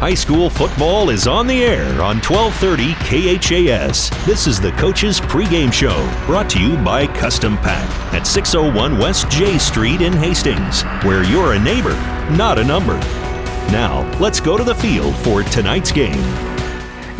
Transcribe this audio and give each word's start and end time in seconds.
High 0.00 0.14
school 0.14 0.48
football 0.48 1.10
is 1.10 1.26
on 1.26 1.46
the 1.46 1.62
air 1.62 2.00
on 2.00 2.22
1230 2.22 2.94
KHAS. 3.04 4.08
This 4.24 4.46
is 4.46 4.58
the 4.58 4.72
Coach's 4.72 5.20
Pregame 5.20 5.70
Show, 5.70 6.10
brought 6.24 6.48
to 6.52 6.58
you 6.58 6.78
by 6.78 7.06
Custom 7.06 7.58
Pack 7.58 7.86
at 8.14 8.26
601 8.26 8.96
West 8.96 9.30
J 9.30 9.58
Street 9.58 10.00
in 10.00 10.14
Hastings, 10.14 10.84
where 11.04 11.22
you're 11.22 11.52
a 11.52 11.58
neighbor, 11.58 11.92
not 12.34 12.58
a 12.58 12.64
number. 12.64 12.96
Now, 13.70 14.10
let's 14.18 14.40
go 14.40 14.56
to 14.56 14.64
the 14.64 14.74
field 14.74 15.14
for 15.16 15.42
tonight's 15.42 15.92
game. 15.92 16.49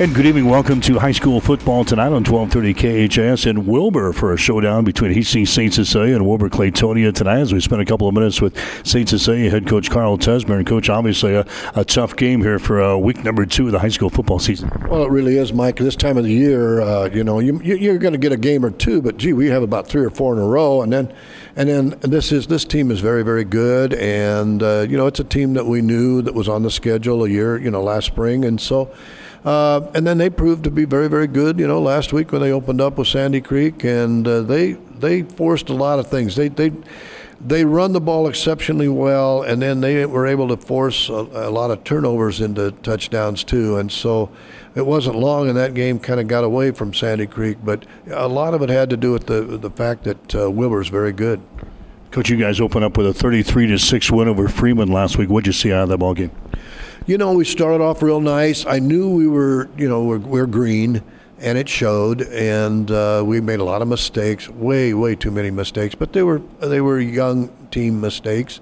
And 0.01 0.15
good 0.15 0.25
evening. 0.25 0.47
Welcome 0.47 0.81
to 0.81 0.99
high 0.99 1.13
school 1.13 1.43
football 1.43 1.85
tonight 1.85 2.07
on 2.07 2.25
1230 2.25 3.09
KHAS 3.09 3.45
in 3.45 3.67
Wilber 3.67 4.15
for 4.15 4.33
a 4.33 4.37
showdown 4.39 4.83
between 4.83 5.13
Hastings 5.13 5.51
St. 5.51 5.75
Cecilia 5.75 6.15
and 6.17 6.27
Wilber 6.27 6.49
Clatonia 6.49 7.13
tonight 7.15 7.41
as 7.41 7.53
we 7.53 7.61
spend 7.61 7.83
a 7.83 7.85
couple 7.85 8.09
of 8.09 8.15
minutes 8.15 8.41
with 8.41 8.57
St. 8.83 9.07
Cecilia 9.07 9.51
head 9.51 9.67
coach 9.67 9.91
Carl 9.91 10.17
Tesmer. 10.17 10.57
And, 10.57 10.67
coach, 10.67 10.89
obviously 10.89 11.35
a, 11.35 11.45
a 11.75 11.85
tough 11.85 12.17
game 12.17 12.41
here 12.41 12.59
for 12.59 12.81
uh, 12.81 12.97
week 12.97 13.23
number 13.25 13.45
two 13.45 13.67
of 13.67 13.73
the 13.73 13.79
high 13.79 13.91
school 13.91 14.09
football 14.09 14.39
season. 14.39 14.73
Well, 14.89 15.03
it 15.03 15.11
really 15.11 15.37
is, 15.37 15.53
Mike. 15.53 15.77
This 15.77 15.97
time 15.97 16.17
of 16.17 16.25
the 16.25 16.33
year, 16.33 16.81
uh, 16.81 17.11
you 17.13 17.23
know, 17.23 17.39
you, 17.39 17.61
you're 17.61 17.99
going 17.99 18.15
to 18.15 18.19
get 18.19 18.33
a 18.33 18.39
game 18.39 18.65
or 18.65 18.71
two, 18.71 19.03
but 19.03 19.19
gee, 19.19 19.35
we 19.35 19.49
have 19.49 19.63
about 19.63 19.87
three 19.87 20.03
or 20.03 20.09
four 20.09 20.33
in 20.33 20.41
a 20.41 20.47
row. 20.47 20.81
And 20.81 20.91
then 20.91 21.15
and 21.57 21.69
then 21.69 21.91
this 22.01 22.33
is 22.33 22.47
this 22.47 22.65
team 22.65 22.91
is 22.91 23.01
very 23.01 23.23
very 23.23 23.45
good, 23.45 23.93
and 23.93 24.63
uh, 24.63 24.87
you 24.89 24.97
know 24.97 25.09
it's 25.09 25.21
a 25.21 25.25
team 25.25 25.53
that 25.55 25.67
we 25.67 25.83
knew 25.83 26.23
that 26.23 26.33
was 26.33 26.49
on 26.49 26.63
the 26.63 26.71
schedule 26.71 27.25
a 27.25 27.29
year 27.29 27.59
you 27.59 27.71
know 27.71 27.83
last 27.83 28.07
spring, 28.07 28.47
and 28.47 28.59
so. 28.59 28.91
Uh, 29.45 29.91
and 29.95 30.07
then 30.07 30.19
they 30.19 30.29
proved 30.29 30.65
to 30.65 30.71
be 30.71 30.85
very, 30.85 31.09
very 31.09 31.27
good. 31.27 31.59
You 31.59 31.67
know, 31.67 31.81
last 31.81 32.13
week 32.13 32.33
when 32.33 32.43
they 32.43 32.53
opened 32.53 32.81
up 32.81 32.99
with 32.99 33.09
Sandy 33.09 33.41
Creek, 33.41 33.85
and 33.85 34.27
uh, 34.27 34.43
they 34.43 34.73
they 34.73 35.23
forced 35.23 35.71
a 35.71 35.75
lot 35.75 35.99
of 35.99 36.09
things. 36.09 36.37
They 36.37 36.49
they 36.49 36.73
they 37.41 37.65
run 37.65 37.93
the 37.93 38.01
ball 38.01 38.29
exceptionally 38.29 38.89
well, 38.89 39.43
and 39.43 39.63
then 39.63 39.81
they 39.81 40.05
were 40.05 40.27
able 40.27 40.49
to 40.49 40.57
force 40.59 41.09
a, 41.09 41.13
a 41.13 41.51
lot 41.51 41.71
of 41.71 41.85
turnovers 41.85 42.41
into 42.41 42.73
touchdowns 42.83 43.43
too. 43.43 43.79
And 43.79 43.91
so 43.91 44.31
it 44.75 44.85
wasn't 44.85 45.17
long, 45.17 45.49
and 45.49 45.57
that 45.57 45.73
game 45.73 45.99
kind 45.99 46.21
of 46.21 46.29
got 46.29 46.45
away 46.45 46.71
from 46.71 46.93
Sandy 46.93 47.27
Creek. 47.27 47.59
But 47.65 47.87
a 48.11 48.29
lot 48.29 48.53
of 48.53 48.61
it 48.61 48.69
had 48.69 48.91
to 48.91 48.97
do 48.97 49.13
with 49.13 49.27
the 49.27 49.41
the 49.43 49.71
fact 49.71 50.05
that 50.05 50.35
uh, 50.35 50.51
Wilber's 50.51 50.89
very 50.89 51.13
good. 51.13 51.41
Coach, 52.11 52.29
you 52.29 52.37
guys 52.37 52.61
opened 52.61 52.85
up 52.85 52.97
with 52.97 53.07
a 53.07 53.15
33 53.15 53.69
to 53.69 53.79
six 53.79 54.11
win 54.11 54.27
over 54.27 54.49
Freeman 54.49 54.89
last 54.89 55.17
week. 55.17 55.31
What'd 55.31 55.47
you 55.47 55.53
see 55.53 55.73
out 55.73 55.85
of 55.85 55.89
that 55.91 55.99
ball 55.99 56.13
game? 56.13 56.33
You 57.07 57.17
know, 57.17 57.33
we 57.33 57.45
started 57.45 57.83
off 57.83 58.03
real 58.03 58.21
nice. 58.21 58.67
I 58.67 58.79
knew 58.79 59.11
we 59.11 59.27
were, 59.27 59.69
you 59.77 59.89
know, 59.89 60.05
we're, 60.05 60.19
we're 60.19 60.47
green, 60.47 61.03
and 61.39 61.57
it 61.57 61.69
showed. 61.69 62.23
And 62.23 62.91
uh, 62.91 63.23
we 63.25 63.41
made 63.41 63.61
a 63.61 63.65
lot 63.65 63.81
of 63.81 63.89
mistakes, 63.89 64.49
way, 64.49 64.93
way 64.93 65.17
too 65.17 65.31
many 65.31 65.51
mistakes. 65.51 65.95
But 65.95 66.13
they 66.13 66.23
were 66.23 66.43
they 66.61 66.81
were 66.81 67.01
young 67.01 67.49
team 67.71 68.01
mistakes 68.01 68.61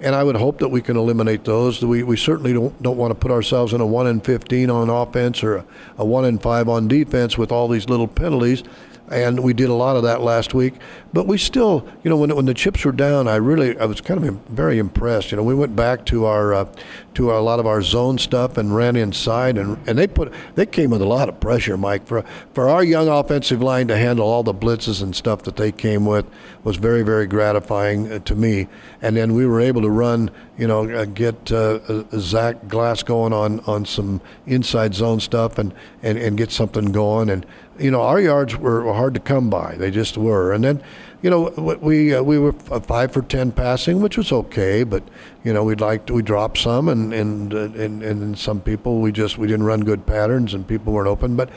and 0.00 0.14
I 0.14 0.22
would 0.22 0.36
hope 0.36 0.58
that 0.58 0.68
we 0.68 0.80
can 0.80 0.96
eliminate 0.96 1.44
those. 1.44 1.84
We, 1.84 2.04
we 2.04 2.16
certainly 2.16 2.52
don't, 2.52 2.80
don't 2.82 2.96
want 2.96 3.10
to 3.10 3.16
put 3.16 3.32
ourselves 3.32 3.72
in 3.72 3.80
a 3.80 3.86
1 3.86 4.06
in 4.06 4.20
15 4.20 4.70
on 4.70 4.88
offense 4.88 5.42
or 5.42 5.56
a, 5.56 5.64
a 5.98 6.04
1 6.04 6.24
in 6.24 6.38
5 6.38 6.68
on 6.68 6.86
defense 6.86 7.36
with 7.36 7.50
all 7.50 7.66
these 7.66 7.88
little 7.88 8.06
penalties 8.06 8.62
and 9.10 9.40
we 9.40 9.52
did 9.54 9.68
a 9.68 9.74
lot 9.74 9.96
of 9.96 10.02
that 10.02 10.20
last 10.20 10.54
week. 10.54 10.74
But 11.10 11.26
we 11.26 11.38
still, 11.38 11.88
you 12.04 12.10
know, 12.10 12.18
when 12.18 12.34
when 12.36 12.44
the 12.44 12.52
chips 12.52 12.84
were 12.84 12.92
down, 12.92 13.28
I 13.28 13.36
really 13.36 13.78
I 13.78 13.86
was 13.86 14.02
kind 14.02 14.22
of 14.22 14.34
very 14.48 14.78
impressed. 14.78 15.30
You 15.30 15.38
know, 15.38 15.42
we 15.42 15.54
went 15.54 15.74
back 15.74 16.04
to 16.06 16.26
our 16.26 16.52
uh, 16.52 16.66
to 17.14 17.30
our, 17.30 17.38
a 17.38 17.40
lot 17.40 17.58
of 17.58 17.66
our 17.66 17.80
zone 17.80 18.18
stuff 18.18 18.58
and 18.58 18.76
ran 18.76 18.94
inside, 18.94 19.56
and 19.56 19.78
and 19.88 19.98
they 19.98 20.06
put 20.06 20.30
they 20.54 20.66
came 20.66 20.90
with 20.90 21.00
a 21.00 21.06
lot 21.06 21.30
of 21.30 21.40
pressure, 21.40 21.78
Mike, 21.78 22.06
for 22.06 22.24
for 22.52 22.68
our 22.68 22.84
young 22.84 23.08
offensive 23.08 23.62
line 23.62 23.88
to 23.88 23.96
handle 23.96 24.26
all 24.26 24.42
the 24.42 24.52
blitzes 24.52 25.02
and 25.02 25.16
stuff 25.16 25.44
that 25.44 25.56
they 25.56 25.72
came 25.72 26.04
with 26.04 26.26
was 26.62 26.76
very 26.76 27.02
very 27.02 27.26
gratifying 27.26 28.12
uh, 28.12 28.18
to 28.20 28.34
me. 28.34 28.68
And 29.00 29.16
then 29.16 29.32
we 29.32 29.46
were 29.46 29.60
able 29.60 29.80
to 29.82 29.90
run, 29.90 30.30
you 30.58 30.66
know, 30.66 30.90
uh, 30.90 31.06
get 31.06 31.50
uh, 31.50 31.78
uh 31.88 32.02
Zach 32.18 32.68
Glass 32.68 33.02
going 33.02 33.32
on 33.32 33.60
on 33.60 33.86
some 33.86 34.20
inside 34.46 34.94
zone 34.94 35.20
stuff 35.20 35.56
and 35.56 35.72
and 36.02 36.18
and 36.18 36.36
get 36.36 36.50
something 36.50 36.92
going 36.92 37.30
and 37.30 37.46
you 37.78 37.90
know, 37.90 38.02
our 38.02 38.20
yards 38.20 38.56
were 38.56 38.92
hard 38.92 39.14
to 39.14 39.20
come 39.20 39.50
by. 39.50 39.76
They 39.76 39.90
just 39.90 40.18
were. 40.18 40.52
And 40.52 40.64
then, 40.64 40.82
you 41.22 41.30
know, 41.30 41.48
we 41.80 42.14
uh, 42.14 42.22
we 42.22 42.38
were 42.38 42.52
five 42.52 43.12
for 43.12 43.22
ten 43.22 43.50
passing, 43.50 44.00
which 44.00 44.16
was 44.16 44.30
okay. 44.30 44.84
But 44.84 45.02
you 45.44 45.52
know, 45.52 45.64
we'd 45.64 45.80
like 45.80 46.06
to, 46.06 46.14
we 46.14 46.22
dropped 46.22 46.58
some, 46.58 46.88
and 46.88 47.12
and 47.12 47.54
uh, 47.54 47.58
and 47.82 48.02
and 48.02 48.38
some 48.38 48.60
people 48.60 49.00
we 49.00 49.10
just 49.10 49.36
we 49.36 49.46
didn't 49.48 49.66
run 49.66 49.80
good 49.80 50.06
patterns, 50.06 50.54
and 50.54 50.66
people 50.66 50.92
weren't 50.92 51.08
open. 51.08 51.34
But 51.34 51.50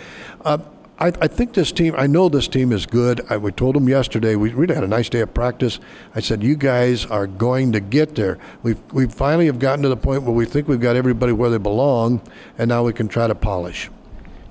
uh, 0.43 0.57
I, 0.97 1.07
I 1.07 1.27
think 1.27 1.53
this 1.53 1.71
team. 1.71 1.93
I 1.97 2.07
know 2.07 2.27
this 2.27 2.47
team 2.47 2.71
is 2.71 2.85
good. 2.85 3.21
I, 3.29 3.37
we 3.37 3.51
told 3.51 3.75
them 3.75 3.87
yesterday. 3.87 4.35
We 4.35 4.51
really 4.51 4.75
had 4.75 4.83
a 4.83 4.87
nice 4.87 5.09
day 5.09 5.21
of 5.21 5.33
practice. 5.33 5.79
I 6.15 6.21
said, 6.21 6.41
you 6.41 6.55
guys 6.55 7.05
are 7.05 7.27
going 7.27 7.71
to 7.73 7.79
get 7.79 8.15
there. 8.15 8.39
We've 8.63 8.79
we 8.91 9.07
finally 9.07 9.45
have 9.45 9.59
gotten 9.59 9.83
to 9.83 9.89
the 9.89 9.97
point 9.97 10.23
where 10.23 10.33
we 10.33 10.45
think 10.45 10.67
we've 10.67 10.79
got 10.79 10.95
everybody 10.95 11.33
where 11.33 11.51
they 11.51 11.57
belong, 11.57 12.21
and 12.57 12.69
now 12.69 12.83
we 12.83 12.93
can 12.93 13.07
try 13.07 13.27
to 13.27 13.35
polish. 13.35 13.89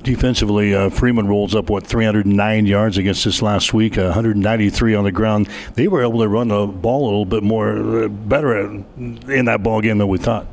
Defensively, 0.03 0.75
uh, 0.75 0.88
Freeman 0.88 1.28
rolls 1.28 1.55
up 1.55 1.69
what 1.69 1.87
309 1.87 2.65
yards 2.65 2.97
against 2.97 3.27
us 3.27 3.43
last 3.43 3.75
week, 3.75 3.99
uh, 3.99 4.05
193 4.05 4.94
on 4.94 5.05
the 5.05 5.12
ground. 5.12 5.47
They 5.75 5.88
were 5.88 6.03
able 6.03 6.21
to 6.21 6.28
run 6.28 6.49
the 6.49 6.66
ball 6.66 7.05
a 7.05 7.05
little 7.05 7.27
bit 7.27 7.43
more 7.43 8.05
uh, 8.05 8.09
better 8.09 8.59
in 8.59 9.44
that 9.44 9.62
ball 9.62 9.83
game 9.83 9.99
than 9.99 10.09
we 10.09 10.16
thought. 10.16 10.47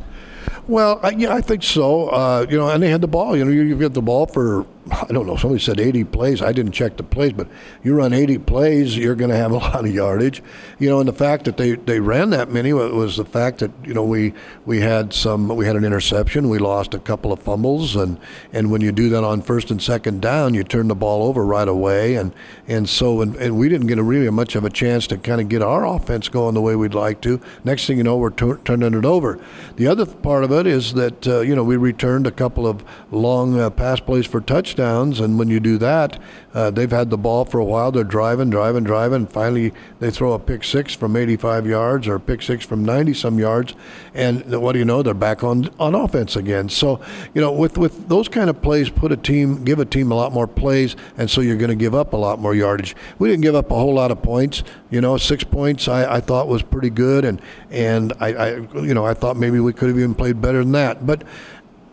Well, 0.68 1.00
I, 1.02 1.12
yeah, 1.12 1.34
I 1.34 1.40
think 1.40 1.63
so. 1.63 2.09
Uh, 2.09 2.46
you 2.50 2.57
know, 2.57 2.69
and 2.69 2.84
they 2.84 2.90
had 2.90 3.00
the 3.00 3.07
ball. 3.07 3.38
You 3.38 3.46
know, 3.46 3.52
you, 3.52 3.62
you 3.62 3.78
get 3.78 3.94
the 3.94 4.02
ball 4.02 4.25
for 4.25 4.66
I 4.92 5.08
don't 5.12 5.28
know, 5.28 5.36
somebody 5.36 5.62
said 5.62 5.80
80 5.80 6.06
plays. 6.06 6.42
I 6.42 6.52
didn't 6.52 6.72
check 6.72 6.98
the 6.98 7.03
plays, 7.03 7.34
but 7.34 7.48
you 7.84 7.94
run 7.94 8.14
80 8.14 8.38
plays, 8.40 8.98
you're 8.98 9.16
going 9.16 9.30
to 9.30 9.36
have 9.36 9.52
a 9.52 9.56
lot 9.58 9.86
of 9.86 9.94
yardage. 9.94 10.42
You 10.80 10.90
know, 10.90 11.00
and 11.00 11.08
the 11.08 11.14
fact 11.14 11.46
that 11.46 11.58
they, 11.58 11.74
they 11.74 12.00
ran 12.00 12.30
that 12.30 12.52
many 12.52 12.74
was 12.74 13.18
the 13.18 13.25
fact 13.25 13.59
that, 13.59 13.72
you 13.84 13.94
know, 13.94 14.03
we 14.03 14.34
we 14.66 14.80
had 14.80 15.14
some 15.14 15.48
we 15.50 15.66
had 15.66 15.75
an 15.75 15.84
interception, 15.84 16.50
we 16.50 16.59
lost 16.59 16.94
a 16.94 17.00
couple 17.00 17.34
of 17.34 17.40
fumbles 17.40 17.96
and 17.96 18.20
and 18.53 18.72
when 18.72 18.81
you 18.81 18.92
do 18.92 19.09
that 19.09 19.24
on 19.24 19.42
first 19.42 19.72
and 19.72 19.81
second 19.81 20.22
down, 20.22 20.53
you 20.53 20.64
turn 20.64 20.88
the 20.88 20.96
ball 20.96 21.28
over 21.28 21.46
right 21.46 21.68
away 21.68 22.16
and 22.16 22.34
and 22.68 22.88
so 22.88 23.22
and, 23.22 23.36
and 23.36 23.58
we 23.58 23.69
didn't 23.69 23.88
get 23.88 23.98
a 23.98 24.04
really 24.04 24.30
much 24.30 24.56
of 24.56 24.64
a 24.64 24.69
chance 24.69 25.08
to 25.08 25.18
kind 25.18 25.42
of 25.42 25.50
get 25.50 25.62
our 25.62 25.86
offense 25.86 26.30
going 26.30 26.54
the 26.54 26.62
way 26.62 26.75
we'd 26.75 26.94
like 26.94 27.22
to. 27.22 27.42
Next 27.64 27.88
thing 27.88 27.98
you 27.98 28.04
know, 28.04 28.18
we're 28.18 28.30
t- 28.30 28.54
turning 28.64 28.94
it 28.94 29.06
over. 29.06 29.40
The 29.75 29.88
other 29.88 30.06
part 30.06 30.44
of 30.44 30.52
it 30.52 30.68
is 30.68 30.94
that 30.94 31.28
uh, 31.28 31.42
you 31.42 31.56
know, 31.56 31.64
we 31.64 31.78
returned 31.78 32.28
a 32.28 32.31
couple 32.31 32.68
of 32.68 32.84
long 33.12 33.59
uh, 33.59 33.69
pass 33.69 34.00
plays 34.00 34.25
for 34.25 34.40
touchdowns 34.40 34.76
touchdowns. 34.77 35.19
And 35.19 35.38
when 35.39 35.49
you 35.49 35.59
do 35.59 35.77
that, 35.79 36.19
uh, 36.53 36.71
they've 36.71 36.91
had 36.91 37.09
the 37.09 37.17
ball 37.17 37.45
for 37.45 37.59
a 37.59 37.65
while. 37.65 37.91
They're 37.91 38.03
driving, 38.03 38.49
driving, 38.49 38.83
driving. 38.83 39.27
Finally, 39.27 39.73
they 39.99 40.09
throw 40.09 40.33
a 40.33 40.39
pick 40.39 40.63
six 40.63 40.95
from 40.95 41.15
85 41.15 41.67
yards 41.67 42.07
or 42.07 42.15
a 42.15 42.19
pick 42.19 42.41
six 42.41 42.65
from 42.65 42.85
90 42.85 43.13
some 43.13 43.38
yards. 43.38 43.75
And 44.13 44.59
what 44.61 44.73
do 44.73 44.79
you 44.79 44.85
know? 44.85 45.03
They're 45.03 45.13
back 45.13 45.43
on 45.43 45.69
on 45.79 45.93
offense 45.93 46.35
again. 46.35 46.69
So, 46.69 46.99
you 47.33 47.41
know, 47.41 47.51
with 47.51 47.77
with 47.77 48.07
those 48.07 48.27
kind 48.27 48.49
of 48.49 48.61
plays, 48.61 48.89
put 48.89 49.11
a 49.11 49.17
team, 49.17 49.63
give 49.63 49.79
a 49.79 49.85
team 49.85 50.11
a 50.11 50.15
lot 50.15 50.31
more 50.31 50.47
plays, 50.47 50.95
and 51.17 51.29
so 51.29 51.41
you're 51.41 51.57
going 51.57 51.69
to 51.69 51.75
give 51.75 51.94
up 51.94 52.13
a 52.13 52.17
lot 52.17 52.39
more 52.39 52.55
yardage. 52.55 52.95
We 53.19 53.29
didn't 53.29 53.44
give 53.44 53.55
up 53.55 53.69
a 53.71 53.75
whole 53.75 53.94
lot 53.94 54.11
of 54.11 54.21
points. 54.21 54.63
You 54.89 55.01
know, 55.01 55.17
six 55.17 55.44
points 55.44 55.88
I, 55.88 56.15
I 56.15 56.19
thought 56.21 56.47
was 56.47 56.63
pretty 56.63 56.89
good, 56.89 57.25
and 57.25 57.41
and 57.69 58.13
I, 58.19 58.33
I 58.33 58.55
you 58.81 58.94
know 58.94 59.05
I 59.05 59.13
thought 59.13 59.38
maybe 59.38 59.59
we 59.59 59.73
could 59.73 59.89
have 59.89 59.97
even 59.97 60.15
played 60.15 60.41
better 60.41 60.59
than 60.59 60.71
that, 60.71 61.05
but 61.05 61.23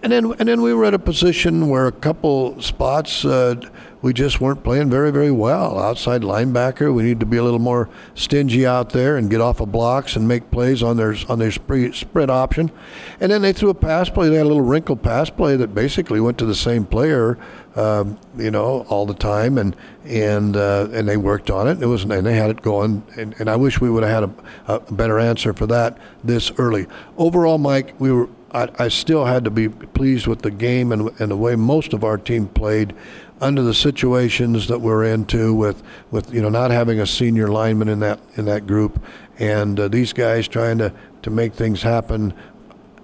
and 0.05 0.13
then 0.13 0.35
and 0.39 0.47
then 0.47 0.61
we 0.61 0.75
were 0.75 0.85
at 0.85 0.93
a 0.93 0.99
position 0.99 1.71
where 1.71 1.87
a 1.87 1.93
couple 1.93 2.61
spots 2.61 3.25
uh, 3.25 3.55
we 4.03 4.13
just 4.13 4.39
weren't 4.39 4.63
playing 4.63 4.91
very 4.91 5.11
very 5.11 5.31
well. 5.31 5.79
Outside 5.79 6.21
linebacker, 6.21 6.93
we 6.93 7.03
need 7.03 7.21
to 7.21 7.27
be 7.27 7.39
a 7.39 7.43
little 7.43 7.59
more 7.59 7.89
stingy 8.15 8.67
out 8.67 8.91
there 8.91 9.17
and 9.17 9.31
get 9.31 9.41
off 9.41 9.61
of 9.61 9.73
blocks 9.73 10.15
and 10.15 10.29
make 10.29 10.51
plays 10.51 10.83
on 10.83 10.99
their 10.99 11.17
on 11.31 11.39
their 11.39 11.51
spread 11.51 12.29
option. 12.29 12.71
And 13.19 13.33
then 13.33 13.41
they 13.41 13.55
threw 13.55 13.71
a 13.71 13.75
pass 13.75 14.11
play. 14.11 14.29
They 14.29 14.37
had 14.37 14.45
a 14.45 14.49
little 14.49 14.61
wrinkle 14.61 14.97
pass 14.97 15.31
play 15.31 15.57
that 15.57 15.75
basically 15.75 16.21
went 16.21 16.37
to 16.37 16.45
the 16.45 16.55
same 16.55 16.85
player, 16.85 17.39
um, 17.75 18.19
you 18.37 18.51
know, 18.51 18.85
all 18.91 19.07
the 19.07 19.15
time. 19.15 19.57
And 19.57 19.75
and 20.05 20.55
uh, 20.55 20.89
and 20.93 21.09
they 21.09 21.17
worked 21.17 21.51
on 21.51 21.67
it. 21.67 21.83
It 21.83 21.87
was 21.87 22.03
and 22.03 22.27
they 22.27 22.37
had 22.37 22.51
it 22.51 22.61
going. 22.61 23.03
And, 23.17 23.35
and 23.39 23.49
I 23.49 23.57
wish 23.57 23.81
we 23.81 23.89
would 23.89 24.03
have 24.03 24.13
had 24.13 24.31
a, 24.69 24.75
a 24.75 24.93
better 24.93 25.19
answer 25.19 25.55
for 25.55 25.67
that 25.69 25.97
this 26.23 26.53
early. 26.59 26.89
Overall, 27.17 27.57
Mike, 27.57 27.95
we 27.99 28.13
were 28.13 28.29
I, 28.55 28.69
I 28.79 28.89
still 28.89 29.25
had 29.25 29.45
to 29.45 29.51
be 29.51 29.69
pleased 29.69 30.27
with 30.27 30.43
the 30.43 30.51
game 30.51 30.93
and, 30.93 31.11
and 31.21 31.31
the 31.31 31.37
way 31.37 31.57
most 31.57 31.93
of 31.93 32.05
our 32.05 32.17
team 32.17 32.47
played 32.47 32.95
under 33.41 33.63
the 33.63 33.75
situations 33.75 34.69
that 34.69 34.81
we're 34.81 35.05
into 35.05 35.53
with, 35.53 35.83
with 36.11 36.33
you 36.33 36.41
know 36.41 36.49
not 36.49 36.71
having 36.71 37.01
a 37.01 37.07
senior 37.07 37.49
lineman 37.49 37.89
in 37.89 37.99
that 38.01 38.21
in 38.37 38.45
that 38.47 38.67
group. 38.67 39.03
And 39.39 39.79
uh, 39.79 39.89
these 39.89 40.13
guys 40.13 40.47
trying 40.47 40.79
to, 40.79 40.93
to 41.23 41.31
make 41.31 41.55
things 41.55 41.83
happen 41.83 42.33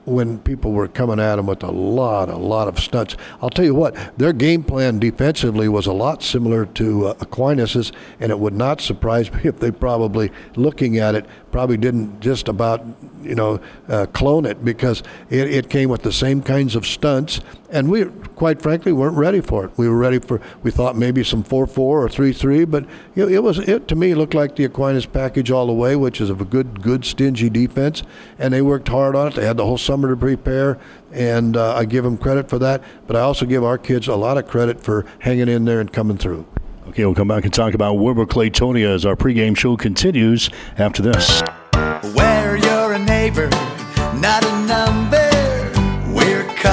when 0.05 0.38
people 0.38 0.73
were 0.73 0.88
coming 0.88 1.20
at 1.20 1.37
them 1.37 1.47
with 1.47 1.62
a 1.62 1.70
lot, 1.70 2.29
a 2.29 2.37
lot 2.37 2.69
of 2.69 2.79
stunts. 2.79 3.17
I'll 3.43 3.50
tell 3.50 3.64
you 3.64 3.75
what, 3.75 3.94
their 4.19 4.32
game 4.32 4.62
plan 4.62 4.99
defensively 4.99 5.69
was 5.69 5.87
a 5.87 5.93
lot 5.93 6.23
similar 6.23 6.67
to 6.67 7.08
uh, 7.08 7.14
Aquinas's, 7.14 7.93
and 8.19 8.32
it 8.32 8.38
would 8.38 8.55
not 8.55 8.81
surprise 8.81 9.32
me 9.32 9.41
if 9.44 9.61
they 9.61 9.70
probably, 9.70 10.32
looking 10.56 10.99
at 10.99 11.14
it, 11.14 11.26
probably 11.52 11.76
didn't 11.76 12.20
just 12.20 12.49
about, 12.49 12.85
you 13.23 13.35
know, 13.35 13.61
uh, 13.88 14.06
clone 14.12 14.47
it 14.47 14.64
because 14.64 15.02
it, 15.29 15.52
it 15.52 15.70
came 15.70 15.91
with 15.91 16.02
the 16.02 16.12
same 16.12 16.43
kinds 16.43 16.75
of 16.76 16.87
stunts 16.87 17.41
and 17.71 17.91
we, 17.91 18.05
quite 18.37 18.61
frankly, 18.61 18.93
weren't 18.93 19.17
ready 19.17 19.41
for 19.41 19.65
it. 19.65 19.71
We 19.77 19.89
were 19.89 19.97
ready 19.97 20.19
for. 20.19 20.41
We 20.63 20.71
thought 20.71 20.97
maybe 20.97 21.25
some 21.25 21.43
four-four 21.43 22.05
or 22.05 22.09
three-three, 22.09 22.65
but 22.65 22.85
you 23.15 23.25
know, 23.25 23.29
it 23.29 23.43
was. 23.43 23.59
It 23.59 23.89
to 23.89 23.97
me 23.97 24.15
looked 24.15 24.35
like 24.35 24.57
the 24.57 24.65
Aquinas 24.65 25.07
package 25.07 25.51
all 25.51 25.67
the 25.67 25.73
way, 25.73 25.97
which 25.97 26.21
is 26.21 26.31
a 26.31 26.35
good, 26.35 26.83
good, 26.83 27.05
stingy 27.05 27.51
defense, 27.51 28.03
and 28.39 28.53
they 28.53 28.63
worked 28.63 28.89
hard 28.89 29.15
on 29.15 29.29
it. 29.29 29.35
They 29.35 29.47
had 29.47 29.57
the 29.57 29.67
whole 29.67 29.79
summer 29.79 30.09
to 30.11 30.17
prepare, 30.17 30.79
and 31.13 31.57
uh, 31.57 31.75
I 31.75 31.85
give 31.85 32.05
them 32.05 32.19
credit 32.19 32.49
for 32.49 32.59
that. 32.59 32.83
But 33.07 33.17
I 33.17 33.21
also 33.21 33.47
give 33.47 33.65
our 33.65 33.79
kids 33.79 34.09
a 34.09 34.17
lot 34.17 34.39
of 34.39 34.47
credit 34.47 34.83
for 34.83 35.07
hanging 35.21 35.49
in 35.49 35.65
there 35.65 35.81
and 35.81 35.93
coming 35.93 36.19
through. 36.19 36.47
Okay, 36.89 37.05
we'll 37.05 37.15
come 37.15 37.29
back 37.29 37.45
and 37.45 37.55
talk 37.55 37.75
about 37.75 37.95
Wilber 37.95 38.27
Clatonia 38.27 38.93
as 38.93 39.07
our 39.07 39.15
pregame 39.15 39.57
show 39.57 39.77
continues 39.77 40.51
after 40.77 41.03
this. 41.03 41.41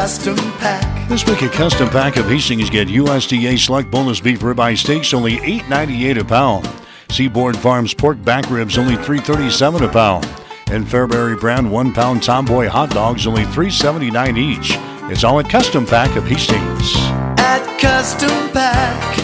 Custom 0.07 0.37
pack. 0.53 1.09
This 1.09 1.27
week, 1.27 1.41
a 1.41 1.49
custom 1.49 1.89
pack 1.89 2.15
of 2.15 2.29
Hastings 2.29 2.69
get 2.69 2.87
USDA 2.87 3.59
select 3.59 3.91
boneless 3.91 4.21
beef 4.21 4.39
ribeye 4.39 4.77
steaks 4.77 5.13
only 5.13 5.35
$8.98 5.39 6.19
a 6.19 6.23
pound. 6.23 6.69
Seaboard 7.09 7.57
Farms 7.57 7.93
pork 7.93 8.23
back 8.23 8.49
ribs 8.49 8.77
only 8.77 8.95
$3.37 8.95 9.85
a 9.85 9.91
pound. 9.91 10.23
And 10.71 10.85
Fairbury 10.85 11.37
brand 11.37 11.69
one 11.69 11.93
pound 11.93 12.23
Tomboy 12.23 12.69
hot 12.69 12.91
dogs 12.91 13.27
only 13.27 13.43
$3.79 13.43 14.37
each. 14.37 14.75
It's 15.11 15.25
all 15.25 15.41
at 15.41 15.49
Custom 15.49 15.85
Pack 15.85 16.15
of 16.15 16.25
Hastings. 16.25 16.95
At 17.37 17.77
Custom 17.77 18.49
Pack, 18.53 19.17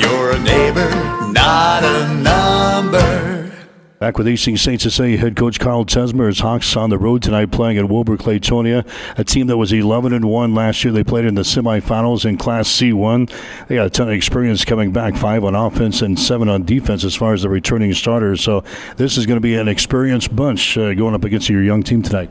you're 0.00 0.32
a 0.32 0.38
neighbor, 0.40 0.90
not 1.30 1.84
a 1.84 2.12
number. 2.14 3.41
Back 4.02 4.18
with 4.18 4.26
Hastings 4.26 4.60
St. 4.60 4.80
Cecilia 4.80 5.16
head 5.16 5.36
coach 5.36 5.60
Carl 5.60 5.84
Tesmer 5.84 6.28
is 6.28 6.40
Hawks 6.40 6.76
on 6.76 6.90
the 6.90 6.98
road 6.98 7.22
tonight 7.22 7.52
playing 7.52 7.78
at 7.78 7.88
Wilber 7.88 8.16
Clatonia, 8.16 8.84
a 9.16 9.22
team 9.22 9.46
that 9.46 9.56
was 9.56 9.72
11 9.72 10.12
and 10.12 10.24
1 10.24 10.54
last 10.56 10.82
year. 10.82 10.92
They 10.92 11.04
played 11.04 11.24
in 11.24 11.36
the 11.36 11.42
semifinals 11.42 12.24
in 12.24 12.36
Class 12.36 12.68
C1. 12.68 13.32
They 13.68 13.76
got 13.76 13.86
a 13.86 13.90
ton 13.90 14.08
of 14.08 14.14
experience 14.14 14.64
coming 14.64 14.90
back, 14.90 15.14
five 15.14 15.44
on 15.44 15.54
offense 15.54 16.02
and 16.02 16.18
seven 16.18 16.48
on 16.48 16.64
defense 16.64 17.04
as 17.04 17.14
far 17.14 17.32
as 17.32 17.42
the 17.42 17.48
returning 17.48 17.94
starters. 17.94 18.40
So 18.40 18.64
this 18.96 19.16
is 19.16 19.24
going 19.24 19.36
to 19.36 19.40
be 19.40 19.54
an 19.54 19.68
experienced 19.68 20.34
bunch 20.34 20.76
uh, 20.76 20.94
going 20.94 21.14
up 21.14 21.22
against 21.22 21.48
your 21.48 21.62
young 21.62 21.84
team 21.84 22.02
tonight. 22.02 22.30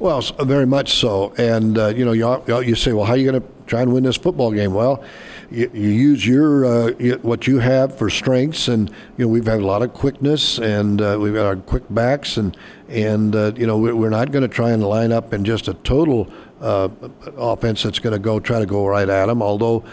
Well, 0.00 0.22
very 0.40 0.66
much 0.66 0.94
so. 0.94 1.34
And, 1.38 1.78
uh, 1.78 1.94
you 1.94 2.04
know, 2.04 2.10
you, 2.10 2.62
you 2.62 2.74
say, 2.74 2.92
well, 2.94 3.04
how 3.04 3.12
are 3.12 3.16
you 3.16 3.30
going 3.30 3.40
to 3.40 3.48
try 3.68 3.82
and 3.82 3.92
win 3.92 4.02
this 4.02 4.16
football 4.16 4.50
game? 4.50 4.74
Well, 4.74 5.04
you, 5.52 5.70
you 5.72 5.88
use 5.88 6.26
your 6.26 6.64
uh, 6.64 6.92
what 7.22 7.46
you 7.46 7.58
have 7.58 7.96
for 7.96 8.10
strengths, 8.10 8.68
and 8.68 8.88
you 9.16 9.24
know 9.24 9.28
we've 9.28 9.46
had 9.46 9.60
a 9.60 9.66
lot 9.66 9.82
of 9.82 9.92
quickness, 9.92 10.58
and 10.58 11.00
uh, 11.00 11.16
we've 11.20 11.34
got 11.34 11.46
our 11.46 11.56
quick 11.56 11.84
backs, 11.90 12.36
and 12.36 12.56
and 12.88 13.36
uh, 13.36 13.52
you 13.56 13.66
know 13.66 13.78
we're 13.78 14.10
not 14.10 14.32
going 14.32 14.42
to 14.42 14.48
try 14.48 14.70
and 14.70 14.82
line 14.82 15.12
up 15.12 15.32
in 15.32 15.44
just 15.44 15.68
a 15.68 15.74
total 15.74 16.32
uh, 16.60 16.88
offense 17.36 17.82
that's 17.82 17.98
going 17.98 18.12
to 18.12 18.18
go 18.18 18.40
try 18.40 18.58
to 18.58 18.66
go 18.66 18.86
right 18.86 19.08
at 19.08 19.26
them. 19.26 19.42
Although 19.42 19.84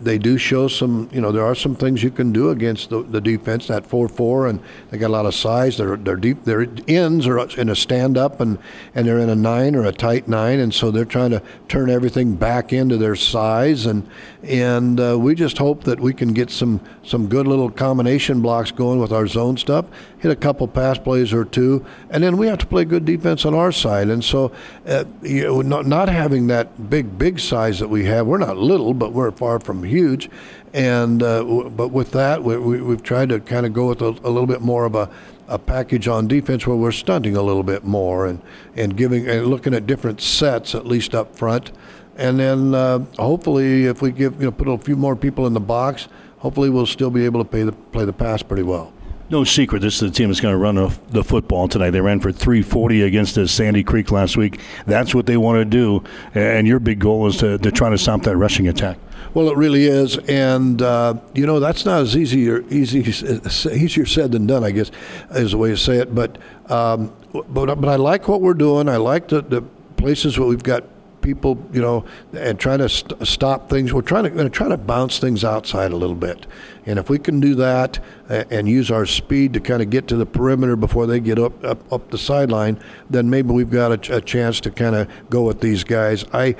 they 0.00 0.18
do 0.18 0.38
show 0.38 0.68
some, 0.68 1.08
you 1.12 1.20
know, 1.20 1.32
there 1.32 1.44
are 1.44 1.54
some 1.54 1.74
things 1.74 2.02
you 2.02 2.10
can 2.10 2.32
do 2.32 2.50
against 2.50 2.90
the, 2.90 3.02
the 3.02 3.20
defense. 3.20 3.66
That 3.66 3.86
four-four, 3.86 4.46
and 4.46 4.60
they 4.90 4.98
got 4.98 5.08
a 5.08 5.12
lot 5.12 5.26
of 5.26 5.34
size. 5.34 5.76
Their 5.76 5.96
their 5.96 6.16
deep 6.16 6.44
their 6.44 6.66
ends 6.88 7.26
are 7.26 7.38
in 7.58 7.68
a 7.68 7.76
stand-up, 7.76 8.40
and 8.40 8.58
and 8.94 9.06
they're 9.06 9.18
in 9.18 9.28
a 9.28 9.34
nine 9.34 9.74
or 9.74 9.84
a 9.84 9.92
tight 9.92 10.28
nine, 10.28 10.60
and 10.60 10.72
so 10.72 10.90
they're 10.90 11.04
trying 11.04 11.30
to 11.30 11.42
turn 11.68 11.90
everything 11.90 12.36
back 12.36 12.72
into 12.72 12.96
their 12.96 13.16
size, 13.16 13.86
and 13.86 14.08
and 14.46 15.00
uh, 15.00 15.18
we 15.18 15.34
just 15.34 15.56
hope 15.56 15.84
that 15.84 15.98
we 15.98 16.12
can 16.12 16.32
get 16.32 16.50
some 16.50 16.80
some 17.02 17.28
good 17.28 17.46
little 17.46 17.70
combination 17.70 18.40
blocks 18.42 18.70
going 18.70 18.98
with 18.98 19.12
our 19.12 19.26
zone 19.26 19.56
stuff. 19.56 19.86
Hit 20.18 20.30
a 20.30 20.36
couple 20.36 20.68
pass 20.68 20.98
plays 20.98 21.32
or 21.32 21.44
two, 21.44 21.84
and 22.10 22.22
then 22.22 22.36
we 22.36 22.46
have 22.46 22.58
to 22.58 22.66
play 22.66 22.84
good 22.84 23.04
defense 23.04 23.44
on 23.44 23.54
our 23.54 23.72
side. 23.72 24.08
And 24.08 24.22
so, 24.22 24.52
uh, 24.86 25.04
you 25.22 25.44
know, 25.44 25.62
not, 25.62 25.86
not 25.86 26.08
having 26.08 26.46
that 26.48 26.90
big 26.90 27.18
big 27.18 27.40
size 27.40 27.78
that 27.78 27.88
we 27.88 28.04
have, 28.04 28.26
we're 28.26 28.38
not 28.38 28.56
little, 28.58 28.92
but 28.92 29.12
we're 29.12 29.30
far 29.30 29.60
from 29.60 29.82
huge. 29.82 30.28
And 30.74 31.22
uh, 31.22 31.38
w- 31.38 31.70
but 31.70 31.88
with 31.88 32.10
that, 32.12 32.42
we, 32.42 32.58
we, 32.58 32.90
have 32.90 33.02
tried 33.02 33.28
to 33.30 33.40
kind 33.40 33.64
of 33.64 33.72
go 33.72 33.88
with 33.88 34.02
a, 34.02 34.08
a, 34.08 34.30
little 34.30 34.46
bit 34.46 34.60
more 34.60 34.84
of 34.84 34.96
a, 34.96 35.08
a 35.46 35.58
package 35.58 36.08
on 36.08 36.26
defense 36.26 36.66
where 36.66 36.76
we're 36.76 36.90
stunting 36.90 37.36
a 37.36 37.42
little 37.42 37.62
bit 37.62 37.84
more 37.84 38.26
and 38.26 38.42
and 38.74 38.96
giving 38.96 39.28
and 39.28 39.46
looking 39.46 39.72
at 39.72 39.86
different 39.86 40.20
sets 40.20 40.74
at 40.74 40.84
least 40.84 41.14
up 41.14 41.36
front. 41.36 41.70
And 42.16 42.38
then 42.38 42.74
uh, 42.74 43.00
hopefully, 43.18 43.86
if 43.86 44.02
we 44.02 44.12
give 44.12 44.40
you 44.40 44.46
know 44.46 44.52
put 44.52 44.68
a 44.68 44.78
few 44.78 44.96
more 44.96 45.16
people 45.16 45.46
in 45.46 45.52
the 45.52 45.60
box, 45.60 46.08
hopefully 46.38 46.70
we'll 46.70 46.86
still 46.86 47.10
be 47.10 47.24
able 47.24 47.42
to 47.42 47.48
play 47.48 47.62
the 47.62 47.72
play 47.72 48.04
the 48.04 48.12
pass 48.12 48.42
pretty 48.42 48.62
well 48.62 48.92
no 49.30 49.42
secret 49.42 49.80
this 49.80 49.94
is 49.94 50.00
the 50.00 50.10
team 50.10 50.28
that's 50.28 50.40
going 50.40 50.52
to 50.52 50.58
run 50.58 50.76
the 51.10 51.24
football 51.24 51.66
tonight. 51.66 51.90
They 51.90 52.00
ran 52.00 52.20
for 52.20 52.30
340 52.30 53.02
against 53.02 53.34
the 53.34 53.48
Sandy 53.48 53.82
Creek 53.82 54.10
last 54.10 54.36
week. 54.36 54.60
That's 54.86 55.14
what 55.14 55.26
they 55.26 55.36
want 55.36 55.58
to 55.58 55.64
do, 55.64 56.04
and 56.34 56.66
your 56.66 56.78
big 56.78 56.98
goal 56.98 57.26
is 57.26 57.38
to, 57.38 57.58
to 57.58 57.72
try 57.72 57.90
to 57.90 57.98
stop 57.98 58.22
that 58.22 58.36
rushing 58.36 58.68
attack. 58.68 58.98
Well, 59.32 59.48
it 59.48 59.56
really 59.56 59.86
is, 59.86 60.18
and 60.18 60.80
uh, 60.80 61.14
you 61.34 61.46
know 61.46 61.58
that's 61.58 61.84
not 61.84 62.02
as 62.02 62.16
easy 62.16 62.48
or 62.48 62.60
easy 62.70 63.00
easier 63.00 64.06
said 64.06 64.32
than 64.32 64.46
done. 64.46 64.62
I 64.62 64.70
guess 64.70 64.90
is 65.30 65.52
the 65.52 65.58
way 65.58 65.70
to 65.70 65.76
say 65.76 65.96
it. 65.96 66.14
But 66.14 66.38
um, 66.68 67.12
but 67.32 67.74
but 67.74 67.88
I 67.88 67.96
like 67.96 68.28
what 68.28 68.40
we're 68.40 68.54
doing. 68.54 68.88
I 68.88 68.98
like 68.98 69.28
the, 69.28 69.42
the 69.42 69.62
places 69.96 70.38
where 70.38 70.46
we've 70.46 70.62
got 70.62 70.84
people, 71.24 71.58
you 71.72 71.80
know, 71.80 72.04
and 72.34 72.60
trying 72.60 72.78
to 72.78 72.88
st- 72.88 73.26
stop 73.26 73.70
things. 73.70 73.92
We're 73.92 74.02
trying 74.02 74.24
to 74.24 74.30
going 74.30 74.44
to 74.44 74.50
try 74.50 74.68
to 74.68 74.76
bounce 74.76 75.18
things 75.18 75.42
outside 75.42 75.90
a 75.90 75.96
little 75.96 76.14
bit, 76.14 76.46
and 76.86 76.98
if 76.98 77.08
we 77.08 77.18
can 77.18 77.40
do 77.40 77.54
that 77.56 77.98
uh, 78.28 78.44
and 78.50 78.68
use 78.68 78.90
our 78.90 79.06
speed 79.06 79.54
to 79.54 79.60
kind 79.60 79.82
of 79.82 79.90
get 79.90 80.06
to 80.08 80.16
the 80.16 80.26
perimeter 80.26 80.76
before 80.76 81.06
they 81.06 81.18
get 81.18 81.38
up 81.38 81.64
up, 81.64 81.92
up 81.92 82.10
the 82.10 82.18
sideline, 82.18 82.78
then 83.10 83.28
maybe 83.30 83.52
we've 83.52 83.70
got 83.70 83.90
a, 83.90 83.96
ch- 83.96 84.10
a 84.10 84.20
chance 84.20 84.60
to 84.60 84.70
kind 84.70 84.94
of 84.94 85.08
go 85.30 85.42
with 85.42 85.60
these 85.60 85.82
guys. 85.82 86.24
I, 86.32 86.54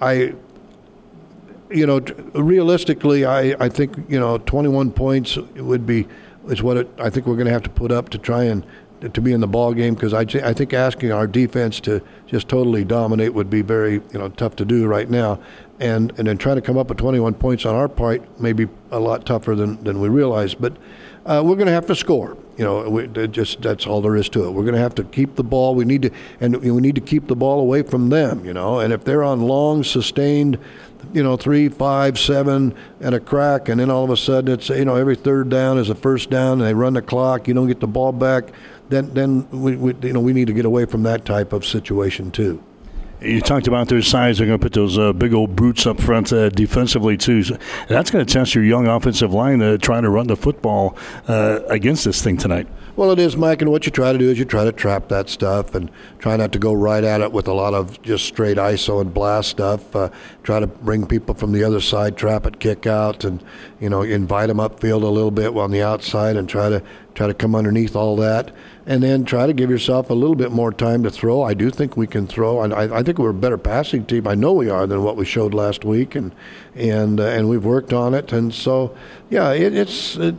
I. 0.00 0.34
You 1.72 1.86
know, 1.86 2.00
realistically, 2.34 3.24
I, 3.24 3.54
I 3.64 3.68
think 3.68 3.96
you 4.10 4.18
know 4.18 4.38
21 4.38 4.90
points 4.90 5.36
would 5.36 5.86
be 5.86 6.08
is 6.48 6.64
what 6.64 6.76
it, 6.76 6.90
I 6.98 7.10
think 7.10 7.26
we're 7.26 7.36
going 7.36 7.46
to 7.46 7.52
have 7.52 7.62
to 7.62 7.70
put 7.70 7.92
up 7.92 8.08
to 8.08 8.18
try 8.18 8.42
and 8.42 8.66
to 9.00 9.20
be 9.20 9.32
in 9.32 9.40
the 9.40 9.46
ball 9.46 9.72
game 9.72 9.94
because 9.94 10.12
I, 10.12 10.20
I 10.46 10.52
think 10.52 10.72
asking 10.72 11.12
our 11.12 11.26
defense 11.26 11.80
to 11.80 12.02
just 12.26 12.48
totally 12.48 12.84
dominate 12.84 13.34
would 13.34 13.50
be 13.50 13.62
very 13.62 13.94
you 13.94 14.18
know 14.18 14.28
tough 14.28 14.56
to 14.56 14.64
do 14.64 14.86
right 14.86 15.08
now, 15.08 15.40
and 15.78 16.12
and 16.18 16.28
then 16.28 16.38
trying 16.38 16.56
to 16.56 16.62
come 16.62 16.76
up 16.76 16.88
with 16.88 16.98
21 16.98 17.34
points 17.34 17.64
on 17.64 17.74
our 17.74 17.88
part 17.88 18.40
may 18.40 18.52
be 18.52 18.68
a 18.90 19.00
lot 19.00 19.24
tougher 19.26 19.54
than, 19.54 19.82
than 19.84 20.00
we 20.00 20.08
realize. 20.08 20.54
But 20.54 20.76
uh, 21.26 21.42
we're 21.44 21.56
going 21.56 21.66
to 21.66 21.72
have 21.72 21.86
to 21.86 21.94
score. 21.94 22.36
You 22.56 22.64
know, 22.64 22.88
we, 22.90 23.06
just 23.28 23.62
that's 23.62 23.86
all 23.86 24.02
there 24.02 24.16
is 24.16 24.28
to 24.30 24.44
it. 24.44 24.50
We're 24.50 24.64
going 24.64 24.74
to 24.74 24.80
have 24.80 24.94
to 24.96 25.04
keep 25.04 25.36
the 25.36 25.44
ball. 25.44 25.74
We 25.74 25.84
need 25.84 26.02
to 26.02 26.10
and 26.40 26.56
we 26.56 26.80
need 26.80 26.94
to 26.94 27.00
keep 27.00 27.26
the 27.26 27.36
ball 27.36 27.60
away 27.60 27.82
from 27.82 28.10
them. 28.10 28.44
You 28.44 28.52
know, 28.52 28.80
and 28.80 28.92
if 28.92 29.04
they're 29.04 29.22
on 29.22 29.40
long 29.40 29.82
sustained 29.82 30.58
you 31.12 31.22
know, 31.22 31.36
three, 31.36 31.68
five, 31.68 32.18
seven, 32.18 32.74
and 33.00 33.14
a 33.14 33.20
crack, 33.20 33.68
and 33.68 33.80
then 33.80 33.90
all 33.90 34.04
of 34.04 34.10
a 34.10 34.16
sudden 34.16 34.52
it's 34.52 34.68
you 34.68 34.84
know 34.84 34.96
every 34.96 35.16
third 35.16 35.48
down 35.48 35.78
is 35.78 35.90
a 35.90 35.94
first 35.94 36.30
down, 36.30 36.52
and 36.52 36.62
they 36.62 36.74
run 36.74 36.94
the 36.94 37.02
clock. 37.02 37.48
You 37.48 37.54
don't 37.54 37.68
get 37.68 37.80
the 37.80 37.86
ball 37.86 38.12
back, 38.12 38.52
then 38.90 39.14
then 39.14 39.48
we, 39.50 39.76
we 39.76 39.94
you 40.02 40.12
know 40.12 40.20
we 40.20 40.32
need 40.32 40.48
to 40.48 40.52
get 40.52 40.64
away 40.64 40.84
from 40.84 41.02
that 41.04 41.24
type 41.24 41.52
of 41.52 41.64
situation 41.64 42.30
too. 42.30 42.62
You 43.22 43.42
talked 43.42 43.66
about 43.66 43.88
their 43.88 44.00
size. 44.00 44.38
They're 44.38 44.46
going 44.46 44.58
to 44.58 44.64
put 44.64 44.72
those 44.72 44.98
uh, 44.98 45.12
big 45.12 45.34
old 45.34 45.54
brutes 45.54 45.86
up 45.86 46.00
front 46.00 46.32
uh, 46.32 46.48
defensively 46.48 47.18
too. 47.18 47.42
So 47.42 47.58
that's 47.86 48.10
going 48.10 48.24
to 48.24 48.32
test 48.32 48.54
your 48.54 48.64
young 48.64 48.86
offensive 48.86 49.34
line 49.34 49.58
to 49.58 49.76
try 49.76 50.00
to 50.00 50.08
run 50.08 50.26
the 50.26 50.36
football 50.36 50.96
uh, 51.28 51.60
against 51.68 52.06
this 52.06 52.22
thing 52.22 52.38
tonight. 52.38 52.66
Well, 52.96 53.12
it 53.12 53.18
is, 53.18 53.36
Mike, 53.36 53.62
and 53.62 53.70
what 53.70 53.86
you 53.86 53.92
try 53.92 54.12
to 54.12 54.18
do 54.18 54.30
is 54.30 54.38
you 54.38 54.44
try 54.44 54.64
to 54.64 54.72
trap 54.72 55.08
that 55.08 55.28
stuff 55.28 55.74
and 55.74 55.90
try 56.18 56.36
not 56.36 56.52
to 56.52 56.58
go 56.58 56.72
right 56.72 57.04
at 57.04 57.20
it 57.20 57.30
with 57.30 57.46
a 57.46 57.52
lot 57.52 57.72
of 57.72 58.00
just 58.02 58.24
straight 58.26 58.56
ISO 58.56 59.00
and 59.00 59.14
blast 59.14 59.50
stuff. 59.50 59.94
Uh, 59.94 60.10
try 60.42 60.58
to 60.58 60.66
bring 60.66 61.06
people 61.06 61.34
from 61.34 61.52
the 61.52 61.62
other 61.62 61.80
side, 61.80 62.16
trap 62.16 62.46
it, 62.46 62.58
kick 62.58 62.86
out, 62.86 63.24
and 63.24 63.44
you 63.80 63.88
know 63.88 64.02
invite 64.02 64.48
them 64.48 64.58
upfield 64.58 65.02
a 65.02 65.06
little 65.06 65.30
bit 65.30 65.56
on 65.56 65.70
the 65.70 65.82
outside 65.82 66.36
and 66.36 66.48
try 66.48 66.68
to 66.68 66.82
try 67.14 67.26
to 67.26 67.34
come 67.34 67.54
underneath 67.54 67.94
all 67.94 68.16
that, 68.16 68.52
and 68.90 69.04
then 69.04 69.24
try 69.24 69.46
to 69.46 69.52
give 69.52 69.70
yourself 69.70 70.10
a 70.10 70.14
little 70.14 70.34
bit 70.34 70.50
more 70.50 70.72
time 70.72 71.04
to 71.04 71.10
throw. 71.10 71.42
I 71.42 71.54
do 71.54 71.70
think 71.70 71.96
we 71.96 72.08
can 72.08 72.26
throw, 72.26 72.60
and 72.60 72.74
I, 72.74 72.98
I 72.98 73.02
think 73.04 73.18
we're 73.18 73.30
a 73.30 73.34
better 73.34 73.56
passing 73.56 74.04
team. 74.04 74.26
I 74.26 74.34
know 74.34 74.52
we 74.52 74.68
are 74.68 74.84
than 74.84 75.04
what 75.04 75.16
we 75.16 75.24
showed 75.24 75.54
last 75.54 75.84
week, 75.84 76.16
and 76.16 76.34
and 76.74 77.20
uh, 77.20 77.26
and 77.26 77.48
we've 77.48 77.64
worked 77.64 77.92
on 77.92 78.14
it, 78.14 78.32
and 78.32 78.52
so 78.52 78.94
yeah, 79.30 79.52
it, 79.52 79.76
it's. 79.76 80.16
It, 80.16 80.34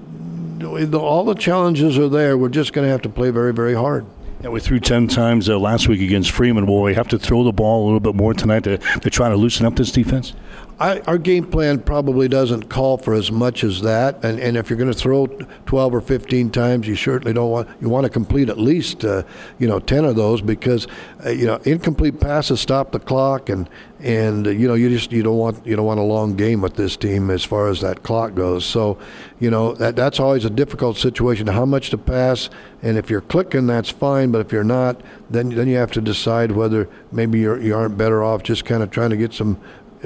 all 0.94 1.26
the 1.26 1.34
challenges 1.34 1.98
are 1.98 2.08
there. 2.08 2.38
We're 2.38 2.50
just 2.50 2.72
going 2.72 2.86
to 2.86 2.92
have 2.92 3.02
to 3.02 3.10
play 3.10 3.32
very, 3.32 3.52
very 3.52 3.74
hard. 3.74 4.06
Yeah, 4.44 4.50
we 4.50 4.60
threw 4.60 4.80
10 4.80 5.08
times 5.08 5.50
uh, 5.50 5.58
last 5.58 5.88
week 5.88 6.02
against 6.02 6.30
Freeman. 6.30 6.68
Will 6.68 6.84
we 6.84 6.94
have 6.94 7.08
to 7.08 7.18
throw 7.18 7.44
the 7.44 7.52
ball 7.52 7.84
a 7.84 7.86
little 7.86 8.00
bit 8.00 8.14
more 8.14 8.36
tonight 8.36 8.64
to, 8.66 8.78
to 8.78 9.10
try 9.10 9.30
to 9.30 9.36
loosen 9.36 9.66
up 9.66 9.76
this 9.76 9.92
defense? 9.92 10.34
I, 10.82 11.00
our 11.02 11.20
game 11.20 11.46
plan 11.46 11.80
probably 11.80 12.28
doesn't 12.28 12.68
call 12.68 12.98
for 12.98 13.14
as 13.14 13.32
much 13.32 13.64
as 13.64 13.82
that. 13.82 14.26
And, 14.26 14.40
and 14.40 14.58
if 14.58 14.68
you're 14.68 14.80
going 14.80 14.92
to 14.92 14.98
throw 14.98 15.28
12 15.28 15.94
or 15.94 16.02
15 16.02 16.50
times, 16.50 16.88
you 16.88 16.96
certainly 16.96 17.34
don't 17.34 17.52
want 17.52 17.70
you 17.80 17.88
want 17.88 18.06
to 18.06 18.10
complete 18.10 18.50
at 18.50 18.58
least 18.58 19.06
uh, 19.06 19.22
you 19.60 19.68
know 19.68 19.78
10 19.78 20.06
of 20.06 20.16
those 20.16 20.42
because 20.42 20.88
uh, 21.24 21.30
you 21.30 21.46
know 21.46 21.58
incomplete 21.66 22.20
passes 22.20 22.62
stop 22.62 22.92
the 22.94 23.00
clock 23.00 23.50
and 23.50 23.70
and 24.00 24.48
uh, 24.48 24.50
you 24.50 24.68
know 24.68 24.74
you 24.74 24.90
just 24.90 25.12
you 25.12 25.22
don't 25.22 25.38
want 25.38 25.64
you 25.68 25.76
don't 25.76 25.86
want 25.86 26.00
a 26.00 26.04
long 26.04 26.36
game 26.36 26.62
with 26.62 26.74
this 26.76 26.98
team 26.98 27.30
as 27.30 27.44
far 27.44 27.70
as 27.70 27.82
that 27.82 28.02
clock 28.02 28.34
goes. 28.34 28.66
So 28.66 28.98
you 29.40 29.52
know 29.52 29.74
that 29.74 29.96
that's 29.96 30.20
always 30.20 30.46
a 30.46 30.50
difficult 30.50 30.98
situation. 30.98 31.46
How 31.46 31.66
much 31.66 31.92
to 31.92 31.98
pass, 32.00 32.50
and 32.82 32.98
if 32.98 33.08
you're 33.08 33.22
clicking, 33.22 33.68
that's 33.68 33.92
fine. 33.92 34.32
But 34.32 34.42
if 34.42 34.52
you're 34.52 34.64
not, 34.64 35.00
then 35.30 35.50
then 35.50 35.68
you 35.68 35.78
have 35.78 35.92
to 35.92 36.02
decide 36.02 36.52
whether 36.52 36.90
maybe 37.12 37.40
you're, 37.40 37.62
you 37.62 37.76
aren't 37.76 37.98
better 37.98 38.24
off 38.24 38.42
just 38.42 38.66
kind 38.66 38.82
of 38.82 38.90
trying 38.90 39.12
to 39.12 39.18
get 39.18 39.34
some 39.34 39.62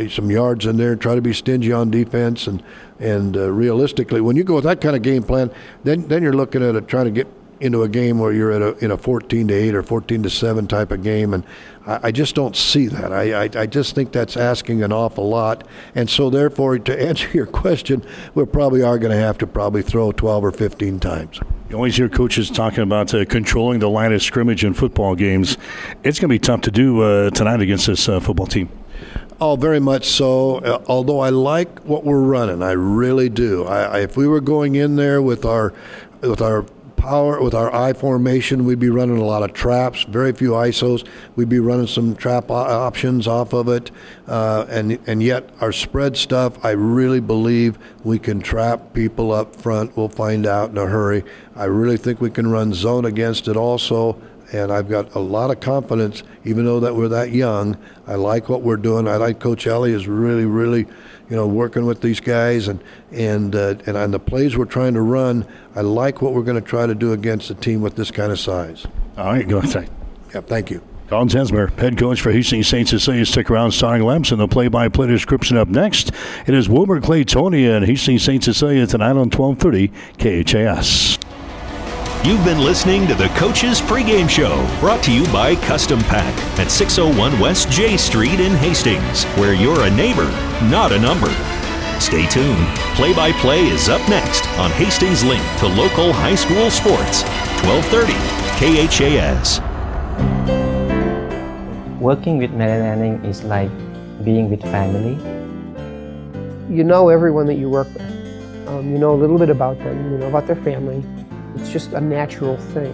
some 0.10 0.30
yards 0.30 0.66
in 0.66 0.78
there, 0.78 0.96
try 0.96 1.16
to 1.16 1.22
be 1.22 1.34
stingy 1.34 1.72
on 1.72 1.92
defense, 1.92 2.48
and 2.48 2.64
and 3.00 3.36
uh, 3.36 3.52
realistically, 3.52 4.22
when 4.22 4.36
you 4.36 4.44
go 4.44 4.56
with 4.56 4.64
that 4.64 4.82
kind 4.82 4.96
of 4.96 5.02
game 5.02 5.24
plan, 5.24 5.52
then 5.84 6.08
then 6.08 6.24
you're 6.24 6.34
looking 6.34 6.64
at 6.64 6.76
it, 6.76 6.88
trying 6.88 7.06
to 7.06 7.12
get 7.12 7.28
into 7.60 7.84
a 7.84 7.90
game 7.90 8.20
where 8.20 8.34
you're 8.34 8.52
at 8.52 8.62
a 8.62 8.78
in 8.84 8.92
a 8.92 8.98
14 8.98 9.48
to 9.48 9.54
8 9.54 9.76
or 9.76 9.84
14 9.84 10.24
to 10.24 10.30
7 10.30 10.68
type 10.68 10.92
of 10.92 11.04
game 11.04 11.34
and 11.34 11.44
I, 11.86 12.00
I 12.04 12.12
just 12.12 12.36
don't 12.36 12.56
see 12.56 12.88
that. 12.88 13.14
I, 13.14 13.46
I, 13.46 13.50
I 13.56 13.66
just 13.66 13.96
think 13.96 14.12
that's 14.12 14.36
asking 14.36 14.84
an 14.84 14.92
awful 14.92 15.30
lot 15.30 15.66
and 15.94 16.10
so 16.10 16.30
therefore 16.30 16.78
to 16.80 17.02
answer 17.08 17.30
your 17.34 17.46
question 17.46 18.04
we 18.34 18.46
probably 18.46 18.84
are 18.84 19.00
going 19.00 19.12
to 19.12 19.18
have 19.18 19.38
to 19.40 19.48
probably 19.48 19.82
throw 19.82 20.12
12 20.12 20.44
or 20.44 20.52
15 20.52 21.00
times. 21.00 21.40
You 21.70 21.78
always 21.78 21.96
hear 21.96 22.10
coaches 22.10 22.50
talking 22.50 22.84
about 22.84 23.14
uh, 23.14 23.26
controlling 23.26 23.80
the 23.80 23.90
line 23.90 24.14
of 24.14 24.22
scrimmage 24.22 24.64
in 24.64 24.74
football 24.74 25.16
games. 25.16 25.58
It's 26.04 26.20
going 26.20 26.30
to 26.30 26.36
be 26.36 26.40
tough 26.40 26.62
to 26.62 26.72
do 26.72 27.02
uh, 27.02 27.30
tonight 27.32 27.62
against 27.62 27.88
this 27.88 28.08
uh, 28.10 28.20
football 28.20 28.48
team 28.48 28.70
Oh, 29.42 29.56
very 29.58 29.82
much 29.82 30.08
so. 30.08 30.58
Uh, 30.58 30.82
although 30.88 31.20
I 31.20 31.30
like 31.30 31.80
what 31.80 32.06
we're 32.06 32.22
running, 32.22 32.64
I 32.64 32.72
really 32.72 33.30
do. 33.30 33.66
I, 33.66 33.84
I, 33.84 34.00
if 34.00 34.16
we 34.16 34.28
were 34.28 34.42
going 34.42 34.76
in 34.76 34.96
there 34.96 35.22
with 35.22 35.46
our 35.46 35.74
with 36.22 36.42
our 36.42 36.66
power 37.06 37.40
with 37.40 37.54
our 37.54 37.74
I 37.74 37.94
formation. 37.94 38.66
We'd 38.66 38.80
be 38.80 38.90
running 38.90 39.18
a 39.18 39.24
lot 39.24 39.44
of 39.44 39.54
traps, 39.54 40.04
very 40.04 40.34
few 40.34 40.52
ISOs. 40.52 41.08
We'd 41.36 41.50
be 41.50 41.60
running 41.60 41.88
some 41.88 42.16
trap 42.16 42.50
options 42.50 43.28
off 43.28 43.54
of 43.54 43.68
it, 43.70 43.92
uh, 44.28 44.66
and 44.70 44.98
and 45.06 45.22
yet 45.22 45.50
our 45.62 45.72
spread 45.72 46.18
stuff. 46.18 46.64
I 46.66 46.72
really 46.72 47.20
believe 47.20 47.78
we 48.04 48.18
can 48.18 48.42
trap 48.42 48.94
people 48.94 49.32
up 49.32 49.56
front. 49.56 49.96
We'll 49.96 50.10
find 50.10 50.48
out 50.48 50.72
in 50.72 50.78
a 50.78 50.88
hurry. 50.88 51.24
I 51.56 51.66
really 51.66 51.98
think 51.98 52.22
we 52.22 52.32
can 52.32 52.48
run 52.48 52.74
zone 52.74 53.06
against 53.06 53.48
it 53.48 53.56
also 53.56 54.20
and 54.52 54.72
I've 54.72 54.90
got 54.90 55.16
a 55.16 55.20
lot 55.20 55.52
of 55.52 55.60
confidence, 55.60 56.24
even 56.44 56.66
though 56.66 56.80
that 56.80 56.96
we're 56.96 57.08
that 57.10 57.32
young. 57.32 57.78
I 58.08 58.16
like 58.16 58.50
what 58.50 58.62
we're 58.62 58.78
doing. 58.78 59.08
I 59.08 59.18
like 59.18 59.40
Coach 59.40 59.68
Ellie 59.68 59.94
is 59.94 60.08
really, 60.08 60.46
really, 60.46 60.86
you 61.30 61.36
know, 61.36 61.48
working 61.48 61.86
with 61.86 62.02
these 62.02 62.20
guys, 62.20 62.68
and 62.68 62.84
and 63.12 63.56
uh, 63.56 63.76
and 63.86 63.98
on 63.98 64.12
the 64.12 64.20
plays 64.20 64.58
we're 64.58 64.66
trying 64.66 64.94
to 64.94 65.02
run, 65.02 65.46
I 65.76 65.82
like 65.82 66.22
what 66.22 66.34
we're 66.34 66.44
going 66.44 66.62
to 66.62 66.68
try 66.68 66.86
to 66.86 66.96
do 66.96 67.14
against 67.14 67.50
a 67.50 67.56
team 67.56 67.82
with 67.82 67.96
this 67.96 68.12
kind 68.12 68.32
of 68.32 68.40
size. 68.40 68.86
All 69.18 69.26
right, 69.28 69.48
go 69.48 69.58
ahead. 69.58 69.90
Yep, 70.34 70.48
thank 70.48 70.70
you. 70.70 70.82
Colin 71.08 71.28
Tesmer, 71.28 71.72
head 71.78 72.00
coach 72.00 72.20
for 72.20 72.32
Hastings 72.32 72.68
St. 72.68 72.88
Cecilia. 72.88 73.26
Stick 73.28 73.52
around, 73.52 73.72
starting 73.72 74.06
lamps 74.06 74.32
and 74.32 74.42
the 74.42 74.48
play-by-play 74.48 75.08
description 75.08 75.56
up 75.56 75.68
next. 75.68 76.12
It 76.48 76.56
is 76.56 76.68
Wilber 76.68 77.00
Clatonia 77.00 77.78
and 77.78 77.86
Hastings 77.86 78.24
St. 78.24 78.44
Cecilia 78.44 78.88
tonight 78.88 79.12
on 79.12 79.30
1230 79.30 79.90
KHAS. 80.18 81.20
You've 82.26 82.44
been 82.44 82.64
listening 82.64 83.06
to 83.06 83.14
the 83.14 83.28
Coach's 83.38 83.80
Pregame 83.80 84.28
Show, 84.28 84.66
brought 84.80 85.04
to 85.04 85.14
you 85.14 85.32
by 85.32 85.56
Custom 85.58 86.00
Pack 86.00 86.34
at 86.58 86.72
601 86.72 87.40
West 87.40 87.70
J 87.70 87.98
Street 87.98 88.40
in 88.40 88.54
Hastings, 88.54 89.26
where 89.38 89.54
you're 89.54 89.84
a 89.84 89.92
neighbor, 89.92 90.26
not 90.64 90.92
a 90.92 90.98
number. 90.98 91.30
Stay 92.00 92.26
tuned. 92.26 92.66
Play 92.96 93.14
by 93.14 93.32
play 93.34 93.68
is 93.68 93.90
up 93.90 94.02
next 94.10 94.50
on 94.58 94.72
Hastings 94.72 95.24
Link 95.24 95.44
to 95.60 95.68
local 95.68 96.12
high 96.12 96.34
school 96.34 96.72
sports. 96.72 97.22
1230 97.62 98.14
KHAS. 98.58 99.60
Working 102.02 102.40
with 102.40 102.50
Mary 102.50 102.82
Lanning 102.82 103.24
is 103.24 103.44
like 103.44 103.70
being 104.24 104.50
with 104.50 104.64
family. 104.64 105.14
You 106.76 106.84
know 106.84 107.10
everyone 107.10 107.46
that 107.46 107.60
you 107.60 107.70
work 107.70 107.94
with. 107.94 108.68
Um, 108.68 108.92
you 108.92 108.98
know 108.98 109.14
a 109.14 109.16
little 109.16 109.38
bit 109.38 109.52
about 109.52 109.78
them, 109.78 110.12
you 110.12 110.18
know 110.18 110.28
about 110.28 110.48
their 110.48 110.56
family 110.56 111.04
it's 111.56 111.72
just 111.72 111.94
a 111.94 112.02
natural 112.02 112.58
thing. 112.58 112.94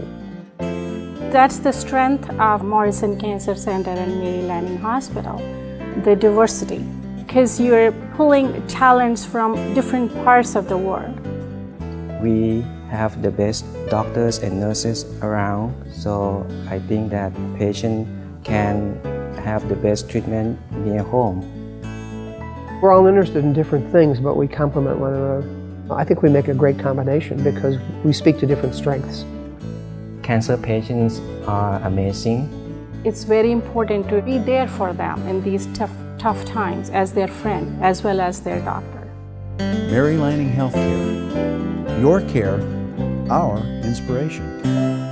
That's 1.31 1.59
the 1.59 1.71
strength 1.71 2.29
of 2.39 2.63
Morrison 2.63 3.19
Cancer 3.19 3.55
Center 3.55 3.91
and 3.91 4.19
Mary 4.19 4.41
Lanning 4.41 4.77
Hospital, 4.77 5.37
the 6.03 6.15
diversity, 6.15 6.79
because 7.17 7.59
you're 7.59 7.91
pulling 8.15 8.65
talents 8.67 9.25
from 9.25 9.73
different 9.73 10.13
parts 10.23 10.55
of 10.55 10.67
the 10.67 10.77
world. 10.77 11.17
We 12.21 12.65
have 12.89 13.21
the 13.21 13.31
best 13.31 13.65
doctors 13.89 14.39
and 14.39 14.59
nurses 14.59 15.05
around, 15.21 15.73
so 15.91 16.45
I 16.69 16.79
think 16.79 17.11
that 17.11 17.31
patient 17.57 18.07
can 18.43 18.99
have 19.45 19.69
the 19.69 19.75
best 19.75 20.09
treatment 20.09 20.59
near 20.71 21.01
home. 21.01 21.39
We're 22.81 22.91
all 22.91 23.07
interested 23.07 23.45
in 23.45 23.53
different 23.53 23.89
things, 23.91 24.19
but 24.19 24.35
we 24.35 24.47
complement 24.47 24.99
one 24.99 25.13
another. 25.13 25.60
I 25.93 26.03
think 26.03 26.21
we 26.21 26.29
make 26.29 26.47
a 26.47 26.53
great 26.53 26.79
combination 26.79 27.43
because 27.43 27.77
we 28.03 28.13
speak 28.13 28.39
to 28.39 28.45
different 28.45 28.75
strengths. 28.75 29.25
Cancer 30.23 30.57
patients 30.57 31.19
are 31.47 31.81
amazing. 31.83 32.49
It's 33.03 33.23
very 33.23 33.51
important 33.51 34.07
to 34.09 34.21
be 34.21 34.37
there 34.37 34.67
for 34.67 34.93
them 34.93 35.27
in 35.27 35.43
these 35.43 35.67
tough, 35.73 35.91
tough 36.17 36.45
times 36.45 36.89
as 36.91 37.13
their 37.13 37.27
friend 37.27 37.83
as 37.83 38.03
well 38.03 38.21
as 38.21 38.39
their 38.41 38.59
doctor. 38.61 39.07
Mary 39.57 40.17
Lanning 40.17 40.51
Healthcare. 40.51 41.99
Your 41.99 42.21
care, 42.21 42.59
our 43.29 43.57
inspiration. 43.83 45.10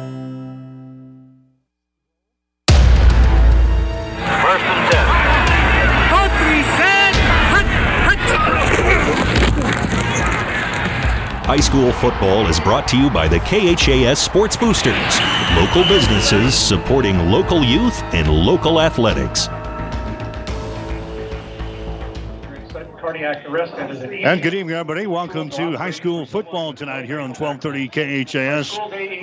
High 11.50 11.60
school 11.60 11.91
football 11.94 12.46
is 12.46 12.60
brought 12.60 12.88
to 12.89 12.96
you 12.96 13.10
by 13.10 13.27
the 13.27 13.39
KHAS 13.39 14.20
Sports 14.20 14.56
Boosters, 14.56 15.20
local 15.56 15.84
businesses 15.86 16.53
supporting 16.53 17.32
local 17.32 17.63
youth 17.63 18.03
and 18.13 18.29
local 18.29 18.79
athletics. 18.79 19.48
And 23.01 24.44
good 24.44 24.53
evening, 24.53 24.75
everybody. 24.75 25.08
Welcome 25.08 25.50
to 25.50 25.75
high 25.75 25.89
school 25.89 26.24
football 26.27 26.72
tonight 26.72 27.06
here 27.06 27.20
on 27.20 27.34
1230 27.34 28.25
KHAS. 28.25 28.77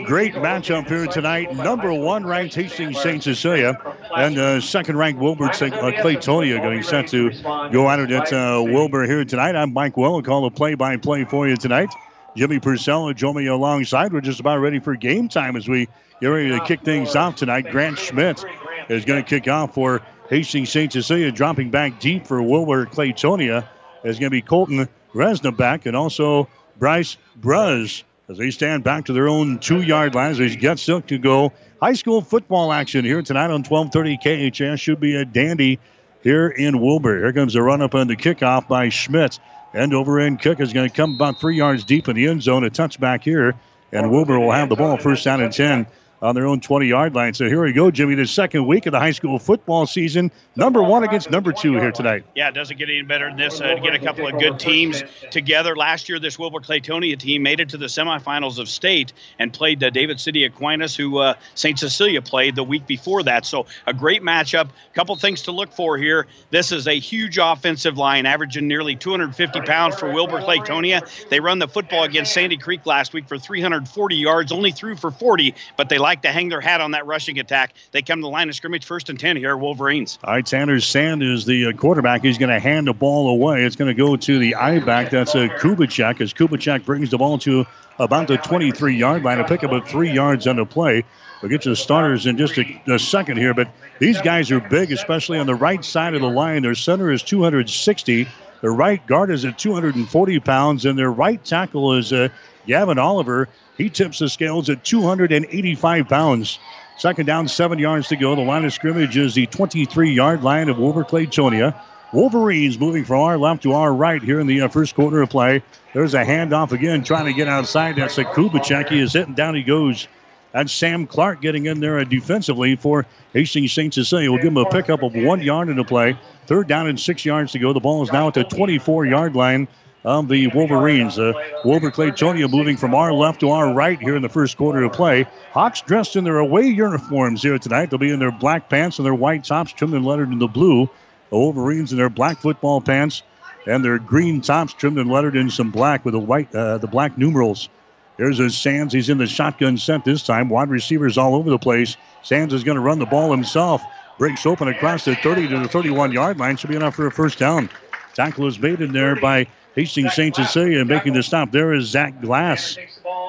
Great 0.05 0.35
matchup 0.35 0.89
here 0.89 1.07
tonight. 1.07 1.55
Number 1.55 1.95
one 1.95 2.27
ranked 2.27 2.57
Hastings 2.57 3.01
St. 3.01 3.23
Cecilia 3.23 3.81
and 4.17 4.37
uh, 4.37 4.61
second 4.61 4.97
ranked 4.97 5.21
Wilber 5.21 5.53
St. 5.53 5.73
Uh, 5.73 5.93
Clatonia 5.93 6.61
getting 6.61 6.83
set 6.83 7.07
to 7.07 7.31
go 7.71 7.89
at 7.89 8.01
it 8.01 8.11
at 8.11 8.33
uh, 8.33 8.61
Wilber 8.65 9.07
here 9.07 9.25
tonight. 9.25 9.55
I'm 9.55 9.73
Mike 9.73 9.97
Will. 9.97 10.17
I'll 10.17 10.23
call 10.23 10.43
the 10.43 10.51
play 10.51 10.75
by 10.75 10.97
play 10.97 11.23
for 11.23 11.47
you 11.47 11.57
tonight. 11.57 11.91
Jimmy 12.37 12.61
Purcell 12.61 13.09
and 13.09 13.17
Joe 13.17 13.31
alongside. 13.31 14.13
We're 14.13 14.21
just 14.21 14.41
about 14.41 14.59
ready 14.59 14.79
for 14.79 14.95
game 14.95 15.29
time 15.29 15.57
as 15.57 15.67
we 15.67 15.89
get 16.21 16.27
ready 16.27 16.51
to 16.51 16.61
kick 16.67 16.83
things 16.83 17.17
off 17.17 17.37
tonight. 17.37 17.71
Grant 17.71 17.99
Schmidt 17.99 18.45
is 18.91 19.07
going 19.07 19.25
to 19.25 19.29
kick 19.29 19.49
off 19.49 19.73
for 19.73 20.03
Hastings 20.29 20.71
St. 20.71 20.93
Cecilia, 20.93 21.33
dropping 21.33 21.71
back 21.71 21.99
deep 21.99 22.27
for 22.27 22.43
Wilber 22.43 22.85
Clatonia. 22.85 23.67
Is 24.05 24.19
going 24.19 24.27
to 24.27 24.31
be 24.31 24.43
Colton 24.43 24.87
Resna 25.15 25.57
back 25.57 25.87
and 25.87 25.97
also 25.97 26.49
Bryce 26.79 27.17
Bruz 27.41 28.05
as 28.29 28.37
they 28.37 28.51
stand 28.51 28.85
back 28.85 29.07
to 29.07 29.15
their 29.15 29.29
own 29.29 29.59
two 29.59 29.81
yard 29.81 30.15
line 30.15 30.33
as 30.33 30.39
they 30.39 30.55
get 30.55 30.79
set 30.79 31.09
to 31.09 31.19
go. 31.19 31.53
High 31.81 31.95
school 31.95 32.21
football 32.21 32.73
action 32.73 33.05
here 33.05 33.23
tonight 33.23 33.51
on 33.51 33.65
1230 33.65 34.51
KHAS 34.51 34.79
should 34.79 35.01
be 35.01 35.17
a 35.17 35.25
dandy 35.25 35.81
here 36.23 36.49
in 36.49 36.81
Wilber. 36.81 37.19
Here 37.19 37.33
comes 37.33 37.55
a 37.55 37.63
run 37.63 37.83
up 37.83 37.95
on 37.95 38.09
the 38.09 38.17
kickoff 38.17 38.69
by 38.69 38.91
Schmidt. 38.91 39.41
End 39.77 39.93
over 39.93 40.19
end 40.19 40.41
kick 40.41 40.59
is 40.59 40.73
going 40.73 40.89
to 40.89 40.95
come 40.95 41.15
about 41.15 41.39
three 41.39 41.57
yards 41.57 41.85
deep 41.85 42.09
in 42.09 42.17
the 42.17 42.27
end 42.27 42.43
zone. 42.43 42.65
A 42.65 42.71
touchback 42.71 43.23
here. 43.23 43.55
And 43.93 44.11
Wilbur 44.11 44.41
will 44.41 44.51
have 44.51 44.69
the 44.69 44.77
ball 44.77 44.97
first 44.97 45.25
down 45.25 45.43
and 45.43 45.53
10 45.53 45.87
on 46.27 46.35
their 46.35 46.47
own 46.47 46.61
20 46.61 46.87
yard 46.87 47.15
line. 47.15 47.33
So 47.33 47.47
here 47.47 47.63
we 47.63 47.73
go, 47.73 47.91
Jimmy, 47.91 48.17
the 48.17 48.27
second 48.27 48.67
week 48.67 48.87
of 48.87 48.93
the 48.93 48.99
high 48.99 49.13
school 49.13 49.39
football 49.39 49.87
season. 49.87 50.31
Number 50.57 50.83
one 50.83 51.05
against 51.05 51.31
number 51.31 51.53
two 51.53 51.73
here 51.75 51.93
tonight. 51.93 52.25
Yeah, 52.35 52.49
it 52.49 52.55
doesn't 52.55 52.77
get 52.77 52.91
any 52.91 53.03
better 53.03 53.29
than 53.29 53.39
this. 53.39 53.61
Uh, 53.61 53.75
to 53.75 53.81
get 53.81 53.95
a 53.95 53.99
couple 53.99 54.27
of 54.27 54.39
good 54.39 54.59
teams 54.59 55.03
together. 55.31 55.77
Last 55.77 56.09
year, 56.09 56.19
this 56.19 56.39
Wilber 56.39 56.61
Clatonia 56.61 57.19
team 57.19 57.43
made 57.43 57.61
it 57.61 57.69
to 57.71 57.77
the 57.77 57.87
semifinals 57.87 58.59
of 58.59 58.69
state 58.69 59.13
and 59.39 59.53
played 59.53 59.81
the 59.81 59.91
David 59.91 60.19
City 60.21 60.45
Aquinas, 60.45 60.97
who 60.97 61.19
uh, 61.19 61.35
St. 61.55 61.79
Cecilia 61.79 62.21
played 62.21 62.57
the 62.57 62.65
week 62.65 62.87
before 62.87 63.23
that. 63.23 63.47
So 63.47 63.67
a 63.87 63.95
great 63.95 64.23
matchup. 64.23 64.69
A 64.69 64.95
couple 64.95 65.15
things 65.17 65.43
to 65.43 65.53
look 65.53 65.73
for 65.73 65.97
here. 65.97 66.27
This 66.51 66.73
is 66.73 66.89
a 66.89 66.99
huge 66.99 67.39
offensive 67.39 67.97
line, 67.97 68.27
averaging 68.27 68.67
nearly 68.67 68.97
250 68.97 69.61
pounds 69.61 69.97
for 69.97 70.13
Wilber 70.13 70.41
Clatonia. 70.41 71.07
They 71.29 71.41
run 71.41 71.59
the 71.59 71.69
football 71.69 72.05
against 72.05 72.33
Sandy 72.33 72.57
Creek 72.57 72.85
last 72.87 73.13
week 73.13 73.29
for 73.29 73.39
340 73.39 74.17
yards, 74.17 74.53
only 74.53 74.73
threw 74.73 74.97
for 74.97 75.11
40, 75.11 75.55
but 75.77 75.89
they 75.89 75.99
like 75.99 76.16
to 76.23 76.29
hang 76.29 76.49
their 76.49 76.61
hat 76.61 76.81
on 76.81 76.93
that 76.93 77.07
rushing 77.07 77.39
attack. 77.39 77.75
They 77.93 78.03
come 78.03 78.21
to 78.21 78.23
the 78.23 78.29
line 78.29 78.49
of 78.49 78.55
scrimmage 78.55 78.85
first 78.85 79.09
and 79.09 79.19
10 79.19 79.37
here, 79.37 79.57
Wolverines. 79.57 80.19
All 80.25 80.35
right, 80.35 80.47
Sanders 80.47 80.87
Sand 80.87 81.23
is 81.23 81.45
the 81.45 81.67
uh, 81.67 81.73
quarterback. 81.73 82.23
He's 82.23 82.39
going 82.39 82.51
to 82.51 82.61
hand 82.61 82.87
the 82.87 82.93
ball 82.93 83.29
away. 83.29 83.65
It's 83.65 83.77
going 83.77 83.89
to 83.89 83.95
go 83.95 84.17
to 84.17 84.39
the 84.39 84.55
I 84.55 84.79
back. 84.81 85.11
That's 85.11 85.35
a 85.35 85.45
uh, 85.45 85.59
Kubicek 85.59 86.21
as 86.21 86.33
Kubicek 86.33 86.85
brings 86.85 87.11
the 87.11 87.19
ball 87.19 87.39
to 87.39 87.67
about 87.99 88.29
the 88.29 88.37
23 88.37 88.97
yard 88.97 89.23
line. 89.23 89.41
A 89.41 89.45
pick 89.45 89.65
up 89.65 89.73
of 89.73 89.89
three 89.89 90.11
yards 90.11 90.47
on 90.47 90.57
the 90.57 90.67
play. 90.67 91.05
We'll 91.41 91.51
get 91.51 91.63
to 91.63 91.71
the 91.71 91.77
starters 91.77 92.27
in 92.27 92.39
just 92.39 92.57
a, 92.57 92.83
a, 92.89 92.99
second 92.99 93.37
here, 93.37 93.53
but 93.53 93.69
these 93.99 94.21
guys 94.21 94.51
are 94.51 94.61
big, 94.61 94.91
especially 94.91 95.39
on 95.39 95.47
the 95.47 95.55
right 95.55 95.85
side 95.85 96.15
of 96.15 96.23
the 96.23 96.29
line. 96.29 96.63
Their 96.63 96.75
center 96.75 97.13
is 97.13 97.23
260. 97.23 98.27
Their 98.61 98.73
right 98.73 99.05
guard 99.07 99.31
is 99.31 99.45
at 99.45 99.59
240 99.59 100.41
pounds, 100.41 100.85
and 100.85 100.99
their 100.99 101.11
right 101.11 101.43
tackle 101.45 101.95
is 101.95 102.13
uh, 102.13 102.29
Gavin 102.67 102.99
Oliver. 102.99 103.49
He 103.77 103.91
tips 103.91 104.19
the 104.19 104.29
scales 104.29 104.71
at 104.71 104.85
285 104.85 106.09
pounds. 106.09 106.59
Second 106.99 107.27
down, 107.27 107.47
seven 107.47 107.79
yards 107.79 108.09
to 108.09 108.17
go. 108.17 108.35
The 108.35 108.41
line 108.41 108.65
of 108.65 108.73
scrimmage 108.73 109.17
is 109.17 109.35
the 109.35 109.47
23 109.47 110.13
yard 110.13 110.43
line 110.43 110.69
of 110.71 110.79
Wilbur 110.79 111.05
Clatonia. 111.05 111.79
Wolverines 112.13 112.79
moving 112.79 113.05
from 113.05 113.21
our 113.21 113.37
left 113.37 113.65
to 113.65 113.73
our 113.73 113.93
right 113.93 114.23
here 114.23 114.41
in 114.41 114.47
the 114.47 114.63
uh, 114.63 114.69
first 114.69 114.95
quarter 114.95 115.21
of 115.21 115.29
play. 115.29 115.63
There's 115.93 116.15
a 116.15 116.25
handoff 116.25 116.73
again, 116.73 117.05
trying 117.05 117.27
to 117.27 117.33
get 117.35 117.49
outside. 117.49 117.97
That's 117.97 118.17
a 118.17 118.25
Kubicek. 118.25 118.89
He 118.89 119.01
is 119.01 119.13
hitting 119.13 119.35
down. 119.35 119.55
He 119.55 119.63
goes. 119.63 120.09
That's 120.57 120.73
Sam 120.73 121.07
Clark 121.07 121.43
getting 121.43 121.67
in 121.67 121.81
there 121.81 122.03
defensively 122.07 122.77
for 122.77 123.05
Hastings 123.35 123.75
St. 123.75 123.93
Cecilia. 123.93 124.33
We'll 124.33 124.41
give 124.41 124.53
him 124.53 124.57
a 124.57 124.65
pickup 124.71 125.03
of 125.03 125.15
one 125.15 125.43
yard 125.43 125.69
in 125.69 125.77
the 125.77 125.85
play. 125.85 126.19
Third 126.47 126.67
down 126.67 126.89
and 126.89 126.99
six 126.99 127.27
yards 127.27 127.53
to 127.53 127.59
go. 127.59 127.75
The 127.75 127.81
ball 127.81 128.03
is 128.03 128.11
now 128.11 128.29
at 128.29 128.33
the 128.33 128.45
24 128.45 129.05
yard 129.05 129.37
line 129.37 129.69
of 130.03 130.29
the 130.29 130.47
Wolverines. 130.47 131.19
Uh, 131.19 131.35
Wilber 131.67 131.91
Clatonia 131.91 132.51
moving 132.51 132.79
from 132.79 132.95
our 132.95 133.13
left 133.13 133.41
to 133.41 133.51
our 133.51 133.75
right 133.75 134.01
here 134.01 134.17
in 134.17 134.23
the 134.23 134.31
first 134.31 134.57
quarter 134.57 134.83
of 134.83 134.95
play. 134.95 135.27
Hawks 135.53 135.83
dressed 135.83 136.17
in 136.17 136.25
their 136.25 136.39
away 136.39 136.63
uniforms 136.63 137.43
here 137.43 137.59
tonight. 137.59 137.91
They'll 137.91 137.99
be 137.99 138.11
in 138.11 138.19
their 138.19 138.33
black 138.33 138.71
pants 138.71 138.99
and 138.99 139.05
their 139.05 139.15
white 139.15 139.45
tops 139.45 139.75
trimmed 139.75 139.93
and 139.93 140.07
lettered 140.07 140.33
in 140.33 140.39
the 140.39 140.49
blue. 140.49 140.89
The 141.29 141.37
Wolverines 141.37 141.93
in 141.93 141.99
their 141.99 142.09
black 142.09 142.39
football 142.39 142.81
pants 142.81 143.23
and 143.67 143.85
their 143.85 143.99
green 143.99 144.41
tops 144.41 144.73
trimmed 144.73 144.97
and 144.97 145.11
lettered 145.11 145.37
in 145.37 145.51
some 145.51 145.71
black 145.71 146.07
with 146.07 146.15
the 146.15 146.19
white, 146.19 146.55
uh, 146.55 146.79
the 146.79 146.87
black 146.87 147.19
numerals. 147.19 147.69
There's 148.17 148.39
a 148.39 148.49
Sands. 148.51 148.95
He's 148.95 149.09
in 149.09 149.19
the 149.19 149.27
shotgun 149.27 149.77
set 149.77 150.05
this 150.05 150.23
time. 150.23 150.49
Wide 150.49 150.71
receivers 150.71 151.19
all 151.19 151.35
over 151.35 151.51
the 151.51 151.59
place. 151.59 151.97
Sands 152.23 152.55
is 152.55 152.65
going 152.65 152.77
to 152.77 152.83
run 152.83 152.99
the 152.99 153.07
ball 153.07 153.31
himself. 153.31 153.83
Breaks 154.19 154.47
open 154.47 154.69
across 154.69 155.05
the 155.05 155.15
30 155.17 155.49
to 155.49 155.59
the 155.59 155.69
31 155.69 156.13
yard 156.13 156.39
line. 156.39 156.57
Should 156.57 156.71
be 156.71 156.77
enough 156.77 156.95
for 156.95 157.07
a 157.07 157.13
first 157.13 157.39
down. 157.39 157.69
Tackle 158.15 158.47
is 158.47 158.59
made 158.59 158.81
in 158.81 158.93
there 158.93 159.15
by 159.15 159.47
Hastings 159.75 160.15
St. 160.15 160.35
Cecilia 160.35 160.81
and 160.81 160.89
making 160.89 161.13
the 161.13 161.23
stop. 161.23 161.53
There 161.53 161.75
is 161.75 161.85
Zach 161.85 162.19
Glass. 162.23 162.79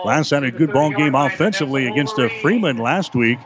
Glass 0.04 0.30
had 0.30 0.46
a 0.46 0.52
good 0.52 0.72
ball 0.72 0.92
game 0.92 1.14
offensively 1.14 1.88
against 1.88 2.16
the 2.16 2.30
Freeman 2.42 2.78
last 2.78 3.14
week. 3.14 3.38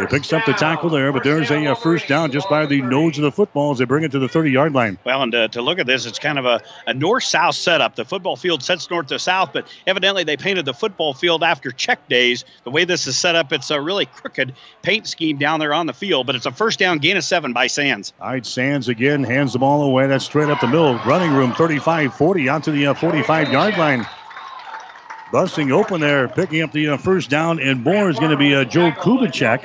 He 0.00 0.06
picks 0.06 0.32
up 0.32 0.46
the 0.46 0.52
tackle 0.52 0.88
there, 0.88 1.12
but 1.12 1.22
there's 1.22 1.50
a, 1.50 1.66
a, 1.66 1.76
first 1.76 2.08
down 2.08 2.32
just 2.32 2.48
by 2.48 2.64
the 2.64 2.80
nose 2.80 3.18
of 3.18 3.24
the 3.24 3.30
football 3.30 3.72
as 3.72 3.78
they 3.78 3.84
bring 3.84 4.02
it 4.02 4.10
to 4.12 4.18
the 4.18 4.28
30 4.28 4.50
yard 4.50 4.72
line. 4.72 4.98
Well, 5.04 5.22
and 5.22 5.32
to, 5.32 5.48
to 5.48 5.62
look 5.62 5.78
at 5.78 5.86
this, 5.86 6.06
it's 6.06 6.18
kind 6.18 6.38
of 6.38 6.46
a, 6.46 6.60
a 6.86 6.94
north 6.94 7.24
south 7.24 7.54
setup. 7.54 7.96
The 7.96 8.04
football 8.04 8.36
field 8.36 8.62
sets 8.62 8.88
north 8.90 9.08
to 9.08 9.18
south, 9.18 9.52
but 9.52 9.68
evidently 9.86 10.24
they 10.24 10.36
painted 10.36 10.64
the 10.64 10.72
football 10.72 11.12
field 11.12 11.42
after 11.42 11.70
check 11.70 12.08
days. 12.08 12.44
The 12.64 12.70
way 12.70 12.84
this 12.84 13.06
is 13.06 13.16
set 13.16 13.36
up, 13.36 13.52
it's 13.52 13.70
a 13.70 13.80
really 13.80 14.06
crooked 14.06 14.54
paint 14.82 15.06
scheme 15.06 15.36
down 15.36 15.60
there 15.60 15.74
on 15.74 15.86
the 15.86 15.92
field, 15.92 16.26
but 16.26 16.34
it's 16.34 16.46
a 16.46 16.52
first 16.52 16.78
down 16.78 16.98
gain 16.98 17.16
of 17.16 17.24
seven 17.24 17.52
by 17.52 17.66
Sands. 17.66 18.12
All 18.20 18.30
right, 18.30 18.46
Sands 18.46 18.88
again 18.88 19.22
hands 19.22 19.52
the 19.52 19.58
ball 19.58 19.82
away. 19.82 20.06
That's 20.06 20.24
straight 20.24 20.48
up 20.48 20.60
the 20.60 20.66
middle. 20.66 20.94
Running 21.00 21.32
room 21.32 21.52
35 21.52 22.14
40 22.14 22.48
out 22.48 22.64
to 22.64 22.70
the 22.70 22.86
uh, 22.86 22.94
45 22.94 23.52
yard 23.52 23.76
line. 23.76 24.06
Busting 25.32 25.70
open 25.70 26.00
there, 26.00 26.26
picking 26.26 26.60
up 26.62 26.72
the 26.72 26.88
uh, 26.88 26.96
first 26.96 27.30
down, 27.30 27.60
and 27.60 27.84
more 27.84 28.10
is 28.10 28.18
going 28.18 28.32
to 28.32 28.36
be 28.36 28.52
uh, 28.52 28.64
Joe 28.64 28.90
Kubicek. 28.90 29.60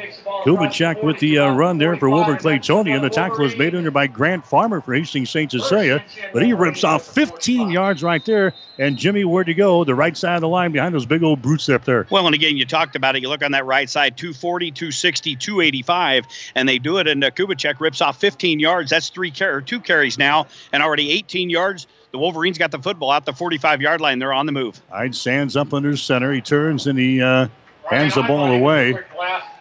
Kubicek 0.46 1.02
with 1.02 1.18
the 1.18 1.40
uh, 1.40 1.52
run 1.56 1.80
there 1.80 1.98
for 1.98 2.08
Wilber 2.08 2.36
Clatonia. 2.36 3.02
The 3.02 3.10
tackle 3.10 3.46
is 3.46 3.58
made 3.58 3.74
under 3.74 3.90
by 3.90 4.06
Grant 4.06 4.46
Farmer 4.46 4.80
for 4.80 4.94
Hastings 4.94 5.32
St. 5.32 5.50
Cecilia, 5.50 6.04
but 6.34 6.44
he 6.44 6.54
rips 6.54 6.84
off 6.84 7.04
15 7.04 7.72
yards 7.72 8.04
right 8.04 8.24
there. 8.26 8.54
And 8.78 8.96
Jimmy, 8.96 9.26
where 9.26 9.44
to 9.44 9.56
go? 9.56 9.84
The 9.86 9.96
right 9.96 10.16
side 10.16 10.36
of 10.36 10.42
the 10.42 10.48
line 10.48 10.72
behind 10.72 10.94
those 10.94 11.08
big 11.08 11.24
old 11.24 11.42
brutes 11.42 11.68
up 11.70 11.86
there. 11.86 12.06
Well, 12.12 12.28
and 12.28 12.36
again, 12.36 12.58
you 12.58 12.66
talked 12.66 12.96
about 12.96 13.16
it. 13.16 13.24
You 13.24 13.30
look 13.30 13.44
on 13.44 13.54
that 13.54 13.66
right 13.66 13.90
side, 13.90 14.18
240, 14.18 14.70
260, 14.72 15.36
285, 15.36 16.28
and 16.54 16.70
they 16.70 16.78
do 16.78 16.98
it. 17.00 17.08
And 17.08 17.24
uh, 17.24 17.32
Kubicek 17.32 17.80
rips 17.80 18.02
off 18.02 18.20
15 18.20 18.60
yards. 18.60 18.92
That's 18.92 19.10
three 19.10 19.32
car- 19.32 19.62
two 19.62 19.80
carries 19.80 20.20
now, 20.20 20.46
and 20.72 20.84
already 20.84 21.10
18 21.10 21.50
yards. 21.50 21.88
The 22.16 22.20
Wolverines 22.20 22.58
got 22.58 22.72
the 22.72 22.80
football 22.80 23.12
out 23.12 23.26
the 23.26 23.34
45 23.34 23.82
yard 23.82 24.00
line. 24.00 24.20
They're 24.20 24.32
on 24.32 24.46
the 24.46 24.54
move. 24.54 24.82
Hyde 24.90 25.14
stands 25.14 25.58
up 25.58 25.74
under 25.74 25.98
center. 25.98 26.32
He 26.32 26.40
turns 26.40 26.88
and 26.88 26.98
he 26.98 27.22
uh, 27.22 27.50
hands 27.90 28.16
the 28.16 28.24
ball 28.24 28.54
away. 28.54 28.98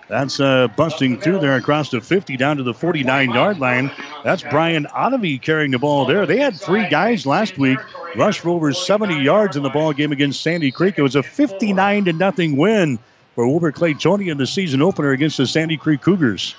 That's 0.09 0.39
uh, 0.39 0.69
busting 0.77 1.21
through 1.21 1.41
there 1.41 1.57
across 1.57 1.91
the 1.91 2.01
50 2.01 2.37
down 2.37 2.59
to 2.59 2.63
the 2.63 2.73
49 2.73 3.33
yard 3.33 3.59
line. 3.59 3.91
That's 4.23 4.45
Brian 4.45 4.85
Ottovy 4.85 5.43
carrying 5.43 5.73
the 5.73 5.81
ball 5.81 6.05
there. 6.05 6.27
They 6.27 6.37
had 6.39 6.55
three 6.55 6.89
guys 6.89 7.27
last 7.27 7.59
week 7.59 7.81
rush 8.15 8.39
for 8.39 8.51
over 8.51 8.73
70 8.73 9.21
yards 9.21 9.57
in 9.57 9.65
the 9.65 9.71
ball 9.71 9.93
game 9.93 10.13
against 10.13 10.41
Sandy 10.41 10.71
Creek. 10.71 10.95
It 10.97 11.03
was 11.03 11.17
a 11.17 11.25
59 11.25 12.05
to 12.05 12.13
nothing 12.13 12.57
win 12.57 13.01
for 13.35 13.49
Wilber 13.49 13.73
Clatonia 13.73 14.31
in 14.31 14.39
the 14.39 14.47
season 14.47 14.81
opener 14.81 15.11
against 15.11 15.39
the 15.39 15.47
Sandy 15.49 15.77
Creek 15.77 16.03
Cougars. 16.03 16.55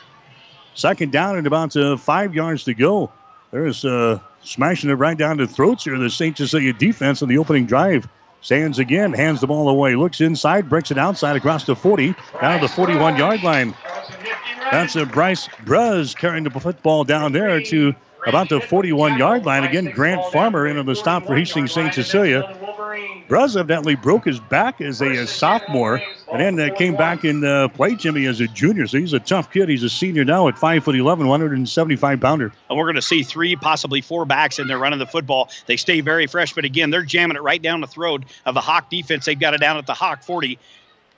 Second 0.73 1.13
down 1.13 1.37
and 1.37 1.47
about 1.47 1.73
uh, 1.77 1.95
five 1.95 2.35
yards 2.35 2.65
to 2.65 2.73
go. 2.73 3.13
There's 3.51 3.86
uh, 3.86 4.19
smashing 4.45 4.89
it 4.89 4.93
right 4.93 5.17
down 5.17 5.38
to 5.38 5.47
throats 5.47 5.84
here. 5.84 5.97
The 5.97 6.10
St. 6.10 6.38
Cecilia 6.38 6.73
defense 6.73 7.21
on 7.21 7.29
the 7.29 7.38
opening 7.38 7.65
drive. 7.65 8.08
Sands 8.41 8.77
again, 8.77 9.12
hands 9.12 9.41
the 9.41 9.47
ball 9.47 9.67
away, 9.69 9.95
looks 9.95 10.21
inside, 10.21 10.69
breaks 10.69 10.91
it 10.91 10.99
outside 10.99 11.36
across 11.36 11.65
the 11.65 11.75
40, 11.75 12.13
down 12.39 12.60
to 12.60 12.67
the 12.67 12.73
41 12.73 13.17
yard 13.17 13.41
line. 13.41 13.73
That's 14.71 14.95
a 14.95 15.05
Bryce 15.05 15.47
Bruz 15.63 16.15
carrying 16.15 16.43
the 16.43 16.51
football 16.51 17.03
down 17.03 17.31
there 17.31 17.60
to 17.62 17.95
about 18.25 18.49
the 18.49 18.61
41 18.61 19.17
yard 19.17 19.45
line. 19.45 19.63
Again, 19.63 19.91
Grant 19.93 20.21
Farmer 20.31 20.67
in 20.67 20.77
on 20.77 20.85
the 20.85 20.95
stop 20.95 21.25
for 21.25 21.35
Hastings 21.35 21.71
St. 21.71 21.93
Cecilia. 21.93 22.43
Bruz 23.27 23.57
evidently 23.57 23.95
broke 23.95 24.25
his 24.25 24.39
back 24.39 24.81
as 24.81 25.01
a, 25.01 25.25
sophomore 25.25 25.99
and 26.31 26.57
then 26.57 26.71
uh, 26.71 26.73
came 26.75 26.95
back 26.95 27.23
and 27.23 27.43
uh, 27.43 27.67
played 27.69 27.97
Jimmy 27.97 28.27
as 28.27 28.39
a 28.39 28.47
junior. 28.47 28.85
So 28.85 28.99
he's 28.99 29.13
a 29.13 29.19
tough 29.19 29.51
kid. 29.51 29.67
He's 29.67 29.81
a 29.81 29.89
senior 29.89 30.23
now 30.23 30.47
at 30.47 30.57
5 30.57 30.83
foot 30.83 30.95
11, 30.95 31.27
175 31.27 32.21
pounder. 32.21 32.53
And 32.69 32.77
we're 32.77 32.85
going 32.85 32.95
to 32.95 33.01
see 33.01 33.23
three, 33.23 33.55
possibly 33.55 34.01
four 34.01 34.25
backs 34.25 34.59
in 34.59 34.67
there 34.67 34.77
running 34.77 34.99
the 34.99 35.07
football. 35.07 35.49
They 35.65 35.77
stay 35.77 36.01
very 36.01 36.27
fresh, 36.27 36.53
but 36.53 36.65
again, 36.65 36.91
they're 36.91 37.03
jamming 37.03 37.35
it 37.35 37.41
right 37.41 37.61
down 37.61 37.81
the 37.81 37.88
throat 37.88 38.25
of 38.45 38.53
the 38.53 38.61
Hawk 38.61 38.91
defense. 38.91 39.25
They've 39.25 39.39
got 39.39 39.55
it 39.55 39.59
down 39.59 39.77
at 39.77 39.88
the 39.88 39.95
Hawk 39.95 40.21
40 40.21 40.59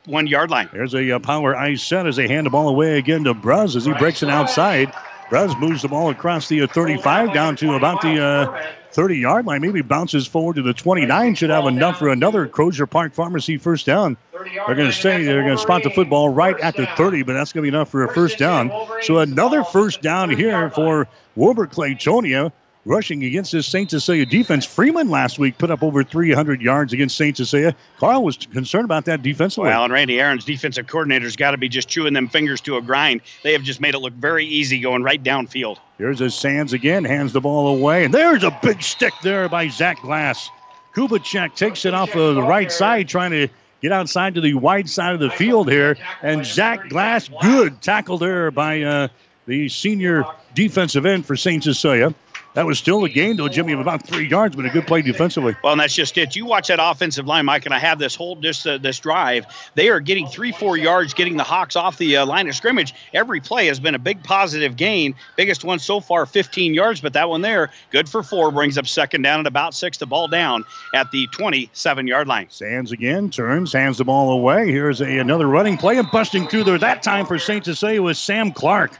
one 0.05 0.27
yard 0.27 0.49
line. 0.49 0.69
There's 0.71 0.95
a 0.95 1.11
uh, 1.11 1.19
power 1.19 1.55
ice 1.55 1.83
set 1.83 2.07
as 2.07 2.15
they 2.15 2.29
hand 2.29 2.45
the 2.45 2.49
ball 2.49 2.69
away 2.69 2.97
again 2.97 3.25
to 3.25 3.33
Bruz 3.33 3.75
as 3.75 3.83
he 3.83 3.93
breaks 3.93 4.23
it 4.23 4.29
outside. 4.29 4.93
Bruz 5.29 5.57
moves 5.59 5.81
the 5.81 5.87
ball 5.89 6.09
across 6.09 6.47
the 6.47 6.61
uh, 6.61 6.67
35 6.67 7.33
down 7.33 7.55
to 7.57 7.75
about 7.75 8.01
the 8.01 8.23
uh, 8.23 8.73
30 8.91 9.17
yard 9.17 9.45
line. 9.45 9.61
Maybe 9.61 9.81
bounces 9.81 10.25
forward 10.25 10.55
to 10.55 10.61
the 10.61 10.73
29. 10.73 11.35
Should 11.35 11.49
have 11.49 11.65
enough 11.65 11.99
for 11.99 12.09
another 12.09 12.47
Crozier 12.47 12.87
Park 12.87 13.13
Pharmacy 13.13 13.57
first 13.57 13.85
down. 13.85 14.17
They're 14.31 14.75
going 14.75 14.89
to 14.89 14.93
say 14.93 15.23
they're 15.23 15.43
going 15.43 15.57
to 15.57 15.61
spot 15.61 15.83
the 15.83 15.89
football 15.89 16.29
right 16.29 16.57
at 16.59 16.75
the 16.75 16.85
30, 16.85 17.23
but 17.23 17.33
that's 17.33 17.51
going 17.51 17.65
to 17.65 17.71
be 17.71 17.75
enough 17.75 17.89
for 17.89 18.03
a 18.03 18.13
first 18.13 18.37
down. 18.37 18.71
So 19.01 19.19
another 19.19 19.63
first 19.63 20.01
down 20.01 20.29
here 20.29 20.69
for 20.69 21.07
Wilber 21.35 21.67
Clatonia 21.67 22.51
rushing 22.87 23.23
against 23.23 23.51
this 23.51 23.67
St. 23.67 23.89
Cecilia 23.89 24.25
defense. 24.25 24.65
Freeman 24.65 25.09
last 25.09 25.37
week 25.37 25.57
put 25.57 25.69
up 25.69 25.83
over 25.83 26.03
300 26.03 26.61
yards 26.61 26.93
against 26.93 27.17
St. 27.17 27.35
Cecilia. 27.35 27.75
Carl 27.99 28.23
was 28.23 28.37
concerned 28.37 28.85
about 28.85 29.05
that 29.05 29.21
defensively. 29.21 29.69
Well, 29.69 29.83
and 29.83 29.93
Randy 29.93 30.19
Aaron's 30.19 30.45
defensive 30.45 30.87
coordinator's 30.87 31.35
got 31.35 31.51
to 31.51 31.57
be 31.57 31.69
just 31.69 31.89
chewing 31.89 32.13
them 32.13 32.27
fingers 32.27 32.61
to 32.61 32.77
a 32.77 32.81
grind. 32.81 33.21
They 33.43 33.53
have 33.53 33.63
just 33.63 33.81
made 33.81 33.93
it 33.93 33.99
look 33.99 34.13
very 34.13 34.45
easy 34.45 34.79
going 34.79 35.03
right 35.03 35.21
downfield. 35.21 35.77
Here's 35.97 36.21
a 36.21 36.29
Sands 36.29 36.73
again, 36.73 37.03
hands 37.03 37.33
the 37.33 37.41
ball 37.41 37.75
away, 37.75 38.05
and 38.05 38.13
there's 38.13 38.43
a 38.43 38.57
big 38.61 38.81
stick 38.81 39.13
there 39.23 39.49
by 39.49 39.67
Zach 39.67 40.01
Glass. 40.01 40.49
Kubicek 40.95 41.55
takes 41.55 41.85
it 41.85 41.93
off 41.93 42.15
of 42.15 42.35
the 42.35 42.41
right 42.41 42.71
side, 42.71 43.07
trying 43.07 43.31
to 43.31 43.47
get 43.81 43.91
outside 43.91 44.35
to 44.35 44.41
the 44.41 44.53
wide 44.53 44.89
side 44.89 45.13
of 45.13 45.19
the 45.19 45.29
field 45.29 45.69
here, 45.69 45.97
and 46.21 46.45
Zach 46.45 46.89
Glass, 46.89 47.29
good 47.41 47.81
tackle 47.81 48.17
there 48.17 48.51
by 48.51 48.81
uh, 48.81 49.07
the 49.45 49.69
senior 49.69 50.23
defensive 50.53 51.05
end 51.05 51.25
for 51.25 51.35
St. 51.35 51.63
Cecilia. 51.63 52.13
That 52.57 52.65
was 52.65 52.79
still 52.79 53.03
a 53.03 53.09
gain, 53.09 53.37
though, 53.37 53.49
Jimmy, 53.49 53.73
of 53.73 53.79
about 53.79 54.01
three 54.01 54.27
yards, 54.27 54.55
but 54.55 54.65
a 54.65 54.71
good 54.71 54.87
play 54.87 55.03
defensively. 55.03 55.55
Well, 55.63 55.73
and 55.73 55.79
that's 55.79 55.93
just 55.93 56.17
it. 56.17 56.35
You 56.35 56.47
watch 56.47 56.69
that 56.69 56.79
offensive 56.81 57.27
line, 57.27 57.45
Mike, 57.45 57.67
and 57.67 57.73
I 57.73 57.77
have 57.77 57.99
this 57.99 58.15
whole 58.15 58.35
this 58.35 58.65
uh, 58.65 58.79
this 58.79 58.97
drive. 58.97 59.45
They 59.75 59.89
are 59.89 59.99
getting 59.99 60.27
three, 60.27 60.51
four 60.51 60.75
yards, 60.75 61.13
getting 61.13 61.37
the 61.37 61.43
Hawks 61.43 61.75
off 61.75 61.99
the 61.99 62.17
uh, 62.17 62.25
line 62.25 62.49
of 62.49 62.55
scrimmage. 62.55 62.95
Every 63.13 63.41
play 63.41 63.67
has 63.67 63.79
been 63.79 63.93
a 63.93 63.99
big 63.99 64.23
positive 64.23 64.75
gain. 64.75 65.13
Biggest 65.35 65.63
one 65.63 65.77
so 65.77 65.99
far, 65.99 66.25
15 66.25 66.73
yards, 66.73 66.99
but 66.99 67.13
that 67.13 67.29
one 67.29 67.41
there, 67.41 67.69
good 67.91 68.09
for 68.09 68.23
four, 68.23 68.49
brings 68.49 68.79
up 68.79 68.87
second 68.87 69.21
down 69.21 69.39
at 69.39 69.45
about 69.45 69.75
six. 69.75 69.99
The 69.99 70.07
ball 70.07 70.27
down 70.27 70.63
at 70.95 71.11
the 71.11 71.27
27 71.27 72.07
yard 72.07 72.27
line. 72.27 72.47
Sands 72.49 72.91
again 72.91 73.29
turns, 73.29 73.71
hands 73.71 73.99
the 73.99 74.05
ball 74.05 74.31
away. 74.31 74.71
Here's 74.71 74.99
a, 74.99 75.19
another 75.19 75.45
running 75.45 75.77
play 75.77 75.99
and 75.99 76.09
busting 76.09 76.47
through 76.47 76.63
there. 76.63 76.79
That 76.79 77.03
time 77.03 77.27
for 77.27 77.37
St. 77.37 77.63
Cecilia 77.63 78.01
was 78.01 78.17
Sam 78.17 78.51
Clark. 78.51 78.97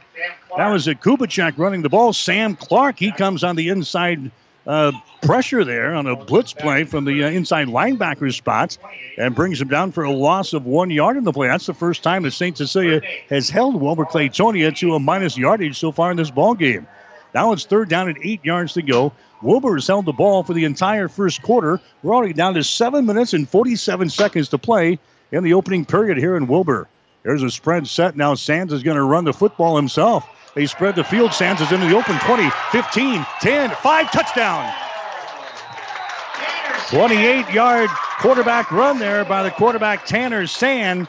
That 0.56 0.68
was 0.68 0.88
a 0.88 0.94
Kubicek 0.94 1.58
running 1.58 1.82
the 1.82 1.88
ball. 1.88 2.12
Sam 2.12 2.56
Clark, 2.56 2.98
he 2.98 3.12
comes 3.12 3.44
on 3.44 3.56
the 3.56 3.68
inside 3.68 4.30
uh, 4.66 4.92
pressure 5.22 5.64
there 5.64 5.94
on 5.94 6.06
a 6.06 6.14
blitz 6.14 6.52
play 6.52 6.84
from 6.84 7.04
the 7.04 7.24
uh, 7.24 7.30
inside 7.30 7.68
linebacker 7.68 8.32
spots 8.34 8.78
and 9.16 9.34
brings 9.34 9.60
him 9.60 9.68
down 9.68 9.92
for 9.92 10.04
a 10.04 10.12
loss 10.12 10.52
of 10.52 10.66
one 10.66 10.90
yard 10.90 11.16
in 11.16 11.24
the 11.24 11.32
play. 11.32 11.48
That's 11.48 11.66
the 11.66 11.74
first 11.74 12.02
time 12.02 12.22
that 12.24 12.32
St. 12.32 12.56
Cecilia 12.56 13.00
has 13.30 13.48
held 13.48 13.80
Wilber 13.80 14.04
Clatonia 14.04 14.76
to 14.76 14.94
a 14.94 14.98
minus 14.98 15.38
yardage 15.38 15.78
so 15.78 15.90
far 15.90 16.10
in 16.10 16.16
this 16.16 16.30
ball 16.30 16.54
game. 16.54 16.86
Now 17.34 17.52
it's 17.52 17.64
third 17.64 17.88
down 17.88 18.08
and 18.08 18.18
eight 18.22 18.44
yards 18.44 18.74
to 18.74 18.82
go. 18.82 19.12
Wilber 19.42 19.74
has 19.74 19.86
held 19.86 20.04
the 20.04 20.12
ball 20.12 20.42
for 20.42 20.52
the 20.52 20.64
entire 20.64 21.08
first 21.08 21.42
quarter. 21.42 21.80
We're 22.02 22.14
already 22.14 22.32
down 22.32 22.54
to 22.54 22.64
seven 22.64 23.06
minutes 23.06 23.32
and 23.32 23.48
47 23.48 24.10
seconds 24.10 24.48
to 24.50 24.58
play 24.58 24.98
in 25.32 25.44
the 25.44 25.54
opening 25.54 25.84
period 25.84 26.18
here 26.18 26.36
in 26.36 26.46
Wilber. 26.46 26.88
There's 27.22 27.42
a 27.42 27.50
spread 27.50 27.86
set. 27.86 28.16
Now 28.16 28.34
Sands 28.34 28.72
is 28.72 28.82
going 28.82 28.96
to 28.96 29.02
run 29.02 29.24
the 29.24 29.32
football 29.32 29.76
himself. 29.76 30.26
They 30.54 30.66
spread 30.66 30.96
the 30.96 31.04
field. 31.04 31.32
Sands 31.32 31.60
is 31.60 31.70
into 31.72 31.86
the 31.86 31.96
open 31.96 32.18
20, 32.18 32.50
15, 32.72 33.26
10, 33.40 33.70
5, 33.70 34.10
touchdown. 34.12 34.74
28 36.88 37.50
yard 37.50 37.90
quarterback 38.18 38.70
run 38.72 38.98
there 38.98 39.24
by 39.24 39.42
the 39.42 39.50
quarterback 39.50 40.06
Tanner 40.06 40.46
Sand. 40.46 41.06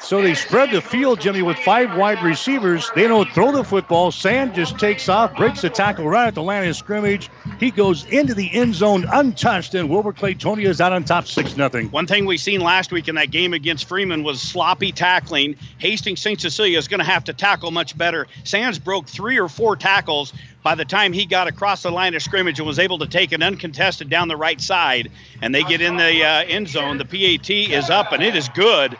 So 0.00 0.22
they 0.22 0.34
spread 0.34 0.70
the 0.70 0.80
field, 0.80 1.20
Jimmy, 1.20 1.42
with 1.42 1.56
five 1.58 1.96
wide 1.96 2.22
receivers. 2.22 2.90
They 2.94 3.08
don't 3.08 3.28
throw 3.30 3.50
the 3.50 3.64
football. 3.64 4.12
Sand 4.12 4.54
just 4.54 4.78
takes 4.78 5.08
off, 5.08 5.34
breaks 5.36 5.62
the 5.62 5.70
tackle 5.70 6.08
right 6.08 6.28
at 6.28 6.34
the 6.34 6.42
line 6.42 6.68
of 6.68 6.76
scrimmage. 6.76 7.30
He 7.58 7.70
goes 7.70 8.04
into 8.04 8.34
the 8.34 8.52
end 8.52 8.74
zone 8.74 9.06
untouched, 9.10 9.74
and 9.74 9.88
Wilber 9.88 10.12
Clatonia 10.12 10.68
is 10.68 10.80
out 10.80 10.92
on 10.92 11.04
top 11.04 11.26
6 11.26 11.54
0. 11.54 11.70
One 11.90 12.06
thing 12.06 12.26
we 12.26 12.36
seen 12.36 12.60
last 12.60 12.92
week 12.92 13.08
in 13.08 13.14
that 13.14 13.30
game 13.30 13.54
against 13.54 13.88
Freeman 13.88 14.22
was 14.22 14.40
sloppy 14.40 14.92
tackling. 14.92 15.56
Hastings 15.78 16.20
St. 16.20 16.40
Cecilia 16.40 16.78
is 16.78 16.88
going 16.88 17.00
to 17.00 17.04
have 17.04 17.24
to 17.24 17.32
tackle 17.32 17.70
much 17.70 17.96
better. 17.96 18.26
Sands 18.44 18.78
broke 18.78 19.08
three 19.08 19.40
or 19.40 19.48
four 19.48 19.76
tackles 19.76 20.32
by 20.62 20.74
the 20.74 20.84
time 20.84 21.12
he 21.12 21.24
got 21.24 21.48
across 21.48 21.82
the 21.82 21.90
line 21.90 22.14
of 22.14 22.22
scrimmage 22.22 22.58
and 22.58 22.66
was 22.66 22.78
able 22.78 22.98
to 22.98 23.06
take 23.06 23.32
an 23.32 23.42
uncontested 23.42 24.10
down 24.10 24.28
the 24.28 24.36
right 24.36 24.60
side, 24.60 25.10
and 25.40 25.54
they 25.54 25.62
get 25.64 25.80
in 25.80 25.96
the 25.96 26.22
uh, 26.22 26.44
end 26.44 26.68
zone, 26.68 26.98
the 26.98 27.04
PAT 27.04 27.50
is 27.50 27.88
up, 27.88 28.12
and 28.12 28.22
it 28.22 28.36
is 28.36 28.48
good 28.50 28.96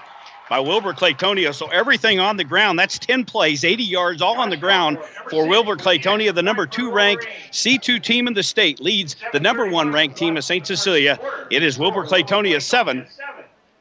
by 0.49 0.61
Wilber 0.61 0.93
Clatonia. 0.93 1.55
So 1.55 1.67
everything 1.69 2.21
on 2.21 2.37
the 2.37 2.45
ground, 2.45 2.79
that's 2.79 2.99
10 2.99 3.25
plays, 3.25 3.65
80 3.65 3.83
yards, 3.83 4.23
all 4.23 4.39
on 4.39 4.51
the 4.51 4.57
ground 4.57 4.99
for 5.29 5.47
Wilber 5.47 5.77
Clatonia. 5.77 6.35
the 6.35 6.43
number 6.43 6.67
two 6.67 6.91
ranked 6.91 7.27
C2 7.51 8.03
team 8.03 8.27
in 8.27 8.35
the 8.35 8.43
state, 8.43 8.81
leads 8.81 9.17
the 9.33 9.41
number 9.41 9.67
one 9.67 9.93
ranked 9.93 10.17
team 10.17 10.37
of 10.37 10.45
St. 10.45 10.67
Cecilia. 10.67 11.19
It 11.51 11.63
is 11.63 11.79
Wilber 11.79 12.05
Clatonia 12.05 12.61
seven 12.63 13.07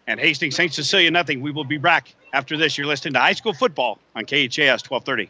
and 0.08 0.20
Hastings 0.20 0.56
St. 0.56 0.74
Cecilia 0.74 1.12
nothing. 1.12 1.42
We 1.42 1.52
will 1.52 1.64
be 1.64 1.78
back 1.78 2.14
after 2.34 2.58
this. 2.58 2.78
You're 2.78 2.88
listening 2.88 3.14
to 3.14 3.20
high 3.20 3.34
school 3.34 3.54
football 3.54 4.00
on 4.16 4.26
KHAS 4.26 4.90
1230. 4.90 5.30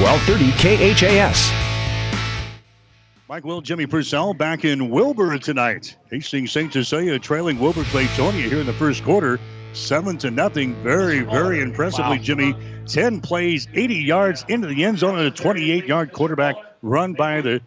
1230 0.00 0.96
KHAS. 0.96 1.52
Mike 3.28 3.44
Will, 3.44 3.60
Jimmy 3.60 3.86
Purcell 3.86 4.34
back 4.34 4.64
in 4.64 4.90
Wilber 4.90 5.38
tonight. 5.38 5.96
Hastings 6.10 6.52
St. 6.52 6.72
Cecilia 6.72 7.18
trailing 7.18 7.58
Wilber 7.58 7.84
Clatonia 7.84 8.48
here 8.48 8.58
in 8.58 8.66
the 8.66 8.72
first 8.72 9.04
quarter. 9.04 9.38
Seven 9.72 10.18
to 10.18 10.30
nothing. 10.30 10.74
Very, 10.82 11.20
very 11.20 11.60
impressively, 11.60 12.18
wow. 12.18 12.22
Jimmy. 12.22 12.56
10 12.86 13.20
plays, 13.20 13.66
80 13.72 13.94
yards 13.94 14.44
into 14.48 14.66
the 14.66 14.84
end 14.84 14.98
zone, 14.98 15.16
and 15.18 15.28
a 15.28 15.30
28 15.30 15.86
yard 15.86 16.12
quarterback 16.12 16.56
run 16.82 17.14
by 17.14 17.40
the 17.40 17.60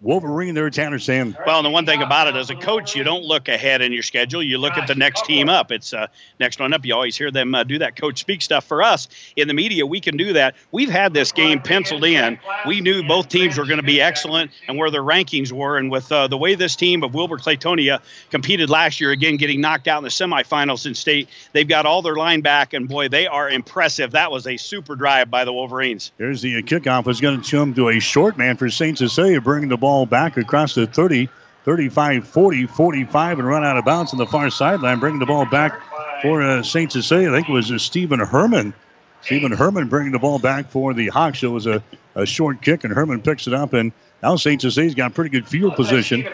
Wolverine 0.00 0.54
there, 0.54 0.70
Tanner 0.70 1.00
Sand. 1.00 1.36
Well, 1.44 1.58
and 1.58 1.66
the 1.66 1.70
one 1.70 1.84
thing 1.84 2.02
about 2.02 2.28
it, 2.28 2.36
as 2.36 2.50
a 2.50 2.54
coach, 2.54 2.94
you 2.94 3.02
don't 3.02 3.24
look 3.24 3.48
ahead 3.48 3.82
in 3.82 3.92
your 3.92 4.04
schedule. 4.04 4.40
You 4.40 4.56
look 4.58 4.74
at 4.74 4.86
the 4.86 4.94
next 4.94 5.24
team 5.24 5.48
up. 5.48 5.72
It's 5.72 5.92
uh, 5.92 6.06
next 6.38 6.60
one 6.60 6.72
up. 6.72 6.84
You 6.84 6.94
always 6.94 7.16
hear 7.16 7.32
them 7.32 7.52
uh, 7.52 7.64
do 7.64 7.80
that 7.80 7.96
coach 7.96 8.20
speak 8.20 8.40
stuff. 8.40 8.64
For 8.64 8.80
us 8.80 9.08
in 9.34 9.48
the 9.48 9.54
media, 9.54 9.84
we 9.86 10.00
can 10.00 10.16
do 10.16 10.34
that. 10.34 10.54
We've 10.70 10.88
had 10.88 11.14
this 11.14 11.32
game 11.32 11.60
penciled 11.60 12.04
in. 12.04 12.38
We 12.64 12.80
knew 12.80 13.02
both 13.02 13.28
teams 13.28 13.58
were 13.58 13.64
going 13.64 13.78
to 13.78 13.82
be 13.82 14.00
excellent 14.00 14.52
and 14.68 14.78
where 14.78 14.88
their 14.92 15.02
rankings 15.02 15.50
were. 15.50 15.76
And 15.76 15.90
with 15.90 16.12
uh, 16.12 16.28
the 16.28 16.38
way 16.38 16.54
this 16.54 16.76
team 16.76 17.02
of 17.02 17.12
Wilber 17.12 17.38
Clatonia 17.38 18.00
competed 18.30 18.70
last 18.70 19.00
year, 19.00 19.10
again 19.10 19.36
getting 19.36 19.60
knocked 19.60 19.88
out 19.88 19.98
in 19.98 20.04
the 20.04 20.10
semifinals 20.10 20.86
in 20.86 20.94
state, 20.94 21.28
they've 21.52 21.66
got 21.66 21.86
all 21.86 22.02
their 22.02 22.14
line 22.14 22.40
back, 22.40 22.72
and 22.72 22.88
boy, 22.88 23.08
they 23.08 23.26
are 23.26 23.50
impressive. 23.50 24.12
That 24.12 24.30
was 24.30 24.46
a 24.46 24.58
super 24.58 24.94
drive 24.94 25.28
by 25.28 25.44
the 25.44 25.52
Wolverines. 25.52 26.12
Here's 26.18 26.40
the 26.40 26.62
kickoff. 26.62 27.08
It's 27.08 27.20
going 27.20 27.42
to 27.42 27.50
come 27.50 27.74
to 27.74 27.88
a 27.88 27.98
short 27.98 28.38
man 28.38 28.56
for 28.56 28.70
St. 28.70 28.96
Cecilia, 28.96 29.40
bringing 29.40 29.68
the 29.68 29.76
ball 29.76 29.87
ball 29.88 30.04
back 30.04 30.36
across 30.36 30.74
the 30.74 30.86
30, 30.86 31.30
35, 31.64 32.28
40, 32.28 32.66
45, 32.66 33.38
and 33.38 33.48
run 33.48 33.64
out 33.64 33.78
of 33.78 33.86
bounds 33.86 34.12
on 34.12 34.18
the 34.18 34.26
far 34.26 34.50
sideline. 34.50 34.98
Bringing 35.00 35.18
the 35.18 35.24
ball 35.24 35.46
back 35.46 35.80
for 36.20 36.42
uh, 36.42 36.62
St. 36.62 36.92
Cecilia. 36.92 37.30
I 37.30 37.36
think 37.36 37.48
it 37.48 37.52
was 37.52 37.72
uh, 37.72 37.78
Stephen 37.78 38.20
Herman. 38.20 38.74
Stephen 39.22 39.50
Herman 39.50 39.88
bringing 39.88 40.12
the 40.12 40.18
ball 40.18 40.38
back 40.38 40.68
for 40.68 40.92
the 40.92 41.08
Hawks. 41.08 41.42
It 41.42 41.46
was 41.46 41.66
a, 41.66 41.82
a 42.14 42.26
short 42.26 42.60
kick, 42.60 42.84
and 42.84 42.92
Herman 42.92 43.22
picks 43.22 43.46
it 43.46 43.54
up. 43.54 43.72
And 43.72 43.92
now 44.22 44.36
St. 44.36 44.60
Cecilia's 44.60 44.94
got 44.94 45.14
pretty 45.14 45.30
good 45.30 45.48
field 45.48 45.74
position. 45.74 46.28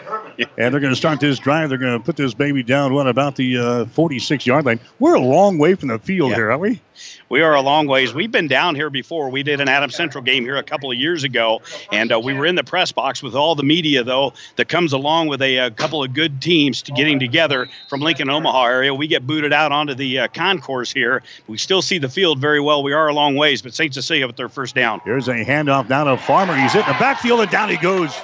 And 0.57 0.73
they're 0.73 0.81
going 0.81 0.93
to 0.93 0.97
start 0.97 1.19
this 1.19 1.39
drive. 1.39 1.69
They're 1.69 1.77
going 1.77 1.97
to 1.97 2.03
put 2.03 2.15
this 2.15 2.33
baby 2.33 2.63
down, 2.63 2.93
what, 2.93 3.07
about 3.07 3.35
the 3.35 3.87
46 3.91 4.45
uh, 4.45 4.51
yard 4.51 4.65
line. 4.65 4.79
We're 4.99 5.15
a 5.15 5.21
long 5.21 5.57
way 5.57 5.75
from 5.75 5.89
the 5.89 5.99
field 5.99 6.31
yeah. 6.31 6.35
here, 6.35 6.51
aren't 6.51 6.61
we? 6.61 6.81
we 7.29 7.41
are 7.41 7.53
a 7.53 7.61
long 7.61 7.87
ways. 7.87 8.13
We've 8.13 8.31
been 8.31 8.47
down 8.47 8.75
here 8.75 8.89
before. 8.89 9.29
We 9.29 9.43
did 9.43 9.59
an 9.59 9.67
Adams 9.67 9.95
Central 9.95 10.23
game 10.23 10.43
here 10.43 10.57
a 10.57 10.63
couple 10.63 10.91
of 10.91 10.97
years 10.97 11.23
ago, 11.23 11.61
and 11.91 12.11
uh, 12.11 12.19
we 12.19 12.33
were 12.33 12.45
in 12.45 12.55
the 12.55 12.63
press 12.63 12.91
box 12.91 13.23
with 13.23 13.35
all 13.35 13.55
the 13.55 13.63
media, 13.63 14.03
though, 14.03 14.33
that 14.55 14.69
comes 14.69 14.93
along 14.93 15.27
with 15.27 15.41
a, 15.41 15.57
a 15.57 15.71
couple 15.71 16.03
of 16.03 16.13
good 16.13 16.41
teams 16.41 16.81
to 16.83 16.91
getting 16.91 17.19
together 17.19 17.67
from 17.89 18.01
Lincoln, 18.01 18.29
Omaha 18.29 18.65
area. 18.65 18.93
We 18.93 19.07
get 19.07 19.25
booted 19.25 19.53
out 19.53 19.71
onto 19.71 19.93
the 19.93 20.19
uh, 20.19 20.27
concourse 20.29 20.91
here. 20.91 21.23
We 21.47 21.57
still 21.57 21.81
see 21.81 21.97
the 21.97 22.09
field 22.09 22.39
very 22.39 22.61
well. 22.61 22.83
We 22.83 22.93
are 22.93 23.07
a 23.07 23.13
long 23.13 23.35
ways, 23.35 23.61
but 23.61 23.73
St. 23.73 23.93
Cecilia 23.93 24.27
with 24.27 24.37
their 24.37 24.49
first 24.49 24.75
down. 24.75 25.01
Here's 25.03 25.27
a 25.27 25.45
handoff 25.45 25.87
down 25.87 26.07
to 26.07 26.17
Farmer. 26.17 26.55
He's 26.55 26.73
hit 26.73 26.85
the 26.85 26.93
backfield, 26.93 27.41
and 27.41 27.51
down 27.51 27.69
he 27.69 27.77
goes. 27.77 28.15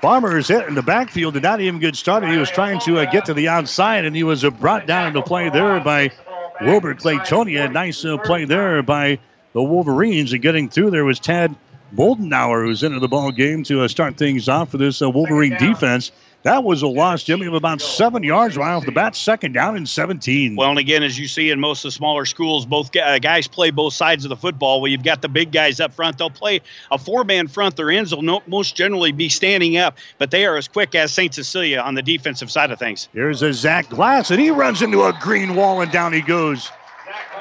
Farmer 0.00 0.38
is 0.38 0.46
hit 0.46 0.68
in 0.68 0.74
the 0.74 0.82
backfield, 0.82 1.34
did 1.34 1.42
not 1.42 1.60
even 1.60 1.80
get 1.80 1.96
started. 1.96 2.30
He 2.30 2.36
was 2.36 2.50
trying 2.50 2.78
to 2.80 2.98
uh, 2.98 3.10
get 3.10 3.24
to 3.24 3.34
the 3.34 3.48
outside, 3.48 4.04
and 4.04 4.14
he 4.14 4.22
was 4.22 4.44
uh, 4.44 4.50
brought 4.50 4.86
down 4.86 5.08
into 5.08 5.22
play 5.22 5.50
there 5.50 5.80
by 5.80 6.12
Wilber 6.60 6.94
Clatonia. 6.94 7.70
Nice 7.72 8.04
uh, 8.04 8.16
play 8.18 8.44
there 8.44 8.80
by 8.82 9.18
the 9.54 9.62
Wolverines. 9.62 10.32
And 10.32 10.40
getting 10.40 10.68
through 10.68 10.90
there 10.90 11.04
was 11.04 11.18
Tad 11.18 11.54
Boldenauer, 11.94 12.64
who's 12.64 12.84
into 12.84 13.00
the 13.00 13.08
ball 13.08 13.32
game 13.32 13.64
to 13.64 13.82
uh, 13.82 13.88
start 13.88 14.16
things 14.16 14.48
off 14.48 14.70
for 14.70 14.76
this 14.76 15.02
uh, 15.02 15.10
Wolverine 15.10 15.56
defense. 15.58 16.12
That 16.44 16.62
was 16.62 16.82
a 16.82 16.86
loss, 16.86 17.24
Jimmy, 17.24 17.46
of 17.46 17.54
about 17.54 17.80
seven 17.80 18.22
yards 18.22 18.56
right 18.56 18.72
off 18.72 18.86
the 18.86 18.92
bat. 18.92 19.16
Second 19.16 19.52
down 19.52 19.76
and 19.76 19.88
17. 19.88 20.54
Well, 20.54 20.70
and 20.70 20.78
again, 20.78 21.02
as 21.02 21.18
you 21.18 21.26
see 21.26 21.50
in 21.50 21.58
most 21.58 21.84
of 21.84 21.88
the 21.88 21.92
smaller 21.92 22.24
schools, 22.24 22.64
both 22.64 22.94
uh, 22.94 23.18
guys 23.18 23.48
play 23.48 23.70
both 23.70 23.92
sides 23.92 24.24
of 24.24 24.28
the 24.28 24.36
football. 24.36 24.80
Well, 24.80 24.90
you've 24.90 25.02
got 25.02 25.20
the 25.20 25.28
big 25.28 25.50
guys 25.50 25.80
up 25.80 25.92
front. 25.92 26.16
They'll 26.16 26.30
play 26.30 26.60
a 26.92 26.98
four-man 26.98 27.48
front. 27.48 27.76
Their 27.76 27.90
ends 27.90 28.14
will 28.14 28.42
most 28.46 28.76
generally 28.76 29.10
be 29.10 29.28
standing 29.28 29.78
up, 29.78 29.98
but 30.18 30.30
they 30.30 30.46
are 30.46 30.56
as 30.56 30.68
quick 30.68 30.94
as 30.94 31.12
St. 31.12 31.34
Cecilia 31.34 31.80
on 31.80 31.96
the 31.96 32.02
defensive 32.02 32.52
side 32.52 32.70
of 32.70 32.78
things. 32.78 33.08
Here's 33.12 33.42
a 33.42 33.52
Zach 33.52 33.88
Glass, 33.88 34.30
and 34.30 34.40
he 34.40 34.50
runs 34.50 34.80
into 34.80 35.02
a 35.02 35.18
green 35.20 35.56
wall, 35.56 35.80
and 35.80 35.90
down 35.90 36.12
he 36.12 36.20
goes. 36.20 36.70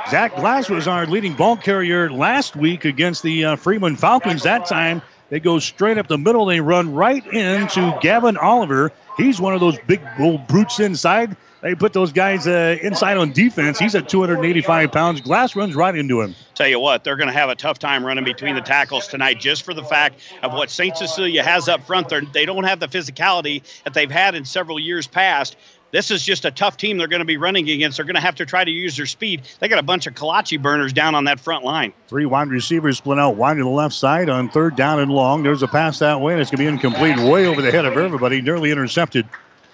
Zach 0.09 0.35
Glass 0.35 0.69
was 0.69 0.87
our 0.87 1.05
leading 1.05 1.33
ball 1.33 1.57
carrier 1.57 2.09
last 2.09 2.55
week 2.55 2.85
against 2.85 3.23
the 3.23 3.45
uh, 3.45 3.55
Freeman 3.57 3.95
Falcons. 3.95 4.41
That 4.43 4.65
time, 4.65 5.01
they 5.29 5.39
go 5.39 5.59
straight 5.59 5.97
up 5.97 6.07
the 6.07 6.17
middle. 6.17 6.45
They 6.45 6.61
run 6.61 6.93
right 6.93 7.25
into 7.25 7.97
Gavin 8.01 8.37
Oliver. 8.37 8.91
He's 9.17 9.41
one 9.41 9.53
of 9.53 9.59
those 9.59 9.77
big 9.87 10.01
old 10.19 10.47
brutes 10.47 10.79
inside. 10.79 11.35
They 11.61 11.73
put 11.73 11.91
those 11.91 12.11
guys 12.11 12.45
uh, 12.45 12.77
inside 12.81 13.17
on 13.17 13.31
defense. 13.31 13.79
He's 13.79 13.95
at 13.95 14.07
285 14.07 14.91
pounds. 14.91 15.21
Glass 15.21 15.55
runs 15.55 15.75
right 15.75 15.95
into 15.95 16.21
him. 16.21 16.35
Tell 16.53 16.67
you 16.67 16.79
what, 16.79 17.03
they're 17.03 17.15
going 17.15 17.27
to 17.27 17.33
have 17.33 17.49
a 17.49 17.55
tough 17.55 17.79
time 17.79 18.05
running 18.05 18.23
between 18.23 18.53
the 18.53 18.61
tackles 18.61 19.07
tonight 19.07 19.39
just 19.39 19.63
for 19.63 19.73
the 19.73 19.83
fact 19.83 20.19
of 20.43 20.53
what 20.53 20.69
St. 20.69 20.95
Cecilia 20.95 21.43
has 21.43 21.67
up 21.67 21.83
front. 21.85 22.09
They're, 22.09 22.21
they 22.21 22.45
don't 22.45 22.63
have 22.63 22.79
the 22.79 22.87
physicality 22.87 23.63
that 23.83 23.95
they've 23.95 24.09
had 24.09 24.35
in 24.35 24.45
several 24.45 24.79
years 24.79 25.07
past 25.07 25.57
this 25.91 26.11
is 26.11 26.23
just 26.23 26.45
a 26.45 26.51
tough 26.51 26.77
team 26.77 26.97
they're 26.97 27.07
going 27.07 27.19
to 27.21 27.25
be 27.25 27.37
running 27.37 27.69
against. 27.69 27.97
They're 27.97 28.05
going 28.05 28.15
to 28.15 28.21
have 28.21 28.35
to 28.35 28.45
try 28.45 28.63
to 28.63 28.71
use 28.71 28.97
their 28.97 29.05
speed. 29.05 29.43
They 29.59 29.67
got 29.67 29.79
a 29.79 29.83
bunch 29.83 30.07
of 30.07 30.13
Kalachi 30.13 30.61
burners 30.61 30.93
down 30.93 31.15
on 31.15 31.25
that 31.25 31.39
front 31.39 31.63
line. 31.63 31.93
Three 32.07 32.25
wide 32.25 32.49
receivers 32.49 32.97
split 32.97 33.19
out 33.19 33.35
wide 33.35 33.57
to 33.57 33.63
the 33.63 33.69
left 33.69 33.95
side 33.95 34.29
on 34.29 34.49
third 34.49 34.75
down 34.75 34.99
and 34.99 35.11
long. 35.11 35.43
There's 35.43 35.63
a 35.63 35.67
pass 35.67 35.99
that 35.99 36.19
way, 36.19 36.33
and 36.33 36.41
it's 36.41 36.51
going 36.51 36.57
to 36.57 36.63
be 36.63 36.67
incomplete 36.67 37.17
way 37.29 37.47
over 37.47 37.61
the 37.61 37.71
head 37.71 37.85
of 37.85 37.97
everybody, 37.97 38.41
nearly 38.41 38.71
intercepted. 38.71 39.27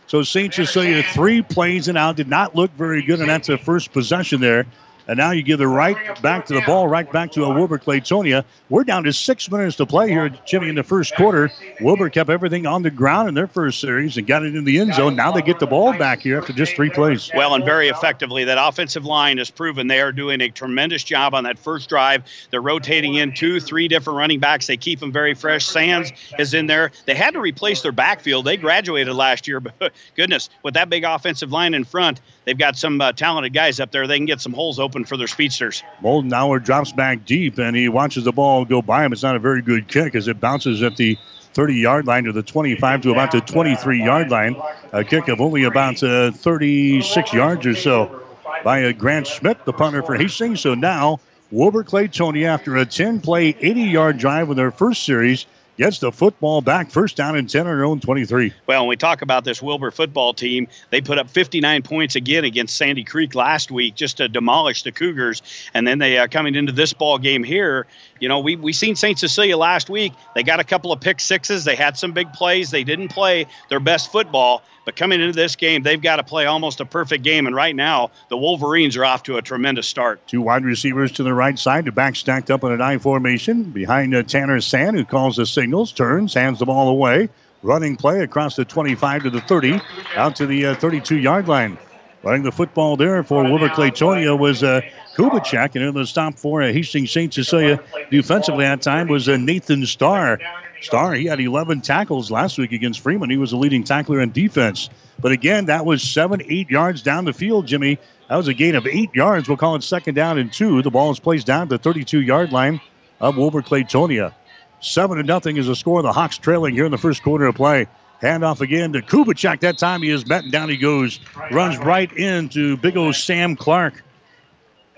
So 0.07 0.21
St. 0.21 0.53
Cecilia, 0.53 1.01
three 1.01 1.41
plays 1.41 1.87
and 1.87 1.97
out, 1.97 2.15
did 2.15 2.27
not 2.27 2.55
look 2.55 2.71
very 2.73 3.01
good, 3.01 3.19
and 3.19 3.29
that's 3.29 3.49
a 3.49 3.57
first 3.57 3.91
possession 3.91 4.41
there. 4.41 4.65
And 5.07 5.17
now 5.17 5.31
you 5.31 5.43
give 5.43 5.59
the 5.59 5.67
right 5.67 6.21
back 6.21 6.45
to 6.45 6.53
the 6.53 6.61
ball, 6.61 6.87
right 6.87 7.09
back 7.11 7.31
to 7.33 7.43
a 7.43 7.53
Wilber 7.53 7.77
Clatonia. 7.77 8.45
We're 8.69 8.85
down 8.85 9.03
to 9.03 9.13
six 9.13 9.51
minutes 9.51 9.75
to 9.77 9.85
play 9.85 10.09
here, 10.09 10.29
Jimmy, 10.45 10.69
in 10.69 10.75
the 10.75 10.83
first 10.83 11.15
quarter. 11.15 11.51
Wilber 11.81 12.09
kept 12.09 12.29
everything 12.29 12.65
on 12.65 12.83
the 12.83 12.89
ground 12.89 13.27
in 13.27 13.35
their 13.35 13.47
first 13.47 13.81
series 13.81 14.15
and 14.15 14.25
got 14.25 14.43
it 14.43 14.55
in 14.55 14.63
the 14.63 14.79
end 14.79 14.93
zone. 14.93 15.15
Now 15.15 15.31
they 15.31 15.41
get 15.41 15.59
the 15.59 15.67
ball 15.67 15.93
back 15.97 16.21
here 16.21 16.37
after 16.37 16.53
just 16.53 16.75
three 16.75 16.89
plays. 16.89 17.29
Well, 17.35 17.53
and 17.53 17.65
very 17.65 17.89
effectively. 17.89 18.45
That 18.45 18.57
offensive 18.59 19.05
line 19.05 19.37
has 19.39 19.49
proven 19.49 19.87
they 19.87 19.99
are 19.99 20.11
doing 20.11 20.39
a 20.39 20.49
tremendous 20.49 21.03
job 21.03 21.33
on 21.33 21.43
that 21.43 21.59
first 21.59 21.89
drive. 21.89 22.23
They're 22.51 22.61
rotating 22.61 23.15
in 23.15 23.33
two, 23.33 23.59
three 23.59 23.87
different 23.87 24.17
running 24.17 24.39
backs. 24.39 24.67
They 24.67 24.77
keep 24.77 24.99
them 24.99 25.11
very 25.11 25.33
fresh. 25.33 25.65
Sands 25.65 26.11
is 26.39 26.53
in 26.53 26.67
there. 26.67 26.91
They 27.05 27.15
had 27.15 27.33
to 27.33 27.41
replace 27.41 27.81
their 27.81 27.91
backfield. 27.91 28.45
They 28.45 28.57
graduated 28.57 29.13
last 29.13 29.47
year, 29.47 29.59
but 29.59 29.91
goodness, 30.15 30.49
with 30.63 30.75
that 30.75 30.89
big 30.89 31.03
offensive 31.03 31.51
line 31.51 31.73
in 31.73 31.83
front, 31.83 32.21
they've 32.45 32.57
got 32.57 32.77
some 32.77 32.99
uh, 33.01 33.11
talented 33.13 33.53
guys 33.53 33.79
up 33.79 33.91
there. 33.91 34.07
They 34.07 34.17
can 34.17 34.25
get 34.25 34.41
some 34.41 34.53
holes 34.53 34.79
open 34.79 35.05
for 35.05 35.17
their 35.17 35.27
speedsters. 35.27 35.83
Moldenauer 36.01 36.63
drops 36.63 36.91
back 36.91 37.25
deep 37.25 37.57
and 37.57 37.75
he 37.75 37.89
watches 37.89 38.23
the 38.23 38.31
ball 38.31 38.65
go 38.65 38.81
by 38.81 39.05
him. 39.05 39.13
It's 39.13 39.23
not 39.23 39.35
a 39.35 39.39
very 39.39 39.61
good 39.61 39.87
kick 39.87 40.15
as 40.15 40.27
it 40.27 40.39
bounces 40.39 40.81
at 40.81 40.97
the 40.97 41.17
30 41.53 41.75
yard 41.75 42.07
line 42.07 42.23
to 42.23 42.31
the 42.31 42.43
25 42.43 43.01
to 43.01 43.11
about 43.11 43.31
the 43.31 43.41
23 43.41 44.03
yard 44.03 44.29
line. 44.29 44.55
A 44.91 45.03
kick 45.03 45.27
of 45.27 45.41
only 45.41 45.63
about 45.63 46.01
uh, 46.03 46.31
36 46.31 47.33
yards 47.33 47.65
or 47.65 47.75
so 47.75 48.21
by 48.63 48.85
uh, 48.85 48.91
Grant 48.91 49.27
Schmidt, 49.27 49.63
the 49.65 49.73
punter 49.73 50.01
for 50.03 50.15
Hastings. 50.15 50.61
So 50.61 50.73
now 50.73 51.19
Wilber 51.51 51.83
Clatonia, 51.83 52.45
after 52.45 52.75
a 52.77 52.85
10 52.85 53.21
play, 53.21 53.55
80 53.59 53.81
yard 53.81 54.17
drive 54.17 54.49
in 54.49 54.57
their 54.57 54.71
first 54.71 55.03
series, 55.03 55.45
gets 55.77 55.99
the 55.99 56.11
football 56.11 56.61
back 56.61 56.91
first 56.91 57.17
down 57.17 57.35
and 57.35 57.49
10 57.49 57.61
on 57.61 57.75
their 57.75 57.85
own 57.85 57.99
23. 57.99 58.53
Well, 58.67 58.81
when 58.81 58.89
we 58.89 58.95
talk 58.95 59.21
about 59.21 59.43
this 59.43 59.61
Wilber 59.61 59.91
football 59.91 60.33
team, 60.33 60.67
they 60.89 61.01
put 61.01 61.17
up 61.17 61.29
59 61.29 61.81
points 61.83 62.15
again 62.15 62.43
against 62.43 62.77
Sandy 62.77 63.03
Creek 63.03 63.35
last 63.35 63.71
week 63.71 63.95
just 63.95 64.17
to 64.17 64.27
demolish 64.27 64.83
the 64.83 64.91
Cougars. 64.91 65.41
And 65.73 65.87
then 65.87 65.99
they 65.99 66.17
are 66.17 66.25
uh, 66.25 66.27
coming 66.27 66.55
into 66.55 66.71
this 66.71 66.93
ball 66.93 67.17
game 67.17 67.43
here. 67.43 67.87
You 68.23 68.29
know, 68.29 68.39
we 68.39 68.55
we 68.55 68.71
seen 68.71 68.95
St. 68.95 69.19
Cecilia 69.19 69.57
last 69.57 69.89
week. 69.89 70.13
They 70.33 70.43
got 70.43 70.61
a 70.61 70.63
couple 70.63 70.93
of 70.93 71.01
pick 71.01 71.19
sixes. 71.19 71.65
They 71.65 71.75
had 71.75 71.97
some 71.97 72.13
big 72.13 72.31
plays. 72.31 72.71
They 72.71 72.85
didn't 72.85 73.09
play 73.09 73.47
their 73.67 73.81
best 73.81 74.13
football, 74.13 74.63
but 74.85 74.95
coming 74.95 75.19
into 75.19 75.35
this 75.35 75.57
game, 75.57 75.83
they've 75.83 76.01
got 76.01 76.15
to 76.15 76.23
play 76.23 76.45
almost 76.45 76.79
a 76.79 76.85
perfect 76.85 77.25
game. 77.25 77.47
And 77.47 77.53
right 77.53 77.75
now, 77.75 78.11
the 78.29 78.37
Wolverines 78.37 78.95
are 78.95 79.03
off 79.03 79.23
to 79.23 79.35
a 79.35 79.41
tremendous 79.41 79.87
start. 79.87 80.25
Two 80.25 80.41
wide 80.41 80.63
receivers 80.63 81.11
to 81.13 81.23
the 81.23 81.33
right 81.33 81.59
side, 81.59 81.83
the 81.83 81.91
back 81.91 82.15
stacked 82.15 82.49
up 82.49 82.63
in 82.63 82.71
an 82.71 82.79
I 82.79 82.97
formation 82.97 83.63
behind 83.63 84.15
uh, 84.15 84.23
Tanner 84.23 84.61
Sand, 84.61 84.95
who 84.95 85.03
calls 85.03 85.35
the 85.35 85.45
signals, 85.45 85.91
turns, 85.91 86.33
hands 86.33 86.59
the 86.59 86.65
ball 86.65 86.87
away. 86.87 87.27
Running 87.61 87.97
play 87.97 88.21
across 88.21 88.55
the 88.55 88.63
25 88.63 89.23
to 89.23 89.31
the 89.31 89.41
30, 89.41 89.81
out 90.15 90.37
to 90.37 90.47
the 90.47 90.67
uh, 90.67 90.75
32 90.75 91.17
yard 91.17 91.49
line. 91.49 91.77
Running 92.23 92.43
the 92.43 92.53
football 92.53 92.95
there 92.95 93.21
for 93.21 93.43
Wilber 93.43 93.67
Clatonia 93.67 94.39
was 94.39 94.63
uh, 94.63 94.79
Kubicek, 95.15 95.75
and 95.75 95.83
in 95.83 95.93
the 95.93 96.05
stop 96.05 96.35
for 96.39 96.61
uh, 96.61 96.71
Hastings 96.71 97.11
St. 97.11 97.33
Cecilia 97.33 97.79
defensively 98.09 98.65
that 98.65 98.81
time 98.81 99.07
was 99.07 99.29
uh, 99.29 99.37
Nathan 99.37 99.85
Starr. 99.85 100.39
Starr, 100.81 101.13
he 101.13 101.25
had 101.25 101.39
11 101.39 101.81
tackles 101.81 102.29
last 102.31 102.57
week 102.57 102.71
against 102.71 102.99
Freeman. 102.99 103.29
He 103.29 103.37
was 103.37 103.51
the 103.51 103.57
leading 103.57 103.83
tackler 103.83 104.19
in 104.19 104.31
defense. 104.31 104.89
But 105.19 105.31
again, 105.31 105.65
that 105.65 105.85
was 105.85 106.01
seven, 106.01 106.41
eight 106.49 106.69
yards 106.69 107.01
down 107.01 107.25
the 107.25 107.33
field, 107.33 107.67
Jimmy. 107.67 107.97
That 108.27 108.35
was 108.35 108.47
a 108.47 108.53
gain 108.53 108.75
of 108.75 108.87
eight 108.87 109.13
yards. 109.13 109.47
We'll 109.47 109.57
call 109.57 109.75
it 109.75 109.83
second 109.83 110.15
down 110.15 110.37
and 110.37 110.51
two. 110.51 110.81
The 110.81 110.91
ball 110.91 111.11
is 111.11 111.19
placed 111.19 111.45
down 111.45 111.67
the 111.67 111.77
32 111.77 112.21
yard 112.21 112.51
line 112.51 112.81
of 113.21 113.37
Wilber 113.37 113.61
Clatonia. 113.61 114.33
Seven 114.81 115.17
to 115.17 115.23
nothing 115.23 115.57
is 115.57 115.67
the 115.67 115.75
score. 115.75 116.01
The 116.01 116.11
Hawks 116.11 116.37
trailing 116.37 116.73
here 116.73 116.85
in 116.85 116.91
the 116.91 116.97
first 116.97 117.23
quarter 117.23 117.45
of 117.45 117.55
play. 117.55 117.87
Handoff 118.21 118.61
again 118.61 118.93
to 118.93 119.01
Kubicek. 119.01 119.59
That 119.61 119.77
time 119.77 120.01
he 120.01 120.09
is 120.09 120.25
met 120.25 120.43
and 120.43 120.51
down 120.51 120.69
he 120.69 120.77
goes. 120.77 121.19
Runs 121.51 121.77
right 121.77 122.11
into 122.13 122.77
big 122.77 122.97
old 122.97 123.15
Sam 123.15 123.55
Clark. 123.55 124.03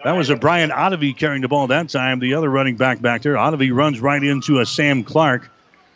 That 0.05 0.15
was 0.15 0.29
a 0.29 0.35
Brian 0.35 0.69
Ottovy 0.69 1.17
carrying 1.17 1.41
the 1.41 1.47
ball 1.47 1.65
that 1.65 1.89
time. 1.89 2.19
The 2.19 2.35
other 2.35 2.47
running 2.47 2.75
back 2.75 3.01
back 3.01 3.23
there. 3.23 3.33
Ottovy 3.33 3.75
runs 3.75 3.99
right 3.99 4.23
into 4.23 4.59
a 4.59 4.65
Sam 4.65 5.03
Clark. 5.03 5.49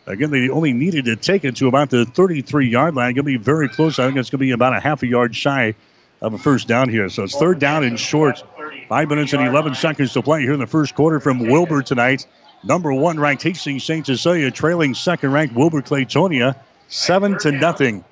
Again, 0.04 0.32
they 0.32 0.48
only 0.48 0.72
needed 0.72 1.04
to 1.04 1.14
take 1.14 1.44
it 1.44 1.54
to 1.58 1.68
about 1.68 1.90
the 1.90 2.04
33 2.06 2.68
yard 2.68 2.96
line. 2.96 3.14
Going 3.14 3.18
to 3.18 3.22
be 3.22 3.36
very 3.36 3.68
close. 3.68 4.00
I 4.00 4.06
think 4.06 4.16
it's 4.16 4.28
going 4.28 4.40
to 4.40 4.46
be 4.46 4.50
about 4.50 4.74
a 4.74 4.80
half 4.80 5.04
a 5.04 5.06
yard 5.06 5.36
shy 5.36 5.76
of 6.20 6.34
a 6.34 6.38
first 6.38 6.66
down 6.66 6.88
here. 6.88 7.08
So 7.08 7.22
it's 7.22 7.36
third 7.36 7.60
down 7.60 7.84
and 7.84 8.00
short. 8.00 8.42
Five 8.88 9.08
minutes 9.08 9.32
and 9.32 9.46
11 9.46 9.76
seconds 9.76 10.12
to 10.14 10.22
play 10.22 10.40
here 10.42 10.54
in 10.54 10.58
the 10.58 10.66
first 10.66 10.96
quarter 10.96 11.20
from 11.20 11.38
Wilber 11.38 11.80
tonight. 11.80 12.26
Number 12.64 12.92
one 12.92 13.20
ranked 13.20 13.44
Hastings 13.44 13.84
St. 13.84 14.04
Cecilia 14.04 14.50
trailing 14.50 14.92
second 14.94 15.30
ranked 15.30 15.54
Wilber 15.54 15.82
Clatonia. 15.82 16.56
Seven 16.88 17.38
to 17.38 17.52
nothing 17.52 18.04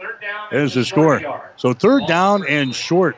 is 0.53 0.75
the 0.75 0.85
score. 0.85 1.43
So 1.57 1.73
third 1.73 2.07
down 2.07 2.47
and 2.47 2.73
short. 2.73 3.17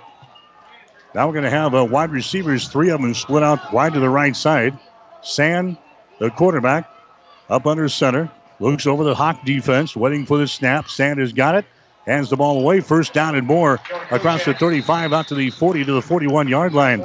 Now 1.15 1.27
we're 1.27 1.33
going 1.33 1.45
to 1.45 1.51
have 1.51 1.75
uh, 1.75 1.85
wide 1.85 2.11
receivers, 2.11 2.69
three 2.69 2.91
of 2.91 3.01
them 3.01 3.15
split 3.15 3.43
out 3.43 3.73
wide 3.73 3.95
to 3.95 4.01
the 4.01 4.09
right 4.09 4.35
side. 4.35 4.79
Sand, 5.23 5.77
the 6.19 6.31
quarterback, 6.31 6.89
up 7.49 7.67
under 7.67 7.89
center. 7.89 8.31
Looks 8.61 8.87
over 8.87 9.05
the 9.05 9.15
Hawk 9.15 9.45
defense, 9.45 9.97
waiting 9.97 10.27
for 10.27 10.39
the 10.39 10.47
snap. 10.47 10.89
Sand 10.89 11.19
has 11.19 11.33
got 11.33 11.55
it. 11.55 11.65
Hands 12.07 12.29
the 12.29 12.37
ball 12.37 12.61
away. 12.61 12.81
First 12.81 13.13
down 13.13 13.35
and 13.35 13.47
more 13.47 13.81
across 14.11 14.45
the 14.45 14.55
35 14.55 15.13
out 15.13 15.29
to 15.29 15.35
the 15.35 15.51
40 15.51 15.85
to 15.85 15.93
the 15.93 16.03
41 16.03 16.49
yard 16.49 16.75
line. 16.75 17.03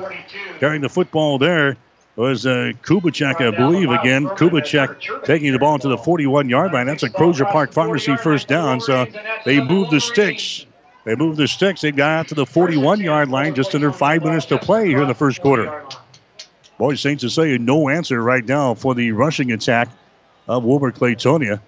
Carrying 0.59 0.81
the 0.81 0.89
football 0.89 1.37
there 1.37 1.77
was 2.15 2.45
uh, 2.45 2.71
I 2.89 3.51
believe, 3.51 3.91
again. 3.91 4.25
Kubicek 4.27 5.23
taking 5.25 5.51
the 5.51 5.59
ball 5.59 5.79
to 5.79 5.87
the 5.87 5.97
41 5.97 6.49
yard 6.49 6.71
line. 6.71 6.87
That's 6.87 7.03
a 7.03 7.09
Crozier 7.09 7.45
Park 7.45 7.73
Pharmacy 7.73 8.15
first 8.17 8.47
down. 8.47 8.79
So 8.79 9.05
they 9.45 9.61
move 9.61 9.89
the 9.89 9.99
sticks. 9.99 10.65
They 11.05 11.15
move 11.15 11.37
the 11.37 11.47
sticks. 11.47 11.81
They 11.81 11.91
got 11.91 12.19
out 12.19 12.27
to 12.29 12.35
the 12.35 12.45
41 12.45 12.99
yard 12.99 13.29
line 13.29 13.55
just 13.55 13.73
under 13.75 13.91
five 13.91 14.23
minutes 14.23 14.47
to 14.47 14.57
play 14.57 14.87
here 14.87 15.01
in 15.01 15.07
the 15.07 15.13
first 15.13 15.41
quarter. 15.41 15.83
Boys, 16.77 16.99
Saints 16.99 17.21
St. 17.21 17.31
Cecilia, 17.31 17.57
no 17.57 17.87
answer 17.87 18.21
right 18.21 18.43
now 18.43 18.73
for 18.73 18.95
the 18.95 19.11
rushing 19.13 19.51
attack 19.51 19.87
of 20.47 20.63
Wilber 20.63 20.91
Clatonia. 20.91 21.61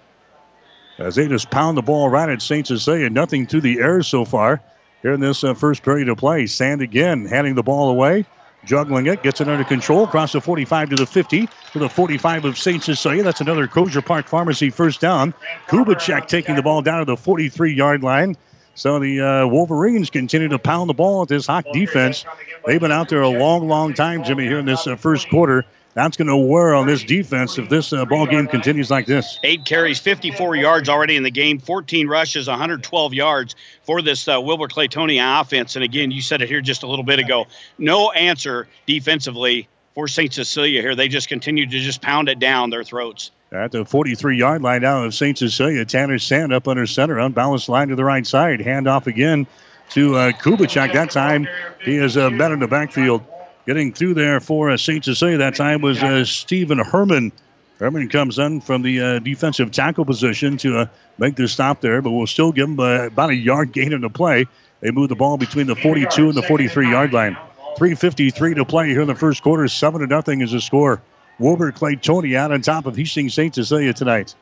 As 0.98 1.14
they 1.14 1.28
just 1.28 1.50
pound 1.50 1.78
the 1.78 1.82
ball 1.82 2.08
right 2.10 2.28
at 2.28 2.42
St. 2.42 2.66
Cecilia, 2.66 3.08
nothing 3.08 3.46
to 3.46 3.60
the 3.60 3.78
air 3.78 4.02
so 4.02 4.24
far 4.24 4.60
here 5.02 5.12
in 5.12 5.20
this 5.20 5.44
uh, 5.44 5.54
first 5.54 5.82
period 5.82 6.08
of 6.08 6.18
play. 6.18 6.46
Sand 6.46 6.82
again, 6.82 7.24
handing 7.24 7.54
the 7.54 7.62
ball 7.62 7.90
away 7.90 8.26
juggling 8.64 9.06
it, 9.06 9.22
gets 9.22 9.40
it 9.40 9.48
under 9.48 9.64
control, 9.64 10.04
across 10.04 10.32
the 10.32 10.40
45 10.40 10.90
to 10.90 10.96
the 10.96 11.06
50 11.06 11.48
to 11.72 11.78
the 11.78 11.88
45 11.88 12.44
of 12.44 12.58
St. 12.58 12.82
Cecilia. 12.82 13.22
That's 13.22 13.40
another 13.40 13.66
Crozier 13.66 14.02
Park 14.02 14.26
Pharmacy 14.26 14.70
first 14.70 15.00
down. 15.00 15.34
Kubicek 15.68 16.26
taking 16.26 16.56
the 16.56 16.62
ball 16.62 16.82
down 16.82 16.98
to 16.98 17.04
the 17.04 17.16
43 17.16 17.72
yard 17.72 18.02
line. 18.02 18.36
So 18.78 19.00
the 19.00 19.20
uh, 19.20 19.46
Wolverines 19.48 20.08
continue 20.08 20.46
to 20.46 20.58
pound 20.58 20.88
the 20.88 20.94
ball 20.94 21.22
at 21.22 21.28
this 21.28 21.48
Hawk 21.48 21.66
defense. 21.72 22.24
They've 22.64 22.80
been 22.80 22.92
out 22.92 23.08
there 23.08 23.22
a 23.22 23.28
long, 23.28 23.66
long 23.66 23.92
time, 23.92 24.22
Jimmy, 24.22 24.44
here 24.44 24.60
in 24.60 24.66
this 24.66 24.86
uh, 24.86 24.94
first 24.94 25.28
quarter. 25.28 25.64
That's 25.94 26.16
going 26.16 26.28
to 26.28 26.36
wear 26.36 26.76
on 26.76 26.86
this 26.86 27.02
defense 27.02 27.58
if 27.58 27.68
this 27.68 27.92
uh, 27.92 28.04
ball 28.04 28.26
game 28.26 28.46
continues 28.46 28.88
like 28.88 29.06
this. 29.06 29.40
Eight 29.42 29.64
carries, 29.64 29.98
54 29.98 30.54
yards 30.54 30.88
already 30.88 31.16
in 31.16 31.24
the 31.24 31.30
game, 31.32 31.58
14 31.58 32.06
rushes, 32.06 32.46
112 32.46 33.14
yards 33.14 33.56
for 33.82 34.00
this 34.00 34.28
uh, 34.28 34.40
Wilber 34.40 34.68
Clatonia 34.68 35.40
offense. 35.40 35.74
And 35.74 35.84
again, 35.84 36.12
you 36.12 36.22
said 36.22 36.40
it 36.40 36.48
here 36.48 36.60
just 36.60 36.84
a 36.84 36.86
little 36.86 37.04
bit 37.04 37.18
ago. 37.18 37.46
No 37.78 38.12
answer 38.12 38.68
defensively 38.86 39.66
for 39.96 40.06
St. 40.06 40.32
Cecilia 40.32 40.82
here. 40.82 40.94
They 40.94 41.08
just 41.08 41.28
continue 41.28 41.66
to 41.66 41.80
just 41.80 42.00
pound 42.00 42.28
it 42.28 42.38
down 42.38 42.70
their 42.70 42.84
throats. 42.84 43.32
At 43.50 43.72
the 43.72 43.84
43 43.84 44.36
yard 44.36 44.62
line 44.62 44.82
now 44.82 45.04
of 45.04 45.14
St. 45.14 45.38
Cecilia, 45.38 45.84
Tanner 45.86 46.18
Sand 46.18 46.52
up 46.52 46.68
under 46.68 46.86
center, 46.86 47.18
unbalanced 47.18 47.70
line 47.70 47.88
to 47.88 47.96
the 47.96 48.04
right 48.04 48.26
side. 48.26 48.60
Hand 48.60 48.86
off 48.86 49.06
again 49.06 49.46
to 49.90 50.16
uh. 50.16 50.32
That 50.32 51.08
time 51.10 51.48
he 51.82 51.96
is 51.96 52.18
uh, 52.18 52.28
met 52.28 52.52
in 52.52 52.58
the 52.58 52.68
backfield. 52.68 53.24
Getting 53.66 53.94
through 53.94 54.14
there 54.14 54.40
for 54.40 54.70
uh, 54.70 54.76
St. 54.76 55.02
Cecilia 55.02 55.38
that 55.38 55.54
time 55.54 55.80
was 55.80 56.02
uh, 56.02 56.26
Stephen 56.26 56.78
Herman. 56.78 57.32
Herman 57.78 58.08
comes 58.10 58.38
in 58.38 58.60
from 58.60 58.82
the 58.82 59.00
uh, 59.00 59.18
defensive 59.20 59.70
tackle 59.70 60.04
position 60.04 60.58
to 60.58 60.80
uh, 60.80 60.86
make 61.16 61.36
the 61.36 61.48
stop 61.48 61.80
there, 61.80 62.02
but 62.02 62.10
we'll 62.10 62.26
still 62.26 62.52
give 62.52 62.68
him 62.68 62.80
uh, 62.80 63.06
about 63.06 63.30
a 63.30 63.34
yard 63.34 63.72
gain 63.72 63.94
in 63.94 64.02
the 64.02 64.10
play. 64.10 64.46
They 64.80 64.90
move 64.90 65.08
the 65.08 65.16
ball 65.16 65.38
between 65.38 65.66
the 65.66 65.76
42 65.76 66.28
and 66.28 66.36
the 66.36 66.42
43 66.42 66.90
yard 66.90 67.12
line. 67.14 67.36
3.53 67.78 68.56
to 68.56 68.64
play 68.64 68.88
here 68.88 69.02
in 69.02 69.06
the 69.06 69.14
first 69.14 69.42
quarter. 69.42 69.68
7 69.68 70.00
to 70.00 70.06
nothing 70.06 70.40
is 70.42 70.52
the 70.52 70.60
score. 70.60 71.00
Wilber 71.38 71.72
Clatonia 71.72 72.36
out 72.36 72.52
on 72.52 72.62
top 72.62 72.86
of 72.86 72.96
Hastings 72.96 73.34
St. 73.34 73.54
Cecilia 73.54 73.92
tonight. 73.92 74.34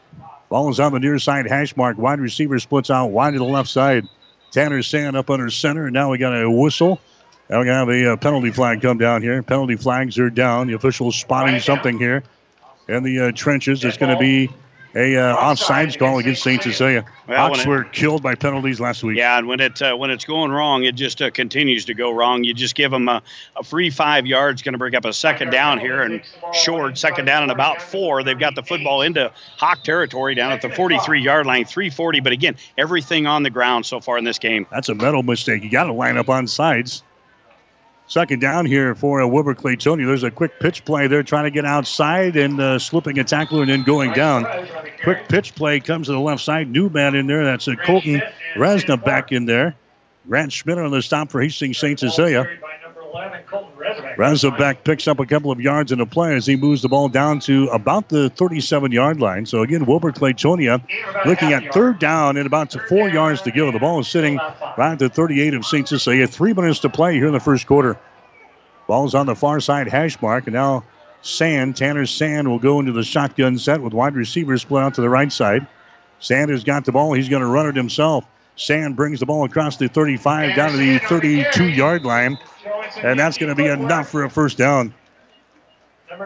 Ball 0.48 0.70
is 0.70 0.80
on 0.80 0.92
the 0.92 1.00
near 1.00 1.18
side 1.18 1.46
hash 1.46 1.76
mark. 1.76 1.98
Wide 1.98 2.20
receiver 2.20 2.59
splits 2.59 2.90
out 2.90 3.06
wide 3.09 3.32
to 3.32 3.38
the 3.38 3.44
left 3.44 3.68
side. 3.68 4.04
Tanner 4.52 4.82
Sand 4.82 5.16
up 5.16 5.28
under 5.28 5.50
center, 5.50 5.90
now 5.90 6.11
we 6.11 6.18
got 6.18 6.32
a 6.32 6.48
whistle 6.48 7.00
now 7.50 7.62
to 7.62 7.72
have 7.72 7.88
a 7.88 8.12
uh, 8.12 8.16
penalty 8.16 8.50
flag 8.50 8.80
come 8.80 8.98
down 8.98 9.22
here. 9.22 9.42
Penalty 9.42 9.76
flags 9.76 10.18
are 10.18 10.30
down. 10.30 10.66
The 10.66 10.74
official's 10.74 11.16
spotting 11.16 11.61
something 11.61 11.98
here 11.98 12.22
in 12.88 13.02
the 13.02 13.20
uh, 13.20 13.32
trenches. 13.32 13.85
It's 13.85 13.96
going 13.96 14.12
to 14.12 14.18
be 14.18 14.50
a 14.96 15.14
uh, 15.14 15.37
offsides 15.37 15.98
call 15.98 16.18
against 16.18 16.42
St. 16.42 16.62
Cecilia. 16.62 17.04
Well, 17.28 17.48
Hawks 17.48 17.61
it, 17.61 17.68
were 17.68 17.85
killed 17.85 18.22
by 18.22 18.35
penalties 18.35 18.80
last 18.80 19.04
week. 19.04 19.18
Yeah, 19.18 19.37
and 19.38 19.46
when 19.46 19.61
it 19.61 19.80
uh, 19.82 19.94
when 19.94 20.11
it's 20.11 20.24
going 20.24 20.50
wrong, 20.50 20.85
it 20.85 20.94
just 20.94 21.20
uh, 21.20 21.30
continues 21.30 21.85
to 21.85 21.94
go 21.94 22.11
wrong. 22.11 22.44
You 22.44 22.54
just 22.54 22.74
give 22.74 22.90
them 22.90 23.06
a, 23.09 23.22
a 23.56 23.62
free 23.62 23.90
five 23.90 24.26
yards, 24.26 24.62
going 24.62 24.72
to 24.72 24.78
bring 24.78 24.94
up 24.94 25.04
a 25.04 25.12
second 25.12 25.50
down 25.50 25.78
here, 25.78 26.00
and 26.00 26.22
short 26.54 26.96
second 26.96 27.26
down 27.26 27.42
and 27.42 27.52
about 27.52 27.82
four. 27.82 28.22
They've 28.22 28.38
got 28.38 28.54
the 28.54 28.62
football 28.62 29.02
into 29.02 29.30
Hawk 29.59 29.85
territory 29.85 30.35
down 30.35 30.50
at 30.52 30.62
the 30.62 30.70
43 30.70 31.20
yard 31.20 31.46
line, 31.46 31.66
340. 31.66 32.20
But 32.20 32.32
again, 32.32 32.56
everything 32.78 33.26
on 33.26 33.42
the 33.42 33.50
ground 33.50 33.85
so 33.85 34.00
far 34.00 34.16
in 34.16 34.24
this 34.24 34.38
game. 34.38 34.66
That's 34.70 34.88
a 34.88 34.94
mental 34.94 35.22
mistake. 35.22 35.62
You 35.62 35.70
got 35.70 35.85
to 35.85 35.92
line 35.92 36.16
up 36.16 36.30
on 36.30 36.46
sides. 36.46 37.02
Second 38.08 38.40
down 38.40 38.66
here 38.66 38.94
for 38.94 39.20
uh, 39.20 39.26
Wilber 39.26 39.54
Clatonia. 39.54 40.06
There's 40.06 40.22
a 40.22 40.30
quick 40.30 40.60
pitch 40.60 40.84
play 40.84 41.08
there 41.08 41.24
trying 41.24 41.44
to 41.44 41.50
get 41.50 41.64
outside 41.64 42.36
and 42.36 42.60
uh, 42.60 42.78
slipping 42.78 43.18
a 43.18 43.24
tackler 43.24 43.62
and 43.62 43.70
then 43.70 43.82
going 43.82 44.12
down. 44.12 44.46
Quick 45.02 45.28
pitch 45.28 45.54
play 45.56 45.80
comes 45.80 46.06
to 46.06 46.12
the 46.12 46.20
left 46.20 46.42
side. 46.42 46.70
New 46.70 46.88
man 46.88 47.16
in 47.16 47.26
there. 47.26 47.44
That's 47.44 47.66
a 47.66 47.74
Colton 47.76 48.22
Resna 48.54 49.02
back 49.02 49.32
in 49.32 49.46
there. 49.46 49.74
Grant 50.28 50.52
Schmidt 50.52 50.78
on 50.78 50.90
the 50.92 51.02
stop 51.02 51.30
for 51.30 51.40
Hastings 51.40 51.78
St. 51.78 51.98
Cecilia. 51.98 52.46
Razovek 54.16 54.83
picks 54.83 55.07
up 55.07 55.20
a 55.20 55.26
couple 55.26 55.50
of 55.50 55.61
yards 55.61 55.92
in 55.92 55.98
the 55.98 56.07
play 56.07 56.35
as 56.35 56.46
he 56.46 56.57
moves 56.57 56.81
the 56.81 56.88
ball 56.88 57.09
down 57.09 57.38
to 57.40 57.68
about 57.68 58.09
the 58.09 58.31
37 58.31 58.90
yard 58.90 59.20
line. 59.20 59.44
So 59.44 59.62
again, 59.62 59.85
Wilber 59.85 60.11
Clatonia 60.11 60.83
looking 61.26 61.52
at 61.52 61.72
third 61.74 61.98
down 61.98 62.38
and 62.38 62.46
about 62.46 62.74
four 62.88 63.09
yards 63.11 63.42
to 63.42 63.50
go. 63.50 63.70
The 63.70 63.79
ball 63.79 64.00
is 64.00 64.09
sitting 64.09 64.37
right 64.79 64.92
at 64.92 64.98
the 64.98 65.11
38 65.11 65.55
of 65.55 65.66
St. 65.66 65.87
Cecilia. 65.87 66.26
Three 66.26 66.55
minutes 66.55 66.79
to 66.81 66.88
play 66.88 67.14
here 67.14 67.26
in 67.26 67.35
the 67.35 67.40
first 67.40 67.66
quarter. 67.66 67.98
Ball's 68.87 69.14
on 69.14 69.26
the 69.26 69.35
far 69.35 69.61
side 69.61 69.88
hash 69.88 70.20
mark, 70.22 70.46
and 70.46 70.55
now 70.55 70.85
Sand, 71.20 71.76
Tanner 71.76 72.07
Sand 72.07 72.48
will 72.48 72.59
go 72.59 72.81
into 72.81 72.92
the 72.92 73.02
shotgun 73.02 73.59
set 73.59 73.83
with 73.83 73.92
wide 73.92 74.14
receivers 74.14 74.62
split 74.62 74.83
out 74.83 74.94
to 74.94 75.02
the 75.02 75.11
right 75.11 75.31
side. 75.31 75.66
Sanders 76.20 76.64
got 76.64 76.85
the 76.85 76.92
ball. 76.92 77.12
He's 77.12 77.29
going 77.29 77.42
to 77.42 77.48
run 77.48 77.66
it 77.66 77.76
himself. 77.76 78.24
Sand 78.56 78.96
brings 78.96 79.20
the 79.20 79.26
ball 79.26 79.44
across 79.44 79.76
the 79.76 79.88
35 79.88 80.56
down 80.56 80.72
to 80.72 80.76
the 80.78 80.98
32 81.00 81.68
yard 81.68 82.04
line. 82.04 82.38
And 83.02 83.18
that's 83.18 83.38
going 83.38 83.50
to 83.50 83.54
be 83.54 83.66
enough 83.66 84.08
for 84.08 84.24
a 84.24 84.30
first 84.30 84.58
down. 84.58 84.94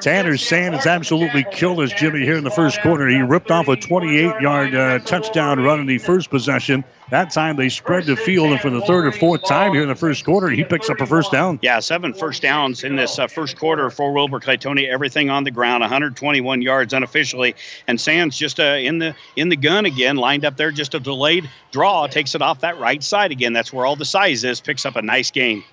Tanner 0.01 0.37
Sand 0.37 0.75
absolutely 0.75 1.45
killed 1.51 1.81
us, 1.81 1.93
Jimmy, 1.93 2.21
here 2.21 2.37
in 2.37 2.45
the 2.45 2.51
first 2.51 2.81
quarter. 2.81 3.09
He 3.09 3.21
ripped 3.21 3.51
off 3.51 3.69
a 3.69 3.77
28 3.77 4.41
yard 4.41 4.75
uh, 4.75 4.99
touchdown 5.01 5.61
run 5.61 5.81
in 5.81 5.87
the 5.87 5.99
first 5.99 6.31
possession. 6.31 6.85
That 7.11 7.31
time 7.33 7.57
they 7.57 7.69
spread 7.69 8.07
the 8.07 8.15
field, 8.15 8.53
and 8.53 8.61
for 8.61 8.71
the 8.71 8.81
third 8.83 9.07
or 9.07 9.13
fourth 9.13 9.45
time 9.45 9.73
here 9.73 9.83
in 9.83 9.89
the 9.89 9.97
first 9.97 10.25
quarter, 10.25 10.49
he 10.49 10.63
picks 10.63 10.89
up 10.89 11.01
a 11.01 11.07
first 11.07 11.33
down. 11.33 11.59
Yeah, 11.61 11.81
seven 11.81 12.15
first 12.15 12.43
downs 12.43 12.85
in 12.85 12.95
this 12.95 13.19
uh, 13.19 13.27
first 13.27 13.59
quarter 13.59 13.91
for 13.91 14.13
Wilber 14.13 14.39
Clatonia. 14.39 14.89
Everything 14.89 15.29
on 15.29 15.43
the 15.43 15.51
ground, 15.51 15.81
121 15.81 16.63
yards 16.63 16.93
unofficially, 16.93 17.57
and 17.89 18.01
Sands 18.01 18.39
just 18.39 18.61
uh, 18.61 18.63
in 18.63 18.99
the 18.99 19.17
in 19.35 19.49
the 19.49 19.57
gun 19.57 19.87
again, 19.87 20.17
lined 20.17 20.45
up 20.45 20.57
there, 20.57 20.71
just 20.71 20.95
a 20.95 21.01
delayed 21.01 21.51
draw, 21.73 22.07
takes 22.07 22.35
it 22.35 22.43
off 22.43 22.61
that 22.61 22.79
right 22.79 23.03
side 23.03 23.33
again. 23.33 23.53
That's 23.53 23.73
where 23.73 23.87
all 23.87 23.97
the 23.97 24.05
size 24.05 24.45
is. 24.45 24.61
Picks 24.61 24.87
up 24.87 24.95
a 24.95 25.03
nice 25.03 25.31
gain. 25.33 25.65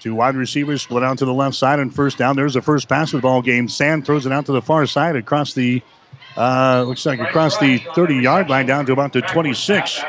Two 0.00 0.14
wide 0.14 0.36
receivers 0.36 0.82
split 0.82 1.02
out 1.02 1.18
to 1.18 1.24
the 1.24 1.34
left 1.34 1.56
side 1.56 1.80
and 1.80 1.92
first 1.94 2.18
down. 2.18 2.36
There's 2.36 2.54
the 2.54 2.62
first 2.62 2.88
pass 2.88 3.12
of 3.12 3.18
the 3.18 3.22
ball 3.22 3.42
game. 3.42 3.68
Sand 3.68 4.06
throws 4.06 4.26
it 4.26 4.32
out 4.32 4.46
to 4.46 4.52
the 4.52 4.62
far 4.62 4.86
side 4.86 5.16
across 5.16 5.54
the 5.54 5.82
uh, 6.36 6.84
looks 6.86 7.04
like 7.04 7.18
across 7.20 7.58
the 7.58 7.78
30 7.94 8.16
yard 8.16 8.48
line 8.48 8.66
down 8.66 8.86
to 8.86 8.92
about 8.92 9.12
the 9.12 9.20
26. 9.22 10.02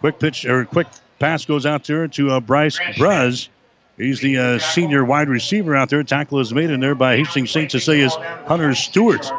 Quick 0.00 0.18
pitch 0.18 0.44
or 0.44 0.64
quick 0.64 0.88
pass 1.18 1.44
goes 1.44 1.66
out 1.66 1.84
there 1.84 2.08
to 2.08 2.30
uh, 2.30 2.40
Bryce 2.40 2.78
Bruz. 2.96 3.48
He's 3.96 4.20
the 4.20 4.38
uh, 4.38 4.58
senior 4.58 5.04
wide 5.04 5.28
receiver 5.28 5.74
out 5.76 5.88
there. 5.88 6.02
Tackle 6.02 6.40
is 6.40 6.52
made 6.52 6.70
in 6.70 6.80
there 6.80 6.94
by 6.94 7.16
Hastings 7.16 7.50
St. 7.50 7.70
Cecilia's 7.70 8.14
Hunter 8.46 8.74
Stewart. 8.74 9.30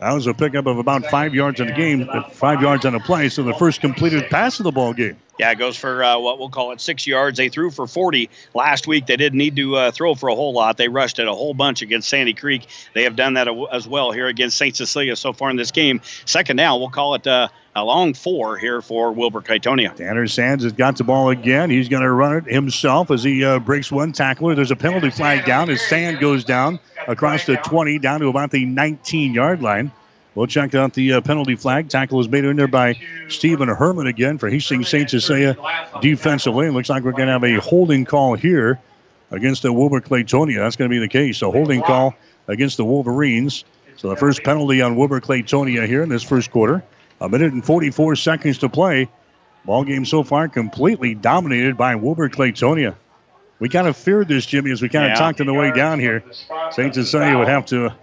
That 0.00 0.12
was 0.12 0.26
a 0.26 0.34
pickup 0.34 0.66
of 0.66 0.78
about 0.78 1.06
five 1.06 1.34
yards 1.34 1.60
in 1.60 1.68
the 1.68 1.72
game, 1.72 2.08
five 2.32 2.60
yards 2.60 2.84
on 2.84 2.94
a 2.94 3.00
play. 3.00 3.28
So 3.28 3.42
the 3.42 3.54
first 3.54 3.80
completed 3.80 4.28
pass 4.28 4.58
of 4.58 4.64
the 4.64 4.72
ball 4.72 4.92
game. 4.92 5.16
Yeah, 5.38 5.50
it 5.50 5.58
goes 5.58 5.76
for 5.76 6.04
uh, 6.04 6.18
what 6.18 6.38
we'll 6.38 6.48
call 6.48 6.72
it 6.72 6.80
six 6.80 7.06
yards. 7.06 7.38
They 7.38 7.48
threw 7.48 7.70
for 7.70 7.86
40 7.86 8.30
last 8.54 8.86
week. 8.86 9.06
They 9.06 9.16
didn't 9.16 9.38
need 9.38 9.56
to 9.56 9.76
uh, 9.76 9.90
throw 9.90 10.14
for 10.14 10.28
a 10.28 10.34
whole 10.34 10.52
lot. 10.52 10.76
They 10.76 10.88
rushed 10.88 11.18
it 11.18 11.26
a 11.26 11.32
whole 11.32 11.54
bunch 11.54 11.82
against 11.82 12.08
Sandy 12.08 12.34
Creek. 12.34 12.66
They 12.92 13.02
have 13.04 13.16
done 13.16 13.34
that 13.34 13.48
as 13.72 13.86
well 13.88 14.12
here 14.12 14.28
against 14.28 14.56
St. 14.56 14.76
Cecilia 14.76 15.16
so 15.16 15.32
far 15.32 15.50
in 15.50 15.56
this 15.56 15.72
game. 15.72 16.02
Second 16.24 16.56
down, 16.56 16.78
we'll 16.78 16.90
call 16.90 17.14
it 17.14 17.26
uh, 17.26 17.48
a 17.76 17.84
long 17.84 18.14
four 18.14 18.56
here 18.56 18.80
for 18.80 19.12
Wilber 19.12 19.40
Clatonia. 19.40 19.94
Tanner 19.94 20.28
Sands 20.28 20.62
has 20.62 20.72
got 20.72 20.96
the 20.96 21.04
ball 21.04 21.30
again. 21.30 21.70
He's 21.70 21.88
going 21.88 22.02
to 22.02 22.10
run 22.10 22.36
it 22.36 22.44
himself 22.44 23.10
as 23.10 23.24
he 23.24 23.44
uh, 23.44 23.58
breaks 23.58 23.90
one 23.90 24.12
tackler. 24.12 24.54
There's 24.54 24.70
a 24.70 24.76
penalty 24.76 25.10
flag 25.10 25.44
down 25.44 25.70
as 25.70 25.82
Sand 25.82 26.20
goes 26.20 26.44
down 26.44 26.78
across 27.08 27.46
the 27.46 27.56
20 27.56 27.98
down 27.98 28.20
to 28.20 28.28
about 28.28 28.50
the 28.50 28.64
19 28.64 29.34
yard 29.34 29.60
line. 29.60 29.90
We'll 30.34 30.46
check 30.46 30.74
out 30.74 30.94
the 30.94 31.14
uh, 31.14 31.20
penalty 31.20 31.54
flag. 31.54 31.88
Tackle 31.88 32.20
is 32.20 32.28
made 32.28 32.44
in 32.44 32.56
there 32.56 32.68
by 32.68 32.98
Stephen 33.28 33.68
Herman 33.68 34.08
again 34.08 34.38
for 34.38 34.48
Hastings 34.48 34.88
St. 34.88 35.08
Cecilia 35.08 35.56
defensively. 36.00 36.66
It 36.66 36.72
looks 36.72 36.88
like 36.88 37.04
we're 37.04 37.12
going 37.12 37.26
to 37.26 37.32
have 37.32 37.44
a 37.44 37.60
holding 37.60 38.04
call 38.04 38.34
here 38.34 38.80
against 39.30 39.62
the 39.62 39.72
Wilber 39.72 40.00
Clatonia. 40.00 40.58
That's 40.58 40.76
going 40.76 40.90
to 40.90 40.94
be 40.94 40.98
the 40.98 41.08
case. 41.08 41.40
A 41.42 41.50
holding 41.50 41.82
call 41.82 42.14
against 42.48 42.76
the 42.76 42.84
Wolverines. 42.84 43.64
So 43.96 44.08
the 44.08 44.16
first 44.16 44.42
penalty 44.42 44.82
on 44.82 44.96
Wilber 44.96 45.20
Clatonia 45.20 45.86
here 45.86 46.02
in 46.02 46.08
this 46.08 46.24
first 46.24 46.50
quarter. 46.50 46.82
A 47.20 47.28
minute 47.28 47.52
and 47.52 47.64
44 47.64 48.16
seconds 48.16 48.58
to 48.58 48.68
play. 48.68 49.08
Ball 49.64 49.84
game 49.84 50.04
so 50.04 50.22
far 50.22 50.48
completely 50.48 51.14
dominated 51.14 51.76
by 51.76 51.94
Wilber 51.94 52.28
Clatonia. 52.28 52.96
We 53.60 53.68
kind 53.68 53.86
of 53.86 53.96
feared 53.96 54.28
this, 54.28 54.44
Jimmy, 54.44 54.72
as 54.72 54.82
we 54.82 54.88
kind 54.88 55.10
of 55.10 55.18
talked 55.18 55.40
on 55.40 55.46
the 55.46 55.54
way 55.54 55.70
down 55.70 56.00
here. 56.00 56.22
St. 56.70 56.94
Cecilia 56.94 57.38
would 57.38 57.48
have 57.48 57.64
to 57.66 57.94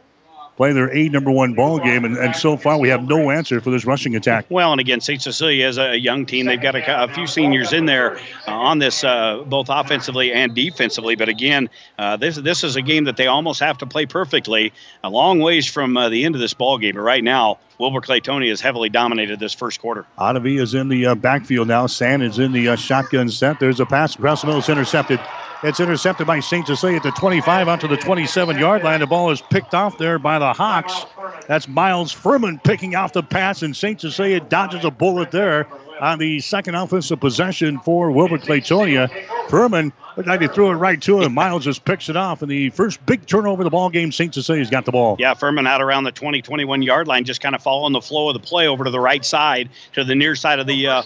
play 0.57 0.73
their 0.73 0.93
A 0.93 1.09
number 1.09 1.31
one 1.31 1.53
ball 1.53 1.79
game, 1.79 2.05
and, 2.05 2.17
and 2.17 2.35
so 2.35 2.57
far 2.57 2.77
we 2.77 2.89
have 2.89 3.07
no 3.07 3.31
answer 3.31 3.61
for 3.61 3.71
this 3.71 3.85
rushing 3.85 4.15
attack. 4.15 4.45
Well, 4.49 4.71
and 4.71 4.81
again, 4.81 5.01
St. 5.01 5.21
Cecilia 5.21 5.67
is 5.67 5.77
a 5.77 5.97
young 5.97 6.25
team. 6.25 6.45
They've 6.45 6.61
got 6.61 6.75
a, 6.75 7.03
a 7.03 7.07
few 7.07 7.27
seniors 7.27 7.73
in 7.73 7.85
there 7.85 8.17
uh, 8.47 8.51
on 8.51 8.79
this, 8.79 9.03
uh, 9.03 9.43
both 9.45 9.67
offensively 9.69 10.31
and 10.33 10.53
defensively. 10.53 11.15
But 11.15 11.29
again, 11.29 11.69
uh, 11.97 12.17
this 12.17 12.35
this 12.35 12.63
is 12.63 12.75
a 12.75 12.81
game 12.81 13.05
that 13.05 13.17
they 13.17 13.27
almost 13.27 13.59
have 13.59 13.79
to 13.79 13.85
play 13.85 14.05
perfectly. 14.05 14.73
A 15.03 15.09
long 15.09 15.39
ways 15.39 15.65
from 15.65 15.97
uh, 15.97 16.09
the 16.09 16.25
end 16.25 16.35
of 16.35 16.41
this 16.41 16.53
ball 16.53 16.77
game, 16.77 16.95
but 16.95 17.01
right 17.01 17.23
now. 17.23 17.59
Wilber 17.79 18.01
Clatonia 18.01 18.49
has 18.49 18.61
heavily 18.61 18.89
dominated 18.89 19.39
this 19.39 19.55
first 19.55 19.81
quarter. 19.81 20.05
Ottavy 20.19 20.61
is 20.61 20.75
in 20.75 20.87
the 20.87 21.07
uh, 21.07 21.15
backfield 21.15 21.67
now. 21.67 21.87
Sand 21.87 22.21
is 22.21 22.37
in 22.37 22.51
the 22.51 22.69
uh, 22.69 22.75
shotgun 22.75 23.27
set. 23.27 23.59
There's 23.59 23.79
a 23.79 23.87
pass 23.87 24.13
across 24.13 24.41
the 24.41 24.47
middle. 24.47 24.59
It's 24.59 24.69
intercepted. 24.69 25.19
It's 25.63 25.79
intercepted 25.79 26.25
by 26.25 26.39
St. 26.39 26.65
Cecilia 26.65 26.97
at 26.97 27.03
the 27.03 27.11
25 27.11 27.67
out 27.67 27.81
to 27.81 27.87
the 27.87 27.97
27 27.97 28.57
yard 28.57 28.83
line. 28.83 28.99
The 28.99 29.07
ball 29.07 29.29
is 29.29 29.41
picked 29.41 29.75
off 29.75 29.97
there 29.99 30.17
by 30.17 30.39
the 30.39 30.53
Hawks. 30.53 31.05
That's 31.47 31.67
Miles 31.67 32.11
Furman 32.11 32.59
picking 32.63 32.95
off 32.95 33.13
the 33.13 33.21
pass, 33.21 33.61
and 33.61 33.75
St. 33.75 34.01
Cecilia 34.01 34.39
dodges 34.39 34.83
a 34.85 34.89
bullet 34.89 35.29
there 35.29 35.67
on 35.99 36.17
the 36.17 36.39
second 36.39 36.73
offensive 36.73 37.19
possession 37.19 37.77
for 37.79 38.09
Wilber 38.09 38.39
Clatonia. 38.39 39.07
Furman 39.49 39.93
looked 40.17 40.27
like 40.27 40.39
they 40.39 40.47
threw 40.47 40.71
it 40.71 40.75
right 40.75 40.99
to 41.03 41.21
him. 41.21 41.33
Miles 41.35 41.63
just 41.63 41.85
picks 41.85 42.09
it 42.09 42.17
off, 42.17 42.41
and 42.41 42.49
the 42.49 42.71
first 42.71 43.05
big 43.05 43.27
turnover 43.27 43.61
of 43.61 43.65
the 43.65 43.69
ball 43.69 43.91
game, 43.91 44.11
St. 44.11 44.33
Cecilia's 44.33 44.71
got 44.71 44.85
the 44.85 44.91
ball. 44.91 45.15
Yeah, 45.19 45.35
Furman 45.35 45.67
out 45.67 45.79
around 45.79 46.05
the 46.05 46.11
20, 46.11 46.41
21 46.41 46.81
yard 46.81 47.07
line, 47.07 47.23
just 47.23 47.39
kind 47.39 47.53
of 47.53 47.61
following 47.61 47.93
the 47.93 48.01
flow 48.01 48.29
of 48.29 48.33
the 48.33 48.39
play 48.39 48.67
over 48.67 48.83
to 48.83 48.89
the 48.89 48.99
right 48.99 49.23
side, 49.23 49.69
to 49.93 50.03
the 50.03 50.15
near 50.15 50.35
side 50.35 50.57
of 50.57 50.65
the 50.65 50.87
uh, 50.87 51.03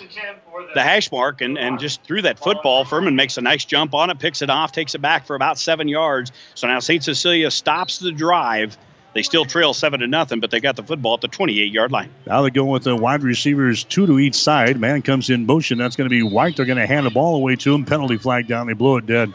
the 0.73 0.81
hash 0.81 1.11
mark 1.11 1.41
and, 1.41 1.57
and 1.57 1.79
just 1.79 2.03
threw 2.03 2.21
that 2.21 2.39
football. 2.39 2.85
Furman 2.85 3.15
makes 3.15 3.37
a 3.37 3.41
nice 3.41 3.65
jump 3.65 3.93
on 3.93 4.09
it, 4.09 4.19
picks 4.19 4.41
it 4.41 4.49
off, 4.49 4.71
takes 4.71 4.95
it 4.95 5.01
back 5.01 5.25
for 5.25 5.35
about 5.35 5.57
seven 5.57 5.87
yards. 5.87 6.31
So 6.53 6.67
now 6.67 6.79
St. 6.79 7.03
Cecilia 7.03 7.51
stops 7.51 7.99
the 7.99 8.11
drive. 8.11 8.77
They 9.13 9.23
still 9.23 9.45
trail 9.45 9.73
seven 9.73 10.01
to 10.01 10.07
nothing, 10.07 10.41
but 10.41 10.51
they 10.51 10.59
got 10.59 10.75
the 10.75 10.83
football 10.83 11.13
at 11.13 11.21
the 11.21 11.29
28 11.29 11.71
yard 11.71 11.91
line. 11.91 12.11
Now 12.27 12.41
they're 12.41 12.51
going 12.51 12.69
with 12.69 12.83
the 12.83 12.95
wide 12.97 13.23
receivers 13.23 13.85
two 13.85 14.05
to 14.07 14.19
each 14.19 14.35
side. 14.35 14.77
Man 14.79 15.01
comes 15.01 15.29
in 15.29 15.45
motion. 15.45 15.77
That's 15.77 15.95
going 15.95 16.09
to 16.09 16.13
be 16.13 16.21
White. 16.21 16.57
They're 16.57 16.65
going 16.65 16.77
to 16.77 16.85
hand 16.85 17.05
the 17.05 17.11
ball 17.11 17.35
away 17.35 17.55
to 17.55 17.73
him. 17.73 17.85
Penalty 17.85 18.17
flag 18.17 18.47
down. 18.47 18.67
They 18.67 18.73
blow 18.73 18.97
it 18.97 19.05
dead. 19.05 19.33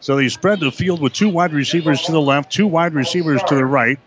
So 0.00 0.16
they 0.16 0.28
spread 0.28 0.60
the 0.60 0.70
field 0.70 1.00
with 1.00 1.12
two 1.12 1.28
wide 1.28 1.52
receivers 1.52 2.02
to 2.02 2.12
the 2.12 2.20
left, 2.20 2.52
two 2.52 2.66
wide 2.66 2.94
receivers 2.94 3.42
to 3.44 3.54
the 3.54 3.64
right. 3.64 3.98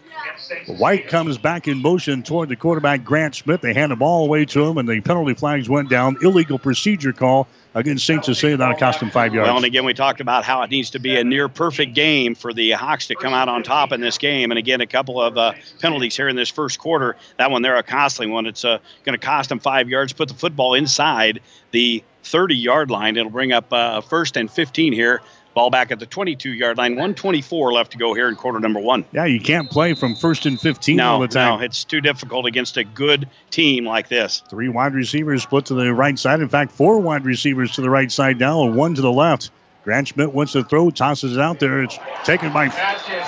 White 0.67 1.07
comes 1.07 1.37
back 1.37 1.67
in 1.67 1.81
motion 1.81 2.23
toward 2.23 2.49
the 2.49 2.55
quarterback, 2.55 3.03
Grant 3.03 3.35
Schmidt. 3.35 3.61
They 3.61 3.73
hand 3.73 3.91
the 3.91 3.95
ball 3.95 4.25
away 4.25 4.45
to 4.45 4.65
him, 4.65 4.77
and 4.77 4.87
the 4.87 5.01
penalty 5.01 5.33
flags 5.33 5.69
went 5.69 5.89
down. 5.89 6.17
Illegal 6.21 6.59
procedure 6.59 7.13
call 7.13 7.47
against 7.75 8.05
St. 8.05 8.23
Cecilia. 8.23 8.57
That'll 8.57 8.77
cost 8.77 8.99
them 8.99 9.11
five 9.11 9.33
yards. 9.33 9.47
Well, 9.47 9.57
and 9.57 9.65
again, 9.65 9.85
we 9.85 9.93
talked 9.93 10.21
about 10.21 10.43
how 10.43 10.61
it 10.63 10.71
needs 10.71 10.89
to 10.91 10.99
be 10.99 11.17
a 11.17 11.23
near 11.23 11.47
perfect 11.47 11.93
game 11.93 12.35
for 12.35 12.53
the 12.53 12.71
Hawks 12.71 13.07
to 13.07 13.15
come 13.15 13.33
out 13.33 13.47
on 13.47 13.63
top 13.63 13.91
in 13.91 14.01
this 14.01 14.17
game. 14.17 14.51
And 14.51 14.57
again, 14.57 14.81
a 14.81 14.87
couple 14.87 15.21
of 15.21 15.37
uh, 15.37 15.53
penalties 15.79 16.15
here 16.15 16.27
in 16.27 16.35
this 16.35 16.49
first 16.49 16.79
quarter. 16.79 17.15
That 17.37 17.51
one 17.51 17.61
there, 17.61 17.75
a 17.75 17.83
costly 17.83 18.27
one. 18.27 18.45
It's 18.45 18.65
uh, 18.65 18.79
going 19.03 19.17
to 19.17 19.25
cost 19.25 19.49
them 19.49 19.59
five 19.59 19.89
yards. 19.89 20.13
Put 20.13 20.29
the 20.29 20.35
football 20.35 20.73
inside 20.73 21.41
the 21.71 22.03
30 22.23 22.55
yard 22.55 22.91
line. 22.91 23.17
It'll 23.17 23.31
bring 23.31 23.51
up 23.51 23.71
uh, 23.71 24.01
first 24.01 24.37
and 24.37 24.51
15 24.51 24.93
here 24.93 25.21
Ball 25.53 25.69
back 25.69 25.91
at 25.91 25.99
the 25.99 26.05
22 26.05 26.51
yard 26.51 26.77
line. 26.77 26.91
124 26.91 27.73
left 27.73 27.91
to 27.91 27.97
go 27.97 28.13
here 28.13 28.29
in 28.29 28.35
quarter 28.35 28.59
number 28.59 28.79
one. 28.79 29.03
Yeah, 29.11 29.25
you 29.25 29.39
can't 29.39 29.69
play 29.69 29.93
from 29.93 30.15
first 30.15 30.45
and 30.45 30.59
15 30.59 30.95
no, 30.95 31.13
all 31.13 31.19
the 31.19 31.27
time. 31.27 31.59
No, 31.59 31.65
it's 31.65 31.83
too 31.83 32.01
difficult 32.01 32.45
against 32.45 32.77
a 32.77 32.83
good 32.83 33.27
team 33.49 33.85
like 33.85 34.09
this. 34.09 34.43
Three 34.49 34.69
wide 34.69 34.93
receivers 34.93 35.43
split 35.43 35.65
to 35.65 35.73
the 35.73 35.93
right 35.93 36.17
side. 36.17 36.39
In 36.39 36.49
fact, 36.49 36.71
four 36.71 36.99
wide 36.99 37.25
receivers 37.25 37.71
to 37.73 37.81
the 37.81 37.89
right 37.89 38.11
side 38.11 38.39
now 38.39 38.63
and 38.63 38.75
one 38.75 38.95
to 38.95 39.01
the 39.01 39.11
left. 39.11 39.51
Grant 39.83 40.09
Schmidt 40.09 40.33
wants 40.33 40.51
to 40.53 40.63
throw, 40.63 40.91
tosses 40.91 41.35
it 41.35 41.41
out 41.41 41.59
there. 41.59 41.81
It's 41.83 41.97
taken 42.23 42.53
by 42.53 42.69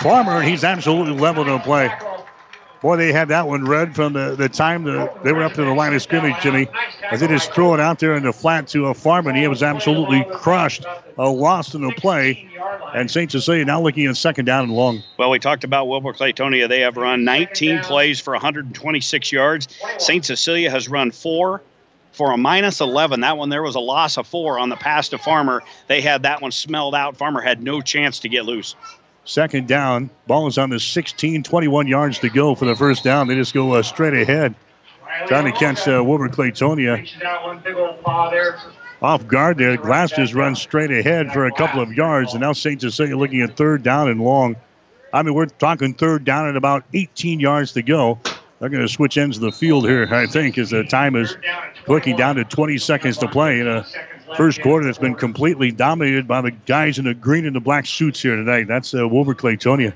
Farmer, 0.01 0.34
and 0.34 0.47
he's 0.47 0.63
absolutely 0.63 1.17
level 1.17 1.45
to 1.45 1.60
play. 1.60 1.89
Boy, 2.82 2.98
they 2.98 3.13
had 3.13 3.28
that 3.28 3.48
one 3.48 3.65
read 3.65 3.96
from 3.96 4.13
the, 4.13 4.36
the 4.36 4.50
time 4.50 4.84
the, 4.84 5.12
they 5.24 5.32
were 5.32 5.44
up 5.44 5.54
to 5.54 5.63
the 5.63 5.72
line 5.72 5.94
of 5.94 6.02
scrimmage, 6.02 6.34
Jimmy. 6.41 6.67
As 7.12 7.20
they 7.20 7.28
just 7.28 7.54
throw 7.54 7.76
it 7.76 7.80
out 7.80 8.00
there 8.00 8.15
in 8.15 8.24
the 8.24 8.34
flat 8.34 8.67
to 8.70 8.88
a 8.88 8.94
Farman. 8.96 9.36
He 9.36 9.48
was 9.48 9.62
absolutely 9.62 10.26
crushed, 10.34 10.84
uh, 11.17 11.30
lost 11.30 11.76
in 11.76 11.82
the 11.82 11.94
play. 11.98 12.50
And 12.96 13.10
St. 13.10 13.32
Cecilia 13.32 13.63
now 13.65 13.82
looking 13.82 14.08
at 14.08 14.17
second 14.17 14.46
down 14.46 14.63
and 14.63 14.74
long. 14.74 15.04
Well, 15.17 15.30
we 15.30 15.38
talked 15.38 15.63
about 15.63 15.88
Wilber 15.88 16.12
Clatonia. 16.13 16.67
They 16.67 16.80
have 16.82 16.98
run 16.98 17.24
19 17.24 17.82
plays 17.82 18.20
for 18.20 18.34
126 18.34 19.32
yards. 19.32 19.67
St. 20.00 20.26
Cecilia 20.26 20.72
has 20.72 20.89
run 20.89 21.12
four 21.12 21.62
for 22.13 22.32
a 22.32 22.38
minus 22.38 22.82
11. 22.82 23.22
That 23.22 23.38
one 23.38 23.50
there 23.50 23.63
was 23.63 23.76
a 23.76 23.80
loss 23.80 24.17
of 24.17 24.26
four 24.28 24.58
on 24.58 24.70
the 24.70 24.76
pass 24.76 25.10
to 25.10 25.20
Farmer. 25.20 25.62
They 25.88 26.02
had 26.02 26.24
that 26.24 26.41
one 26.41 26.52
smelled 26.52 26.96
out. 26.96 27.15
Farmer 27.15 27.41
had 27.41 27.62
no 27.62 27.82
chance 27.82 28.20
to 28.22 28.30
get 28.30 28.46
loose. 28.46 28.76
Second 29.32 29.65
down. 29.65 30.10
Ball 30.28 30.48
is 30.48 30.58
on 30.58 30.72
the 30.72 30.80
16, 30.80 31.44
21 31.44 31.88
yards 31.88 32.20
to 32.20 32.30
go 32.30 32.54
for 32.54 32.65
the 32.65 32.76
first 32.76 33.02
down. 33.06 33.30
They 33.30 33.36
just 33.36 33.54
go 33.54 33.76
uh, 33.76 33.82
straight 33.82 34.13
ahead. 34.13 34.54
Trying 35.28 35.46
to 35.46 35.58
catch 35.58 35.88
uh, 35.88 36.04
Wilber 36.04 36.28
Clatonia. 36.28 37.08
Off 39.02 39.25
guard 39.27 39.58
there. 39.58 39.77
Glass 39.77 40.12
just 40.12 40.34
runs 40.34 40.62
straight 40.62 40.92
ahead 40.92 41.32
for 41.32 41.46
a 41.46 41.52
couple 41.54 41.82
of 41.82 41.94
yards. 41.94 42.34
And 42.34 42.42
now 42.42 42.52
St. 42.52 42.82
Cecilia 42.82 43.15
looking 43.15 43.40
at 43.40 43.56
third 43.56 43.84
down 43.84 44.10
and 44.10 44.19
long. 44.19 44.58
I 45.13 45.23
mean, 45.23 45.34
we're 45.34 45.46
talking 45.46 45.94
third 45.94 46.25
down 46.25 46.50
and 46.50 46.58
about 46.58 46.84
18 46.94 47.40
yards 47.40 47.71
to 47.73 47.82
go. 47.82 48.19
They're 48.60 48.67
going 48.67 48.86
to 48.86 48.92
switch 48.92 49.17
ends 49.17 49.38
of 49.38 49.44
the 49.44 49.54
field 49.54 49.88
here, 49.88 50.13
I 50.13 50.27
think, 50.27 50.58
as 50.58 50.71
the 50.71 50.84
time 50.84 51.15
is 51.15 51.38
clicking 51.86 52.17
down 52.17 52.36
to 52.36 52.44
20 52.44 52.77
seconds 52.79 53.17
to 53.19 53.29
play 53.29 53.62
in 53.62 53.67
a 53.67 53.86
first 54.36 54.62
quarter 54.62 54.86
that's 54.86 54.98
been 54.98 55.15
completely 55.15 55.71
dominated 55.71 56.27
by 56.27 56.42
the 56.42 56.52
guys 56.52 57.00
in 57.00 57.06
the 57.06 57.13
green 57.13 57.46
and 57.46 57.56
the 57.56 57.60
black 57.60 57.86
suits 57.86 58.21
here 58.21 58.36
tonight. 58.36 58.67
That's 58.67 58.94
uh, 58.94 59.08
Wilber 59.08 59.36
Clatonia. 59.36 59.94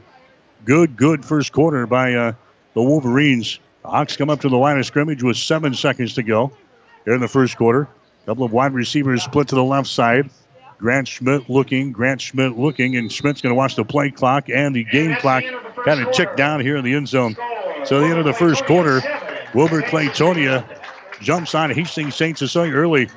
Good, 0.63 0.97
good 0.97 1.23
first 1.23 1.51
quarter 1.51 1.85
by 1.87 2.13
uh, 2.13 2.33
the 2.73 2.81
Wolverines. 2.81 3.59
The 3.83 3.89
Hawks 3.89 4.17
come 4.17 4.29
up 4.29 4.41
to 4.41 4.49
the 4.49 4.57
line 4.57 4.79
of 4.79 4.85
scrimmage 4.85 5.23
with 5.23 5.37
seven 5.37 5.73
seconds 5.73 6.15
to 6.15 6.23
go 6.23 6.51
here 7.05 7.13
in 7.13 7.21
the 7.21 7.27
first 7.27 7.57
quarter. 7.57 7.87
Couple 8.25 8.43
of 8.43 8.51
wide 8.51 8.73
receivers 8.73 9.23
split 9.23 9.49
to 9.49 9.55
the 9.55 9.63
left 9.63 9.87
side. 9.87 10.29
Grant 10.79 11.07
Schmidt 11.07 11.49
looking, 11.49 11.91
Grant 11.91 12.19
Schmidt 12.19 12.57
looking, 12.57 12.97
and 12.97 13.11
Schmidt's 13.11 13.41
going 13.41 13.51
to 13.51 13.55
watch 13.55 13.75
the 13.75 13.85
play 13.85 14.09
clock 14.09 14.49
and 14.49 14.75
the 14.75 14.83
game 14.83 15.15
clock 15.17 15.43
kind 15.85 16.05
of 16.05 16.11
tick 16.13 16.35
down 16.35 16.59
here 16.59 16.75
in 16.75 16.83
the 16.83 16.95
end 16.95 17.07
zone. 17.07 17.35
So, 17.85 18.01
the 18.01 18.07
end 18.07 18.17
of 18.17 18.25
the 18.25 18.33
first 18.33 18.65
quarter, 18.65 19.01
Wilber 19.53 19.81
Clatonia 19.83 20.65
jumps 21.21 21.55
on 21.55 21.69
Hastings 21.69 22.15
St. 22.15 22.37
Cecilia 22.37 22.73
early. 22.73 23.09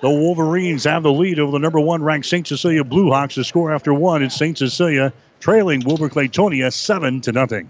The 0.00 0.10
Wolverines 0.10 0.84
have 0.84 1.02
the 1.02 1.12
lead 1.12 1.38
over 1.38 1.52
the 1.52 1.58
number 1.58 1.80
one 1.80 2.02
ranked 2.02 2.26
St. 2.26 2.46
Cecilia 2.46 2.82
Bluehawks. 2.82 3.34
The 3.34 3.44
score 3.44 3.72
after 3.72 3.92
one 3.92 4.22
is 4.22 4.34
St. 4.34 4.56
Cecilia 4.56 5.12
trailing 5.40 5.84
Wilber 5.84 6.08
Clatonia 6.08 6.72
seven 6.72 7.20
to 7.22 7.32
nothing. 7.32 7.68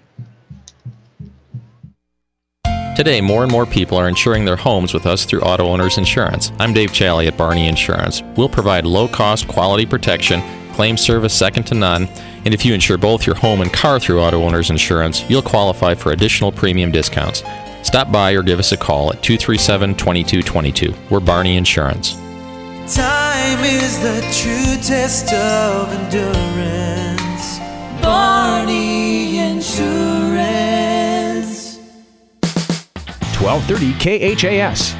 Today, 2.96 3.20
more 3.20 3.42
and 3.42 3.50
more 3.50 3.64
people 3.64 3.96
are 3.96 4.08
insuring 4.08 4.44
their 4.44 4.56
homes 4.56 4.92
with 4.92 5.06
us 5.06 5.24
through 5.24 5.40
Auto 5.40 5.64
Owners 5.64 5.96
Insurance. 5.96 6.52
I'm 6.58 6.74
Dave 6.74 6.92
Challey 6.92 7.26
at 7.28 7.36
Barney 7.36 7.66
Insurance. 7.66 8.22
We'll 8.36 8.48
provide 8.48 8.84
low 8.84 9.08
cost, 9.08 9.48
quality 9.48 9.86
protection, 9.86 10.42
claim 10.74 10.98
service 10.98 11.32
second 11.32 11.64
to 11.68 11.74
none, 11.74 12.08
and 12.44 12.52
if 12.52 12.64
you 12.64 12.74
insure 12.74 12.98
both 12.98 13.26
your 13.26 13.36
home 13.36 13.62
and 13.62 13.72
car 13.72 13.98
through 13.98 14.20
Auto 14.20 14.42
Owners 14.42 14.70
Insurance, 14.70 15.24
you'll 15.30 15.40
qualify 15.40 15.94
for 15.94 16.12
additional 16.12 16.52
premium 16.52 16.90
discounts. 16.90 17.42
Stop 17.82 18.12
by 18.12 18.32
or 18.32 18.42
give 18.42 18.58
us 18.58 18.72
a 18.72 18.76
call 18.76 19.12
at 19.12 19.22
237 19.22 19.94
2222. 19.94 20.94
We're 21.10 21.20
Barney 21.20 21.56
Insurance. 21.56 22.14
Time 22.94 23.64
is 23.64 23.98
the 24.00 24.20
true 24.32 24.76
test 24.82 25.32
of 25.32 25.92
endurance. 25.92 27.58
Barney 28.02 29.38
Insurance. 29.38 30.00
1230 33.40 34.34
KHAS. 34.36 34.94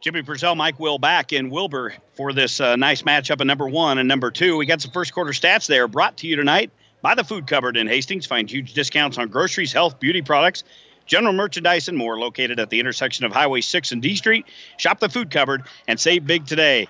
Jimmy 0.00 0.22
Purcell, 0.22 0.54
Mike 0.54 0.80
Will 0.80 0.98
back 0.98 1.32
in 1.32 1.50
Wilber 1.50 1.94
for 2.14 2.32
this 2.32 2.60
uh, 2.60 2.74
nice 2.76 3.02
matchup 3.02 3.40
of 3.40 3.46
number 3.46 3.68
one 3.68 3.98
and 3.98 4.08
number 4.08 4.30
two. 4.30 4.56
We 4.56 4.64
got 4.66 4.80
some 4.80 4.90
first 4.92 5.12
quarter 5.12 5.32
stats 5.32 5.66
there 5.66 5.86
brought 5.88 6.16
to 6.18 6.26
you 6.26 6.36
tonight 6.36 6.70
by 7.02 7.14
the 7.14 7.24
Food 7.24 7.46
Cupboard 7.46 7.76
in 7.76 7.86
Hastings. 7.86 8.26
Find 8.26 8.50
huge 8.50 8.72
discounts 8.72 9.18
on 9.18 9.28
groceries, 9.28 9.72
health, 9.72 10.00
beauty 10.00 10.22
products, 10.22 10.64
general 11.10 11.32
merchandise, 11.32 11.88
and 11.88 11.98
more 11.98 12.18
located 12.18 12.60
at 12.60 12.70
the 12.70 12.78
intersection 12.78 13.24
of 13.24 13.32
Highway 13.32 13.60
6 13.60 13.90
and 13.92 14.00
D 14.00 14.14
Street. 14.14 14.46
Shop 14.78 15.00
the 15.00 15.08
Food 15.08 15.30
Cupboard 15.30 15.64
and 15.88 15.98
save 15.98 16.24
big 16.24 16.46
today. 16.46 16.88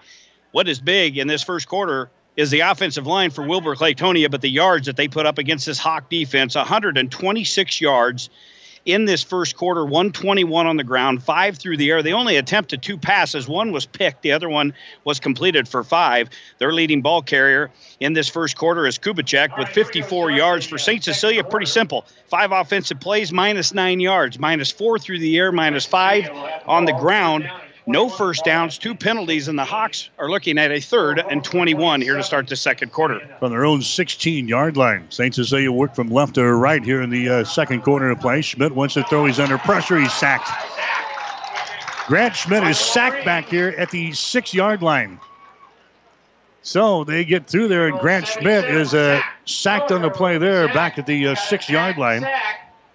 What 0.53 0.69
is 0.69 0.79
big 0.79 1.17
in 1.17 1.27
this 1.27 1.43
first 1.43 1.67
quarter 1.67 2.11
is 2.37 2.51
the 2.51 2.61
offensive 2.61 3.07
line 3.07 3.31
for 3.31 3.43
Wilber 3.43 3.75
Clatonia, 3.75 4.31
but 4.31 4.43
the 4.43 4.51
yards 4.51 4.87
that 4.87 4.97
they 4.97 5.09
put 5.09 5.25
up 5.25 5.39
against 5.39 5.65
this 5.65 5.79
Hawk 5.79 6.11
defense 6.11 6.55
126 6.55 7.81
yards 7.81 8.29
in 8.85 9.05
this 9.05 9.23
first 9.23 9.57
quarter 9.57 9.85
121 9.85 10.67
on 10.67 10.77
the 10.77 10.85
ground, 10.85 11.23
five 11.23 11.59
through 11.59 11.77
the 11.77 11.91
air. 11.91 12.03
They 12.03 12.13
only 12.13 12.37
attempted 12.37 12.83
two 12.83 12.97
passes. 12.97 13.49
One 13.49 13.73
was 13.73 13.87
picked, 13.87 14.23
the 14.23 14.33
other 14.33 14.49
one 14.49 14.75
was 15.05 15.21
completed 15.21 15.69
for 15.69 15.85
five. 15.85 16.31
Their 16.59 16.73
leading 16.73 17.03
ball 17.03 17.23
carrier 17.23 17.71
in 18.01 18.13
this 18.13 18.29
first 18.29 18.57
quarter 18.57 18.87
is 18.87 18.99
Kubicek 18.99 19.59
with 19.59 19.69
54 19.69 20.31
yards 20.31 20.67
for 20.67 20.79
St. 20.79 21.03
Cecilia. 21.05 21.45
Pretty 21.45 21.67
simple. 21.67 22.07
Five 22.29 22.53
offensive 22.53 23.01
plays, 23.01 23.33
minus 23.33 23.75
nine 23.75 24.01
yards, 24.01 24.39
minus 24.39 24.71
four 24.71 24.99
through 24.99 25.19
the 25.19 25.37
air, 25.39 25.53
minus 25.53 25.87
five 25.87 26.29
on 26.67 26.85
the 26.85 26.93
ground. 26.93 27.51
No 27.91 28.09
first 28.09 28.45
downs, 28.45 28.79
two 28.79 28.95
penalties, 28.95 29.49
and 29.49 29.59
the 29.59 29.65
Hawks 29.65 30.11
are 30.17 30.31
looking 30.31 30.59
at 30.59 30.71
a 30.71 30.79
third 30.79 31.19
and 31.19 31.43
21 31.43 32.01
here 32.01 32.17
to 32.17 32.23
start 32.23 32.47
the 32.47 32.55
second 32.55 32.93
quarter. 32.93 33.19
From 33.41 33.51
their 33.51 33.65
own 33.65 33.83
16 33.83 34.47
yard 34.47 34.77
line. 34.77 35.07
St. 35.11 35.35
Cecilia 35.35 35.73
work 35.73 35.97
from 35.97 36.09
left 36.09 36.37
to 36.37 36.55
right 36.55 36.85
here 36.85 37.03
in 37.03 37.11
the 37.11 37.29
uh, 37.29 37.45
second 37.45 37.83
quarter 37.83 38.09
of 38.09 38.21
play. 38.21 38.43
Schmidt 38.43 38.77
wants 38.77 38.95
to 38.95 39.03
throw. 39.03 39.27
He's 39.27 39.41
under 39.41 39.59
pressure. 39.59 39.99
He's 39.99 40.13
sacked. 40.13 40.49
Grant 42.07 42.37
Schmidt 42.37 42.63
is 42.63 42.79
sacked 42.79 43.25
back 43.25 43.47
here 43.49 43.75
at 43.77 43.91
the 43.91 44.13
six 44.13 44.55
yard 44.55 44.83
line. 44.83 45.19
So 46.63 47.03
they 47.03 47.25
get 47.25 47.49
through 47.49 47.67
there, 47.67 47.89
and 47.89 47.99
Grant 47.99 48.29
Schmidt 48.29 48.67
is 48.67 48.95
uh, 48.95 49.21
sacked 49.47 49.91
on 49.91 50.03
the 50.03 50.11
play 50.11 50.39
there 50.39 50.69
back 50.69 50.97
at 50.97 51.07
the 51.07 51.27
uh, 51.27 51.35
six 51.35 51.69
yard 51.69 51.99
line. 51.99 52.25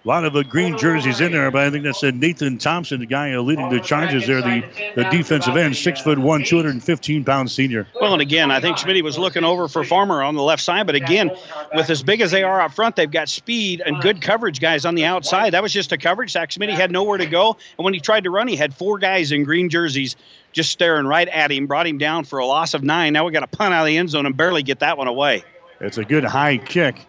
A 0.06 0.08
lot 0.08 0.24
of 0.24 0.34
the 0.34 0.44
green 0.44 0.78
jerseys 0.78 1.20
in 1.20 1.32
there, 1.32 1.50
but 1.50 1.62
I 1.62 1.70
think 1.70 1.82
that's 1.82 2.04
uh, 2.04 2.12
Nathan 2.14 2.58
Thompson, 2.58 3.00
the 3.00 3.06
guy 3.06 3.32
uh, 3.34 3.40
leading 3.40 3.68
the 3.70 3.80
charges 3.80 4.24
there, 4.24 4.40
the, 4.40 4.62
the 4.94 5.02
defensive 5.10 5.56
end, 5.56 5.76
six 5.76 6.00
foot 6.00 6.16
one, 6.16 6.44
215 6.44 7.24
pound 7.24 7.50
senior. 7.50 7.88
Well, 8.00 8.12
and 8.12 8.22
again, 8.22 8.52
I 8.52 8.60
think 8.60 8.78
Schmidt 8.78 9.02
was 9.02 9.18
looking 9.18 9.42
over 9.42 9.66
for 9.66 9.82
Farmer 9.82 10.22
on 10.22 10.36
the 10.36 10.44
left 10.44 10.62
side, 10.62 10.86
but 10.86 10.94
again, 10.94 11.32
with 11.74 11.90
as 11.90 12.04
big 12.04 12.20
as 12.20 12.30
they 12.30 12.44
are 12.44 12.60
up 12.60 12.72
front, 12.72 12.94
they've 12.94 13.10
got 13.10 13.28
speed 13.28 13.82
and 13.84 14.00
good 14.00 14.22
coverage 14.22 14.60
guys 14.60 14.84
on 14.84 14.94
the 14.94 15.04
outside. 15.06 15.54
That 15.54 15.62
was 15.64 15.72
just 15.72 15.90
a 15.90 15.98
coverage. 15.98 16.30
sack. 16.30 16.52
Schmidt 16.52 16.70
had 16.70 16.92
nowhere 16.92 17.18
to 17.18 17.26
go, 17.26 17.56
and 17.76 17.84
when 17.84 17.92
he 17.92 17.98
tried 17.98 18.22
to 18.24 18.30
run, 18.30 18.46
he 18.46 18.54
had 18.54 18.76
four 18.76 18.98
guys 18.98 19.32
in 19.32 19.42
green 19.42 19.68
jerseys 19.70 20.14
just 20.52 20.70
staring 20.70 21.08
right 21.08 21.26
at 21.26 21.50
him, 21.50 21.66
brought 21.66 21.88
him 21.88 21.98
down 21.98 22.22
for 22.22 22.38
a 22.38 22.46
loss 22.46 22.74
of 22.74 22.84
nine. 22.84 23.12
Now 23.12 23.24
we 23.24 23.32
got 23.32 23.42
a 23.42 23.48
punt 23.48 23.74
out 23.74 23.80
of 23.80 23.86
the 23.88 23.96
end 23.96 24.10
zone 24.10 24.24
and 24.24 24.36
barely 24.36 24.62
get 24.62 24.78
that 24.78 24.98
one 24.98 25.08
away. 25.08 25.42
It's 25.80 25.98
a 25.98 26.04
good 26.04 26.22
high 26.22 26.58
kick. 26.58 27.04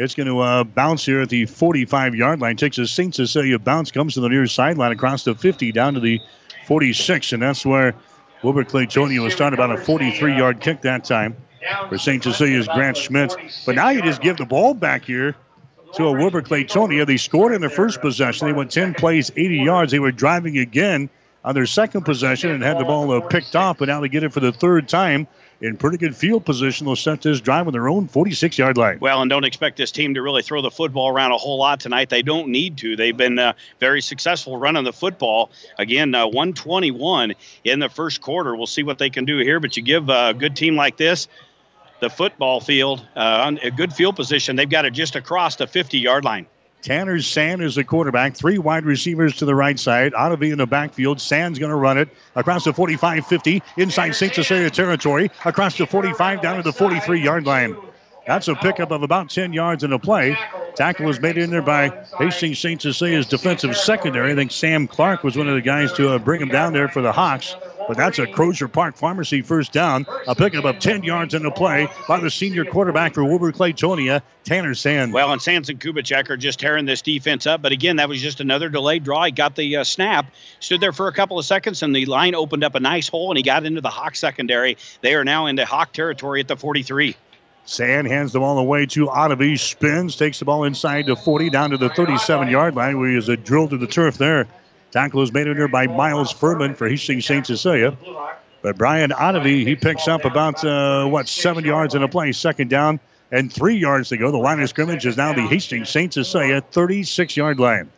It's 0.00 0.14
going 0.14 0.28
to 0.28 0.40
uh, 0.40 0.64
bounce 0.64 1.04
here 1.04 1.20
at 1.20 1.28
the 1.28 1.44
45 1.44 2.14
yard 2.14 2.40
line. 2.40 2.56
Takes 2.56 2.78
a 2.78 2.86
St. 2.86 3.14
Cecilia 3.14 3.58
bounce, 3.58 3.90
comes 3.90 4.14
to 4.14 4.20
the 4.20 4.30
near 4.30 4.46
sideline 4.46 4.92
across 4.92 5.24
the 5.24 5.34
50 5.34 5.72
down 5.72 5.92
to 5.92 6.00
the 6.00 6.18
46, 6.66 7.34
and 7.34 7.42
that's 7.42 7.66
where 7.66 7.94
Wilber 8.42 8.64
Clatonia 8.64 9.22
was 9.22 9.34
starting 9.34 9.58
about 9.58 9.70
a 9.70 9.76
43 9.76 10.34
yard 10.34 10.60
kick 10.60 10.80
that 10.82 11.04
time 11.04 11.36
for 11.90 11.98
St. 11.98 12.22
Cecilia's 12.22 12.66
Grant 12.68 12.96
Schmidt. 12.96 13.36
But 13.66 13.74
now 13.74 13.90
you 13.90 14.00
just 14.00 14.22
give 14.22 14.38
the 14.38 14.46
ball 14.46 14.72
back 14.72 15.04
here 15.04 15.36
to 15.94 16.04
a 16.06 16.12
Wilber 16.12 16.40
Clatonia. 16.40 17.06
They 17.06 17.18
scored 17.18 17.52
in 17.52 17.60
their 17.60 17.68
first 17.68 18.00
possession. 18.00 18.46
They 18.46 18.54
went 18.54 18.70
10 18.70 18.94
plays, 18.94 19.30
80 19.36 19.56
yards. 19.56 19.92
They 19.92 19.98
were 19.98 20.12
driving 20.12 20.56
again 20.56 21.10
on 21.44 21.54
their 21.54 21.66
second 21.66 22.04
possession 22.04 22.50
and 22.50 22.62
had 22.62 22.78
the 22.78 22.84
ball 22.84 23.12
uh, 23.12 23.20
picked 23.20 23.54
off, 23.54 23.76
but 23.76 23.88
now 23.88 24.00
they 24.00 24.08
get 24.08 24.24
it 24.24 24.32
for 24.32 24.40
the 24.40 24.52
third 24.52 24.88
time 24.88 25.26
in 25.60 25.76
pretty 25.76 25.98
good 25.98 26.16
field 26.16 26.44
position. 26.44 26.86
They'll 26.86 26.96
set 26.96 27.22
this 27.22 27.40
drive 27.40 27.66
on 27.66 27.72
their 27.72 27.88
own 27.88 28.08
46 28.08 28.58
yard 28.58 28.76
line. 28.76 28.98
Well, 29.00 29.20
and 29.20 29.28
don't 29.28 29.44
expect 29.44 29.76
this 29.76 29.90
team 29.90 30.14
to 30.14 30.22
really 30.22 30.42
throw 30.42 30.62
the 30.62 30.70
football 30.70 31.08
around 31.08 31.32
a 31.32 31.36
whole 31.36 31.58
lot 31.58 31.80
tonight. 31.80 32.08
They 32.08 32.22
don't 32.22 32.48
need 32.48 32.78
to. 32.78 32.96
They've 32.96 33.16
been 33.16 33.38
uh, 33.38 33.52
very 33.78 34.00
successful 34.00 34.56
running 34.56 34.84
the 34.84 34.92
football. 34.92 35.50
Again, 35.78 36.14
uh, 36.14 36.26
121 36.26 37.34
in 37.64 37.78
the 37.78 37.88
first 37.88 38.20
quarter. 38.20 38.56
We'll 38.56 38.66
see 38.66 38.82
what 38.82 38.98
they 38.98 39.10
can 39.10 39.24
do 39.24 39.38
here, 39.38 39.60
but 39.60 39.76
you 39.76 39.82
give 39.82 40.08
a 40.08 40.34
good 40.34 40.56
team 40.56 40.76
like 40.76 40.96
this 40.96 41.28
the 42.00 42.10
football 42.10 42.60
field, 42.60 43.06
uh, 43.14 43.52
a 43.62 43.70
good 43.70 43.92
field 43.92 44.16
position, 44.16 44.56
they've 44.56 44.70
got 44.70 44.84
it 44.86 44.92
just 44.92 45.16
across 45.16 45.56
the 45.56 45.66
50 45.66 45.98
yard 45.98 46.24
line. 46.24 46.46
Tanner 46.82 47.20
Sand 47.20 47.62
is 47.62 47.74
the 47.74 47.84
quarterback. 47.84 48.34
Three 48.34 48.58
wide 48.58 48.84
receivers 48.84 49.36
to 49.36 49.44
the 49.44 49.54
right 49.54 49.78
side. 49.78 50.12
Ottavy 50.14 50.52
in 50.52 50.58
the 50.58 50.66
backfield. 50.66 51.20
Sand's 51.20 51.58
going 51.58 51.70
to 51.70 51.76
run 51.76 51.98
it 51.98 52.08
across 52.36 52.64
the 52.64 52.72
45 52.72 53.26
50 53.26 53.62
inside 53.76 54.12
St. 54.12 54.34
Cecilia 54.34 54.70
territory. 54.70 55.30
Across 55.44 55.78
the 55.78 55.86
45 55.86 56.40
down 56.40 56.56
to 56.56 56.62
the 56.62 56.72
43 56.72 57.20
yard 57.20 57.46
line. 57.46 57.76
That's 58.26 58.48
a 58.48 58.54
pickup 58.54 58.90
of 58.92 59.02
about 59.02 59.30
10 59.30 59.52
yards 59.52 59.82
in 59.82 59.92
a 59.92 59.98
play. 59.98 60.36
Tackle 60.76 61.06
was 61.06 61.20
made 61.20 61.36
in 61.36 61.50
there 61.50 61.62
by 61.62 61.88
Hastings 62.18 62.58
St. 62.58 62.80
Cecilia's 62.80 63.26
defensive 63.26 63.76
secondary. 63.76 64.32
I 64.32 64.34
think 64.34 64.52
Sam 64.52 64.86
Clark 64.86 65.24
was 65.24 65.36
one 65.36 65.48
of 65.48 65.54
the 65.54 65.62
guys 65.62 65.92
to 65.94 66.10
uh, 66.10 66.18
bring 66.18 66.40
him 66.40 66.48
down 66.48 66.72
there 66.72 66.88
for 66.88 67.02
the 67.02 67.12
Hawks. 67.12 67.56
But 67.90 67.96
that's 67.96 68.20
a 68.20 68.26
Crozier 68.28 68.68
Park 68.68 68.96
Pharmacy 68.96 69.42
first 69.42 69.72
down. 69.72 70.06
A 70.28 70.34
pickup 70.36 70.64
of 70.64 70.78
10 70.78 71.02
yards 71.02 71.34
in 71.34 71.42
the 71.42 71.50
play 71.50 71.88
by 72.06 72.20
the 72.20 72.30
senior 72.30 72.64
quarterback 72.64 73.14
for 73.14 73.24
Wilber 73.24 73.50
Clatonia, 73.50 74.22
Tanner 74.44 74.76
Sand. 74.76 75.12
Well, 75.12 75.32
and 75.32 75.42
Sands 75.42 75.68
and 75.70 75.80
Kubicek 75.80 76.30
are 76.30 76.36
just 76.36 76.60
tearing 76.60 76.84
this 76.84 77.02
defense 77.02 77.48
up. 77.48 77.62
But 77.62 77.72
again, 77.72 77.96
that 77.96 78.08
was 78.08 78.22
just 78.22 78.40
another 78.40 78.68
delayed 78.68 79.02
draw. 79.02 79.24
He 79.24 79.32
got 79.32 79.56
the 79.56 79.78
uh, 79.78 79.82
snap, 79.82 80.32
stood 80.60 80.80
there 80.80 80.92
for 80.92 81.08
a 81.08 81.12
couple 81.12 81.36
of 81.36 81.44
seconds, 81.44 81.82
and 81.82 81.92
the 81.92 82.06
line 82.06 82.36
opened 82.36 82.62
up 82.62 82.76
a 82.76 82.80
nice 82.80 83.08
hole, 83.08 83.32
and 83.32 83.36
he 83.36 83.42
got 83.42 83.66
into 83.66 83.80
the 83.80 83.90
Hawk 83.90 84.14
secondary. 84.14 84.76
They 85.00 85.16
are 85.16 85.24
now 85.24 85.46
into 85.46 85.66
Hawk 85.66 85.92
territory 85.92 86.38
at 86.38 86.46
the 86.46 86.56
43. 86.56 87.16
Sand 87.64 88.06
hands 88.06 88.32
the 88.32 88.38
ball 88.38 88.58
away 88.58 88.86
to 88.86 89.08
Ottavy, 89.08 89.58
spins, 89.58 90.14
takes 90.14 90.38
the 90.38 90.44
ball 90.44 90.62
inside 90.62 91.06
the 91.06 91.16
40, 91.16 91.50
down 91.50 91.70
to 91.70 91.76
the 91.76 91.88
37 91.88 92.50
yard 92.50 92.76
line, 92.76 93.00
where 93.00 93.10
he 93.10 93.16
is 93.16 93.28
a 93.28 93.36
drill 93.36 93.66
to 93.66 93.76
the 93.76 93.88
turf 93.88 94.16
there. 94.16 94.46
Tackle 94.90 95.22
is 95.22 95.32
made 95.32 95.46
in 95.46 95.56
there 95.56 95.68
by 95.68 95.86
Miles 95.86 96.32
Furman 96.32 96.74
for 96.74 96.88
Hastings 96.88 97.26
St. 97.26 97.46
Cecilia. 97.46 97.96
But 98.62 98.76
Brian 98.76 99.10
Ottavy, 99.10 99.64
he 99.64 99.74
picks 99.74 100.08
up 100.08 100.24
about, 100.24 100.62
uh, 100.64 101.06
what, 101.06 101.28
seven 101.28 101.64
yards 101.64 101.94
in 101.94 102.02
a 102.02 102.08
play, 102.08 102.32
second 102.32 102.68
down, 102.68 103.00
and 103.32 103.52
three 103.52 103.76
yards 103.76 104.08
to 104.10 104.16
go. 104.16 104.30
The 104.30 104.38
line 104.38 104.60
of 104.60 104.68
scrimmage 104.68 105.06
is 105.06 105.16
now 105.16 105.32
the 105.32 105.42
Hastings 105.42 105.88
St. 105.88 106.12
Cecilia 106.12 106.60
36 106.60 107.36
yard 107.36 107.58
line. 107.58 107.88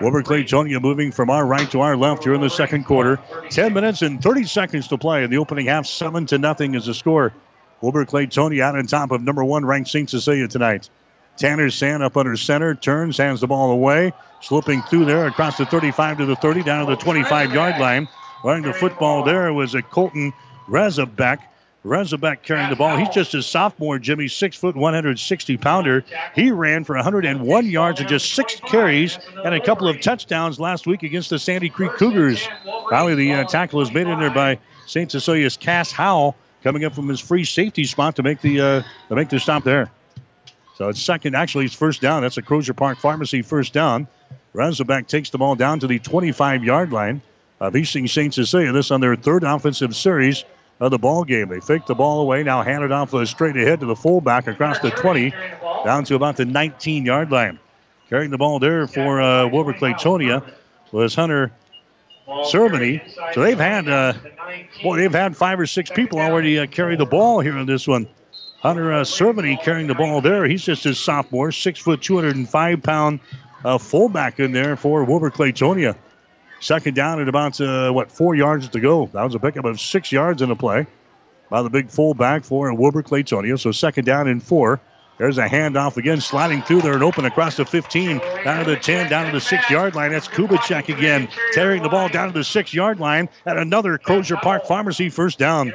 Wilber 0.00 0.22
Clatonia 0.22 0.80
moving 0.80 1.12
from 1.12 1.30
our 1.30 1.46
right 1.46 1.70
to 1.70 1.80
our 1.80 1.96
left 1.96 2.24
here 2.24 2.34
in 2.34 2.40
the 2.40 2.50
second 2.50 2.84
quarter. 2.84 3.18
10 3.50 3.72
minutes 3.72 4.02
and 4.02 4.22
30 4.22 4.44
seconds 4.44 4.88
to 4.88 4.98
play 4.98 5.24
in 5.24 5.30
the 5.30 5.38
opening 5.38 5.66
half. 5.66 5.86
7 5.86 6.26
to 6.26 6.38
nothing 6.38 6.74
is 6.74 6.86
the 6.86 6.94
score. 6.94 7.32
Wilber 7.80 8.04
Clatonia 8.04 8.62
out 8.62 8.76
on 8.76 8.86
top 8.86 9.10
of 9.10 9.22
number 9.22 9.44
one 9.44 9.64
ranked 9.64 9.90
St. 9.90 10.08
Cecilia 10.08 10.48
tonight. 10.48 10.90
Tanner 11.40 11.70
Sand 11.70 12.02
up 12.02 12.18
under 12.18 12.36
center, 12.36 12.74
turns, 12.74 13.16
hands 13.16 13.40
the 13.40 13.46
ball 13.46 13.70
away, 13.72 14.12
slipping 14.42 14.82
through 14.82 15.06
there 15.06 15.26
across 15.26 15.56
the 15.56 15.64
35 15.64 16.18
to 16.18 16.26
the 16.26 16.36
30, 16.36 16.62
down 16.62 16.84
to 16.84 16.94
the 16.94 17.00
25 17.00 17.54
yard 17.54 17.80
line. 17.80 18.08
Running 18.44 18.62
the 18.62 18.74
football 18.74 19.24
there 19.24 19.52
was 19.52 19.74
a 19.74 19.80
Colton 19.80 20.34
Rezabek. 20.68 21.38
Razorback 21.82 22.42
carrying 22.42 22.68
the 22.68 22.76
ball. 22.76 22.98
He's 22.98 23.08
just 23.08 23.32
a 23.32 23.42
sophomore, 23.42 23.98
Jimmy, 23.98 24.28
six 24.28 24.54
foot, 24.54 24.76
160 24.76 25.56
pounder. 25.56 26.04
He 26.34 26.50
ran 26.50 26.84
for 26.84 26.94
101 26.94 27.66
yards 27.66 28.00
and 28.00 28.08
just 28.08 28.34
six 28.34 28.60
carries 28.60 29.18
and 29.42 29.54
a 29.54 29.60
couple 29.60 29.88
of 29.88 29.98
touchdowns 30.02 30.60
last 30.60 30.86
week 30.86 31.04
against 31.04 31.30
the 31.30 31.38
Sandy 31.38 31.70
Creek 31.70 31.92
Cougars. 31.92 32.46
Finally, 32.90 33.14
the 33.14 33.32
uh, 33.32 33.44
tackle 33.44 33.80
is 33.80 33.90
made 33.90 34.08
in 34.08 34.20
there 34.20 34.28
by 34.28 34.58
St. 34.86 35.10
Cecilia's 35.10 35.56
Cass 35.56 35.90
Howell 35.90 36.36
coming 36.62 36.84
up 36.84 36.94
from 36.94 37.08
his 37.08 37.18
free 37.18 37.44
safety 37.44 37.84
spot 37.84 38.16
to 38.16 38.22
make 38.22 38.42
the 38.42 38.60
uh, 38.60 38.82
to 39.08 39.14
make 39.14 39.30
the 39.30 39.40
stop 39.40 39.64
there. 39.64 39.90
So 40.80 40.88
it's 40.88 41.02
second, 41.02 41.36
actually, 41.36 41.66
it's 41.66 41.74
first 41.74 42.00
down. 42.00 42.22
That's 42.22 42.38
a 42.38 42.42
Crozier 42.42 42.72
Park 42.72 42.96
Pharmacy 42.96 43.42
first 43.42 43.74
down. 43.74 44.08
Rezabek 44.54 45.08
takes 45.08 45.28
the 45.28 45.36
ball 45.36 45.54
down 45.54 45.78
to 45.80 45.86
the 45.86 45.98
25 45.98 46.64
yard 46.64 46.90
line 46.90 47.20
of 47.60 47.74
Hastings 47.74 48.12
St. 48.12 48.32
Cecilia. 48.32 48.72
This 48.72 48.90
on 48.90 49.02
their 49.02 49.14
third 49.14 49.44
offensive 49.44 49.94
series 49.94 50.42
of 50.80 50.90
the 50.90 50.96
ball 50.96 51.24
game. 51.24 51.48
They 51.48 51.60
fake 51.60 51.84
the 51.84 51.94
ball 51.94 52.22
away, 52.22 52.42
now 52.44 52.62
hand 52.62 52.82
it 52.82 52.92
off 52.92 53.14
straight 53.28 53.58
ahead 53.58 53.80
to 53.80 53.86
the 53.86 53.94
fullback 53.94 54.46
across 54.46 54.78
the 54.78 54.90
20, 54.90 55.34
down 55.84 56.04
to 56.04 56.14
about 56.14 56.38
the 56.38 56.46
19 56.46 57.04
yard 57.04 57.30
line. 57.30 57.58
Carrying 58.08 58.30
the 58.30 58.38
ball 58.38 58.58
there 58.58 58.86
for 58.86 59.20
uh, 59.20 59.48
Wilber 59.48 59.74
Clatonia 59.74 60.50
was 60.92 61.14
Hunter 61.14 61.52
Cerveny. 62.26 63.02
So 63.34 63.42
they've 63.42 63.58
had, 63.58 63.86
uh, 63.86 64.14
boy, 64.82 64.96
they've 64.96 65.12
had 65.12 65.36
five 65.36 65.60
or 65.60 65.66
six 65.66 65.90
people 65.90 66.20
already 66.20 66.58
uh, 66.58 66.66
carry 66.68 66.96
the 66.96 67.04
ball 67.04 67.40
here 67.40 67.58
in 67.58 67.66
this 67.66 67.86
one. 67.86 68.08
Hunter 68.60 68.92
uh, 68.92 69.04
Cerveny 69.04 69.62
carrying 69.62 69.86
the 69.86 69.94
ball 69.94 70.20
there. 70.20 70.44
He's 70.44 70.62
just 70.62 70.84
his 70.84 70.98
sophomore, 70.98 71.50
six 71.50 71.80
foot, 71.80 72.02
205 72.02 72.82
pound 72.82 73.20
uh, 73.64 73.78
fullback 73.78 74.38
in 74.38 74.52
there 74.52 74.76
for 74.76 75.02
Wilber 75.04 75.30
Clatonia. 75.30 75.96
Second 76.60 76.94
down 76.94 77.22
at 77.22 77.28
about, 77.28 77.58
uh, 77.58 77.90
what, 77.90 78.12
four 78.12 78.34
yards 78.34 78.68
to 78.68 78.80
go. 78.80 79.06
That 79.14 79.24
was 79.24 79.34
a 79.34 79.38
pickup 79.38 79.64
of 79.64 79.80
six 79.80 80.12
yards 80.12 80.42
in 80.42 80.50
the 80.50 80.56
play 80.56 80.86
by 81.48 81.62
the 81.62 81.70
big 81.70 81.88
fullback 81.88 82.44
for 82.44 82.72
Wilber 82.74 83.02
Clatonia. 83.02 83.58
So 83.58 83.72
second 83.72 84.04
down 84.04 84.28
and 84.28 84.42
four. 84.42 84.78
There's 85.20 85.36
a 85.36 85.46
handoff 85.46 85.98
again, 85.98 86.18
sliding 86.22 86.62
through 86.62 86.80
there 86.80 86.94
and 86.94 87.02
open 87.02 87.26
across 87.26 87.58
the 87.58 87.66
15, 87.66 88.22
down 88.42 88.64
to 88.64 88.70
the 88.70 88.76
10, 88.78 89.10
down 89.10 89.26
to 89.26 89.32
the 89.32 89.40
six 89.40 89.68
yard 89.68 89.94
line. 89.94 90.12
That's 90.12 90.26
Kubicek 90.26 90.88
again, 90.88 91.28
tearing 91.52 91.82
the 91.82 91.90
ball 91.90 92.08
down 92.08 92.28
to 92.28 92.38
the 92.38 92.42
six 92.42 92.72
yard 92.72 93.00
line 93.00 93.28
at 93.44 93.58
another 93.58 93.98
Crozier 93.98 94.38
Park 94.38 94.64
Pharmacy 94.64 95.10
first 95.10 95.38
down. 95.38 95.74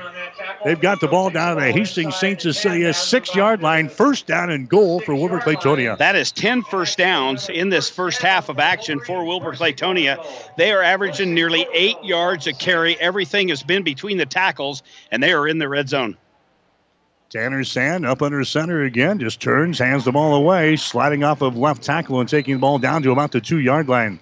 They've 0.64 0.82
got 0.82 1.00
the 1.00 1.08
ball 1.08 1.30
down 1.30 1.58
to 1.58 1.62
the 1.62 1.72
Hastings 1.72 2.16
St. 2.16 2.42
Cecilia 2.42 2.92
six 2.92 3.36
yard 3.36 3.62
line, 3.62 3.88
first 3.88 4.26
down 4.26 4.50
and 4.50 4.68
goal 4.68 5.00
for 5.02 5.14
Wilber 5.14 5.40
Clatonia. 5.40 5.96
That 5.96 6.16
is 6.16 6.32
10 6.32 6.64
first 6.64 6.98
downs 6.98 7.48
in 7.48 7.70
this 7.70 7.88
first 7.88 8.24
half 8.24 8.50
of 8.50 8.58
action 8.58 9.00
for 9.02 9.24
Wilber 9.24 9.54
Clatonia. 9.54 10.26
They 10.58 10.72
are 10.72 10.82
averaging 10.82 11.36
nearly 11.36 11.68
eight 11.72 12.04
yards 12.04 12.48
a 12.48 12.54
carry. 12.54 13.00
Everything 13.00 13.50
has 13.50 13.62
been 13.62 13.84
between 13.84 14.18
the 14.18 14.26
tackles, 14.26 14.82
and 15.12 15.22
they 15.22 15.34
are 15.34 15.48
in 15.48 15.60
the 15.60 15.70
red 15.70 15.88
zone. 15.88 16.18
Tanner 17.36 17.66
Sand 17.66 18.06
up 18.06 18.22
under 18.22 18.46
center 18.46 18.84
again, 18.84 19.20
just 19.20 19.42
turns, 19.42 19.78
hands 19.78 20.06
the 20.06 20.12
ball 20.14 20.36
away, 20.36 20.78
sliding 20.78 21.26
off 21.26 21.42
of 21.42 21.58
left 21.58 21.84
tackle 21.84 22.22
and 22.22 22.30
taking 22.30 22.54
the 22.54 22.62
ball 22.62 22.80
down 22.80 23.04
to 23.04 23.12
about 23.12 23.34
the 23.34 23.42
two 23.42 23.60
yard 23.60 23.90
line. 23.90 24.22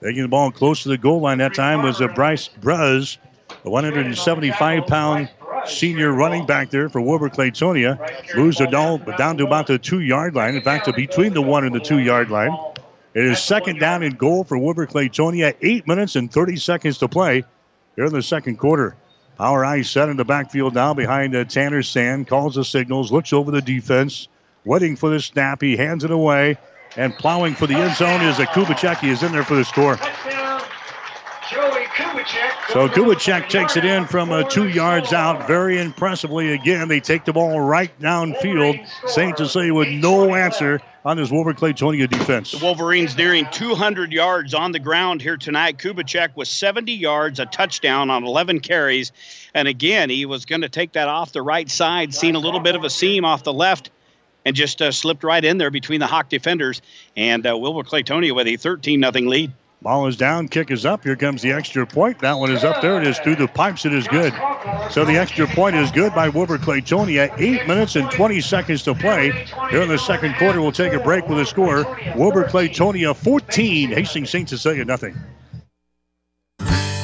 Taking 0.00 0.22
the 0.22 0.28
ball 0.28 0.52
close 0.52 0.84
to 0.84 0.88
the 0.88 0.96
goal 0.96 1.20
line 1.20 1.38
that 1.38 1.52
time 1.52 1.82
was 1.82 2.00
a 2.00 2.06
Bryce 2.06 2.48
Bruz, 2.60 3.18
a 3.64 3.70
175 3.70 4.86
pound 4.86 5.28
senior 5.66 6.12
running 6.12 6.46
back 6.46 6.70
there 6.70 6.88
for 6.88 7.00
Wilber 7.00 7.28
Clatonia. 7.28 7.98
Moves 8.36 8.58
the 8.58 8.68
ball 8.68 8.98
down 9.18 9.36
to 9.38 9.44
about 9.44 9.66
the 9.66 9.76
two 9.76 9.98
yard 9.98 10.36
line, 10.36 10.54
in 10.54 10.62
fact, 10.62 10.94
between 10.94 11.34
the 11.34 11.42
one 11.42 11.64
and 11.64 11.74
the 11.74 11.80
two 11.80 11.98
yard 11.98 12.30
line. 12.30 12.56
It 13.14 13.24
is 13.24 13.42
second 13.42 13.80
down 13.80 14.04
and 14.04 14.16
goal 14.16 14.44
for 14.44 14.56
Wilber 14.56 14.86
Clatonia, 14.86 15.56
eight 15.60 15.88
minutes 15.88 16.14
and 16.14 16.30
30 16.30 16.54
seconds 16.54 16.98
to 16.98 17.08
play 17.08 17.42
here 17.96 18.04
in 18.04 18.12
the 18.12 18.22
second 18.22 18.58
quarter. 18.58 18.94
Power 19.38 19.64
ice 19.64 19.88
set 19.88 20.08
in 20.08 20.16
the 20.16 20.24
backfield 20.24 20.74
now 20.74 20.92
behind 20.92 21.34
uh, 21.36 21.44
Tanner 21.44 21.84
Sand. 21.84 22.26
Calls 22.26 22.56
the 22.56 22.64
signals, 22.64 23.12
looks 23.12 23.32
over 23.32 23.52
the 23.52 23.62
defense, 23.62 24.26
waiting 24.64 24.96
for 24.96 25.10
the 25.10 25.20
snap. 25.20 25.62
He 25.62 25.76
hands 25.76 26.02
it 26.02 26.10
away, 26.10 26.58
and 26.96 27.14
plowing 27.14 27.54
for 27.54 27.68
the 27.68 27.76
end 27.76 27.94
zone 27.94 28.20
is 28.22 28.40
a 28.40 28.46
Kubicek. 28.46 28.98
He 28.98 29.10
is 29.10 29.22
in 29.22 29.30
there 29.30 29.44
for 29.44 29.54
the 29.54 29.64
score. 29.64 29.96
So 32.70 32.88
Kubicek 32.88 33.48
takes 33.48 33.76
it 33.76 33.84
in 33.84 34.06
from 34.06 34.30
uh, 34.30 34.42
two 34.42 34.68
yards 34.68 35.12
out 35.12 35.46
very 35.46 35.80
impressively. 35.80 36.52
Again, 36.52 36.88
they 36.88 36.98
take 36.98 37.24
the 37.24 37.32
ball 37.32 37.60
right 37.60 37.96
downfield. 38.00 38.86
St. 39.06 39.38
Cecilia 39.38 39.72
with 39.72 39.88
no 39.88 40.34
answer 40.34 40.80
on 41.08 41.16
this 41.16 41.30
Wilber 41.30 41.54
Clatonia 41.54 42.06
defense. 42.06 42.52
The 42.52 42.62
Wolverines 42.62 43.16
nearing 43.16 43.46
200 43.50 44.12
yards 44.12 44.52
on 44.52 44.72
the 44.72 44.78
ground 44.78 45.22
here 45.22 45.38
tonight. 45.38 45.78
Kubicek 45.78 46.36
was 46.36 46.50
70 46.50 46.92
yards, 46.92 47.40
a 47.40 47.46
touchdown 47.46 48.10
on 48.10 48.24
11 48.24 48.60
carries. 48.60 49.12
And 49.54 49.66
again, 49.66 50.10
he 50.10 50.26
was 50.26 50.44
going 50.44 50.60
to 50.60 50.68
take 50.68 50.92
that 50.92 51.08
off 51.08 51.32
the 51.32 51.40
right 51.40 51.68
side, 51.70 52.12
seen 52.12 52.34
a 52.34 52.38
little 52.38 52.60
bit 52.60 52.74
of 52.74 52.84
a 52.84 52.90
seam 52.90 53.24
off 53.24 53.42
the 53.42 53.54
left, 53.54 53.90
and 54.44 54.54
just 54.54 54.82
uh, 54.82 54.92
slipped 54.92 55.24
right 55.24 55.42
in 55.42 55.56
there 55.56 55.70
between 55.70 56.00
the 56.00 56.06
Hawk 56.06 56.28
defenders. 56.28 56.82
And 57.16 57.46
uh, 57.46 57.56
Wilber 57.56 57.84
Clatonia 57.88 58.34
with 58.36 58.46
a 58.46 58.58
13 58.58 59.00
0 59.00 59.12
lead. 59.26 59.52
Ball 59.80 60.08
is 60.08 60.16
down, 60.16 60.48
kick 60.48 60.72
is 60.72 60.84
up. 60.84 61.04
Here 61.04 61.14
comes 61.14 61.40
the 61.40 61.52
extra 61.52 61.86
point. 61.86 62.18
That 62.18 62.36
one 62.36 62.50
is 62.50 62.64
up 62.64 62.82
there. 62.82 63.00
It 63.00 63.06
is 63.06 63.16
through 63.20 63.36
the 63.36 63.46
pipes. 63.46 63.86
It 63.86 63.94
is 63.94 64.08
good. 64.08 64.32
So 64.90 65.04
the 65.04 65.16
extra 65.16 65.46
point 65.46 65.76
is 65.76 65.92
good 65.92 66.12
by 66.16 66.30
Wilber 66.30 66.58
Clatonia. 66.58 67.32
Eight 67.38 67.64
minutes 67.68 67.94
and 67.94 68.10
20 68.10 68.40
seconds 68.40 68.82
to 68.82 68.94
play. 68.94 69.30
Here 69.70 69.80
in 69.80 69.88
the 69.88 69.98
second 69.98 70.34
quarter, 70.34 70.60
we'll 70.60 70.72
take 70.72 70.94
a 70.94 70.98
break 70.98 71.28
with 71.28 71.38
a 71.38 71.46
score. 71.46 71.84
Wilber 72.16 72.44
Clatonia 72.48 73.14
14, 73.14 73.90
Hastings 73.90 74.30
St. 74.30 74.48
Cecilia 74.48 74.84
nothing. 74.84 75.14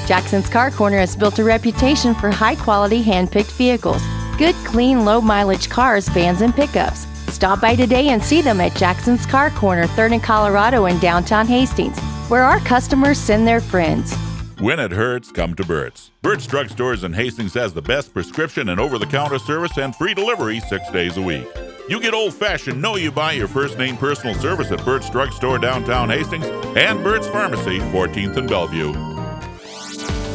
Jackson's 0.08 0.48
Car 0.48 0.72
Corner 0.72 0.98
has 0.98 1.14
built 1.14 1.38
a 1.38 1.44
reputation 1.44 2.12
for 2.12 2.30
high 2.30 2.56
quality 2.56 3.02
hand 3.02 3.30
picked 3.30 3.52
vehicles. 3.52 4.02
Good, 4.36 4.56
clean, 4.66 5.04
low 5.04 5.20
mileage 5.20 5.68
cars, 5.68 6.08
vans, 6.08 6.40
and 6.40 6.52
pickups. 6.52 7.06
Stop 7.32 7.60
by 7.60 7.76
today 7.76 8.08
and 8.08 8.22
see 8.22 8.42
them 8.42 8.60
at 8.60 8.74
Jackson's 8.74 9.26
Car 9.26 9.50
Corner, 9.50 9.86
3rd 9.86 10.14
and 10.14 10.22
Colorado 10.22 10.86
in 10.86 10.98
downtown 10.98 11.46
Hastings 11.46 11.98
where 12.28 12.42
our 12.42 12.60
customers 12.60 13.18
send 13.18 13.46
their 13.46 13.60
friends. 13.60 14.14
When 14.58 14.78
it 14.78 14.92
hurts, 14.92 15.30
come 15.32 15.54
to 15.56 15.64
Burt's. 15.64 16.10
Burt's 16.22 16.46
Drugstores 16.46 17.04
in 17.04 17.12
Hastings 17.12 17.54
has 17.54 17.74
the 17.74 17.82
best 17.82 18.14
prescription 18.14 18.68
and 18.68 18.80
over 18.80 18.98
the 18.98 19.06
counter 19.06 19.38
service 19.38 19.76
and 19.78 19.94
free 19.94 20.14
delivery 20.14 20.60
six 20.60 20.88
days 20.90 21.16
a 21.16 21.22
week. 21.22 21.46
You 21.88 22.00
get 22.00 22.14
old 22.14 22.32
fashioned, 22.32 22.80
know 22.80 22.96
you 22.96 23.10
buy 23.10 23.32
your 23.32 23.48
first 23.48 23.76
name 23.78 23.96
personal 23.96 24.34
service 24.36 24.70
at 24.70 24.82
Burt's 24.84 25.10
Drugstore 25.10 25.58
downtown 25.58 26.08
Hastings 26.08 26.46
and 26.76 27.02
Burt's 27.04 27.28
Pharmacy, 27.28 27.78
14th 27.78 28.36
and 28.36 28.48
Bellevue. 28.48 28.92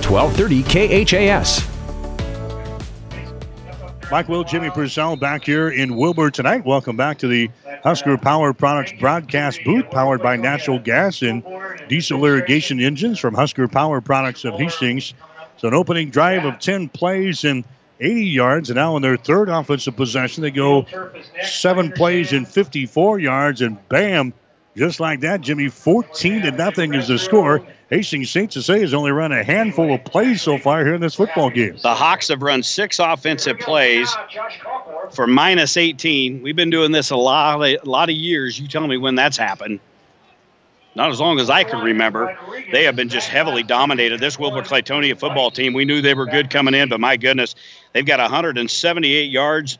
1230 0.05 1.05
KHAS. 1.05 1.65
Mike 4.11 4.27
Will, 4.27 4.43
Jimmy 4.43 4.69
Purcell 4.71 5.15
back 5.15 5.43
here 5.43 5.69
in 5.69 5.95
Wilber 5.95 6.31
tonight. 6.31 6.65
Welcome 6.65 6.97
back 6.97 7.19
to 7.19 7.27
the 7.27 7.49
Husker 7.83 8.17
Power 8.17 8.53
Products 8.53 8.93
broadcast 8.99 9.61
booth 9.63 9.89
powered 9.89 10.21
by 10.21 10.35
natural 10.35 10.79
gas 10.79 11.21
and 11.21 11.43
diesel 11.87 12.25
irrigation 12.25 12.79
engines 12.79 13.19
from 13.19 13.33
Husker 13.33 13.67
Power 13.67 14.01
Products 14.01 14.43
of 14.45 14.55
Hastings. 14.55 15.13
So 15.57 15.67
an 15.67 15.73
opening 15.73 16.09
drive 16.09 16.45
of 16.45 16.59
10 16.59 16.89
plays 16.89 17.43
and 17.43 17.63
80 17.99 18.25
yards, 18.25 18.69
and 18.69 18.77
now 18.77 18.95
in 18.95 19.01
their 19.01 19.17
third 19.17 19.49
offensive 19.49 19.95
possession, 19.95 20.43
they 20.43 20.51
go 20.51 20.85
seven 21.43 21.91
plays 21.91 22.31
and 22.31 22.47
54 22.47 23.19
yards, 23.19 23.61
and 23.61 23.77
bam, 23.89 24.33
just 24.77 24.99
like 24.99 25.21
that, 25.21 25.41
Jimmy, 25.41 25.67
14 25.67 26.43
to 26.43 26.51
nothing 26.51 26.93
is 26.93 27.07
the 27.09 27.19
score. 27.19 27.61
Hastings 27.89 28.29
St. 28.29 28.53
Cecilia 28.53 28.81
has 28.81 28.93
only 28.93 29.11
run 29.11 29.31
a 29.31 29.43
handful 29.43 29.93
of 29.93 30.03
plays 30.05 30.43
so 30.43 30.59
far 30.59 30.85
here 30.85 30.93
in 30.93 31.01
this 31.01 31.15
football 31.15 31.49
game. 31.49 31.75
The 31.81 31.95
Hawks 31.95 32.27
have 32.27 32.43
run 32.43 32.61
six 32.61 32.99
offensive 32.99 33.57
plays 33.57 34.15
for 35.11 35.25
minus 35.25 35.75
18. 35.75 36.43
We've 36.43 36.55
been 36.55 36.69
doing 36.69 36.91
this 36.91 37.09
a 37.09 37.15
lot, 37.15 37.59
a 37.61 37.79
lot 37.83 38.09
of 38.09 38.15
years. 38.15 38.59
You 38.59 38.67
tell 38.67 38.85
me 38.85 38.97
when 38.97 39.15
that's 39.15 39.37
happened. 39.37 39.79
Not 40.93 41.09
as 41.09 41.19
long 41.19 41.39
as 41.39 41.49
I 41.49 41.63
can 41.63 41.79
remember. 41.79 42.37
They 42.71 42.83
have 42.83 42.95
been 42.95 43.09
just 43.09 43.27
heavily 43.27 43.63
dominated. 43.63 44.19
This 44.19 44.37
Wilber 44.37 44.61
Clatonia 44.61 45.17
football 45.17 45.49
team, 45.49 45.73
we 45.73 45.85
knew 45.85 46.01
they 46.01 46.13
were 46.13 46.25
good 46.25 46.49
coming 46.51 46.75
in, 46.75 46.89
but 46.89 46.99
my 46.99 47.17
goodness, 47.17 47.55
they've 47.93 48.05
got 48.05 48.19
178 48.19 49.31
yards, 49.31 49.79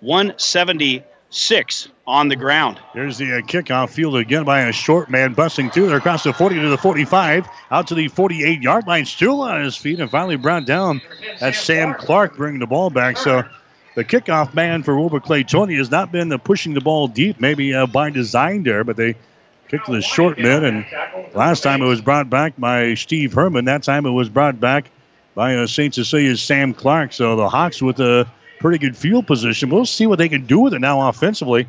170 0.00 1.04
six 1.30 1.88
on 2.06 2.28
the 2.28 2.36
ground. 2.36 2.80
There's 2.94 3.18
the 3.18 3.38
uh, 3.38 3.40
kickoff 3.40 3.90
field 3.90 4.16
again 4.16 4.44
by 4.44 4.60
a 4.62 4.72
short 4.72 5.10
man 5.10 5.34
busting 5.34 5.70
through 5.70 5.88
there 5.88 5.98
across 5.98 6.22
the 6.22 6.32
40 6.32 6.60
to 6.60 6.68
the 6.68 6.78
45, 6.78 7.46
out 7.70 7.88
to 7.88 7.94
the 7.94 8.08
48 8.08 8.62
yard 8.62 8.86
line, 8.86 9.04
still 9.04 9.40
on 9.42 9.62
his 9.62 9.76
feet, 9.76 10.00
and 10.00 10.10
finally 10.10 10.36
brought 10.36 10.66
down. 10.66 11.00
That's 11.40 11.58
Sam 11.58 11.94
Clark 11.94 12.36
bringing 12.36 12.60
the 12.60 12.66
ball 12.66 12.90
back. 12.90 13.16
So 13.16 13.42
the 13.94 14.04
kickoff 14.04 14.54
man 14.54 14.82
for 14.82 14.96
Wilber 14.96 15.20
Clatonia 15.20 15.78
has 15.78 15.90
not 15.90 16.12
been 16.12 16.28
the 16.28 16.38
pushing 16.38 16.74
the 16.74 16.80
ball 16.80 17.08
deep, 17.08 17.40
maybe 17.40 17.74
uh, 17.74 17.86
by 17.86 18.10
design 18.10 18.62
there, 18.62 18.84
but 18.84 18.96
they 18.96 19.16
kicked 19.68 19.86
the 19.86 20.02
short 20.02 20.38
man. 20.38 20.64
And 20.64 20.86
last 21.34 21.62
time 21.62 21.82
it 21.82 21.86
was 21.86 22.00
brought 22.00 22.30
back 22.30 22.54
by 22.56 22.94
Steve 22.94 23.32
Herman. 23.32 23.64
That 23.64 23.82
time 23.82 24.06
it 24.06 24.10
was 24.10 24.28
brought 24.28 24.60
back 24.60 24.90
by 25.34 25.56
uh, 25.56 25.66
St. 25.66 25.92
Cecilia's 25.92 26.40
Sam 26.40 26.72
Clark. 26.72 27.12
So 27.12 27.36
the 27.36 27.48
Hawks 27.48 27.82
with 27.82 27.98
a 28.00 28.28
pretty 28.58 28.78
good 28.78 28.96
field 28.96 29.26
position. 29.26 29.70
We'll 29.70 29.86
see 29.86 30.06
what 30.06 30.18
they 30.18 30.28
can 30.28 30.46
do 30.46 30.60
with 30.60 30.74
it 30.74 30.80
now 30.80 31.08
offensively. 31.08 31.68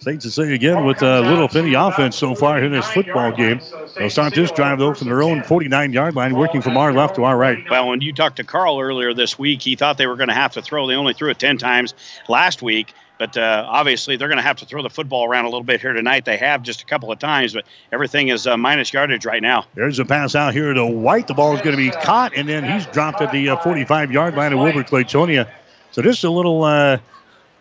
St. 0.00 0.22
Cecilia 0.22 0.54
again 0.54 0.86
with 0.86 1.02
a 1.02 1.20
little 1.20 1.46
finny 1.46 1.74
offense 1.74 2.16
so 2.16 2.34
far 2.34 2.58
in 2.58 2.72
this 2.72 2.86
football 2.86 3.32
game. 3.32 3.60
They'll 3.98 4.08
start 4.08 4.34
this 4.34 4.50
drive, 4.50 4.78
though, 4.78 4.94
from 4.94 5.08
their 5.08 5.22
own 5.22 5.42
49 5.42 5.92
yard 5.92 6.14
line, 6.14 6.34
working 6.34 6.62
from 6.62 6.78
our 6.78 6.90
left 6.94 7.16
to 7.16 7.24
our 7.24 7.36
right. 7.36 7.58
Well, 7.68 7.88
when 7.88 8.00
you 8.00 8.14
talked 8.14 8.36
to 8.36 8.44
Carl 8.44 8.80
earlier 8.80 9.12
this 9.12 9.38
week, 9.38 9.60
he 9.60 9.76
thought 9.76 9.98
they 9.98 10.06
were 10.06 10.16
going 10.16 10.30
to 10.30 10.34
have 10.34 10.52
to 10.52 10.62
throw. 10.62 10.86
They 10.86 10.94
only 10.94 11.12
threw 11.12 11.28
it 11.28 11.38
10 11.38 11.58
times 11.58 11.92
last 12.28 12.62
week. 12.62 12.94
But 13.18 13.36
uh, 13.36 13.66
obviously, 13.68 14.16
they're 14.16 14.28
going 14.28 14.38
to 14.38 14.42
have 14.42 14.56
to 14.56 14.64
throw 14.64 14.82
the 14.82 14.88
football 14.88 15.26
around 15.26 15.44
a 15.44 15.48
little 15.48 15.62
bit 15.62 15.82
here 15.82 15.92
tonight. 15.92 16.24
They 16.24 16.38
have 16.38 16.62
just 16.62 16.80
a 16.80 16.86
couple 16.86 17.12
of 17.12 17.18
times, 17.18 17.52
but 17.52 17.66
everything 17.92 18.28
is 18.28 18.46
uh, 18.46 18.56
minus 18.56 18.94
yardage 18.94 19.26
right 19.26 19.42
now. 19.42 19.66
There's 19.74 19.98
a 19.98 20.06
pass 20.06 20.34
out 20.34 20.54
here 20.54 20.72
to 20.72 20.86
White. 20.86 21.26
The 21.28 21.34
ball 21.34 21.54
is 21.54 21.60
going 21.60 21.76
to 21.76 21.82
be 21.82 21.90
caught, 21.90 22.34
and 22.34 22.48
then 22.48 22.64
he's 22.64 22.86
dropped 22.86 23.20
at 23.20 23.30
the 23.30 23.54
45 23.62 24.08
uh, 24.08 24.12
yard 24.12 24.36
line 24.36 24.54
of 24.54 24.60
Wilber 24.60 24.84
Clatonia. 24.84 25.46
So 25.92 26.02
just 26.02 26.24
a 26.24 26.30
little 26.30 26.62
uh, 26.62 26.98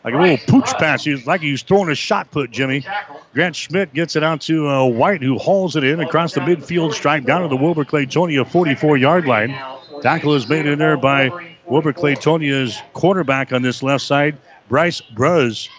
like 0.04 0.14
a 0.14 0.18
little 0.18 0.38
pooch 0.48 0.72
pass. 0.78 1.04
He's 1.04 1.26
like 1.26 1.42
he's 1.42 1.64
throwing 1.64 1.90
a 1.90 1.96
shot 1.96 2.32
put, 2.32 2.52
Jimmy. 2.52 2.86
Grant 3.34 3.56
Schmidt 3.56 3.94
gets 3.94 4.16
it 4.16 4.24
out 4.24 4.42
to 4.42 4.68
uh, 4.68 4.86
White, 4.86 5.22
who 5.22 5.38
hauls 5.38 5.76
it 5.76 5.84
in 5.84 6.00
across 6.00 6.34
the 6.34 6.42
midfield 6.42 6.94
stripe 6.94 7.26
down 7.26 7.42
to 7.42 7.48
the 7.48 7.58
Wilber 7.58 7.86
Clatonia 7.86 8.48
44 8.48 8.98
yard 8.98 9.26
line. 9.26 9.56
Tackle 10.02 10.36
is 10.36 10.48
made 10.48 10.66
in 10.66 10.80
there 10.80 10.98
by 10.98 11.30
Wilber 11.66 11.94
Clatonia's 11.94 12.82
quarterback 12.94 13.52
on 13.52 13.62
this 13.62 13.84
left 13.84 14.04
side, 14.04 14.38
Bryce 14.68 15.02
Bruz. 15.02 15.70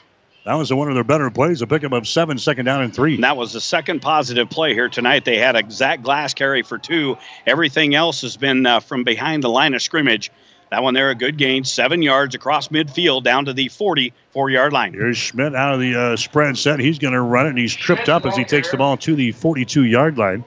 That 0.44 0.54
was 0.54 0.72
one 0.72 0.88
of 0.88 0.94
their 0.94 1.04
better 1.04 1.30
plays, 1.30 1.60
a 1.60 1.66
pickup 1.66 1.92
of 1.92 2.08
seven, 2.08 2.38
second 2.38 2.64
down 2.64 2.82
and 2.82 2.94
three. 2.94 3.14
And 3.14 3.24
that 3.24 3.36
was 3.36 3.52
the 3.52 3.60
second 3.60 4.00
positive 4.00 4.48
play 4.48 4.72
here 4.72 4.88
tonight. 4.88 5.24
They 5.24 5.36
had 5.36 5.54
a 5.54 5.58
exact 5.58 6.02
glass 6.02 6.32
carry 6.32 6.62
for 6.62 6.78
two. 6.78 7.18
Everything 7.46 7.94
else 7.94 8.22
has 8.22 8.36
been 8.36 8.64
uh, 8.64 8.80
from 8.80 9.04
behind 9.04 9.42
the 9.42 9.50
line 9.50 9.74
of 9.74 9.82
scrimmage. 9.82 10.30
That 10.70 10.84
one 10.84 10.94
there, 10.94 11.10
a 11.10 11.16
good 11.16 11.36
gain, 11.36 11.64
seven 11.64 12.00
yards 12.00 12.36
across 12.36 12.68
midfield 12.68 13.24
down 13.24 13.46
to 13.46 13.52
the 13.52 13.68
44 13.68 14.50
yard 14.50 14.72
line. 14.72 14.92
Here's 14.92 15.18
Schmidt 15.18 15.54
out 15.54 15.74
of 15.74 15.80
the 15.80 15.96
uh, 15.96 16.16
spread 16.16 16.56
set. 16.56 16.78
He's 16.78 17.00
going 17.00 17.14
to 17.14 17.20
run 17.20 17.46
it, 17.46 17.50
and 17.50 17.58
he's 17.58 17.74
tripped 17.74 18.08
up 18.08 18.24
as 18.24 18.36
he 18.36 18.44
takes 18.44 18.70
the 18.70 18.76
ball 18.76 18.96
to 18.98 19.16
the 19.16 19.32
42 19.32 19.84
yard 19.84 20.16
line. 20.16 20.44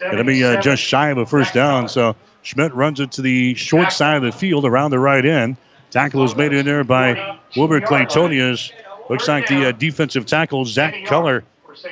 Going 0.00 0.16
to 0.16 0.24
be 0.24 0.42
uh, 0.44 0.60
just 0.62 0.82
shy 0.82 1.10
of 1.10 1.18
a 1.18 1.26
first 1.26 1.52
down. 1.52 1.88
So 1.88 2.16
Schmidt 2.42 2.74
runs 2.74 3.00
it 3.00 3.12
to 3.12 3.22
the 3.22 3.54
short 3.54 3.92
side 3.92 4.16
of 4.16 4.22
the 4.22 4.32
field 4.32 4.64
around 4.64 4.92
the 4.92 4.98
right 4.98 5.24
end. 5.24 5.56
Tackle 5.90 6.24
is 6.24 6.34
made 6.34 6.52
in 6.52 6.64
there 6.64 6.84
by 6.84 7.38
Wilber 7.56 7.80
Clatonia's. 7.80 8.72
Looks 9.10 9.28
like 9.28 9.46
the 9.46 9.68
uh, 9.68 9.72
defensive 9.72 10.26
tackle, 10.26 10.64
Zach 10.64 11.04
Keller. 11.04 11.44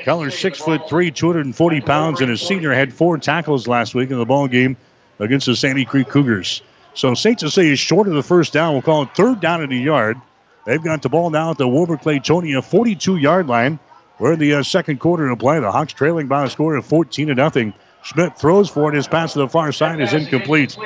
Keller, 0.03 0.31
six 0.31 0.59
foot 0.59 0.89
three, 0.89 1.11
240 1.11 1.81
pounds, 1.83 2.21
and 2.23 2.31
a 2.31 2.39
senior 2.39 2.73
had 2.73 2.93
four 2.93 3.19
tackles 3.19 3.69
last 3.69 3.95
week 3.95 4.11
in 4.11 4.19
the 4.19 4.25
ball 4.25 4.49
game 4.49 4.77
against 5.19 5.47
the 5.47 5.55
Sandy 5.55 5.85
Creek 5.85 6.09
Cougars. 6.09 6.63
So 6.95 7.15
St. 7.15 7.41
Cecilia 7.41 7.73
is 7.73 7.79
short 7.79 8.07
of 8.09 8.15
the 8.15 8.23
first 8.23 8.53
down. 8.53 8.73
We'll 8.73 8.83
call 8.83 9.03
it 9.03 9.15
third 9.15 9.41
down 9.41 9.63
in 9.63 9.71
the 9.71 9.77
yard. 9.77 10.17
They've 10.65 10.83
got 10.83 11.03
the 11.03 11.09
ball 11.09 11.31
now 11.31 11.51
at 11.51 11.59
the 11.59 11.69
Wilber 11.69 11.97
Clatonia 11.97 12.65
42 12.65 13.17
yard 13.17 13.49
line. 13.49 13.79
We're 14.19 14.35
in 14.35 14.39
the 14.39 14.55
uh, 14.55 14.63
second 14.63 15.01
quarter 15.01 15.29
of 15.29 15.39
play. 15.39 15.59
The 15.59 15.71
Hawks 15.71 15.93
trailing 15.93 16.29
by 16.29 16.45
a 16.45 16.51
score 16.51 16.77
of 16.77 16.87
14 16.87 17.29
to 17.29 17.35
nothing. 17.35 17.75
Schmidt 18.03 18.39
throws 18.39 18.71
for 18.71 18.93
it. 18.93 18.95
His 18.95 19.09
pass 19.09 19.33
to 19.33 19.41
the 19.41 19.49
far 19.49 19.73
side 19.73 20.01
is 20.01 20.13
incomplete. 20.13 20.79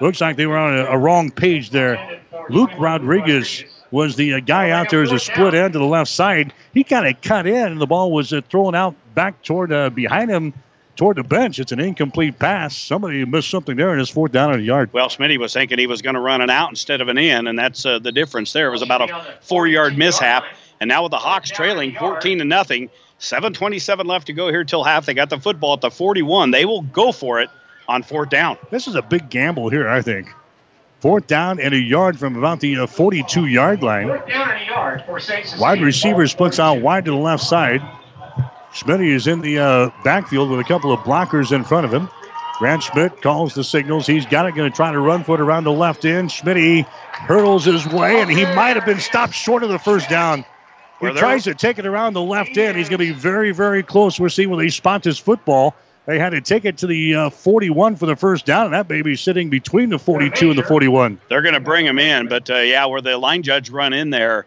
Looks 0.00 0.20
like 0.20 0.36
they 0.36 0.46
were 0.46 0.56
on 0.56 0.78
a, 0.78 0.84
a 0.84 0.98
wrong 0.98 1.30
page 1.30 1.70
there. 1.70 2.20
Luke 2.48 2.70
Rodriguez 2.78 3.64
was 3.90 4.14
the 4.14 4.34
uh, 4.34 4.40
guy 4.40 4.70
out 4.70 4.90
there 4.90 5.02
as 5.02 5.10
a 5.10 5.18
split 5.18 5.54
end 5.54 5.72
to 5.72 5.78
the 5.78 5.84
left 5.84 6.10
side. 6.10 6.52
He 6.72 6.84
kind 6.84 7.06
of 7.06 7.20
cut 7.20 7.46
in, 7.46 7.72
and 7.72 7.80
the 7.80 7.86
ball 7.86 8.12
was 8.12 8.32
uh, 8.32 8.40
thrown 8.48 8.74
out 8.74 8.94
back 9.14 9.42
toward 9.42 9.72
uh, 9.72 9.90
behind 9.90 10.30
him 10.30 10.54
toward 10.96 11.16
the 11.16 11.22
bench. 11.22 11.58
It's 11.58 11.72
an 11.72 11.80
incomplete 11.80 12.38
pass. 12.38 12.76
Somebody 12.76 13.24
missed 13.24 13.50
something 13.50 13.76
there, 13.76 13.90
and 13.90 14.00
it's 14.00 14.10
fourth 14.10 14.32
down 14.32 14.52
in 14.52 14.60
the 14.60 14.64
yard. 14.64 14.90
Well, 14.92 15.08
Smitty 15.08 15.38
was 15.38 15.52
thinking 15.52 15.78
he 15.78 15.86
was 15.86 16.02
going 16.02 16.14
to 16.14 16.20
run 16.20 16.40
an 16.40 16.50
out 16.50 16.70
instead 16.70 17.00
of 17.00 17.08
an 17.08 17.18
in, 17.18 17.46
and 17.46 17.58
that's 17.58 17.86
uh, 17.86 17.98
the 17.98 18.12
difference 18.12 18.52
there. 18.52 18.68
It 18.68 18.72
was 18.72 18.82
about 18.82 19.10
a 19.10 19.34
four-yard 19.42 19.96
mishap, 19.96 20.44
and 20.80 20.88
now 20.88 21.02
with 21.02 21.10
the 21.10 21.18
Hawks 21.18 21.50
trailing 21.50 21.94
14 21.94 22.38
to 22.38 22.44
nothing, 22.44 22.90
7:27 23.20 24.04
left 24.04 24.26
to 24.26 24.32
go 24.32 24.48
here 24.48 24.64
till 24.64 24.84
half. 24.84 25.06
They 25.06 25.14
got 25.14 25.30
the 25.30 25.38
football 25.38 25.74
at 25.74 25.80
the 25.80 25.90
41. 25.90 26.50
They 26.50 26.64
will 26.64 26.82
go 26.82 27.12
for 27.12 27.40
it 27.40 27.50
on 27.88 28.02
fourth 28.02 28.30
down. 28.30 28.58
This 28.70 28.88
is 28.88 28.94
a 28.94 29.02
big 29.02 29.30
gamble 29.30 29.68
here, 29.68 29.88
I 29.88 30.02
think. 30.02 30.28
Fourth 31.00 31.26
down 31.26 31.60
and 31.60 31.72
a 31.74 31.78
yard 31.78 32.18
from 32.18 32.36
about 32.36 32.60
the 32.60 32.78
uh, 32.78 32.86
42 32.86 33.46
yard 33.46 33.82
line. 33.82 34.08
Wide 35.58 35.80
receiver 35.80 36.26
splits 36.26 36.58
out 36.58 36.80
wide 36.80 37.04
to 37.04 37.10
the 37.10 37.16
left 37.16 37.44
side. 37.44 37.80
Schmidt 38.76 39.00
is 39.00 39.26
in 39.26 39.40
the 39.40 39.58
uh, 39.58 39.90
backfield 40.04 40.50
with 40.50 40.60
a 40.60 40.64
couple 40.64 40.92
of 40.92 41.00
blockers 41.00 41.50
in 41.50 41.64
front 41.64 41.86
of 41.86 41.94
him. 41.94 42.10
Grant 42.58 42.82
Schmidt 42.82 43.22
calls 43.22 43.54
the 43.54 43.64
signals. 43.64 44.06
He's 44.06 44.26
got 44.26 44.46
it, 44.46 44.54
going 44.54 44.70
to 44.70 44.74
try 44.74 44.92
to 44.92 45.00
run 45.00 45.24
for 45.24 45.34
it 45.34 45.40
around 45.40 45.64
the 45.64 45.72
left 45.72 46.04
end. 46.04 46.30
Schmidt 46.30 46.86
hurdles 46.86 47.64
his 47.64 47.86
way, 47.86 48.20
and 48.20 48.30
he 48.30 48.44
might 48.54 48.76
have 48.76 48.84
been 48.84 49.00
stopped 49.00 49.32
short 49.34 49.62
of 49.62 49.70
the 49.70 49.78
first 49.78 50.10
down. 50.10 50.44
He 51.00 51.10
tries 51.12 51.44
to 51.44 51.54
take 51.54 51.78
it 51.78 51.86
around 51.86 52.12
the 52.12 52.22
left 52.22 52.56
end. 52.56 52.76
He's 52.76 52.88
going 52.88 52.98
to 52.98 53.06
be 53.06 53.12
very, 53.12 53.52
very 53.52 53.82
close. 53.82 54.20
We're 54.20 54.28
seeing 54.28 54.50
when 54.50 54.58
they 54.58 54.68
spot 54.68 55.04
his 55.04 55.18
football. 55.18 55.74
They 56.06 56.18
had 56.18 56.30
to 56.30 56.40
take 56.40 56.64
it 56.64 56.78
to 56.78 56.86
the 56.86 57.14
uh, 57.14 57.30
41 57.30 57.96
for 57.96 58.06
the 58.06 58.16
first 58.16 58.46
down, 58.46 58.66
and 58.66 58.74
that 58.74 58.88
baby's 58.88 59.20
sitting 59.20 59.50
between 59.50 59.90
the 59.90 59.98
42 59.98 60.50
and 60.50 60.58
the 60.58 60.62
41. 60.62 61.18
They're 61.28 61.42
going 61.42 61.54
to 61.54 61.60
bring 61.60 61.84
him 61.84 61.98
in, 61.98 62.28
but 62.28 62.48
uh, 62.48 62.58
yeah, 62.58 62.86
where 62.86 63.00
the 63.00 63.18
line 63.18 63.42
judge 63.42 63.70
run 63.70 63.92
in 63.92 64.10
there, 64.10 64.46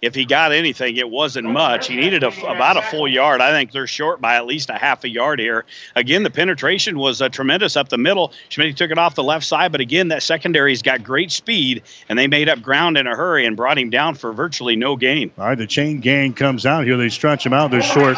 if 0.00 0.14
he 0.14 0.24
got 0.24 0.52
anything, 0.52 0.96
it 0.96 1.08
wasn't 1.08 1.48
much. 1.48 1.88
He 1.88 1.96
needed 1.96 2.22
a, 2.22 2.28
about 2.50 2.76
a 2.76 2.82
full 2.82 3.08
yard. 3.08 3.40
I 3.40 3.50
think 3.50 3.72
they're 3.72 3.86
short 3.86 4.20
by 4.20 4.36
at 4.36 4.46
least 4.46 4.70
a 4.70 4.74
half 4.74 5.04
a 5.04 5.08
yard 5.08 5.40
here. 5.40 5.64
Again, 5.96 6.22
the 6.22 6.30
penetration 6.30 6.98
was 6.98 7.20
uh, 7.20 7.28
tremendous 7.28 7.76
up 7.76 7.88
the 7.88 7.98
middle. 7.98 8.32
Schmidt 8.48 8.76
took 8.76 8.90
it 8.90 8.98
off 8.98 9.14
the 9.14 9.24
left 9.24 9.44
side, 9.44 9.72
but 9.72 9.80
again, 9.80 10.08
that 10.08 10.22
secondary's 10.22 10.82
got 10.82 11.02
great 11.02 11.32
speed, 11.32 11.82
and 12.08 12.18
they 12.18 12.28
made 12.28 12.48
up 12.48 12.62
ground 12.62 12.96
in 12.96 13.06
a 13.06 13.16
hurry 13.16 13.46
and 13.46 13.56
brought 13.56 13.78
him 13.78 13.90
down 13.90 14.14
for 14.14 14.32
virtually 14.32 14.76
no 14.76 14.96
gain. 14.96 15.30
All 15.38 15.46
right, 15.46 15.58
the 15.58 15.66
chain 15.66 16.00
gang 16.00 16.32
comes 16.32 16.66
out 16.66 16.84
here. 16.84 16.96
They 16.96 17.08
stretch 17.08 17.44
him 17.44 17.52
out. 17.52 17.70
They're 17.70 17.82
short. 17.82 18.16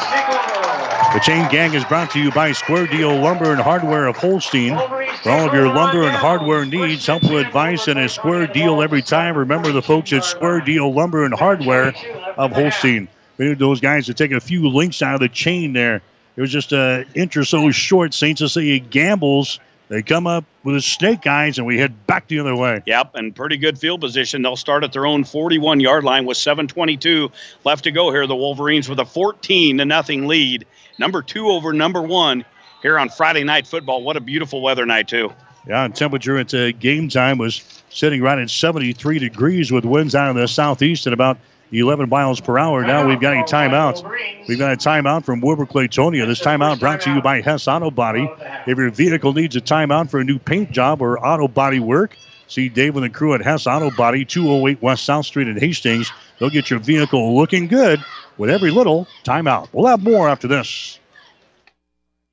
The 1.12 1.18
Chain 1.18 1.48
Gang 1.50 1.74
is 1.74 1.84
brought 1.84 2.12
to 2.12 2.20
you 2.20 2.30
by 2.30 2.52
Square 2.52 2.86
Deal 2.86 3.12
Lumber 3.16 3.50
and 3.50 3.60
Hardware 3.60 4.06
of 4.06 4.16
Holstein. 4.16 4.76
For 5.24 5.30
all 5.30 5.48
of 5.48 5.52
your 5.52 5.66
lumber 5.66 6.02
and 6.02 6.14
hardware 6.14 6.64
needs, 6.64 7.04
helpful 7.04 7.38
advice 7.38 7.88
and 7.88 7.98
a 7.98 8.08
square 8.08 8.46
deal 8.46 8.80
every 8.80 9.02
time. 9.02 9.36
Remember 9.36 9.72
the 9.72 9.82
folks 9.82 10.12
at 10.12 10.24
Square 10.24 10.60
Deal 10.60 10.92
Lumber 10.94 11.24
and 11.24 11.34
Hardware 11.34 11.92
of 12.38 12.52
Holstein. 12.52 13.08
We 13.38 13.46
need 13.48 13.58
those 13.58 13.80
guys 13.80 14.06
to 14.06 14.14
take 14.14 14.30
a 14.30 14.40
few 14.40 14.68
links 14.68 15.02
out 15.02 15.14
of 15.14 15.20
the 15.20 15.28
chain 15.28 15.72
there. 15.72 16.00
It 16.36 16.40
was 16.40 16.52
just 16.52 16.70
an 16.70 17.06
inch 17.16 17.36
or 17.36 17.44
so 17.44 17.72
short. 17.72 18.14
St. 18.14 18.38
Cecilia 18.38 18.78
gambles 18.78 19.58
they 19.90 20.02
come 20.02 20.28
up 20.28 20.44
with 20.62 20.76
a 20.76 20.80
snake 20.80 21.26
eyes, 21.26 21.58
and 21.58 21.66
we 21.66 21.76
head 21.76 22.06
back 22.06 22.28
the 22.28 22.38
other 22.38 22.54
way. 22.54 22.80
Yep, 22.86 23.16
and 23.16 23.34
pretty 23.34 23.56
good 23.56 23.76
field 23.76 24.00
position. 24.00 24.40
They'll 24.40 24.54
start 24.54 24.84
at 24.84 24.92
their 24.92 25.04
own 25.04 25.24
41 25.24 25.80
yard 25.80 26.04
line 26.04 26.26
with 26.26 26.36
7:22 26.36 27.32
left 27.64 27.82
to 27.84 27.90
go 27.90 28.12
here. 28.12 28.28
The 28.28 28.36
Wolverines 28.36 28.88
with 28.88 29.00
a 29.00 29.04
14 29.04 29.78
to 29.78 29.84
nothing 29.84 30.28
lead, 30.28 30.64
number 31.00 31.22
two 31.22 31.48
over 31.48 31.72
number 31.72 32.02
one 32.02 32.44
here 32.82 32.98
on 32.98 33.08
Friday 33.08 33.42
night 33.42 33.66
football. 33.66 34.04
What 34.04 34.16
a 34.16 34.20
beautiful 34.20 34.62
weather 34.62 34.86
night 34.86 35.08
too. 35.08 35.32
Yeah, 35.66 35.84
and 35.84 35.96
temperature 35.96 36.38
at 36.38 36.54
uh, 36.54 36.72
game 36.72 37.08
time 37.08 37.38
was 37.38 37.82
sitting 37.88 38.22
right 38.22 38.38
at 38.38 38.48
73 38.48 39.18
degrees 39.18 39.72
with 39.72 39.84
winds 39.84 40.14
out 40.14 40.30
of 40.30 40.36
the 40.36 40.46
southeast 40.46 41.06
at 41.06 41.12
about 41.12 41.38
11 41.72 42.08
miles 42.08 42.40
per 42.40 42.58
hour. 42.58 42.82
Now 42.82 43.06
we've 43.06 43.20
got 43.20 43.34
a 43.34 43.42
timeout. 43.42 44.48
We've 44.48 44.58
got 44.58 44.72
a 44.72 44.76
timeout 44.76 45.24
from 45.24 45.40
Wilber 45.40 45.66
Clatonia. 45.66 46.26
This 46.26 46.40
timeout 46.40 46.80
brought 46.80 47.02
to 47.02 47.14
you 47.14 47.20
by 47.20 47.40
Hess 47.42 47.68
Auto 47.68 47.90
Body. 47.90 48.30
If 48.66 48.78
your 48.78 48.90
vehicle 48.90 49.32
needs 49.32 49.56
a 49.56 49.60
timeout 49.60 50.10
for 50.10 50.20
a 50.20 50.24
new 50.24 50.38
paint 50.38 50.72
job 50.72 51.02
or 51.02 51.24
auto 51.24 51.46
body 51.46 51.78
work, 51.78 52.16
see 52.48 52.68
Dave 52.68 52.96
and 52.96 53.04
the 53.04 53.10
crew 53.10 53.34
at 53.34 53.42
Hess 53.42 53.66
Auto 53.66 53.90
Body, 53.90 54.24
208 54.24 54.82
West 54.82 55.04
South 55.04 55.26
Street 55.26 55.46
in 55.46 55.58
Hastings. 55.58 56.10
They'll 56.38 56.50
get 56.50 56.70
your 56.70 56.80
vehicle 56.80 57.36
looking 57.36 57.68
good 57.68 58.02
with 58.40 58.48
every 58.48 58.70
little 58.70 59.06
timeout. 59.22 59.68
We'll 59.72 59.86
have 59.86 60.02
more 60.02 60.28
after 60.30 60.48
this. 60.48 60.98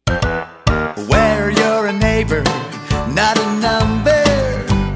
Where 0.08 1.52
you're 1.52 1.88
a 1.88 1.94
neighbor, 1.94 2.44
not 3.14 3.38
a 3.38 3.60
number, 3.60 4.24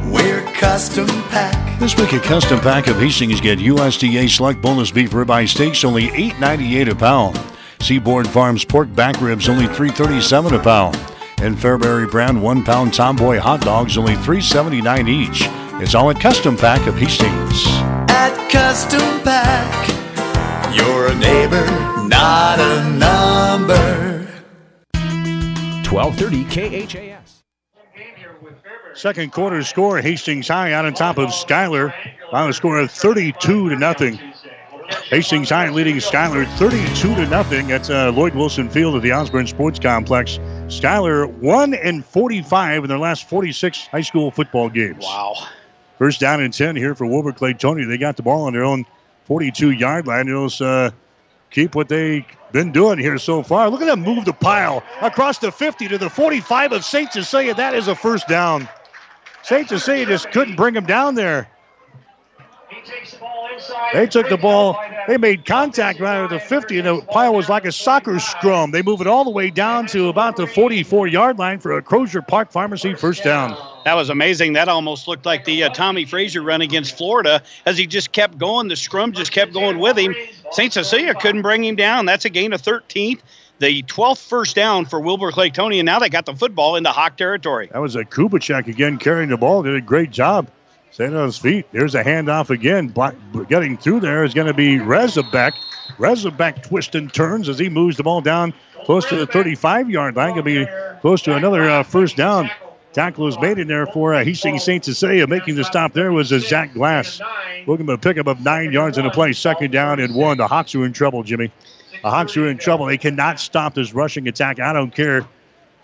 we're 0.10 0.42
custom 0.54 1.08
pack. 1.30 1.80
This 1.80 1.98
week, 1.98 2.14
a 2.14 2.20
custom 2.20 2.62
pack 2.62 2.88
of 2.88 2.98
Hastings 2.98 3.42
get 3.42 3.60
USDA 3.60 4.30
select 4.30 4.62
bonus 4.62 4.90
beef 4.90 5.12
ribeye 5.12 5.50
steaks 5.50 5.84
only 5.84 6.08
$8.98 6.08 6.92
a 6.92 6.96
pound. 6.96 7.40
Seaboard 7.82 8.28
Farms 8.28 8.64
pork 8.64 8.94
back 8.96 9.20
ribs 9.20 9.50
only 9.50 9.66
$3.37 9.66 10.58
a 10.58 10.64
pound. 10.64 10.96
And 11.42 11.58
Fairbury 11.58 12.10
brand 12.10 12.42
one 12.42 12.64
pound 12.64 12.94
Tomboy 12.94 13.40
hot 13.40 13.62
dogs 13.62 13.98
only 13.98 14.14
$3.79 14.14 15.10
each. 15.10 15.42
It's 15.82 15.96
all 15.96 16.10
at 16.12 16.20
Custom 16.22 16.56
Pack 16.56 16.88
of 16.88 16.96
Hastings. 16.96 17.66
At 18.12 18.50
Custom 18.52 19.02
Pack, 19.24 20.01
you're 20.74 21.08
a 21.08 21.16
neighbor, 21.16 21.66
not 22.08 22.60
a 22.60 22.90
number. 22.98 24.28
1230 25.90 26.86
KHAS. 26.86 27.44
Second 28.94 29.32
quarter 29.32 29.64
score, 29.64 30.00
Hastings 30.00 30.48
High 30.48 30.74
out 30.74 30.86
on 30.86 30.94
top 30.94 31.18
of 31.18 31.34
Schuyler 31.34 31.94
on 32.32 32.50
a 32.50 32.54
score 32.54 32.80
of 32.80 32.92
32 32.92 33.70
to 33.70 33.76
nothing. 33.76 34.20
Hastings 35.10 35.50
High 35.50 35.70
leading 35.70 36.00
Schuyler 36.00 36.46
32 36.46 37.16
to 37.16 37.28
nothing. 37.28 37.68
That's 37.68 37.90
uh, 37.90 38.12
Lloyd 38.12 38.36
Wilson 38.36 38.70
Field 38.70 38.96
at 38.96 39.02
the 39.02 39.12
Osborne 39.12 39.48
Sports 39.48 39.80
Complex. 39.80 40.40
Schuyler 40.68 41.28
1 41.28 41.74
and 41.74 42.06
45 42.06 42.84
in 42.84 42.90
their 42.90 43.00
last 43.00 43.28
46 43.28 43.88
high 43.88 44.02
school 44.02 44.32
football 44.32 44.70
games. 44.70 45.04
Wow. 45.04 45.48
First 45.98 46.20
down 46.20 46.42
and 46.42 46.54
10 46.54 46.76
here 46.76 46.96
for 46.96 47.06
Wilber 47.06 47.32
Clatonia. 47.32 47.88
They 47.88 47.98
got 47.98 48.18
the 48.18 48.24
ball 48.24 48.44
on 48.46 48.54
their 48.54 48.64
own 48.64 48.86
42 49.26 49.72
yard 49.72 50.08
line. 50.08 50.28
Those 50.28 50.62
uh, 50.62 50.92
keep 51.50 51.76
what 51.76 51.90
they've 51.90 52.26
been 52.52 52.72
doing 52.72 53.00
here 53.00 53.18
so 53.18 53.44
far. 53.44 53.70
Look 53.70 53.82
at 53.82 53.88
them 53.88 54.02
move 54.02 54.26
the 54.26 54.34
pile 54.34 54.84
across 55.02 55.38
the 55.38 55.52
50 55.52 55.88
to 55.90 55.98
the 55.98 56.10
45 56.10 56.74
of 56.74 56.86
St. 56.86 57.12
Cecilia. 57.12 57.54
That 57.54 57.74
is 57.74 57.88
a 57.88 57.96
first 57.96 58.28
down. 58.28 58.68
St. 59.44 59.68
Cecilia 59.68 60.06
just 60.06 60.32
couldn't 60.32 60.56
bring 60.56 60.76
him 60.76 60.86
down 60.86 61.16
there. 61.16 61.50
They 63.94 64.08
took 64.08 64.30
the 64.30 64.38
ball. 64.38 64.82
They 65.08 65.18
made 65.18 65.46
contact 65.46 66.00
right 66.00 66.24
at 66.24 66.30
the 66.30 66.40
50, 66.40 66.80
and 66.80 66.88
the 66.88 67.02
pile 67.02 67.34
was 67.34 67.50
like 67.50 67.66
a 67.66 67.72
soccer 67.72 68.20
scrum. 68.20 68.72
They 68.72 68.82
move 68.82 69.02
it 69.02 69.08
all 69.08 69.24
the 69.24 69.30
way 69.32 69.50
down 69.50 69.88
to 69.88 70.10
about 70.10 70.36
the 70.36 70.48
44 70.48 71.08
yard 71.08 71.40
line 71.40 71.60
for 71.60 71.74
a 71.78 71.82
Crozier 71.82 72.22
Park 72.22 72.52
Pharmacy 72.52 72.94
first 72.94 73.24
down. 73.24 73.58
That 73.86 73.96
was 73.96 74.10
amazing. 74.10 74.54
That 74.54 74.68
almost 74.70 75.08
looked 75.08 75.26
like 75.26 75.46
the 75.46 75.64
uh, 75.64 75.70
Tommie 75.70 76.06
Frazier 76.06 76.42
run 76.42 76.62
against 76.62 76.98
Florida 76.98 77.42
as 77.66 77.78
he 77.78 77.88
just 77.88 78.12
kept 78.12 78.38
going. 78.38 78.68
The 78.68 78.76
scrum 78.76 79.12
just 79.14 79.32
kept 79.32 79.54
going 79.54 79.80
with 79.80 79.98
him. 79.98 80.16
St. 80.52 80.72
Cecilia 80.72 81.16
couldn't 81.16 81.42
bring 81.42 81.64
him 81.64 81.76
down. 81.76 82.06
That's 82.06 82.26
a 82.26 82.30
gain 82.30 82.54
of 82.54 82.62
13th. 82.62 83.20
The 83.60 83.84
12th 83.84 84.28
first 84.28 84.56
down 84.56 84.86
for 84.86 85.00
Wilber 85.00 85.32
Clatonia. 85.32 85.80
and 85.80 85.86
now 85.86 86.00
they 86.00 86.10
got 86.10 86.26
the 86.26 86.34
football 86.34 86.76
into 86.76 86.90
Hawk 86.90 87.16
territory. 87.16 87.70
That 87.72 87.80
was 87.80 87.96
a 87.96 88.04
Kubicek 88.04 88.68
again 88.68 88.98
carrying 88.98 89.30
the 89.30 89.38
ball. 89.38 89.62
Did 89.62 89.76
a 89.76 89.82
great 89.82 90.10
job. 90.10 90.48
Staying 90.92 91.16
on 91.16 91.26
his 91.26 91.38
feet. 91.38 91.66
There's 91.72 91.96
a 91.96 92.04
handoff 92.04 92.50
again. 92.50 92.94
Getting 93.48 93.78
through 93.78 94.02
there 94.02 94.26
is 94.26 94.34
going 94.34 94.48
to 94.48 94.54
be 94.54 94.78
Rezabek. 94.78 95.54
Rezabek 95.98 96.64
twists 96.64 96.96
and 96.96 97.12
turns 97.14 97.48
as 97.48 97.58
he 97.58 97.70
moves 97.70 97.98
the 97.98 98.04
ball 98.04 98.22
down 98.22 98.54
close 98.84 99.06
to 99.06 99.16
the 99.16 99.26
35 99.26 99.90
yard 99.90 100.16
line. 100.16 100.32
Going 100.32 100.46
to 100.46 100.66
be 100.66 101.00
close 101.00 101.22
to 101.24 101.36
another 101.36 101.70
uh, 101.70 101.84
first 101.84 102.18
down. 102.18 102.50
Tackle 102.92 103.24
was 103.24 103.40
made 103.40 103.58
in 103.58 103.70
there 103.70 103.88
for 103.88 104.14
uh, 104.14 104.24
Hastings 104.24 104.64
St. 104.64 104.84
Cecilia. 104.84 105.26
Making 105.28 105.56
the 105.56 105.64
stop 105.64 105.94
there 105.94 106.12
was 106.12 106.34
a 106.34 106.38
uh, 106.38 106.40
Zach 106.40 106.74
Glass. 106.74 107.22
Looking 107.66 107.88
to 107.88 107.98
pick 107.98 108.18
up 108.18 108.28
of 108.28 108.42
nine 108.42 108.74
yards 108.74 108.98
in 108.98 109.06
the 109.06 109.12
play. 109.12 109.32
Second 109.32 109.72
down 109.72 110.02
and 110.02 110.14
one. 110.14 110.38
The 110.38 110.48
Hawks 110.48 110.76
are 110.76 110.86
in 110.86 110.92
trouble, 110.92 111.24
Jimmy. 111.24 111.52
The 112.04 112.10
Hawks 112.10 112.36
are 112.36 112.50
in 112.50 112.58
trouble. 112.58 112.88
They 112.88 112.98
cannot 112.98 113.40
stop 113.40 113.76
this 113.76 113.94
rushing 113.94 114.28
attack. 114.28 114.60
I 114.60 114.74
don't 114.74 114.94
care 114.94 115.26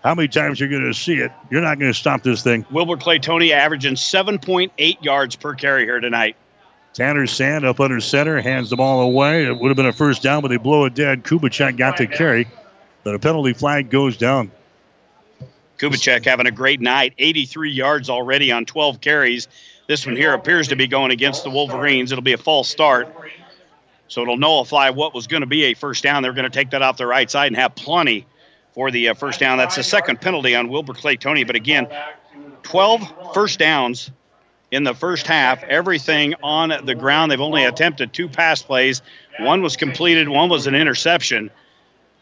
how 0.04 0.14
many 0.14 0.28
times 0.28 0.60
you're 0.60 0.68
going 0.68 0.84
to 0.84 0.94
see 0.94 1.14
it. 1.14 1.32
You're 1.50 1.62
not 1.62 1.78
going 1.78 1.92
to 1.92 1.98
stop 1.98 2.22
this 2.22 2.42
thing. 2.42 2.64
Wilber 2.70 2.96
Clatonia 2.96 3.52
averaging 3.52 3.94
7.8 3.94 5.04
yards 5.04 5.36
per 5.36 5.54
carry 5.54 5.84
here 5.84 6.00
tonight. 6.00 6.36
Tanner 6.94 7.26
Sand 7.26 7.64
up 7.64 7.80
under 7.80 8.00
center, 8.00 8.40
hands 8.40 8.70
the 8.70 8.76
ball 8.76 9.02
away. 9.02 9.44
It 9.46 9.56
would 9.56 9.68
have 9.68 9.76
been 9.76 9.86
a 9.86 9.92
first 9.92 10.22
down, 10.22 10.42
but 10.42 10.48
they 10.48 10.56
blow 10.56 10.84
it 10.84 10.94
dead. 10.94 11.24
Kubicek 11.24 11.76
got 11.76 11.96
to 11.98 12.06
carry, 12.06 12.48
but 13.04 13.14
a 13.14 13.18
penalty 13.18 13.52
flag 13.52 13.90
goes 13.90 14.16
down. 14.16 14.50
Kubicek 15.78 16.24
having 16.24 16.46
a 16.46 16.50
great 16.50 16.80
night, 16.80 17.14
83 17.18 17.70
yards 17.70 18.10
already 18.10 18.50
on 18.50 18.64
12 18.64 19.00
carries. 19.00 19.46
This 19.86 20.04
one 20.06 20.16
here 20.16 20.34
appears 20.34 20.68
to 20.68 20.76
be 20.76 20.88
going 20.88 21.12
against 21.12 21.44
the 21.44 21.50
Wolverines. 21.50 22.10
It'll 22.10 22.22
be 22.22 22.32
a 22.32 22.38
false 22.38 22.68
start. 22.68 23.14
So 24.08 24.22
it'll 24.22 24.36
nullify 24.36 24.90
what 24.90 25.14
was 25.14 25.26
going 25.26 25.42
to 25.42 25.46
be 25.46 25.64
a 25.64 25.74
first 25.74 26.02
down. 26.02 26.22
They're 26.22 26.32
going 26.32 26.50
to 26.50 26.50
take 26.50 26.70
that 26.70 26.82
off 26.82 26.96
the 26.96 27.06
right 27.06 27.30
side 27.30 27.48
and 27.48 27.56
have 27.56 27.74
plenty 27.74 28.26
for 28.78 28.92
the 28.92 29.08
uh, 29.08 29.14
first 29.14 29.40
down. 29.40 29.58
That's 29.58 29.74
the 29.74 29.82
second 29.82 30.20
penalty 30.20 30.54
on 30.54 30.68
Wilber 30.68 30.92
Clatonia. 30.92 31.44
But 31.44 31.56
again, 31.56 31.88
12 32.62 33.34
first 33.34 33.58
downs 33.58 34.12
in 34.70 34.84
the 34.84 34.94
first 34.94 35.26
half. 35.26 35.64
Everything 35.64 36.34
on 36.44 36.72
the 36.86 36.94
ground. 36.94 37.32
They've 37.32 37.40
only 37.40 37.64
attempted 37.64 38.12
two 38.12 38.28
pass 38.28 38.62
plays. 38.62 39.02
One 39.40 39.62
was 39.62 39.76
completed. 39.76 40.28
One 40.28 40.48
was 40.48 40.68
an 40.68 40.76
interception. 40.76 41.50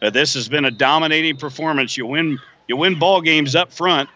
Uh, 0.01 0.09
this 0.09 0.33
has 0.33 0.49
been 0.49 0.65
a 0.65 0.71
dominating 0.71 1.37
performance. 1.37 1.95
You 1.95 2.07
win 2.07 2.39
you 2.67 2.75
win 2.75 2.97
ball 2.97 3.21
games 3.21 3.55
up 3.55 3.71
front, 3.71 4.09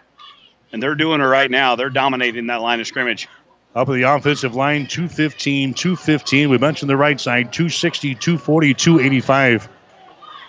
and 0.72 0.82
they're 0.82 0.96
doing 0.96 1.22
it 1.22 1.26
right 1.26 1.52
now. 1.52 1.76
They're 1.76 1.92
dominating 1.92 2.48
that 2.48 2.62
line 2.62 2.80
of 2.80 2.88
scrimmage. 2.88 3.30
Up 3.76 3.88
at 3.88 3.94
the 3.94 4.02
offensive 4.02 4.56
line, 4.56 4.88
215, 4.88 5.76
215. 5.76 6.50
We 6.50 6.58
mentioned 6.58 6.90
the 6.90 6.98
right 6.98 7.22
side, 7.22 7.54
260, 7.54 8.16
240, 8.16 8.74
285. 8.74 9.70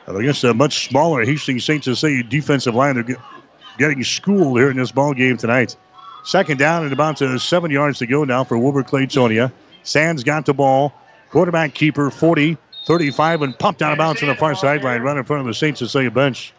Against 0.06 0.44
a 0.44 0.52
much 0.52 0.88
smaller 0.88 1.24
Hastings 1.24 1.64
St. 1.64 1.84
Cecilia 1.84 2.22
defensive 2.22 2.74
line, 2.74 2.94
they're 2.94 3.16
getting 3.78 4.02
schooled 4.02 4.58
here 4.58 4.70
in 4.70 4.76
this 4.76 4.92
ball 4.92 5.14
game 5.14 5.36
tonight. 5.36 5.76
Second 6.24 6.58
down 6.58 6.84
and 6.84 6.92
about 6.92 7.18
seven 7.40 7.70
yards 7.70 7.98
to 7.98 8.06
go 8.06 8.24
now 8.24 8.44
for 8.44 8.58
Wilber 8.58 8.82
Clatonia. 8.82 9.52
Sands 9.82 10.22
got 10.22 10.46
the 10.46 10.54
ball. 10.54 10.92
Quarterback 11.30 11.74
keeper 11.74 12.10
40, 12.10 12.56
35, 12.86 13.42
and 13.42 13.58
popped 13.58 13.80
out 13.80 13.92
of 13.92 13.98
bounds 13.98 14.22
on 14.22 14.28
the 14.28 14.34
far 14.34 14.54
sideline 14.54 15.02
right 15.02 15.16
in 15.16 15.24
front 15.24 15.40
of 15.40 15.46
the 15.46 15.54
St. 15.54 15.78
Cecilia 15.78 16.10
bench. 16.10 16.52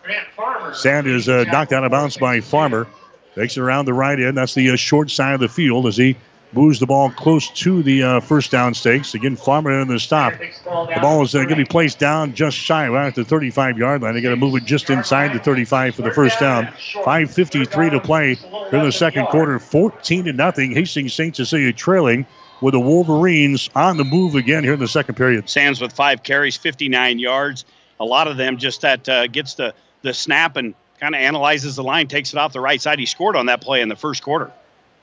Sand 0.74 1.08
is 1.08 1.30
uh, 1.30 1.44
knocked 1.44 1.72
out 1.74 1.84
of 1.84 1.92
bounds 1.92 2.18
by 2.18 2.40
Farmer. 2.40 2.88
Takes 3.36 3.58
it 3.58 3.62
around 3.62 3.86
the 3.86 3.94
right 3.94 4.20
end. 4.20 4.38
That's 4.38 4.54
the 4.54 4.72
uh, 4.72 4.76
short 4.76 5.10
side 5.12 5.34
of 5.34 5.40
the 5.40 5.50
field 5.50 5.86
as 5.86 5.98
he 5.98 6.16
moves 6.54 6.80
the 6.80 6.86
ball 6.86 7.10
close 7.10 7.50
to 7.50 7.84
the 7.84 8.04
uh, 8.04 8.20
first 8.20 8.52
down 8.52 8.74
stakes. 8.74 9.14
Again, 9.14 9.36
Farmer 9.36 9.82
in 9.82 9.88
the 9.88 10.00
stop. 10.00 10.34
The 10.34 11.00
ball 11.02 11.24
is 11.24 11.34
uh, 11.34 11.40
going 11.40 11.50
to 11.50 11.56
be 11.56 11.66
placed 11.66 12.00
down 12.00 12.34
just 12.34 12.58
shy, 12.58 12.88
right 12.88 13.08
at 13.08 13.16
the 13.16 13.26
35 13.26 13.78
yard 13.78 14.02
line. 14.02 14.14
They 14.14 14.22
got 14.22 14.30
to 14.30 14.36
move 14.36 14.56
it 14.56 14.66
just 14.66 14.90
inside 14.90 15.34
the 15.34 15.40
35 15.40 15.96
for 15.96 16.02
the 16.02 16.12
first 16.12 16.40
down. 16.40 16.68
5:53 16.68 17.92
to 17.92 18.00
play 18.00 18.38
in 18.72 18.84
the 18.84 18.92
second 18.92 19.28
quarter. 19.28 19.60
14 19.60 20.26
to 20.26 20.34
nothing. 20.34 20.72
Hastings 20.72 21.14
St. 21.14 21.36
Cecilia 21.36 21.74
trailing 21.74 22.26
with 22.62 22.74
the 22.74 22.80
Wolverines 22.80 23.70
on 23.76 23.98
the 23.98 24.06
move 24.06 24.36
again 24.36 24.64
here 24.64 24.74
in 24.74 24.80
the 24.80 24.88
second 24.88 25.16
period. 25.16 25.50
Sands 25.50 25.82
with 25.82 25.92
five 25.92 26.24
carries, 26.24 26.56
59 26.56 27.20
yards. 27.20 27.66
A 28.00 28.06
lot 28.06 28.28
of 28.28 28.38
them 28.38 28.58
just 28.58 28.82
that 28.82 29.08
uh, 29.10 29.28
gets 29.28 29.56
the 29.56 29.74
the 30.02 30.14
snap 30.14 30.58
and 30.58 30.74
kind 31.00 31.16
of 31.16 31.22
analyzes 31.22 31.76
the 31.76 31.84
line, 31.84 32.08
takes 32.08 32.34
it 32.34 32.38
off 32.38 32.54
the 32.54 32.60
right 32.60 32.82
side. 32.82 33.00
He 33.00 33.06
scored 33.06 33.36
on 33.36 33.48
that 33.48 33.62
play 33.62 33.82
in 33.82 33.90
the 33.90 33.96
first 33.96 34.24
quarter. 34.24 34.52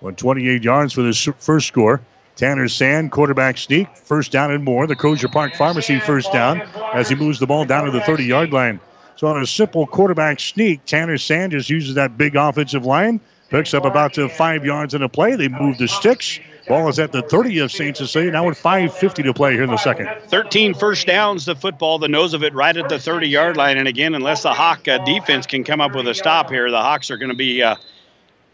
28 0.00 0.62
yards 0.62 0.92
for 0.92 1.02
the 1.02 1.34
first 1.38 1.68
score. 1.68 2.00
Tanner 2.36 2.68
Sand, 2.68 3.12
quarterback 3.12 3.58
sneak, 3.58 3.94
first 3.96 4.32
down 4.32 4.50
and 4.50 4.64
more. 4.64 4.86
The 4.86 4.96
Crozier 4.96 5.28
Park 5.28 5.54
Pharmacy 5.56 6.00
first 6.00 6.32
down 6.32 6.62
as 6.94 7.08
he 7.08 7.14
moves 7.14 7.38
the 7.38 7.46
ball 7.46 7.66
down 7.66 7.84
to 7.84 7.90
the 7.90 8.00
30 8.00 8.24
yard 8.24 8.52
line. 8.52 8.80
So 9.16 9.26
on 9.26 9.42
a 9.42 9.46
simple 9.46 9.86
quarterback 9.86 10.40
sneak, 10.40 10.86
Tanner 10.86 11.18
Sand 11.18 11.52
just 11.52 11.68
uses 11.68 11.96
that 11.96 12.16
big 12.16 12.36
offensive 12.36 12.86
line, 12.86 13.20
picks 13.50 13.74
up 13.74 13.84
about 13.84 14.14
to 14.14 14.30
five 14.30 14.64
yards 14.64 14.94
in 14.94 15.02
a 15.02 15.08
play. 15.08 15.36
They 15.36 15.48
move 15.48 15.76
the 15.76 15.86
sticks. 15.86 16.40
Ball 16.66 16.88
is 16.88 16.98
at 16.98 17.12
the 17.12 17.20
30 17.20 17.58
of 17.58 17.70
St. 17.70 17.94
Cecilia. 17.94 18.30
Now 18.30 18.46
with 18.46 18.58
5.50 18.58 19.24
to 19.24 19.34
play 19.34 19.52
here 19.52 19.64
in 19.64 19.70
the 19.70 19.76
second. 19.76 20.08
13 20.28 20.72
first 20.72 21.06
downs 21.06 21.44
to 21.44 21.54
football, 21.54 21.98
the 21.98 22.08
nose 22.08 22.32
of 22.32 22.42
it 22.42 22.54
right 22.54 22.74
at 22.74 22.88
the 22.88 22.98
30 22.98 23.28
yard 23.28 23.58
line. 23.58 23.76
And 23.76 23.86
again, 23.86 24.14
unless 24.14 24.44
the 24.44 24.54
Hawk 24.54 24.88
uh, 24.88 25.04
defense 25.04 25.46
can 25.46 25.64
come 25.64 25.82
up 25.82 25.94
with 25.94 26.08
a 26.08 26.14
stop 26.14 26.48
here, 26.48 26.70
the 26.70 26.80
Hawks 26.80 27.10
are 27.10 27.18
going 27.18 27.30
to 27.30 27.36
be. 27.36 27.62
Uh, 27.62 27.76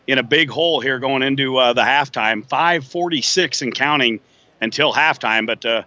in 0.06 0.18
a 0.18 0.22
big 0.22 0.50
hole 0.50 0.80
here 0.80 0.98
going 0.98 1.22
into 1.22 1.56
uh, 1.56 1.72
the 1.72 1.82
halftime. 1.82 2.46
5:46 2.46 3.62
and 3.62 3.74
counting 3.74 4.20
until 4.60 4.92
halftime, 4.92 5.46
but 5.46 5.64
uh, 5.64 5.82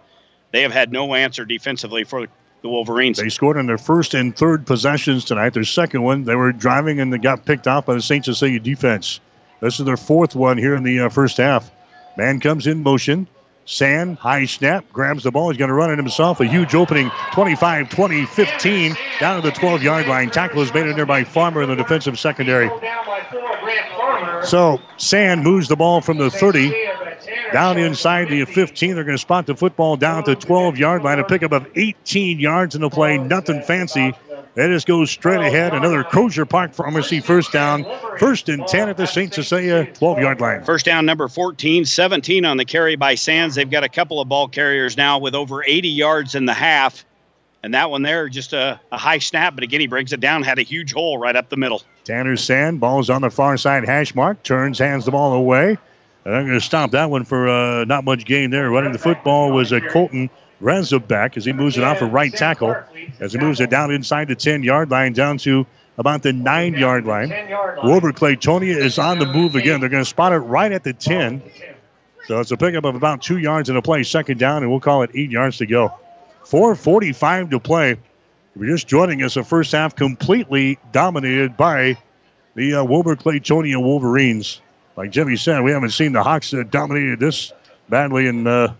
they 0.52 0.62
have 0.62 0.72
had 0.72 0.92
no 0.92 1.14
answer 1.14 1.44
defensively 1.44 2.04
for 2.04 2.26
the 2.62 2.68
Wolverines. 2.68 3.18
They 3.18 3.28
scored 3.28 3.56
on 3.56 3.66
their 3.66 3.78
first 3.78 4.14
and 4.14 4.36
third 4.36 4.66
possessions 4.66 5.24
tonight. 5.24 5.54
Their 5.54 5.64
second 5.64 6.02
one, 6.02 6.24
they 6.24 6.36
were 6.36 6.52
driving 6.52 7.00
and 7.00 7.12
they 7.12 7.18
got 7.18 7.44
picked 7.44 7.66
off 7.66 7.86
by 7.86 7.94
the 7.94 8.02
St. 8.02 8.24
Cecilia 8.24 8.60
defense. 8.60 9.20
This 9.60 9.78
is 9.78 9.86
their 9.86 9.96
fourth 9.96 10.34
one 10.34 10.58
here 10.58 10.74
in 10.74 10.82
the 10.82 11.00
uh, 11.00 11.08
first 11.08 11.36
half. 11.36 11.70
Man 12.16 12.40
comes 12.40 12.66
in 12.66 12.82
motion. 12.82 13.26
Sand, 13.66 14.18
high 14.18 14.46
snap, 14.46 14.84
grabs 14.92 15.22
the 15.22 15.30
ball. 15.30 15.50
He's 15.50 15.58
going 15.58 15.68
to 15.68 15.74
run 15.74 15.92
it 15.92 15.96
himself. 15.96 16.40
A 16.40 16.44
huge 16.44 16.74
opening 16.74 17.10
25 17.32 17.88
20 17.88 18.26
15 18.26 18.96
down 19.20 19.40
to 19.40 19.48
the 19.48 19.54
12 19.54 19.82
yard 19.82 20.08
line. 20.08 20.30
Tackle 20.30 20.62
is 20.62 20.74
made 20.74 20.86
in 20.86 20.96
there 20.96 21.06
by 21.06 21.22
Farmer 21.22 21.62
in 21.62 21.68
the 21.68 21.76
defensive 21.76 22.18
secondary. 22.18 22.68
So 24.44 24.80
Sand 24.96 25.42
moves 25.42 25.68
the 25.68 25.76
ball 25.76 26.00
from 26.00 26.18
the 26.18 26.30
30 26.30 26.70
down 27.52 27.78
inside 27.78 28.28
the 28.28 28.44
15. 28.44 28.94
They're 28.94 29.04
going 29.04 29.16
to 29.16 29.20
spot 29.20 29.46
the 29.46 29.54
football 29.54 29.96
down 29.96 30.24
to 30.24 30.34
12 30.34 30.78
yard 30.78 31.02
line. 31.02 31.18
A 31.18 31.24
pickup 31.24 31.52
of 31.52 31.66
18 31.74 32.38
yards 32.38 32.74
in 32.74 32.80
the 32.80 32.90
play. 32.90 33.18
Nothing 33.18 33.62
fancy. 33.62 34.12
They 34.54 34.66
just 34.66 34.86
go 34.86 35.04
straight 35.04 35.40
ahead. 35.40 35.74
Another 35.74 36.02
Crozier 36.02 36.44
Park 36.44 36.74
Pharmacy 36.74 37.20
first 37.20 37.52
down. 37.52 37.84
First 38.18 38.48
and 38.48 38.66
10 38.66 38.88
at 38.88 38.96
the 38.96 39.06
St. 39.06 39.32
Cecilia 39.32 39.86
12 39.92 40.18
yard 40.18 40.40
line. 40.40 40.64
First 40.64 40.86
down, 40.86 41.06
number 41.06 41.28
14, 41.28 41.84
17 41.84 42.44
on 42.44 42.56
the 42.56 42.64
carry 42.64 42.96
by 42.96 43.14
Sands. 43.14 43.54
They've 43.54 43.70
got 43.70 43.84
a 43.84 43.88
couple 43.88 44.20
of 44.20 44.28
ball 44.28 44.48
carriers 44.48 44.96
now 44.96 45.18
with 45.18 45.34
over 45.34 45.62
80 45.64 45.88
yards 45.88 46.34
in 46.34 46.46
the 46.46 46.54
half. 46.54 47.04
And 47.62 47.74
that 47.74 47.90
one 47.90 48.02
there, 48.02 48.28
just 48.28 48.52
a, 48.52 48.80
a 48.90 48.96
high 48.96 49.18
snap, 49.18 49.54
but 49.54 49.62
again, 49.62 49.80
he 49.80 49.86
brings 49.86 50.12
it 50.14 50.20
down, 50.20 50.42
had 50.42 50.58
a 50.58 50.62
huge 50.62 50.94
hole 50.94 51.18
right 51.18 51.36
up 51.36 51.50
the 51.50 51.58
middle. 51.58 51.82
Tanner 52.10 52.36
Sand, 52.36 52.80
ball's 52.80 53.08
on 53.08 53.22
the 53.22 53.30
far 53.30 53.56
side 53.56 53.84
hash 53.84 54.16
mark, 54.16 54.42
turns, 54.42 54.80
hands 54.80 55.04
the 55.04 55.12
ball 55.12 55.32
away. 55.32 55.78
And 56.24 56.34
I'm 56.34 56.44
going 56.44 56.58
to 56.58 56.64
stop 56.64 56.90
that 56.90 57.08
one 57.08 57.24
for 57.24 57.48
uh, 57.48 57.84
not 57.84 58.02
much 58.02 58.24
gain 58.24 58.50
there. 58.50 58.68
Running 58.68 58.90
the 58.90 58.98
football 58.98 59.52
was 59.52 59.70
a 59.70 59.80
Colton 59.80 60.28
Rezabek 60.60 61.36
as 61.36 61.44
he 61.44 61.52
moves 61.52 61.78
it 61.78 61.84
off 61.84 62.02
a 62.02 62.06
right 62.06 62.34
tackle. 62.34 62.74
As 63.20 63.32
he 63.32 63.38
moves 63.38 63.60
it 63.60 63.70
down 63.70 63.92
inside 63.92 64.26
the 64.26 64.34
10 64.34 64.64
yard 64.64 64.90
line 64.90 65.12
down 65.12 65.38
to 65.38 65.64
about 65.98 66.24
the 66.24 66.32
nine 66.32 66.74
yard 66.74 67.04
line. 67.04 67.28
Wilber 67.84 68.10
Clatonia 68.10 68.76
is 68.76 68.98
on 68.98 69.20
the 69.20 69.26
move 69.26 69.54
again. 69.54 69.78
They're 69.78 69.88
going 69.88 70.02
to 70.02 70.10
spot 70.10 70.32
it 70.32 70.38
right 70.38 70.72
at 70.72 70.82
the 70.82 70.92
10. 70.92 71.40
So 72.26 72.40
it's 72.40 72.50
a 72.50 72.56
pickup 72.56 72.84
of 72.86 72.96
about 72.96 73.22
two 73.22 73.38
yards 73.38 73.70
in 73.70 73.76
a 73.76 73.82
play, 73.82 74.02
second 74.02 74.40
down, 74.40 74.64
and 74.64 74.70
we'll 74.72 74.80
call 74.80 75.04
it 75.04 75.10
eight 75.14 75.30
yards 75.30 75.58
to 75.58 75.66
go. 75.66 75.94
4.45 76.44 77.50
to 77.50 77.60
play. 77.60 77.98
If 78.54 78.62
you're 78.62 78.74
just 78.74 78.88
joining 78.88 79.22
us, 79.22 79.34
the 79.34 79.44
first 79.44 79.72
half 79.72 79.94
completely 79.94 80.78
dominated 80.92 81.56
by 81.56 81.96
the 82.54 82.74
uh, 82.74 82.84
Wilber 82.84 83.16
Clatonia 83.16 83.80
Wolverines. 83.80 84.60
Like 84.96 85.10
Jimmy 85.12 85.36
said, 85.36 85.62
we 85.62 85.70
haven't 85.70 85.90
seen 85.90 86.12
the 86.12 86.22
Hawks 86.22 86.52
uh, 86.52 86.64
dominated 86.68 87.20
this 87.20 87.52
badly 87.88 88.26
in 88.26 88.46
uh, 88.46 88.74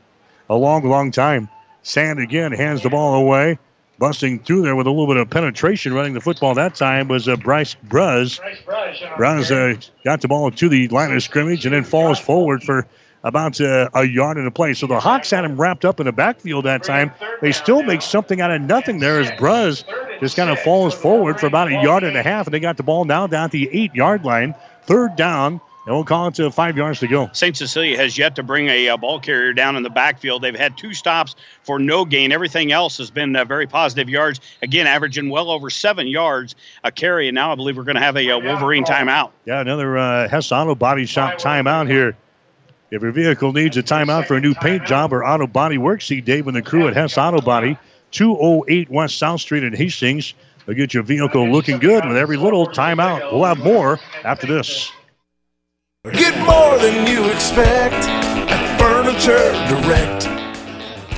a 0.49 0.55
long, 0.57 0.85
long 0.85 1.13
time. 1.13 1.49
Sand 1.83 2.19
again 2.19 2.53
hands 2.53 2.83
the 2.83 2.91
ball 2.91 3.15
away. 3.15 3.59
busting 3.99 4.41
through 4.41 4.63
there 4.63 4.75
with 4.75 4.87
a 4.87 4.91
little 4.91 5.07
bit 5.07 5.19
of 5.19 5.29
penetration 5.31 5.93
running 5.93 6.15
the 6.15 6.21
football 6.21 6.55
that 6.55 6.75
time 6.75 7.07
was 7.07 7.29
uh, 7.29 7.37
Bryce 7.37 7.77
Bruz. 7.87 8.41
Bruz 9.17 9.51
uh, 9.51 9.81
got 10.05 10.21
the 10.23 10.29
ball 10.29 10.51
to 10.51 10.69
the 10.69 10.89
line 10.89 11.13
of 11.13 11.23
scrimmage 11.23 11.67
and 11.67 11.75
then 11.75 11.85
falls 11.85 12.19
forward 12.19 12.63
for 12.63 12.87
about 13.23 13.61
uh, 13.61 13.89
a 13.95 14.05
yard 14.05 14.39
in 14.39 14.45
the 14.45 14.51
play. 14.51 14.75
So 14.75 14.87
the 14.87 15.01
Hawks 15.01 15.31
had 15.31 15.45
him 15.45 15.61
wrapped 15.61 15.85
up 15.85 16.01
in 16.01 16.07
the 16.07 16.13
backfield 16.13 16.65
that 16.65 16.83
time. 16.83 17.13
They 17.41 17.53
still 17.53 17.83
make 17.83 18.03
something 18.03 18.41
out 18.41 18.51
of 18.51 18.63
nothing 18.63 18.99
there 18.99 19.21
as 19.21 19.31
Bruz 19.33 19.85
just 20.21 20.37
kind 20.37 20.51
of 20.51 20.59
falls 20.61 20.95
forward 20.95 21.41
for 21.41 21.47
about 21.47 21.69
a 21.69 21.83
yard 21.83 22.05
and 22.05 22.17
a 22.17 22.23
half, 22.23 22.47
and 22.47 22.55
they 22.55 22.61
got 22.61 22.77
the 22.77 22.83
ball 22.83 23.05
now 23.05 23.27
down 23.27 23.45
at 23.45 23.51
the 23.51 23.69
eight 23.73 23.95
yard 23.95 24.25
line. 24.25 24.55
Third 24.83 25.17
down 25.17 25.61
and 25.87 25.95
we'll 25.95 26.05
call 26.05 26.29
it 26.29 26.35
to 26.35 26.51
five 26.51 26.77
yards 26.77 27.01
to 27.01 27.09
go. 27.09 27.31
St. 27.33 27.57
Cecilia 27.57 27.97
has 27.97 28.19
yet 28.19 28.37
to 28.37 28.43
bring 28.43 28.69
a, 28.69 28.89
a, 28.89 28.99
ball 28.99 29.19
carrier 29.19 29.53
down 29.53 29.77
in 29.77 29.83
the 29.83 29.91
backfield. 29.91 30.43
They've 30.43 30.55
had 30.55 30.77
two 30.77 30.93
stops 30.93 31.35
for 31.63 31.79
no 31.79 32.05
gain. 32.05 32.33
Everything 32.33 32.71
else 32.71 32.99
has 32.99 33.11
been 33.11 33.35
uh, 33.35 33.45
very 33.45 33.67
positive 33.67 34.09
yards. 34.09 34.41
Again, 34.63 34.87
averaging 34.87 35.31
well 35.31 35.51
over 35.51 35.71
seven 35.71 36.07
yards 36.07 36.55
a 36.85 36.93
carry. 36.93 37.29
And 37.29 37.35
now 37.35 37.51
I 37.51 37.55
believe 37.55 37.77
we're 37.77 37.85
going 37.85 37.97
to 37.97 38.03
have 38.03 38.17
a, 38.17 38.29
a, 38.29 38.39
Wolverine 38.39 38.85
timeout. 38.85 39.31
Yeah, 39.47 39.61
another 39.61 39.97
uh, 39.97 40.29
Hess 40.29 40.53
Auto 40.53 40.75
Body 40.75 41.07
Shop 41.07 41.39
timeout 41.39 41.89
here. 41.89 42.17
If 42.91 43.03
your 43.03 43.13
vehicle 43.13 43.53
needs 43.53 43.77
a 43.77 43.85
timeout 43.85 44.27
for 44.27 44.37
a 44.37 44.41
new 44.41 44.53
paint 44.53 44.85
job 44.85 45.13
or 45.13 45.25
auto 45.25 45.47
body 45.47 45.79
work, 45.79 46.03
see 46.03 46.21
Dave 46.21 46.49
and 46.49 46.57
the 46.57 46.63
crew 46.63 46.89
at 46.89 46.95
Hess 46.95 47.17
Auto 47.17 47.41
Body, 47.41 47.79
208 48.11 48.91
West 48.91 49.17
South 49.17 49.41
Street 49.41 49.63
in 49.63 49.73
Hastings. 49.73 50.35
They'll 50.67 50.75
get 50.75 50.93
your 50.93 51.05
vehicle 51.05 51.49
looking 51.49 51.79
good 51.79 52.05
with 52.05 52.17
every 52.17 52.37
little 52.37 52.67
timeout. 52.67 53.33
We'll 53.33 53.45
have 53.45 53.59
more 53.59 54.01
after 54.25 54.49
this. 54.49 54.91
Get 56.13 56.37
more 56.45 56.79
than 56.79 57.07
you 57.07 57.31
expect 57.31 57.95
at 57.95 58.79
Furniture 58.81 59.53
Direct. 59.69 60.40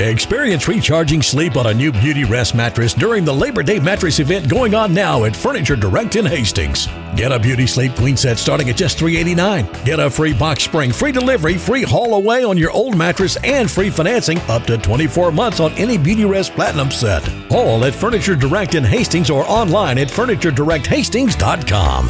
Experience 0.00 0.66
recharging 0.68 1.20
sleep 1.22 1.56
on 1.56 1.68
a 1.68 1.74
new 1.74 1.92
Beauty 1.92 2.24
Rest 2.24 2.54
mattress 2.54 2.94
during 2.94 3.24
the 3.24 3.32
Labor 3.32 3.62
Day 3.62 3.78
mattress 3.78 4.18
event 4.18 4.48
going 4.48 4.74
on 4.74 4.92
now 4.92 5.22
at 5.24 5.36
Furniture 5.36 5.76
Direct 5.76 6.16
in 6.16 6.26
Hastings. 6.26 6.88
Get 7.14 7.30
a 7.30 7.38
Beauty 7.38 7.66
Sleep 7.66 7.94
Queen 7.94 8.16
set 8.16 8.38
starting 8.38 8.70
at 8.70 8.76
just 8.76 8.98
389. 8.98 9.84
Get 9.84 10.00
a 10.00 10.08
free 10.10 10.32
box 10.32 10.64
spring, 10.64 10.92
free 10.92 11.12
delivery, 11.12 11.58
free 11.58 11.82
haul 11.82 12.14
away 12.14 12.42
on 12.42 12.56
your 12.56 12.70
old 12.70 12.96
mattress, 12.96 13.36
and 13.44 13.70
free 13.70 13.90
financing 13.90 14.38
up 14.48 14.62
to 14.64 14.78
24 14.78 15.30
months 15.30 15.60
on 15.60 15.72
any 15.72 15.98
Beauty 15.98 16.24
Rest 16.24 16.54
Platinum 16.54 16.90
set. 16.90 17.22
All 17.50 17.84
at 17.84 17.94
Furniture 17.94 18.34
Direct 18.34 18.74
in 18.74 18.84
Hastings 18.84 19.28
or 19.30 19.44
online 19.46 19.98
at 19.98 20.08
FurnitureDirectHastings.com. 20.08 22.06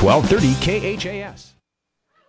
1230 0.00 0.96
KHAS. 0.98 1.57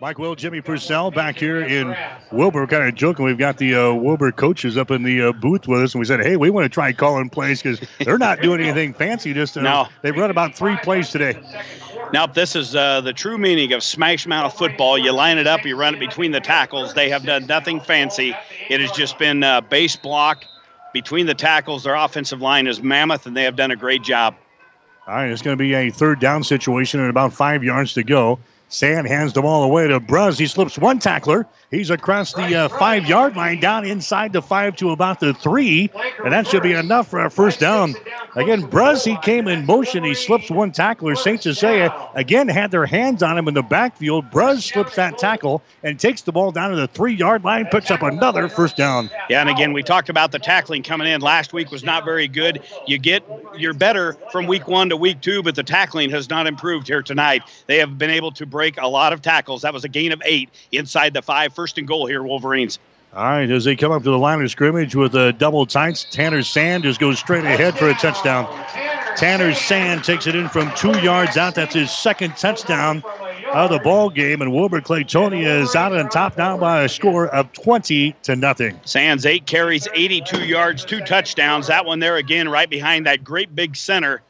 Mike 0.01 0.17
Will, 0.17 0.33
Jimmy 0.33 0.61
Purcell 0.61 1.11
back 1.11 1.37
here 1.37 1.59
in 1.59 1.93
Wilber. 2.31 2.61
We're 2.61 2.67
kind 2.67 2.87
of 2.87 2.95
joking. 2.95 3.25
We've 3.25 3.37
got 3.37 3.57
the 3.57 3.75
uh, 3.75 3.93
Wilber 3.93 4.31
coaches 4.31 4.77
up 4.77 4.91
in 4.91 5.03
the 5.03 5.23
uh, 5.23 5.31
booth 5.33 5.67
with 5.67 5.81
us, 5.81 5.93
and 5.93 5.99
we 5.99 6.05
said, 6.05 6.21
hey, 6.21 6.37
we 6.37 6.49
want 6.49 6.63
to 6.63 6.69
try 6.69 6.93
calling 6.93 7.29
plays 7.29 7.61
because 7.61 7.85
they're 7.99 8.17
not 8.17 8.41
doing 8.41 8.61
anything 8.61 8.93
fancy. 8.93 9.33
Just 9.33 9.57
uh, 9.57 9.61
no. 9.61 9.87
They've 10.01 10.15
run 10.15 10.31
about 10.31 10.55
three 10.55 10.77
plays 10.77 11.09
today. 11.09 11.37
Now, 12.13 12.27
this 12.27 12.55
is 12.55 12.77
uh, 12.77 13.01
the 13.01 13.11
true 13.11 13.37
meaning 13.37 13.73
of 13.73 13.83
smash 13.83 14.25
mouth 14.25 14.57
football. 14.57 14.97
You 14.97 15.11
line 15.11 15.37
it 15.37 15.47
up, 15.47 15.65
you 15.65 15.75
run 15.75 15.95
it 15.95 15.99
between 15.99 16.31
the 16.31 16.39
tackles. 16.39 16.93
They 16.93 17.09
have 17.09 17.25
done 17.25 17.45
nothing 17.47 17.81
fancy. 17.81 18.33
It 18.69 18.79
has 18.79 18.91
just 18.91 19.19
been 19.19 19.43
uh, 19.43 19.59
base 19.59 19.97
block 19.97 20.45
between 20.93 21.25
the 21.25 21.35
tackles. 21.35 21.83
Their 21.83 21.95
offensive 21.95 22.39
line 22.39 22.67
is 22.67 22.81
mammoth, 22.81 23.25
and 23.25 23.35
they 23.35 23.43
have 23.43 23.57
done 23.57 23.71
a 23.71 23.75
great 23.75 24.03
job. 24.03 24.33
All 25.07 25.15
right, 25.15 25.29
it's 25.29 25.41
going 25.41 25.57
to 25.57 25.61
be 25.61 25.73
a 25.73 25.89
third 25.89 26.21
down 26.21 26.45
situation 26.45 27.01
and 27.01 27.09
about 27.09 27.33
five 27.33 27.65
yards 27.65 27.95
to 27.95 28.03
go. 28.03 28.39
Sand 28.71 29.07
hands 29.07 29.33
the 29.33 29.41
ball 29.41 29.63
away 29.63 29.87
to 29.87 29.99
Bruz. 29.99 30.37
He 30.37 30.45
slips 30.45 30.77
one 30.77 30.99
tackler. 30.99 31.47
He's 31.71 31.89
across 31.89 32.33
the 32.33 32.55
uh, 32.55 32.67
five 32.69 33.07
yard 33.07 33.35
line, 33.35 33.59
down 33.59 33.83
inside 33.83 34.31
the 34.31 34.43
five 34.43 34.75
to 34.77 34.91
about 34.91 35.19
the 35.19 35.33
three, 35.33 35.89
and 36.23 36.31
that 36.31 36.47
should 36.47 36.61
be 36.61 36.73
enough 36.73 37.07
for 37.07 37.25
a 37.25 37.31
first 37.31 37.59
down. 37.59 37.95
Again, 38.35 38.61
Bruz, 38.61 39.03
he 39.03 39.17
came 39.17 39.47
in 39.47 39.65
motion. 39.65 40.03
He 40.03 40.13
slips 40.13 40.51
one 40.51 40.71
tackler. 40.71 41.15
St. 41.15 41.41
Cecilia 41.41 41.93
again 42.13 42.47
had 42.47 42.69
their 42.69 42.85
hands 42.85 43.23
on 43.23 43.37
him 43.37 43.47
in 43.47 43.55
the 43.55 43.63
backfield. 43.63 44.29
Bruz 44.29 44.71
slips 44.71 44.95
that 44.95 45.17
tackle 45.17 45.63
and 45.83 45.99
takes 45.99 46.21
the 46.21 46.31
ball 46.31 46.51
down 46.51 46.69
to 46.69 46.75
the 46.75 46.87
three 46.87 47.15
yard 47.15 47.43
line, 47.43 47.65
picks 47.71 47.89
up 47.89 48.03
another 48.03 48.47
first 48.49 48.77
down. 48.77 49.09
Yeah, 49.29 49.41
and 49.41 49.49
again, 49.49 49.73
we 49.73 49.81
talked 49.81 50.09
about 50.09 50.31
the 50.31 50.39
tackling 50.39 50.83
coming 50.83 51.07
in 51.07 51.21
last 51.21 51.53
week 51.53 51.71
was 51.71 51.83
not 51.83 52.05
very 52.05 52.27
good. 52.27 52.61
You 52.85 52.99
get 52.99 53.23
you're 53.57 53.73
better 53.73 54.13
from 54.31 54.45
week 54.45 54.67
one 54.67 54.89
to 54.89 54.97
week 54.97 55.21
two, 55.21 55.41
but 55.41 55.55
the 55.55 55.63
tackling 55.63 56.11
has 56.11 56.29
not 56.29 56.45
improved 56.45 56.87
here 56.87 57.01
tonight. 57.01 57.43
They 57.65 57.77
have 57.79 57.97
been 57.97 58.11
able 58.11 58.31
to 58.33 58.45
break 58.59 58.75
a 58.77 58.87
lot 58.87 59.13
of 59.13 59.21
tackles. 59.21 59.61
That 59.61 59.73
was 59.73 59.85
a 59.85 59.87
gain 59.87 60.11
of 60.11 60.21
eight 60.25 60.49
inside 60.73 61.13
the 61.13 61.21
five. 61.21 61.53
First 61.53 61.77
and 61.77 61.87
goal 61.87 62.07
here, 62.07 62.21
Wolverines. 62.21 62.77
All 63.13 63.23
right, 63.23 63.49
as 63.49 63.63
they 63.63 63.77
come 63.77 63.93
up 63.93 64.03
to 64.03 64.09
the 64.09 64.17
line 64.17 64.41
of 64.41 64.51
scrimmage 64.51 64.95
with 64.95 65.15
a 65.15 65.31
double 65.31 65.65
tights, 65.65 66.05
Tanner 66.11 66.43
Sand 66.43 66.83
just 66.83 66.99
goes 66.99 67.19
straight 67.19 67.45
ahead 67.45 67.77
for 67.77 67.87
a 67.87 67.93
touchdown. 67.93 68.45
Tanner 69.15 69.53
Sand 69.53 70.03
takes 70.03 70.27
it 70.27 70.35
in 70.35 70.49
from 70.49 70.69
two 70.75 70.91
yards 70.99 71.37
out. 71.37 71.55
That's 71.55 71.73
his 71.73 71.89
second 71.89 72.35
touchdown 72.35 73.01
of 73.53 73.71
the 73.71 73.79
ball 73.79 74.09
game, 74.09 74.41
and 74.41 74.51
Wilber 74.51 74.81
Clatonia 74.81 75.61
is 75.61 75.73
out 75.73 75.95
on 75.95 76.09
top 76.09 76.37
now 76.37 76.57
by 76.57 76.83
a 76.83 76.89
score 76.89 77.27
of 77.29 77.53
20 77.53 78.13
to 78.23 78.35
nothing. 78.35 78.77
Sands 78.83 79.25
eight 79.25 79.45
carries, 79.45 79.87
82 79.93 80.45
yards, 80.45 80.83
two 80.83 80.99
touchdowns. 80.99 81.67
That 81.67 81.85
one 81.85 81.99
there 81.99 82.17
again, 82.17 82.49
right 82.49 82.69
behind 82.69 83.05
that 83.05 83.23
great 83.23 83.55
big 83.55 83.77
center 83.77 84.21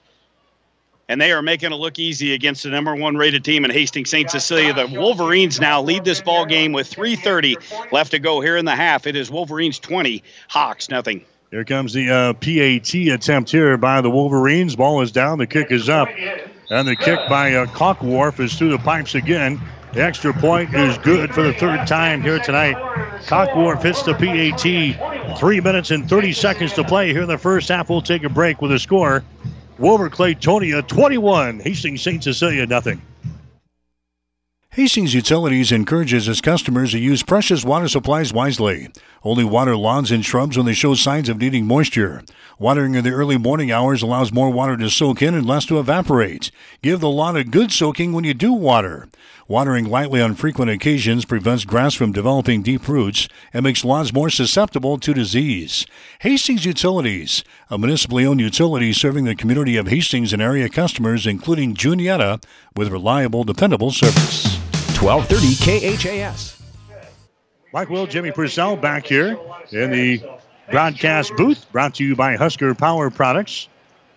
and 1.09 1.19
they 1.19 1.31
are 1.33 1.41
making 1.41 1.73
it 1.73 1.75
look 1.75 1.99
easy 1.99 2.33
against 2.33 2.63
the 2.63 2.69
number 2.69 2.95
one 2.95 3.17
rated 3.17 3.43
team 3.43 3.65
in 3.65 3.71
Hastings 3.71 4.11
St. 4.11 4.29
Cecilia. 4.29 4.73
The 4.73 4.87
Wolverines 4.87 5.59
now 5.59 5.81
lead 5.81 6.05
this 6.05 6.21
ball 6.21 6.45
game 6.45 6.71
with 6.71 6.89
3:30 6.89 7.91
left 7.91 8.11
to 8.11 8.19
go 8.19 8.39
here 8.39 8.55
in 8.55 8.63
the 8.63 8.75
half. 8.75 9.07
It 9.07 9.15
is 9.15 9.29
Wolverines 9.29 9.79
20, 9.79 10.23
Hawks 10.47 10.89
nothing. 10.89 11.25
Here 11.51 11.65
comes 11.65 11.93
the 11.93 12.11
uh, 12.11 12.33
PAT 12.33 12.93
attempt 13.11 13.49
here 13.49 13.75
by 13.75 14.01
the 14.01 14.09
Wolverines. 14.09 14.75
Ball 14.75 15.01
is 15.01 15.11
down, 15.11 15.39
the 15.39 15.47
kick 15.47 15.71
is 15.71 15.89
up, 15.89 16.07
and 16.69 16.87
the 16.87 16.95
kick 16.95 17.19
by 17.27 17.55
uh, 17.55 17.65
Cockwarf 17.65 18.39
is 18.39 18.53
through 18.53 18.69
the 18.69 18.77
pipes 18.77 19.15
again. 19.15 19.59
The 19.93 20.03
extra 20.03 20.31
point 20.31 20.71
is 20.75 20.99
good 20.99 21.33
for 21.33 21.41
the 21.41 21.53
third 21.53 21.87
time 21.87 22.21
here 22.21 22.37
tonight. 22.37 22.75
Cockwarf 23.25 23.81
hits 23.81 24.03
the 24.03 24.13
PAT. 24.13 25.39
Three 25.39 25.59
minutes 25.59 25.89
and 25.89 26.07
30 26.07 26.33
seconds 26.33 26.73
to 26.73 26.83
play 26.83 27.11
here 27.11 27.23
in 27.23 27.27
the 27.27 27.39
first 27.39 27.69
half. 27.69 27.89
We'll 27.89 28.03
take 28.03 28.23
a 28.23 28.29
break 28.29 28.61
with 28.61 28.71
a 28.71 28.77
score 28.77 29.23
Wilber 29.79 30.09
Clatonia 30.09 30.85
21, 30.85 31.61
Hastings 31.61 32.01
St. 32.01 32.21
Cecilia 32.21 32.65
nothing. 32.65 33.01
Hastings 34.71 35.13
Utilities 35.13 35.71
encourages 35.71 36.27
its 36.27 36.41
customers 36.41 36.91
to 36.91 36.99
use 36.99 37.23
precious 37.23 37.63
water 37.65 37.87
supplies 37.87 38.31
wisely. 38.33 38.89
Only 39.23 39.43
water 39.43 39.75
lawns 39.75 40.11
and 40.11 40.23
shrubs 40.23 40.55
when 40.55 40.65
they 40.65 40.73
show 40.73 40.93
signs 40.93 41.27
of 41.27 41.39
needing 41.39 41.65
moisture. 41.65 42.23
Watering 42.57 42.95
in 42.95 43.03
the 43.03 43.11
early 43.11 43.37
morning 43.37 43.71
hours 43.71 44.01
allows 44.01 44.31
more 44.31 44.49
water 44.49 44.77
to 44.77 44.89
soak 44.89 45.21
in 45.21 45.33
and 45.33 45.45
less 45.45 45.65
to 45.65 45.79
evaporate. 45.79 46.51
Give 46.81 46.99
the 46.99 47.09
lawn 47.09 47.35
a 47.35 47.43
good 47.43 47.71
soaking 47.71 48.13
when 48.13 48.23
you 48.23 48.33
do 48.33 48.53
water. 48.53 49.09
Watering 49.47 49.85
lightly 49.85 50.21
on 50.21 50.35
frequent 50.35 50.69
occasions 50.69 51.25
prevents 51.25 51.65
grass 51.65 51.95
from 51.95 52.11
developing 52.11 52.61
deep 52.61 52.87
roots 52.87 53.27
and 53.53 53.63
makes 53.63 53.83
lawns 53.83 54.13
more 54.13 54.29
susceptible 54.29 54.97
to 54.99 55.13
disease. 55.13 55.85
Hastings 56.19 56.65
Utilities, 56.65 57.43
a 57.69 57.77
municipally 57.77 58.25
owned 58.25 58.41
utility 58.41 58.93
serving 58.93 59.25
the 59.25 59.35
community 59.35 59.75
of 59.75 59.87
Hastings 59.87 60.33
and 60.33 60.41
area 60.41 60.69
customers, 60.69 61.25
including 61.25 61.73
Juniata, 61.73 62.39
with 62.75 62.89
reliable, 62.89 63.43
dependable 63.43 63.91
service. 63.91 64.57
1230 64.99 65.97
KHAS. 65.97 66.58
Mike 67.71 67.89
Will, 67.89 68.07
Jimmy 68.07 68.31
Purcell 68.31 68.75
back 68.75 69.05
here 69.05 69.37
in 69.71 69.91
the 69.91 70.23
broadcast 70.71 71.31
booth, 71.37 71.71
brought 71.71 71.95
to 71.95 72.03
you 72.03 72.15
by 72.15 72.35
Husker 72.35 72.73
Power 72.73 73.11
Products, 73.11 73.67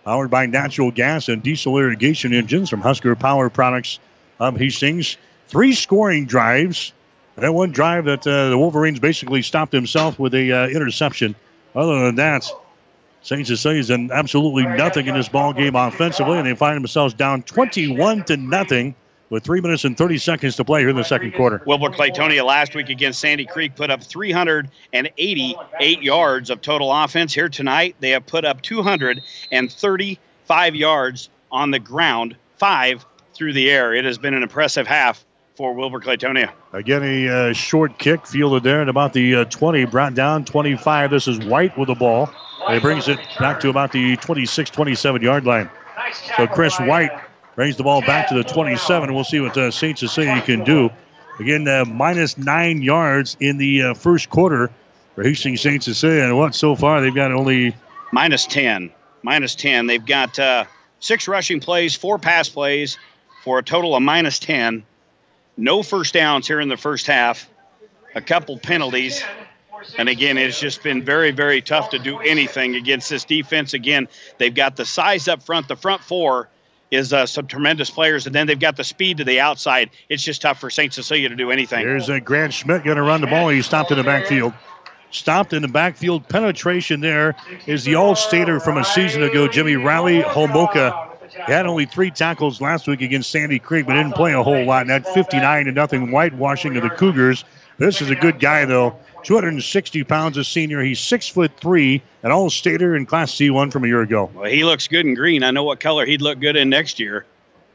powered 0.03 0.31
by 0.31 0.47
natural 0.47 0.89
gas 0.89 1.29
and 1.29 1.43
diesel 1.43 1.77
irrigation 1.77 2.33
engines 2.33 2.71
from 2.71 2.81
Husker 2.81 3.15
Power 3.15 3.51
Products 3.51 3.99
of 4.39 4.57
Hastings. 4.57 5.17
Three 5.49 5.73
scoring 5.73 6.25
drives. 6.25 6.93
That 7.35 7.53
one 7.53 7.71
drive 7.71 8.05
that 8.05 8.25
uh, 8.25 8.49
the 8.49 8.57
Wolverines 8.57 8.99
basically 8.99 9.43
stopped 9.43 9.71
himself 9.71 10.17
with 10.17 10.33
a 10.33 10.51
uh, 10.51 10.67
interception. 10.69 11.35
Other 11.75 12.05
than 12.05 12.15
that, 12.15 12.49
St. 13.21 13.45
Cecilia's 13.45 13.89
done 13.89 14.09
absolutely 14.11 14.65
nothing 14.65 15.05
in 15.05 15.13
this 15.13 15.29
ball 15.29 15.53
game 15.53 15.75
offensively, 15.75 16.39
and 16.39 16.47
they 16.47 16.55
find 16.55 16.75
themselves 16.75 17.13
down 17.13 17.43
21 17.43 18.23
to 18.25 18.37
nothing 18.37 18.95
with 19.33 19.43
three 19.43 19.59
minutes 19.61 19.83
and 19.83 19.97
30 19.97 20.19
seconds 20.19 20.55
to 20.57 20.63
play 20.63 20.81
here 20.81 20.89
in 20.89 20.95
the 20.95 21.03
second 21.03 21.33
quarter. 21.33 21.63
Wilber 21.65 21.89
Clatonia 21.89 22.45
last 22.45 22.75
week 22.75 22.89
against 22.89 23.19
Sandy 23.19 23.47
Creek 23.47 23.75
put 23.75 23.89
up 23.89 24.03
388 24.03 26.03
yards 26.03 26.51
of 26.51 26.61
total 26.61 26.93
offense. 26.93 27.33
Here 27.33 27.49
tonight, 27.49 27.95
they 27.99 28.11
have 28.11 28.27
put 28.27 28.45
up 28.45 28.61
235 28.61 30.75
yards 30.75 31.29
on 31.51 31.71
the 31.71 31.79
ground, 31.79 32.35
five 32.57 33.03
through 33.33 33.53
the 33.53 33.71
air. 33.71 33.95
It 33.95 34.05
has 34.05 34.19
been 34.19 34.35
an 34.35 34.43
impressive 34.43 34.85
half 34.85 35.25
for 35.55 35.73
Wilber 35.73 35.99
Clatonia. 35.99 36.51
Again, 36.71 37.01
a 37.01 37.49
uh, 37.49 37.53
short 37.53 37.97
kick 37.97 38.27
fielded 38.27 38.61
there 38.61 38.83
at 38.83 38.89
about 38.89 39.13
the 39.13 39.35
uh, 39.35 39.45
20, 39.45 39.85
brought 39.85 40.13
down 40.13 40.45
25. 40.45 41.09
This 41.09 41.27
is 41.27 41.39
White 41.39 41.75
with 41.75 41.87
the 41.87 41.95
ball. 41.95 42.29
He 42.69 42.79
brings 42.79 43.07
it 43.07 43.17
back 43.39 43.59
to 43.61 43.69
about 43.69 43.91
the 43.91 44.15
26, 44.17 44.69
27 44.69 45.23
yard 45.23 45.45
line. 45.45 45.71
So 46.37 46.45
Chris 46.45 46.79
White 46.79 47.09
brings 47.55 47.75
the 47.77 47.83
ball 47.83 48.01
back 48.01 48.29
to 48.29 48.35
the 48.35 48.43
27. 48.43 49.13
We'll 49.13 49.23
see 49.23 49.39
what 49.39 49.57
uh, 49.57 49.71
St. 49.71 49.97
Cecilia 49.97 50.41
can 50.41 50.63
do. 50.63 50.89
Again, 51.39 51.67
uh, 51.67 51.85
minus 51.85 52.37
nine 52.37 52.81
yards 52.81 53.37
in 53.39 53.57
the 53.57 53.83
uh, 53.83 53.93
first 53.93 54.29
quarter 54.29 54.71
for 55.15 55.23
Hastings 55.23 55.61
St. 55.61 55.83
Cecilia. 55.83 56.23
And 56.25 56.37
what 56.37 56.55
so 56.55 56.75
far? 56.75 57.01
They've 57.01 57.13
got 57.13 57.31
only 57.31 57.75
minus 58.11 58.45
10. 58.45 58.91
Minus 59.23 59.55
10. 59.55 59.87
They've 59.87 60.05
got 60.05 60.37
uh, 60.37 60.65
six 60.99 61.27
rushing 61.27 61.59
plays, 61.59 61.95
four 61.95 62.19
pass 62.19 62.49
plays 62.49 62.97
for 63.43 63.59
a 63.59 63.63
total 63.63 63.95
of 63.95 64.03
minus 64.03 64.39
10. 64.39 64.83
No 65.57 65.83
first 65.83 66.13
downs 66.13 66.47
here 66.47 66.59
in 66.59 66.69
the 66.69 66.77
first 66.77 67.07
half. 67.07 67.49
A 68.15 68.21
couple 68.21 68.57
penalties. 68.57 69.23
And 69.97 70.07
again, 70.07 70.37
it's 70.37 70.59
just 70.59 70.81
been 70.81 71.03
very, 71.03 71.31
very 71.31 71.61
tough 71.61 71.89
to 71.91 71.99
do 71.99 72.19
anything 72.19 72.75
against 72.75 73.09
this 73.09 73.25
defense. 73.25 73.73
Again, 73.73 74.07
they've 74.37 74.53
got 74.53 74.75
the 74.75 74.85
size 74.85 75.27
up 75.27 75.43
front, 75.43 75.67
the 75.67 75.75
front 75.75 76.01
four 76.03 76.47
is 76.93 77.11
uh, 77.11 77.25
some 77.25 77.47
tremendous 77.47 77.89
players, 77.89 78.25
and 78.25 78.35
then 78.35 78.47
they've 78.47 78.59
got 78.59 78.77
the 78.77 78.83
speed 78.83 79.17
to 79.17 79.23
the 79.23 79.39
outside. 79.39 79.89
It's 80.09 80.23
just 80.23 80.41
tough 80.41 80.59
for 80.59 80.69
St. 80.69 80.93
Cecilia 80.93 81.29
to 81.29 81.35
do 81.35 81.51
anything. 81.51 81.85
There's 81.85 82.09
a 82.09 82.19
Grant 82.19 82.53
Schmidt 82.53 82.83
going 82.83 82.97
to 82.97 83.03
run 83.03 83.21
the 83.21 83.27
ball. 83.27 83.49
He 83.49 83.61
stopped 83.61 83.91
in 83.91 83.97
the 83.97 84.03
backfield. 84.03 84.53
Stopped 85.11 85.53
in 85.53 85.61
the 85.61 85.67
backfield. 85.67 86.27
Penetration 86.27 87.01
there 87.01 87.35
is 87.67 87.83
the 87.83 87.95
All-Stater 87.95 88.59
from 88.59 88.77
a 88.77 88.85
season 88.85 89.23
ago, 89.23 89.47
Jimmy 89.47 89.75
Riley 89.75 90.21
Homoka. 90.21 91.09
He 91.45 91.51
had 91.51 91.65
only 91.65 91.85
three 91.85 92.11
tackles 92.11 92.61
last 92.61 92.87
week 92.87 93.01
against 93.01 93.31
Sandy 93.31 93.59
Creek, 93.59 93.87
but 93.87 93.93
didn't 93.93 94.13
play 94.13 94.33
a 94.33 94.43
whole 94.43 94.65
lot. 94.65 94.81
And 94.81 94.89
that 94.89 95.07
59 95.13 95.65
to 95.65 95.71
nothing 95.71 96.11
whitewashing 96.11 96.77
of 96.77 96.83
the 96.83 96.89
Cougars. 96.89 97.43
This 97.79 98.01
is 98.01 98.09
a 98.11 98.15
good 98.15 98.39
guy, 98.39 98.65
though. 98.65 98.95
260 99.23 100.03
pounds, 100.03 100.37
a 100.37 100.43
senior. 100.43 100.81
He's 100.81 100.99
six 100.99 101.27
foot 101.27 101.51
three, 101.59 102.01
an 102.23 102.31
all 102.31 102.49
stater 102.49 102.95
in 102.95 103.05
Class 103.05 103.31
C1 103.33 103.71
from 103.71 103.83
a 103.83 103.87
year 103.87 104.01
ago. 104.01 104.29
Well, 104.33 104.49
he 104.49 104.63
looks 104.63 104.87
good 104.87 105.05
in 105.05 105.13
green. 105.13 105.43
I 105.43 105.51
know 105.51 105.63
what 105.63 105.79
color 105.79 106.05
he'd 106.05 106.21
look 106.21 106.39
good 106.39 106.55
in 106.55 106.69
next 106.69 106.99
year. 106.99 107.25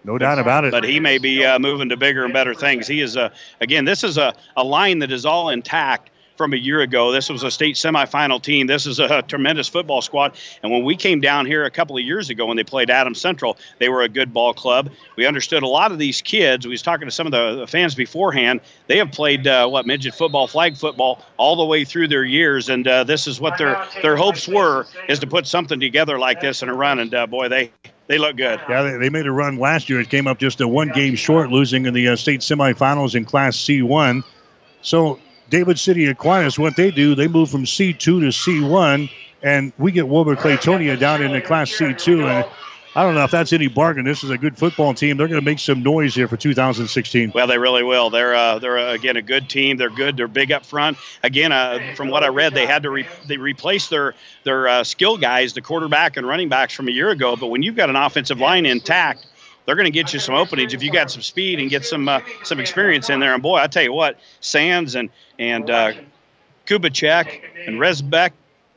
No 0.04 0.16
doubt 0.16 0.38
about 0.38 0.64
it. 0.64 0.70
But 0.70 0.84
he 0.84 1.00
may 1.00 1.18
be 1.18 1.44
uh, 1.44 1.58
moving 1.58 1.88
to 1.88 1.96
bigger 1.96 2.24
and 2.24 2.32
better 2.32 2.54
things. 2.54 2.86
He 2.86 3.00
is, 3.00 3.16
uh, 3.16 3.30
again, 3.60 3.84
this 3.84 4.04
is 4.04 4.16
a, 4.16 4.34
a 4.56 4.64
line 4.64 5.00
that 5.00 5.10
is 5.10 5.26
all 5.26 5.50
intact 5.50 6.10
from 6.38 6.54
a 6.54 6.56
year 6.56 6.80
ago. 6.80 7.12
This 7.12 7.28
was 7.28 7.42
a 7.42 7.50
state 7.50 7.74
semifinal 7.74 8.40
team. 8.40 8.68
This 8.68 8.86
is 8.86 9.00
a, 9.00 9.18
tremendous 9.22 9.68
football 9.68 10.00
squad. 10.00 10.36
And 10.62 10.70
when 10.72 10.84
we 10.84 10.96
came 10.96 11.20
down 11.20 11.44
here 11.44 11.64
a 11.64 11.70
couple 11.70 11.96
of 11.96 12.04
years 12.04 12.30
ago 12.30 12.46
when 12.46 12.56
they 12.56 12.64
played 12.64 12.88
Adams 12.88 13.20
Central, 13.20 13.58
they 13.78 13.88
were 13.88 14.02
a 14.02 14.08
good 14.08 14.32
ball 14.32 14.54
club. 14.54 14.90
We 15.16 15.26
understood 15.26 15.64
a 15.64 15.66
lot 15.66 15.90
of 15.90 15.98
these 15.98 16.22
kids. 16.22 16.64
We 16.64 16.70
was 16.70 16.82
talking 16.82 17.06
to 17.06 17.10
some 17.10 17.26
of 17.26 17.32
the 17.32 17.66
fans 17.66 17.94
beforehand. 17.96 18.60
They 18.86 18.96
have 18.98 19.10
played 19.10 19.46
uh, 19.46 19.68
what 19.68 19.86
midget 19.86 20.14
football, 20.14 20.46
flag 20.46 20.76
football, 20.76 21.22
all 21.36 21.56
the 21.56 21.64
way 21.64 21.84
through 21.84 22.08
their 22.08 22.24
years, 22.24 22.68
and 22.68 22.86
uh, 22.86 23.04
this 23.04 23.26
is 23.26 23.40
what 23.40 23.58
their 23.58 23.84
their 24.02 24.16
hopes 24.16 24.46
were 24.46 24.86
is 25.08 25.18
to 25.18 25.26
put 25.26 25.46
something 25.46 25.80
together 25.80 26.18
like 26.18 26.40
this 26.40 26.62
in 26.62 26.68
a 26.68 26.74
run. 26.74 27.00
And 27.00 27.12
uh, 27.12 27.26
boy, 27.26 27.48
they 27.48 27.72
they 28.06 28.18
look 28.18 28.36
good. 28.36 28.60
Yeah, 28.68 28.82
they, 28.82 28.96
they, 28.96 29.10
made 29.10 29.26
a 29.26 29.32
run 29.32 29.58
last 29.58 29.90
year. 29.90 30.00
It 30.00 30.08
came 30.08 30.26
up 30.26 30.38
just 30.38 30.60
a 30.60 30.68
one 30.68 30.88
game 30.90 31.14
short, 31.16 31.50
losing 31.50 31.86
in 31.86 31.94
the 31.94 32.08
uh, 32.08 32.16
state 32.16 32.40
semifinals 32.40 33.14
in 33.14 33.24
Class 33.24 33.56
C1. 33.56 34.24
So 34.80 35.18
David 35.50 35.78
City 35.78 36.06
Aquinas, 36.06 36.58
what 36.58 36.76
they 36.76 36.90
do, 36.90 37.14
they 37.14 37.28
move 37.28 37.50
from 37.50 37.64
C2 37.64 37.98
to 37.98 38.20
C1, 38.20 39.10
and 39.42 39.72
we 39.78 39.92
get 39.92 40.08
Wilber 40.08 40.36
Clatonia 40.36 40.98
down 40.98 41.22
in 41.22 41.32
the 41.32 41.40
Class 41.40 41.70
C2. 41.70 42.28
And 42.28 42.46
I 42.94 43.02
don't 43.02 43.14
know 43.14 43.24
if 43.24 43.30
that's 43.30 43.52
any 43.52 43.68
bargain. 43.68 44.04
This 44.04 44.24
is 44.24 44.30
a 44.30 44.36
good 44.36 44.58
football 44.58 44.92
team. 44.92 45.16
They're 45.16 45.28
going 45.28 45.40
to 45.40 45.44
make 45.44 45.58
some 45.58 45.82
noise 45.82 46.14
here 46.14 46.28
for 46.28 46.36
2016. 46.36 47.32
Well, 47.34 47.46
they 47.46 47.56
really 47.56 47.82
will. 47.82 48.10
They're 48.10 48.34
uh, 48.34 48.58
they're 48.58 48.78
uh, 48.78 48.92
again 48.92 49.16
a 49.16 49.22
good 49.22 49.48
team. 49.48 49.76
They're 49.76 49.88
good. 49.88 50.16
They're 50.16 50.28
big 50.28 50.52
up 50.52 50.66
front. 50.66 50.98
Again, 51.22 51.52
uh, 51.52 51.94
from 51.94 52.08
what 52.08 52.24
I 52.24 52.28
read, 52.28 52.54
they 52.54 52.66
had 52.66 52.82
to 52.82 52.90
re- 52.90 53.06
they 53.26 53.36
replace 53.36 53.88
their 53.88 54.14
their 54.44 54.68
uh, 54.68 54.84
skill 54.84 55.16
guys, 55.16 55.52
the 55.54 55.62
quarterback 55.62 56.16
and 56.16 56.26
running 56.26 56.48
backs 56.48 56.74
from 56.74 56.88
a 56.88 56.90
year 56.90 57.10
ago. 57.10 57.36
But 57.36 57.46
when 57.46 57.62
you've 57.62 57.76
got 57.76 57.88
an 57.88 57.96
offensive 57.96 58.38
line 58.38 58.66
intact 58.66 59.26
they're 59.68 59.76
going 59.76 59.84
to 59.84 59.90
get 59.90 60.14
you 60.14 60.18
some 60.18 60.34
openings 60.34 60.72
if 60.72 60.82
you 60.82 60.90
got 60.90 61.10
some 61.10 61.20
speed 61.20 61.60
and 61.60 61.68
get 61.68 61.84
some 61.84 62.08
uh, 62.08 62.20
some 62.42 62.58
experience 62.58 63.10
in 63.10 63.20
there. 63.20 63.34
And 63.34 63.42
boy, 63.42 63.58
I 63.58 63.66
tell 63.66 63.82
you 63.82 63.92
what, 63.92 64.18
Sands 64.40 64.94
and 64.94 65.10
and 65.38 65.68
uh, 65.68 65.92
Kubicek 66.64 67.42
and 67.66 67.76
Rezabek, 67.76 68.30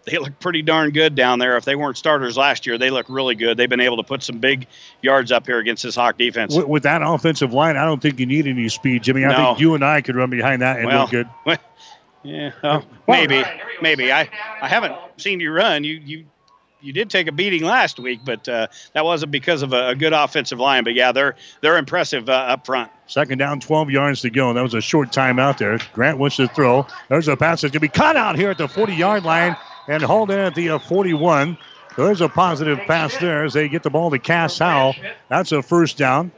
they 0.04 0.18
look 0.18 0.38
pretty 0.42 0.62
darn 0.62 0.90
good 0.90 1.16
down 1.16 1.40
there. 1.40 1.56
If 1.56 1.64
they 1.64 1.78
weren't 1.78 1.96
starters 1.96 2.36
last 2.36 2.66
year, 2.66 2.78
they 2.78 2.90
look 2.90 3.06
really 3.08 3.36
good. 3.36 3.56
They've 3.56 3.70
been 3.70 3.80
able 3.80 3.96
to 3.98 4.04
put 4.04 4.22
some 4.22 4.40
big 4.40 4.68
yards 5.02 5.32
up 5.32 5.46
here 5.46 5.60
against 5.60 5.84
this 5.84 5.96
Hawk 5.96 6.18
defense. 6.18 6.58
With, 6.58 6.68
with 6.68 6.84
that 6.84 7.02
offensive 7.02 7.54
line, 7.54 7.78
I 7.78 7.86
don't 7.86 8.02
think 8.02 8.20
you 8.20 8.26
need 8.26 8.46
any 8.46 8.68
speed, 8.68 9.04
Jimmy. 9.04 9.24
I 9.24 9.30
no. 9.30 9.38
think 9.38 9.62
you 9.62 9.76
and 9.76 9.86
I 9.86 10.02
could 10.02 10.18
run 10.18 10.30
behind 10.30 10.62
that 10.62 10.78
and 10.78 10.88
well, 10.88 11.02
look 11.04 11.12
good. 11.12 11.30
Yeah, 12.24 12.52
well, 12.62 12.86
maybe, 13.08 13.44
maybe. 13.82 14.12
I, 14.12 14.30
I 14.62 14.68
haven't 14.68 14.94
seen 15.18 15.40
you 15.40 15.52
run. 15.52 15.84
You 15.84 15.96
you 15.96 16.26
you 16.82 16.94
did 16.94 17.10
take 17.10 17.28
a 17.28 17.32
beating 17.32 17.64
last 17.64 18.00
week, 18.00 18.22
but 18.24 18.48
uh, 18.48 18.68
that 18.94 19.06
wasn't 19.06 19.32
because 19.32 19.62
of 19.62 19.74
a, 19.74 19.90
a, 19.90 19.96
good 19.96 20.14
offensive 20.14 20.60
line. 20.60 20.84
But 20.84 20.94
yeah, 20.94 21.12
they're 21.12 21.36
they're 21.62 21.78
impressive 21.78 22.30
uh, 22.30 22.34
up 22.34 22.66
front. 22.66 22.92
Second 23.08 23.38
down, 23.38 23.60
12 23.60 23.90
yards 23.90 24.22
to 24.22 24.30
go. 24.30 24.50
And 24.50 24.58
That 24.58 24.64
was 24.64 24.74
a 24.74 24.82
short 24.82 25.12
time 25.12 25.40
out 25.40 25.58
there. 25.58 25.80
Grant 25.94 26.18
wants 26.18 26.38
to 26.38 26.48
throw. 26.48 26.88
There's 27.10 27.28
a 27.28 27.38
pass 27.38 27.62
that's 27.62 27.72
going 27.72 27.74
to 27.74 27.80
be 27.80 27.88
cut 27.88 28.16
out 28.16 28.38
here 28.38 28.52
at 28.52 28.58
the 28.58 28.68
40 28.68 28.94
yard 28.94 29.24
line 29.24 29.56
and 29.88 30.02
hauled 30.02 30.32
in 30.32 30.40
at 30.40 30.56
the 30.56 30.72
uh, 30.72 30.80
41. 30.80 31.58
So 31.96 32.06
there's 32.06 32.22
a 32.22 32.30
positive 32.30 32.80
pass 32.80 33.18
there 33.18 33.44
as 33.44 33.54
they 33.54 33.68
get 33.68 33.84
the 33.84 33.90
ball 33.90 34.12
to 34.12 34.20
Cass 34.20 34.58
Howell. 34.60 34.96
That's 35.28 35.52
a 35.52 35.62
first 35.62 35.98
down. 35.98 36.32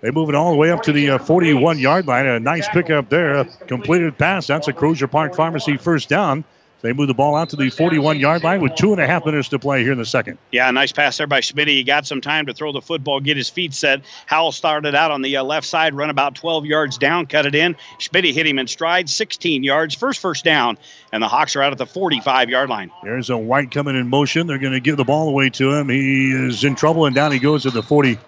They 0.00 0.10
move 0.10 0.28
it 0.28 0.34
all 0.34 0.52
the 0.52 0.56
way 0.56 0.70
up 0.70 0.82
to 0.82 0.92
the 0.92 1.10
uh, 1.10 1.18
41 1.18 1.78
yard 1.78 2.06
line. 2.06 2.26
A 2.26 2.38
nice 2.38 2.68
pickup 2.68 3.08
there. 3.08 3.34
A 3.36 3.44
completed 3.66 4.16
pass. 4.16 4.46
That's 4.46 4.68
a 4.68 4.72
Crozier 4.72 5.08
Park 5.08 5.34
Pharmacy 5.34 5.76
first 5.76 6.08
down. 6.08 6.44
They 6.80 6.92
move 6.92 7.08
the 7.08 7.14
ball 7.14 7.34
out 7.34 7.50
to 7.50 7.56
the 7.56 7.70
41 7.70 8.20
yard 8.20 8.44
line 8.44 8.60
with 8.60 8.76
two 8.76 8.92
and 8.92 9.00
a 9.00 9.06
half 9.06 9.26
minutes 9.26 9.48
to 9.48 9.58
play 9.58 9.82
here 9.82 9.92
in 9.92 9.98
the 9.98 10.06
second. 10.06 10.38
Yeah, 10.52 10.70
nice 10.70 10.92
pass 10.92 11.16
there 11.16 11.26
by 11.26 11.40
Schmidt. 11.40 11.66
He 11.66 11.82
got 11.82 12.06
some 12.06 12.20
time 12.20 12.46
to 12.46 12.54
throw 12.54 12.70
the 12.72 12.80
football, 12.80 13.20
get 13.20 13.36
his 13.36 13.48
feet 13.48 13.74
set. 13.74 14.02
Howell 14.26 14.52
started 14.52 14.94
out 14.94 15.10
on 15.10 15.22
the 15.22 15.38
uh, 15.38 15.44
left 15.44 15.66
side, 15.66 15.94
run 15.94 16.10
about 16.10 16.36
12 16.36 16.66
yards 16.66 16.96
down, 16.98 17.26
cut 17.26 17.46
it 17.46 17.54
in. 17.54 17.76
Schmidt 17.98 18.24
hit 18.24 18.46
him 18.46 18.58
in 18.58 18.68
stride, 18.68 19.10
16 19.10 19.64
yards, 19.64 19.94
first 19.94 20.20
first 20.20 20.44
down, 20.44 20.78
and 21.12 21.22
the 21.22 21.28
Hawks 21.28 21.56
are 21.56 21.62
out 21.62 21.72
at 21.72 21.78
the 21.78 21.86
45 21.86 22.48
yard 22.48 22.70
line. 22.70 22.92
There's 23.02 23.30
a 23.30 23.38
White 23.38 23.70
coming 23.70 23.96
in 23.96 24.08
motion. 24.08 24.46
They're 24.46 24.58
going 24.58 24.72
to 24.72 24.80
give 24.80 24.96
the 24.96 25.04
ball 25.04 25.28
away 25.28 25.50
to 25.50 25.72
him. 25.72 25.88
He 25.88 26.30
is 26.30 26.62
in 26.62 26.76
trouble, 26.76 27.06
and 27.06 27.14
down 27.14 27.32
he 27.32 27.38
goes 27.38 27.66
at 27.66 27.72
the 27.72 27.82
40. 27.82 28.18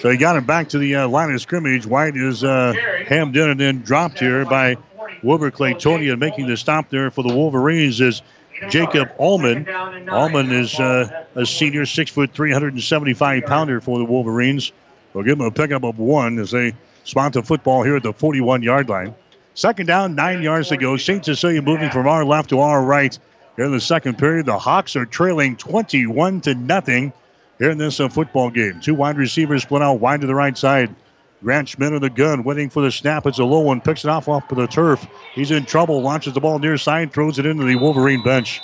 So 0.00 0.10
he 0.10 0.16
got 0.16 0.36
him 0.36 0.44
back 0.44 0.70
to 0.70 0.78
the 0.78 0.96
uh, 0.96 1.08
line 1.08 1.32
of 1.32 1.40
scrimmage. 1.40 1.86
White 1.86 2.16
is 2.16 2.44
uh, 2.44 2.74
hammed 3.06 3.36
in 3.36 3.50
and 3.50 3.58
then 3.60 3.82
dropped 3.82 4.18
here 4.18 4.44
by 4.44 4.76
Wilber 5.22 5.50
Clatonia 5.50 6.18
making 6.18 6.46
the 6.46 6.56
stop 6.56 6.90
there 6.90 7.10
for 7.10 7.22
the 7.22 7.34
Wolverines 7.34 8.00
is 8.00 8.22
Jacob 8.70 9.10
Allman. 9.18 9.68
Allman 10.08 10.50
is 10.50 10.78
uh, 10.78 11.24
a 11.34 11.46
senior, 11.46 11.86
six 11.86 12.10
foot, 12.10 12.32
375 12.32 13.44
pounder 13.46 13.80
for 13.80 13.98
the 13.98 14.04
Wolverines. 14.04 14.72
We'll 15.12 15.24
give 15.24 15.38
them 15.38 15.46
a 15.46 15.50
pickup 15.50 15.84
of 15.84 15.98
one 15.98 16.38
as 16.38 16.50
they 16.50 16.74
spot 17.04 17.32
the 17.32 17.42
football 17.42 17.82
here 17.82 17.96
at 17.96 18.02
the 18.02 18.12
41 18.12 18.62
yard 18.62 18.88
line. 18.88 19.14
Second 19.54 19.86
down, 19.86 20.14
nine 20.14 20.42
yards 20.42 20.68
to 20.68 20.76
go. 20.76 20.96
St. 20.96 21.24
Cecilia 21.24 21.62
moving 21.62 21.90
from 21.90 22.06
our 22.06 22.24
left 22.24 22.50
to 22.50 22.60
our 22.60 22.82
right. 22.82 23.18
Here 23.56 23.64
in 23.64 23.72
the 23.72 23.80
second 23.80 24.18
period, 24.18 24.46
the 24.46 24.56
Hawks 24.56 24.94
are 24.94 25.04
trailing 25.04 25.56
21 25.56 26.42
to 26.42 26.54
nothing 26.54 27.12
here 27.58 27.70
in 27.70 27.78
this 27.78 27.98
uh, 27.98 28.08
football 28.08 28.50
game. 28.50 28.80
Two 28.80 28.94
wide 28.94 29.16
receivers 29.16 29.64
split 29.64 29.82
out 29.82 29.94
wide 29.94 30.20
to 30.20 30.28
the 30.28 30.34
right 30.34 30.56
side. 30.56 30.94
Grant 31.42 31.68
Schmidt 31.68 31.92
in 31.92 32.02
the 32.02 32.10
gun, 32.10 32.42
waiting 32.42 32.68
for 32.68 32.82
the 32.82 32.90
snap. 32.90 33.26
It's 33.26 33.38
a 33.38 33.44
low 33.44 33.60
one, 33.60 33.80
picks 33.80 34.04
it 34.04 34.08
off 34.08 34.28
off 34.28 34.50
of 34.50 34.58
the 34.58 34.66
turf. 34.66 35.06
He's 35.34 35.50
in 35.50 35.64
trouble, 35.66 36.02
launches 36.02 36.34
the 36.34 36.40
ball 36.40 36.58
near 36.58 36.76
side, 36.76 37.12
throws 37.12 37.38
it 37.38 37.46
into 37.46 37.64
the 37.64 37.76
Wolverine 37.76 38.22
bench. 38.24 38.60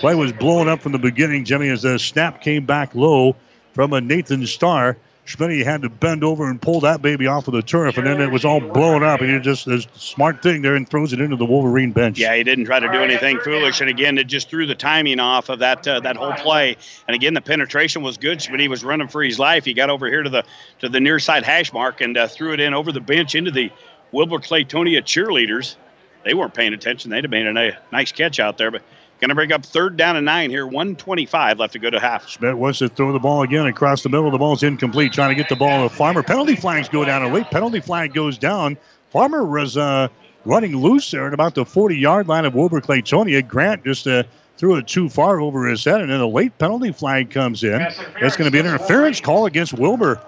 Play 0.00 0.14
was 0.14 0.32
blown 0.32 0.68
up 0.68 0.82
from 0.82 0.92
the 0.92 0.98
beginning, 0.98 1.44
Jimmy, 1.44 1.68
as 1.68 1.82
the 1.82 1.98
snap 1.98 2.42
came 2.42 2.66
back 2.66 2.94
low 2.94 3.36
from 3.72 3.92
a 3.92 4.00
Nathan 4.00 4.46
Starr. 4.46 4.96
Schmidt 5.30 5.50
he 5.50 5.62
had 5.62 5.82
to 5.82 5.88
bend 5.88 6.24
over 6.24 6.50
and 6.50 6.60
pull 6.60 6.80
that 6.80 7.00
baby 7.00 7.26
off 7.26 7.46
of 7.46 7.54
the 7.54 7.62
turf, 7.62 7.96
and 7.96 8.06
then 8.06 8.20
it 8.20 8.30
was 8.30 8.44
all 8.44 8.60
blown 8.60 9.02
up. 9.02 9.20
And 9.20 9.30
he 9.30 9.38
just 9.38 9.66
a 9.68 9.80
smart 9.94 10.42
thing 10.42 10.62
there 10.62 10.74
and 10.74 10.88
throws 10.88 11.12
it 11.12 11.20
into 11.20 11.36
the 11.36 11.44
Wolverine 11.44 11.92
bench. 11.92 12.18
Yeah, 12.18 12.34
he 12.34 12.42
didn't 12.42 12.64
try 12.64 12.80
to 12.80 12.88
do 12.88 13.02
anything 13.02 13.38
foolish, 13.40 13.80
and 13.80 13.88
again, 13.88 14.18
it 14.18 14.24
just 14.24 14.50
threw 14.50 14.66
the 14.66 14.74
timing 14.74 15.20
off 15.20 15.48
of 15.48 15.60
that 15.60 15.86
uh, 15.86 16.00
that 16.00 16.16
whole 16.16 16.32
play. 16.32 16.76
And 17.06 17.14
again, 17.14 17.34
the 17.34 17.40
penetration 17.40 18.02
was 18.02 18.18
good. 18.18 18.42
Schmidt 18.42 18.68
was 18.68 18.84
running 18.84 19.08
for 19.08 19.22
his 19.22 19.38
life. 19.38 19.64
He 19.64 19.72
got 19.72 19.88
over 19.88 20.06
here 20.06 20.22
to 20.22 20.30
the 20.30 20.44
to 20.80 20.88
the 20.88 21.00
near 21.00 21.18
side 21.18 21.44
hash 21.44 21.72
mark 21.72 22.00
and 22.00 22.16
uh, 22.16 22.26
threw 22.26 22.52
it 22.52 22.60
in 22.60 22.74
over 22.74 22.90
the 22.90 23.00
bench 23.00 23.34
into 23.34 23.52
the 23.52 23.70
Wilber 24.12 24.38
Clatonia 24.38 25.00
cheerleaders. 25.00 25.76
They 26.24 26.34
weren't 26.34 26.52
paying 26.52 26.74
attention. 26.74 27.10
They'd 27.10 27.24
have 27.24 27.30
made 27.30 27.46
a 27.46 27.78
nice 27.92 28.12
catch 28.12 28.40
out 28.40 28.58
there, 28.58 28.70
but 28.70 28.82
Going 29.20 29.28
to 29.28 29.34
bring 29.34 29.52
up 29.52 29.66
third 29.66 29.98
down 29.98 30.16
and 30.16 30.24
nine 30.24 30.48
here. 30.48 30.64
125 30.64 31.58
left 31.58 31.74
to 31.74 31.78
go 31.78 31.90
to 31.90 32.00
half. 32.00 32.26
Schmidt 32.26 32.56
wants 32.56 32.78
to 32.78 32.88
throw 32.88 33.12
the 33.12 33.18
ball 33.18 33.42
again 33.42 33.66
across 33.66 34.02
the 34.02 34.08
middle. 34.08 34.30
The 34.30 34.38
ball's 34.38 34.62
incomplete. 34.62 35.12
Trying 35.12 35.28
to 35.28 35.34
get 35.34 35.50
the 35.50 35.56
ball 35.56 35.86
to 35.86 35.94
Farmer. 35.94 36.22
Penalty 36.22 36.56
flags 36.56 36.88
go 36.88 37.04
down. 37.04 37.22
A 37.22 37.28
late 37.28 37.50
penalty 37.50 37.80
flag 37.80 38.14
goes 38.14 38.38
down. 38.38 38.78
Farmer 39.10 39.44
was 39.44 39.76
uh, 39.76 40.08
running 40.46 40.74
loose 40.74 41.10
there 41.10 41.26
at 41.26 41.34
about 41.34 41.54
the 41.54 41.66
40 41.66 41.98
yard 41.98 42.28
line 42.28 42.46
of 42.46 42.54
Wilber 42.54 42.80
Clatonia. 42.80 43.46
Grant 43.46 43.84
just 43.84 44.06
uh, 44.06 44.22
threw 44.56 44.76
it 44.76 44.88
too 44.88 45.10
far 45.10 45.38
over 45.38 45.66
his 45.66 45.84
head, 45.84 46.00
and 46.00 46.10
then 46.10 46.20
a 46.20 46.26
late 46.26 46.56
penalty 46.56 46.90
flag 46.90 47.30
comes 47.30 47.62
in. 47.62 47.78
It's 48.22 48.36
going 48.36 48.46
to 48.46 48.50
be 48.50 48.60
an 48.60 48.66
interference 48.66 49.20
call 49.20 49.44
against 49.44 49.74
Wilber. 49.74 50.18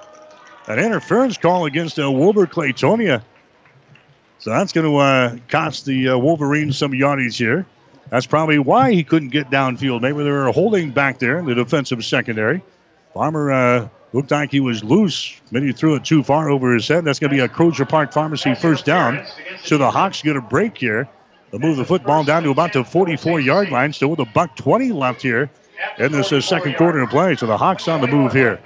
An 0.66 0.78
interference 0.78 1.38
call 1.38 1.64
against 1.64 1.99
uh, 1.99 2.11
Wilber 2.11 2.47
Clatonia. 2.47 3.22
So 4.38 4.51
that's 4.51 4.72
going 4.72 4.86
to 4.86 4.97
uh, 4.97 5.36
cost 5.49 5.86
the 5.86 6.11
uh, 6.11 6.18
Wolverines 6.18 6.76
some 6.76 6.95
yardage 6.95 7.38
here. 7.38 7.64
That's 8.13 8.27
probably 8.27 8.59
why 8.59 8.93
he 8.93 9.05
couldn't 9.05 9.31
get 9.31 9.51
downfield. 9.51 10.03
Maybe 10.03 10.23
they 10.23 10.31
were 10.31 10.53
holding 10.53 10.91
back 10.91 11.19
there 11.19 11.39
in 11.39 11.47
the 11.47 11.55
defensive 11.55 12.05
secondary. 12.05 12.63
Farmer 13.15 13.51
uh, 13.51 13.89
looked 14.13 14.31
like 14.31 14.51
he 14.51 14.61
was 14.61 14.85
loose. 14.85 15.41
Maybe 15.51 15.69
he 15.69 15.73
threw 15.73 15.95
it 15.95 16.05
too 16.05 16.23
far 16.23 16.51
over 16.51 16.75
his 16.75 16.87
head. 16.87 17.07
That's 17.07 17.19
going 17.19 17.31
to 17.31 17.37
be 17.37 17.41
a 17.41 17.49
Crozier 17.49 17.87
Park 17.87 18.13
Pharmacy 18.13 18.55
first 18.55 18.85
down. 18.85 19.25
So 19.65 19.79
the 19.79 19.91
Hawks 19.91 20.21
get 20.21 20.37
a 20.37 20.43
break 20.43 20.77
here. 20.77 21.09
They'll 21.51 21.61
move 21.61 21.79
the 21.79 21.87
football 21.87 22.23
down 22.23 22.43
to 22.43 22.51
about 22.51 22.75
the 22.75 22.85
44 22.85 23.41
yard 23.41 23.71
line, 23.71 23.95
still 23.95 24.09
with 24.09 24.21
a 24.21 24.27
buck 24.27 24.57
20 24.57 24.93
left 24.93 25.23
here 25.23 25.51
And 25.97 26.13
this 26.13 26.33
is 26.33 26.45
second 26.45 26.77
quarter 26.77 27.01
of 27.01 27.09
play. 27.09 27.35
So 27.37 27.47
the 27.47 27.57
Hawks 27.57 27.89
on 27.89 28.03
the 28.03 28.09
move 28.09 28.35
here. 28.35 28.61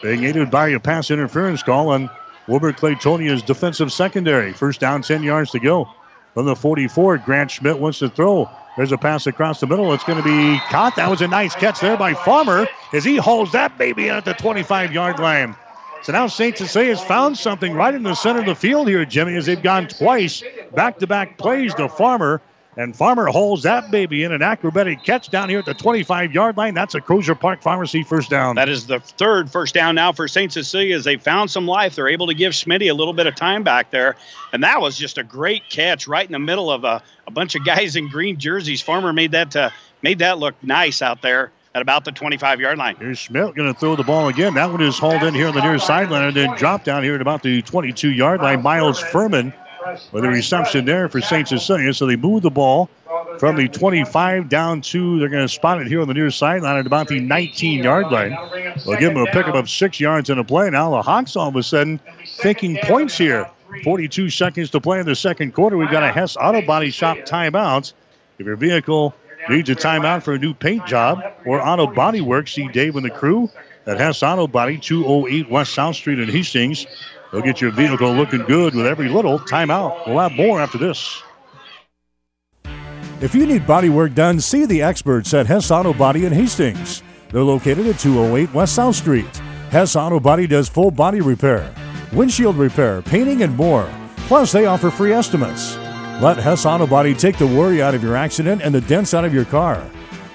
Being 0.00 0.22
aided 0.22 0.48
by 0.48 0.68
a 0.68 0.78
pass 0.78 1.10
interference 1.10 1.64
call 1.64 1.88
on 1.88 2.08
Wilber 2.46 2.72
Clatonia's 2.72 3.42
defensive 3.42 3.92
secondary. 3.92 4.52
First 4.52 4.78
down, 4.78 5.02
10 5.02 5.24
yards 5.24 5.50
to 5.50 5.58
go. 5.58 5.88
From 6.34 6.46
the 6.46 6.56
44, 6.56 7.18
Grant 7.18 7.50
Schmidt 7.50 7.78
wants 7.78 7.98
to 7.98 8.08
throw. 8.08 8.48
There's 8.76 8.92
a 8.92 8.96
pass 8.96 9.26
across 9.26 9.60
the 9.60 9.66
middle. 9.66 9.92
It's 9.92 10.04
going 10.04 10.16
to 10.16 10.24
be 10.24 10.58
caught. 10.70 10.96
That 10.96 11.10
was 11.10 11.20
a 11.20 11.28
nice 11.28 11.54
catch 11.54 11.80
there 11.80 11.96
by 11.96 12.14
Farmer 12.14 12.66
as 12.94 13.04
he 13.04 13.16
holds 13.16 13.52
that 13.52 13.76
baby 13.76 14.08
in 14.08 14.14
at 14.14 14.24
the 14.24 14.32
25 14.32 14.92
yard 14.92 15.18
line. 15.18 15.54
So 16.02 16.12
now 16.12 16.26
St. 16.26 16.56
Cecilia 16.56 16.96
has 16.96 17.04
found 17.04 17.36
something 17.36 17.74
right 17.74 17.94
in 17.94 18.02
the 18.02 18.14
center 18.14 18.40
of 18.40 18.46
the 18.46 18.54
field 18.54 18.88
here, 18.88 19.04
Jimmy, 19.04 19.36
as 19.36 19.46
they've 19.46 19.62
gone 19.62 19.88
twice 19.88 20.42
back 20.74 20.98
to 20.98 21.06
back 21.06 21.36
plays 21.36 21.74
to 21.74 21.88
Farmer. 21.88 22.40
And 22.76 22.96
Farmer 22.96 23.26
holds 23.26 23.64
that 23.64 23.90
baby 23.90 24.24
in 24.24 24.32
an 24.32 24.40
acrobatic 24.40 25.04
catch 25.04 25.28
down 25.28 25.50
here 25.50 25.58
at 25.58 25.66
the 25.66 25.74
25 25.74 26.32
yard 26.32 26.56
line. 26.56 26.72
That's 26.72 26.94
a 26.94 27.02
Crozier 27.02 27.34
Park 27.34 27.60
Pharmacy 27.60 28.02
first 28.02 28.30
down. 28.30 28.56
That 28.56 28.70
is 28.70 28.86
the 28.86 29.00
third 29.00 29.50
first 29.50 29.74
down 29.74 29.94
now 29.94 30.12
for 30.12 30.26
St. 30.26 30.50
Cecilia 30.50 30.96
as 30.96 31.04
they 31.04 31.16
found 31.16 31.50
some 31.50 31.66
life. 31.66 31.96
They're 31.96 32.08
able 32.08 32.28
to 32.28 32.34
give 32.34 32.52
Smitty 32.52 32.90
a 32.90 32.94
little 32.94 33.12
bit 33.12 33.26
of 33.26 33.34
time 33.34 33.62
back 33.62 33.90
there. 33.90 34.16
And 34.54 34.62
that 34.64 34.80
was 34.80 34.96
just 34.96 35.18
a 35.18 35.22
great 35.22 35.68
catch 35.68 36.08
right 36.08 36.24
in 36.24 36.32
the 36.32 36.38
middle 36.38 36.70
of 36.70 36.84
a, 36.84 37.02
a 37.26 37.30
bunch 37.30 37.54
of 37.54 37.64
guys 37.64 37.94
in 37.94 38.08
green 38.08 38.38
jerseys. 38.38 38.80
Farmer 38.80 39.12
made 39.12 39.32
that 39.32 39.54
uh, 39.54 39.68
made 40.00 40.20
that 40.20 40.38
look 40.38 40.54
nice 40.62 41.02
out 41.02 41.20
there 41.20 41.52
at 41.74 41.82
about 41.82 42.06
the 42.06 42.12
25 42.12 42.58
yard 42.58 42.78
line. 42.78 42.96
Here's 42.96 43.18
Schmidt 43.18 43.54
going 43.54 43.72
to 43.72 43.78
throw 43.78 43.96
the 43.96 44.02
ball 44.02 44.28
again. 44.28 44.54
That 44.54 44.70
one 44.70 44.80
is 44.80 44.98
hauled 44.98 45.22
in 45.22 45.34
here 45.34 45.48
on 45.48 45.54
the 45.54 45.62
near 45.62 45.78
sideline 45.78 46.24
and 46.24 46.36
then 46.36 46.56
dropped 46.56 46.86
down 46.86 47.02
here 47.02 47.14
at 47.14 47.20
about 47.20 47.42
the 47.42 47.60
22 47.62 48.10
yard 48.10 48.40
line. 48.40 48.62
Miles 48.62 48.98
Furman 48.98 49.52
with 50.12 50.24
a 50.24 50.28
reception 50.28 50.84
there 50.84 51.08
for 51.08 51.20
St. 51.20 51.48
Cecilia. 51.48 51.92
So 51.94 52.06
they 52.06 52.16
move 52.16 52.42
the 52.42 52.50
ball 52.50 52.88
from 53.38 53.56
the 53.56 53.68
25 53.68 54.48
down 54.48 54.80
to, 54.82 55.18
they're 55.18 55.28
going 55.28 55.46
to 55.46 55.52
spot 55.52 55.80
it 55.80 55.86
here 55.86 56.00
on 56.00 56.08
the 56.08 56.14
near 56.14 56.30
sideline 56.30 56.76
at 56.76 56.86
about 56.86 57.08
the 57.08 57.20
19 57.20 57.82
yard 57.82 58.10
line. 58.10 58.36
They'll 58.84 58.98
give 58.98 59.14
them 59.14 59.26
a 59.26 59.30
pickup 59.32 59.54
of 59.54 59.68
six 59.68 60.00
yards 60.00 60.30
in 60.30 60.38
a 60.38 60.44
play. 60.44 60.70
Now 60.70 60.90
the 60.90 61.02
Hawks 61.02 61.36
all 61.36 61.48
of 61.48 61.56
a 61.56 61.62
sudden 61.62 62.00
thinking 62.38 62.78
points 62.82 63.16
here. 63.16 63.48
42 63.84 64.28
seconds 64.28 64.70
to 64.70 64.80
play 64.80 65.00
in 65.00 65.06
the 65.06 65.16
second 65.16 65.54
quarter. 65.54 65.78
We've 65.78 65.90
got 65.90 66.02
a 66.02 66.12
Hess 66.12 66.36
Auto 66.36 66.60
Body 66.60 66.90
Shop 66.90 67.16
timeout. 67.18 67.92
If 68.38 68.46
your 68.46 68.56
vehicle 68.56 69.14
needs 69.48 69.70
a 69.70 69.74
timeout 69.74 70.22
for 70.22 70.34
a 70.34 70.38
new 70.38 70.52
paint 70.52 70.86
job 70.86 71.22
or 71.46 71.66
auto 71.66 71.86
body 71.86 72.20
work, 72.20 72.48
see 72.48 72.68
Dave 72.68 72.96
and 72.96 73.04
the 73.04 73.10
crew 73.10 73.50
at 73.86 73.98
Hess 73.98 74.22
Auto 74.22 74.46
Body, 74.46 74.78
208 74.78 75.50
West 75.50 75.74
South 75.74 75.96
Street 75.96 76.18
in 76.18 76.28
Hastings. 76.28 76.86
They'll 77.32 77.40
get 77.40 77.62
your 77.62 77.70
vehicle 77.70 78.12
looking 78.12 78.42
good 78.42 78.74
with 78.74 78.86
every 78.86 79.08
little 79.08 79.38
timeout. 79.38 80.06
We'll 80.06 80.18
have 80.18 80.32
more 80.32 80.60
after 80.60 80.76
this. 80.76 81.22
If 83.22 83.34
you 83.34 83.46
need 83.46 83.66
body 83.66 83.88
work 83.88 84.14
done, 84.14 84.40
see 84.40 84.66
the 84.66 84.82
experts 84.82 85.32
at 85.32 85.46
Hess 85.46 85.70
Auto 85.70 85.94
Body 85.94 86.26
in 86.26 86.32
Hastings. 86.32 87.02
They're 87.30 87.42
located 87.42 87.86
at 87.86 87.98
208 87.98 88.52
West 88.52 88.74
South 88.74 88.96
Street. 88.96 89.36
Hess 89.70 89.96
Auto 89.96 90.20
Body 90.20 90.46
does 90.46 90.68
full 90.68 90.90
body 90.90 91.20
repair, 91.20 91.72
windshield 92.12 92.56
repair, 92.56 93.00
painting, 93.00 93.42
and 93.42 93.56
more. 93.56 93.88
Plus, 94.26 94.52
they 94.52 94.66
offer 94.66 94.90
free 94.90 95.12
estimates. 95.12 95.76
Let 96.20 96.36
Hess 96.36 96.66
Auto 96.66 96.86
Body 96.86 97.14
take 97.14 97.38
the 97.38 97.46
worry 97.46 97.80
out 97.80 97.94
of 97.94 98.02
your 98.02 98.16
accident 98.16 98.60
and 98.60 98.74
the 98.74 98.82
dents 98.82 99.14
out 99.14 99.24
of 99.24 99.32
your 99.32 99.46
car. 99.46 99.76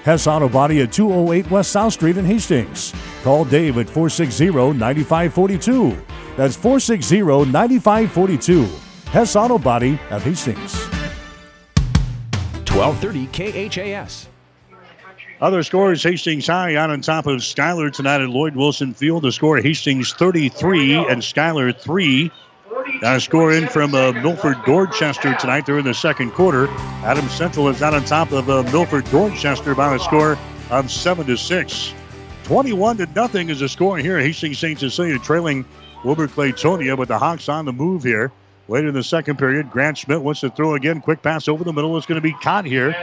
Hess 0.02 0.26
Auto 0.26 0.48
Body 0.48 0.80
at 0.80 0.90
208 0.90 1.50
West 1.50 1.70
South 1.70 1.92
Street 1.92 2.16
in 2.16 2.24
Hastings. 2.24 2.92
Call 3.22 3.44
Dave 3.44 3.78
at 3.78 3.88
460 3.88 4.50
9542. 4.50 5.96
That's 6.38 6.54
460 6.54 7.50
9542. 7.50 8.68
Hess 9.10 9.34
Auto 9.34 9.58
Body 9.58 9.98
at 10.08 10.22
Hastings. 10.22 10.72
1230 12.70 13.26
KHAS. 13.68 14.28
Other 15.40 15.64
scores 15.64 16.00
Hastings 16.00 16.46
High 16.46 16.76
out 16.76 16.90
on 16.90 17.00
top 17.00 17.26
of 17.26 17.42
Schuyler 17.42 17.90
tonight 17.90 18.20
at 18.20 18.28
Lloyd 18.28 18.54
Wilson 18.54 18.94
Field. 18.94 19.24
The 19.24 19.32
score 19.32 19.58
Hastings 19.58 20.12
33 20.12 21.06
and 21.10 21.24
Schuyler 21.24 21.72
3. 21.72 22.30
Got 23.00 23.16
a 23.16 23.20
score 23.20 23.52
in 23.52 23.66
from 23.66 23.96
uh, 23.96 24.12
Milford 24.12 24.62
Dorchester 24.64 25.34
tonight. 25.34 25.66
They're 25.66 25.80
in 25.80 25.86
the 25.86 25.92
second 25.92 26.30
quarter. 26.30 26.68
Adams 27.02 27.32
Central 27.32 27.66
is 27.66 27.82
out 27.82 27.94
on 27.94 28.04
top 28.04 28.30
of 28.30 28.48
uh, 28.48 28.62
Milford 28.70 29.10
Dorchester 29.10 29.74
by 29.74 29.92
a 29.92 29.98
score 29.98 30.38
of 30.70 30.88
7 30.88 31.26
to 31.26 31.36
6. 31.36 31.94
21 32.44 32.98
to 32.98 33.06
nothing 33.06 33.48
is 33.48 33.58
the 33.58 33.68
score 33.68 33.98
here. 33.98 34.20
Hastings 34.20 34.60
St. 34.60 34.78
Cecilia 34.78 35.18
trailing 35.18 35.64
Wilber 36.04 36.28
Clatonia, 36.28 36.96
but 36.96 37.08
the 37.08 37.18
Hawks 37.18 37.48
on 37.48 37.64
the 37.64 37.72
move 37.72 38.02
here. 38.02 38.30
Later 38.68 38.88
in 38.88 38.94
the 38.94 39.02
second 39.02 39.38
period, 39.38 39.70
Grant 39.70 39.96
Schmidt 39.96 40.20
wants 40.20 40.40
to 40.40 40.50
throw 40.50 40.74
again. 40.74 41.00
Quick 41.00 41.22
pass 41.22 41.48
over 41.48 41.64
the 41.64 41.72
middle. 41.72 41.96
It's 41.96 42.06
going 42.06 42.20
to 42.20 42.22
be 42.22 42.34
caught 42.34 42.66
here. 42.66 42.94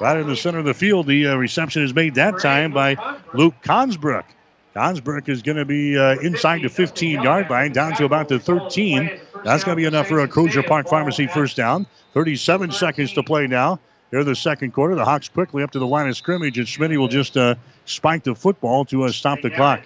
Right 0.00 0.16
in 0.16 0.26
the 0.26 0.36
center 0.36 0.58
of 0.58 0.64
the 0.64 0.74
field. 0.74 1.06
The 1.06 1.28
uh, 1.28 1.36
reception 1.36 1.84
is 1.84 1.94
made 1.94 2.16
that 2.16 2.40
time 2.40 2.72
by 2.72 2.96
Luke 3.32 3.54
Consbrook. 3.62 4.24
Consbrook 4.74 5.28
is 5.28 5.42
going 5.42 5.58
to 5.58 5.64
be 5.64 5.96
uh, 5.96 6.18
inside 6.20 6.62
the 6.62 6.68
15 6.68 7.22
yard 7.22 7.48
line, 7.48 7.72
down 7.72 7.94
to 7.96 8.04
about 8.04 8.28
the 8.28 8.40
13. 8.40 9.20
That's 9.44 9.62
going 9.62 9.76
to 9.76 9.80
be 9.80 9.86
enough 9.86 10.08
for 10.08 10.20
a 10.20 10.28
Crozier 10.28 10.62
Park 10.64 10.88
Pharmacy 10.88 11.28
first 11.28 11.56
down. 11.56 11.86
37 12.14 12.72
seconds 12.72 13.12
to 13.12 13.22
play 13.22 13.46
now. 13.46 13.78
Here 14.10 14.20
in 14.20 14.26
the 14.26 14.36
second 14.36 14.72
quarter, 14.72 14.94
the 14.94 15.04
Hawks 15.04 15.28
quickly 15.28 15.62
up 15.62 15.70
to 15.70 15.78
the 15.78 15.86
line 15.86 16.08
of 16.08 16.16
scrimmage, 16.16 16.58
and 16.58 16.66
Smitty 16.66 16.98
will 16.98 17.08
just 17.08 17.36
uh, 17.36 17.54
spike 17.86 18.24
the 18.24 18.34
football 18.34 18.84
to 18.86 19.04
uh, 19.04 19.12
stop 19.12 19.40
the 19.40 19.50
clock. 19.50 19.84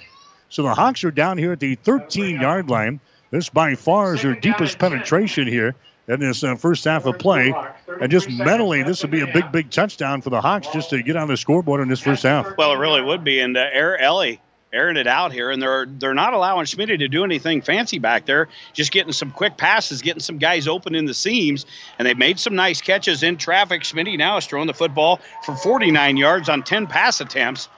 So 0.48 0.62
the 0.62 0.74
Hawks 0.74 1.04
are 1.04 1.10
down 1.10 1.38
here 1.38 1.52
at 1.52 1.60
the 1.60 1.74
13 1.76 2.40
yard 2.40 2.70
line. 2.70 3.00
This 3.30 3.48
by 3.48 3.74
far 3.74 4.14
is 4.14 4.22
their 4.22 4.34
deepest 4.34 4.78
penetration 4.78 5.48
here 5.48 5.74
in 6.08 6.20
this 6.20 6.44
uh, 6.44 6.54
first 6.54 6.84
half 6.84 7.06
of 7.06 7.18
play. 7.18 7.52
And 8.00 8.10
just 8.10 8.30
mentally, 8.30 8.82
this 8.82 9.02
would 9.02 9.10
be 9.10 9.20
a 9.20 9.26
big, 9.26 9.50
big 9.50 9.70
touchdown 9.70 10.20
for 10.20 10.30
the 10.30 10.40
Hawks 10.40 10.68
just 10.68 10.90
to 10.90 11.02
get 11.02 11.16
on 11.16 11.28
the 11.28 11.36
scoreboard 11.36 11.80
in 11.80 11.88
this 11.88 12.00
first 12.00 12.22
half. 12.22 12.56
Well, 12.56 12.72
it 12.72 12.78
really 12.78 13.02
would 13.02 13.24
be. 13.24 13.40
And 13.40 13.56
uh, 13.56 13.66
Air 13.72 13.98
Ellie 13.98 14.40
airing 14.72 14.96
it 14.96 15.06
out 15.06 15.32
here, 15.32 15.50
and 15.50 15.62
they're 15.62 15.86
they're 15.86 16.14
not 16.14 16.34
allowing 16.34 16.66
Schmidt 16.66 16.88
to 16.88 17.08
do 17.08 17.24
anything 17.24 17.62
fancy 17.62 17.98
back 17.98 18.26
there. 18.26 18.48
Just 18.72 18.92
getting 18.92 19.12
some 19.12 19.30
quick 19.30 19.56
passes, 19.56 20.02
getting 20.02 20.20
some 20.20 20.38
guys 20.38 20.68
open 20.68 20.94
in 20.94 21.06
the 21.06 21.14
seams, 21.14 21.66
and 21.98 22.06
they've 22.06 22.18
made 22.18 22.38
some 22.38 22.54
nice 22.54 22.80
catches 22.80 23.22
in 23.22 23.36
traffic. 23.36 23.84
Schmidt 23.84 24.06
now 24.18 24.36
is 24.36 24.46
throwing 24.46 24.66
the 24.66 24.74
football 24.74 25.20
for 25.44 25.56
49 25.56 26.16
yards 26.16 26.48
on 26.48 26.62
10 26.62 26.86
pass 26.86 27.20
attempts. 27.20 27.68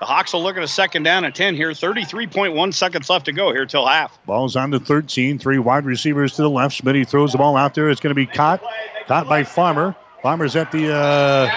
The 0.00 0.06
Hawks 0.06 0.32
will 0.32 0.42
look 0.42 0.56
at 0.56 0.62
a 0.62 0.68
second 0.68 1.02
down 1.02 1.24
and 1.24 1.34
10 1.34 1.56
here. 1.56 1.70
33.1 1.70 2.74
seconds 2.74 3.10
left 3.10 3.24
to 3.24 3.32
go 3.32 3.52
here 3.52 3.66
till 3.66 3.86
half. 3.86 4.18
Ball's 4.26 4.54
on 4.54 4.70
to 4.70 4.78
13. 4.78 5.38
Three 5.38 5.58
wide 5.58 5.84
receivers 5.84 6.36
to 6.36 6.42
the 6.42 6.50
left. 6.50 6.82
Smitty 6.82 7.08
throws 7.08 7.32
the 7.32 7.38
ball 7.38 7.56
out 7.56 7.74
there. 7.74 7.90
It's 7.90 8.00
going 8.00 8.12
to 8.12 8.14
be 8.14 8.26
caught. 8.26 8.62
Caught 9.08 9.28
by 9.28 9.42
Farmer. 9.42 9.96
Farmer's 10.22 10.56
at 10.56 10.70
the 10.72 10.92
uh, 10.94 11.50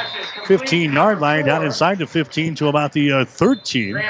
15 0.45 0.93
yard 0.93 1.19
line, 1.19 1.45
down 1.45 1.65
inside 1.65 1.97
the 1.97 2.07
15 2.07 2.55
to 2.55 2.67
about 2.67 2.93
the 2.93 3.11
uh, 3.11 3.25
13. 3.25 4.01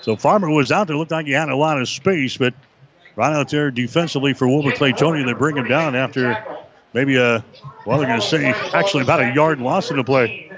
So 0.00 0.16
Farmer 0.16 0.50
was 0.50 0.72
out 0.72 0.86
there. 0.86 0.96
Looked 0.96 1.10
like 1.10 1.26
he 1.26 1.32
had 1.32 1.48
a 1.48 1.56
lot 1.56 1.80
of 1.80 1.88
space, 1.88 2.36
but 2.36 2.54
right 3.16 3.32
out 3.32 3.50
there 3.50 3.70
defensively 3.70 4.34
for 4.34 4.48
Wilber 4.48 4.72
Clatonia. 4.72 5.26
They 5.26 5.34
bring 5.34 5.56
him 5.56 5.68
down 5.68 5.94
after 5.94 6.42
maybe 6.92 7.16
a, 7.16 7.44
well, 7.86 7.98
they're 7.98 8.06
going 8.06 8.20
to 8.20 8.26
say 8.26 8.46
actually 8.72 9.02
about 9.02 9.20
a 9.20 9.34
yard 9.34 9.60
loss 9.60 9.90
in 9.90 9.96
the 9.96 10.04
play. 10.04 10.51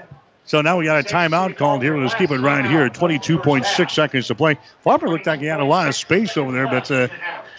So 0.47 0.61
now 0.61 0.77
we 0.77 0.85
got 0.85 1.03
a 1.03 1.07
timeout 1.07 1.57
called 1.57 1.81
here. 1.81 1.97
Let's 1.97 2.13
keep 2.13 2.29
it 2.29 2.39
right 2.39 2.63
here. 2.63 2.87
22.6 2.87 3.91
seconds 3.91 4.27
to 4.27 4.35
play. 4.35 4.59
Farmer 4.81 5.09
looked 5.09 5.25
like 5.25 5.39
he 5.39 5.47
had 5.47 5.59
a 5.59 5.65
lot 5.65 5.87
of 5.87 5.95
space 5.95 6.37
over 6.37 6.51
there, 6.51 6.67
but 6.67 6.89
uh, 6.91 7.07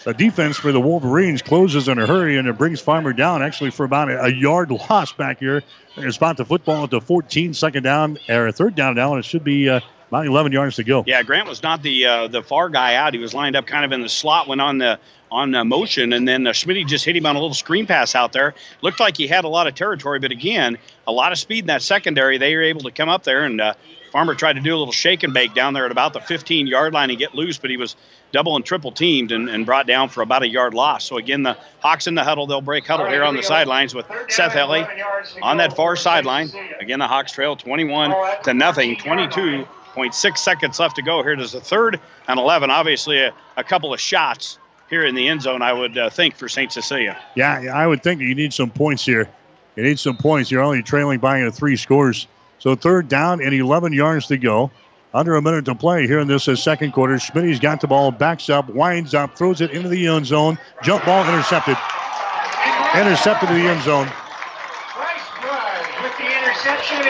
the 0.05 0.13
defense 0.13 0.55
for 0.55 0.71
the 0.71 0.79
Wolverines 0.79 1.41
closes 1.41 1.89
in 1.89 1.99
a 1.99 2.07
hurry 2.07 2.37
and 2.37 2.47
it 2.47 2.57
brings 2.57 2.79
Farmer 2.79 3.11
down 3.11 3.43
actually 3.43 3.71
for 3.71 3.83
about 3.83 4.09
a, 4.09 4.33
yard 4.33 4.71
loss 4.71 5.11
back 5.11 5.39
here. 5.39 5.63
They're 5.97 6.11
spot 6.11 6.37
the 6.37 6.45
football 6.45 6.85
at 6.85 6.89
the 6.89 7.01
14, 7.01 7.53
second 7.53 7.83
down, 7.83 8.17
or 8.29 8.51
third 8.53 8.75
down 8.75 8.95
now, 8.95 9.13
and 9.13 9.19
it 9.19 9.25
should 9.25 9.43
be. 9.43 9.67
Uh, 9.69 9.81
about 10.09 10.25
11 10.25 10.51
yards 10.51 10.75
to 10.77 10.83
go. 10.83 11.03
Yeah, 11.05 11.23
Grant 11.23 11.47
was 11.47 11.63
not 11.63 11.81
the 11.83 12.05
uh, 12.05 12.27
the 12.27 12.41
far 12.41 12.69
guy 12.69 12.95
out. 12.95 13.13
He 13.13 13.19
was 13.19 13.33
lined 13.33 13.55
up 13.55 13.65
kind 13.65 13.85
of 13.85 13.91
in 13.91 14.01
the 14.01 14.09
slot 14.09 14.47
when 14.47 14.59
on 14.59 14.77
the 14.77 14.99
on 15.29 15.53
uh, 15.53 15.65
motion, 15.65 16.13
and 16.13 16.27
then 16.27 16.47
uh, 16.47 16.53
Schmidt 16.53 16.87
just 16.87 17.03
hit 17.03 17.15
him 17.15 17.25
on 17.25 17.35
a 17.35 17.39
little 17.39 17.53
screen 17.53 17.85
pass 17.85 18.15
out 18.15 18.31
there. 18.31 18.53
Looked 18.81 18.99
like 18.99 19.17
he 19.17 19.27
had 19.27 19.43
a 19.43 19.49
lot 19.49 19.67
of 19.67 19.75
territory, 19.75 20.19
but 20.19 20.31
again, 20.31 20.77
a 21.05 21.11
lot 21.11 21.33
of 21.33 21.37
speed 21.37 21.59
in 21.59 21.67
that 21.67 21.81
secondary. 21.81 22.37
They 22.37 22.55
were 22.55 22.63
able 22.63 22.81
to 22.81 22.91
come 22.91 23.09
up 23.09 23.23
there, 23.23 23.43
and 23.43 23.59
uh, 23.59 23.73
Farmer 24.11 24.35
tried 24.35 24.53
to 24.53 24.61
do 24.61 24.73
a 24.73 24.77
little 24.77 24.93
shake 24.93 25.23
and 25.23 25.33
bake 25.33 25.53
down 25.53 25.73
there 25.73 25.85
at 25.85 25.91
about 25.91 26.13
the 26.13 26.21
15 26.21 26.67
yard 26.67 26.93
line 26.93 27.09
and 27.09 27.19
get 27.19 27.35
loose, 27.35 27.57
but 27.57 27.69
he 27.69 27.77
was 27.77 27.95
double 28.31 28.55
and 28.55 28.65
triple 28.65 28.91
teamed 28.91 29.31
and, 29.31 29.49
and 29.49 29.65
brought 29.65 29.87
down 29.87 30.09
for 30.09 30.21
about 30.21 30.43
a 30.43 30.47
yard 30.47 30.73
loss. 30.73 31.05
So 31.05 31.17
again, 31.17 31.43
the 31.43 31.57
Hawks 31.79 32.07
in 32.07 32.15
the 32.15 32.23
huddle. 32.23 32.47
They'll 32.47 32.61
break 32.61 32.87
huddle 32.87 33.07
here 33.07 33.23
on 33.23 33.35
the 33.35 33.43
sidelines 33.43 33.93
with 33.93 34.05
Seth 34.29 34.55
Ellie 34.55 34.85
on 35.41 35.57
that 35.57 35.75
far 35.75 35.95
sideline. 35.95 36.49
Again, 36.79 36.99
the 36.99 37.07
Hawks 37.07 37.31
trail 37.31 37.55
21 37.55 38.13
to 38.43 38.53
nothing, 38.53 38.97
22 38.97 39.67
6 40.13 40.41
seconds 40.41 40.79
left 40.79 40.95
to 40.97 41.01
go. 41.01 41.23
Here 41.23 41.35
there's 41.35 41.53
a 41.53 41.61
third 41.61 41.99
and 42.27 42.39
11. 42.39 42.69
Obviously, 42.69 43.19
a, 43.19 43.33
a 43.57 43.63
couple 43.63 43.93
of 43.93 43.99
shots 43.99 44.59
here 44.89 45.05
in 45.05 45.15
the 45.15 45.27
end 45.27 45.41
zone, 45.41 45.61
I 45.61 45.73
would 45.73 45.97
uh, 45.97 46.09
think, 46.09 46.35
for 46.35 46.47
St. 46.47 46.71
Cecilia. 46.71 47.21
Yeah, 47.35 47.71
I 47.73 47.87
would 47.87 48.03
think 48.03 48.21
you 48.21 48.33
need 48.35 48.53
some 48.53 48.69
points 48.69 49.05
here. 49.05 49.29
You 49.75 49.83
need 49.83 49.99
some 49.99 50.17
points. 50.17 50.49
You're 50.49 50.63
only 50.63 50.81
trailing 50.81 51.19
by 51.19 51.43
uh, 51.43 51.51
three 51.51 51.75
scores. 51.75 52.27
So 52.59 52.75
third 52.75 53.07
down 53.07 53.41
and 53.41 53.53
11 53.53 53.93
yards 53.93 54.27
to 54.27 54.37
go. 54.37 54.71
Under 55.13 55.35
a 55.35 55.41
minute 55.41 55.65
to 55.65 55.73
play 55.73 56.05
here 56.05 56.19
in 56.19 56.27
this 56.27 56.47
uh, 56.47 56.55
second 56.55 56.91
quarter. 56.91 57.15
Smitty's 57.15 57.59
got 57.59 57.81
the 57.81 57.87
ball, 57.87 58.11
backs 58.11 58.49
up, 58.49 58.69
winds 58.69 59.13
up, 59.13 59.37
throws 59.37 59.61
it 59.61 59.71
into 59.71 59.89
the 59.89 60.07
end 60.07 60.25
zone. 60.25 60.59
Jump 60.83 61.05
ball 61.05 61.23
intercepted. 61.27 61.77
Intercepted 62.93 63.47
to 63.49 63.55
the 63.55 63.61
end 63.61 63.81
zone. 63.83 64.07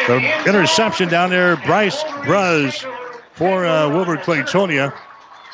The 0.08 0.44
interception 0.48 1.10
down 1.10 1.30
there, 1.30 1.58
Bryce 1.58 2.04
Bruz 2.04 2.86
for 3.34 3.66
uh, 3.66 3.90
Wilber 3.90 4.18
Clatonia. 4.18 4.94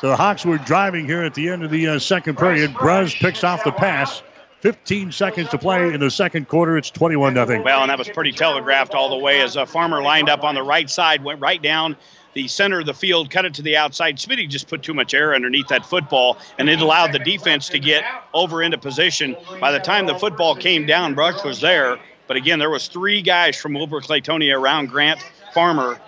So 0.00 0.08
the 0.08 0.16
Hawks 0.16 0.44
were 0.44 0.58
driving 0.58 1.06
here 1.06 1.22
at 1.22 1.34
the 1.34 1.48
end 1.48 1.64
of 1.64 1.70
the 1.70 1.88
uh, 1.88 1.98
second 1.98 2.36
period. 2.36 2.72
Bruz 2.74 3.14
picks 3.14 3.44
off 3.44 3.64
the 3.64 3.72
pass. 3.72 4.22
15 4.60 5.12
seconds 5.12 5.50
to 5.50 5.58
play 5.58 5.92
in 5.92 6.00
the 6.00 6.10
second 6.10 6.48
quarter. 6.48 6.78
It's 6.78 6.90
21 6.90 7.34
0. 7.34 7.62
Well, 7.62 7.82
and 7.82 7.90
that 7.90 7.98
was 7.98 8.08
pretty 8.08 8.32
telegraphed 8.32 8.94
all 8.94 9.10
the 9.10 9.18
way 9.18 9.42
as 9.42 9.56
a 9.56 9.66
farmer 9.66 10.00
lined 10.00 10.30
up 10.30 10.42
on 10.42 10.54
the 10.54 10.62
right 10.62 10.88
side, 10.88 11.22
went 11.22 11.38
right 11.40 11.60
down 11.60 11.96
the 12.32 12.48
center 12.48 12.80
of 12.80 12.86
the 12.86 12.94
field, 12.94 13.30
cut 13.30 13.44
it 13.44 13.54
to 13.54 13.62
the 13.62 13.76
outside. 13.76 14.16
Smitty 14.16 14.48
just 14.48 14.68
put 14.68 14.82
too 14.82 14.94
much 14.94 15.14
air 15.14 15.34
underneath 15.34 15.68
that 15.68 15.86
football, 15.86 16.38
and 16.58 16.68
it 16.68 16.80
allowed 16.80 17.12
the 17.12 17.18
defense 17.18 17.68
to 17.68 17.78
get 17.78 18.04
over 18.32 18.62
into 18.62 18.76
position. 18.76 19.36
By 19.60 19.70
the 19.70 19.78
time 19.78 20.06
the 20.06 20.18
football 20.18 20.54
came 20.54 20.86
down, 20.86 21.14
Brush 21.14 21.42
was 21.44 21.60
there. 21.60 21.98
But 22.26 22.36
again, 22.36 22.58
there 22.58 22.70
was 22.70 22.88
three 22.88 23.22
guys 23.22 23.56
from 23.56 23.74
Wilber 23.74 24.00
Clatonia 24.00 24.58
around 24.58 24.88
Grant 24.88 25.20
Farmer, 25.52 26.00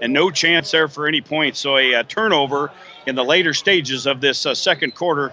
and 0.00 0.12
no 0.12 0.30
chance 0.30 0.70
there 0.70 0.88
for 0.88 1.06
any 1.06 1.20
points. 1.20 1.58
So 1.58 1.76
a, 1.76 1.94
a 1.94 2.04
turnover 2.04 2.70
in 3.06 3.14
the 3.14 3.24
later 3.24 3.54
stages 3.54 4.06
of 4.06 4.20
this 4.20 4.44
uh, 4.44 4.54
second 4.54 4.94
quarter, 4.94 5.32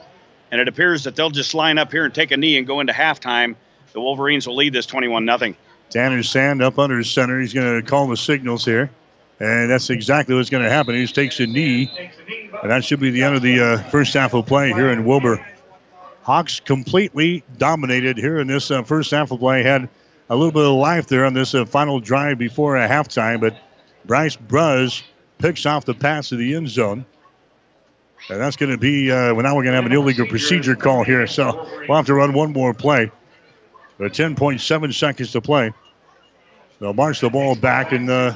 and 0.52 0.62
it 0.62 0.68
appears 0.68 1.04
that 1.04 1.16
they'll 1.16 1.30
just 1.30 1.54
line 1.54 1.78
up 1.78 1.92
here 1.92 2.06
and 2.06 2.14
take 2.14 2.32
a 2.32 2.38
knee 2.38 2.58
and 2.58 2.66
go 2.66 2.80
into 2.80 2.94
halftime. 2.94 3.56
The 3.92 4.00
Wolverines 4.00 4.48
will 4.48 4.56
lead 4.56 4.74
this 4.74 4.86
21 4.86 5.26
0. 5.26 5.56
Tanner 5.90 6.24
Sand 6.24 6.64
up 6.64 6.80
under 6.80 6.98
his 6.98 7.12
center. 7.12 7.40
He's 7.40 7.54
going 7.54 7.82
to 7.82 7.88
call 7.88 8.08
the 8.08 8.18
signals 8.18 8.66
here. 8.66 8.90
And 9.40 9.70
that's 9.70 9.90
exactly 9.90 10.36
what's 10.36 10.50
going 10.50 10.64
to 10.64 10.70
happen. 10.70 10.96
He 10.96 11.02
just 11.02 11.16
takes 11.16 11.40
a 11.40 11.46
knee. 11.46 11.92
And 12.62 12.72
that 12.72 12.86
should 12.86 13.00
be 13.00 13.12
the 13.12 13.24
end 13.24 13.36
of 13.36 13.42
the 13.42 13.60
uh, 13.60 13.78
first 13.90 14.14
half 14.14 14.34
of 14.34 14.46
play 14.46 14.72
here 14.72 14.90
in 14.90 15.06
Wilber. 15.06 15.46
Hawks 16.22 16.60
completely 16.60 17.44
dominated 17.58 18.18
here 18.18 18.40
in 18.40 18.48
this 18.48 18.72
uh, 18.72 18.84
first 18.84 19.12
half 19.12 19.32
of 19.32 19.40
play. 19.40 19.62
Had 19.62 19.90
a 20.30 20.36
little 20.36 20.52
bit 20.52 20.64
of 20.64 20.76
life 20.76 21.08
there 21.08 21.26
on 21.26 21.34
this 21.34 21.54
uh, 21.54 21.66
final 21.66 22.00
drive 22.00 22.38
before 22.38 22.78
a 22.78 22.88
halftime, 22.88 23.42
but 23.42 23.58
Bryce 24.06 24.36
Bruz 24.36 25.04
picks 25.38 25.66
off 25.66 25.86
the 25.86 25.94
pass 25.94 26.30
to 26.30 26.36
the 26.36 26.56
end 26.56 26.70
zone. 26.70 27.06
And 28.30 28.40
that's 28.40 28.56
going 28.56 28.72
to 28.72 28.78
be, 28.78 29.12
uh, 29.12 29.34
well, 29.34 29.44
now 29.44 29.56
we're 29.56 29.64
going 29.64 29.74
to 29.74 29.82
have 29.82 29.86
an 29.86 29.92
illegal 29.92 30.26
procedure 30.26 30.76
call 30.76 31.04
here. 31.04 31.28
So 31.28 31.68
we'll 31.88 31.98
have 31.98 32.06
to 32.06 32.14
run 32.14 32.34
one 32.34 32.54
more 32.54 32.74
play. 32.74 33.12
But 33.98 34.14
10.7 34.14 34.94
seconds 34.94 35.32
to 35.34 35.42
play. 35.42 35.74
They'll 36.80 36.94
march 36.94 37.20
the 37.20 37.30
ball 37.30 37.56
back 37.56 37.92
and 37.92 38.10
uh, 38.10 38.36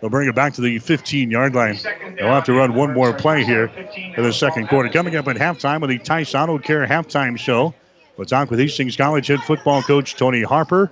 They'll 0.00 0.10
bring 0.10 0.28
it 0.28 0.34
back 0.34 0.54
to 0.54 0.60
the 0.60 0.78
15 0.78 1.30
yard 1.30 1.54
line. 1.54 1.78
They'll 2.16 2.28
have 2.28 2.44
to 2.44 2.52
run 2.52 2.74
one 2.74 2.92
more 2.92 3.12
play 3.12 3.44
here 3.44 3.66
in 4.16 4.22
the 4.22 4.32
second 4.32 4.68
quarter. 4.68 4.88
Coming 4.88 5.16
up 5.16 5.26
at 5.28 5.36
halftime 5.36 5.80
with 5.80 5.90
the 5.90 5.98
Tice 5.98 6.34
Auto 6.34 6.58
Care 6.58 6.86
halftime 6.86 7.38
show. 7.38 7.74
We'll 8.16 8.24
talk 8.24 8.50
with 8.50 8.58
Hastings 8.58 8.96
College 8.96 9.26
head 9.26 9.42
football 9.42 9.82
coach 9.82 10.16
Tony 10.16 10.42
Harper. 10.42 10.90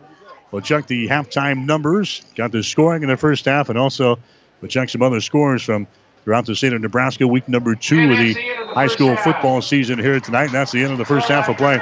We'll 0.50 0.60
check 0.60 0.86
the 0.86 1.08
halftime 1.08 1.64
numbers. 1.64 2.22
Got 2.34 2.52
the 2.52 2.62
scoring 2.62 3.02
in 3.02 3.08
the 3.08 3.16
first 3.16 3.46
half, 3.46 3.70
and 3.70 3.78
also 3.78 4.18
we'll 4.60 4.68
check 4.68 4.90
some 4.90 5.02
other 5.02 5.20
scores 5.20 5.62
from 5.62 5.86
throughout 6.22 6.44
the 6.44 6.54
state 6.54 6.74
of 6.74 6.82
Nebraska. 6.82 7.26
Week 7.26 7.48
number 7.48 7.74
two 7.74 8.12
of 8.12 8.18
the 8.18 8.34
high 8.74 8.88
school 8.88 9.16
football 9.16 9.62
season 9.62 9.98
here 9.98 10.20
tonight. 10.20 10.46
And 10.46 10.54
that's 10.54 10.72
the 10.72 10.82
end 10.82 10.92
of 10.92 10.98
the 10.98 11.04
first 11.06 11.28
half 11.28 11.48
of 11.48 11.56
play. 11.56 11.80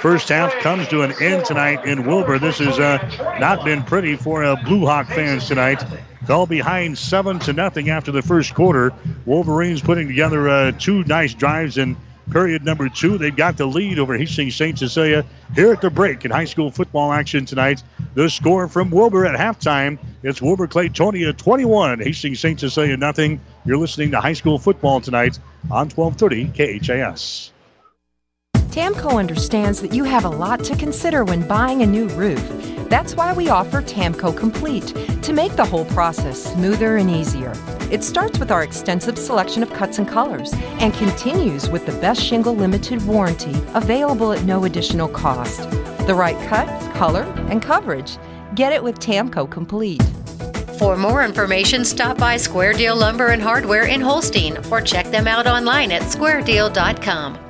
First 0.00 0.28
half 0.28 0.52
comes 0.54 0.88
to 0.88 1.02
an 1.02 1.12
end 1.20 1.44
tonight 1.44 1.84
in 1.84 2.06
Wilber. 2.06 2.38
This 2.38 2.58
has 2.58 2.78
uh, 2.78 3.36
not 3.38 3.64
been 3.64 3.82
pretty 3.84 4.16
for 4.16 4.42
uh, 4.42 4.56
Blue 4.64 4.86
Hawk 4.86 5.06
fans 5.08 5.46
tonight. 5.46 5.84
Fell 6.26 6.46
behind 6.46 6.98
seven 6.98 7.38
to 7.40 7.52
nothing 7.52 7.90
after 7.90 8.10
the 8.10 8.22
first 8.22 8.54
quarter. 8.54 8.92
Wolverines 9.24 9.82
putting 9.82 10.08
together 10.08 10.48
uh, 10.48 10.72
two 10.72 11.04
nice 11.04 11.34
drives 11.34 11.78
in 11.78 11.96
period 12.30 12.64
number 12.64 12.88
two. 12.88 13.18
They've 13.18 13.34
got 13.34 13.56
the 13.56 13.66
lead 13.66 13.98
over 13.98 14.16
Hastings 14.16 14.56
St. 14.56 14.78
Cecilia 14.78 15.24
here 15.54 15.72
at 15.72 15.80
the 15.80 15.90
break 15.90 16.24
in 16.24 16.30
high 16.30 16.44
school 16.44 16.70
football 16.70 17.12
action 17.12 17.44
tonight. 17.44 17.82
The 18.14 18.30
score 18.30 18.68
from 18.68 18.90
Wilber 18.90 19.26
at 19.26 19.38
halftime. 19.38 19.98
It's 20.22 20.40
Wilber 20.40 20.66
Clatonia 20.66 21.36
21, 21.36 22.00
Hastings 22.00 22.40
St. 22.40 22.58
Cecilia 22.58 22.96
nothing. 22.96 23.40
You're 23.64 23.78
listening 23.78 24.12
to 24.12 24.20
high 24.20 24.32
school 24.32 24.58
football 24.58 25.00
tonight 25.00 25.38
on 25.70 25.90
1230 25.90 26.78
KHAS. 26.78 27.52
TAMKO 28.70 29.18
understands 29.18 29.80
that 29.80 29.92
you 29.92 30.04
have 30.04 30.24
a 30.24 30.28
lot 30.28 30.62
to 30.62 30.76
consider 30.76 31.24
when 31.24 31.46
buying 31.48 31.82
a 31.82 31.86
new 31.86 32.06
roof. 32.10 32.40
That's 32.88 33.16
why 33.16 33.32
we 33.32 33.48
offer 33.48 33.82
TAMKO 33.82 34.36
Complete 34.36 34.94
to 35.24 35.32
make 35.32 35.56
the 35.56 35.64
whole 35.64 35.86
process 35.86 36.40
smoother 36.40 36.96
and 36.96 37.10
easier. 37.10 37.52
It 37.90 38.04
starts 38.04 38.38
with 38.38 38.52
our 38.52 38.62
extensive 38.62 39.18
selection 39.18 39.64
of 39.64 39.72
cuts 39.72 39.98
and 39.98 40.06
colors 40.06 40.52
and 40.78 40.94
continues 40.94 41.68
with 41.68 41.84
the 41.84 41.98
best 42.00 42.22
shingle 42.22 42.54
limited 42.54 43.04
warranty 43.06 43.60
available 43.74 44.32
at 44.32 44.44
no 44.44 44.64
additional 44.64 45.08
cost. 45.08 45.68
The 46.06 46.14
right 46.14 46.38
cut, 46.46 46.68
color, 46.94 47.24
and 47.48 47.60
coverage. 47.60 48.18
Get 48.54 48.72
it 48.72 48.84
with 48.84 49.00
TAMKO 49.00 49.50
Complete. 49.50 50.02
For 50.78 50.96
more 50.96 51.24
information, 51.24 51.84
stop 51.84 52.18
by 52.18 52.36
Square 52.36 52.74
Deal 52.74 52.94
Lumber 52.94 53.28
and 53.28 53.42
Hardware 53.42 53.86
in 53.86 54.00
Holstein 54.00 54.58
or 54.70 54.80
check 54.80 55.06
them 55.06 55.26
out 55.26 55.48
online 55.48 55.90
at 55.90 56.02
squaredeal.com. 56.02 57.49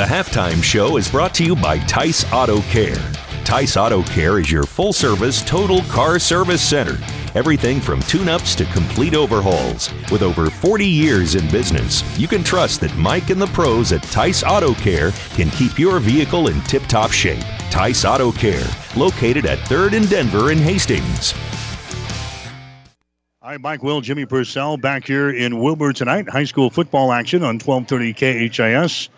The 0.00 0.06
halftime 0.06 0.64
show 0.64 0.96
is 0.96 1.10
brought 1.10 1.34
to 1.34 1.44
you 1.44 1.54
by 1.54 1.76
Tice 1.80 2.24
Auto 2.32 2.62
Care. 2.62 2.96
Tice 3.44 3.76
Auto 3.76 4.02
Care 4.04 4.38
is 4.38 4.50
your 4.50 4.62
full 4.62 4.94
service 4.94 5.42
total 5.42 5.82
car 5.82 6.18
service 6.18 6.66
center. 6.66 6.98
Everything 7.34 7.82
from 7.82 8.00
tune 8.00 8.26
ups 8.26 8.54
to 8.54 8.64
complete 8.64 9.14
overhauls. 9.14 9.92
With 10.10 10.22
over 10.22 10.48
40 10.48 10.86
years 10.86 11.34
in 11.34 11.46
business, 11.50 12.02
you 12.18 12.26
can 12.26 12.42
trust 12.42 12.80
that 12.80 12.96
Mike 12.96 13.28
and 13.28 13.38
the 13.38 13.48
pros 13.48 13.92
at 13.92 14.02
Tice 14.04 14.42
Auto 14.42 14.72
Care 14.72 15.10
can 15.34 15.50
keep 15.50 15.78
your 15.78 15.98
vehicle 15.98 16.48
in 16.48 16.58
tip 16.62 16.84
top 16.84 17.10
shape. 17.10 17.44
Tice 17.70 18.06
Auto 18.06 18.32
Care, 18.32 18.66
located 18.96 19.44
at 19.44 19.58
3rd 19.68 19.98
and 19.98 20.08
Denver 20.08 20.50
in 20.50 20.56
Hastings. 20.56 21.34
Hi, 23.42 23.58
Mike 23.58 23.82
Will, 23.82 24.00
Jimmy 24.00 24.24
Purcell 24.24 24.78
back 24.78 25.06
here 25.06 25.28
in 25.28 25.60
Wilber 25.60 25.92
tonight. 25.92 26.26
High 26.26 26.44
school 26.44 26.70
football 26.70 27.12
action 27.12 27.42
on 27.42 27.58
1230 27.58 28.48
KHAS. 28.48 29.10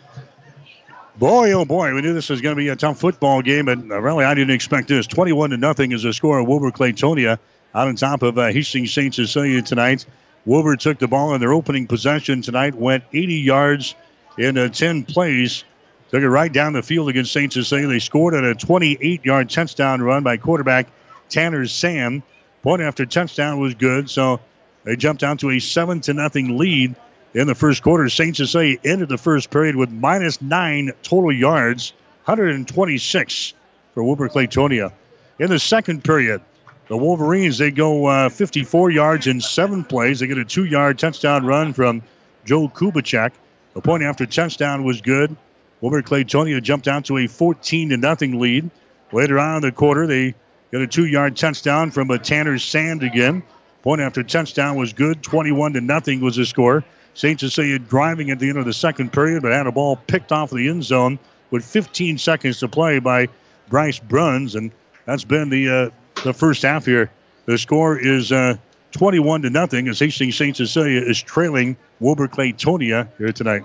Boy, 1.16 1.52
oh 1.52 1.66
boy, 1.66 1.94
we 1.94 2.00
knew 2.00 2.14
this 2.14 2.30
was 2.30 2.40
going 2.40 2.56
to 2.56 2.60
be 2.60 2.68
a 2.68 2.76
tough 2.76 2.98
football 2.98 3.42
game, 3.42 3.66
but 3.66 3.78
uh, 3.78 4.00
really 4.00 4.24
I 4.24 4.32
didn't 4.32 4.54
expect 4.54 4.88
this. 4.88 5.06
21 5.06 5.50
to 5.50 5.58
nothing 5.58 5.92
is 5.92 6.04
the 6.04 6.12
score 6.14 6.38
of 6.38 6.48
Wilber 6.48 6.70
Clatonia 6.70 7.38
out 7.74 7.88
on 7.88 7.96
top 7.96 8.22
of 8.22 8.38
uh, 8.38 8.46
Hastings 8.46 8.94
St. 8.94 9.14
Cecilia 9.14 9.60
tonight. 9.60 10.06
Wilber 10.46 10.74
took 10.76 10.98
the 10.98 11.08
ball 11.08 11.34
in 11.34 11.40
their 11.40 11.52
opening 11.52 11.86
possession 11.86 12.40
tonight, 12.40 12.74
went 12.74 13.04
80 13.12 13.34
yards 13.34 13.94
in 14.38 14.56
uh, 14.56 14.68
10 14.68 15.04
plays, 15.04 15.64
took 16.10 16.22
it 16.22 16.28
right 16.30 16.50
down 16.50 16.72
the 16.72 16.82
field 16.82 17.10
against 17.10 17.32
St. 17.32 17.52
Cecilia. 17.52 17.88
They 17.88 17.98
scored 17.98 18.34
on 18.34 18.46
a 18.46 18.54
28 18.54 19.22
yard 19.22 19.50
touchdown 19.50 20.00
run 20.00 20.22
by 20.22 20.38
quarterback 20.38 20.88
Tanner 21.28 21.66
Sand. 21.66 22.22
Point 22.62 22.80
after 22.80 23.04
touchdown 23.04 23.60
was 23.60 23.74
good, 23.74 24.08
so 24.08 24.40
they 24.84 24.96
jumped 24.96 25.22
out 25.22 25.40
to 25.40 25.50
a 25.50 25.58
7 25.58 26.00
to 26.00 26.14
nothing 26.14 26.56
lead 26.56 26.96
in 27.34 27.46
the 27.46 27.54
first 27.54 27.82
quarter. 27.82 28.08
St. 28.08 28.36
Cecilia 28.36 28.78
ended 28.84 29.08
the 29.08 29.18
first 29.18 29.50
period 29.50 29.76
with 29.76 29.90
minus 29.90 30.40
nine 30.42 30.92
total 31.02 31.32
yards, 31.32 31.92
126 32.24 33.54
for 33.94 34.04
Wilber 34.04 34.28
Clatonia. 34.28 34.92
In 35.38 35.50
the 35.50 35.58
second 35.58 36.04
period, 36.04 36.42
the 36.88 36.96
Wolverines, 36.96 37.58
they 37.58 37.70
go 37.70 38.06
uh, 38.06 38.28
54 38.28 38.90
yards 38.90 39.26
in 39.26 39.40
seven 39.40 39.84
plays. 39.84 40.20
They 40.20 40.26
get 40.26 40.38
a 40.38 40.44
two 40.44 40.64
yard 40.64 40.98
touchdown 40.98 41.46
run 41.46 41.72
from 41.72 42.02
Joe 42.44 42.68
Kubicek. 42.68 43.32
The 43.74 43.80
point 43.80 44.02
after 44.02 44.26
touchdown 44.26 44.84
was 44.84 45.00
good. 45.00 45.34
Wilber 45.80 46.02
Clatonia 46.02 46.62
jumped 46.62 46.86
out 46.88 47.06
to 47.06 47.18
a 47.18 47.26
14 47.26 47.88
to 47.90 47.96
nothing 47.96 48.38
lead. 48.38 48.70
Later 49.10 49.38
on 49.38 49.56
in 49.56 49.62
the 49.62 49.72
quarter, 49.72 50.06
they 50.06 50.34
get 50.70 50.80
a 50.80 50.86
two 50.86 51.06
yard 51.06 51.36
touchdown 51.36 51.90
from 51.90 52.10
a 52.10 52.18
Tanner 52.18 52.58
Sand 52.58 53.02
again. 53.02 53.42
Point 53.82 54.00
after 54.00 54.22
touchdown 54.22 54.76
was 54.76 54.92
good. 54.92 55.22
21 55.22 55.72
to 55.72 55.80
nothing 55.80 56.20
was 56.20 56.36
the 56.36 56.46
score. 56.46 56.84
St. 57.14 57.38
Cecilia 57.38 57.78
driving 57.78 58.30
at 58.30 58.38
the 58.38 58.48
end 58.48 58.58
of 58.58 58.64
the 58.64 58.72
second 58.72 59.12
period, 59.12 59.42
but 59.42 59.52
had 59.52 59.66
a 59.66 59.72
ball 59.72 59.96
picked 59.96 60.32
off 60.32 60.50
the 60.50 60.68
end 60.68 60.84
zone 60.84 61.18
with 61.50 61.64
15 61.64 62.18
seconds 62.18 62.58
to 62.60 62.68
play 62.68 62.98
by 62.98 63.28
Bryce 63.68 63.98
Bruns, 63.98 64.54
and 64.54 64.70
that's 65.04 65.24
been 65.24 65.50
the 65.50 65.68
uh, 65.68 66.22
the 66.22 66.32
first 66.32 66.62
half 66.62 66.86
here. 66.86 67.10
The 67.46 67.58
score 67.58 67.98
is 67.98 68.32
uh, 68.32 68.56
21 68.92 69.42
to 69.42 69.50
nothing 69.50 69.88
as 69.88 69.98
Hastings 69.98 70.36
St. 70.36 70.56
Cecilia 70.56 71.00
is 71.00 71.20
trailing 71.20 71.76
Wilber 72.00 72.28
Clatonia 72.28 73.08
here 73.18 73.32
tonight. 73.32 73.64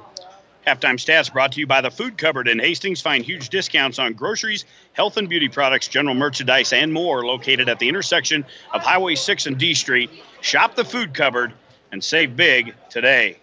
Halftime 0.65 0.95
stats 0.95 1.31
brought 1.31 1.53
to 1.53 1.61
you 1.61 1.67
by 1.67 1.79
the 1.79 1.89
Food 1.89 2.17
Cupboard 2.17 2.49
in 2.49 2.59
Hastings. 2.59 2.99
Find 2.99 3.23
huge 3.23 3.47
discounts 3.47 3.99
on 3.99 4.13
groceries, 4.13 4.65
health 4.91 5.15
and 5.15 5.29
beauty 5.29 5.47
products, 5.47 5.87
general 5.87 6.13
merchandise, 6.13 6.73
and 6.73 6.91
more 6.91 7.25
located 7.25 7.69
at 7.69 7.79
the 7.79 7.87
intersection 7.87 8.43
of 8.73 8.81
Highway 8.81 9.15
6 9.15 9.45
and 9.45 9.57
D 9.57 9.73
Street. 9.73 10.09
Shop 10.41 10.75
the 10.75 10.83
Food 10.83 11.13
Cupboard 11.13 11.53
and 11.91 12.03
save 12.03 12.35
big 12.35 12.75
today. 12.89 13.37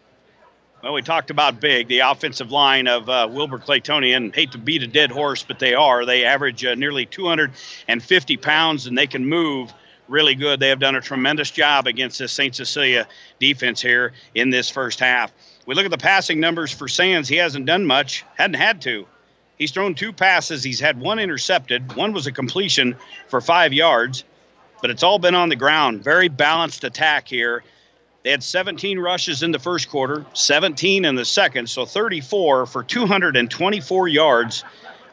Well, 0.82 0.92
we 0.92 1.00
talked 1.00 1.30
about 1.30 1.60
big, 1.60 1.88
the 1.88 2.00
offensive 2.00 2.52
line 2.52 2.88
of 2.88 3.08
uh, 3.08 3.26
Wilber 3.30 3.58
Clatonian. 3.58 4.34
Hate 4.34 4.52
to 4.52 4.58
beat 4.58 4.82
a 4.82 4.86
dead 4.86 5.10
horse, 5.10 5.42
but 5.42 5.58
they 5.58 5.72
are. 5.72 6.04
They 6.04 6.26
average 6.26 6.62
uh, 6.64 6.74
nearly 6.74 7.06
250 7.06 8.36
pounds 8.36 8.86
and 8.86 8.98
they 8.98 9.06
can 9.06 9.24
move 9.26 9.72
really 10.08 10.34
good. 10.34 10.60
They 10.60 10.68
have 10.68 10.80
done 10.80 10.94
a 10.94 11.00
tremendous 11.00 11.50
job 11.50 11.86
against 11.86 12.18
this 12.18 12.32
St. 12.32 12.54
Cecilia 12.54 13.06
defense 13.38 13.80
here 13.80 14.12
in 14.34 14.50
this 14.50 14.68
first 14.68 15.00
half. 15.00 15.32
We 15.66 15.74
look 15.74 15.86
at 15.86 15.90
the 15.90 15.98
passing 15.98 16.40
numbers 16.40 16.70
for 16.70 16.88
Sands. 16.88 17.28
He 17.28 17.36
hasn't 17.36 17.66
done 17.66 17.86
much, 17.86 18.24
hadn't 18.36 18.60
had 18.60 18.82
to. 18.82 19.06
He's 19.56 19.70
thrown 19.70 19.94
two 19.94 20.12
passes. 20.12 20.62
He's 20.62 20.80
had 20.80 21.00
one 21.00 21.18
intercepted. 21.18 21.94
One 21.94 22.12
was 22.12 22.26
a 22.26 22.32
completion 22.32 22.96
for 23.28 23.40
five 23.40 23.72
yards, 23.72 24.24
but 24.82 24.90
it's 24.90 25.02
all 25.02 25.18
been 25.18 25.34
on 25.34 25.48
the 25.48 25.56
ground. 25.56 26.02
Very 26.02 26.28
balanced 26.28 26.84
attack 26.84 27.28
here. 27.28 27.62
They 28.24 28.30
had 28.30 28.42
17 28.42 28.98
rushes 28.98 29.42
in 29.42 29.52
the 29.52 29.58
first 29.58 29.90
quarter, 29.90 30.24
17 30.32 31.04
in 31.04 31.14
the 31.14 31.26
second, 31.26 31.68
so 31.68 31.84
34 31.84 32.64
for 32.64 32.82
224 32.82 34.08
yards 34.08 34.64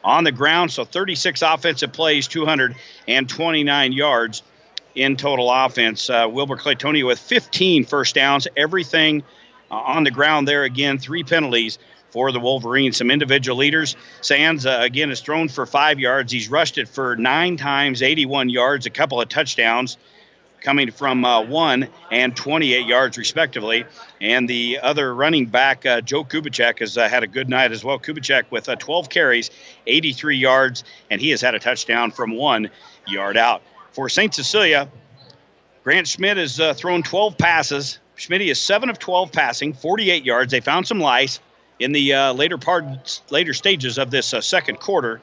on 0.01 0.23
the 0.23 0.31
ground. 0.31 0.71
So 0.71 0.85
36 0.85 1.41
offensive 1.41 1.91
plays, 1.91 2.29
229 2.29 3.91
yards 3.91 4.43
in 4.95 5.17
total 5.17 5.51
offense. 5.51 6.09
Uh, 6.09 6.29
Wilber 6.31 6.55
Clatonia 6.55 7.05
with 7.05 7.19
15 7.19 7.83
first 7.83 8.15
downs, 8.15 8.47
everything 8.55 9.23
uh, 9.69 9.75
on 9.75 10.05
the 10.05 10.11
ground 10.11 10.47
there 10.47 10.63
again, 10.63 10.97
three 10.97 11.25
penalties 11.25 11.79
for 12.11 12.31
the 12.31 12.39
Wolverines. 12.39 12.95
Some 12.95 13.11
individual 13.11 13.57
leaders. 13.57 13.97
Sands, 14.21 14.65
uh, 14.65 14.77
again, 14.79 15.11
is 15.11 15.19
thrown 15.19 15.49
for 15.49 15.65
five 15.65 15.99
yards. 15.99 16.31
He's 16.31 16.49
rushed 16.49 16.77
it 16.77 16.87
for 16.87 17.17
nine 17.17 17.57
times, 17.57 18.01
81 18.01 18.47
yards, 18.47 18.85
a 18.85 18.89
couple 18.89 19.19
of 19.19 19.27
touchdowns 19.27 19.97
coming 20.61 20.91
from 20.91 21.25
uh, 21.25 21.41
one 21.41 21.89
and 22.11 22.35
28 22.35 22.85
yards, 22.85 23.17
respectively. 23.17 23.83
And 24.21 24.47
the 24.47 24.79
other 24.81 25.13
running 25.13 25.47
back, 25.47 25.85
uh, 25.85 26.01
Joe 26.01 26.23
Kubicek, 26.23 26.79
has 26.79 26.97
uh, 26.97 27.09
had 27.09 27.23
a 27.23 27.27
good 27.27 27.49
night 27.49 27.71
as 27.71 27.83
well. 27.83 27.99
Kubicek 27.99 28.43
with 28.51 28.69
uh, 28.69 28.75
12 28.75 29.09
carries, 29.09 29.49
83 29.87 30.37
yards, 30.37 30.83
and 31.09 31.19
he 31.19 31.29
has 31.31 31.41
had 31.41 31.55
a 31.55 31.59
touchdown 31.59 32.11
from 32.11 32.31
one 32.31 32.69
yard 33.07 33.35
out. 33.35 33.61
For 33.91 34.07
St. 34.07 34.33
Cecilia, 34.33 34.87
Grant 35.83 36.07
Schmidt 36.07 36.37
has 36.37 36.59
uh, 36.59 36.73
thrown 36.73 37.03
12 37.03 37.37
passes. 37.37 37.99
Schmidt 38.15 38.41
is 38.41 38.61
7 38.61 38.89
of 38.89 38.99
12 38.99 39.31
passing, 39.31 39.73
48 39.73 40.23
yards. 40.23 40.51
They 40.51 40.61
found 40.61 40.87
some 40.87 40.99
lice 40.99 41.39
in 41.79 41.91
the 41.91 42.13
uh, 42.13 42.33
later 42.33 42.59
part, 42.59 43.21
later 43.31 43.53
stages 43.53 43.97
of 43.97 44.11
this 44.11 44.27
second 44.41 44.79
quarter. 44.79 45.19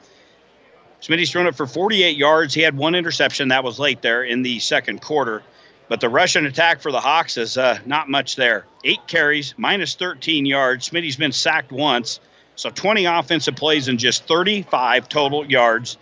Smitty's 1.01 1.31
thrown 1.31 1.47
it 1.47 1.55
for 1.55 1.65
48 1.65 2.17
yards. 2.17 2.53
He 2.53 2.61
had 2.61 2.75
one 2.75 2.95
interception 2.95 3.49
that 3.49 3.63
was 3.63 3.79
late 3.79 4.01
there 4.01 4.23
in 4.23 4.41
the 4.41 4.59
second 4.59 5.01
quarter. 5.01 5.41
But 5.87 6.01
the 6.01 6.09
Russian 6.09 6.45
attack 6.45 6.81
for 6.81 6.91
the 6.91 6.99
Hawks 6.99 7.37
is 7.37 7.57
uh, 7.57 7.79
not 7.85 8.09
much 8.09 8.35
there. 8.35 8.65
Eight 8.83 8.99
carries, 9.07 9.55
minus 9.57 9.95
13 9.95 10.45
yards. 10.45 10.89
Smitty's 10.89 11.15
been 11.15 11.31
sacked 11.31 11.71
once. 11.71 12.19
So 12.55 12.69
20 12.69 13.05
offensive 13.05 13.55
plays 13.55 13.87
and 13.87 13.97
just 13.97 14.27
35 14.27 15.09
total 15.09 15.49
yards 15.49 15.97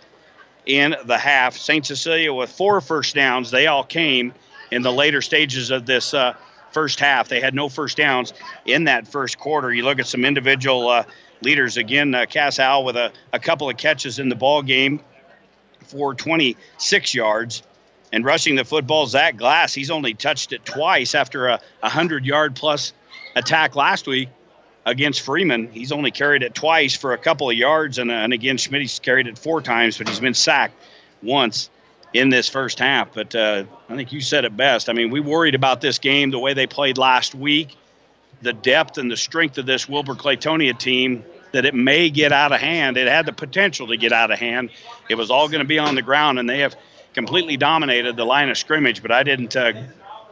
in 0.66 0.94
the 1.06 1.16
half. 1.16 1.56
St. 1.56 1.86
Cecilia 1.86 2.34
with 2.34 2.50
four 2.50 2.80
first 2.80 3.14
downs. 3.14 3.50
They 3.50 3.66
all 3.66 3.84
came 3.84 4.34
in 4.70 4.82
the 4.82 4.92
later 4.92 5.22
stages 5.22 5.70
of 5.70 5.86
this 5.86 6.12
uh, 6.12 6.34
first 6.78 7.00
half. 7.00 7.26
They 7.26 7.40
had 7.40 7.54
no 7.54 7.68
first 7.68 7.96
downs 7.96 8.32
in 8.64 8.84
that 8.84 9.08
first 9.08 9.36
quarter. 9.36 9.74
You 9.74 9.82
look 9.82 9.98
at 9.98 10.06
some 10.06 10.24
individual 10.24 10.88
uh, 10.88 11.02
leaders 11.42 11.76
again. 11.76 12.14
Uh, 12.14 12.24
Cass 12.24 12.58
Howell 12.58 12.84
with 12.84 12.96
a, 12.96 13.10
a 13.32 13.40
couple 13.40 13.68
of 13.68 13.76
catches 13.76 14.20
in 14.20 14.28
the 14.28 14.36
ball 14.36 14.62
game 14.62 15.00
for 15.88 16.14
26 16.14 17.14
yards. 17.16 17.64
And 18.12 18.24
rushing 18.24 18.54
the 18.54 18.64
football, 18.64 19.08
Zach 19.08 19.36
Glass, 19.36 19.74
he's 19.74 19.90
only 19.90 20.14
touched 20.14 20.52
it 20.52 20.64
twice 20.64 21.16
after 21.16 21.48
a 21.48 21.60
100 21.80 22.24
yard 22.24 22.54
plus 22.54 22.92
attack 23.34 23.74
last 23.74 24.06
week 24.06 24.28
against 24.86 25.22
Freeman. 25.22 25.72
He's 25.72 25.90
only 25.90 26.12
carried 26.12 26.44
it 26.44 26.54
twice 26.54 26.94
for 26.94 27.12
a 27.12 27.18
couple 27.18 27.50
of 27.50 27.56
yards, 27.56 27.98
and, 27.98 28.08
uh, 28.08 28.14
and 28.14 28.32
again, 28.32 28.56
Schmidt's 28.56 29.00
carried 29.00 29.26
it 29.26 29.36
four 29.36 29.60
times, 29.62 29.98
but 29.98 30.08
he's 30.08 30.20
been 30.20 30.32
sacked 30.32 30.80
once 31.24 31.70
in 32.12 32.28
this 32.28 32.48
first 32.48 32.78
half. 32.78 33.12
But 33.14 33.34
uh, 33.34 33.64
I 33.88 33.96
think 33.96 34.12
you 34.12 34.20
said 34.20 34.44
it 34.44 34.56
best. 34.56 34.88
I 34.88 34.92
mean, 34.92 35.10
we 35.10 35.20
worried 35.20 35.54
about 35.54 35.80
this 35.80 35.98
game 35.98 36.30
the 36.30 36.38
way 36.38 36.54
they 36.54 36.66
played 36.66 36.98
last 36.98 37.34
week 37.34 37.76
the 38.42 38.52
depth 38.52 38.98
and 38.98 39.10
the 39.10 39.16
strength 39.16 39.58
of 39.58 39.66
this 39.66 39.88
Wilber 39.88 40.14
Clatonia 40.14 40.78
team 40.78 41.24
that 41.52 41.64
it 41.64 41.74
may 41.74 42.10
get 42.10 42.32
out 42.32 42.52
of 42.52 42.60
hand. 42.60 42.96
It 42.96 43.08
had 43.08 43.26
the 43.26 43.32
potential 43.32 43.86
to 43.88 43.96
get 43.96 44.12
out 44.12 44.30
of 44.30 44.38
hand. 44.38 44.70
It 45.08 45.16
was 45.16 45.30
all 45.30 45.48
going 45.48 45.60
to 45.60 45.66
be 45.66 45.78
on 45.78 45.94
the 45.94 46.02
ground, 46.02 46.38
and 46.38 46.48
they 46.48 46.60
have 46.60 46.76
completely 47.14 47.56
dominated 47.56 48.16
the 48.16 48.24
line 48.24 48.50
of 48.50 48.58
scrimmage. 48.58 49.02
But 49.02 49.12
I 49.12 49.22
didn't 49.22 49.56
uh, 49.56 49.72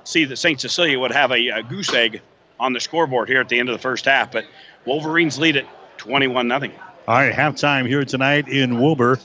see 0.04 0.24
that 0.26 0.36
St. 0.36 0.60
Cecilia 0.60 0.98
would 0.98 1.12
have 1.12 1.32
a, 1.32 1.48
a, 1.48 1.62
goose 1.62 1.92
egg 1.92 2.20
on 2.60 2.72
the 2.72 2.80
scoreboard 2.80 3.28
here 3.28 3.40
at 3.40 3.48
the 3.48 3.58
end 3.58 3.68
of 3.68 3.74
the 3.74 3.82
first 3.82 4.04
half. 4.04 4.30
But 4.30 4.44
Wolverines 4.84 5.38
lead 5.38 5.56
it 5.56 5.66
21 5.96 6.48
0. 6.48 6.72
All 7.08 7.14
right, 7.14 7.32
halftime 7.32 7.86
here 7.86 8.04
tonight 8.04 8.48
in 8.48 8.80
Wilber. 8.80 9.18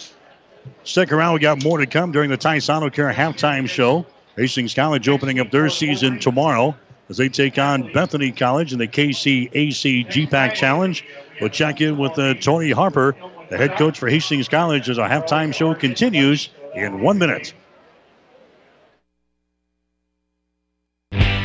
Stick 0.84 1.12
around. 1.12 1.34
We 1.34 1.40
got 1.40 1.64
more 1.64 1.78
to 1.78 1.86
come 1.86 2.12
during 2.12 2.30
the 2.30 2.38
Auto 2.70 2.90
Care 2.90 3.12
halftime 3.12 3.68
show. 3.68 4.06
Hastings 4.38 4.74
College 4.74 5.08
opening 5.10 5.40
up 5.40 5.52
their 5.52 5.70
season 5.70 6.20
tomorrow 6.20 6.76
as 7.10 7.18
they 7.18 7.30
take 7.30 7.58
on 7.58 7.92
Bethany 7.92 8.32
College 8.32 8.74
in 8.74 8.80
the 8.80 8.88
KCAC 8.88 10.08
GPAC 10.08 10.54
Challenge. 10.54 11.04
We'll 11.40 11.50
check 11.50 11.82
in 11.82 11.98
with 11.98 12.18
uh, 12.18 12.36
Tony 12.36 12.72
Harper, 12.72 13.16
the 13.50 13.58
head 13.58 13.78
coach 13.78 14.00
for 14.00 14.10
Hastings 14.10 14.48
College, 14.48 14.90
as 14.90 14.98
our 14.98 15.10
halftime 15.10 15.54
show 15.54 15.76
continues 15.76 16.50
in 16.74 17.02
one 17.02 17.18
minute. 17.18 17.54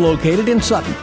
located 0.00 0.48
in 0.48 0.60
Sutton. 0.60 0.94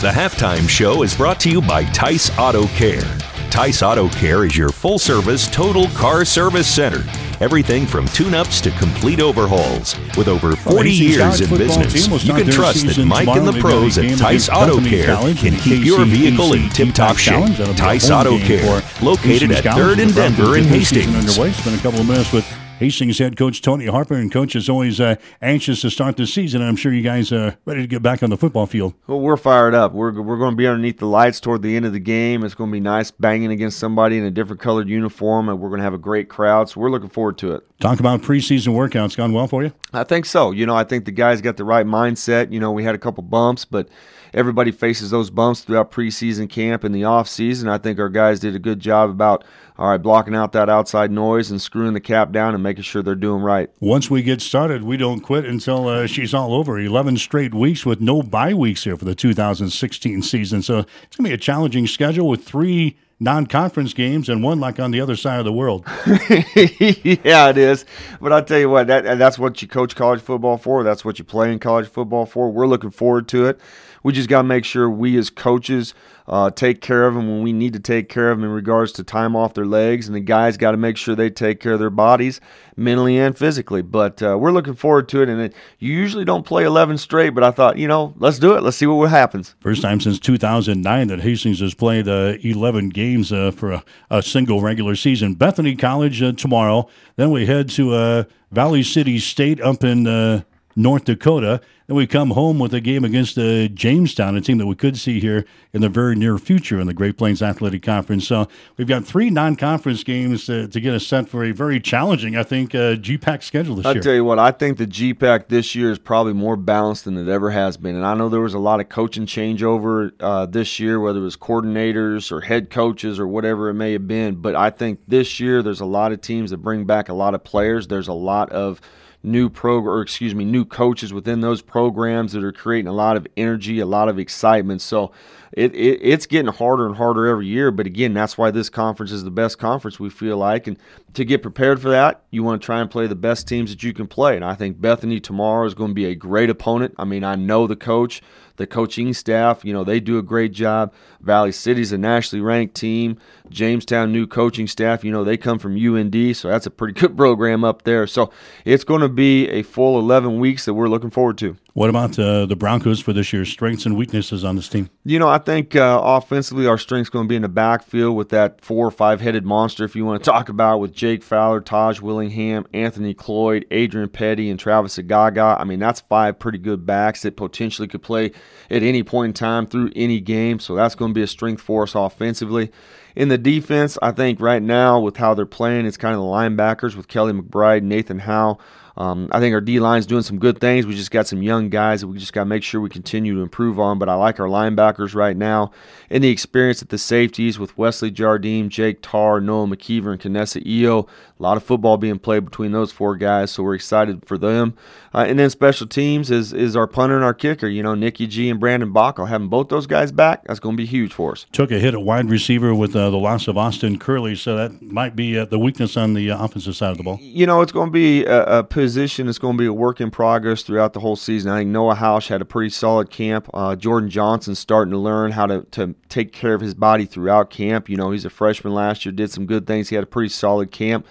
The 0.00 0.12
halftime 0.12 0.68
show 0.68 1.02
is 1.02 1.16
brought 1.16 1.40
to 1.40 1.50
you 1.50 1.60
by 1.60 1.84
Tice 1.86 2.30
Auto 2.38 2.66
Care. 2.68 3.02
Tice 3.50 3.82
Auto 3.82 4.08
Care 4.10 4.44
is 4.44 4.56
your 4.56 4.68
full 4.68 4.98
service 4.98 5.48
total 5.48 5.88
car 5.88 6.24
service 6.24 6.72
center. 6.72 7.02
Everything 7.40 7.86
from 7.86 8.06
tune 8.06 8.34
ups 8.34 8.60
to 8.60 8.70
complete 8.72 9.20
overhauls. 9.20 9.96
With 10.16 10.28
over 10.28 10.54
40 10.54 10.90
years 10.90 11.40
in 11.40 11.56
business, 11.56 12.24
you 12.24 12.34
can 12.34 12.46
trust 12.48 12.86
that 12.86 13.04
Mike 13.04 13.28
and 13.28 13.46
the 13.46 13.58
pros 13.60 13.98
at 13.98 14.18
Tice 14.18 14.48
Auto 14.48 14.80
Care 14.80 15.16
can 15.34 15.56
keep 15.56 15.84
your 15.84 16.04
vehicle 16.04 16.52
in 16.52 16.68
tip 16.70 16.94
top 16.94 17.16
shape. 17.16 17.56
Tice 17.76 18.10
Auto 18.10 18.38
Care, 18.38 18.82
located 19.02 19.50
at 19.50 19.64
3rd 19.64 20.02
and 20.02 20.14
Denver 20.14 20.56
in 20.56 20.64
Hastings. 20.64 21.14
Underway. 21.14 21.52
Spend 21.52 21.78
a 21.78 21.82
couple 21.82 22.00
of 22.00 22.06
minutes 22.06 22.32
with 22.32 22.44
Hastings 22.78 23.18
head 23.18 23.36
coach 23.36 23.60
Tony 23.60 23.86
Harper. 23.86 24.14
And 24.14 24.30
coach 24.30 24.54
is 24.54 24.68
always 24.68 25.00
uh, 25.00 25.16
anxious 25.42 25.80
to 25.80 25.90
start 25.90 26.16
the 26.16 26.26
season. 26.26 26.62
I'm 26.62 26.76
sure 26.76 26.92
you 26.92 27.02
guys 27.02 27.32
are 27.32 27.56
ready 27.64 27.80
to 27.80 27.86
get 27.88 28.02
back 28.02 28.22
on 28.22 28.30
the 28.30 28.36
football 28.36 28.66
field. 28.66 28.94
Well, 29.08 29.20
we're 29.20 29.36
fired 29.36 29.74
up. 29.74 29.92
We're, 29.92 30.12
we're 30.22 30.38
going 30.38 30.52
to 30.52 30.56
be 30.56 30.66
underneath 30.66 30.98
the 30.98 31.06
lights 31.06 31.40
toward 31.40 31.62
the 31.62 31.74
end 31.74 31.86
of 31.86 31.92
the 31.92 31.98
game. 31.98 32.44
It's 32.44 32.54
going 32.54 32.70
to 32.70 32.72
be 32.72 32.80
nice 32.80 33.10
banging 33.10 33.50
against 33.50 33.78
somebody 33.78 34.16
in 34.16 34.24
a 34.24 34.30
different 34.30 34.60
colored 34.60 34.88
uniform, 34.88 35.48
and 35.48 35.60
we're 35.60 35.70
going 35.70 35.80
to 35.80 35.84
have 35.84 35.94
a 35.94 35.98
great 35.98 36.28
crowd. 36.28 36.70
So 36.70 36.80
we're 36.80 36.90
looking 36.90 37.08
forward 37.08 37.36
to 37.38 37.52
it. 37.54 37.64
Talk 37.80 37.98
about 37.98 38.22
preseason 38.22 38.74
workouts. 38.74 39.16
Gone 39.16 39.32
well 39.32 39.48
for 39.48 39.64
you? 39.64 39.72
I 39.92 40.04
think 40.04 40.24
so. 40.24 40.52
You 40.52 40.64
know, 40.64 40.76
I 40.76 40.84
think 40.84 41.04
the 41.04 41.12
guys 41.12 41.40
got 41.40 41.56
the 41.56 41.64
right 41.64 41.86
mindset. 41.86 42.52
You 42.52 42.60
know, 42.60 42.70
we 42.70 42.84
had 42.84 42.94
a 42.94 42.98
couple 42.98 43.24
bumps, 43.24 43.64
but 43.64 43.88
everybody 44.34 44.70
faces 44.70 45.10
those 45.10 45.30
bumps 45.30 45.60
throughout 45.60 45.90
preseason 45.90 46.48
camp 46.48 46.84
and 46.84 46.94
the 46.94 47.04
off 47.04 47.28
season. 47.28 47.68
I 47.68 47.78
think 47.78 47.98
our 47.98 48.08
guys 48.08 48.40
did 48.40 48.54
a 48.54 48.58
good 48.58 48.80
job 48.80 49.10
about 49.10 49.44
all 49.78 49.90
right, 49.90 50.02
blocking 50.02 50.34
out 50.34 50.50
that 50.52 50.68
outside 50.68 51.12
noise 51.12 51.52
and 51.52 51.62
screwing 51.62 51.92
the 51.92 52.00
cap 52.00 52.32
down 52.32 52.52
and 52.52 52.62
making 52.62 52.82
sure 52.82 53.00
they're 53.00 53.14
doing 53.14 53.42
right. 53.42 53.70
Once 53.78 54.10
we 54.10 54.24
get 54.24 54.40
started, 54.40 54.82
we 54.82 54.96
don't 54.96 55.20
quit 55.20 55.44
until 55.44 55.86
uh, 55.86 56.06
she's 56.06 56.34
all 56.34 56.52
over. 56.52 56.80
11 56.80 57.16
straight 57.16 57.54
weeks 57.54 57.86
with 57.86 58.00
no 58.00 58.20
bye 58.20 58.52
weeks 58.52 58.82
here 58.82 58.96
for 58.96 59.04
the 59.04 59.14
2016 59.14 60.22
season. 60.22 60.62
So 60.62 60.78
it's 60.78 61.16
going 61.16 61.24
to 61.26 61.30
be 61.30 61.32
a 61.32 61.38
challenging 61.38 61.86
schedule 61.86 62.26
with 62.26 62.44
three 62.44 62.96
non-conference 63.20 63.94
games 63.94 64.28
and 64.28 64.42
one 64.42 64.58
like 64.58 64.80
on 64.80 64.90
the 64.90 65.00
other 65.00 65.14
side 65.14 65.38
of 65.38 65.44
the 65.44 65.52
world. 65.52 65.84
yeah, 66.06 67.48
it 67.48 67.58
is. 67.58 67.84
But 68.20 68.32
I'll 68.32 68.44
tell 68.44 68.58
you 68.58 68.70
what, 68.70 68.88
that 68.88 69.18
that's 69.18 69.38
what 69.38 69.62
you 69.62 69.68
coach 69.68 69.94
college 69.94 70.20
football 70.20 70.58
for. 70.58 70.82
That's 70.82 71.04
what 71.04 71.20
you 71.20 71.24
play 71.24 71.52
in 71.52 71.60
college 71.60 71.88
football 71.88 72.26
for. 72.26 72.50
We're 72.50 72.66
looking 72.66 72.90
forward 72.90 73.28
to 73.28 73.46
it. 73.46 73.60
We 74.02 74.12
just 74.12 74.28
got 74.28 74.42
to 74.42 74.48
make 74.48 74.64
sure 74.64 74.88
we 74.88 75.16
as 75.16 75.30
coaches– 75.30 75.94
uh, 76.28 76.50
take 76.50 76.82
care 76.82 77.06
of 77.06 77.14
them 77.14 77.26
when 77.26 77.42
we 77.42 77.54
need 77.54 77.72
to 77.72 77.80
take 77.80 78.10
care 78.10 78.30
of 78.30 78.38
them 78.38 78.44
in 78.44 78.50
regards 78.50 78.92
to 78.92 79.02
time 79.02 79.34
off 79.34 79.54
their 79.54 79.64
legs, 79.64 80.06
and 80.06 80.14
the 80.14 80.20
guys 80.20 80.58
got 80.58 80.72
to 80.72 80.76
make 80.76 80.98
sure 80.98 81.14
they 81.14 81.30
take 81.30 81.58
care 81.58 81.72
of 81.72 81.80
their 81.80 81.88
bodies 81.88 82.38
mentally 82.76 83.18
and 83.18 83.36
physically. 83.36 83.80
But 83.80 84.22
uh, 84.22 84.36
we're 84.38 84.52
looking 84.52 84.74
forward 84.74 85.08
to 85.08 85.22
it, 85.22 85.30
and 85.30 85.40
it, 85.40 85.54
you 85.78 85.94
usually 85.94 86.26
don't 86.26 86.44
play 86.44 86.64
11 86.64 86.98
straight, 86.98 87.30
but 87.30 87.42
I 87.42 87.50
thought, 87.50 87.78
you 87.78 87.88
know, 87.88 88.12
let's 88.18 88.38
do 88.38 88.54
it. 88.54 88.62
Let's 88.62 88.76
see 88.76 88.86
what 88.86 89.08
happens. 89.08 89.54
First 89.60 89.80
time 89.80 90.02
since 90.02 90.18
2009 90.18 91.08
that 91.08 91.20
Hastings 91.20 91.60
has 91.60 91.72
played 91.72 92.06
uh, 92.06 92.34
11 92.42 92.90
games 92.90 93.32
uh, 93.32 93.50
for 93.50 93.72
a, 93.72 93.84
a, 94.10 94.22
single 94.22 94.60
regular 94.60 94.96
season. 94.96 95.34
Bethany 95.34 95.76
College 95.76 96.20
uh, 96.22 96.32
tomorrow. 96.32 96.90
Then 97.16 97.30
we 97.30 97.46
head 97.46 97.70
to 97.70 97.94
uh, 97.94 98.24
Valley 98.52 98.82
City 98.82 99.18
State 99.18 99.62
up 99.62 99.82
in 99.82 100.44
North 100.76 101.04
Dakota. 101.04 101.62
Then 101.88 101.96
we 101.96 102.06
come 102.06 102.32
home 102.32 102.58
with 102.58 102.74
a 102.74 102.82
game 102.82 103.02
against 103.02 103.38
uh, 103.38 103.66
Jamestown, 103.68 104.36
a 104.36 104.42
team 104.42 104.58
that 104.58 104.66
we 104.66 104.74
could 104.74 104.98
see 104.98 105.20
here 105.20 105.46
in 105.72 105.80
the 105.80 105.88
very 105.88 106.14
near 106.14 106.36
future 106.36 106.78
in 106.78 106.86
the 106.86 106.92
Great 106.92 107.16
Plains 107.16 107.40
Athletic 107.40 107.82
Conference. 107.82 108.26
So 108.26 108.46
we've 108.76 108.86
got 108.86 109.06
three 109.06 109.30
non-conference 109.30 110.04
games 110.04 110.44
to, 110.46 110.68
to 110.68 110.80
get 110.82 110.92
us 110.92 111.06
set 111.06 111.30
for 111.30 111.44
a 111.44 111.52
very 111.52 111.80
challenging, 111.80 112.36
I 112.36 112.42
think, 112.42 112.74
uh, 112.74 112.96
GPAC 112.96 113.42
schedule 113.42 113.76
this 113.76 113.86
I'll 113.86 113.94
year. 113.94 114.00
I'll 114.00 114.04
tell 114.04 114.12
you 114.12 114.24
what, 114.24 114.38
I 114.38 114.50
think 114.50 114.76
the 114.76 114.86
GPAC 114.86 115.48
this 115.48 115.74
year 115.74 115.90
is 115.90 115.98
probably 115.98 116.34
more 116.34 116.58
balanced 116.58 117.06
than 117.06 117.16
it 117.16 117.26
ever 117.26 117.50
has 117.52 117.78
been. 117.78 117.96
And 117.96 118.04
I 118.04 118.12
know 118.12 118.28
there 118.28 118.40
was 118.40 118.52
a 118.52 118.58
lot 118.58 118.80
of 118.80 118.90
coaching 118.90 119.24
changeover 119.24 120.12
uh, 120.20 120.44
this 120.44 120.78
year, 120.78 121.00
whether 121.00 121.20
it 121.20 121.22
was 121.22 121.38
coordinators 121.38 122.30
or 122.30 122.42
head 122.42 122.68
coaches 122.68 123.18
or 123.18 123.26
whatever 123.26 123.70
it 123.70 123.74
may 123.74 123.92
have 123.92 124.06
been. 124.06 124.34
But 124.34 124.56
I 124.56 124.68
think 124.68 125.00
this 125.08 125.40
year 125.40 125.62
there's 125.62 125.80
a 125.80 125.86
lot 125.86 126.12
of 126.12 126.20
teams 126.20 126.50
that 126.50 126.58
bring 126.58 126.84
back 126.84 127.08
a 127.08 127.14
lot 127.14 127.34
of 127.34 127.42
players. 127.44 127.88
There's 127.88 128.08
a 128.08 128.12
lot 128.12 128.52
of– 128.52 128.78
new 129.22 129.48
pro 129.48 129.80
or 129.80 130.00
excuse 130.00 130.34
me 130.34 130.44
new 130.44 130.64
coaches 130.64 131.12
within 131.12 131.40
those 131.40 131.60
programs 131.60 132.32
that 132.32 132.44
are 132.44 132.52
creating 132.52 132.86
a 132.86 132.92
lot 132.92 133.16
of 133.16 133.26
energy 133.36 133.80
a 133.80 133.86
lot 133.86 134.08
of 134.08 134.18
excitement. 134.18 134.80
So 134.80 135.12
it, 135.52 135.74
it, 135.74 136.00
it's 136.02 136.26
getting 136.26 136.52
harder 136.52 136.86
and 136.86 136.96
harder 136.96 137.26
every 137.26 137.46
year 137.46 137.70
but 137.70 137.86
again 137.86 138.14
that's 138.14 138.38
why 138.38 138.50
this 138.50 138.68
conference 138.70 139.10
is 139.10 139.24
the 139.24 139.30
best 139.30 139.58
conference 139.58 139.98
we 139.98 140.10
feel 140.10 140.36
like. 140.36 140.66
And 140.66 140.78
to 141.14 141.24
get 141.24 141.42
prepared 141.42 141.80
for 141.80 141.90
that 141.90 142.22
you 142.30 142.42
want 142.42 142.60
to 142.60 142.64
try 142.64 142.80
and 142.80 142.90
play 142.90 143.06
the 143.06 143.16
best 143.16 143.48
teams 143.48 143.70
that 143.70 143.82
you 143.82 143.92
can 143.92 144.06
play. 144.06 144.36
And 144.36 144.44
i 144.44 144.54
think 144.54 144.80
bethany 144.80 145.20
tomorrow 145.20 145.66
is 145.66 145.74
going 145.74 145.90
to 145.90 145.94
be 145.94 146.06
a 146.06 146.14
great 146.14 146.50
opponent. 146.50 146.94
I 146.98 147.04
mean 147.04 147.24
i 147.24 147.34
know 147.34 147.66
the 147.66 147.76
coach 147.76 148.22
the 148.58 148.66
coaching 148.66 149.14
staff, 149.14 149.64
you 149.64 149.72
know, 149.72 149.82
they 149.84 149.98
do 149.98 150.18
a 150.18 150.22
great 150.22 150.52
job. 150.52 150.92
Valley 151.20 151.52
City's 151.52 151.92
a 151.92 151.98
nationally 151.98 152.42
ranked 152.42 152.74
team. 152.74 153.18
Jamestown 153.48 154.12
new 154.12 154.26
coaching 154.26 154.66
staff, 154.66 155.02
you 155.02 155.10
know, 155.10 155.24
they 155.24 155.38
come 155.38 155.58
from 155.58 155.74
UND, 155.74 156.36
so 156.36 156.48
that's 156.48 156.66
a 156.66 156.70
pretty 156.70 156.92
good 156.92 157.16
program 157.16 157.64
up 157.64 157.82
there. 157.82 158.06
So 158.06 158.30
it's 158.64 158.84
going 158.84 159.00
to 159.00 159.08
be 159.08 159.48
a 159.48 159.62
full 159.62 159.98
11 159.98 160.38
weeks 160.38 160.66
that 160.66 160.74
we're 160.74 160.88
looking 160.88 161.10
forward 161.10 161.38
to. 161.38 161.56
What 161.78 161.90
about 161.90 162.18
uh, 162.18 162.44
the 162.46 162.56
Broncos 162.56 162.98
for 162.98 163.12
this 163.12 163.32
year's 163.32 163.48
strengths 163.48 163.86
and 163.86 163.96
weaknesses 163.96 164.42
on 164.42 164.56
this 164.56 164.68
team? 164.68 164.90
You 165.04 165.20
know, 165.20 165.28
I 165.28 165.38
think 165.38 165.76
uh, 165.76 166.00
offensively 166.02 166.66
our 166.66 166.76
strength's 166.76 167.08
going 167.08 167.26
to 167.26 167.28
be 167.28 167.36
in 167.36 167.42
the 167.42 167.48
backfield 167.48 168.16
with 168.16 168.30
that 168.30 168.64
four 168.64 168.84
or 168.84 168.90
five 168.90 169.20
headed 169.20 169.46
monster, 169.46 169.84
if 169.84 169.94
you 169.94 170.04
want 170.04 170.24
to 170.24 170.28
talk 170.28 170.48
about, 170.48 170.80
with 170.80 170.92
Jake 170.92 171.22
Fowler, 171.22 171.60
Taj 171.60 172.00
Willingham, 172.00 172.66
Anthony 172.74 173.14
Cloyd, 173.14 173.64
Adrian 173.70 174.08
Petty, 174.08 174.50
and 174.50 174.58
Travis 174.58 174.98
Agaga. 174.98 175.56
I 175.60 175.62
mean, 175.62 175.78
that's 175.78 176.00
five 176.00 176.40
pretty 176.40 176.58
good 176.58 176.84
backs 176.84 177.22
that 177.22 177.36
potentially 177.36 177.86
could 177.86 178.02
play 178.02 178.32
at 178.70 178.82
any 178.82 179.04
point 179.04 179.28
in 179.28 179.34
time 179.34 179.64
through 179.64 179.92
any 179.94 180.18
game. 180.18 180.58
So 180.58 180.74
that's 180.74 180.96
going 180.96 181.12
to 181.12 181.14
be 181.14 181.22
a 181.22 181.28
strength 181.28 181.62
for 181.62 181.84
us 181.84 181.94
offensively. 181.94 182.72
In 183.14 183.28
the 183.28 183.38
defense, 183.38 183.96
I 184.02 184.10
think 184.10 184.40
right 184.40 184.62
now 184.62 184.98
with 184.98 185.16
how 185.16 185.32
they're 185.32 185.46
playing, 185.46 185.86
it's 185.86 185.96
kind 185.96 186.16
of 186.16 186.22
the 186.22 186.26
linebackers 186.26 186.96
with 186.96 187.06
Kelly 187.06 187.34
McBride, 187.34 187.82
Nathan 187.82 188.18
Howe. 188.18 188.58
Um, 188.98 189.28
I 189.32 189.40
think 189.40 189.54
our 189.54 189.60
D 189.60 189.80
line's 189.80 190.06
doing 190.06 190.22
some 190.22 190.38
good 190.38 190.60
things. 190.60 190.86
We 190.86 190.94
just 190.94 191.10
got 191.10 191.26
some 191.26 191.42
young 191.42 191.70
guys 191.70 192.02
that 192.02 192.08
we 192.08 192.18
just 192.18 192.32
got 192.32 192.42
to 192.42 192.46
make 192.46 192.62
sure 192.62 192.80
we 192.80 192.90
continue 192.90 193.34
to 193.34 193.40
improve 193.40 193.80
on. 193.80 193.98
But 193.98 194.08
I 194.08 194.14
like 194.14 194.38
our 194.38 194.46
linebackers 194.46 195.14
right 195.14 195.36
now 195.36 195.70
and 196.10 196.22
the 196.22 196.30
experience 196.30 196.82
at 196.82 196.90
the 196.90 196.98
safeties 196.98 197.58
with 197.58 197.76
Wesley 197.78 198.10
Jardine, 198.10 198.68
Jake 198.68 198.98
Tarr, 199.00 199.40
Noah 199.40 199.66
McKeever, 199.66 200.12
and 200.12 200.20
Kanessa 200.20 200.64
Eo. 200.66 201.06
A 201.38 201.42
lot 201.42 201.56
of 201.56 201.62
football 201.62 201.96
being 201.96 202.18
played 202.18 202.44
between 202.44 202.72
those 202.72 202.90
four 202.90 203.16
guys, 203.16 203.52
so 203.52 203.62
we're 203.62 203.76
excited 203.76 204.26
for 204.26 204.36
them. 204.36 204.74
Uh, 205.14 205.24
and 205.28 205.38
then 205.38 205.48
special 205.48 205.86
teams 205.86 206.30
is 206.30 206.52
is 206.52 206.76
our 206.76 206.86
punter 206.86 207.14
and 207.14 207.24
our 207.24 207.34
kicker. 207.34 207.68
You 207.68 207.82
know, 207.82 207.94
Nikki 207.94 208.26
G 208.26 208.50
and 208.50 208.58
Brandon 208.58 208.92
bach 208.92 209.08
Bockel. 209.08 209.28
Having 209.28 209.48
both 209.48 209.68
those 209.68 209.86
guys 209.86 210.10
back, 210.10 210.44
that's 210.44 210.58
going 210.60 210.76
to 210.76 210.76
be 210.76 210.86
huge 210.86 211.12
for 211.12 211.32
us. 211.32 211.46
Took 211.52 211.70
a 211.70 211.78
hit 211.78 211.94
at 211.94 212.02
wide 212.02 212.28
receiver 212.28 212.74
with 212.74 212.96
uh, 212.96 213.10
the 213.10 213.16
loss 213.16 213.46
of 213.46 213.56
Austin 213.56 213.98
Curley, 213.98 214.34
so 214.34 214.56
that 214.56 214.82
might 214.82 215.14
be 215.14 215.38
uh, 215.38 215.44
the 215.44 215.58
weakness 215.58 215.96
on 215.96 216.14
the 216.14 216.30
uh, 216.32 216.44
offensive 216.44 216.76
side 216.76 216.90
of 216.90 216.98
the 216.98 217.04
ball. 217.04 217.18
You 217.20 217.46
know, 217.46 217.62
it's 217.62 217.72
going 217.72 217.88
to 217.88 217.92
be 217.92 218.24
a, 218.24 218.58
a 218.58 218.64
position. 218.64 218.87
It's 218.96 219.38
going 219.38 219.56
to 219.56 219.58
be 219.58 219.66
a 219.66 219.72
work 219.72 220.00
in 220.00 220.10
progress 220.10 220.62
throughout 220.62 220.92
the 220.92 221.00
whole 221.00 221.16
season. 221.16 221.50
I 221.50 221.58
think 221.58 221.70
Noah 221.70 221.94
Hausch 221.94 222.28
had 222.28 222.40
a 222.40 222.44
pretty 222.44 222.70
solid 222.70 223.10
camp. 223.10 223.48
Uh, 223.52 223.76
Jordan 223.76 224.10
Johnson 224.10 224.54
starting 224.54 224.92
to 224.92 224.98
learn 224.98 225.32
how 225.32 225.46
to, 225.46 225.62
to 225.72 225.94
take 226.08 226.32
care 226.32 226.54
of 226.54 226.60
his 226.60 226.74
body 226.74 227.04
throughout 227.04 227.50
camp. 227.50 227.88
You 227.88 227.96
know, 227.96 228.10
he's 228.10 228.24
a 228.24 228.30
freshman 228.30 228.74
last 228.74 229.04
year, 229.04 229.12
did 229.12 229.30
some 229.30 229.46
good 229.46 229.66
things. 229.66 229.88
He 229.88 229.94
had 229.94 230.04
a 230.04 230.08
pretty 230.08 230.30
solid 230.30 230.70
camp. 230.70 231.06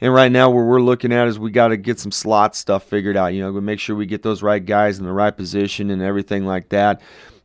And 0.00 0.12
right 0.12 0.32
now, 0.32 0.50
where 0.50 0.64
we're 0.64 0.82
looking 0.82 1.12
at 1.12 1.28
is 1.28 1.38
we 1.38 1.52
got 1.52 1.68
to 1.68 1.76
get 1.76 2.00
some 2.00 2.10
slot 2.10 2.56
stuff 2.56 2.82
figured 2.82 3.16
out. 3.16 3.34
You 3.34 3.42
know, 3.42 3.52
we 3.52 3.60
make 3.60 3.78
sure 3.78 3.94
we 3.94 4.04
get 4.04 4.22
those 4.22 4.42
right 4.42 4.64
guys 4.64 4.98
in 4.98 5.04
the 5.04 5.12
right 5.12 5.36
position 5.36 5.90
and 5.90 6.02
everything 6.02 6.44
like 6.44 6.70
that. 6.70 7.00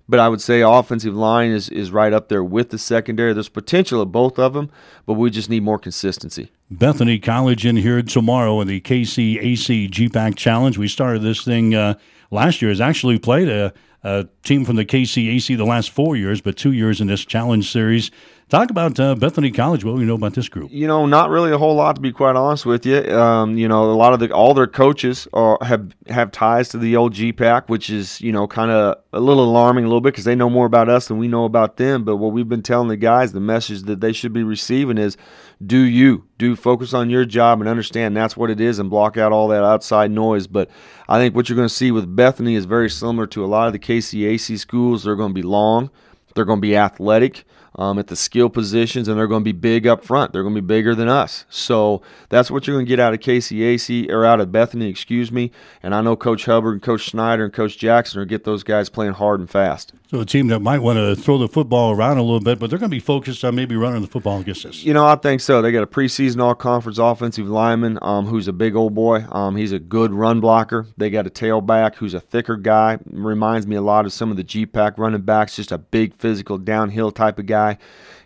But 0.10 0.20
I 0.20 0.30
would 0.30 0.42
say 0.42 0.62
offensive 0.62 1.16
line 1.16 1.52
is, 1.52 1.70
is 1.70 1.92
right 1.92 2.14
up 2.14 2.30
there 2.30 2.44
with 2.44 2.70
the 2.70 2.78
secondary. 2.78 3.34
There's 3.34 3.50
potential 3.50 4.02
of 4.02 4.12
both 4.12 4.40
of 4.40 4.54
them, 4.54 4.72
but 5.06 5.14
we 5.16 5.30
just 5.30 5.50
need 5.50 5.64
more 5.64 5.78
consistency. 5.78 6.52
Bethany 6.72 7.20
College 7.20 7.66
in 7.66 7.78
here 7.78 8.02
tomorrow 8.02 8.62
in 8.62 8.68
the 8.68 8.80
KCAC 8.80 9.90
GPAC 9.90 10.36
Challenge. 10.36 10.78
We 10.78 10.88
started 10.88 11.22
this 11.22 11.44
thing 11.44 11.76
uh, 11.76 11.96
last 12.32 12.62
year. 12.62 12.70
Has 12.70 12.82
actually 12.82 13.20
played 13.20 13.50
a, 13.50 13.74
a 14.04 14.28
team 14.44 14.64
from 14.64 14.78
the 14.78 14.86
KCAC 14.86 15.58
the 15.58 15.66
last 15.66 15.90
four 15.90 16.16
years, 16.16 16.42
but 16.42 16.56
two 16.56 16.72
years 16.72 17.02
in 17.02 17.08
this 17.08 17.26
challenge 17.26 17.72
series. 17.72 18.12
Talk 18.50 18.70
about 18.70 18.98
uh, 18.98 19.14
Bethany 19.14 19.52
College. 19.52 19.84
What 19.84 19.92
do 19.92 19.98
we 19.98 20.06
know 20.06 20.16
about 20.16 20.34
this 20.34 20.48
group? 20.48 20.72
You 20.72 20.88
know, 20.88 21.06
not 21.06 21.30
really 21.30 21.52
a 21.52 21.58
whole 21.58 21.76
lot 21.76 21.98
to 21.98 22.02
be 22.02 22.14
quite 22.14 22.38
honest 22.38 22.66
with 22.66 22.86
you. 22.86 23.04
Um, 23.14 23.58
you 23.58 23.68
know, 23.68 23.84
a 23.84 23.92
lot 23.92 24.14
of 24.14 24.22
the 24.22 24.32
all 24.32 24.54
their 24.54 24.68
coaches 24.68 25.28
are, 25.34 25.58
have 25.62 25.92
have 26.08 26.32
ties 26.32 26.70
to 26.70 26.78
the 26.78 26.96
old 26.96 27.14
GPAC, 27.14 27.68
which 27.68 27.90
is 27.90 28.22
you 28.22 28.32
know 28.32 28.48
kind 28.48 28.72
of 28.72 29.00
a 29.12 29.20
little 29.20 29.44
alarming 29.44 29.84
a 29.84 29.88
little 29.90 30.00
bit 30.00 30.14
because 30.14 30.24
they 30.24 30.34
know 30.34 30.50
more 30.50 30.66
about 30.66 30.88
us 30.88 31.10
than 31.10 31.18
we 31.18 31.28
know 31.28 31.44
about 31.44 31.76
them. 31.76 32.06
But 32.06 32.18
what 32.18 32.32
we've 32.32 32.48
been 32.48 32.64
telling 32.64 32.88
the 32.88 32.96
guys, 32.96 33.34
the 33.34 33.42
message 33.42 33.82
that 33.82 34.00
they 34.00 34.14
should 34.14 34.32
be 34.32 34.44
receiving 34.44 34.98
is, 34.98 35.18
do 35.66 35.80
you 35.80 36.24
do 36.38 36.56
focus 36.56 36.94
on 36.94 37.10
your 37.10 37.26
job 37.26 37.60
and 37.60 37.68
understand 37.68 38.16
that's 38.16 38.38
what 38.38 38.50
it 38.50 38.62
is 38.62 38.80
and 38.80 38.90
block 38.90 39.18
out 39.18 39.34
all 39.34 39.50
that 39.50 39.66
outside 39.66 40.10
noise. 40.10 40.48
But 40.48 40.70
I 41.10 41.20
think 41.20 41.36
what 41.36 41.50
you're 41.50 41.58
going 41.58 41.68
to 41.68 41.74
see 41.74 41.92
with 41.92 42.16
Bethany 42.16 42.56
is 42.56 42.64
very 42.64 42.90
similar 42.90 43.28
to 43.28 43.44
a 43.44 43.48
lot 43.48 43.68
of 43.68 43.74
the 43.74 43.80
KCAC 43.80 44.58
schools. 44.58 45.04
They're 45.04 45.18
going 45.18 45.32
to 45.32 45.36
be 45.36 45.42
long. 45.42 45.92
They're 46.34 46.46
going 46.46 46.60
to 46.60 46.66
be 46.66 46.78
athletic 46.78 47.44
um, 47.78 48.00
at 48.00 48.08
the 48.08 48.16
skill 48.16 48.50
positions, 48.50 49.08
and 49.08 49.18
they're 49.18 49.28
going 49.28 49.42
to 49.42 49.46
be 49.46 49.52
big 49.52 49.86
up 49.86 50.04
front. 50.04 50.34
They're 50.34 50.42
going 50.42 50.56
to 50.56 50.62
be 50.62 50.66
bigger 50.66 50.96
than 50.96 51.08
us. 51.08 51.46
So 51.50 52.02
that's 52.30 52.50
what 52.50 52.66
you're 52.66 52.76
going 52.76 52.86
to 52.86 52.90
get 52.90 53.00
out 53.00 53.14
of 53.14 53.20
KCAC 53.20 54.10
or 54.10 54.26
out 54.26 54.42
of 54.42 54.52
Bethany, 54.52 54.90
excuse 54.90 55.32
me. 55.32 55.52
And 55.84 55.94
I 55.94 56.02
know 56.02 56.16
Coach 56.16 56.46
Hubbard 56.46 56.74
and 56.74 56.82
Coach 56.82 57.10
Snyder 57.10 57.46
and 57.46 57.54
Coach 57.54 57.78
Jackson 57.78 58.20
are 58.20 58.26
get 58.26 58.46
those 58.46 58.64
guys 58.64 58.90
playing 58.90 59.14
hard 59.14 59.40
and 59.40 59.50
fast. 59.50 59.94
So 60.10 60.22
a 60.22 60.26
team 60.26 60.48
that 60.48 60.62
might 60.62 60.80
want 60.80 60.98
to 60.98 61.16
throw 61.22 61.38
the 61.38 61.50
football 61.50 61.92
around 61.92 62.18
a 62.18 62.24
little 62.24 62.40
bit, 62.40 62.60
but 62.60 62.70
they're 62.70 62.80
going 62.80 62.90
to 62.90 62.96
be 62.96 63.02
focused 63.02 63.44
on 63.44 63.56
maybe 63.56 63.76
running 63.76 64.02
the 64.02 64.08
football 64.08 64.40
against 64.40 64.66
us. 64.66 64.84
You 64.84 64.94
know, 64.94 65.06
I 65.06 65.16
think 65.16 65.42
so. 65.42 65.62
They 65.62 65.72
got 65.72 65.84
a 65.84 65.88
preseason 65.88 66.42
all-conference 66.42 66.98
offensive 66.98 67.48
lineman 67.48 68.00
um, 68.02 68.26
who's 68.26 68.48
a 68.48 68.54
big 68.54 68.76
old 68.76 68.96
boy. 68.96 69.26
Um, 69.32 69.58
he's 69.58 69.74
a 69.74 69.80
good 69.80 70.14
run 70.14 70.40
blocker. 70.40 70.88
They 70.96 71.10
got 71.10 71.28
a 71.28 71.30
tailback 71.30 71.96
who's 71.96 72.14
a 72.14 72.22
thicker 72.22 72.56
guy. 72.56 73.00
Reminds 73.06 73.68
me 73.68 73.76
a 73.76 73.82
lot 73.82 74.06
of 74.06 74.14
some 74.14 74.32
of 74.32 74.38
the 74.38 74.46
GPAC 74.46 74.98
running 74.98 75.22
backs, 75.22 75.58
just 75.58 75.74
a 75.74 75.78
big 75.78 76.16
physical 76.16 76.58
downhill 76.58 77.12
type 77.12 77.38
of 77.38 77.46
guy 77.46 77.67
guy. 77.74 77.78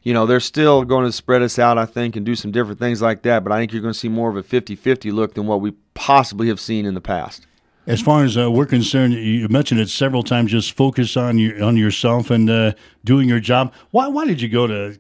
You 0.03 0.13
know, 0.13 0.25
they're 0.25 0.39
still 0.39 0.83
going 0.83 1.05
to 1.05 1.11
spread 1.11 1.41
us 1.43 1.59
out, 1.59 1.77
I 1.77 1.85
think, 1.85 2.15
and 2.15 2.25
do 2.25 2.35
some 2.35 2.51
different 2.51 2.79
things 2.79 3.01
like 3.01 3.21
that. 3.23 3.43
But 3.43 3.53
I 3.53 3.59
think 3.59 3.71
you're 3.71 3.81
going 3.81 3.93
to 3.93 3.99
see 3.99 4.09
more 4.09 4.29
of 4.29 4.35
a 4.35 4.43
50 4.43 4.75
50 4.75 5.11
look 5.11 5.35
than 5.35 5.45
what 5.45 5.61
we 5.61 5.73
possibly 5.93 6.47
have 6.47 6.59
seen 6.59 6.85
in 6.85 6.93
the 6.93 7.01
past. 7.01 7.45
As 7.87 8.01
far 8.01 8.23
as 8.23 8.37
uh, 8.37 8.49
we're 8.51 8.67
concerned, 8.67 9.13
you 9.13 9.47
mentioned 9.47 9.79
it 9.79 9.89
several 9.89 10.23
times. 10.23 10.51
Just 10.51 10.73
focus 10.73 11.17
on 11.17 11.37
your 11.37 11.63
on 11.63 11.77
yourself 11.77 12.29
and 12.29 12.49
uh, 12.49 12.73
doing 13.03 13.27
your 13.27 13.39
job. 13.39 13.73
Why 13.91 14.07
why 14.07 14.25
did 14.25 14.41
you 14.41 14.49
go 14.49 14.67
to 14.67 14.99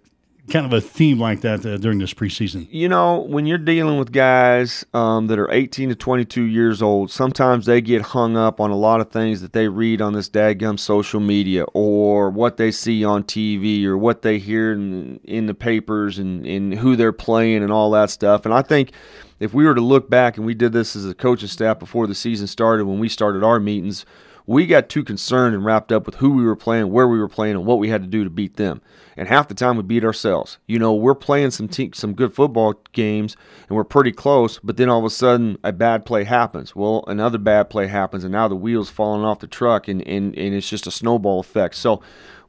kind 0.51 0.65
of 0.65 0.73
a 0.73 0.81
theme 0.81 1.19
like 1.19 1.41
that 1.41 1.65
uh, 1.65 1.77
during 1.77 1.99
this 1.99 2.13
preseason? 2.13 2.67
You 2.69 2.89
know, 2.89 3.19
when 3.19 3.45
you're 3.45 3.57
dealing 3.57 3.97
with 3.97 4.11
guys 4.11 4.85
um, 4.93 5.27
that 5.27 5.39
are 5.39 5.51
18 5.51 5.89
to 5.89 5.95
22 5.95 6.43
years 6.43 6.81
old, 6.81 7.09
sometimes 7.09 7.65
they 7.65 7.81
get 7.81 8.01
hung 8.01 8.37
up 8.37 8.59
on 8.59 8.69
a 8.69 8.75
lot 8.75 9.01
of 9.01 9.09
things 9.09 9.41
that 9.41 9.53
they 9.53 9.67
read 9.67 10.01
on 10.01 10.13
this 10.13 10.29
dadgum 10.29 10.79
social 10.79 11.19
media 11.19 11.63
or 11.73 12.29
what 12.29 12.57
they 12.57 12.71
see 12.71 13.03
on 13.03 13.23
TV 13.23 13.85
or 13.85 13.97
what 13.97 14.21
they 14.21 14.37
hear 14.37 14.73
in, 14.73 15.19
in 15.23 15.45
the 15.45 15.53
papers 15.53 16.19
and, 16.19 16.45
and 16.45 16.75
who 16.75 16.95
they're 16.95 17.13
playing 17.13 17.63
and 17.63 17.71
all 17.71 17.89
that 17.91 18.09
stuff. 18.09 18.45
And 18.45 18.53
I 18.53 18.61
think 18.61 18.91
if 19.39 19.53
we 19.53 19.65
were 19.65 19.75
to 19.75 19.81
look 19.81 20.09
back 20.09 20.37
and 20.37 20.45
we 20.45 20.53
did 20.53 20.73
this 20.73 20.95
as 20.95 21.05
a 21.05 21.15
coaching 21.15 21.47
staff 21.47 21.79
before 21.79 22.05
the 22.05 22.15
season 22.15 22.45
started, 22.45 22.85
when 22.85 22.99
we 22.99 23.09
started 23.09 23.43
our 23.43 23.59
meetings, 23.59 24.05
we 24.51 24.65
got 24.65 24.89
too 24.89 25.03
concerned 25.03 25.55
and 25.55 25.63
wrapped 25.63 25.91
up 25.91 26.05
with 26.05 26.15
who 26.15 26.31
we 26.31 26.43
were 26.43 26.57
playing, 26.57 26.91
where 26.91 27.07
we 27.07 27.19
were 27.19 27.29
playing, 27.29 27.55
and 27.55 27.65
what 27.65 27.79
we 27.79 27.89
had 27.89 28.01
to 28.01 28.07
do 28.07 28.23
to 28.25 28.29
beat 28.29 28.57
them. 28.57 28.81
And 29.15 29.27
half 29.27 29.47
the 29.47 29.53
time 29.53 29.77
we 29.77 29.83
beat 29.83 30.03
ourselves. 30.03 30.57
You 30.67 30.77
know, 30.77 30.93
we're 30.93 31.15
playing 31.15 31.51
some 31.51 31.67
te- 31.67 31.91
some 31.93 32.13
good 32.13 32.33
football 32.33 32.75
games 32.91 33.35
and 33.67 33.75
we're 33.75 33.83
pretty 33.83 34.11
close, 34.11 34.59
but 34.59 34.77
then 34.77 34.89
all 34.89 34.99
of 34.99 35.05
a 35.05 35.09
sudden 35.09 35.57
a 35.63 35.71
bad 35.71 36.05
play 36.05 36.23
happens. 36.23 36.75
Well, 36.75 37.03
another 37.07 37.37
bad 37.37 37.69
play 37.69 37.87
happens, 37.87 38.23
and 38.23 38.31
now 38.31 38.47
the 38.47 38.55
wheels 38.55 38.89
falling 38.89 39.23
off 39.23 39.39
the 39.39 39.47
truck, 39.47 39.87
and, 39.87 40.05
and, 40.07 40.35
and 40.37 40.55
it's 40.55 40.69
just 40.69 40.87
a 40.87 40.91
snowball 40.91 41.39
effect. 41.39 41.75
So 41.75 42.01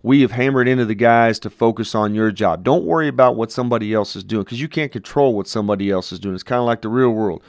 we 0.02 0.22
have 0.22 0.32
hammered 0.32 0.66
into 0.68 0.84
the 0.84 0.94
guys 0.94 1.38
to 1.40 1.50
focus 1.50 1.94
on 1.94 2.14
your 2.14 2.32
job. 2.32 2.64
Don't 2.64 2.84
worry 2.84 3.08
about 3.08 3.36
what 3.36 3.52
somebody 3.52 3.94
else 3.94 4.16
is 4.16 4.24
doing 4.24 4.44
because 4.44 4.60
you 4.60 4.68
can't 4.68 4.90
control 4.90 5.34
what 5.34 5.46
somebody 5.46 5.90
else 5.90 6.10
is 6.10 6.18
doing. 6.18 6.34
It's 6.34 6.42
kind 6.42 6.60
of 6.60 6.66
like 6.66 6.82
the 6.82 6.88
real 6.88 7.10
world. 7.10 7.42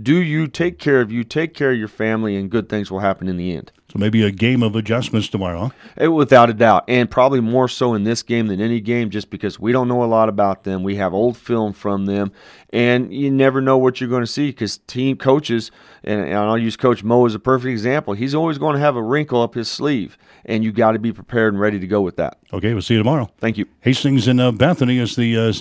Do 0.00 0.16
you 0.16 0.46
take 0.46 0.78
care 0.78 1.00
of 1.00 1.10
you, 1.10 1.24
take 1.24 1.52
care 1.52 1.72
of 1.72 1.78
your 1.78 1.88
family, 1.88 2.36
and 2.36 2.48
good 2.50 2.68
things 2.68 2.90
will 2.90 3.00
happen 3.00 3.28
in 3.28 3.36
the 3.36 3.54
end. 3.54 3.72
So 3.90 3.98
maybe 3.98 4.22
a 4.22 4.30
game 4.30 4.62
of 4.62 4.76
adjustments 4.76 5.28
tomorrow. 5.28 5.72
It, 5.96 6.08
without 6.08 6.48
a 6.48 6.54
doubt, 6.54 6.84
and 6.86 7.10
probably 7.10 7.40
more 7.40 7.66
so 7.66 7.94
in 7.94 8.04
this 8.04 8.22
game 8.22 8.46
than 8.46 8.60
any 8.60 8.80
game, 8.80 9.10
just 9.10 9.30
because 9.30 9.58
we 9.58 9.72
don't 9.72 9.88
know 9.88 10.04
a 10.04 10.06
lot 10.06 10.28
about 10.28 10.62
them. 10.62 10.84
We 10.84 10.94
have 10.96 11.12
old 11.12 11.36
film 11.36 11.72
from 11.72 12.06
them, 12.06 12.30
and 12.72 13.12
you 13.12 13.32
never 13.32 13.60
know 13.60 13.78
what 13.78 14.00
you're 14.00 14.08
going 14.08 14.22
to 14.22 14.28
see 14.28 14.50
because 14.50 14.78
team 14.78 15.16
coaches, 15.16 15.72
and, 16.04 16.20
and 16.20 16.36
I'll 16.36 16.56
use 16.56 16.76
Coach 16.76 17.02
Mo 17.02 17.26
as 17.26 17.34
a 17.34 17.40
perfect 17.40 17.70
example. 17.70 18.14
He's 18.14 18.34
always 18.34 18.58
going 18.58 18.74
to 18.74 18.80
have 18.80 18.94
a 18.94 19.02
wrinkle 19.02 19.42
up 19.42 19.54
his 19.54 19.68
sleeve, 19.68 20.16
and 20.44 20.62
you 20.62 20.70
got 20.70 20.92
to 20.92 21.00
be 21.00 21.12
prepared 21.12 21.52
and 21.52 21.60
ready 21.60 21.80
to 21.80 21.86
go 21.88 22.00
with 22.00 22.14
that. 22.16 22.38
Okay, 22.52 22.72
we'll 22.72 22.82
see 22.82 22.94
you 22.94 23.00
tomorrow. 23.00 23.28
Thank 23.38 23.58
you. 23.58 23.66
Hastings 23.80 24.28
and 24.28 24.40
uh, 24.40 24.52
Bethany 24.52 24.98
is 24.98 25.16
the 25.16 25.36
uh, 25.36 25.52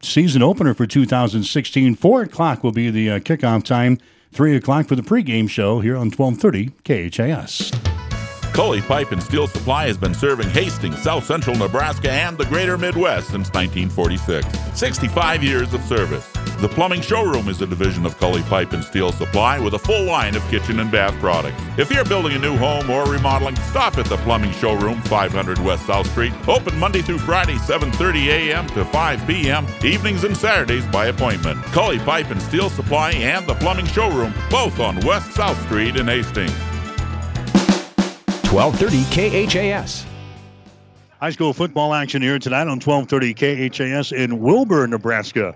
season 0.00 0.42
opener 0.42 0.74
for 0.74 0.86
2016. 0.86 1.94
Four 1.96 2.22
o'clock 2.22 2.62
will 2.62 2.72
be 2.72 2.90
the 2.90 3.10
uh, 3.10 3.18
kickoff 3.18 3.64
time. 3.64 3.98
3 4.32 4.56
o'clock 4.56 4.86
for 4.86 4.94
the 4.94 5.02
pregame 5.02 5.48
show 5.48 5.80
here 5.80 5.96
on 5.96 6.10
1230 6.10 6.72
KHAS. 6.84 8.07
Cully 8.52 8.80
Pipe 8.80 9.12
and 9.12 9.22
Steel 9.22 9.46
Supply 9.46 9.86
has 9.86 9.96
been 9.96 10.14
serving 10.14 10.48
Hastings, 10.50 11.00
South 11.00 11.24
Central 11.24 11.56
Nebraska, 11.56 12.10
and 12.10 12.36
the 12.36 12.46
greater 12.46 12.76
Midwest 12.76 13.28
since 13.28 13.48
1946. 13.52 14.46
65 14.78 15.42
years 15.42 15.72
of 15.74 15.82
service. 15.82 16.28
The 16.60 16.68
Plumbing 16.68 17.02
Showroom 17.02 17.48
is 17.48 17.62
a 17.62 17.66
division 17.68 18.04
of 18.04 18.18
Cully 18.18 18.42
Pipe 18.42 18.72
and 18.72 18.82
Steel 18.82 19.12
Supply 19.12 19.60
with 19.60 19.74
a 19.74 19.78
full 19.78 20.04
line 20.04 20.34
of 20.34 20.42
kitchen 20.48 20.80
and 20.80 20.90
bath 20.90 21.14
products. 21.20 21.62
If 21.76 21.88
you're 21.92 22.04
building 22.04 22.34
a 22.34 22.38
new 22.40 22.56
home 22.56 22.90
or 22.90 23.04
remodeling, 23.04 23.54
stop 23.56 23.96
at 23.96 24.06
the 24.06 24.16
Plumbing 24.18 24.50
Showroom, 24.50 25.00
500 25.02 25.58
West 25.60 25.86
South 25.86 26.10
Street. 26.10 26.32
Open 26.48 26.76
Monday 26.76 27.00
through 27.00 27.18
Friday, 27.18 27.54
7:30 27.54 28.26
a.m. 28.26 28.66
to 28.70 28.84
5 28.84 29.26
p.m. 29.26 29.66
Evenings 29.84 30.24
and 30.24 30.36
Saturdays 30.36 30.84
by 30.86 31.06
appointment. 31.06 31.62
Cully 31.66 32.00
Pipe 32.00 32.30
and 32.30 32.42
Steel 32.42 32.70
Supply 32.70 33.12
and 33.12 33.46
the 33.46 33.54
Plumbing 33.54 33.86
Showroom, 33.86 34.34
both 34.50 34.80
on 34.80 34.98
West 35.06 35.32
South 35.34 35.62
Street 35.66 35.94
in 35.94 36.08
Hastings. 36.08 36.52
1230 38.50 39.46
KHAS. 39.46 40.06
High 41.20 41.30
school 41.30 41.52
football 41.52 41.92
action 41.92 42.22
here 42.22 42.38
tonight 42.38 42.62
on 42.62 42.80
1230 42.80 43.34
KHAS 43.34 44.12
in 44.12 44.40
Wilber, 44.40 44.86
Nebraska. 44.86 45.54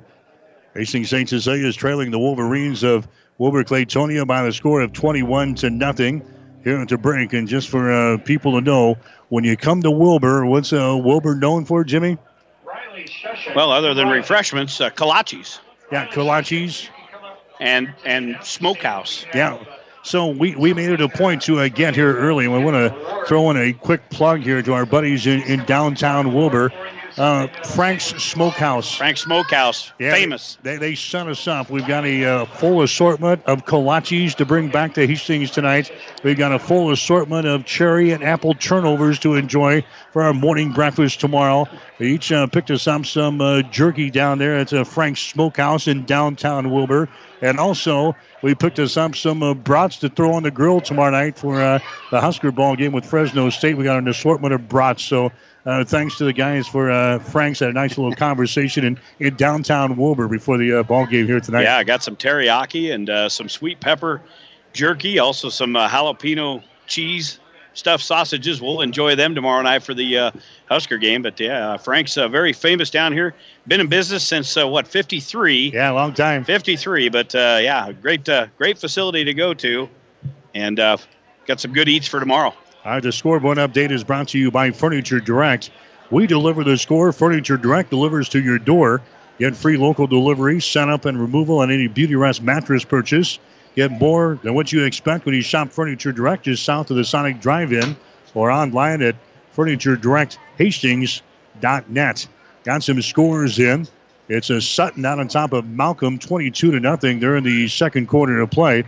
Racing 0.75 1.07
St. 1.07 1.27
Cecilia 1.27 1.67
is 1.67 1.75
trailing 1.75 2.11
the 2.11 2.19
Wolverines 2.19 2.83
of 2.83 3.09
Wilber 3.39 3.65
Clatonia 3.65 4.27
by 4.27 4.43
the 4.43 4.53
score 4.53 4.83
of 4.83 4.93
21 4.93 5.55
to 5.57 5.71
nothing 5.71 6.23
here 6.65 6.79
at 6.79 6.89
the 6.89 6.99
break. 6.99 7.33
And 7.33 7.49
just 7.49 7.71
for 7.71 7.91
uh, 7.91 8.19
people 8.19 8.53
to 8.53 8.61
know, 8.61 8.97
when 9.31 9.45
you 9.45 9.57
come 9.57 9.81
to 9.83 9.91
Wilber, 9.91 10.45
what's 10.45 10.73
uh, 10.75 10.95
Wilber 11.03 11.35
known 11.35 11.65
for, 11.65 11.85
Jimmy? 11.85 12.19
Well, 13.55 13.73
other 13.73 13.95
than 13.95 14.09
refreshments, 14.09 14.81
uh, 14.83 14.91
kolaches. 14.91 15.61
Yeah, 15.91 16.09
kolaches. 16.09 16.89
And 17.59 17.95
and 18.05 18.37
smokehouse. 18.43 19.25
Yeah. 19.35 19.63
So 20.03 20.29
we, 20.29 20.57
we 20.57 20.75
made 20.75 20.91
it 20.91 21.01
a 21.01 21.09
point 21.09 21.43
to 21.43 21.61
uh, 21.61 21.69
get 21.69 21.95
here 21.95 22.17
early, 22.17 22.45
and 22.45 22.53
we 22.53 22.63
want 22.63 22.75
to 22.75 23.25
throw 23.27 23.51
in 23.51 23.57
a 23.57 23.73
quick 23.73 24.11
plug 24.11 24.41
here 24.41 24.61
to 24.61 24.73
our 24.73 24.85
buddies 24.85 25.27
in, 25.27 25.43
in 25.43 25.65
downtown 25.65 26.35
Wilber. 26.35 26.73
Uh, 27.19 27.47
Frank's 27.65 28.07
Smokehouse. 28.23 28.97
Frank's 28.97 29.21
Smokehouse, 29.21 29.93
Yeah, 29.99 30.13
famous. 30.15 30.57
They, 30.63 30.79
they 30.79 30.95
sent 30.95 31.29
us 31.29 31.47
up. 31.47 31.69
We've 31.69 31.87
got 31.87 32.07
a 32.07 32.25
uh, 32.25 32.45
full 32.47 32.83
assortment 32.83 33.43
of 33.45 33.67
kolaches 33.67 34.35
to 34.37 34.47
bring 34.47 34.71
back 34.71 34.95
to 34.95 35.07
Hastings 35.07 35.51
tonight. 35.51 35.93
We've 36.23 36.39
got 36.39 36.53
a 36.53 36.59
full 36.59 36.91
assortment 36.91 37.47
of 37.47 37.67
cherry 37.67 38.13
and 38.13 38.25
apple 38.25 38.55
turnovers 38.55 39.19
to 39.21 39.35
enjoy 39.35 39.85
for 40.13 40.23
our 40.23 40.33
morning 40.33 40.73
breakfast 40.73 41.21
tomorrow. 41.21 41.69
They 41.99 42.07
each 42.07 42.33
uh, 42.33 42.47
picked 42.47 42.71
us 42.71 42.89
up 42.89 43.05
some 43.05 43.41
uh, 43.43 43.63
jerky 43.63 44.11
down 44.11 44.39
there 44.39 44.57
at 44.57 44.73
uh, 44.73 44.85
Frank's 44.85 45.21
Smokehouse 45.21 45.89
in 45.89 46.07
downtown 46.07 46.71
Wilber. 46.71 47.11
And 47.43 47.59
also, 47.59 48.15
we 48.41 48.55
picked 48.55 48.79
us 48.79 48.97
up 48.97 49.17
some 49.17 49.43
uh, 49.43 49.53
brats 49.53 49.99
to 49.99 50.09
throw 50.09 50.33
on 50.33 50.45
the 50.45 50.51
grill 50.51 50.81
tomorrow 50.81 51.11
night 51.11 51.37
for 51.37 51.61
uh, 51.61 51.81
the 52.11 52.21
Husker 52.21 52.53
ball 52.53 52.77
game 52.77 52.93
with 52.93 53.05
Fresno 53.05 53.51
State. 53.51 53.77
We 53.77 53.85
got 53.85 53.99
an 53.99 54.07
assortment 54.07 54.55
of 54.55 54.69
brats. 54.69 55.03
So 55.03 55.33
uh, 55.67 55.85
thanks 55.85 56.17
to 56.19 56.25
the 56.25 56.33
guys 56.33 56.69
for 56.69 56.91
uh, 56.91 57.19
Frank's 57.19 57.59
had 57.59 57.71
a 57.71 57.73
nice 57.73 57.99
little 57.99 58.15
conversation 58.15 58.85
in, 58.85 58.99
in 59.19 59.35
downtown 59.35 59.97
Wilber 59.97 60.29
before 60.29 60.57
the 60.57 60.81
uh, 60.81 60.83
ball 60.85 61.05
game 61.07 61.27
here 61.27 61.41
tonight. 61.41 61.63
Yeah, 61.63 61.79
I 61.79 61.85
got 61.85 62.03
some 62.03 62.17
teriyaki 62.17 62.95
and 62.95 63.11
uh, 63.11 63.29
some 63.29 63.49
sweet 63.49 63.81
pepper 63.81 64.23
jerky, 64.73 65.19
also 65.19 65.49
some 65.49 65.75
uh, 65.77 65.89
jalapeno 65.89 66.63
cheese 66.87 67.39
stuffed 67.75 68.05
sausages. 68.05 68.61
We'll 68.61 68.81
enjoy 68.81 69.15
them 69.15 69.35
tomorrow 69.35 69.63
night 69.63 69.83
for 69.83 69.95
the 69.95 70.19
uh, 70.19 70.31
Husker 70.69 70.99
game. 70.99 71.23
But 71.23 71.39
yeah, 71.41 71.73
uh, 71.73 71.79
Frank's 71.79 72.17
uh, 72.17 72.29
very 72.29 72.53
famous 72.53 72.91
down 72.91 73.13
here. 73.13 73.35
Been 73.67 73.81
in 73.81 73.89
business 73.89 74.27
since 74.27 74.57
uh, 74.57 74.67
what 74.67 74.87
53? 74.87 75.73
Yeah, 75.73 75.91
long 75.91 76.15
time. 76.15 76.45
53. 76.45 77.09
But 77.09 77.35
uh, 77.35 77.59
yeah, 77.61 77.93
great 77.93 78.29
uh, 78.29 78.47
great 78.59 78.79
facility 78.79 79.25
to 79.25 79.35
go 79.35 79.55
to, 79.55 79.89
and 80.55 80.79
uh, 80.79 80.97
got 81.47 81.61
some 81.61 81.73
good 81.73 81.89
eats 81.89 82.09
for 82.09 82.21
tomorrow. 82.21 82.55
All 82.85 82.93
right, 82.93 83.03
the 83.03 83.13
scoreboard 83.13 83.59
update 83.59 83.93
is 83.93 84.03
brought 84.03 84.29
to 84.29 84.39
you 84.39 84.51
by 84.51 84.71
Furniture 84.73 85.21
Direct. 85.21 85.71
We 86.11 86.27
deliver 86.27 86.65
the 86.65 86.77
score. 86.77 87.13
Furniture 87.13 87.57
Direct 87.57 87.91
delivers 87.91 88.29
to 88.31 88.43
your 88.43 88.59
door. 88.59 89.03
Get 89.39 89.57
free 89.57 89.77
local 89.77 90.07
delivery, 90.07 90.61
setup, 90.61 91.05
and 91.05 91.19
removal 91.21 91.61
on 91.61 91.71
any 91.71 91.87
Beauty 91.87 92.17
Rest 92.17 92.43
mattress 92.43 92.85
purchase. 92.85 93.39
Get 93.75 93.91
more 93.91 94.39
than 94.43 94.53
what 94.55 94.73
you 94.73 94.85
expect 94.85 95.25
when 95.25 95.35
you 95.35 95.43
shop 95.43 95.73
Furniture 95.73 96.13
Direct 96.13 96.45
just 96.45 96.65
south 96.65 96.91
of 96.91 96.97
the 96.97 97.05
Sonic 97.05 97.41
Drive-In 97.41 97.97
or 98.35 98.51
online 98.51 99.03
at 99.03 99.17
FurnitureDirectHastings.net. 99.57 102.29
Got 102.65 102.83
some 102.83 103.03
scores 103.03 103.59
in. 103.59 103.87
It's 104.29 104.51
a 104.51 104.61
Sutton 104.61 105.05
out 105.05 105.19
on 105.19 105.27
top 105.29 105.53
of 105.53 105.67
Malcolm, 105.67 106.19
22 106.19 106.73
to 106.73 106.81
nothing. 106.81 107.23
In 107.23 107.45
the 107.45 107.69
second 107.69 108.09
quarter 108.09 108.41
of 108.41 108.51
play. 108.51 108.85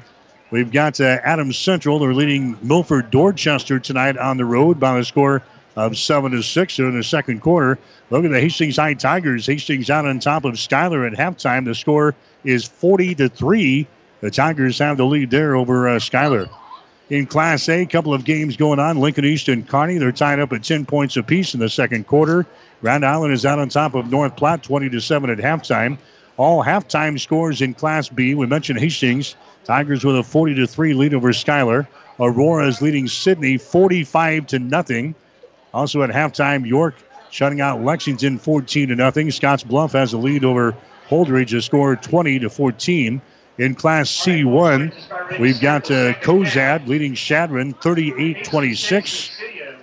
We've 0.50 0.70
got 0.70 1.00
uh, 1.00 1.18
Adams 1.24 1.58
Central. 1.58 1.98
They're 1.98 2.14
leading 2.14 2.56
Milford 2.62 3.10
Dorchester 3.10 3.80
tonight 3.80 4.16
on 4.16 4.36
the 4.36 4.44
road 4.44 4.78
by 4.78 4.98
a 4.98 5.04
score 5.04 5.42
of 5.76 5.98
seven 5.98 6.32
to 6.32 6.42
six 6.42 6.78
in 6.78 6.96
the 6.96 7.02
second 7.02 7.40
quarter. 7.40 7.78
Look 8.10 8.24
at 8.24 8.30
the 8.30 8.40
Hastings 8.40 8.76
High 8.76 8.94
Tigers. 8.94 9.46
Hastings 9.46 9.90
out 9.90 10.06
on 10.06 10.20
top 10.20 10.44
of 10.44 10.58
Schuyler 10.58 11.04
at 11.06 11.14
halftime. 11.14 11.64
The 11.64 11.74
score 11.74 12.14
is 12.44 12.64
40 12.64 13.16
to 13.16 13.28
three. 13.28 13.88
The 14.24 14.30
Tigers 14.30 14.78
have 14.78 14.96
the 14.96 15.04
lead 15.04 15.30
there 15.30 15.54
over 15.54 15.86
uh. 15.86 16.46
In 17.10 17.26
Class 17.26 17.68
A, 17.68 17.82
a 17.82 17.86
couple 17.86 18.14
of 18.14 18.24
games 18.24 18.56
going 18.56 18.78
on. 18.78 18.98
Lincoln 18.98 19.26
East 19.26 19.48
and 19.48 19.68
Kearney, 19.68 19.98
they're 19.98 20.12
tied 20.12 20.40
up 20.40 20.50
at 20.54 20.64
10 20.64 20.86
points 20.86 21.18
apiece 21.18 21.52
in 21.52 21.60
the 21.60 21.68
second 21.68 22.06
quarter. 22.06 22.46
Grand 22.80 23.04
Island 23.04 23.34
is 23.34 23.44
out 23.44 23.58
on 23.58 23.68
top 23.68 23.94
of 23.94 24.10
North 24.10 24.34
Platte, 24.34 24.62
20 24.62 24.88
to 24.88 24.98
7 24.98 25.28
at 25.28 25.36
halftime. 25.36 25.98
All 26.38 26.64
halftime 26.64 27.20
scores 27.20 27.60
in 27.60 27.74
Class 27.74 28.08
B. 28.08 28.34
We 28.34 28.46
mentioned 28.46 28.78
Hastings. 28.78 29.36
Tigers 29.64 30.06
with 30.06 30.16
a 30.16 30.22
40 30.22 30.54
to 30.54 30.66
3 30.66 30.94
lead 30.94 31.12
over 31.12 31.34
Schuyler. 31.34 31.86
Aurora 32.18 32.66
is 32.66 32.80
leading 32.80 33.08
Sidney 33.08 33.58
45 33.58 34.46
to 34.46 34.58
nothing. 34.58 35.14
Also 35.74 36.02
at 36.02 36.08
halftime, 36.08 36.66
York 36.66 36.94
shutting 37.30 37.60
out 37.60 37.84
Lexington 37.84 38.38
14 38.38 38.88
to 38.88 38.96
nothing. 38.96 39.26
Scottsbluff 39.26 39.92
has 39.92 40.14
a 40.14 40.18
lead 40.18 40.46
over 40.46 40.74
Holdrege, 41.10 41.54
a 41.54 41.60
score 41.60 41.94
20 41.94 42.38
to 42.38 42.48
14. 42.48 43.20
In 43.56 43.76
Class 43.76 44.10
C1, 44.10 45.38
we've 45.38 45.60
got 45.60 45.88
uh, 45.88 46.14
Cozad 46.14 46.88
leading 46.88 47.14
Chadron 47.14 47.72
38 47.74 48.44
26. 48.44 49.30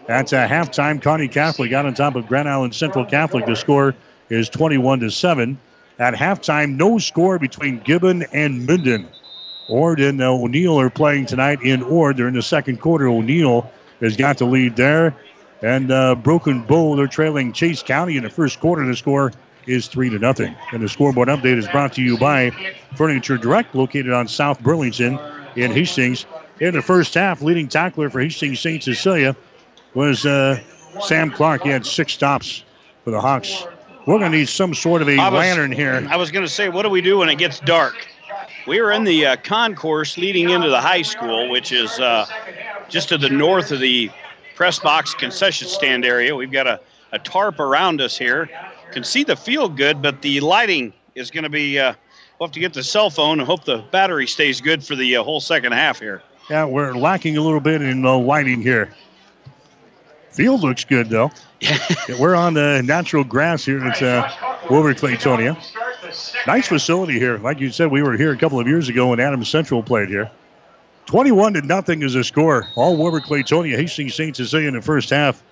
At 0.10 0.34
uh, 0.34 0.46
halftime, 0.46 1.02
Kearney 1.02 1.30
Catholic 1.30 1.72
got 1.72 1.86
on 1.86 1.94
top 1.94 2.16
of 2.16 2.28
Grand 2.28 2.50
Island 2.50 2.76
Central 2.76 3.06
Catholic. 3.06 3.46
The 3.46 3.56
score 3.56 3.96
is 4.30 4.50
21 4.50 5.00
to 5.02 5.10
7. 5.10 5.58
At 6.00 6.16
halftime, 6.16 6.76
no 6.76 6.98
score 6.98 7.40
between 7.40 7.80
Gibbon 7.80 8.24
and 8.34 8.66
Minden. 8.66 9.08
Ord 9.70 10.02
and 10.02 10.22
uh, 10.22 10.34
O'Neill 10.34 10.78
are 10.78 10.90
playing 10.90 11.28
tonight 11.28 11.62
in 11.62 11.82
Ord. 11.82 12.18
They're 12.18 12.28
in 12.28 12.34
the 12.34 12.42
second 12.42 12.82
quarter. 12.82 13.08
O'Neill 13.08 13.72
has 14.02 14.18
got 14.18 14.38
the 14.38 14.46
lead 14.46 14.76
there. 14.76 15.16
And 15.62 15.92
uh, 15.92 16.16
Broken 16.16 16.64
Bow, 16.64 16.98
they're 16.98 17.08
trailing 17.08 17.54
Chase 17.54 17.84
County 17.84 18.18
in 18.18 18.24
the 18.24 18.30
first 18.30 18.60
quarter. 18.60 18.86
The 18.86 18.96
score 18.98 19.32
is 19.68 19.88
3 19.88 20.10
to 20.10 20.20
nothing. 20.20 20.56
And 20.72 20.82
the 20.82 20.90
scoreboard 20.90 21.28
update 21.28 21.58
is 21.58 21.68
brought 21.68 21.94
to 21.94 22.02
you 22.02 22.18
by 22.18 22.52
Furniture 22.96 23.38
Direct, 23.38 23.76
located 23.76 24.12
on 24.12 24.28
South 24.28 24.62
Burlington 24.62 25.20
in 25.56 25.72
Hastings. 25.72 26.26
In 26.60 26.74
the 26.74 26.82
first 26.82 27.14
half, 27.14 27.42
leading 27.42 27.68
tackler 27.68 28.10
for 28.10 28.22
Hastings 28.22 28.60
St. 28.60 28.84
Cecilia 28.84 29.36
was 29.94 30.26
uh, 30.26 30.60
Sam 31.02 31.32
Clark. 31.32 31.64
He 31.64 31.70
had 31.70 31.86
six 31.86 32.14
stops 32.14 32.64
for 33.04 33.12
the 33.12 33.20
Hawks. 33.20 33.66
We're 34.06 34.20
going 34.20 34.32
to 34.32 34.38
need 34.38 34.50
some 34.50 34.74
sort 34.74 35.02
of 35.02 35.10
a 35.10 35.18
was, 35.18 35.32
lantern 35.32 35.72
here. 35.72 36.08
I 36.10 36.16
was 36.18 36.32
going 36.32 36.46
to 36.46 36.52
say, 36.52 36.70
what 36.70 36.84
do 36.84 36.90
we 36.90 37.02
do 37.02 37.20
when 37.20 37.30
it 37.30 37.38
gets 37.38 37.60
dark? 37.60 38.08
We 38.68 38.80
are 38.80 38.92
in 38.92 39.04
the 39.04 39.26
uh, 39.26 39.36
concourse 39.38 40.18
leading 40.18 40.50
into 40.50 40.70
the 40.70 40.82
high 40.82 41.02
school, 41.02 41.50
which 41.50 41.72
is 41.72 42.00
uh, 42.00 42.26
just 42.90 43.10
to 43.10 43.18
the 43.18 43.30
north 43.30 43.72
of 43.72 43.80
the 43.80 44.12
press 44.56 44.80
box 44.80 45.14
concession 45.14 45.68
stand 45.68 46.06
area. 46.06 46.36
We've 46.36 46.52
got 46.52 46.68
a, 46.68 46.80
a 47.12 47.20
tarp 47.20 47.60
around 47.60 48.02
us 48.02 48.18
here. 48.18 48.50
Can 48.92 49.04
see 49.04 49.24
the 49.24 49.36
field 49.36 49.78
good, 49.78 50.02
but 50.02 50.22
the 50.22 50.40
lighting 50.42 50.94
is 51.16 51.32
going 51.32 51.44
to 51.44 51.50
be. 51.50 51.80
Uh, 51.80 51.94
we'll 52.40 52.48
have 52.48 52.54
to 52.54 52.60
get 52.60 52.74
the 52.74 52.84
cell 52.84 53.10
phone 53.10 53.40
and 53.40 53.48
hope 53.48 53.64
the 53.64 53.78
battery 53.92 54.28
stays 54.28 54.60
good 54.60 54.84
for 54.84 54.96
the 54.96 55.16
uh, 55.16 55.24
whole 55.24 55.40
second 55.40 55.72
half 55.72 56.00
here. 56.00 56.22
Yeah, 56.50 56.66
we're 56.66 56.94
lacking 56.94 57.38
a 57.38 57.42
little 57.42 57.62
bit 57.62 57.82
in 57.82 58.02
the 58.02 58.18
lighting 58.18 58.62
here. 58.62 58.94
Field 60.32 60.62
looks 60.62 60.84
good 60.84 61.10
though. 61.10 61.32
we're 62.20 62.36
on 62.36 62.54
the 62.54 62.82
natural 62.84 63.24
grass 63.24 63.64
here 63.64 63.84
at 63.86 64.02
uh, 64.02 64.30
over 64.70 64.94
Clatonia. 64.94 65.58
Nice 66.48 66.68
facility 66.68 67.20
here. 67.20 67.38
Like 67.38 67.60
you 67.60 67.72
said, 67.72 67.92
we 67.92 68.02
were 68.02 68.18
here 68.18 68.32
a 68.32 68.38
couple 68.38 68.60
of 68.60 68.68
years 68.68 68.90
ago 68.90 69.10
when 69.10 69.20
Adams 69.20 69.50
Central 69.50 69.84
played 69.84 70.10
here. 70.10 70.30
21 71.06 71.54
to 71.54 71.62
nothing 71.62 72.04
is 72.04 72.16
a 72.16 72.24
score. 72.24 72.68
All 72.76 72.98
Wilber 72.98 73.22
Clatonia. 73.22 73.76
Hastings 73.76 74.16
St. 74.16 74.36
Cecilia 74.36 74.68
in 74.68 74.74
the 74.74 74.82
first 74.82 75.10
half 75.10 75.44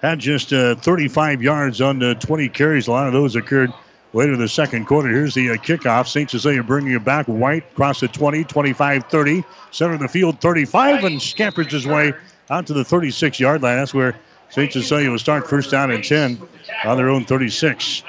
had 0.00 0.18
just 0.18 0.52
uh, 0.52 0.74
35 0.76 1.42
yards 1.42 1.80
on 1.80 1.98
the 1.98 2.14
20 2.14 2.48
carries. 2.48 2.86
A 2.86 2.92
lot 2.92 3.06
of 3.06 3.12
those 3.12 3.36
occurred 3.36 3.72
later 4.12 4.34
in 4.34 4.38
the 4.38 4.48
second 4.48 4.86
quarter. 4.86 5.08
Here's 5.08 5.34
the 5.34 5.50
uh, 5.50 5.54
kickoff. 5.54 6.08
St. 6.08 6.30
Cecilia 6.30 6.62
bringing 6.62 6.92
it 6.92 7.04
back. 7.04 7.26
White 7.26 7.64
across 7.72 8.00
the 8.00 8.08
20, 8.08 8.44
25, 8.44 9.04
30. 9.04 9.44
Center 9.70 9.94
of 9.94 10.00
the 10.00 10.08
field, 10.08 10.40
35, 10.40 11.04
and 11.04 11.20
scampers 11.20 11.70
his 11.72 11.86
way 11.86 12.12
out 12.50 12.66
to 12.66 12.72
the 12.72 12.84
36 12.84 13.38
yard 13.38 13.62
line. 13.62 13.76
That's 13.76 13.92
where 13.92 14.14
St. 14.50 14.72
Cecilia 14.72 15.10
will 15.10 15.18
start 15.18 15.48
first 15.48 15.70
down 15.70 15.90
and 15.90 16.02
10 16.02 16.40
on 16.84 16.96
their 16.96 17.10
own 17.10 17.24
36. 17.24 18.02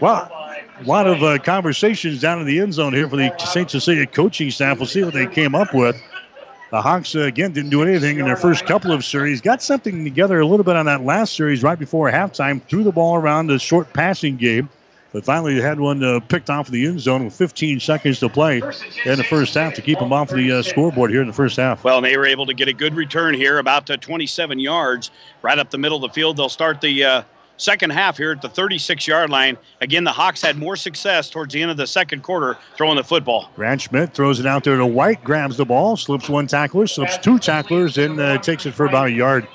Well, 0.00 0.30
a 0.80 0.84
lot 0.84 1.06
of 1.06 1.22
uh, 1.22 1.38
conversations 1.38 2.20
down 2.20 2.40
in 2.40 2.46
the 2.46 2.58
end 2.58 2.74
zone 2.74 2.92
here 2.92 3.08
for 3.08 3.16
the 3.16 3.32
St. 3.38 3.70
Cecilia 3.70 4.06
coaching 4.06 4.50
staff. 4.50 4.78
We'll 4.78 4.86
see 4.86 5.04
what 5.04 5.14
they 5.14 5.26
came 5.26 5.54
up 5.54 5.74
with. 5.74 6.00
The 6.70 6.80
Hawks, 6.80 7.16
uh, 7.16 7.22
again, 7.22 7.52
didn't 7.52 7.70
do 7.70 7.82
anything 7.82 8.20
in 8.20 8.26
their 8.26 8.36
first 8.36 8.64
couple 8.64 8.92
of 8.92 9.04
series. 9.04 9.40
Got 9.40 9.60
something 9.60 10.04
together 10.04 10.38
a 10.38 10.46
little 10.46 10.62
bit 10.62 10.76
on 10.76 10.86
that 10.86 11.04
last 11.04 11.34
series 11.34 11.64
right 11.64 11.78
before 11.78 12.10
halftime. 12.10 12.62
Threw 12.62 12.84
the 12.84 12.92
ball 12.92 13.16
around 13.16 13.50
a 13.50 13.58
short 13.58 13.92
passing 13.92 14.36
game. 14.36 14.68
But 15.12 15.24
finally, 15.24 15.60
had 15.60 15.80
one 15.80 16.04
uh, 16.04 16.20
picked 16.20 16.48
off 16.48 16.68
of 16.68 16.72
the 16.72 16.86
end 16.86 17.00
zone 17.00 17.24
with 17.24 17.34
15 17.34 17.80
seconds 17.80 18.20
to 18.20 18.28
play 18.28 18.58
in 19.04 19.16
the 19.16 19.26
first 19.28 19.54
half 19.54 19.74
to 19.74 19.82
keep 19.82 19.98
them 19.98 20.12
off 20.12 20.28
the 20.30 20.52
uh, 20.52 20.62
scoreboard 20.62 21.10
here 21.10 21.20
in 21.20 21.26
the 21.26 21.32
first 21.32 21.56
half. 21.56 21.82
Well, 21.82 21.96
and 21.96 22.06
they 22.06 22.16
were 22.16 22.26
able 22.26 22.46
to 22.46 22.54
get 22.54 22.68
a 22.68 22.72
good 22.72 22.94
return 22.94 23.34
here, 23.34 23.58
about 23.58 23.90
uh, 23.90 23.96
27 23.96 24.60
yards, 24.60 25.10
right 25.42 25.58
up 25.58 25.70
the 25.70 25.78
middle 25.78 25.96
of 25.96 26.02
the 26.02 26.14
field. 26.14 26.36
They'll 26.36 26.48
start 26.48 26.80
the 26.80 27.02
uh, 27.02 27.22
second 27.60 27.90
half 27.90 28.16
here 28.16 28.32
at 28.32 28.42
the 28.42 28.48
36 28.48 29.06
yard 29.06 29.30
line. 29.30 29.56
Again, 29.80 30.04
the 30.04 30.12
Hawks 30.12 30.42
had 30.42 30.58
more 30.58 30.76
success 30.76 31.30
towards 31.30 31.54
the 31.54 31.62
end 31.62 31.70
of 31.70 31.76
the 31.76 31.86
second 31.86 32.22
quarter 32.22 32.56
throwing 32.76 32.96
the 32.96 33.04
football. 33.04 33.50
Grant 33.56 33.82
Schmidt 33.82 34.14
throws 34.14 34.40
it 34.40 34.46
out 34.46 34.64
there 34.64 34.76
to 34.76 34.86
White, 34.86 35.22
grabs 35.24 35.56
the 35.56 35.64
ball, 35.64 35.96
slips 35.96 36.28
one 36.28 36.46
tackler, 36.46 36.86
slips 36.86 37.18
two 37.18 37.38
tacklers, 37.38 37.98
and 37.98 38.18
uh, 38.18 38.38
takes 38.38 38.66
it 38.66 38.74
for 38.74 38.86
about 38.86 39.08
a 39.08 39.12
yard. 39.12 39.46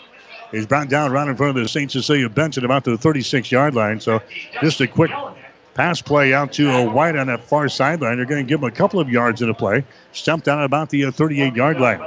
He's 0.52 0.66
brought 0.66 0.90
down 0.90 1.12
right 1.12 1.28
in 1.28 1.36
front 1.36 1.58
of 1.58 1.64
the 1.64 1.68
St. 1.68 1.92
Cecilia 1.92 2.30
bench 2.30 2.58
at 2.58 2.64
about 2.64 2.84
the 2.84 2.98
36 2.98 3.52
yard 3.52 3.76
line. 3.76 4.00
So 4.00 4.22
just 4.62 4.80
a 4.80 4.88
quick 4.88 5.12
pass 5.74 6.02
play 6.02 6.34
out 6.34 6.54
to 6.54 6.72
a 6.72 6.90
White 6.90 7.16
on 7.16 7.28
that 7.28 7.44
far 7.44 7.68
sideline. 7.68 8.18
They're 8.18 8.26
going 8.26 8.46
to 8.46 8.48
give 8.48 8.60
him 8.60 8.66
a 8.66 8.72
couple 8.72 9.00
of 9.00 9.10
yards 9.10 9.42
in 9.42 9.48
the 9.48 9.54
play. 9.54 9.84
Stumped 10.14 10.48
out 10.48 10.60
at 10.60 10.66
about 10.66 10.90
the 10.90 11.12
38 11.12 11.56
yard 11.56 11.80
line. 11.80 12.00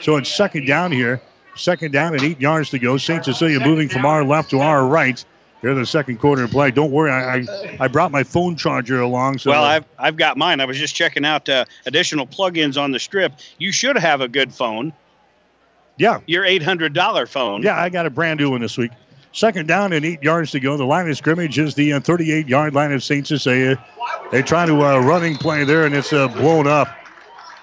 So 0.00 0.16
it's 0.16 0.30
second 0.30 0.66
down 0.66 0.92
here. 0.92 1.22
Second 1.56 1.92
down 1.92 2.14
and 2.14 2.22
eight 2.22 2.40
yards 2.40 2.70
to 2.70 2.78
go. 2.78 2.96
St. 2.96 3.24
Cecilia 3.24 3.60
moving 3.60 3.88
from 3.88 4.04
our 4.04 4.24
left 4.24 4.50
to 4.50 4.58
our 4.58 4.86
right. 4.86 5.24
Here 5.64 5.70
in 5.70 5.78
the 5.78 5.86
second 5.86 6.18
quarter 6.18 6.46
play. 6.46 6.70
Don't 6.70 6.90
worry, 6.90 7.10
I, 7.10 7.36
I, 7.36 7.76
I 7.80 7.88
brought 7.88 8.12
my 8.12 8.22
phone 8.22 8.54
charger 8.54 9.00
along. 9.00 9.38
So 9.38 9.50
well, 9.50 9.64
I've 9.64 9.86
I've 9.98 10.18
got 10.18 10.36
mine. 10.36 10.60
I 10.60 10.66
was 10.66 10.76
just 10.76 10.94
checking 10.94 11.24
out 11.24 11.48
uh, 11.48 11.64
additional 11.86 12.26
plugins 12.26 12.78
on 12.78 12.90
the 12.90 12.98
strip. 12.98 13.32
You 13.56 13.72
should 13.72 13.96
have 13.96 14.20
a 14.20 14.28
good 14.28 14.52
phone. 14.52 14.92
Yeah, 15.96 16.20
your 16.26 16.44
eight 16.44 16.62
hundred 16.62 16.92
dollar 16.92 17.24
phone. 17.24 17.62
Yeah, 17.62 17.80
I 17.80 17.88
got 17.88 18.04
a 18.04 18.10
brand 18.10 18.40
new 18.40 18.50
one 18.50 18.60
this 18.60 18.76
week. 18.76 18.90
Second 19.32 19.66
down 19.66 19.94
and 19.94 20.04
eight 20.04 20.22
yards 20.22 20.50
to 20.50 20.60
go. 20.60 20.76
The 20.76 20.84
line 20.84 21.08
of 21.08 21.16
scrimmage 21.16 21.58
is 21.58 21.74
the 21.74 21.98
38 21.98 22.46
yard 22.46 22.74
line 22.74 22.92
of 22.92 23.02
St. 23.02 23.26
Cecilia. 23.26 23.82
They 24.30 24.42
try 24.42 24.66
to 24.66 24.84
uh, 24.84 25.00
running 25.00 25.34
play 25.36 25.64
there, 25.64 25.86
and 25.86 25.94
it's 25.94 26.12
uh, 26.12 26.28
blown 26.28 26.66
up. 26.66 26.94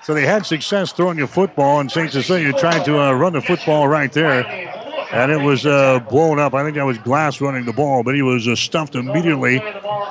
So 0.02 0.16
they 0.16 0.26
had 0.26 0.44
success 0.48 0.92
throwing 0.92 1.18
the 1.18 1.28
football, 1.28 1.80
and 1.80 1.92
St. 1.92 2.12
Cecilia 2.12 2.52
tried 2.54 2.84
to 2.86 3.00
uh, 3.00 3.14
run 3.14 3.34
the 3.34 3.42
football 3.42 3.88
right 3.88 4.12
there. 4.12 4.81
And 5.14 5.32
it 5.32 5.42
was 5.42 5.66
uh, 5.66 6.00
blown 6.00 6.40
up. 6.40 6.54
I 6.54 6.64
think 6.64 6.76
that 6.76 6.86
was 6.86 6.98
Glass 7.00 7.42
running 7.42 7.66
the 7.66 7.74
ball, 7.74 8.04
but 8.04 8.16
he 8.16 8.22
was 8.22 8.48
uh, 8.48 8.56
stuffed 8.56 8.96
immediately. 8.96 9.62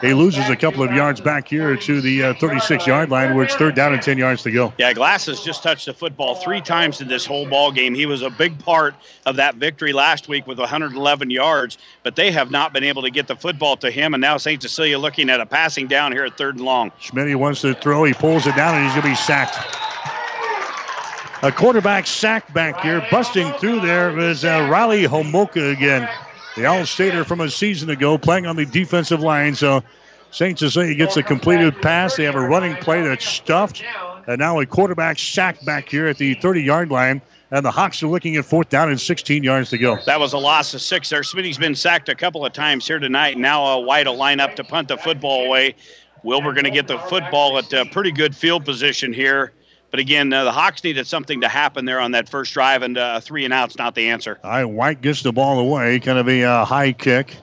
He 0.02 0.14
loses 0.14 0.48
a 0.48 0.56
couple 0.56 0.82
of 0.82 0.92
yards 0.92 1.20
back 1.20 1.48
here 1.48 1.76
to 1.76 2.00
the 2.00 2.34
36 2.34 2.86
yard 2.86 3.10
line, 3.10 3.34
where 3.34 3.44
it's 3.44 3.54
third 3.54 3.74
down 3.74 3.92
and 3.92 4.02
10 4.02 4.18
yards 4.18 4.42
to 4.42 4.50
go. 4.50 4.72
Yeah, 4.78 4.92
Glass 4.92 5.26
has 5.26 5.40
just 5.40 5.62
touched 5.62 5.86
the 5.86 5.94
football 5.94 6.34
three 6.34 6.60
times 6.60 7.00
in 7.00 7.08
this 7.08 7.24
whole 7.26 7.48
ball 7.48 7.72
game. 7.72 7.94
He 7.94 8.06
was 8.06 8.22
a 8.22 8.30
big 8.30 8.58
part 8.58 8.94
of 9.26 9.36
that 9.36 9.56
victory 9.56 9.92
last 9.92 10.28
week 10.28 10.46
with 10.46 10.58
111 10.58 11.30
yards, 11.30 11.78
but 12.02 12.16
they 12.16 12.30
have 12.30 12.50
not 12.50 12.72
been 12.72 12.84
able 12.84 13.02
to 13.02 13.10
get 13.10 13.26
the 13.26 13.36
football 13.36 13.76
to 13.78 13.90
him. 13.90 14.14
And 14.14 14.20
now 14.20 14.36
St. 14.36 14.60
Cecilia 14.60 14.98
looking 14.98 15.30
at 15.30 15.40
a 15.40 15.46
passing 15.46 15.86
down 15.86 16.12
here 16.12 16.24
at 16.24 16.36
third 16.36 16.56
and 16.56 16.64
long. 16.64 16.92
Schmidt 16.98 17.38
wants 17.38 17.60
to 17.62 17.74
throw. 17.74 18.04
He 18.04 18.12
pulls 18.12 18.46
it 18.46 18.56
down, 18.56 18.74
and 18.74 18.84
he's 18.84 18.92
going 18.92 19.02
to 19.02 19.08
be 19.08 19.14
sacked. 19.14 19.89
A 21.42 21.50
quarterback 21.50 22.06
sack 22.06 22.52
back 22.52 22.80
here. 22.80 23.02
Busting 23.10 23.50
through 23.54 23.80
there 23.80 24.18
is 24.18 24.44
uh, 24.44 24.68
Riley 24.70 25.04
Homoka 25.04 25.72
again. 25.72 26.06
The 26.54 26.66
All-Stater 26.66 27.24
from 27.24 27.40
a 27.40 27.48
season 27.48 27.88
ago 27.88 28.18
playing 28.18 28.44
on 28.44 28.56
the 28.56 28.66
defensive 28.66 29.20
line. 29.20 29.54
So 29.54 29.82
St. 30.32 30.58
Cecilia 30.58 30.94
gets 30.94 31.16
a 31.16 31.22
completed 31.22 31.80
pass. 31.80 32.16
They 32.16 32.24
have 32.24 32.34
a 32.34 32.46
running 32.46 32.76
play 32.76 33.00
that's 33.00 33.24
stuffed. 33.24 33.82
And 34.26 34.38
now 34.38 34.60
a 34.60 34.66
quarterback 34.66 35.18
sack 35.18 35.64
back 35.64 35.88
here 35.88 36.08
at 36.08 36.18
the 36.18 36.34
30-yard 36.36 36.90
line. 36.90 37.22
And 37.50 37.64
the 37.64 37.70
Hawks 37.70 38.02
are 38.02 38.08
looking 38.08 38.36
at 38.36 38.44
fourth 38.44 38.68
down 38.68 38.90
and 38.90 39.00
16 39.00 39.42
yards 39.42 39.70
to 39.70 39.78
go. 39.78 39.96
That 40.04 40.20
was 40.20 40.34
a 40.34 40.38
loss 40.38 40.74
of 40.74 40.82
six 40.82 41.08
there. 41.08 41.22
Smitty's 41.22 41.56
been 41.56 41.74
sacked 41.74 42.10
a 42.10 42.14
couple 42.14 42.44
of 42.44 42.52
times 42.52 42.86
here 42.86 42.98
tonight. 42.98 43.38
Now 43.38 43.64
uh, 43.64 43.78
White 43.78 44.06
will 44.06 44.16
line 44.16 44.40
up 44.40 44.56
to 44.56 44.64
punt 44.64 44.88
the 44.88 44.98
football 44.98 45.46
away. 45.46 45.74
Wilber 46.22 46.52
going 46.52 46.64
to 46.64 46.70
get 46.70 46.86
the 46.86 46.98
football 46.98 47.56
at 47.56 47.72
a 47.72 47.86
pretty 47.86 48.12
good 48.12 48.36
field 48.36 48.66
position 48.66 49.10
here. 49.10 49.54
But 49.90 50.00
again, 50.00 50.32
uh, 50.32 50.44
the 50.44 50.52
Hawks 50.52 50.84
needed 50.84 51.06
something 51.06 51.40
to 51.40 51.48
happen 51.48 51.84
there 51.84 52.00
on 52.00 52.12
that 52.12 52.28
first 52.28 52.52
drive, 52.52 52.82
and 52.82 52.96
uh, 52.96 53.20
three 53.20 53.44
and 53.44 53.52
out's 53.52 53.76
not 53.76 53.94
the 53.94 54.08
answer. 54.08 54.38
All 54.44 54.50
right, 54.50 54.64
White 54.64 55.02
gets 55.02 55.22
the 55.22 55.32
ball 55.32 55.58
away, 55.58 55.98
kind 55.98 56.18
of 56.18 56.28
a 56.28 56.44
uh, 56.44 56.64
high 56.64 56.92
kick. 56.92 57.36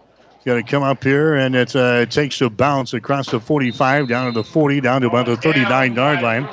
Got 0.45 0.56
to 0.56 0.64
come 0.64 0.82
up 0.82 1.03
here, 1.03 1.36
and 1.36 1.53
it, 1.56 1.76
uh, 1.76 2.06
takes 2.06 2.40
a 2.40 2.49
bounce 2.49 2.94
across 2.94 3.30
the 3.30 3.40
45, 3.41 4.07
down 4.07 4.28
to 4.28 4.32
the 4.32 4.45
40, 4.45 4.80
down 4.80 5.02
to 5.02 5.07
about 5.07 5.26
the 5.26 5.36
39 5.36 5.94
yard 5.94 6.22
line. 6.22 6.48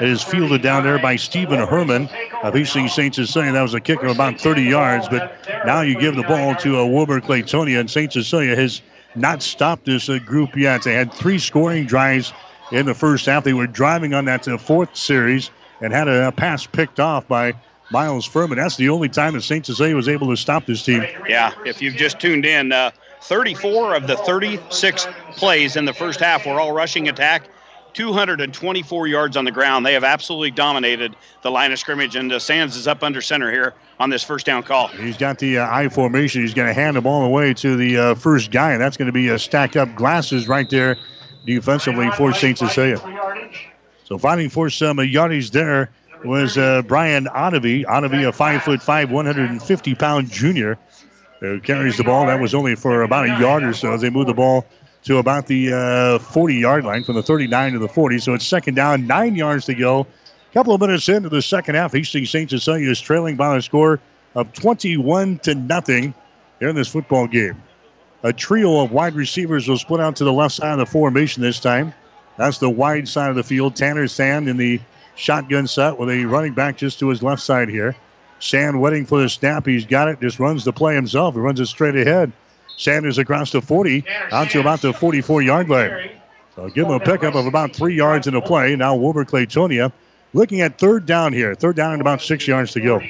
It 0.00 0.08
is 0.08 0.22
fielded 0.22 0.62
down 0.62 0.84
there 0.84 1.00
by 1.00 1.16
Stephen 1.16 1.58
Herman 1.58 2.08
of 2.44 2.54
Hastings 2.54 2.94
St. 2.94 3.12
Cecilia. 3.12 3.50
That 3.50 3.62
was 3.62 3.74
a 3.74 3.80
kick 3.80 4.04
of 4.04 4.10
about 4.10 4.40
30 4.40 4.62
yards, 4.62 5.08
but 5.08 5.34
now 5.66 5.80
you 5.80 5.98
give 5.98 6.14
the 6.14 6.22
ball 6.22 6.54
to 6.56 6.78
a 6.78 6.84
uh, 6.84 6.86
Wilber 6.86 7.20
Clatonia, 7.20 7.80
and 7.80 7.90
St. 7.90 8.12
Cecilia 8.12 8.54
has 8.54 8.82
not 9.16 9.42
stopped 9.42 9.84
this 9.84 10.08
uh, 10.08 10.20
group 10.20 10.56
yet. 10.56 10.84
They 10.84 10.94
had 10.94 11.12
three 11.12 11.40
scoring 11.40 11.86
drives 11.86 12.32
in 12.72 12.86
the 12.86 12.94
first 12.94 13.26
half. 13.26 13.44
They 13.44 13.52
were 13.52 13.66
driving 13.66 14.14
on 14.14 14.24
that 14.26 14.44
fourth 14.60 14.96
series 14.96 15.50
and 15.80 15.92
had 15.92 16.08
a, 16.08 16.32
pass 16.32 16.66
picked 16.66 17.00
off 17.00 17.26
by 17.26 17.54
Miles 17.90 18.26
Furman. 18.26 18.58
That's 18.58 18.76
the 18.76 18.88
only 18.88 19.08
time 19.08 19.34
that 19.34 19.42
St. 19.42 19.64
Cecilia 19.66 19.96
was 19.96 20.08
able 20.08 20.28
to 20.28 20.36
stop 20.36 20.66
this 20.66 20.84
team. 20.84 21.04
Yeah, 21.28 21.52
if 21.64 21.82
you've 21.82 21.96
just 21.96 22.20
tuned 22.20 22.46
in, 22.46 22.72
uh, 22.72 22.90
34 23.22 23.94
of 23.96 24.06
the 24.06 24.16
36 24.16 25.06
plays 25.32 25.76
in 25.76 25.84
the 25.84 25.92
first 25.92 26.20
half 26.20 26.46
were 26.46 26.60
all 26.60 26.72
rushing 26.72 27.08
attack. 27.08 27.48
224 27.92 29.08
yards 29.08 29.36
on 29.36 29.44
the 29.44 29.50
ground. 29.50 29.84
They 29.84 29.94
have 29.94 30.04
absolutely 30.04 30.52
dominated 30.52 31.16
the 31.42 31.50
line 31.50 31.72
of 31.72 31.78
scrimmage, 31.80 32.14
and 32.14 32.32
uh, 32.32 32.38
Sands 32.38 32.76
is 32.76 32.86
up 32.86 33.02
under 33.02 33.20
center 33.20 33.50
here 33.50 33.74
on 33.98 34.10
this 34.10 34.22
first 34.22 34.46
down 34.46 34.62
call. 34.62 34.86
He's 34.86 35.16
got 35.16 35.40
the 35.40 35.58
uh, 35.58 35.68
I 35.68 35.88
formation. 35.88 36.40
He's 36.40 36.54
going 36.54 36.68
to 36.68 36.72
hand 36.72 36.96
the 36.96 37.00
ball 37.00 37.24
away 37.24 37.52
to 37.54 37.76
the 37.76 37.98
uh, 37.98 38.14
first 38.14 38.52
guy, 38.52 38.72
and 38.72 38.80
that's 38.80 38.96
going 38.96 39.06
to 39.06 39.12
be 39.12 39.28
a 39.28 39.40
stack 39.40 39.74
up 39.74 39.92
glasses 39.96 40.46
right 40.46 40.70
there 40.70 40.96
defensively 41.44 42.10
for 42.12 42.32
St. 42.32 42.58
Cecilia. 42.58 42.98
So 44.04 44.18
fighting 44.18 44.50
for 44.50 44.70
some 44.70 44.98
yardage 44.98 45.50
there 45.50 45.90
was 46.24 46.58
uh, 46.58 46.82
Brian 46.82 47.26
Onavy. 47.26 47.84
Onavy, 47.84 48.28
a 48.28 48.32
five 48.32 48.62
foot 48.62 48.82
five, 48.82 49.10
150 49.10 49.94
pound 49.94 50.30
junior 50.30 50.78
who 51.40 51.60
carries 51.60 51.96
the 51.96 52.04
ball. 52.04 52.26
That 52.26 52.40
was 52.40 52.54
only 52.54 52.74
for 52.74 53.02
about 53.02 53.24
a 53.24 53.40
yard 53.40 53.62
or 53.62 53.72
so 53.72 53.92
as 53.92 54.02
they 54.02 54.10
moved 54.10 54.28
the 54.28 54.34
ball 54.34 54.66
to 55.04 55.18
about 55.18 55.46
the 55.46 55.72
uh, 55.72 56.18
40 56.18 56.54
yard 56.54 56.84
line 56.84 57.04
from 57.04 57.14
the 57.14 57.22
39 57.22 57.72
to 57.72 57.78
the 57.78 57.88
40. 57.88 58.18
So 58.18 58.34
it's 58.34 58.46
second 58.46 58.74
down, 58.74 59.06
nine 59.06 59.34
yards 59.34 59.64
to 59.66 59.74
go. 59.74 60.00
A 60.00 60.52
couple 60.52 60.74
of 60.74 60.80
minutes 60.80 61.08
into 61.08 61.28
the 61.28 61.42
second 61.42 61.76
half, 61.76 61.92
Hastings 61.92 62.30
St. 62.30 62.50
Cecilia 62.50 62.90
is 62.90 63.00
trailing 63.00 63.36
by 63.36 63.56
a 63.56 63.62
score 63.62 64.00
of 64.34 64.52
21 64.52 65.38
to 65.40 65.54
nothing 65.54 66.12
here 66.58 66.68
in 66.68 66.76
this 66.76 66.88
football 66.88 67.26
game. 67.26 67.62
A 68.22 68.32
trio 68.32 68.80
of 68.80 68.92
wide 68.92 69.14
receivers 69.14 69.66
will 69.66 69.78
split 69.78 70.00
out 70.00 70.16
to 70.16 70.24
the 70.24 70.32
left 70.32 70.54
side 70.54 70.72
of 70.72 70.78
the 70.78 70.86
formation 70.86 71.42
this 71.42 71.58
time. 71.58 71.94
That's 72.36 72.58
the 72.58 72.70
wide 72.70 73.08
side 73.08 73.30
of 73.30 73.36
the 73.36 73.42
field. 73.42 73.76
Tanner 73.76 74.08
Sand 74.08 74.48
in 74.48 74.56
the 74.56 74.80
shotgun 75.14 75.66
set 75.66 75.98
with 75.98 76.10
a 76.10 76.24
running 76.24 76.52
back 76.52 76.76
just 76.76 76.98
to 76.98 77.08
his 77.08 77.22
left 77.22 77.42
side 77.42 77.68
here. 77.68 77.96
Sand 78.38 78.80
waiting 78.80 79.06
for 79.06 79.20
the 79.20 79.28
snap. 79.28 79.66
He's 79.66 79.84
got 79.84 80.08
it. 80.08 80.20
Just 80.20 80.38
runs 80.38 80.64
the 80.64 80.72
play 80.72 80.94
himself. 80.94 81.34
He 81.34 81.40
runs 81.40 81.60
it 81.60 81.66
straight 81.66 81.96
ahead. 81.96 82.32
Sanders 82.76 83.18
across 83.18 83.52
the 83.52 83.60
40, 83.60 84.04
out 84.32 84.50
to 84.50 84.60
about 84.60 84.80
the 84.80 84.92
44 84.92 85.42
yard 85.42 85.68
line. 85.68 86.10
So 86.56 86.68
give 86.68 86.86
him 86.86 86.92
a 86.92 87.00
pickup 87.00 87.34
of 87.34 87.46
about 87.46 87.74
three 87.74 87.94
yards 87.94 88.26
in 88.26 88.34
the 88.34 88.40
play. 88.40 88.74
Now 88.76 88.96
Wilber 88.96 89.24
Clatonia 89.24 89.92
looking 90.32 90.62
at 90.62 90.78
third 90.78 91.04
down 91.04 91.32
here. 91.32 91.54
Third 91.54 91.76
down 91.76 91.92
and 91.92 92.00
about 92.00 92.22
six 92.22 92.48
yards 92.48 92.72
to 92.72 92.80
go. 92.80 93.02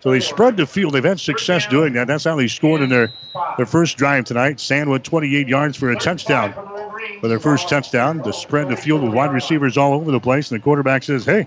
So 0.00 0.10
they 0.10 0.20
spread 0.20 0.56
the 0.56 0.66
field. 0.66 0.94
They've 0.94 1.04
had 1.04 1.20
success 1.20 1.66
doing 1.66 1.92
that. 1.92 2.06
That's 2.06 2.24
how 2.24 2.36
they 2.36 2.48
scored 2.48 2.80
in 2.80 2.88
their, 2.88 3.12
their 3.58 3.66
first 3.66 3.98
drive 3.98 4.24
tonight. 4.24 4.58
Sandwood 4.58 5.04
28 5.04 5.46
yards 5.46 5.76
for 5.76 5.90
a 5.90 5.96
touchdown. 5.96 6.54
For 7.20 7.28
their 7.28 7.40
first 7.40 7.68
touchdown, 7.68 8.22
to 8.22 8.32
spread 8.32 8.70
the 8.70 8.76
field 8.76 9.02
with 9.02 9.12
wide 9.12 9.32
receivers 9.32 9.76
all 9.76 9.92
over 9.92 10.10
the 10.10 10.20
place. 10.20 10.50
And 10.50 10.58
the 10.58 10.64
quarterback 10.64 11.02
says, 11.02 11.26
hey, 11.26 11.46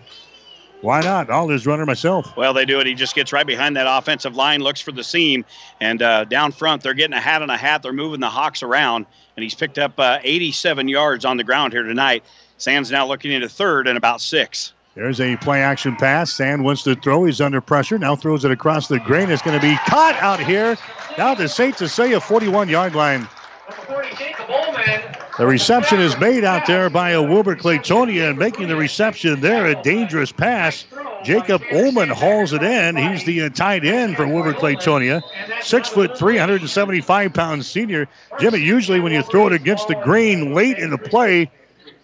why 0.81 1.01
not? 1.01 1.31
I'll 1.31 1.47
just 1.47 1.65
run 1.65 1.79
her 1.79 1.85
myself. 1.85 2.35
Well, 2.35 2.53
they 2.53 2.65
do 2.65 2.79
it. 2.79 2.85
He 2.85 2.93
just 2.93 3.15
gets 3.15 3.31
right 3.31 3.47
behind 3.47 3.77
that 3.77 3.87
offensive 3.87 4.35
line, 4.35 4.61
looks 4.61 4.81
for 4.81 4.91
the 4.91 5.03
seam, 5.03 5.45
and 5.79 6.01
uh, 6.01 6.25
down 6.25 6.51
front, 6.51 6.83
they're 6.83 6.93
getting 6.93 7.15
a 7.15 7.21
hat 7.21 7.41
on 7.41 7.49
a 7.49 7.57
hat. 7.57 7.81
They're 7.81 7.93
moving 7.93 8.19
the 8.19 8.29
Hawks 8.29 8.61
around, 8.61 9.05
and 9.37 9.43
he's 9.43 9.55
picked 9.55 9.79
up 9.79 9.97
uh, 9.97 10.19
87 10.21 10.89
yards 10.89 11.23
on 11.23 11.37
the 11.37 11.43
ground 11.43 11.71
here 11.73 11.83
tonight. 11.83 12.23
Sand's 12.57 12.91
now 12.91 13.07
looking 13.07 13.31
into 13.31 13.47
third 13.47 13.87
and 13.87 13.97
about 13.97 14.19
six. 14.21 14.73
There's 14.95 15.19
a 15.19 15.35
play 15.37 15.63
action 15.63 15.95
pass. 15.95 16.31
Sand 16.31 16.63
wants 16.63 16.83
to 16.83 16.95
throw. 16.95 17.25
He's 17.25 17.41
under 17.41 17.61
pressure. 17.61 17.97
Now 17.97 18.15
throws 18.15 18.45
it 18.45 18.51
across 18.51 18.87
the 18.87 18.99
grain. 18.99 19.31
It's 19.31 19.41
going 19.41 19.59
to 19.59 19.65
be 19.65 19.75
caught 19.87 20.15
out 20.15 20.39
here. 20.39 20.77
Down 21.17 21.35
to 21.37 21.49
St. 21.49 21.75
Cecilia, 21.75 22.19
41 22.19 22.69
yard 22.69 22.93
line. 22.93 23.27
The 25.39 25.47
reception 25.47 25.99
is 25.99 26.15
made 26.19 26.43
out 26.43 26.67
there 26.67 26.91
by 26.91 27.11
a 27.11 27.21
Wilber 27.23 27.55
Clatonia 27.55 28.29
and 28.29 28.37
making 28.37 28.67
the 28.67 28.75
reception 28.75 29.41
there 29.41 29.65
a 29.65 29.81
dangerous 29.81 30.31
pass. 30.31 30.85
Jacob 31.23 31.63
Ullman 31.71 32.09
hauls 32.09 32.53
it 32.53 32.61
in. 32.61 32.95
He's 32.95 33.25
the 33.25 33.49
tight 33.49 33.83
end 33.83 34.15
for 34.15 34.27
Wilber 34.27 34.53
Clatonia. 34.53 35.23
Six 35.63 35.89
foot, 35.89 36.19
375 36.19 37.33
pound 37.33 37.65
senior. 37.65 38.07
Jimmy, 38.39 38.59
usually 38.59 38.99
when 38.99 39.11
you 39.11 39.23
throw 39.23 39.47
it 39.47 39.53
against 39.53 39.87
the 39.87 39.95
grain 39.95 40.53
late 40.53 40.77
in 40.77 40.91
the 40.91 40.99
play, 40.99 41.49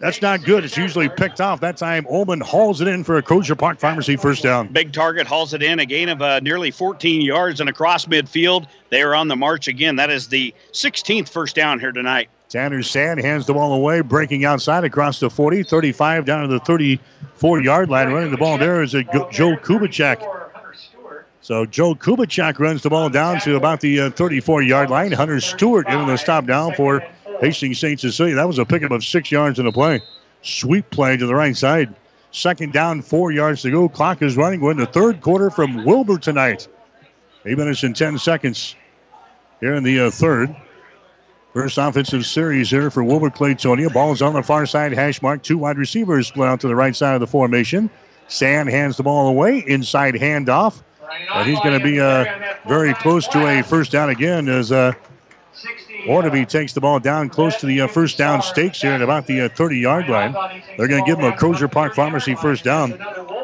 that's 0.00 0.22
not 0.22 0.42
good. 0.44 0.64
It's 0.64 0.78
usually 0.78 1.10
picked 1.10 1.42
off. 1.42 1.60
That 1.60 1.76
time, 1.76 2.06
Ullman 2.10 2.40
hauls 2.40 2.80
it 2.80 2.88
in 2.88 3.04
for 3.04 3.18
a 3.18 3.22
Crozier 3.22 3.54
Park 3.54 3.78
Pharmacy 3.78 4.16
first 4.16 4.42
down. 4.42 4.68
Big 4.68 4.92
target 4.92 5.26
hauls 5.26 5.52
it 5.52 5.62
in, 5.62 5.78
a 5.78 5.84
gain 5.84 6.08
of 6.08 6.22
uh, 6.22 6.40
nearly 6.40 6.70
14 6.70 7.20
yards 7.20 7.60
and 7.60 7.68
across 7.68 8.06
midfield. 8.06 8.66
They 8.88 9.02
are 9.02 9.14
on 9.14 9.28
the 9.28 9.36
march 9.36 9.68
again. 9.68 9.96
That 9.96 10.08
is 10.08 10.28
the 10.28 10.54
16th 10.72 11.28
first 11.28 11.54
down 11.54 11.80
here 11.80 11.92
tonight. 11.92 12.30
Tanner 12.48 12.82
Sand 12.82 13.20
hands 13.20 13.46
the 13.46 13.52
ball 13.52 13.74
away, 13.74 14.00
breaking 14.00 14.46
outside 14.46 14.84
across 14.84 15.20
the 15.20 15.28
40, 15.28 15.64
35 15.64 16.24
down 16.24 16.42
to 16.42 16.48
the 16.48 16.60
34 16.60 17.62
yard 17.62 17.90
line. 17.90 18.08
Running 18.08 18.30
the 18.30 18.38
ball 18.38 18.56
there 18.56 18.82
is 18.82 18.94
a 18.94 19.04
Joe 19.04 19.54
Kubicek. 19.56 20.38
So 21.42 21.66
Joe 21.66 21.94
Kubicek 21.94 22.58
runs 22.58 22.82
the 22.82 22.90
ball 22.90 23.08
down 23.10 23.40
to 23.40 23.56
about 23.56 23.80
the 23.80 24.00
uh, 24.00 24.10
34 24.10 24.62
yard 24.62 24.90
line. 24.90 25.12
Hunter 25.12 25.40
Stewart 25.40 25.86
giving 25.86 26.06
the 26.06 26.16
stop 26.16 26.46
down 26.46 26.74
for 26.74 27.04
Hastings 27.40 27.78
St. 27.78 27.98
Cecilia. 27.98 28.34
That 28.34 28.46
was 28.46 28.58
a 28.58 28.64
pickup 28.64 28.90
of 28.90 29.04
six 29.04 29.32
yards 29.32 29.58
in 29.58 29.64
the 29.64 29.72
play. 29.72 30.02
Sweep 30.42 30.88
play 30.90 31.16
to 31.16 31.26
the 31.26 31.34
right 31.34 31.56
side. 31.56 31.94
Second 32.32 32.72
down, 32.72 33.02
four 33.02 33.32
yards 33.32 33.62
to 33.62 33.70
go. 33.70 33.88
Clock 33.88 34.22
is 34.22 34.36
running. 34.36 34.60
We're 34.60 34.70
in 34.70 34.76
the 34.76 34.86
third 34.86 35.20
quarter 35.20 35.50
from 35.50 35.84
Wilber 35.84 36.18
tonight. 36.18 36.68
Eight 37.46 37.58
minutes 37.58 37.82
and 37.82 37.96
10 37.96 38.18
seconds 38.18 38.76
here 39.60 39.74
in 39.74 39.82
the 39.82 40.00
uh, 40.00 40.10
third. 40.10 40.54
First 41.52 41.78
offensive 41.78 42.24
series 42.26 42.70
here 42.70 42.90
for 42.90 43.02
Wilber 43.02 43.30
Clatonia. 43.30 43.92
Ball 43.92 44.12
is 44.12 44.22
on 44.22 44.34
the 44.34 44.42
far 44.42 44.66
side, 44.66 44.92
hash 44.92 45.20
mark. 45.20 45.42
Two 45.42 45.58
wide 45.58 45.78
receivers 45.78 46.28
split 46.28 46.48
out 46.48 46.60
to 46.60 46.68
the 46.68 46.76
right 46.76 46.94
side 46.94 47.14
of 47.14 47.20
the 47.20 47.26
formation. 47.26 47.90
Sand 48.28 48.68
hands 48.68 48.96
the 48.96 49.02
ball 49.02 49.26
away. 49.26 49.58
Inside 49.66 50.14
handoff. 50.14 50.82
But 51.32 51.46
he's 51.46 51.58
going 51.60 51.76
to 51.76 51.84
be 51.84 51.98
uh, 51.98 52.24
very 52.68 52.94
close 52.94 53.26
to 53.28 53.46
a 53.46 53.62
first 53.62 53.90
down 53.90 54.10
again 54.10 54.48
as 54.48 54.70
uh, 54.70 54.92
Ornaby 56.06 56.48
takes 56.48 56.72
the 56.72 56.80
ball 56.80 57.00
down 57.00 57.28
close 57.28 57.56
to 57.56 57.66
the 57.66 57.82
uh, 57.82 57.86
first 57.86 58.18
down 58.18 58.42
stakes 58.42 58.80
here 58.80 58.92
at 58.92 59.02
about 59.02 59.26
the 59.26 59.48
30 59.48 59.76
uh, 59.76 59.78
yard 59.78 60.08
line. 60.08 60.32
They're 60.76 60.88
going 60.88 61.04
to 61.04 61.10
give 61.10 61.18
him 61.18 61.30
a 61.30 61.36
Crozier 61.36 61.68
Park 61.68 61.94
Pharmacy 61.94 62.34
first 62.34 62.64
down. 62.64 62.98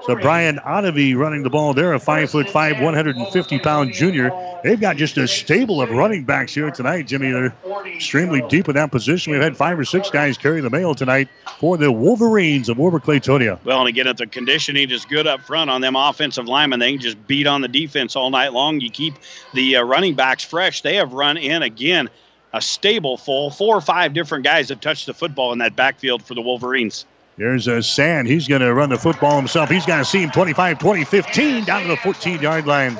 So 0.07 0.15
Brian 0.15 0.59
Onavy 0.59 1.16
running 1.16 1.43
the 1.43 1.51
ball 1.51 1.74
there, 1.74 1.93
a 1.93 1.99
five 1.99 2.31
foot 2.31 2.49
five, 2.49 2.81
150 2.81 3.59
pound 3.59 3.93
junior. 3.93 4.31
They've 4.62 4.81
got 4.81 4.97
just 4.97 5.16
a 5.19 5.27
stable 5.27 5.83
of 5.83 5.91
running 5.91 6.24
backs 6.24 6.55
here 6.55 6.70
tonight, 6.70 7.07
Jimmy. 7.07 7.31
They're 7.31 7.55
extremely 7.87 8.43
deep 8.49 8.69
in 8.69 8.74
that 8.74 8.91
position. 8.91 9.33
We've 9.33 9.43
had 9.43 9.57
five 9.57 9.78
or 9.78 9.85
six 9.85 10.11
guys 10.11 10.39
carry 10.39 10.61
the 10.61 10.70
mail 10.70 10.95
tonight 10.95 11.28
for 11.59 11.77
the 11.77 11.91
Wolverines 11.91 12.69
of 12.69 12.78
Wilber 12.78 13.01
Clatonia. 13.01 13.59
Well, 13.65 13.81
and 13.81 13.89
again, 13.89 14.07
if 14.07 14.16
the 14.16 14.27
conditioning 14.27 14.91
is 14.91 15.05
good 15.05 15.27
up 15.27 15.41
front 15.41 15.70
on 15.70 15.81
them 15.81 15.97
offensive 15.97 16.47
linemen, 16.47 16.81
they 16.81 16.93
can 16.93 17.01
just 17.01 17.27
beat 17.27 17.47
on 17.47 17.61
the 17.61 17.69
defense 17.69 18.16
all 18.16 18.31
night 18.31 18.53
long. 18.53 18.81
You 18.81 18.91
keep 18.91 19.15
the 19.55 19.77
uh, 19.77 19.83
running 19.83 20.15
backs 20.15 20.45
fresh. 20.45 20.83
They 20.83 20.97
have 20.97 21.12
run 21.12 21.37
in 21.37 21.62
again 21.62 22.11
a 22.57 22.61
stable 22.61 23.19
full, 23.19 23.51
four 23.51 23.77
or 23.77 23.81
five 23.81 24.15
different 24.15 24.45
guys 24.45 24.70
have 24.70 24.81
touched 24.81 25.07
the 25.07 25.15
football 25.15 25.53
in 25.53 25.59
that 25.59 25.77
backfield 25.77 26.23
for 26.23 26.35
the 26.35 26.41
Wolverines. 26.41 27.05
There's 27.37 27.69
a 27.69 27.83
Sand. 27.83 28.28
He's 28.28 28.49
going 28.49 28.62
to 28.62 28.73
run 28.73 28.89
the 28.89 28.97
football 28.97 29.37
himself. 29.37 29.69
He's 29.69 29.85
got 29.85 29.99
to 29.99 30.05
see 30.07 30.23
him 30.23 30.31
25 30.31 30.78
20 30.78 31.05
15 31.05 31.65
down 31.65 31.83
to 31.83 31.89
the 31.89 31.97
14 31.99 32.41
yard 32.41 32.66
line. 32.66 32.99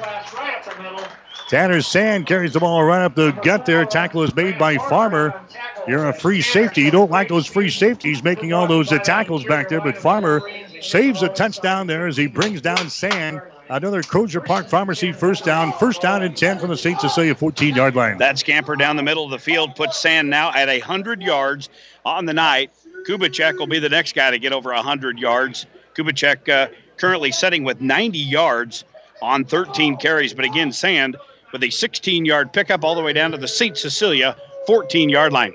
Tanner 1.49 1.81
Sand 1.81 2.27
carries 2.27 2.53
the 2.53 2.61
ball 2.61 2.85
right 2.85 3.03
up 3.03 3.15
the 3.15 3.31
gut 3.31 3.65
there. 3.65 3.87
Tackle 3.87 4.25
is 4.25 4.35
made 4.35 4.59
by 4.59 4.77
Farmer. 4.77 5.41
You're 5.89 6.07
a 6.09 6.13
free 6.13 6.43
safety. 6.43 6.83
You 6.83 6.91
don't 6.91 7.11
like 7.11 7.29
those 7.29 7.47
free 7.47 7.71
safeties 7.71 8.23
making 8.23 8.53
all 8.53 8.67
those 8.67 8.89
tackles 8.89 9.45
back 9.45 9.69
there, 9.69 9.81
but 9.81 9.97
Farmer 9.97 10.43
saves 10.83 11.23
a 11.23 11.29
touchdown 11.29 11.87
there 11.87 12.07
as 12.07 12.17
he 12.17 12.27
brings 12.27 12.61
down 12.61 12.91
Sand. 12.91 13.41
Another 13.69 14.03
Crozier 14.03 14.41
Park 14.41 14.69
Pharmacy 14.69 15.13
first 15.13 15.45
down. 15.45 15.73
First 15.73 16.01
down 16.01 16.23
and 16.23 16.37
10 16.37 16.61
from 16.61 16.71
the 16.71 16.77
St. 16.77 17.01
Cecilia 17.01 17.35
14 17.35 17.75
yard 17.75 17.97
line. 17.97 18.19
That 18.19 18.39
scamper 18.39 18.77
down 18.77 18.97
the 18.97 19.03
middle 19.03 19.25
of 19.25 19.33
the 19.33 19.41
field 19.41 19.75
puts 19.75 19.99
Sand 19.99 20.31
now 20.31 20.53
at 20.55 20.69
100 20.69 21.21
yards 21.21 21.69
on 22.05 22.27
the 22.27 22.33
night. 22.33 22.71
Kubicek 23.09 23.59
will 23.59 23.67
be 23.67 23.81
the 23.81 23.89
next 23.89 24.15
guy 24.15 24.31
to 24.31 24.39
get 24.39 24.53
over 24.53 24.73
100 24.73 25.19
yards. 25.19 25.67
Kubicek 25.97 26.49
uh, 26.49 26.73
currently 26.97 27.33
setting 27.33 27.65
with 27.65 27.81
90 27.81 28.19
yards 28.19 28.85
on 29.21 29.45
13 29.45 29.97
carries. 29.97 30.33
But 30.33 30.45
again, 30.45 30.71
Sand 30.71 31.17
with 31.53 31.65
a 31.65 31.71
16 31.71 32.25
yard 32.25 32.53
pickup 32.53 32.85
all 32.85 32.95
the 32.95 33.03
way 33.03 33.13
down 33.13 33.33
to 33.33 33.37
the 33.37 33.49
St. 33.49 33.77
Cecilia 33.77 34.37
14 34.67 35.09
yard 35.09 35.33
line. 35.33 35.55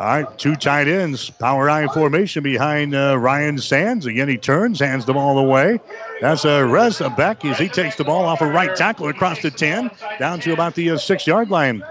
All 0.00 0.06
right, 0.06 0.38
two 0.38 0.56
tight 0.56 0.88
ends, 0.88 1.28
power 1.28 1.68
I 1.68 1.86
formation 1.92 2.42
behind 2.42 2.94
uh, 2.94 3.18
Ryan 3.18 3.58
Sands. 3.58 4.06
Again, 4.06 4.30
he 4.30 4.38
turns, 4.38 4.80
hands 4.80 5.04
the 5.04 5.12
ball 5.12 5.36
away. 5.36 5.78
That's 6.22 6.46
a 6.46 6.50
uh, 6.50 6.62
Rezabek 6.62 7.44
as 7.44 7.58
he 7.58 7.68
takes 7.68 7.96
the 7.96 8.04
ball 8.04 8.24
off 8.24 8.40
a 8.40 8.46
right 8.46 8.74
tackle 8.74 9.08
across 9.08 9.42
the 9.42 9.50
10, 9.50 9.90
down 10.18 10.40
to 10.40 10.54
about 10.54 10.74
the 10.74 10.92
uh, 10.92 10.96
six 10.96 11.26
yard 11.26 11.50
line. 11.50 11.82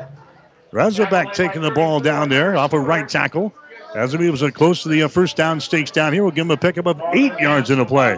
Rezabek 0.74 1.34
taking 1.34 1.62
the 1.62 1.70
ball 1.70 2.00
down 2.00 2.30
there 2.30 2.58
off 2.58 2.74
a 2.74 2.80
right 2.80 3.08
tackle. 3.08 3.54
As 3.94 4.12
he 4.12 4.18
moves 4.18 4.42
close 4.54 4.82
to 4.82 4.90
the 4.90 5.04
uh, 5.04 5.08
first 5.08 5.38
down 5.38 5.60
stakes 5.60 5.92
down 5.92 6.12
here, 6.12 6.24
we'll 6.24 6.32
give 6.32 6.48
him 6.48 6.52
a 6.52 6.58
pickup 6.58 6.88
of 6.88 7.00
eight 7.14 7.38
yards 7.38 7.70
in 7.70 7.78
the 7.78 7.86
play. 7.86 8.18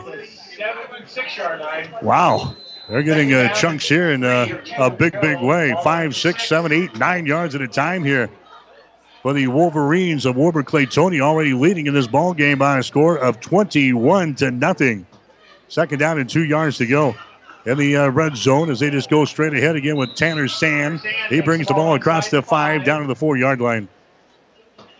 Wow. 2.01 2.55
They're 2.87 3.03
getting 3.03 3.33
uh, 3.33 3.53
chunks 3.53 3.89
here 3.89 4.13
in 4.13 4.23
uh, 4.23 4.61
a 4.77 4.89
big, 4.89 5.19
big 5.19 5.41
way. 5.41 5.75
Five, 5.83 6.15
six, 6.15 6.47
seven, 6.47 6.71
eight, 6.71 6.97
nine 6.97 7.25
yards 7.25 7.55
at 7.55 7.61
a 7.61 7.67
time 7.67 8.05
here 8.05 8.29
for 9.21 9.33
the 9.33 9.47
Wolverines 9.47 10.25
of 10.25 10.35
Wilber 10.35 10.63
Clatonia, 10.63 11.21
already 11.21 11.53
leading 11.53 11.87
in 11.87 11.93
this 11.93 12.07
ball 12.07 12.33
game 12.33 12.57
by 12.57 12.79
a 12.79 12.83
score 12.83 13.17
of 13.17 13.39
21 13.39 14.35
to 14.35 14.51
nothing. 14.51 15.05
Second 15.67 15.99
down 15.99 16.19
and 16.19 16.29
two 16.29 16.43
yards 16.43 16.77
to 16.77 16.87
go 16.87 17.15
in 17.65 17.77
the 17.77 17.95
uh, 17.97 18.09
red 18.09 18.35
zone 18.35 18.69
as 18.69 18.79
they 18.79 18.89
just 18.89 19.09
go 19.09 19.25
straight 19.25 19.53
ahead 19.53 19.75
again 19.75 19.95
with 19.95 20.15
Tanner 20.15 20.47
Sand. 20.47 21.01
He 21.29 21.41
brings 21.41 21.67
the 21.67 21.73
ball 21.73 21.95
across 21.95 22.29
the 22.29 22.41
five 22.41 22.83
down 22.83 23.01
to 23.01 23.07
the 23.07 23.15
four 23.15 23.37
yard 23.37 23.61
line. 23.61 23.87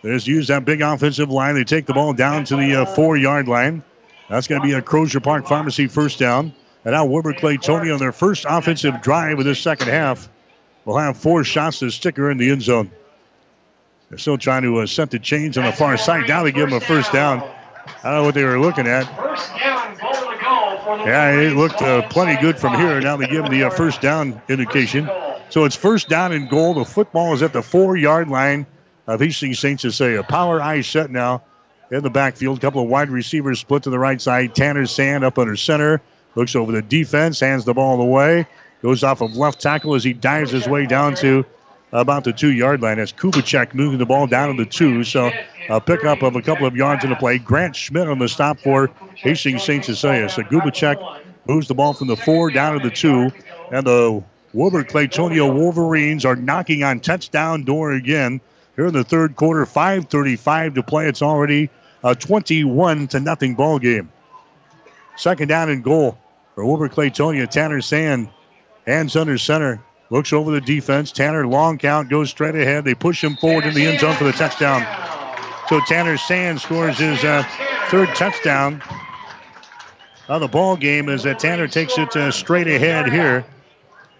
They 0.02 0.10
just 0.10 0.26
use 0.26 0.48
that 0.48 0.64
big 0.64 0.80
offensive 0.80 1.30
line. 1.30 1.54
They 1.54 1.64
take 1.64 1.86
the 1.86 1.94
ball 1.94 2.12
down 2.12 2.44
to 2.46 2.56
the 2.56 2.82
uh, 2.82 2.86
four 2.86 3.16
yard 3.16 3.48
line. 3.48 3.82
That's 4.28 4.46
going 4.46 4.60
to 4.60 4.66
be 4.66 4.72
a 4.74 4.82
Crozier 4.82 5.20
Park 5.20 5.46
Pharmacy 5.46 5.88
first 5.88 6.18
down. 6.18 6.54
And 6.84 6.92
now 6.92 7.04
Wilber 7.04 7.32
Clatonia 7.32 7.92
on 7.92 8.00
their 8.00 8.12
first 8.12 8.46
offensive 8.48 9.02
drive 9.02 9.38
of 9.38 9.44
this 9.44 9.60
second 9.60 9.88
half 9.88 10.28
will 10.84 10.98
have 10.98 11.16
four 11.16 11.44
shots 11.44 11.80
to 11.80 11.90
stick 11.90 12.16
her 12.16 12.30
in 12.30 12.38
the 12.38 12.50
end 12.50 12.62
zone. 12.62 12.90
They're 14.12 14.18
still 14.18 14.36
trying 14.36 14.60
to 14.64 14.80
uh, 14.80 14.86
set 14.86 15.10
the 15.10 15.18
chains 15.18 15.56
on 15.56 15.64
the 15.64 15.72
far 15.72 15.96
side. 15.96 16.28
Now 16.28 16.42
they 16.42 16.52
give 16.52 16.68
them 16.68 16.76
a 16.76 16.84
first 16.84 17.14
down. 17.14 17.38
I 18.04 18.10
don't 18.10 18.12
know 18.12 18.24
what 18.24 18.34
they 18.34 18.44
were 18.44 18.60
looking 18.60 18.86
at. 18.86 19.06
Yeah, 21.06 21.40
it 21.40 21.56
looked 21.56 21.80
uh, 21.80 22.06
plenty 22.10 22.38
good 22.38 22.58
from 22.58 22.74
here. 22.74 23.00
Now 23.00 23.16
they 23.16 23.26
give 23.26 23.42
him 23.42 23.50
the 23.50 23.64
uh, 23.64 23.70
first 23.70 24.02
down 24.02 24.42
indication. 24.50 25.08
So 25.48 25.64
it's 25.64 25.76
first 25.76 26.10
down 26.10 26.32
and 26.32 26.50
goal. 26.50 26.74
The 26.74 26.84
football 26.84 27.32
is 27.32 27.40
at 27.40 27.54
the 27.54 27.62
four 27.62 27.96
yard 27.96 28.28
line 28.28 28.66
of 29.06 29.18
Hastings 29.18 29.58
St. 29.58 29.80
Cecilia. 29.80 30.22
Power 30.22 30.60
eye 30.60 30.82
set 30.82 31.10
now 31.10 31.44
in 31.90 32.02
the 32.02 32.10
backfield. 32.10 32.58
A 32.58 32.60
couple 32.60 32.82
of 32.82 32.90
wide 32.90 33.08
receivers 33.08 33.60
split 33.60 33.84
to 33.84 33.90
the 33.90 33.98
right 33.98 34.20
side. 34.20 34.54
Tanner 34.54 34.84
Sand 34.84 35.24
up 35.24 35.38
under 35.38 35.56
center. 35.56 36.02
Looks 36.34 36.54
over 36.54 36.70
the 36.70 36.82
defense, 36.82 37.40
hands 37.40 37.64
the 37.64 37.72
ball 37.72 37.98
away. 37.98 38.46
Goes 38.82 39.04
off 39.04 39.22
of 39.22 39.38
left 39.38 39.58
tackle 39.58 39.94
as 39.94 40.04
he 40.04 40.12
dives 40.12 40.50
his 40.50 40.68
way 40.68 40.84
down 40.84 41.14
to 41.14 41.46
about 41.92 42.24
the 42.24 42.32
two 42.32 42.52
yard 42.52 42.80
line. 42.80 42.98
As 42.98 43.12
Kubicek 43.12 43.74
moving 43.74 43.98
the 43.98 44.06
ball 44.06 44.26
down 44.26 44.56
to 44.56 44.64
the 44.64 44.68
two. 44.68 45.04
So 45.04 45.30
a 45.68 45.80
pickup 45.80 46.22
of 46.22 46.36
a 46.36 46.42
couple 46.42 46.66
of 46.66 46.76
yards 46.76 47.04
in 47.04 47.10
the 47.10 47.16
play. 47.16 47.38
Grant 47.38 47.76
Schmidt 47.76 48.08
on 48.08 48.18
the 48.18 48.28
stop 48.28 48.58
for 48.60 48.90
Hastings 49.16 49.62
St. 49.62 49.84
Cecilia. 49.84 50.28
So 50.28 50.42
Kubicek 50.42 51.22
moves 51.46 51.68
the 51.68 51.74
ball 51.74 51.92
from 51.92 52.08
the 52.08 52.16
four 52.16 52.50
down 52.50 52.78
to 52.80 52.88
the 52.88 52.94
two. 52.94 53.30
And 53.70 53.86
the 53.86 54.22
Wilber 54.52 54.84
Clatonia 54.84 55.52
Wolverines 55.52 56.24
are 56.24 56.36
knocking 56.36 56.82
on 56.82 57.00
touchdown 57.00 57.64
door 57.64 57.92
again 57.92 58.40
here 58.76 58.86
in 58.86 58.94
the 58.94 59.04
third 59.04 59.36
quarter. 59.36 59.64
5.35 59.64 60.74
to 60.74 60.82
play. 60.82 61.08
It's 61.08 61.22
already 61.22 61.70
a 62.04 62.14
21 62.14 63.08
to 63.08 63.20
nothing 63.20 63.54
ball 63.54 63.78
game. 63.78 64.10
Second 65.16 65.48
down 65.48 65.68
and 65.68 65.84
goal 65.84 66.18
for 66.54 66.64
Wilber 66.64 66.88
Clatonia. 66.88 67.48
Tanner 67.48 67.80
Sand 67.82 68.30
hands 68.86 69.14
under 69.14 69.38
center. 69.38 69.82
Looks 70.12 70.34
over 70.34 70.50
the 70.50 70.60
defense. 70.60 71.10
Tanner, 71.10 71.46
long 71.46 71.78
count, 71.78 72.10
goes 72.10 72.28
straight 72.28 72.54
ahead. 72.54 72.84
They 72.84 72.94
push 72.94 73.24
him 73.24 73.34
forward 73.34 73.64
in 73.64 73.72
the 73.72 73.86
end 73.86 73.98
zone 73.98 74.14
for 74.14 74.24
the 74.24 74.32
touchdown. 74.32 74.86
So 75.70 75.80
Tanner 75.80 76.18
Sand 76.18 76.60
scores 76.60 76.98
his 76.98 77.24
uh, 77.24 77.42
third 77.88 78.14
touchdown 78.14 78.82
on 80.28 80.42
the 80.42 80.48
ball 80.48 80.76
game 80.76 81.08
as 81.08 81.24
uh, 81.24 81.32
Tanner 81.32 81.66
takes 81.66 81.96
it 81.96 82.14
uh, 82.14 82.30
straight 82.30 82.68
ahead 82.68 83.10
here. 83.10 83.46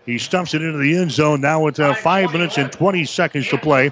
He 0.06 0.16
stumps 0.16 0.54
it 0.54 0.62
into 0.62 0.78
the 0.78 0.96
end 0.96 1.12
zone 1.12 1.42
now 1.42 1.62
with 1.62 1.78
uh, 1.78 1.92
five 1.92 2.32
minutes 2.32 2.56
and 2.56 2.72
20 2.72 3.04
seconds 3.04 3.48
to 3.48 3.58
play 3.58 3.90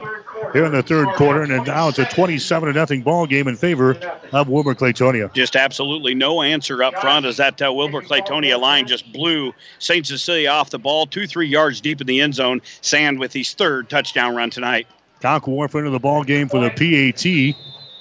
here 0.53 0.65
in 0.65 0.73
the 0.73 0.83
third 0.83 1.09
quarter, 1.17 1.43
and 1.43 1.67
now 1.67 1.89
it's 1.89 1.99
a 1.99 2.05
27 2.05 2.69
to 2.69 2.79
nothing 2.79 3.03
ball 3.03 3.27
game 3.27 3.49
in 3.49 3.57
favor 3.57 3.97
of 4.33 4.49
Wilber 4.49 4.75
Clatonia. 4.75 5.33
Just 5.33 5.57
absolutely 5.57 6.15
no 6.15 6.43
answer 6.43 6.83
up 6.83 6.95
front 7.01 7.27
as 7.27 7.37
that 7.37 7.61
uh, 7.63 7.73
Wilber 7.73 8.03
Clatonia 8.03 8.61
line 8.61 8.87
just 8.87 9.13
blew 9.13 9.53
St. 9.79 10.07
Cecilia 10.07 10.51
off 10.51 10.71
the 10.71 10.79
ball, 10.79 11.07
two 11.07 11.27
three 11.27 11.49
yards 11.49 11.81
deep 11.81 12.01
in 12.01 12.07
the 12.07 12.21
end 12.21 12.35
zone. 12.35 12.61
Sand 12.81 13.19
with 13.19 13.33
his 13.33 13.55
third 13.55 13.89
touchdown 13.89 14.35
run 14.35 14.51
tonight. 14.51 14.87
Kyle 15.21 15.41
Wharf 15.41 15.75
into 15.75 15.91
the 15.91 15.99
ball 15.99 16.25
game 16.25 16.49
for 16.49 16.61
the 16.61 16.71
PAT. 16.71 17.23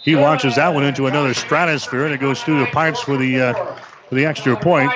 He 0.01 0.15
launches 0.15 0.55
that 0.55 0.73
one 0.73 0.85
into 0.85 1.07
another 1.07 1.33
stratosphere, 1.33 2.05
and 2.05 2.13
it 2.13 2.19
goes 2.19 2.41
through 2.41 2.59
the 2.59 2.67
pipes 2.67 3.01
for 3.01 3.17
the 3.17 3.41
uh, 3.41 3.75
for 4.07 4.15
the 4.15 4.25
extra 4.25 4.57
point. 4.57 4.91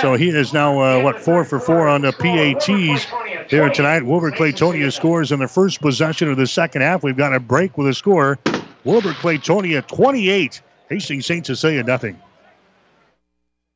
So 0.00 0.14
he 0.14 0.28
is 0.28 0.52
now, 0.52 0.80
uh, 0.80 1.02
what, 1.02 1.20
four 1.20 1.44
for 1.44 1.58
four 1.58 1.88
on 1.88 2.02
the 2.02 2.12
PATs 2.12 3.06
here 3.52 3.68
tonight. 3.68 4.02
Wilber 4.02 4.30
Clatonia 4.30 4.90
scores 4.90 5.30
in 5.30 5.40
the 5.40 5.46
first 5.46 5.82
possession 5.82 6.30
of 6.30 6.38
the 6.38 6.46
second 6.46 6.80
half. 6.80 7.02
We've 7.02 7.16
got 7.16 7.34
a 7.34 7.40
break 7.40 7.76
with 7.76 7.86
a 7.86 7.92
score. 7.92 8.38
Wilber 8.84 9.12
Clatonia 9.12 9.86
28, 9.86 10.62
Hastings 10.88 11.26
St. 11.26 11.44
Cecilia 11.44 11.82
nothing. 11.82 12.18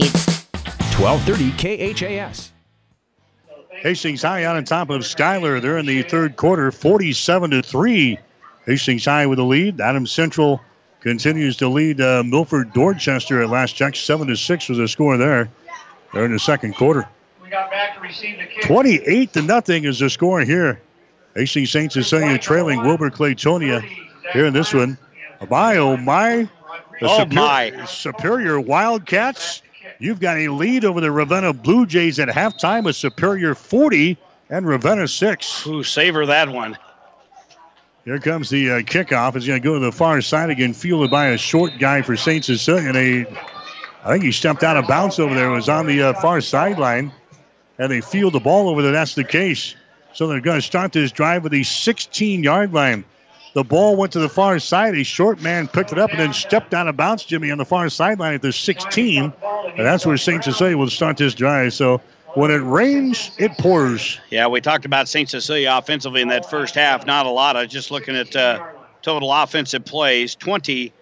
needs. 0.00 0.26
1230 0.98 1.94
KHAS. 1.94 2.50
Hastings 3.82 4.22
High 4.22 4.44
on 4.46 4.64
top 4.64 4.90
of 4.90 5.04
Schuyler. 5.04 5.60
They're 5.60 5.78
in 5.78 5.86
the 5.86 6.02
third 6.02 6.36
quarter, 6.36 6.72
47 6.72 7.50
to 7.50 7.62
3. 7.62 8.18
Hastings 8.66 9.04
High 9.04 9.26
with 9.26 9.38
the 9.38 9.44
lead. 9.44 9.80
Adams 9.80 10.10
Central 10.10 10.60
continues 11.00 11.56
to 11.58 11.68
lead 11.68 12.00
uh, 12.00 12.22
Milford 12.24 12.72
Dorchester 12.72 13.42
at 13.42 13.50
last 13.50 13.76
check. 13.76 13.94
7 13.94 14.26
to 14.28 14.36
6 14.36 14.68
was 14.68 14.78
the 14.78 14.88
score 14.88 15.16
there. 15.16 15.50
They're 16.12 16.24
in 16.24 16.32
the 16.32 16.38
second 16.38 16.74
quarter. 16.74 17.08
28 18.62 19.32
to 19.34 19.42
nothing 19.42 19.84
is 19.84 19.98
the 19.98 20.08
score 20.08 20.40
here. 20.40 20.80
Hastings 21.36 21.70
St. 21.70 21.92
Cecilia 21.92 22.38
trailing 22.38 22.82
Wilber 22.82 23.10
Clatonia 23.10 23.82
here 24.32 24.46
in 24.46 24.54
this 24.54 24.72
one. 24.72 24.96
My, 25.50 25.76
oh 25.76 25.96
my. 25.96 26.48
The 27.00 27.08
oh 27.08 27.18
superior, 27.18 27.76
my. 27.78 27.84
Superior 27.84 28.60
Wildcats 28.60 29.62
You've 29.98 30.20
got 30.20 30.38
a 30.38 30.48
lead 30.48 30.84
over 30.84 31.00
the 31.00 31.10
Ravenna 31.10 31.52
Blue 31.52 31.86
Jays 31.86 32.18
at 32.18 32.28
halftime, 32.28 32.88
a 32.88 32.92
superior 32.92 33.54
40 33.54 34.16
and 34.50 34.66
Ravenna 34.66 35.08
6. 35.08 35.66
Ooh, 35.66 35.82
savor 35.82 36.26
that 36.26 36.48
one. 36.48 36.76
Here 38.04 38.18
comes 38.18 38.50
the 38.50 38.70
uh, 38.70 38.74
kickoff. 38.80 39.34
It's 39.34 39.46
going 39.46 39.60
to 39.60 39.64
go 39.64 39.74
to 39.74 39.80
the 39.80 39.92
far 39.92 40.20
side 40.20 40.50
again, 40.50 40.74
fielded 40.74 41.10
by 41.10 41.28
a 41.28 41.38
short 41.38 41.72
guy 41.78 42.02
for 42.02 42.16
St. 42.16 42.44
Cecilia. 42.44 42.88
And 42.88 42.96
a, 42.96 43.26
I 44.04 44.12
think 44.12 44.24
he 44.24 44.32
stepped 44.32 44.62
out 44.62 44.76
of 44.76 44.86
bounds 44.86 45.18
over 45.18 45.34
there. 45.34 45.48
It 45.50 45.54
was 45.54 45.70
on 45.70 45.86
the 45.86 46.02
uh, 46.02 46.12
far 46.14 46.40
sideline. 46.40 47.12
And 47.78 47.90
they 47.90 48.00
field 48.00 48.34
the 48.34 48.40
ball 48.40 48.68
over 48.68 48.82
there. 48.82 48.92
That's 48.92 49.14
the 49.14 49.24
case. 49.24 49.74
So 50.12 50.26
they're 50.26 50.40
going 50.40 50.58
to 50.58 50.62
start 50.62 50.92
this 50.92 51.10
drive 51.10 51.42
with 51.42 51.52
the 51.52 51.64
16 51.64 52.44
yard 52.44 52.72
line. 52.72 53.04
The 53.54 53.62
ball 53.62 53.94
went 53.94 54.12
to 54.12 54.18
the 54.18 54.28
far 54.28 54.58
side. 54.58 54.96
A 54.96 55.04
short 55.04 55.40
man 55.40 55.68
picked 55.68 55.92
it 55.92 55.98
up 55.98 56.10
and 56.10 56.18
then 56.18 56.32
stepped 56.32 56.74
out 56.74 56.88
of 56.88 56.96
bounds, 56.96 57.24
Jimmy, 57.24 57.52
on 57.52 57.58
the 57.58 57.64
far 57.64 57.88
sideline 57.88 58.34
at 58.34 58.42
the 58.42 58.52
16. 58.52 59.22
And 59.22 59.86
that's 59.86 60.04
where 60.04 60.16
St. 60.16 60.42
Cecilia 60.42 60.76
will 60.76 60.90
start 60.90 61.16
this 61.16 61.34
drive. 61.34 61.72
So 61.72 62.00
when 62.34 62.50
it 62.50 62.62
rains, 62.64 63.30
it 63.38 63.52
pours. 63.58 64.18
Yeah, 64.30 64.48
we 64.48 64.60
talked 64.60 64.84
about 64.84 65.08
St. 65.08 65.30
Cecilia 65.30 65.72
offensively 65.72 66.20
in 66.20 66.28
that 66.28 66.50
first 66.50 66.74
half. 66.74 67.06
Not 67.06 67.26
a 67.26 67.30
lot. 67.30 67.56
I 67.56 67.62
was 67.62 67.70
just 67.70 67.92
looking 67.92 68.16
at 68.16 68.34
uh, 68.34 68.66
total 69.02 69.32
offensive 69.32 69.84
plays 69.84 70.34
20, 70.34 70.92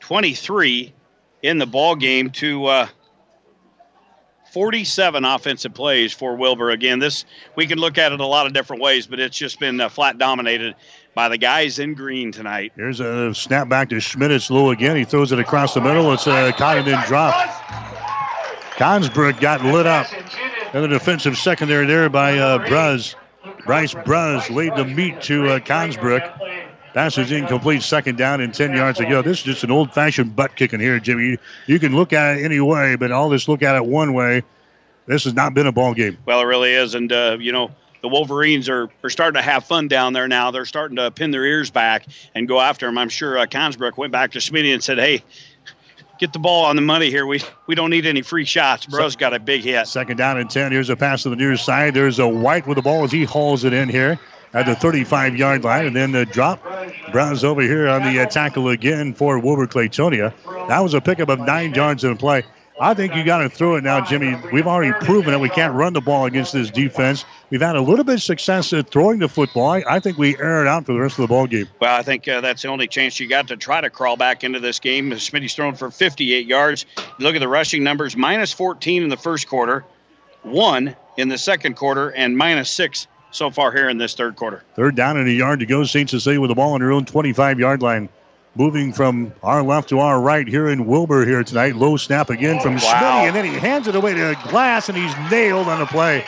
23 0.00 0.94
in 1.42 1.58
the 1.58 1.66
ball 1.66 1.96
game 1.96 2.30
to 2.30 2.64
uh, 2.64 2.86
47 4.52 5.26
offensive 5.26 5.74
plays 5.74 6.14
for 6.14 6.34
Wilber. 6.34 6.70
Again, 6.70 6.98
this 6.98 7.26
we 7.56 7.66
can 7.66 7.78
look 7.78 7.98
at 7.98 8.12
it 8.12 8.20
a 8.20 8.26
lot 8.26 8.46
of 8.46 8.54
different 8.54 8.80
ways, 8.80 9.06
but 9.06 9.20
it's 9.20 9.36
just 9.36 9.60
been 9.60 9.78
uh, 9.82 9.90
flat 9.90 10.16
dominated 10.16 10.74
by 11.16 11.30
the 11.30 11.38
guys 11.38 11.78
in 11.78 11.94
green 11.94 12.30
tonight. 12.30 12.72
Here's 12.76 13.00
a 13.00 13.34
snap 13.34 13.70
back 13.70 13.88
to 13.88 13.98
Schmidt. 13.98 14.30
It's 14.30 14.50
low 14.50 14.70
again. 14.70 14.96
He 14.96 15.04
throws 15.04 15.32
it 15.32 15.38
across 15.38 15.72
the 15.72 15.80
middle. 15.80 16.12
It's 16.12 16.26
uh, 16.26 16.52
caught 16.52 16.76
and 16.76 16.86
then 16.86 17.02
dropped. 17.06 17.48
Consbrook 18.76 19.40
got 19.40 19.64
lit 19.64 19.86
up. 19.86 20.06
And 20.74 20.84
the 20.84 20.88
defensive 20.88 21.38
secondary 21.38 21.86
there 21.86 22.10
by 22.10 22.38
uh, 22.38 22.58
Bruz. 22.66 23.14
Bryce 23.64 23.94
Bruz 23.94 24.54
laid 24.54 24.76
the 24.76 24.84
meat 24.84 25.22
to 25.22 25.48
uh, 25.48 25.60
Consbrook. 25.60 26.22
Pass 26.92 27.16
is 27.16 27.32
incomplete, 27.32 27.82
second 27.82 28.18
down 28.18 28.42
and 28.42 28.52
10 28.52 28.74
yards 28.74 28.98
to 28.98 29.06
go. 29.06 29.22
This 29.22 29.38
is 29.38 29.44
just 29.44 29.64
an 29.64 29.70
old 29.70 29.94
fashioned 29.94 30.36
butt 30.36 30.54
kicking 30.54 30.80
here, 30.80 31.00
Jimmy. 31.00 31.24
You, 31.24 31.38
you 31.66 31.78
can 31.78 31.96
look 31.96 32.12
at 32.12 32.36
it 32.36 32.44
any 32.44 32.60
way, 32.60 32.94
but 32.96 33.10
all 33.10 33.30
this 33.30 33.48
look 33.48 33.62
at 33.62 33.74
it 33.74 33.86
one 33.86 34.12
way. 34.12 34.42
This 35.06 35.24
has 35.24 35.32
not 35.32 35.54
been 35.54 35.66
a 35.66 35.72
ball 35.72 35.94
game. 35.94 36.18
Well, 36.26 36.40
it 36.40 36.44
really 36.44 36.74
is. 36.74 36.94
And, 36.94 37.10
uh, 37.10 37.38
you 37.40 37.52
know, 37.52 37.70
the 38.06 38.12
Wolverines 38.12 38.68
are, 38.68 38.88
are 39.02 39.10
starting 39.10 39.34
to 39.34 39.42
have 39.42 39.64
fun 39.64 39.88
down 39.88 40.12
there 40.12 40.28
now. 40.28 40.52
They're 40.52 40.64
starting 40.64 40.96
to 40.96 41.10
pin 41.10 41.32
their 41.32 41.44
ears 41.44 41.72
back 41.72 42.06
and 42.36 42.46
go 42.46 42.60
after 42.60 42.86
them. 42.86 42.98
I'm 42.98 43.08
sure 43.08 43.36
uh, 43.36 43.46
Consbrook 43.46 43.98
went 43.98 44.12
back 44.12 44.30
to 44.32 44.38
Smitty 44.38 44.72
and 44.72 44.82
said, 44.82 44.98
hey, 44.98 45.24
get 46.20 46.32
the 46.32 46.38
ball 46.38 46.66
on 46.66 46.76
the 46.76 46.82
money 46.82 47.10
here. 47.10 47.26
We 47.26 47.42
we 47.66 47.74
don't 47.74 47.90
need 47.90 48.06
any 48.06 48.22
free 48.22 48.44
shots. 48.44 48.86
Bro's 48.86 49.16
got 49.16 49.34
a 49.34 49.40
big 49.40 49.62
hit. 49.62 49.88
Second 49.88 50.18
down 50.18 50.38
and 50.38 50.48
10. 50.48 50.70
Here's 50.70 50.88
a 50.88 50.94
pass 50.94 51.24
to 51.24 51.30
the 51.30 51.36
near 51.36 51.56
side. 51.56 51.94
There's 51.94 52.20
a 52.20 52.28
White 52.28 52.68
with 52.68 52.76
the 52.76 52.82
ball 52.82 53.02
as 53.02 53.10
he 53.10 53.24
hauls 53.24 53.64
it 53.64 53.72
in 53.72 53.88
here 53.88 54.20
at 54.54 54.66
the 54.66 54.76
35 54.76 55.36
yard 55.36 55.64
line. 55.64 55.86
And 55.86 55.96
then 55.96 56.12
the 56.12 56.26
drop. 56.26 56.62
Brown's 57.10 57.42
over 57.42 57.60
here 57.60 57.88
on 57.88 58.02
the 58.02 58.20
uh, 58.20 58.26
tackle 58.26 58.68
again 58.68 59.14
for 59.14 59.40
Wilber 59.40 59.66
Clatonia. 59.66 60.32
That 60.68 60.78
was 60.78 60.94
a 60.94 61.00
pickup 61.00 61.28
of 61.28 61.40
nine 61.40 61.74
yards 61.74 62.04
in 62.04 62.16
play. 62.16 62.44
I 62.78 62.92
think 62.92 63.14
you 63.14 63.24
got 63.24 63.38
to 63.38 63.48
throw 63.48 63.76
it 63.76 63.84
now, 63.84 64.04
Jimmy. 64.04 64.36
We've 64.52 64.66
already 64.66 64.92
proven 65.04 65.32
that 65.32 65.38
we 65.38 65.48
can't 65.48 65.72
run 65.72 65.94
the 65.94 66.02
ball 66.02 66.26
against 66.26 66.52
this 66.52 66.70
defense. 66.70 67.24
We've 67.48 67.60
had 67.60 67.74
a 67.74 67.80
little 67.80 68.04
bit 68.04 68.16
of 68.16 68.22
success 68.22 68.70
at 68.74 68.90
throwing 68.90 69.18
the 69.18 69.28
football. 69.28 69.70
I, 69.70 69.82
I 69.88 70.00
think 70.00 70.18
we 70.18 70.36
air 70.38 70.60
it 70.60 70.68
out 70.68 70.84
for 70.84 70.92
the 70.92 71.00
rest 71.00 71.18
of 71.18 71.22
the 71.22 71.28
ball 71.28 71.46
game. 71.46 71.68
Well, 71.80 71.96
I 71.96 72.02
think 72.02 72.28
uh, 72.28 72.42
that's 72.42 72.62
the 72.62 72.68
only 72.68 72.86
chance 72.86 73.18
you 73.18 73.28
got 73.28 73.48
to 73.48 73.56
try 73.56 73.80
to 73.80 73.88
crawl 73.88 74.18
back 74.18 74.44
into 74.44 74.60
this 74.60 74.78
game. 74.78 75.10
Smitty's 75.12 75.54
thrown 75.54 75.74
for 75.74 75.90
58 75.90 76.46
yards. 76.46 76.84
Look 77.18 77.34
at 77.34 77.38
the 77.38 77.48
rushing 77.48 77.82
numbers: 77.82 78.14
minus 78.14 78.52
14 78.52 79.02
in 79.02 79.08
the 79.08 79.16
first 79.16 79.48
quarter, 79.48 79.84
one 80.42 80.94
in 81.16 81.28
the 81.30 81.38
second 81.38 81.76
quarter, 81.76 82.10
and 82.10 82.36
minus 82.36 82.70
six 82.70 83.06
so 83.30 83.50
far 83.50 83.72
here 83.72 83.88
in 83.88 83.96
this 83.96 84.14
third 84.14 84.36
quarter. 84.36 84.64
Third 84.74 84.96
down 84.96 85.16
and 85.16 85.28
a 85.28 85.32
yard 85.32 85.60
to 85.60 85.66
go. 85.66 85.84
St. 85.84 86.10
Cecilia 86.10 86.40
with 86.40 86.48
the 86.48 86.54
ball 86.54 86.74
on 86.74 86.80
their 86.80 86.92
own 86.92 87.06
25 87.06 87.58
yard 87.58 87.80
line. 87.80 88.10
Moving 88.56 88.94
from 88.94 89.34
our 89.42 89.62
left 89.62 89.90
to 89.90 89.98
our 89.98 90.18
right 90.18 90.48
here 90.48 90.68
in 90.68 90.86
Wilber 90.86 91.26
here 91.26 91.44
tonight. 91.44 91.76
Low 91.76 91.98
snap 91.98 92.30
again 92.30 92.58
from 92.58 92.72
oh, 92.72 92.76
wow. 92.76 92.80
Smitty, 92.80 93.26
and 93.26 93.36
then 93.36 93.44
he 93.44 93.52
hands 93.52 93.86
it 93.86 93.94
away 93.94 94.14
to 94.14 94.34
Glass, 94.48 94.88
and 94.88 94.96
he's 94.96 95.12
nailed 95.30 95.68
on 95.68 95.78
the 95.78 95.84
play. 95.84 96.24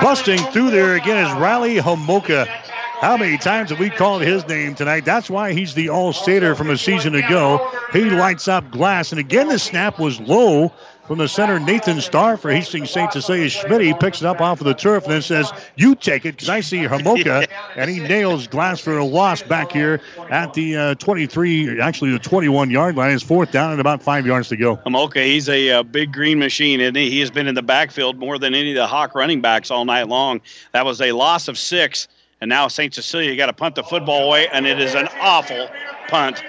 Busting 0.00 0.38
through 0.38 0.70
there 0.70 0.94
again 0.94 1.26
is 1.26 1.32
Riley 1.38 1.76
Homoka. 1.76 2.46
How 2.46 3.18
many 3.18 3.36
times 3.36 3.68
have 3.68 3.78
we 3.78 3.90
called 3.90 4.22
his 4.22 4.46
name 4.48 4.74
tonight? 4.74 5.04
That's 5.04 5.28
why 5.28 5.52
he's 5.52 5.74
the 5.74 5.90
All-Stater 5.90 6.54
from 6.54 6.70
a 6.70 6.78
season 6.78 7.14
ago. 7.14 7.70
He 7.92 8.08
lights 8.08 8.48
up 8.48 8.70
Glass, 8.70 9.12
and 9.12 9.18
again 9.18 9.48
the 9.48 9.58
snap 9.58 9.98
was 9.98 10.18
low 10.20 10.72
from 11.10 11.18
the 11.18 11.26
center, 11.26 11.58
Nathan 11.58 12.00
Starr 12.00 12.36
for 12.36 12.52
Hastings 12.52 12.88
St. 12.88 13.12
Cecilia. 13.12 13.50
Schmidt 13.50 13.80
he 13.80 13.92
picks 13.94 14.20
it 14.20 14.26
up 14.26 14.40
off 14.40 14.60
of 14.60 14.64
the 14.68 14.74
turf 14.74 15.02
and 15.02 15.14
then 15.14 15.22
says, 15.22 15.50
You 15.74 15.96
take 15.96 16.24
it, 16.24 16.36
because 16.36 16.48
I 16.48 16.60
see 16.60 16.82
Hamoka. 16.82 17.48
and 17.76 17.90
he 17.90 17.98
nails 17.98 18.46
Glass 18.46 18.78
for 18.78 18.96
a 18.96 19.04
loss 19.04 19.42
back 19.42 19.72
here 19.72 20.00
at 20.30 20.54
the 20.54 20.76
uh, 20.76 20.94
23, 20.94 21.80
actually 21.80 22.12
the 22.12 22.20
21 22.20 22.70
yard 22.70 22.94
line. 22.94 23.10
Is 23.10 23.24
fourth 23.24 23.50
down 23.50 23.72
and 23.72 23.80
about 23.80 24.04
five 24.04 24.24
yards 24.24 24.50
to 24.50 24.56
go. 24.56 24.76
Hamoka, 24.76 25.26
he's 25.26 25.48
a, 25.48 25.66
a 25.70 25.80
uh, 25.80 25.82
big 25.82 26.12
green 26.12 26.38
machine, 26.38 26.80
and 26.80 26.96
he? 26.96 27.10
he 27.10 27.18
has 27.18 27.32
been 27.32 27.48
in 27.48 27.56
the 27.56 27.62
backfield 27.62 28.16
more 28.16 28.38
than 28.38 28.54
any 28.54 28.70
of 28.70 28.76
the 28.76 28.86
Hawk 28.86 29.16
running 29.16 29.40
backs 29.40 29.68
all 29.68 29.84
night 29.84 30.06
long. 30.06 30.40
That 30.70 30.84
was 30.84 31.00
a 31.00 31.10
loss 31.10 31.48
of 31.48 31.58
six. 31.58 32.06
And 32.40 32.48
now 32.48 32.68
St. 32.68 32.94
Cecilia 32.94 33.34
got 33.34 33.46
to 33.46 33.52
punt 33.52 33.74
the 33.74 33.82
football 33.82 34.28
away, 34.28 34.46
and 34.52 34.64
it 34.64 34.80
is 34.80 34.94
an 34.94 35.08
awful 35.20 35.68
punt. 36.06 36.40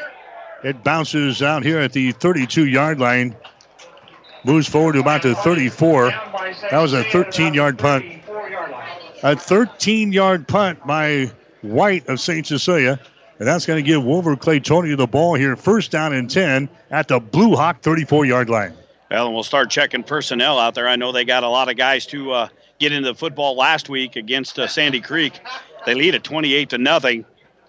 It 0.63 0.83
bounces 0.83 1.41
out 1.41 1.63
here 1.63 1.79
at 1.79 1.93
the 1.93 2.11
32 2.11 2.67
yard 2.67 2.99
line 2.99 3.35
moves 4.43 4.67
forward 4.67 4.93
to 4.93 4.99
about 4.99 5.21
the 5.21 5.35
34. 5.35 6.09
That 6.69 6.79
was 6.79 6.93
a 6.93 7.03
13 7.03 7.53
yard 7.53 7.77
punt. 7.77 8.05
A 9.23 9.35
13 9.35 10.11
yard 10.11 10.47
punt 10.47 10.85
by 10.85 11.31
White 11.61 12.07
of 12.07 12.19
St. 12.19 12.45
Cecilia. 12.45 12.99
And 13.39 13.47
that's 13.47 13.65
going 13.65 13.83
to 13.83 13.87
give 13.87 14.03
Wilber 14.03 14.35
Clatonia 14.35 14.95
the 14.95 15.07
ball 15.07 15.33
here, 15.33 15.55
first 15.55 15.89
down 15.89 16.13
and 16.13 16.29
10 16.29 16.69
at 16.91 17.07
the 17.07 17.19
Blue 17.19 17.55
Hawk 17.55 17.81
34 17.81 18.25
yard 18.25 18.49
line. 18.49 18.73
Well, 19.09 19.25
and 19.25 19.33
we'll 19.33 19.43
start 19.43 19.69
checking 19.69 20.03
personnel 20.03 20.59
out 20.59 20.75
there. 20.75 20.87
I 20.87 20.95
know 20.95 21.11
they 21.11 21.25
got 21.25 21.43
a 21.43 21.49
lot 21.49 21.69
of 21.69 21.75
guys 21.75 22.05
to 22.07 22.31
uh, 22.31 22.47
get 22.79 22.91
into 22.91 23.09
the 23.09 23.15
football 23.15 23.55
last 23.55 23.89
week 23.89 24.15
against 24.15 24.57
uh, 24.57 24.67
Sandy 24.67 25.01
Creek. 25.01 25.39
They 25.85 25.95
lead 25.95 26.15
at 26.15 26.23
28 26.23 26.69
to 26.69 26.77
nothing. 26.77 27.25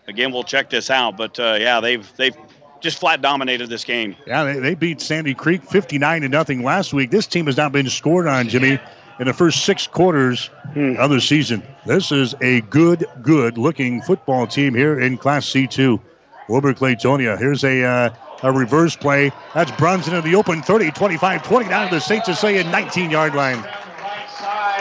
Again, 0.07 0.33
we'll 0.33 0.45
check 0.45 0.69
this 0.69 0.91
out, 0.91 1.17
but 1.17 1.39
uh, 1.41 1.57
yeah, 1.59 1.81
they've 1.81 2.07
they've 2.17 2.37
just 2.83 2.99
flat 2.99 3.23
dominated 3.23 3.69
this 3.69 3.85
game. 3.85 4.17
Yeah, 4.27 4.45
they, 4.45 4.59
they 4.59 4.75
beat 4.75 5.01
Sandy 5.01 5.35
Creek 5.35 5.63
59 5.63 6.23
to 6.23 6.29
nothing 6.29 6.63
last 6.63 6.93
week. 6.93 7.11
This 7.11 7.27
team 7.27 7.47
has 7.47 7.57
not 7.57 7.73
been 7.73 7.89
scored 7.89 8.27
on, 8.27 8.49
Jimmy, 8.49 8.79
in 9.19 9.27
the 9.27 9.33
first 9.33 9.65
six 9.65 9.87
quarters 9.87 10.47
hmm. 10.75 10.97
of 10.99 11.11
the 11.11 11.21
season. 11.21 11.63
This 11.87 12.13
is 12.13 12.35
a 12.41 12.61
good, 12.63 13.07
good 13.23 13.57
looking 13.57 14.03
football 14.03 14.47
team 14.47 14.75
here 14.75 14.99
in 14.99 15.17
Class 15.17 15.47
C2. 15.47 16.01
Wilber 16.49 16.75
Clatonia. 16.75 17.39
Here's 17.39 17.65
a 17.65 17.85
uh, 17.85 18.11
a 18.43 18.53
reverse 18.53 18.97
play. 18.97 19.31
That's 19.55 19.71
Brunson 19.73 20.15
in 20.15 20.25
the 20.25 20.35
open 20.35 20.63
30, 20.63 20.91
25, 20.91 21.43
20 21.43 21.69
down 21.69 21.89
to 21.89 21.95
the 21.95 22.01
St. 22.01 22.25
Cecilia 22.25 22.65
19 22.65 23.11
yard 23.11 23.35
line. 23.35 23.65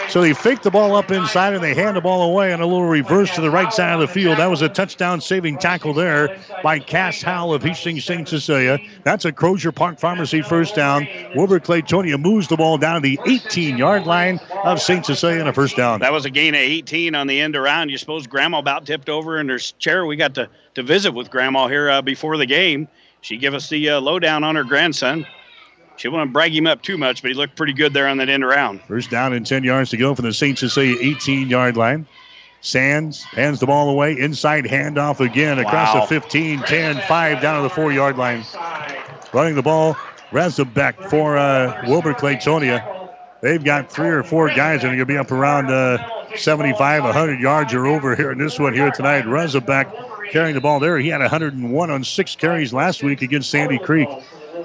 So 0.09 0.21
they 0.21 0.33
fake 0.33 0.61
the 0.61 0.71
ball 0.71 0.95
up 0.95 1.09
inside 1.11 1.53
and 1.53 1.63
they 1.63 1.73
hand 1.73 1.95
the 1.95 2.01
ball 2.01 2.29
away 2.29 2.51
on 2.51 2.59
a 2.59 2.65
little 2.65 2.87
reverse 2.87 3.33
to 3.35 3.41
the 3.41 3.49
right 3.49 3.71
side 3.71 3.93
of 3.93 3.99
the 4.01 4.07
field. 4.07 4.37
That 4.39 4.49
was 4.49 4.61
a 4.61 4.69
touchdown 4.69 5.21
saving 5.21 5.57
tackle 5.57 5.93
there 5.93 6.37
by 6.63 6.79
Cass 6.79 7.21
Howell 7.21 7.53
of 7.53 7.63
Hastings 7.63 8.03
St. 8.03 8.27
Cecilia. 8.27 8.79
That's 9.03 9.25
a 9.25 9.31
Crozier 9.31 9.71
Park 9.71 9.99
Pharmacy 9.99 10.41
first 10.41 10.75
down. 10.75 11.07
Wilber 11.35 11.59
Clatonia 11.59 12.19
moves 12.19 12.47
the 12.47 12.57
ball 12.57 12.77
down 12.77 12.95
to 12.95 13.01
the 13.01 13.19
18 13.25 13.77
yard 13.77 14.05
line 14.05 14.39
of 14.63 14.81
St. 14.81 15.05
Cecilia 15.05 15.39
and 15.39 15.49
a 15.49 15.53
first 15.53 15.77
down. 15.77 16.01
That 16.01 16.11
was 16.11 16.25
a 16.25 16.29
gain 16.29 16.55
of 16.55 16.61
18 16.61 17.15
on 17.15 17.27
the 17.27 17.39
end 17.39 17.55
around. 17.55 17.89
You 17.89 17.97
suppose 17.97 18.27
Grandma 18.27 18.59
about 18.59 18.85
tipped 18.85 19.09
over 19.09 19.39
in 19.39 19.47
her 19.49 19.59
chair. 19.59 20.05
We 20.05 20.17
got 20.17 20.35
to, 20.35 20.49
to 20.75 20.83
visit 20.83 21.13
with 21.13 21.29
Grandma 21.29 21.67
here 21.67 21.89
uh, 21.89 22.01
before 22.01 22.37
the 22.37 22.45
game. 22.45 22.87
She 23.21 23.37
gave 23.37 23.53
us 23.53 23.69
the 23.69 23.91
uh, 23.91 24.01
lowdown 24.01 24.43
on 24.43 24.55
her 24.55 24.63
grandson. 24.63 25.25
She 26.01 26.07
wouldn't 26.07 26.33
brag 26.33 26.55
him 26.55 26.65
up 26.65 26.81
too 26.81 26.97
much, 26.97 27.21
but 27.21 27.29
he 27.29 27.35
looked 27.35 27.55
pretty 27.55 27.73
good 27.73 27.93
there 27.93 28.07
on 28.07 28.17
that 28.17 28.27
end 28.27 28.43
around. 28.43 28.81
First 28.81 29.11
down 29.11 29.33
and 29.33 29.45
10 29.45 29.63
yards 29.63 29.91
to 29.91 29.97
go 29.97 30.15
for 30.15 30.23
the 30.23 30.33
St. 30.33 30.57
Cecilia 30.57 30.97
18 30.99 31.47
yard 31.47 31.77
line. 31.77 32.07
Sands 32.61 33.21
hands 33.23 33.59
the 33.59 33.67
ball 33.67 33.87
away. 33.87 34.17
Inside 34.17 34.65
handoff 34.65 35.19
again 35.19 35.59
across 35.59 35.93
wow. 35.93 36.01
the 36.01 36.07
15, 36.07 36.61
10, 36.61 37.01
5 37.07 37.41
down 37.43 37.57
to 37.57 37.61
the 37.61 37.69
four 37.69 37.91
yard 37.91 38.17
line. 38.17 38.43
Running 39.31 39.53
the 39.53 39.61
ball, 39.61 39.93
Rezabek 40.31 41.07
for 41.07 41.37
uh, 41.37 41.83
Wilber 41.87 42.15
Clatonia. 42.15 43.11
They've 43.43 43.63
got 43.63 43.91
three 43.91 44.09
or 44.09 44.23
four 44.23 44.47
guys 44.47 44.81
that 44.81 44.87
are 44.87 44.95
going 44.95 44.99
to 44.99 45.05
be 45.05 45.17
up 45.17 45.31
around 45.31 45.69
uh, 45.69 45.99
75, 46.35 47.03
100 47.03 47.39
yards 47.39 47.75
or 47.75 47.85
over 47.85 48.15
here 48.15 48.31
in 48.31 48.39
this 48.39 48.57
one 48.57 48.73
here 48.73 48.89
tonight. 48.89 49.25
Rezabek 49.25 50.31
carrying 50.31 50.55
the 50.55 50.61
ball 50.61 50.79
there. 50.79 50.97
He 50.97 51.09
had 51.09 51.21
101 51.21 51.91
on 51.91 52.03
six 52.03 52.35
carries 52.35 52.73
last 52.73 53.03
week 53.03 53.21
against 53.21 53.51
Sandy 53.51 53.77
Creek. 53.77 54.09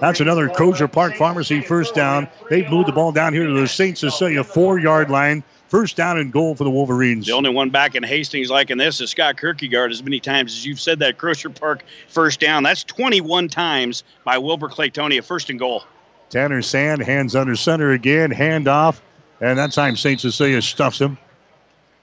That's 0.01 0.20
another 0.20 0.48
Crozier 0.48 0.89
Park 0.89 1.16
Pharmacy 1.16 1.60
first 1.60 1.94
down. 1.94 2.28
They've 2.51 2.68
moved 2.68 2.89
the 2.89 2.93
ball 2.93 3.12
down 3.12 3.32
here 3.32 3.47
to 3.47 3.52
the 3.52 3.68
St. 3.68 3.97
Cecilia 3.97 4.44
four 4.44 4.78
yard 4.78 5.10
line. 5.10 5.43
First 5.68 5.97
down 5.97 6.16
and 6.16 6.32
goal 6.32 6.55
for 6.55 6.62
the 6.62 6.70
Wolverines. 6.70 7.27
The 7.27 7.32
only 7.32 7.51
one 7.51 7.70
back 7.70 7.97
in 7.97 8.05
Hastings 8.05 8.51
liking 8.51 8.78
this 8.78 9.01
is 9.01 9.10
Scott 9.10 9.40
Kierkegaard. 9.40 9.90
As 9.90 10.01
many 10.01 10.20
times 10.20 10.52
as 10.52 10.64
you've 10.64 10.78
said 10.78 11.01
that 11.01 11.18
Crozier 11.18 11.51
Park 11.51 11.85
first 12.09 12.39
down, 12.39 12.62
that's 12.62 12.85
21 12.85 13.48
times 13.48 14.05
by 14.23 14.39
Wilber 14.39 14.68
Clatonia, 14.68 15.24
first 15.24 15.51
and 15.51 15.59
goal. 15.59 15.82
Tanner 16.31 16.62
Sand 16.62 17.02
hands 17.02 17.35
under 17.35 17.56
center 17.56 17.90
again, 17.93 18.31
hand 18.31 18.68
off, 18.68 19.02
and 19.40 19.59
that 19.59 19.73
time 19.73 19.97
St. 19.97 20.20
Cecilia 20.20 20.62
stuffs 20.62 21.01
him. 21.01 21.18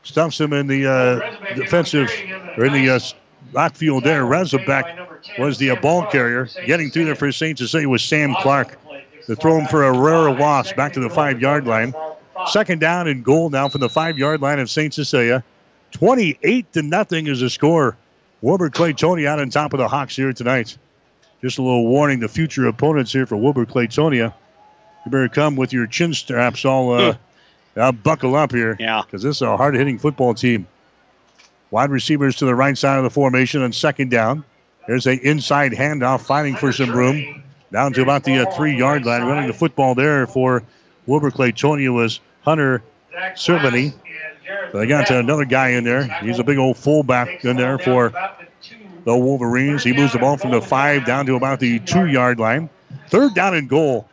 Stuffs 0.03 0.39
him 0.39 0.51
in 0.51 0.67
the 0.67 0.85
uh, 0.85 1.55
defensive, 1.55 2.11
or 2.57 2.65
in 2.65 2.73
the 2.73 2.89
uh, 2.89 2.99
backfield 3.53 4.03
there. 4.03 4.23
Rezabek 4.23 5.12
was 5.37 5.57
the 5.57 5.75
ball 5.75 6.05
carrier. 6.07 6.47
Getting 6.65 6.89
through 6.89 7.05
there 7.05 7.15
for 7.15 7.31
St. 7.31 7.57
Cecilia 7.57 7.89
was 7.89 8.03
Sam 8.03 8.35
Clark. 8.41 8.77
The 9.27 9.35
throw 9.35 9.57
him 9.59 9.67
for 9.67 9.83
a 9.83 9.97
rare 9.97 10.31
loss 10.31 10.73
back 10.73 10.93
to 10.93 10.99
the 10.99 11.09
five 11.09 11.41
yard 11.41 11.65
line. 11.65 11.93
Second 12.47 12.79
down 12.81 13.07
and 13.07 13.23
goal 13.23 13.49
now 13.49 13.69
from 13.69 13.81
the 13.81 13.89
five 13.89 14.17
yard 14.17 14.41
line 14.41 14.59
of 14.59 14.69
St. 14.69 14.93
Cecilia. 14.93 15.43
28 15.91 16.73
to 16.73 16.81
nothing 16.81 17.27
is 17.27 17.39
the 17.39 17.49
score. 17.49 17.95
Wilber 18.41 18.69
Clatonia 18.69 19.27
out 19.27 19.39
on 19.39 19.49
top 19.49 19.73
of 19.73 19.79
the 19.79 19.87
Hawks 19.87 20.15
here 20.15 20.33
tonight. 20.33 20.77
Just 21.41 21.57
a 21.57 21.61
little 21.61 21.87
warning 21.87 22.19
to 22.21 22.27
future 22.27 22.67
opponents 22.67 23.13
here 23.13 23.25
for 23.25 23.37
Wilber 23.37 23.65
Clatonia. 23.65 24.33
You 25.05 25.11
better 25.11 25.29
come 25.29 25.55
with 25.55 25.71
your 25.71 25.87
chin 25.87 26.13
straps 26.13 26.65
all 26.65 26.93
uh, 26.93 27.15
uh 27.77 27.91
buckle 27.91 28.35
up 28.35 28.51
here. 28.51 28.75
Yeah. 28.79 29.01
Because 29.05 29.23
this 29.23 29.37
is 29.37 29.41
a 29.41 29.55
hard 29.55 29.75
hitting 29.75 29.99
football 29.99 30.33
team. 30.33 30.67
Wide 31.71 31.89
receivers 31.89 32.35
to 32.37 32.45
the 32.45 32.55
right 32.55 32.77
side 32.77 32.97
of 32.97 33.03
the 33.03 33.09
formation 33.09 33.61
on 33.61 33.71
second 33.71 34.11
down. 34.11 34.43
There's 34.87 35.07
a 35.07 35.13
inside 35.13 35.71
handoff, 35.71 36.21
fighting 36.21 36.55
for 36.55 36.71
some 36.71 36.91
room. 36.91 37.43
Down 37.71 37.93
to 37.93 38.01
about 38.01 38.23
the 38.23 38.39
uh, 38.47 38.51
three 38.51 38.77
yard 38.77 39.05
line. 39.05 39.23
Running 39.23 39.47
the 39.47 39.53
football 39.53 39.95
there 39.95 40.27
for 40.27 40.63
Wilber 41.07 41.31
Clatonia 41.31 41.91
was 41.93 42.19
Hunter. 42.41 42.83
So 44.71 44.79
they 44.79 44.87
got 44.87 45.07
to 45.07 45.17
another 45.19 45.45
guy 45.45 45.69
in 45.69 45.83
there. 45.83 46.03
He's 46.21 46.39
a 46.39 46.43
big 46.43 46.57
old 46.57 46.77
fullback 46.77 47.43
in 47.45 47.57
there 47.57 47.79
for 47.79 48.13
the 49.05 49.17
Wolverines. 49.17 49.83
He 49.83 49.93
moves 49.93 50.13
the 50.13 50.19
ball 50.19 50.37
from 50.37 50.51
the 50.51 50.61
five 50.61 51.05
down 51.05 51.25
to 51.27 51.35
about 51.35 51.59
the 51.59 51.79
two 51.79 52.07
yard 52.07 52.39
line. 52.39 52.69
Third 53.09 53.33
down 53.33 53.55
and 53.55 53.67
goal 53.69 54.07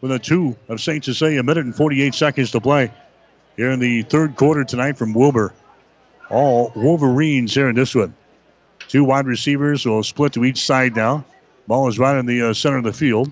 with 0.00 0.12
a 0.12 0.18
two 0.18 0.56
of 0.68 0.80
St. 0.80 1.04
Cecilia. 1.04 1.40
A 1.40 1.42
minute 1.42 1.64
and 1.64 1.74
48 1.74 2.14
seconds 2.14 2.50
to 2.50 2.60
play 2.60 2.92
here 3.56 3.70
in 3.70 3.80
the 3.80 4.02
third 4.02 4.36
quarter 4.36 4.64
tonight 4.64 4.98
from 4.98 5.14
Wilber. 5.14 5.54
All 6.30 6.72
Wolverines 6.74 7.54
here 7.54 7.68
in 7.68 7.74
this 7.76 7.94
one. 7.94 8.14
Two 8.88 9.04
wide 9.04 9.26
receivers 9.26 9.84
will 9.84 10.02
split 10.02 10.32
to 10.34 10.44
each 10.44 10.64
side 10.64 10.94
now. 10.94 11.24
Ball 11.66 11.88
is 11.88 11.98
right 11.98 12.16
in 12.16 12.26
the 12.26 12.50
uh, 12.50 12.54
center 12.54 12.78
of 12.78 12.84
the 12.84 12.92
field. 12.92 13.30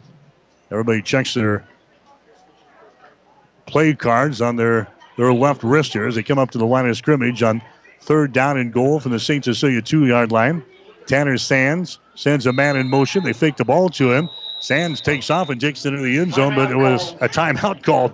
Everybody 0.70 1.02
checks 1.02 1.35
their 1.35 1.64
play 3.66 3.94
cards 3.94 4.40
on 4.40 4.56
their, 4.56 4.89
their 5.16 5.32
left 5.32 5.62
wrist 5.62 5.93
here 5.93 6.06
as 6.06 6.16
they 6.16 6.22
come 6.22 6.39
up 6.39 6.51
to 6.52 6.59
the 6.59 6.66
line 6.66 6.89
of 6.89 6.97
scrimmage 6.97 7.43
on 7.43 7.62
third 8.01 8.32
down 8.32 8.59
and 8.59 8.72
goal 8.72 9.01
from 9.01 9.12
the 9.12 9.20
St. 9.20 9.44
Cecilia 9.44 9.81
two 9.81 10.06
yard 10.06 10.32
line. 10.32 10.62
Tanner 11.06 11.39
Sands 11.39 11.98
sends 12.14 12.47
a 12.47 12.52
man 12.52 12.76
in 12.76 12.89
motion. 12.89 13.24
They 13.24 13.32
fake 13.32 13.56
the 13.56 13.64
ball 13.64 13.89
to 13.90 14.12
him. 14.12 14.28
Sands 14.60 15.01
takes 15.01 15.28
off 15.31 15.51
and 15.51 15.60
takes 15.60 15.85
it 15.85 15.93
into 15.93 16.02
the 16.02 16.18
end 16.18 16.35
zone, 16.35 16.55
but 16.55 16.70
it 16.70 16.76
was 16.76 17.12
a 17.20 17.28
timeout 17.28 17.82
called. 17.82 18.12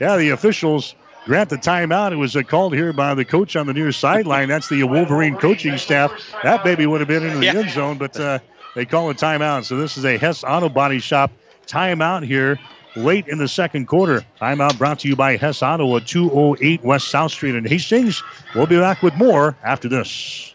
Yeah, 0.00 0.16
the 0.16 0.30
officials 0.30 0.94
grant 1.28 1.50
the 1.50 1.56
timeout. 1.56 2.12
It 2.12 2.16
was 2.16 2.34
uh, 2.34 2.42
called 2.42 2.74
here 2.74 2.94
by 2.94 3.14
the 3.14 3.24
coach 3.24 3.54
on 3.54 3.66
the 3.66 3.74
near 3.74 3.92
sideline. 3.92 4.48
That's 4.48 4.70
the 4.70 4.82
Wolverine 4.84 5.36
coaching 5.36 5.76
staff. 5.76 6.10
That 6.42 6.64
baby 6.64 6.86
would 6.86 7.00
have 7.00 7.08
been 7.08 7.22
in 7.24 7.38
the 7.38 7.44
yeah. 7.44 7.54
end 7.54 7.70
zone, 7.70 7.98
but 7.98 8.18
uh, 8.18 8.38
they 8.74 8.86
call 8.86 9.10
a 9.10 9.14
timeout. 9.14 9.64
So 9.64 9.76
this 9.76 9.98
is 9.98 10.06
a 10.06 10.16
Hess 10.16 10.42
Auto 10.42 10.70
Body 10.70 11.00
Shop 11.00 11.30
timeout 11.66 12.24
here 12.24 12.58
late 12.96 13.28
in 13.28 13.36
the 13.36 13.46
second 13.46 13.86
quarter. 13.86 14.24
Timeout 14.40 14.78
brought 14.78 15.00
to 15.00 15.08
you 15.08 15.16
by 15.16 15.36
Hess 15.36 15.62
Auto 15.62 15.94
at 15.98 16.06
208 16.06 16.82
West 16.82 17.08
South 17.08 17.30
Street 17.30 17.54
in 17.54 17.64
Hastings. 17.66 18.22
We'll 18.54 18.66
be 18.66 18.78
back 18.78 19.02
with 19.02 19.14
more 19.14 19.54
after 19.62 19.88
this. 19.88 20.54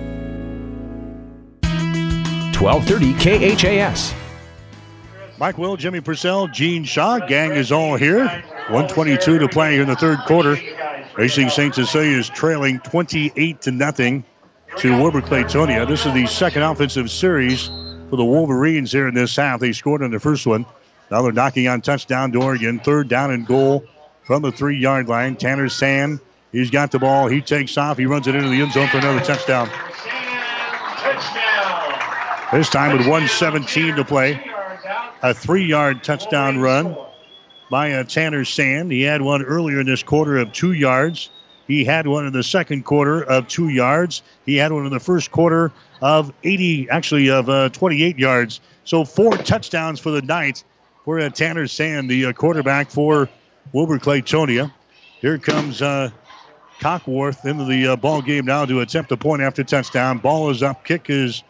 1230 2.61 3.55
KHAS. 3.55 4.13
Mike 5.39 5.57
Will, 5.57 5.75
Jimmy 5.75 5.99
Purcell, 5.99 6.47
Gene 6.47 6.83
Shaw, 6.83 7.17
gang 7.17 7.53
is 7.53 7.71
all 7.71 7.95
here. 7.95 8.27
122 8.69 9.39
to 9.39 9.49
play 9.49 9.79
in 9.79 9.87
the 9.87 9.95
third 9.95 10.19
quarter. 10.27 10.55
Racing 11.17 11.49
St. 11.49 11.73
Cecilia 11.73 12.15
is 12.15 12.29
trailing 12.29 12.79
28 12.81 13.61
to 13.61 13.71
nothing 13.71 14.23
to 14.77 14.95
Wilber 15.01 15.21
Clatonia. 15.21 15.87
This 15.87 16.05
is 16.05 16.13
the 16.13 16.27
second 16.27 16.61
offensive 16.61 17.09
series 17.09 17.67
for 18.11 18.17
the 18.17 18.23
Wolverines 18.23 18.91
here 18.91 19.07
in 19.07 19.15
this 19.15 19.35
half. 19.35 19.59
They 19.59 19.71
scored 19.71 20.03
on 20.03 20.11
the 20.11 20.19
first 20.19 20.45
one. 20.45 20.63
Now 21.09 21.23
they're 21.23 21.31
knocking 21.31 21.67
on 21.67 21.81
touchdown 21.81 22.31
to 22.33 22.43
Oregon. 22.43 22.79
Third 22.79 23.07
down 23.07 23.31
and 23.31 23.47
goal 23.47 23.83
from 24.23 24.43
the 24.43 24.51
three 24.51 24.77
yard 24.77 25.09
line. 25.09 25.35
Tanner 25.35 25.67
Sand, 25.67 26.19
he's 26.51 26.69
got 26.69 26.91
the 26.91 26.99
ball. 26.99 27.27
He 27.27 27.41
takes 27.41 27.75
off. 27.75 27.97
He 27.97 28.05
runs 28.05 28.27
it 28.27 28.35
into 28.35 28.49
the 28.49 28.61
end 28.61 28.71
zone 28.71 28.87
for 28.89 28.99
another 28.99 29.19
touchdown. 29.21 29.67
This 32.51 32.67
time 32.67 32.91
with 32.97 33.07
117 33.07 33.95
to 33.95 34.03
play. 34.03 34.37
A 35.23 35.33
three 35.33 35.63
yard 35.63 36.03
touchdown 36.03 36.59
run 36.59 36.97
by 37.69 37.93
uh, 37.93 38.03
Tanner 38.03 38.43
Sand. 38.43 38.91
He 38.91 39.03
had 39.03 39.21
one 39.21 39.41
earlier 39.41 39.79
in 39.79 39.85
this 39.85 40.03
quarter 40.03 40.37
of 40.37 40.51
two 40.51 40.73
yards. 40.73 41.29
He 41.67 41.85
had 41.85 42.07
one 42.07 42.25
in 42.25 42.33
the 42.33 42.43
second 42.43 42.83
quarter 42.83 43.23
of 43.23 43.47
two 43.47 43.69
yards. 43.69 44.21
He 44.45 44.57
had 44.57 44.73
one 44.73 44.85
in 44.85 44.91
the 44.91 44.99
first 44.99 45.31
quarter 45.31 45.71
of 46.01 46.33
80, 46.43 46.89
actually 46.89 47.29
of 47.29 47.49
uh, 47.49 47.69
28 47.69 48.19
yards. 48.19 48.59
So 48.83 49.05
four 49.05 49.37
touchdowns 49.37 50.01
for 50.01 50.11
the 50.11 50.21
night 50.21 50.65
for 51.05 51.21
uh, 51.21 51.29
Tanner 51.29 51.67
Sand, 51.67 52.09
the 52.09 52.25
uh, 52.25 52.33
quarterback 52.33 52.91
for 52.91 53.29
Wilber 53.71 53.97
Clatonia. 53.97 54.73
Here 55.21 55.37
comes 55.37 55.81
uh, 55.81 56.09
Cockworth 56.81 57.45
into 57.45 57.63
the 57.63 57.87
uh, 57.87 57.95
ball 57.95 58.21
game 58.21 58.43
now 58.43 58.65
to 58.65 58.81
attempt 58.81 59.09
a 59.13 59.17
point 59.17 59.41
after 59.41 59.63
touchdown. 59.63 60.17
Ball 60.17 60.49
is 60.49 60.61
up, 60.61 60.83
kick 60.83 61.09
is 61.09 61.43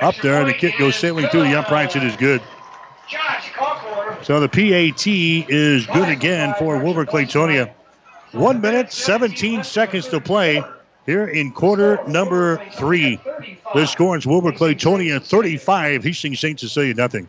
up 0.00 0.16
there, 0.16 0.40
and 0.40 0.48
the 0.48 0.54
kick 0.54 0.78
goes 0.78 0.96
sailing 0.96 1.26
through 1.28 1.42
the 1.42 1.58
uprights. 1.58 1.96
It 1.96 2.02
is 2.02 2.16
good. 2.16 2.42
So 4.22 4.38
the 4.38 4.48
PAT 4.48 5.06
is 5.06 5.86
good 5.86 6.08
again 6.08 6.54
for 6.58 6.78
Wilber 6.78 7.06
Clatonia. 7.06 7.72
One 8.32 8.60
minute, 8.60 8.92
17 8.92 9.64
seconds 9.64 10.08
to 10.08 10.20
play 10.20 10.62
here 11.06 11.26
in 11.26 11.50
quarter 11.50 11.98
number 12.06 12.64
three. 12.72 13.18
The 13.74 13.86
score 13.86 14.16
is 14.16 14.26
Wilber 14.26 14.52
Clatonia 14.52 15.20
35, 15.20 16.04
Hastings 16.04 16.38
St. 16.38 16.60
Cecilia 16.60 16.94
nothing. 16.94 17.28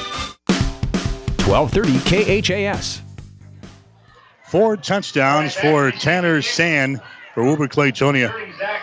1230 1.47 2.41
KHAS. 2.43 3.01
Four 4.45 4.77
touchdowns 4.77 5.55
for 5.55 5.91
Tanner 5.91 6.41
Sand 6.41 7.01
for 7.33 7.43
Wilber 7.43 7.67
Clatonia, 7.67 8.33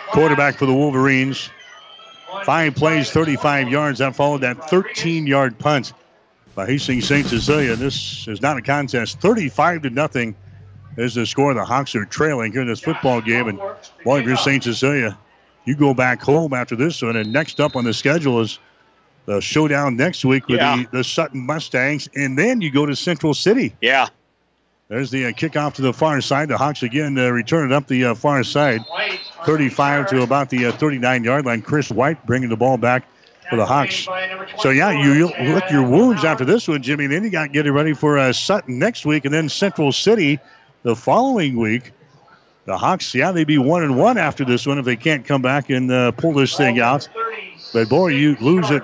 quarterback 0.07 0.55
for 0.55 0.65
the 0.65 0.73
Wolverines. 0.73 1.49
Five 2.43 2.75
plays, 2.75 3.11
35 3.11 3.69
yards. 3.69 3.99
That 3.99 4.15
followed 4.15 4.41
that 4.41 4.69
13 4.69 5.27
yard 5.27 5.57
punt 5.57 5.93
by 6.55 6.65
Hastings 6.65 7.07
St. 7.07 7.27
Cecilia. 7.27 7.75
This 7.75 8.27
is 8.27 8.41
not 8.41 8.57
a 8.57 8.61
contest. 8.61 9.19
35 9.19 9.83
to 9.83 9.89
nothing 9.89 10.35
is 10.97 11.15
the 11.15 11.25
score. 11.25 11.53
The 11.53 11.65
Hawks 11.65 11.95
are 11.95 12.05
trailing 12.05 12.51
here 12.51 12.61
in 12.61 12.67
this 12.67 12.79
football 12.79 13.21
game. 13.21 13.47
And 13.47 13.59
boy, 14.03 14.19
if 14.19 14.25
you're 14.25 14.37
St. 14.37 14.63
Cecilia, 14.63 15.17
you 15.65 15.75
go 15.75 15.93
back 15.93 16.21
home 16.21 16.53
after 16.53 16.75
this 16.75 17.01
one. 17.01 17.15
And 17.15 17.31
next 17.31 17.59
up 17.59 17.75
on 17.75 17.83
the 17.83 17.93
schedule 17.93 18.41
is 18.41 18.59
the 19.29 19.39
showdown 19.39 19.95
next 19.95 20.25
week 20.25 20.47
with 20.47 20.57
Yeah. 20.59 20.77
the, 20.91 20.97
the 20.97 21.03
Sutton 21.03 21.45
Mustangs. 21.45 22.09
And 22.15 22.35
then 22.35 22.61
you 22.61 22.71
go 22.71 22.87
to 22.87 22.95
Central 22.95 23.35
City. 23.35 23.75
Yeah. 23.79 24.07
There's 24.87 25.11
the 25.11 25.27
uh, 25.27 25.31
kickoff 25.33 25.75
to 25.75 25.83
the 25.83 25.93
far 25.93 26.19
side. 26.19 26.49
The 26.49 26.57
Hawks 26.57 26.81
again 26.81 27.15
uh, 27.15 27.29
return 27.29 27.71
it 27.71 27.75
up 27.75 27.85
the 27.87 28.05
uh, 28.05 28.15
far 28.15 28.43
side, 28.43 28.81
35 29.45 30.07
to 30.07 30.23
about 30.23 30.49
the 30.49 30.71
39 30.71 31.23
yard 31.23 31.45
line. 31.45 31.61
Chris 31.61 31.91
White 31.91 32.25
bringing 32.25 32.49
the 32.49 32.57
ball 32.57 32.77
back 32.77 33.07
for 33.51 33.55
the 33.55 33.67
Hawks. 33.67 34.07
So 34.57 34.71
yeah, 34.71 34.89
you, 34.89 35.27
lick 35.53 35.69
your 35.69 35.87
wounds 35.87 36.25
after 36.25 36.43
this 36.43 36.67
one, 36.67 36.81
Jimmy. 36.81 37.05
Then 37.05 37.23
you 37.23 37.29
got 37.29 37.43
to 37.43 37.49
get 37.49 37.67
it 37.67 37.71
ready 37.71 37.93
for 37.93 38.17
uh, 38.17 38.33
Sutton 38.33 38.79
next 38.79 39.05
week, 39.05 39.25
and 39.25 39.33
then 39.33 39.47
Central 39.47 39.91
City 39.91 40.39
the 40.81 40.95
following 40.95 41.55
week. 41.55 41.91
The 42.65 42.75
Hawks, 42.75 43.13
yeah, 43.13 43.31
they'd 43.31 43.45
be 43.45 43.59
one 43.59 43.83
and 43.83 43.95
one 43.95 44.17
after 44.17 44.43
this 44.43 44.65
one 44.65 44.79
if 44.79 44.85
they 44.85 44.95
can't 44.95 45.23
come 45.23 45.43
back 45.43 45.69
and 45.69 45.91
uh, 45.91 46.11
pull 46.13 46.33
this 46.33 46.57
thing 46.57 46.79
out. 46.79 47.07
But 47.73 47.89
boy, 47.89 48.07
you 48.07 48.35
lose 48.41 48.71
it. 48.71 48.81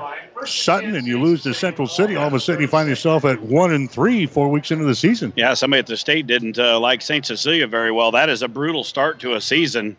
Sutton 0.47 0.95
and 0.95 1.05
you 1.07 1.21
lose 1.21 1.43
to 1.43 1.53
Central 1.53 1.87
City, 1.87 2.15
all 2.15 2.27
of 2.27 2.33
a 2.33 2.39
sudden 2.39 2.61
you 2.61 2.67
find 2.67 2.87
yourself 2.89 3.25
at 3.25 3.41
one 3.41 3.71
and 3.73 3.89
three 3.89 4.25
four 4.25 4.49
weeks 4.49 4.71
into 4.71 4.85
the 4.85 4.95
season. 4.95 5.33
Yeah, 5.35 5.53
somebody 5.53 5.79
at 5.79 5.87
the 5.87 5.97
state 5.97 6.27
didn't 6.27 6.57
uh, 6.57 6.79
like 6.79 7.01
St. 7.01 7.25
Cecilia 7.25 7.67
very 7.67 7.91
well. 7.91 8.11
That 8.11 8.29
is 8.29 8.41
a 8.41 8.47
brutal 8.47 8.83
start 8.83 9.19
to 9.19 9.35
a 9.35 9.41
season. 9.41 9.97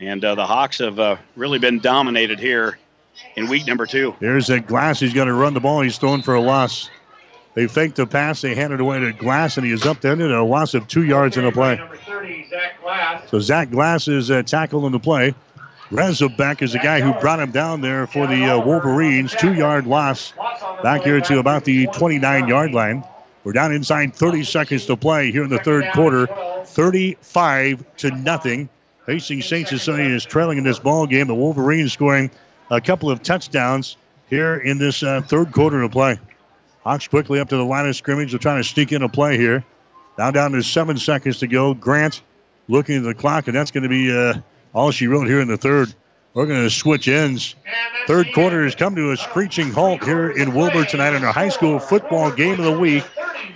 And 0.00 0.24
uh, 0.24 0.34
the 0.34 0.46
Hawks 0.46 0.78
have 0.78 0.98
uh, 0.98 1.16
really 1.36 1.58
been 1.58 1.78
dominated 1.78 2.40
here 2.40 2.78
in 3.36 3.48
week 3.48 3.66
number 3.66 3.86
two. 3.86 4.14
There's 4.20 4.50
a 4.50 4.60
Glass. 4.60 5.00
He's 5.00 5.14
going 5.14 5.28
to 5.28 5.34
run 5.34 5.54
the 5.54 5.60
ball. 5.60 5.80
He's 5.80 5.98
throwing 5.98 6.22
for 6.22 6.34
a 6.34 6.40
loss. 6.40 6.90
They 7.54 7.68
faked 7.68 7.96
the 7.96 8.06
pass. 8.06 8.40
They 8.40 8.54
handed 8.54 8.76
it 8.76 8.80
away 8.80 8.98
to 8.98 9.12
Glass, 9.12 9.56
and 9.56 9.64
he 9.64 9.72
is 9.72 9.86
up 9.86 10.00
there. 10.00 10.12
And 10.12 10.22
a 10.22 10.42
loss 10.42 10.74
of 10.74 10.88
two 10.88 11.04
yards 11.04 11.36
in 11.36 11.44
the 11.44 11.52
play. 11.52 11.80
So 13.28 13.38
Zach 13.38 13.70
Glass 13.70 14.08
is 14.08 14.30
uh, 14.30 14.42
tackled 14.42 14.84
in 14.84 14.92
the 14.92 14.98
play. 14.98 15.34
Rezabek 15.90 16.62
is 16.62 16.72
the 16.72 16.78
guy 16.78 17.00
who 17.00 17.12
brought 17.20 17.40
him 17.40 17.50
down 17.50 17.80
there 17.80 18.06
for 18.06 18.26
the 18.26 18.44
uh, 18.46 18.64
Wolverines. 18.64 19.34
Two 19.34 19.54
yard 19.54 19.86
loss 19.86 20.32
back 20.82 21.02
here 21.02 21.20
to 21.20 21.38
about 21.38 21.64
the 21.64 21.86
29 21.88 22.48
yard 22.48 22.72
line. 22.72 23.04
We're 23.44 23.52
down 23.52 23.72
inside 23.72 24.14
30 24.14 24.44
seconds 24.44 24.86
to 24.86 24.96
play 24.96 25.30
here 25.30 25.44
in 25.44 25.50
the 25.50 25.58
third 25.58 25.84
quarter. 25.92 26.26
35 26.64 27.84
to 27.98 28.10
nothing. 28.12 28.70
Hastings 29.06 29.44
St. 29.44 29.68
Cecilia 29.68 30.08
is 30.08 30.24
trailing 30.24 30.56
in 30.56 30.64
this 30.64 30.78
ball 30.78 31.06
game. 31.06 31.26
The 31.26 31.34
Wolverines 31.34 31.92
scoring 31.92 32.30
a 32.70 32.80
couple 32.80 33.10
of 33.10 33.22
touchdowns 33.22 33.98
here 34.30 34.56
in 34.56 34.78
this 34.78 35.02
uh, 35.02 35.20
third 35.20 35.52
quarter 35.52 35.82
of 35.82 35.92
play. 35.92 36.18
Hawks 36.82 37.06
quickly 37.08 37.40
up 37.40 37.50
to 37.50 37.56
the 37.58 37.64
line 37.64 37.86
of 37.86 37.94
scrimmage. 37.94 38.32
They're 38.32 38.38
trying 38.38 38.62
to 38.62 38.68
sneak 38.68 38.92
in 38.92 39.02
a 39.02 39.08
play 39.10 39.36
here. 39.36 39.62
Now 40.16 40.30
down 40.30 40.52
to 40.52 40.62
seven 40.62 40.96
seconds 40.96 41.40
to 41.40 41.46
go. 41.46 41.74
Grant 41.74 42.22
looking 42.68 42.96
at 42.96 43.02
the 43.02 43.14
clock, 43.14 43.48
and 43.48 43.54
that's 43.54 43.70
going 43.70 43.82
to 43.82 43.90
be 43.90 44.10
uh, 44.10 44.40
all 44.74 44.90
she 44.90 45.06
wrote 45.06 45.28
here 45.28 45.40
in 45.40 45.48
the 45.48 45.56
third. 45.56 45.94
We're 46.34 46.46
going 46.46 46.64
to 46.64 46.70
switch 46.70 47.06
ends. 47.06 47.54
Third 48.08 48.32
quarter 48.34 48.64
has 48.64 48.74
come 48.74 48.96
to 48.96 49.12
a 49.12 49.16
screeching 49.16 49.70
halt 49.70 50.02
here 50.04 50.30
in 50.30 50.52
Wilber 50.52 50.84
tonight 50.84 51.14
in 51.14 51.24
our 51.24 51.32
high 51.32 51.48
school 51.48 51.78
football 51.78 52.32
game 52.32 52.58
of 52.58 52.64
the 52.64 52.78
week. 52.78 53.04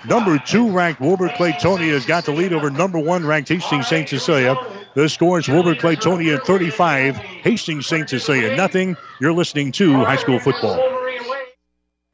Number 0.08 0.38
two 0.38 0.70
ranked 0.70 1.00
Wilber 1.00 1.28
Clatonia 1.28 1.92
has 1.92 2.06
got 2.06 2.24
the 2.24 2.32
lead 2.32 2.52
over 2.52 2.70
number 2.70 2.98
one 2.98 3.26
ranked 3.26 3.48
Hastings 3.48 3.88
St. 3.88 4.08
Cecilia. 4.08 4.56
The 4.94 5.08
score 5.08 5.40
is 5.40 5.48
Wilber 5.48 5.74
Clatonia 5.74 6.40
35, 6.40 7.16
Hastings 7.16 7.86
St. 7.86 8.08
Cecilia 8.08 8.54
nothing. 8.54 8.96
You're 9.20 9.32
listening 9.32 9.72
to 9.72 10.04
high 10.04 10.16
school 10.16 10.38
football. 10.38 10.97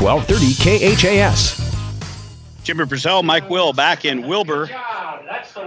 1230 0.00 0.96
KHAS. 0.96 1.74
Jimmy 2.64 2.86
Purcell, 2.86 3.22
Mike 3.22 3.50
Will 3.50 3.72
back 3.72 4.04
in 4.04 4.26
Wilber, 4.26 4.68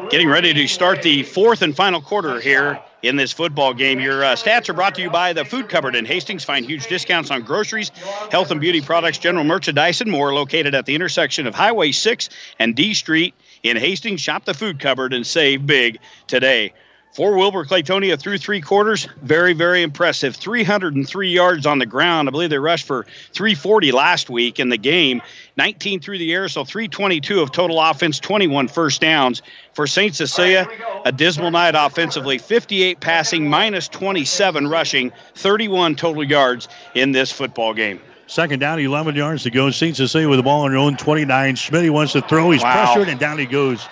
getting 0.09 0.27
ready 0.27 0.53
to 0.53 0.67
start 0.67 1.03
the 1.03 1.23
fourth 1.23 1.61
and 1.61 1.75
final 1.75 2.01
quarter 2.01 2.39
here 2.39 2.79
in 3.03 3.15
this 3.15 3.31
football 3.31 3.73
game. 3.73 3.99
Your 3.99 4.23
uh, 4.23 4.35
stats 4.35 4.67
are 4.69 4.73
brought 4.73 4.95
to 4.95 5.01
you 5.01 5.09
by 5.09 5.33
the 5.33 5.45
Food 5.45 5.69
Cupboard 5.69 5.95
in 5.95 6.05
Hastings. 6.05 6.43
Find 6.43 6.65
huge 6.65 6.87
discounts 6.87 7.29
on 7.29 7.43
groceries, 7.43 7.91
health 8.31 8.49
and 8.49 8.59
beauty 8.59 8.81
products, 8.81 9.19
general 9.19 9.43
merchandise, 9.43 10.01
and 10.01 10.09
more 10.09 10.33
located 10.33 10.73
at 10.73 10.85
the 10.87 10.95
intersection 10.95 11.45
of 11.45 11.53
Highway 11.53 11.91
6 11.91 12.29
and 12.57 12.75
D 12.75 12.93
Street 12.95 13.35
in 13.63 13.77
Hastings. 13.77 14.21
Shop 14.21 14.45
the 14.45 14.53
Food 14.53 14.79
Cupboard 14.79 15.13
and 15.13 15.25
save 15.25 15.67
big 15.67 15.99
today. 16.25 16.73
For 17.13 17.35
Wilber 17.35 17.65
Clatonia 17.65 18.19
through 18.19 18.37
three 18.37 18.61
quarters, 18.61 19.07
very, 19.23 19.53
very 19.53 19.81
impressive. 19.81 20.35
303 20.35 21.31
yards 21.31 21.65
on 21.65 21.79
the 21.79 21.85
ground. 21.87 22.27
I 22.27 22.31
believe 22.31 22.51
they 22.51 22.59
rushed 22.59 22.85
for 22.85 23.07
340 23.33 23.91
last 23.91 24.29
week 24.29 24.59
in 24.59 24.69
the 24.69 24.77
game. 24.77 25.23
19 25.57 25.99
through 25.99 26.19
the 26.19 26.31
air, 26.31 26.47
so 26.47 26.63
322 26.63 27.39
of 27.41 27.51
total 27.51 27.81
offense, 27.81 28.19
21 28.19 28.67
first 28.67 29.01
downs. 29.01 29.41
For 29.73 29.87
St. 29.87 30.13
Cecilia, 30.13 30.67
a 31.05 31.11
dismal 31.11 31.49
night 31.49 31.73
offensively. 31.75 32.37
58 32.37 32.99
passing, 32.99 33.49
minus 33.49 33.87
27 33.87 34.67
rushing, 34.67 35.11
31 35.33 35.95
total 35.95 36.23
yards 36.23 36.67
in 36.93 37.13
this 37.13 37.31
football 37.31 37.73
game. 37.73 37.99
Second 38.27 38.59
down, 38.59 38.77
11 38.79 39.15
yards 39.15 39.43
to 39.43 39.49
go. 39.49 39.71
St. 39.71 39.95
Cecilia 39.95 40.29
with 40.29 40.37
the 40.37 40.43
ball 40.43 40.65
on 40.65 40.71
their 40.71 40.79
own 40.79 40.97
29. 40.97 41.55
Schmidt 41.55 41.91
wants 41.91 42.11
to 42.11 42.21
throw. 42.21 42.51
He's 42.51 42.61
wow. 42.61 42.85
pressured, 42.93 43.09
and 43.09 43.19
down 43.19 43.39
he 43.39 43.45
goes 43.45 43.87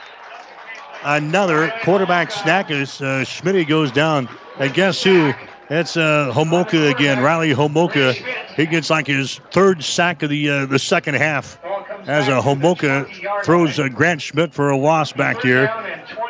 another 1.05 1.71
quarterback 1.83 2.31
snack 2.31 2.71
as 2.71 3.01
uh, 3.01 3.23
Schmidt 3.23 3.67
goes 3.67 3.91
down. 3.91 4.27
And 4.59 4.73
guess 4.73 5.03
who? 5.03 5.33
It's 5.69 5.97
uh, 5.97 6.31
Homoka 6.33 6.91
again. 6.91 7.23
Riley 7.23 7.53
Homoka. 7.53 8.13
He 8.55 8.65
gets 8.65 8.89
like 8.89 9.07
his 9.07 9.39
third 9.51 9.83
sack 9.83 10.21
of 10.23 10.29
the 10.29 10.49
uh, 10.49 10.65
the 10.65 10.79
second 10.79 11.15
half 11.15 11.59
as 12.07 12.27
a 12.27 12.39
Homoka 12.39 13.43
throws 13.43 13.79
uh, 13.79 13.87
Grant 13.89 14.21
Schmidt 14.21 14.53
for 14.53 14.69
a 14.69 14.77
loss 14.77 15.11
back 15.11 15.41
here. 15.41 15.65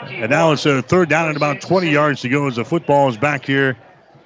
And 0.07 0.29
now 0.29 0.51
it's 0.51 0.65
a 0.65 0.81
third 0.81 1.09
down 1.09 1.27
and 1.27 1.37
about 1.37 1.61
20 1.61 1.89
yards 1.89 2.21
to 2.21 2.29
go 2.29 2.47
as 2.47 2.55
the 2.55 2.63
football 2.63 3.09
is 3.09 3.17
back 3.17 3.45
here 3.45 3.77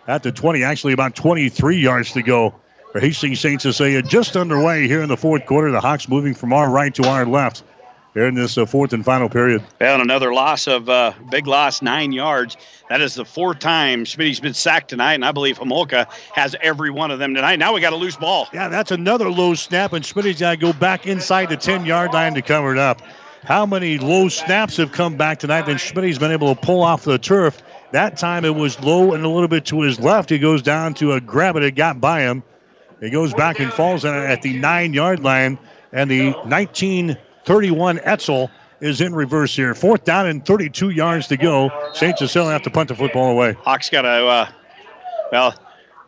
at 0.07 0.21
the 0.21 0.31
20. 0.31 0.63
Actually, 0.63 0.93
about 0.93 1.15
23 1.15 1.77
yards 1.77 2.11
to 2.11 2.21
go 2.21 2.53
for 2.91 2.99
Hastings 2.99 3.39
St. 3.39 3.61
Cecilia. 3.61 4.03
Just 4.03 4.37
underway 4.37 4.87
here 4.87 5.01
in 5.01 5.09
the 5.09 5.17
fourth 5.17 5.45
quarter. 5.47 5.71
The 5.71 5.81
Hawks 5.81 6.07
moving 6.07 6.35
from 6.35 6.53
our 6.53 6.69
right 6.69 6.93
to 6.95 7.07
our 7.07 7.25
left 7.25 7.63
here 8.13 8.27
in 8.27 8.35
this 8.35 8.57
uh, 8.57 8.65
fourth 8.65 8.93
and 8.93 9.05
final 9.05 9.29
period. 9.29 9.63
And 9.79 10.01
another 10.01 10.33
loss 10.33 10.67
of 10.67 10.89
uh, 10.89 11.13
big 11.29 11.47
loss, 11.47 11.81
nine 11.81 12.11
yards. 12.11 12.57
That 12.89 13.01
is 13.01 13.15
the 13.15 13.25
fourth 13.25 13.59
time 13.59 14.05
Schmidt's 14.05 14.39
been 14.39 14.53
sacked 14.53 14.89
tonight, 14.89 15.13
and 15.13 15.25
I 15.25 15.31
believe 15.31 15.59
Homolka 15.59 16.07
has 16.33 16.55
every 16.61 16.89
one 16.89 17.11
of 17.11 17.19
them 17.19 17.35
tonight. 17.35 17.57
Now 17.57 17.73
we 17.73 17.81
got 17.81 17.93
a 17.93 17.97
loose 17.97 18.15
ball. 18.15 18.47
Yeah, 18.53 18.67
that's 18.67 18.91
another 18.91 19.29
low 19.29 19.53
snap, 19.53 19.93
and 19.93 20.03
Schmidt's 20.03 20.39
got 20.39 20.51
to 20.51 20.57
go 20.57 20.73
back 20.73 21.05
inside 21.05 21.49
the 21.49 21.57
10 21.57 21.85
yard 21.85 22.13
line 22.13 22.33
to 22.33 22.41
cover 22.41 22.71
it 22.71 22.79
up. 22.79 23.01
How 23.43 23.65
many 23.65 23.99
low 23.99 24.27
snaps 24.27 24.77
have 24.77 24.91
come 24.91 25.15
back 25.15 25.39
tonight 25.39 25.65
that 25.67 25.79
Schmidt's 25.79 26.17
been 26.17 26.31
able 26.31 26.53
to 26.53 26.59
pull 26.59 26.81
off 26.81 27.03
the 27.03 27.17
turf? 27.17 27.61
That 27.91 28.17
time 28.17 28.43
it 28.43 28.53
was 28.53 28.79
low 28.81 29.13
and 29.13 29.23
a 29.23 29.29
little 29.29 29.47
bit 29.47 29.65
to 29.65 29.81
his 29.81 29.99
left. 29.99 30.29
He 30.29 30.39
goes 30.39 30.61
down 30.61 30.93
to 30.95 31.13
a 31.13 31.21
grab 31.21 31.55
it. 31.55 31.63
It 31.63 31.71
got 31.71 32.01
by 32.01 32.21
him. 32.21 32.43
He 32.99 33.09
goes 33.09 33.33
back 33.33 33.59
and 33.59 33.71
falls 33.71 34.03
at 34.03 34.41
the 34.41 34.57
nine 34.57 34.93
yard 34.93 35.21
line. 35.21 35.57
And 35.91 36.11
the 36.11 36.33
19- 36.33 37.17
31 37.49 37.99
Etzel 38.03 38.51
is 38.79 39.01
in 39.01 39.15
reverse 39.15 39.55
here. 39.55 39.73
Fourth 39.73 40.03
down 40.03 40.27
and 40.27 40.45
32 40.45 40.91
yards 40.91 41.25
to 41.29 41.35
go. 41.35 41.71
St. 41.95 42.15
Cecilia 42.15 42.51
have 42.51 42.61
to 42.61 42.69
punt 42.69 42.89
the 42.89 42.95
football 42.95 43.31
away. 43.31 43.53
Hawks 43.53 43.89
got 43.89 44.03
to, 44.03 44.07
uh, 44.07 44.49
well, 45.31 45.55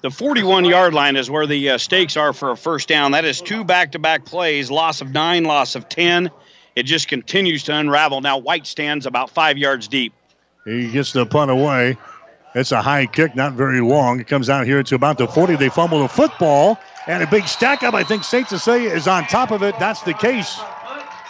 the 0.02 0.12
41 0.12 0.66
yard 0.66 0.94
line 0.94 1.16
is 1.16 1.32
where 1.32 1.48
the 1.48 1.72
uh, 1.72 1.78
stakes 1.80 2.16
are 2.16 2.32
for 2.32 2.52
a 2.52 2.56
first 2.56 2.88
down. 2.88 3.14
That 3.14 3.26
is 3.26 3.42
two 3.42 3.64
back 3.64 3.94
to 3.94 4.00
back 4.00 4.24
plays, 4.24 4.70
loss 4.70 5.02
of 5.02 5.10
nine, 5.14 5.44
loss 5.44 5.74
of 5.74 5.90
10. 5.90 6.30
It 6.76 6.84
just 6.84 7.08
continues 7.08 7.64
to 7.64 7.76
unravel. 7.76 8.22
Now 8.22 8.38
White 8.38 8.68
stands 8.68 9.08
about 9.08 9.32
five 9.32 9.58
yards 9.58 9.88
deep. 9.88 10.14
He 10.66 10.92
gets 10.92 11.12
the 11.12 11.26
punt 11.26 11.50
away. 11.50 11.98
It's 12.54 12.72
a 12.72 12.84
high 12.84 13.08
kick, 13.08 13.36
not 13.36 13.54
very 13.54 13.82
long. 13.82 14.20
It 14.20 14.28
comes 14.28 14.48
out 14.48 14.68
here 14.68 14.84
to 14.84 14.94
about 14.94 15.18
the 15.18 15.28
40. 15.28 15.56
They 15.56 15.70
fumble 15.70 16.04
the 16.04 16.08
football 16.08 16.78
and 17.08 17.24
a 17.24 17.28
big 17.28 17.48
stack 17.48 17.82
up. 17.82 17.96
I 17.96 18.04
think 18.04 18.26
St. 18.26 18.48
Cecilia 18.48 18.92
is 18.92 19.08
on 19.08 19.24
top 19.24 19.50
of 19.50 19.64
it. 19.64 19.74
That's 19.80 20.04
the 20.04 20.14
case. 20.14 20.62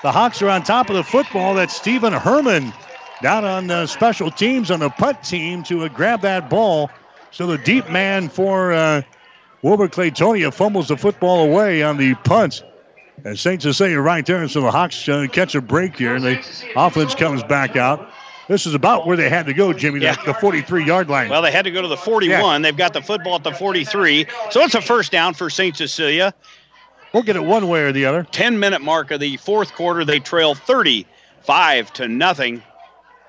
The 0.04 0.12
Hawks 0.12 0.42
are 0.42 0.50
on 0.50 0.64
top 0.64 0.90
of 0.90 0.96
the 0.96 1.04
football. 1.04 1.54
That's 1.54 1.76
Stephen 1.76 2.12
Herman 2.12 2.74
down 3.22 3.46
on 3.46 3.68
the 3.68 3.86
special 3.86 4.32
teams 4.32 4.72
on 4.72 4.80
the 4.80 4.90
punt 4.90 5.24
team 5.24 5.62
to 5.64 5.84
uh, 5.84 5.90
grab 5.90 6.22
that 6.22 6.50
ball. 6.50 6.90
So 7.30 7.46
the 7.46 7.58
deep 7.60 7.90
man 7.90 8.28
for 8.30 8.74
uh, 8.74 9.04
Wilber 9.62 9.88
Clatonia 9.88 10.52
fumbles 10.52 10.88
the 10.88 10.98
football 10.98 11.44
away 11.44 11.84
on 11.84 11.98
the 11.98 12.16
punt. 12.16 12.64
And 13.24 13.38
St. 13.38 13.62
Cecilia 13.62 14.00
right 14.00 14.26
there. 14.26 14.42
And 14.42 14.50
so 14.50 14.62
the 14.62 14.72
Hawks 14.72 15.08
uh, 15.08 15.28
catch 15.32 15.54
a 15.54 15.62
break 15.62 15.98
here, 15.98 16.16
and 16.16 16.26
the 16.26 16.72
offense 16.76 17.14
comes 17.14 17.44
back 17.44 17.76
out. 17.76 18.12
This 18.48 18.66
is 18.66 18.74
about 18.74 19.06
where 19.06 19.16
they 19.16 19.30
had 19.30 19.46
to 19.46 19.54
go, 19.54 19.72
Jimmy, 19.72 20.02
yeah. 20.02 20.16
the 20.26 20.34
43 20.34 20.84
yard 20.84 21.10
line. 21.10 21.30
Well, 21.30 21.42
they 21.42 21.52
had 21.52 21.66
to 21.66 21.72
go 21.72 21.82
to 21.82 21.88
the 21.88 21.96
41. 21.96 22.42
Yeah. 22.42 22.60
They've 22.60 22.76
got 22.76 22.94
the 22.94 23.02
football 23.02 23.36
at 23.36 23.44
the 23.44 23.54
43. 23.54 24.26
So 24.50 24.62
it's 24.62 24.76
a 24.76 24.82
first 24.82 25.12
down 25.12 25.36
for 25.36 25.50
St. 25.50 25.78
Cecilia. 25.78 26.34
We'll 27.14 27.24
get 27.24 27.36
it 27.36 27.44
one 27.44 27.68
way 27.68 27.84
or 27.84 27.92
the 27.92 28.06
other. 28.06 28.24
10 28.24 28.60
minute 28.60 28.82
mark 28.82 29.12
of 29.12 29.20
the 29.20 29.38
fourth 29.38 29.74
quarter. 29.74 30.06
They 30.06 30.20
trail 30.20 30.56
35 30.56 31.94
to 31.94 32.08
nothing. 32.08 32.64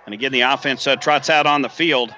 And 0.07 0.15
again, 0.15 0.33
the 0.33 0.43
offense 0.43 0.87
uh, 0.87 0.97
trots 0.97 1.31
out 1.31 1.47
on 1.47 1.63
the 1.63 1.69
field 1.69 2.15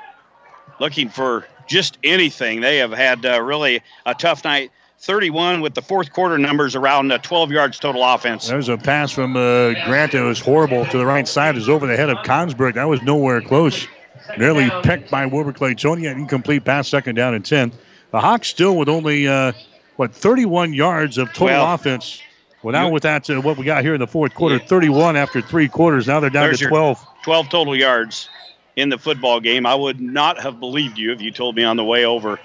looking 0.80 1.08
for 1.08 1.46
just 1.66 1.98
anything. 2.04 2.60
They 2.60 2.78
have 2.78 2.92
had 2.92 3.24
uh, 3.24 3.40
really 3.42 3.82
a 4.06 4.14
tough 4.14 4.44
night. 4.44 4.70
31 5.00 5.60
with 5.60 5.74
the 5.74 5.82
fourth 5.82 6.12
quarter 6.12 6.38
numbers 6.38 6.74
around 6.74 7.12
uh, 7.12 7.18
12 7.18 7.50
yards 7.50 7.78
total 7.78 8.02
offense. 8.02 8.48
There's 8.48 8.70
a 8.70 8.78
pass 8.78 9.10
from 9.10 9.36
uh, 9.36 9.74
Grant 9.84 10.12
that 10.12 10.22
was 10.22 10.40
horrible 10.40 10.86
to 10.86 10.96
the 10.96 11.04
right 11.04 11.28
side. 11.28 11.56
It 11.56 11.58
was 11.58 11.68
over 11.68 11.86
the 11.86 11.96
head 11.96 12.08
of 12.08 12.18
Consberg. 12.18 12.74
That 12.74 12.88
was 12.88 13.02
nowhere 13.02 13.42
close. 13.42 13.86
Nearly 14.38 14.70
picked 14.82 15.10
by 15.10 15.26
Wilber 15.26 15.52
Clatonia. 15.52 16.12
Incomplete 16.12 16.64
pass, 16.64 16.88
second 16.88 17.16
down 17.16 17.34
and 17.34 17.44
10. 17.44 17.72
The 18.12 18.20
Hawks 18.20 18.48
still 18.48 18.76
with 18.76 18.88
only 18.88 19.28
uh, 19.28 19.52
what 19.96 20.14
31 20.14 20.74
yards 20.74 21.18
of 21.18 21.28
total 21.28 21.46
well, 21.46 21.74
offense. 21.74 22.20
Well, 22.62 22.72
now 22.72 22.88
with 22.88 23.02
that, 23.02 23.28
uh, 23.28 23.40
what 23.40 23.58
we 23.58 23.64
got 23.64 23.82
here 23.82 23.92
in 23.94 24.00
the 24.00 24.06
fourth 24.06 24.34
quarter, 24.34 24.58
31 24.58 25.16
after 25.16 25.42
three 25.42 25.68
quarters. 25.68 26.06
Now 26.06 26.20
they're 26.20 26.30
down 26.30 26.54
to 26.54 26.66
12. 26.66 27.06
12 27.22 27.48
total 27.50 27.76
yards 27.76 28.28
in 28.76 28.88
the 28.88 28.98
football 28.98 29.40
game. 29.40 29.66
I 29.66 29.74
would 29.74 30.00
not 30.00 30.40
have 30.40 30.60
believed 30.60 30.98
you 30.98 31.12
if 31.12 31.20
you 31.20 31.30
told 31.30 31.56
me 31.56 31.64
on 31.64 31.76
the 31.76 31.84
way 31.84 32.04
over. 32.04 32.40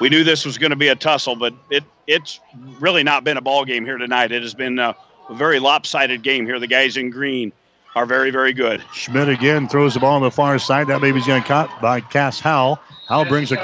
We 0.00 0.08
knew 0.08 0.24
this 0.24 0.44
was 0.44 0.58
going 0.58 0.70
to 0.70 0.76
be 0.76 0.88
a 0.88 0.96
tussle, 0.96 1.36
but 1.36 1.54
it 1.70 1.84
it's 2.08 2.40
really 2.80 3.04
not 3.04 3.22
been 3.22 3.36
a 3.36 3.40
ball 3.40 3.64
game 3.64 3.84
here 3.84 3.98
tonight. 3.98 4.32
It 4.32 4.42
has 4.42 4.54
been 4.54 4.80
a, 4.80 4.96
a 5.28 5.34
very 5.34 5.60
lopsided 5.60 6.22
game 6.22 6.46
here. 6.46 6.58
The 6.58 6.66
guys 6.66 6.96
in 6.96 7.10
green 7.10 7.52
are 7.94 8.06
very, 8.06 8.30
very 8.30 8.52
good. 8.52 8.82
Schmidt 8.92 9.28
again 9.28 9.68
throws 9.68 9.94
the 9.94 10.00
ball 10.00 10.16
on 10.16 10.22
the 10.22 10.30
far 10.30 10.58
side. 10.58 10.88
That 10.88 11.00
baby's 11.00 11.26
going 11.26 11.42
to 11.42 11.48
caught 11.48 11.80
by 11.80 12.00
Cass 12.00 12.40
Howell. 12.40 12.80
Howell 13.08 13.24
brings 13.26 13.50
the 13.50 13.56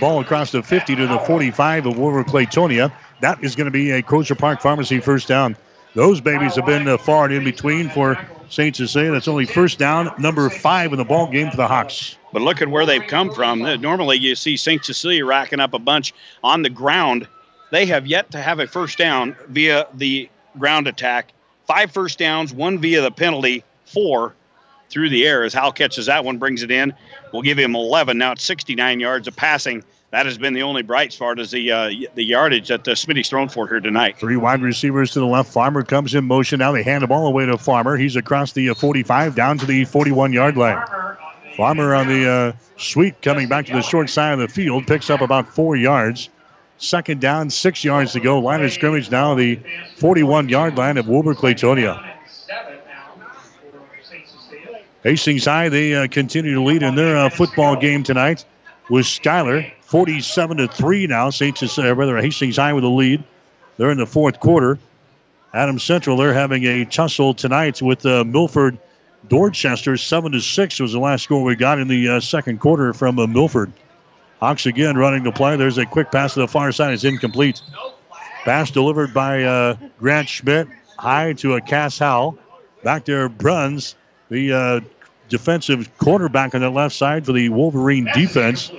ball 0.00 0.20
across 0.20 0.50
the 0.50 0.62
50 0.62 0.96
to 0.96 1.06
the 1.06 1.18
45 1.20 1.86
of 1.86 1.98
Wilber 1.98 2.24
Clatonia. 2.24 2.92
That 3.20 3.42
is 3.44 3.54
going 3.54 3.66
to 3.66 3.70
be 3.70 3.90
a 3.90 4.02
Crozier 4.02 4.34
Park 4.34 4.60
Pharmacy 4.60 5.00
first 5.00 5.28
down. 5.28 5.56
Those 5.94 6.20
babies 6.20 6.54
have 6.56 6.66
been 6.66 6.88
uh, 6.88 6.96
far 6.96 7.26
and 7.26 7.34
in 7.34 7.44
between 7.44 7.90
for 7.90 8.18
St. 8.48 8.74
Cecilia. 8.74 9.10
That's 9.10 9.28
only 9.28 9.44
first 9.44 9.78
down, 9.78 10.10
number 10.18 10.48
five 10.48 10.92
in 10.92 10.98
the 10.98 11.04
ball 11.04 11.30
game 11.30 11.50
for 11.50 11.56
the 11.56 11.68
Hawks. 11.68 12.16
But 12.32 12.42
look 12.42 12.62
at 12.62 12.68
where 12.68 12.86
they've 12.86 13.06
come 13.06 13.32
from. 13.32 13.60
Normally, 13.80 14.18
you 14.18 14.34
see 14.34 14.56
St. 14.56 14.84
Cecilia 14.84 15.24
racking 15.24 15.60
up 15.60 15.74
a 15.74 15.78
bunch 15.78 16.14
on 16.42 16.62
the 16.62 16.70
ground. 16.70 17.26
They 17.70 17.86
have 17.86 18.06
yet 18.06 18.30
to 18.32 18.38
have 18.38 18.58
a 18.58 18.66
first 18.66 18.96
down 18.96 19.36
via 19.48 19.86
the 19.94 20.30
ground 20.58 20.86
attack. 20.86 21.32
Five 21.66 21.90
first 21.90 22.18
downs, 22.18 22.52
one 22.52 22.78
via 22.78 23.02
the 23.02 23.10
penalty, 23.10 23.64
four 23.84 24.34
through 24.88 25.10
the 25.10 25.26
air 25.26 25.44
as 25.44 25.52
Hal 25.52 25.72
catches 25.72 26.06
that 26.06 26.24
one, 26.24 26.38
brings 26.38 26.62
it 26.62 26.70
in. 26.70 26.94
We'll 27.32 27.42
give 27.42 27.58
him 27.58 27.74
11. 27.74 28.18
Now 28.18 28.32
it's 28.32 28.44
69 28.44 29.00
yards 29.00 29.28
of 29.28 29.36
passing. 29.36 29.84
That 30.10 30.24
has 30.24 30.38
been 30.38 30.54
the 30.54 30.62
only 30.62 30.82
bright 30.82 31.12
spot 31.12 31.38
is 31.38 31.50
the 31.50 31.70
uh, 31.70 31.90
the 32.14 32.24
yardage 32.24 32.68
that 32.68 32.88
uh, 32.88 32.92
Smitty's 32.92 33.28
thrown 33.28 33.50
for 33.50 33.68
here 33.68 33.78
tonight. 33.78 34.16
Three 34.18 34.36
wide 34.36 34.62
receivers 34.62 35.10
to 35.12 35.20
the 35.20 35.26
left. 35.26 35.52
Farmer 35.52 35.82
comes 35.82 36.14
in 36.14 36.24
motion. 36.24 36.60
Now 36.60 36.72
they 36.72 36.82
hand 36.82 37.02
the 37.02 37.06
ball 37.06 37.26
away 37.26 37.44
to 37.44 37.58
Farmer. 37.58 37.96
He's 37.98 38.16
across 38.16 38.52
the 38.52 38.70
uh, 38.70 38.74
45 38.74 39.34
down 39.34 39.58
to 39.58 39.66
the 39.66 39.84
41 39.84 40.32
yard 40.32 40.56
line. 40.56 40.82
Farmer 41.58 41.94
on 41.94 42.06
the 42.06 42.26
uh, 42.26 42.52
sweep 42.78 43.20
coming 43.20 43.48
back 43.48 43.66
to 43.66 43.72
the 43.72 43.82
short 43.82 44.08
side 44.08 44.32
of 44.32 44.38
the 44.38 44.48
field 44.48 44.86
picks 44.86 45.10
up 45.10 45.20
about 45.20 45.46
four 45.46 45.76
yards. 45.76 46.30
Second 46.78 47.20
down, 47.20 47.50
six 47.50 47.84
yards 47.84 48.12
to 48.12 48.20
go. 48.20 48.38
Line 48.38 48.64
of 48.64 48.72
scrimmage 48.72 49.10
now 49.10 49.34
the 49.34 49.58
41 49.96 50.48
yard 50.48 50.78
line 50.78 50.96
of 50.96 51.08
Wilber 51.08 51.34
Clatonia. 51.34 52.17
Hastings 55.04 55.44
High, 55.44 55.68
they 55.68 55.94
uh, 55.94 56.08
continue 56.08 56.54
to 56.54 56.62
lead 56.62 56.82
in 56.82 56.94
their 56.94 57.16
uh, 57.16 57.30
football 57.30 57.76
game 57.76 58.02
tonight 58.02 58.44
with 58.90 59.06
Schuyler, 59.06 59.64
47 59.82 60.56
to 60.58 60.68
3 60.68 61.06
now. 61.06 61.30
St. 61.30 61.56
Cecilia, 61.56 61.94
rather, 61.94 62.16
Hastings 62.16 62.56
High 62.56 62.72
with 62.72 62.82
the 62.82 62.90
lead. 62.90 63.22
They're 63.76 63.90
in 63.90 63.98
the 63.98 64.06
fourth 64.06 64.40
quarter. 64.40 64.78
Adam 65.54 65.78
Central, 65.78 66.16
they're 66.16 66.34
having 66.34 66.64
a 66.64 66.84
tussle 66.84 67.32
tonight 67.32 67.80
with 67.80 68.04
uh, 68.04 68.24
Milford 68.24 68.78
Dorchester. 69.28 69.96
7 69.96 70.32
to 70.32 70.40
6 70.40 70.80
was 70.80 70.92
the 70.92 70.98
last 70.98 71.24
score 71.24 71.42
we 71.42 71.54
got 71.56 71.78
in 71.78 71.88
the 71.88 72.08
uh, 72.08 72.20
second 72.20 72.58
quarter 72.60 72.92
from 72.92 73.18
uh, 73.18 73.26
Milford. 73.26 73.72
Hawks 74.40 74.66
again 74.66 74.96
running 74.96 75.22
the 75.22 75.32
play. 75.32 75.56
There's 75.56 75.78
a 75.78 75.86
quick 75.86 76.10
pass 76.12 76.34
to 76.34 76.40
the 76.40 76.48
far 76.48 76.70
side. 76.72 76.92
It's 76.92 77.04
incomplete. 77.04 77.62
Pass 78.44 78.70
delivered 78.70 79.14
by 79.14 79.44
uh, 79.44 79.76
Grant 79.98 80.28
Schmidt. 80.28 80.68
high 80.98 81.32
to 81.34 81.54
a 81.54 81.60
Cass 81.60 81.98
Howell. 81.98 82.38
Back 82.84 83.04
there, 83.04 83.28
Bruns, 83.28 83.96
the 84.30 84.52
uh, 84.52 84.80
defensive 85.28 85.96
quarterback 85.98 86.54
on 86.54 86.60
the 86.60 86.70
left 86.70 86.94
side 86.94 87.26
for 87.26 87.32
the 87.32 87.48
Wolverine 87.48 88.08
defense. 88.14 88.70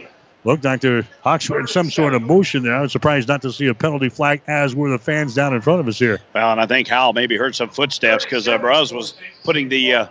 Looked 0.45 0.63
like 0.63 0.79
the 0.79 1.05
Hawks 1.21 1.49
were 1.49 1.59
in 1.59 1.67
some 1.67 1.91
sort 1.91 2.13
of 2.13 2.21
motion 2.21 2.63
there. 2.63 2.73
I 2.73 2.81
was 2.81 2.93
surprised 2.93 3.27
not 3.27 3.41
to 3.41 3.51
see 3.51 3.67
a 3.67 3.73
penalty 3.73 4.07
flag, 4.07 4.41
as 4.47 4.73
were 4.73 4.89
the 4.89 4.97
fans 4.97 5.35
down 5.35 5.53
in 5.53 5.59
front 5.59 5.81
of 5.81 5.87
us 5.89 5.99
here. 5.99 6.21
Well, 6.33 6.53
and 6.53 6.61
I 6.61 6.65
think 6.65 6.87
Hal 6.87 7.11
maybe 7.11 7.35
heard 7.35 7.55
some 7.55 7.69
footsteps 7.69 8.23
because 8.23 8.47
uh, 8.47 8.57
Bruz 8.57 8.93
was 8.93 9.15
putting 9.43 9.67
the 9.67 9.93
uh, 9.93 10.07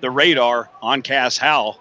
the 0.00 0.10
radar 0.10 0.68
on 0.82 1.02
Cass 1.02 1.38
Howell 1.38 1.80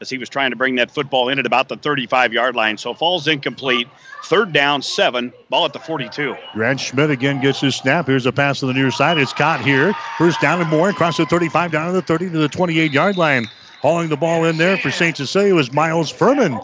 as 0.00 0.10
he 0.10 0.18
was 0.18 0.28
trying 0.28 0.50
to 0.50 0.56
bring 0.56 0.76
that 0.76 0.90
football 0.90 1.28
in 1.28 1.38
at 1.38 1.46
about 1.46 1.68
the 1.68 1.76
35 1.76 2.32
yard 2.32 2.54
line. 2.56 2.76
So 2.78 2.94
falls 2.94 3.26
incomplete. 3.26 3.88
Third 4.24 4.52
down, 4.52 4.82
seven. 4.82 5.32
Ball 5.48 5.66
at 5.66 5.72
the 5.72 5.78
42. 5.78 6.36
Grant 6.52 6.80
Schmidt 6.80 7.10
again 7.10 7.40
gets 7.40 7.60
his 7.60 7.76
snap. 7.76 8.06
Here's 8.06 8.26
a 8.26 8.32
pass 8.32 8.60
to 8.60 8.66
the 8.66 8.74
near 8.74 8.90
side. 8.90 9.18
It's 9.18 9.32
caught 9.32 9.60
here. 9.60 9.94
First 10.16 10.40
down 10.40 10.60
and 10.60 10.70
more 10.70 10.90
across 10.90 11.16
the 11.16 11.26
35, 11.26 11.72
down 11.72 11.86
to 11.86 11.92
the 11.92 12.02
30 12.02 12.30
to 12.30 12.38
the 12.38 12.48
28 12.48 12.92
yard 12.92 13.16
line. 13.16 13.46
Hauling 13.80 14.08
the 14.08 14.16
ball 14.16 14.44
in 14.44 14.56
there 14.56 14.76
for 14.76 14.90
St. 14.90 15.16
Cecilia 15.16 15.54
was 15.54 15.72
Miles 15.72 16.10
Furman. 16.10 16.58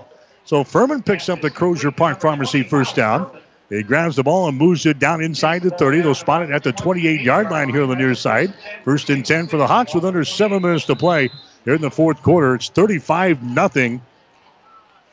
So 0.44 0.64
Furman 0.64 1.02
picks 1.02 1.28
up 1.28 1.40
the 1.40 1.50
Crozier 1.50 1.92
Park 1.92 2.20
Pharmacy 2.20 2.64
first 2.64 2.96
down. 2.96 3.30
He 3.70 3.82
grabs 3.82 4.16
the 4.16 4.22
ball 4.22 4.48
and 4.48 4.58
moves 4.58 4.84
it 4.84 4.98
down 4.98 5.22
inside 5.22 5.62
the 5.62 5.70
30. 5.70 6.02
They'll 6.02 6.14
spot 6.14 6.42
it 6.42 6.50
at 6.50 6.64
the 6.64 6.72
28 6.72 7.22
yard 7.22 7.50
line 7.50 7.70
here 7.70 7.82
on 7.82 7.88
the 7.88 7.96
near 7.96 8.14
side. 8.14 8.52
First 8.84 9.08
and 9.10 9.24
10 9.24 9.46
for 9.46 9.56
the 9.56 9.66
Hawks 9.66 9.94
with 9.94 10.04
under 10.04 10.24
seven 10.24 10.60
minutes 10.60 10.84
to 10.86 10.96
play 10.96 11.30
here 11.64 11.74
in 11.74 11.80
the 11.80 11.90
fourth 11.90 12.22
quarter. 12.22 12.54
It's 12.54 12.68
35 12.68 13.42
nothing. 13.42 14.00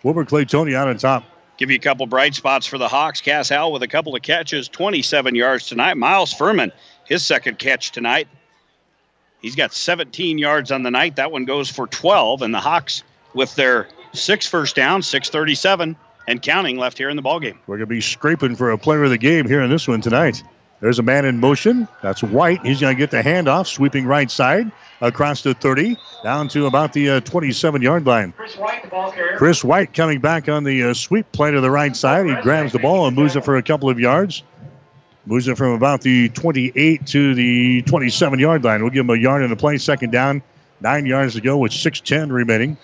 Wilber 0.03 0.25
Clatonia 0.25 0.75
out 0.75 0.87
on 0.87 0.97
top. 0.97 1.23
Give 1.57 1.69
you 1.69 1.75
a 1.75 1.79
couple 1.79 2.07
bright 2.07 2.33
spots 2.33 2.65
for 2.65 2.77
the 2.77 2.87
Hawks. 2.87 3.21
Cass 3.21 3.49
Howell 3.49 3.71
with 3.71 3.83
a 3.83 3.87
couple 3.87 4.15
of 4.15 4.21
catches, 4.21 4.67
27 4.67 5.35
yards 5.35 5.67
tonight. 5.67 5.95
Miles 5.95 6.33
Furman, 6.33 6.71
his 7.05 7.23
second 7.25 7.59
catch 7.59 7.91
tonight. 7.91 8.27
He's 9.41 9.55
got 9.55 9.73
17 9.73 10.37
yards 10.37 10.71
on 10.71 10.83
the 10.83 10.91
night. 10.91 11.15
That 11.17 11.31
one 11.31 11.45
goes 11.45 11.69
for 11.69 11.87
12. 11.87 12.41
And 12.41 12.53
the 12.53 12.59
Hawks, 12.59 13.03
with 13.33 13.55
their 13.55 13.87
six 14.13 14.47
first 14.47 14.75
down, 14.75 15.01
637 15.01 15.95
and 16.27 16.41
counting 16.41 16.77
left 16.77 16.97
here 16.97 17.09
in 17.09 17.15
the 17.15 17.23
ballgame. 17.23 17.57
We're 17.67 17.77
going 17.77 17.81
to 17.81 17.85
be 17.87 18.01
scraping 18.01 18.55
for 18.55 18.71
a 18.71 18.77
player 18.77 19.03
of 19.03 19.09
the 19.09 19.17
game 19.17 19.47
here 19.47 19.61
in 19.61 19.69
this 19.69 19.87
one 19.87 20.01
tonight. 20.01 20.43
There's 20.81 20.97
a 20.97 21.03
man 21.03 21.25
in 21.25 21.39
motion. 21.39 21.87
That's 22.01 22.23
White. 22.23 22.65
He's 22.65 22.81
going 22.81 22.95
to 22.95 22.99
get 22.99 23.11
the 23.11 23.21
handoff, 23.21 23.67
sweeping 23.67 24.05
right 24.05 24.29
side 24.29 24.71
across 24.99 25.43
the 25.43 25.53
30, 25.53 25.95
down 26.23 26.47
to 26.49 26.65
about 26.65 26.91
the 26.91 27.09
uh, 27.11 27.19
27 27.21 27.83
yard 27.83 28.05
line. 28.07 28.31
Chris 28.31 28.57
White, 28.57 28.81
the 28.81 28.89
ball 28.89 29.11
carrier. 29.11 29.37
Chris 29.37 29.63
White 29.63 29.93
coming 29.93 30.19
back 30.19 30.49
on 30.49 30.63
the 30.63 30.83
uh, 30.83 30.93
sweep 30.95 31.31
play 31.31 31.51
to 31.51 31.61
the 31.61 31.69
right 31.69 31.95
side. 31.95 32.25
He 32.25 32.35
grabs 32.41 32.71
the 32.71 32.79
ball 32.79 33.05
and 33.05 33.15
moves 33.15 33.35
it 33.35 33.45
for 33.45 33.57
a 33.57 33.63
couple 33.63 33.91
of 33.91 33.99
yards. 33.99 34.41
Moves 35.27 35.47
it 35.47 35.55
from 35.55 35.73
about 35.73 36.01
the 36.01 36.29
28 36.29 37.05
to 37.07 37.35
the 37.35 37.83
27 37.83 38.39
yard 38.39 38.63
line. 38.63 38.81
We'll 38.81 38.89
give 38.89 39.05
him 39.05 39.11
a 39.11 39.15
yard 39.15 39.43
in 39.43 39.51
the 39.51 39.55
play. 39.55 39.77
Second 39.77 40.11
down, 40.11 40.41
nine 40.79 41.05
yards 41.05 41.35
to 41.35 41.41
go 41.41 41.59
with 41.59 41.71
6.10 41.71 42.31
remaining. 42.31 42.75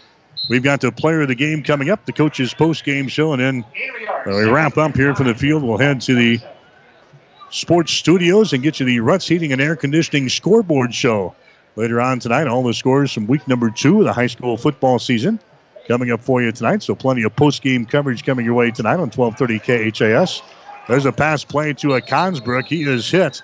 We've 0.51 0.61
got 0.61 0.81
the 0.81 0.91
player 0.91 1.21
of 1.21 1.29
the 1.29 1.35
game 1.35 1.63
coming 1.63 1.89
up, 1.89 2.05
the 2.05 2.13
coach's 2.13 2.53
post 2.53 2.83
game 2.85 3.07
show, 3.07 3.33
and 3.33 3.41
then 3.41 3.65
we 4.27 4.43
wrap 4.45 4.77
up 4.77 4.95
here 4.95 5.15
from 5.15 5.27
the 5.27 5.35
field. 5.35 5.63
We'll 5.63 5.79
head 5.79 5.99
to 6.01 6.13
the 6.13 6.39
sports 7.49 7.91
studios 7.91 8.53
and 8.53 8.63
get 8.63 8.79
you 8.79 8.85
the 8.85 8.99
Ruts 8.99 9.27
Heating 9.27 9.51
and 9.51 9.61
Air 9.61 9.75
Conditioning 9.75 10.29
scoreboard 10.29 10.93
show 10.93 11.35
later 11.75 12.01
on 12.01 12.19
tonight. 12.19 12.47
All 12.47 12.63
the 12.63 12.73
scores 12.73 13.13
from 13.13 13.27
week 13.27 13.47
number 13.47 13.69
two 13.69 13.99
of 13.99 14.05
the 14.05 14.13
high 14.13 14.27
school 14.27 14.57
football 14.57 14.99
season 14.99 15.39
coming 15.87 16.11
up 16.11 16.21
for 16.21 16.41
you 16.41 16.51
tonight. 16.51 16.83
So 16.83 16.95
plenty 16.95 17.23
of 17.23 17.35
post 17.35 17.61
game 17.61 17.85
coverage 17.85 18.25
coming 18.25 18.45
your 18.45 18.55
way 18.55 18.71
tonight 18.71 18.99
on 18.99 19.09
1230 19.09 19.91
KHAS. 19.91 20.41
There's 20.87 21.05
a 21.05 21.11
pass 21.11 21.43
play 21.43 21.73
to 21.73 21.93
a 21.93 22.01
Consbrook. 22.01 22.65
He 22.65 22.83
is 22.83 23.09
hit. 23.09 23.41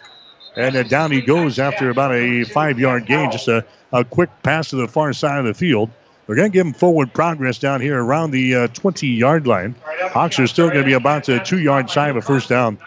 And 0.56 0.88
down 0.88 1.12
he 1.12 1.22
goes 1.22 1.58
after 1.58 1.90
about 1.90 2.14
a 2.14 2.44
five 2.46 2.80
yard 2.80 3.06
gain. 3.06 3.32
Just 3.32 3.48
a, 3.48 3.66
a 3.92 4.04
quick 4.04 4.30
pass 4.44 4.70
to 4.70 4.76
the 4.76 4.88
far 4.88 5.14
side 5.14 5.40
of 5.40 5.46
the 5.46 5.54
field. 5.54 5.90
We're 6.28 6.36
going 6.36 6.52
to 6.52 6.54
give 6.54 6.66
him 6.66 6.74
forward 6.74 7.14
progress 7.14 7.60
down 7.60 7.82
here 7.82 8.02
around 8.02 8.32
the 8.32 8.56
uh, 8.56 8.68
20 8.68 9.08
yard 9.08 9.46
line. 9.46 9.76
Hawks 10.12 10.40
are 10.40 10.48
still 10.48 10.68
going 10.68 10.82
to 10.82 10.86
be 10.86 10.94
about 10.94 11.28
a 11.28 11.40
two 11.40 11.60
yard 11.60 11.90
shy 11.90 12.08
of 12.08 12.16
a 12.16 12.22
first 12.22 12.50
down. 12.50 12.78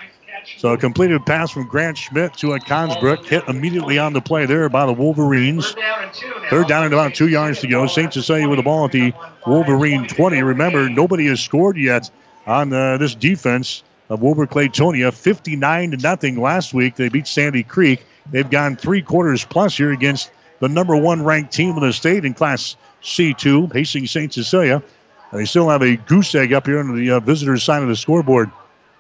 So 0.59 0.73
a 0.73 0.79
completed 0.79 1.27
pass 1.27 1.51
from 1.51 1.67
Grant 1.67 1.99
Schmidt 1.99 2.35
to 2.39 2.55
a 2.55 2.61
Consbrook, 2.61 3.27
hit 3.27 3.45
immediately 3.49 3.99
on 3.99 4.13
the 4.13 4.21
play 4.21 4.47
there 4.47 4.69
by 4.69 4.87
the 4.87 4.93
Wolverines. 4.93 5.75
Third 6.51 6.69
down 6.69 6.85
and 6.85 6.93
about 6.93 7.15
two 7.15 7.29
yards 7.29 7.61
to 7.61 7.67
go. 7.67 7.87
St. 7.87 8.13
Cecilia 8.13 8.49
with 8.49 8.59
the 8.59 8.63
ball 8.63 8.87
at 8.87 8.93
the 8.93 9.13
Wolverine 9.47 10.07
20. 10.07 10.43
Remember, 10.43 10.89
nobody 10.89 11.27
has 11.27 11.41
scored 11.41 11.77
yet 11.77 12.11
on 12.47 12.73
uh, 12.73 12.97
this 12.97 13.15
defense 13.15 13.83
of 14.09 14.23
Wilber 14.23 14.47
Clatonia. 14.47 15.13
59 15.13 15.91
to 15.91 15.97
nothing 15.97 16.41
last 16.41 16.73
week. 16.73 16.97
They 16.97 17.09
beat 17.09 17.27
Sandy 17.27 17.63
Creek. 17.63 18.05
They've 18.31 18.49
gone 18.49 18.77
three 18.77 19.03
quarters 19.03 19.45
plus 19.45 19.77
here 19.77 19.93
against 19.93 20.31
the 20.61 20.69
number 20.69 20.97
one 20.97 21.23
ranked 21.25 21.53
team 21.53 21.77
in 21.77 21.83
the 21.83 21.93
state 21.93 22.25
in 22.25 22.35
Class 22.35 22.77
C2, 23.03 23.73
Hastings 23.73 24.11
St. 24.11 24.33
Cecilia. 24.33 24.83
And 25.31 25.41
they 25.41 25.45
still 25.45 25.69
have 25.69 25.83
a 25.83 25.97
goose 25.97 26.35
egg 26.35 26.53
up 26.53 26.67
here 26.67 26.79
on 26.79 26.95
the 26.95 27.11
uh, 27.11 27.21
visitors' 27.21 27.63
side 27.63 27.83
of 27.83 27.89
the 27.89 27.97
scoreboard. 27.97 28.51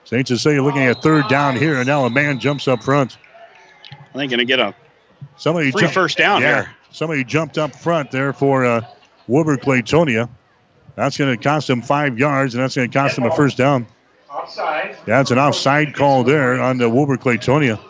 St. 0.06 0.26
Cecilia 0.26 0.62
looking 0.62 0.82
at 0.82 1.02
third 1.02 1.26
down 1.28 1.56
here, 1.56 1.78
and 1.78 1.86
now 1.86 2.04
a 2.04 2.10
man 2.10 2.38
jumps 2.38 2.68
up 2.68 2.82
front. 2.82 3.18
I 3.90 4.18
think 4.18 4.30
going 4.30 4.38
to 4.38 4.44
get 4.44 4.60
a 4.60 4.72
somebody 5.36 5.72
free 5.72 5.88
first 5.88 6.16
down 6.16 6.40
yeah, 6.40 6.62
here. 6.62 6.74
Somebody 6.92 7.24
jumped 7.24 7.58
up 7.58 7.74
front 7.74 8.12
there 8.12 8.32
for 8.32 8.64
uh, 8.64 8.86
Wilber 9.26 9.56
Clatonia. 9.56 10.28
That's 10.94 11.18
going 11.18 11.36
to 11.36 11.42
cost 11.42 11.68
him 11.68 11.82
five 11.82 12.18
yards, 12.18 12.54
and 12.54 12.62
that's 12.62 12.76
going 12.76 12.88
to 12.88 12.96
cost 12.96 13.18
him 13.18 13.24
a 13.24 13.34
first 13.34 13.56
down. 13.56 13.86
Offside. 14.30 14.96
Yeah, 15.08 15.20
it's 15.20 15.32
an 15.32 15.38
offside 15.38 15.94
call 15.94 16.22
there 16.22 16.60
on 16.60 16.78
the 16.78 16.88
Wilber 16.88 17.16
Clatonia. 17.16 17.80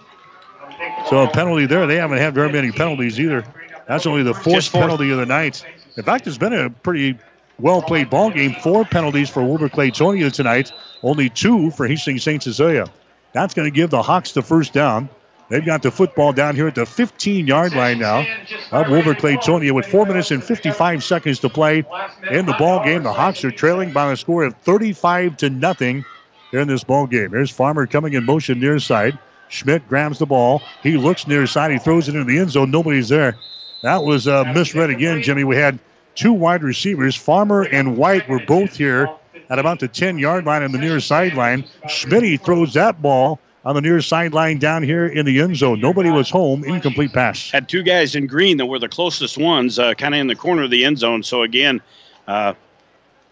So 1.11 1.23
a 1.23 1.31
penalty 1.31 1.67
there. 1.67 1.87
They 1.87 1.97
haven't 1.97 2.19
had 2.19 2.35
very 2.35 2.51
many 2.51 2.73
penalties 2.73 3.21
either. 3.21 3.45
That's 3.87 4.07
only 4.07 4.23
the 4.23 4.35
fourth 4.35 4.73
penalty 4.73 5.11
of 5.11 5.19
the 5.19 5.27
night. 5.27 5.65
In 5.97 6.03
fact, 6.03 6.27
it's 6.27 6.39
been 6.39 6.55
a 6.55 6.71
pretty 6.71 7.19
well 7.59 7.83
played 7.83 8.11
ball 8.11 8.31
game. 8.31 8.55
Four 8.55 8.85
penalties 8.85 9.29
for 9.29 9.43
Wilber 9.43 9.69
Clatonia 9.69 10.33
tonight, 10.33 10.73
only 11.07 11.31
two 11.31 11.71
for 11.71 11.87
Hastings 11.87 12.25
St. 12.25 12.43
Cecilia. 12.43 12.87
That's 13.33 13.55
going 13.55 13.71
to 13.71 13.75
give 13.75 13.91
the 13.91 14.03
Hawks 14.03 14.33
the 14.33 14.43
first 14.43 14.73
down. 14.73 15.09
They've 15.49 15.65
got 15.65 15.83
the 15.83 15.93
football 15.93 16.33
down 16.33 16.57
here 16.57 16.67
at 16.67 16.75
the 16.75 16.85
15 16.85 17.47
yard 17.47 17.73
line 17.75 18.01
now 18.01 18.27
of 18.73 18.89
Wilber 18.89 19.15
Clatonia 19.15 19.71
with 19.71 19.87
four 19.87 20.05
minutes 20.05 20.33
and 20.33 20.43
55 20.43 21.05
seconds 21.05 21.39
to 21.41 21.49
play 21.49 21.85
in 22.33 22.47
the 22.47 22.55
ball 22.59 22.83
game. 22.83 23.05
The 23.05 23.13
Hawks 23.13 23.45
are 23.45 23.53
trailing 23.53 23.93
by 23.93 24.11
a 24.11 24.17
score 24.17 24.43
of 24.43 24.57
35 24.57 25.37
to 25.37 25.51
nothing 25.51 26.05
here 26.51 26.61
in 26.61 26.67
this 26.67 26.83
ball 26.83 27.07
game. 27.07 27.31
There's 27.31 27.51
Farmer 27.51 27.87
coming 27.87 28.15
in 28.15 28.25
motion 28.25 28.59
near 28.59 28.81
side. 28.81 29.17
Schmidt 29.49 29.89
grabs 29.89 30.19
the 30.19 30.27
ball. 30.27 30.61
He 30.83 30.97
looks 30.97 31.29
near 31.29 31.47
side. 31.47 31.71
He 31.71 31.79
throws 31.79 32.09
it 32.09 32.17
into 32.17 32.25
the 32.25 32.41
end 32.41 32.51
zone. 32.51 32.73
Nobody's 32.73 33.09
there. 33.09 33.37
That 33.85 34.03
was 34.03 34.27
uh, 34.27 34.53
misread 34.53 34.91
again, 34.91 35.23
Jimmy. 35.23 35.45
We 35.45 35.55
had 35.55 35.79
two 36.17 36.33
wide 36.33 36.65
receivers. 36.65 37.15
Farmer 37.15 37.63
and 37.63 37.97
White 37.97 38.29
were 38.29 38.41
both 38.45 38.77
here 38.77 39.09
at 39.51 39.59
about 39.59 39.81
the 39.81 39.89
10 39.89 40.19
yard 40.19 40.45
line 40.45 40.63
on 40.63 40.73
the 40.73 40.79
near 40.79 41.01
sideline. 41.01 41.65
Schmidt 41.89 42.41
throws 42.43 42.75
that 42.75 43.01
ball 43.01 43.41
on 43.65 43.75
the 43.75 43.81
near 43.81 44.01
sideline 44.01 44.59
down 44.59 44.83
here 44.83 45.07
in 45.07 45.27
the 45.27 45.41
end 45.41 45.57
zone. 45.57 45.81
Nobody 45.81 46.11
was 46.11 46.31
home. 46.31 46.65
Incomplete 46.65 47.13
pass. 47.13 47.51
Had 47.51 47.69
two 47.69 47.83
guys 47.83 48.15
in 48.15 48.27
green 48.27 48.57
that 48.59 48.67
were 48.67 48.79
the 48.79 48.89
closest 48.89 49.37
ones, 49.37 49.79
uh, 49.79 49.95
kind 49.95 50.15
of 50.15 50.21
in 50.21 50.29
the 50.29 50.37
corner 50.37 50.63
of 50.63 50.71
the 50.71 50.85
end 50.85 50.99
zone. 50.99 51.23
So 51.23 51.43
again, 51.43 51.81
uh, 52.29 52.55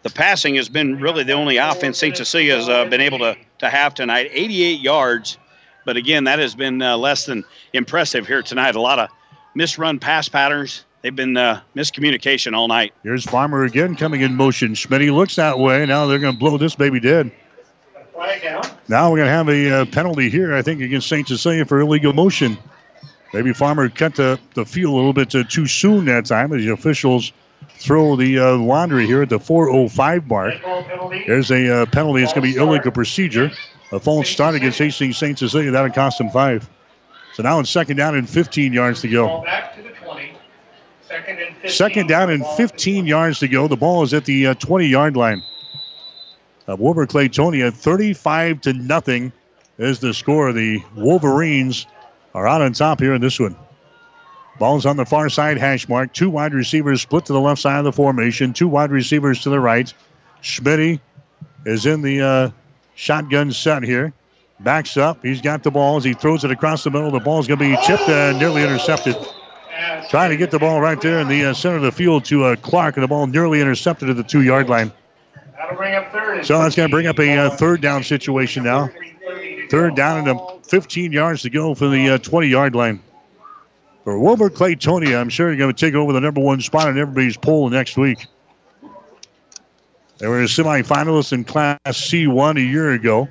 the 0.02 0.10
passing 0.10 0.56
has 0.56 0.68
been 0.68 1.00
really 1.00 1.24
the 1.24 1.32
only 1.32 1.56
offense 1.56 1.98
St. 1.98 2.16
Cecilia 2.16 2.56
has 2.56 2.68
uh, 2.68 2.84
been 2.86 3.00
able 3.00 3.18
to, 3.20 3.36
to 3.58 3.70
have 3.70 3.94
tonight. 3.94 4.28
88 4.32 4.80
yards, 4.80 5.38
but 5.84 5.96
again, 5.96 6.24
that 6.24 6.40
has 6.40 6.54
been 6.54 6.82
uh, 6.82 6.96
less 6.96 7.26
than 7.26 7.44
impressive 7.72 8.26
here 8.26 8.42
tonight. 8.42 8.74
A 8.74 8.80
lot 8.80 8.98
of 8.98 9.08
misrun 9.56 10.00
pass 10.00 10.28
patterns 10.28 10.84
they've 11.04 11.14
been 11.14 11.36
uh, 11.36 11.60
miscommunication 11.76 12.56
all 12.56 12.66
night. 12.66 12.94
Here's 13.04 13.24
Farmer 13.24 13.62
again 13.62 13.94
coming 13.94 14.22
in 14.22 14.34
motion. 14.34 14.74
Schmidt 14.74 15.02
looks 15.02 15.36
that 15.36 15.58
way. 15.58 15.86
Now 15.86 16.06
they're 16.06 16.18
going 16.18 16.32
to 16.32 16.38
blow 16.38 16.58
this 16.58 16.74
baby 16.74 16.98
dead. 16.98 17.30
Now 18.88 19.10
we're 19.10 19.18
going 19.18 19.28
to 19.28 19.32
have 19.32 19.48
a 19.48 19.70
uh, 19.70 19.84
penalty 19.86 20.30
here, 20.30 20.54
I 20.54 20.62
think, 20.62 20.80
against 20.80 21.08
St. 21.08 21.28
Cecilia 21.28 21.64
for 21.64 21.80
illegal 21.80 22.12
motion. 22.12 22.56
Maybe 23.32 23.52
Farmer 23.52 23.88
cut 23.88 24.14
the, 24.14 24.40
the 24.54 24.64
field 24.64 24.94
a 24.94 24.96
little 24.96 25.12
bit 25.12 25.34
uh, 25.34 25.44
too 25.44 25.66
soon 25.66 26.06
that 26.06 26.24
time 26.26 26.52
as 26.52 26.64
the 26.64 26.72
officials 26.72 27.32
throw 27.68 28.16
the 28.16 28.38
uh, 28.38 28.56
laundry 28.56 29.06
here 29.06 29.22
at 29.22 29.28
the 29.28 29.38
4.05 29.38 30.26
mark. 30.26 30.54
There's 31.26 31.50
a 31.50 31.82
uh, 31.82 31.86
penalty. 31.86 32.22
It's 32.22 32.32
going 32.32 32.46
to 32.46 32.54
be 32.54 32.58
illegal 32.58 32.92
procedure. 32.92 33.50
A 33.92 34.00
false 34.00 34.28
start 34.28 34.54
against 34.54 34.78
Hastings 34.78 35.18
St. 35.18 35.38
Cecilia. 35.38 35.70
That'll 35.70 35.90
cost 35.90 36.18
them 36.18 36.30
five. 36.30 36.68
So 37.34 37.42
now 37.42 37.58
it's 37.58 37.70
second 37.70 37.96
down 37.96 38.14
and 38.14 38.30
15 38.30 38.72
yards 38.72 39.00
to 39.00 39.08
go. 39.08 39.44
Second 41.66 42.08
down 42.08 42.30
and 42.30 42.46
15 42.56 43.06
yards 43.06 43.38
to 43.40 43.48
go. 43.48 43.68
The 43.68 43.76
ball 43.76 44.02
is 44.02 44.14
at 44.14 44.24
the 44.24 44.48
uh, 44.48 44.54
20 44.54 44.86
yard 44.86 45.16
line. 45.16 45.42
Uh, 46.68 46.76
Wilber 46.78 47.06
Clatonia 47.06 47.72
35 47.72 48.60
to 48.62 48.72
nothing 48.72 49.32
is 49.78 50.00
the 50.00 50.14
score. 50.14 50.52
The 50.52 50.82
Wolverines 50.96 51.86
are 52.34 52.46
out 52.46 52.62
on 52.62 52.72
top 52.72 53.00
here 53.00 53.14
in 53.14 53.20
this 53.20 53.38
one. 53.38 53.56
Ball's 54.58 54.86
on 54.86 54.96
the 54.96 55.04
far 55.04 55.28
side 55.28 55.58
hash 55.58 55.88
mark. 55.88 56.12
Two 56.12 56.30
wide 56.30 56.54
receivers 56.54 57.02
split 57.02 57.26
to 57.26 57.32
the 57.32 57.40
left 57.40 57.60
side 57.60 57.78
of 57.78 57.84
the 57.84 57.92
formation. 57.92 58.52
Two 58.52 58.68
wide 58.68 58.90
receivers 58.90 59.42
to 59.42 59.50
the 59.50 59.60
right. 59.60 59.92
Schmidt 60.40 61.00
is 61.66 61.86
in 61.86 62.02
the 62.02 62.20
uh, 62.20 62.50
shotgun 62.94 63.50
set 63.52 63.82
here. 63.82 64.12
Backs 64.60 64.96
up. 64.96 65.22
He's 65.22 65.40
got 65.40 65.64
the 65.64 65.70
ball 65.70 65.96
as 65.96 66.04
he 66.04 66.14
throws 66.14 66.44
it 66.44 66.50
across 66.50 66.84
the 66.84 66.90
middle. 66.90 67.10
The 67.10 67.18
ball's 67.18 67.48
going 67.48 67.58
to 67.58 67.76
be 67.76 67.76
chipped 67.84 68.08
and 68.08 68.38
nearly 68.38 68.62
intercepted. 68.62 69.16
Trying 70.08 70.30
to 70.30 70.36
get 70.36 70.50
the 70.50 70.58
ball 70.58 70.80
right 70.80 71.00
there 71.00 71.20
in 71.20 71.28
the 71.28 71.46
uh, 71.46 71.54
center 71.54 71.76
of 71.76 71.82
the 71.82 71.92
field 71.92 72.24
to 72.26 72.44
uh, 72.44 72.56
Clark, 72.56 72.96
and 72.96 73.02
the 73.02 73.08
ball 73.08 73.26
nearly 73.26 73.60
intercepted 73.60 74.08
at 74.08 74.16
the 74.16 74.22
two 74.22 74.42
yard 74.42 74.68
line. 74.68 74.92
Bring 75.76 75.94
up 75.94 76.12
third. 76.12 76.44
So 76.44 76.58
that's 76.58 76.76
going 76.76 76.88
to 76.88 76.92
bring 76.92 77.06
up 77.06 77.18
a 77.18 77.36
uh, 77.36 77.50
third 77.50 77.80
down 77.80 78.02
situation 78.04 78.64
now. 78.64 78.90
Third 79.70 79.96
down 79.96 80.28
and 80.28 80.40
15 80.66 81.12
yards 81.12 81.42
to 81.42 81.50
go 81.50 81.74
for 81.74 81.88
the 81.88 82.18
20 82.18 82.46
yard 82.46 82.74
line. 82.74 83.00
For 84.04 84.18
Wilber 84.18 84.50
Clatonia, 84.50 85.18
I'm 85.18 85.30
sure 85.30 85.48
you're 85.48 85.56
going 85.56 85.74
to 85.74 85.86
take 85.86 85.94
over 85.94 86.12
the 86.12 86.20
number 86.20 86.40
one 86.40 86.60
spot 86.60 86.88
in 86.88 86.98
everybody's 86.98 87.38
poll 87.38 87.70
next 87.70 87.96
week. 87.96 88.26
They 90.18 90.28
were 90.28 90.42
a 90.42 90.44
semifinalists 90.44 91.32
in 91.32 91.44
Class 91.44 91.78
C1 91.86 92.58
a 92.58 92.62
year 92.62 92.92
ago, 92.92 93.28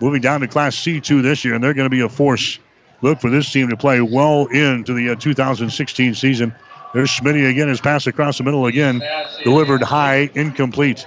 moving 0.00 0.20
down 0.20 0.40
to 0.40 0.48
Class 0.48 0.76
C2 0.76 1.22
this 1.22 1.44
year, 1.44 1.54
and 1.54 1.62
they're 1.62 1.72
going 1.72 1.86
to 1.86 1.96
be 1.96 2.00
a 2.00 2.08
force. 2.08 2.58
Look 3.00 3.20
for 3.20 3.30
this 3.30 3.50
team 3.50 3.68
to 3.68 3.76
play 3.76 4.00
well 4.00 4.46
into 4.46 4.92
the 4.92 5.10
uh, 5.10 5.14
2016 5.14 6.14
season. 6.14 6.54
There's 6.94 7.10
Smitty 7.10 7.48
again. 7.48 7.68
His 7.68 7.80
pass 7.80 8.06
across 8.06 8.38
the 8.38 8.44
middle 8.44 8.66
again, 8.66 9.02
delivered 9.44 9.82
high, 9.82 10.30
incomplete. 10.34 11.06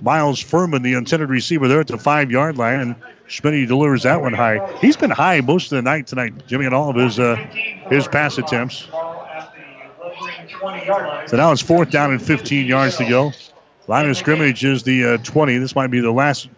Miles 0.00 0.40
Furman, 0.40 0.82
the 0.82 0.94
intended 0.94 1.28
receiver, 1.28 1.68
there 1.68 1.80
at 1.80 1.86
the 1.86 1.98
five 1.98 2.30
yard 2.30 2.58
line, 2.58 2.80
and 2.80 2.96
delivers 3.68 4.02
that 4.02 4.20
one 4.20 4.32
high. 4.32 4.76
He's 4.80 4.96
been 4.96 5.10
high 5.10 5.40
most 5.40 5.70
of 5.70 5.76
the 5.76 5.82
night 5.82 6.08
tonight, 6.08 6.46
Jimmy, 6.48 6.66
in 6.66 6.74
all 6.74 6.90
of 6.90 6.96
his 6.96 7.18
uh, 7.18 7.36
his 7.88 8.08
pass 8.08 8.36
attempts. 8.38 8.88
So 11.26 11.36
now 11.36 11.52
it's 11.52 11.62
fourth 11.62 11.90
down 11.90 12.10
and 12.10 12.20
15 12.20 12.66
yards 12.66 12.96
to 12.96 13.08
go. 13.08 13.32
Line 13.86 14.08
of 14.08 14.16
scrimmage 14.16 14.64
is 14.64 14.82
the 14.82 15.14
uh, 15.14 15.16
20. 15.18 15.58
This 15.58 15.74
might 15.74 15.88
be 15.88 16.00
the 16.00 16.12
last 16.12 16.48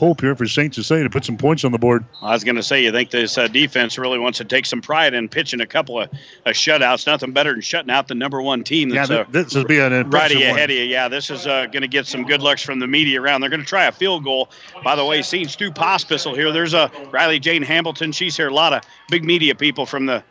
hope 0.00 0.22
here 0.22 0.34
for 0.34 0.46
St. 0.46 0.74
Cecilia 0.74 1.04
to 1.04 1.10
put 1.10 1.26
some 1.26 1.36
points 1.36 1.62
on 1.62 1.72
the 1.72 1.78
board. 1.78 2.06
I 2.22 2.32
was 2.32 2.42
going 2.42 2.56
to 2.56 2.62
say, 2.62 2.82
you 2.82 2.90
think 2.90 3.10
this 3.10 3.36
uh, 3.36 3.48
defense 3.48 3.98
really 3.98 4.18
wants 4.18 4.38
to 4.38 4.46
take 4.46 4.64
some 4.64 4.80
pride 4.80 5.12
in 5.12 5.28
pitching 5.28 5.60
a 5.60 5.66
couple 5.66 6.00
of 6.00 6.08
uh, 6.46 6.50
shutouts. 6.50 7.06
Nothing 7.06 7.32
better 7.32 7.52
than 7.52 7.60
shutting 7.60 7.90
out 7.90 8.08
the 8.08 8.14
number 8.14 8.40
one 8.40 8.64
team. 8.64 8.88
That's, 8.88 9.10
yeah, 9.10 9.24
this 9.28 9.54
is 9.54 9.64
being 9.64 9.92
an 9.92 10.08
right 10.08 10.32
ahead 10.32 10.70
of 10.70 10.76
you. 10.76 10.84
Yeah, 10.84 11.08
this 11.08 11.28
is 11.28 11.46
uh, 11.46 11.66
going 11.66 11.82
to 11.82 11.88
get 11.88 12.06
some 12.06 12.24
good 12.24 12.40
looks 12.40 12.62
from 12.62 12.78
the 12.78 12.86
media 12.86 13.20
around. 13.20 13.42
They're 13.42 13.50
going 13.50 13.60
to 13.60 13.66
try 13.66 13.84
a 13.84 13.92
field 13.92 14.24
goal. 14.24 14.48
By 14.82 14.96
the 14.96 15.04
way, 15.04 15.20
seeing 15.20 15.46
Stu 15.46 15.70
Pospisil 15.70 16.34
here. 16.34 16.50
There's 16.50 16.72
a 16.72 16.90
Riley 17.10 17.38
Jane 17.38 17.62
Hamilton. 17.62 18.12
She's 18.12 18.34
here. 18.34 18.48
A 18.48 18.54
lot 18.54 18.72
of 18.72 18.82
big 19.10 19.22
media 19.22 19.54
people 19.54 19.84
from 19.84 20.06
the 20.06 20.24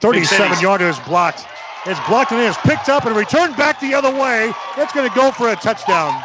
37 0.00 0.60
yarder 0.60 0.86
is 0.86 0.98
blocked. 1.00 1.46
It's 1.86 2.00
blocked 2.08 2.32
and 2.32 2.42
it 2.42 2.44
is 2.44 2.56
picked 2.58 2.90
up 2.90 3.06
and 3.06 3.16
returned 3.16 3.56
back 3.56 3.80
the 3.80 3.94
other 3.94 4.10
way. 4.10 4.52
It's 4.76 4.92
going 4.92 5.08
to 5.08 5.14
go 5.14 5.30
for 5.30 5.48
a 5.48 5.56
touchdown. 5.56 6.22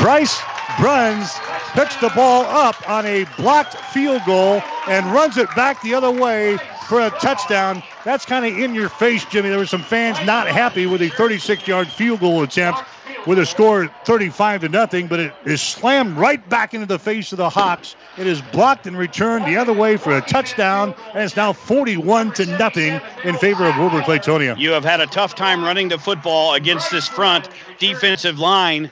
Bryce 0.00 0.40
Bruns 0.78 1.30
picks 1.72 1.96
the 1.96 2.10
ball 2.10 2.44
up 2.44 2.88
on 2.88 3.06
a 3.06 3.26
blocked 3.36 3.74
field 3.74 4.22
goal 4.26 4.62
and 4.88 5.06
runs 5.06 5.36
it 5.36 5.48
back 5.54 5.80
the 5.82 5.94
other 5.94 6.10
way 6.10 6.58
for 6.88 7.00
a 7.00 7.10
touchdown. 7.10 7.82
That's 8.04 8.24
kind 8.24 8.44
of 8.44 8.58
in 8.58 8.74
your 8.74 8.88
face, 8.88 9.24
Jimmy. 9.26 9.48
There 9.50 9.58
were 9.58 9.66
some 9.66 9.82
fans 9.82 10.18
not 10.26 10.46
happy 10.48 10.86
with 10.86 11.02
a 11.02 11.08
36 11.10 11.66
yard 11.66 11.88
field 11.88 12.20
goal 12.20 12.42
attempt 12.42 12.80
with 13.26 13.38
a 13.38 13.46
score 13.46 13.90
35 14.04 14.62
to 14.62 14.68
nothing, 14.68 15.06
but 15.06 15.20
it 15.20 15.32
is 15.44 15.62
slammed 15.62 16.16
right 16.16 16.46
back 16.48 16.74
into 16.74 16.86
the 16.86 16.98
face 16.98 17.32
of 17.32 17.38
the 17.38 17.48
Hawks. 17.48 17.96
It 18.18 18.26
is 18.26 18.42
blocked 18.42 18.86
and 18.86 18.96
returned 18.96 19.46
the 19.46 19.56
other 19.56 19.72
way 19.72 19.96
for 19.96 20.16
a 20.16 20.20
touchdown, 20.20 20.94
and 21.14 21.22
it's 21.22 21.36
now 21.36 21.52
41 21.52 22.32
to 22.34 22.46
nothing 22.46 23.00
in 23.24 23.36
favor 23.36 23.64
of 23.64 23.76
Wilber 23.78 24.02
Clatonia. 24.02 24.58
You 24.58 24.70
have 24.70 24.84
had 24.84 25.00
a 25.00 25.06
tough 25.06 25.34
time 25.34 25.64
running 25.64 25.88
the 25.88 25.98
football 25.98 26.54
against 26.54 26.90
this 26.90 27.08
front 27.08 27.48
defensive 27.78 28.38
line. 28.38 28.90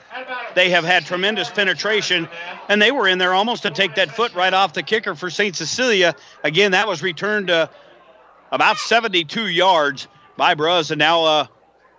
They 0.55 0.69
have 0.71 0.83
had 0.83 1.05
tremendous 1.05 1.49
penetration, 1.49 2.27
and 2.69 2.81
they 2.81 2.91
were 2.91 3.07
in 3.07 3.17
there 3.17 3.33
almost 3.33 3.63
to 3.63 3.71
take 3.71 3.95
that 3.95 4.11
foot 4.11 4.33
right 4.33 4.53
off 4.53 4.73
the 4.73 4.83
kicker 4.83 5.15
for 5.15 5.29
St. 5.29 5.55
Cecilia. 5.55 6.15
Again, 6.43 6.71
that 6.71 6.87
was 6.87 7.01
returned 7.01 7.49
uh, 7.49 7.67
about 8.51 8.77
72 8.77 9.47
yards 9.47 10.07
by 10.37 10.55
Bruns, 10.55 10.91
and 10.91 10.99
now 10.99 11.23
uh, 11.23 11.47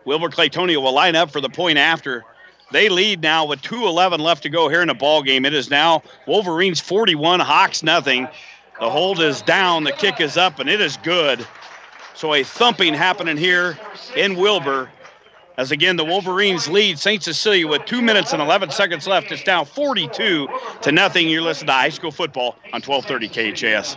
Wilber 0.04 0.28
Clatonia 0.28 0.80
will 0.80 0.92
line 0.92 1.16
up 1.16 1.30
for 1.30 1.40
the 1.40 1.48
point 1.48 1.78
after. 1.78 2.24
They 2.72 2.88
lead 2.88 3.22
now 3.22 3.46
with 3.46 3.62
2:11 3.62 4.20
left 4.20 4.42
to 4.44 4.48
go 4.48 4.68
here 4.68 4.82
in 4.82 4.88
the 4.88 4.94
ball 4.94 5.22
game. 5.22 5.44
It 5.44 5.54
is 5.54 5.70
now 5.70 6.02
Wolverines 6.26 6.80
41, 6.80 7.40
Hawks 7.40 7.82
nothing. 7.82 8.28
The 8.80 8.90
hold 8.90 9.20
is 9.20 9.42
down, 9.42 9.84
the 9.84 9.92
kick 9.92 10.20
is 10.20 10.36
up, 10.36 10.58
and 10.58 10.68
it 10.68 10.80
is 10.80 10.96
good. 10.98 11.46
So 12.14 12.34
a 12.34 12.42
thumping 12.42 12.94
happening 12.94 13.36
here 13.36 13.78
in 14.16 14.36
Wilber. 14.36 14.90
As 15.56 15.70
again, 15.70 15.96
the 15.96 16.04
Wolverines 16.04 16.68
lead 16.68 16.98
St. 16.98 17.22
Cecilia 17.22 17.68
with 17.68 17.84
two 17.84 18.02
minutes 18.02 18.32
and 18.32 18.42
11 18.42 18.70
seconds 18.70 19.06
left. 19.06 19.30
It's 19.30 19.44
down 19.44 19.66
42 19.66 20.48
to 20.82 20.92
nothing. 20.92 21.28
You're 21.28 21.42
listening 21.42 21.68
to 21.68 21.72
high 21.74 21.90
school 21.90 22.10
football 22.10 22.56
on 22.72 22.82
1230 22.82 23.52
KHAS. 23.52 23.96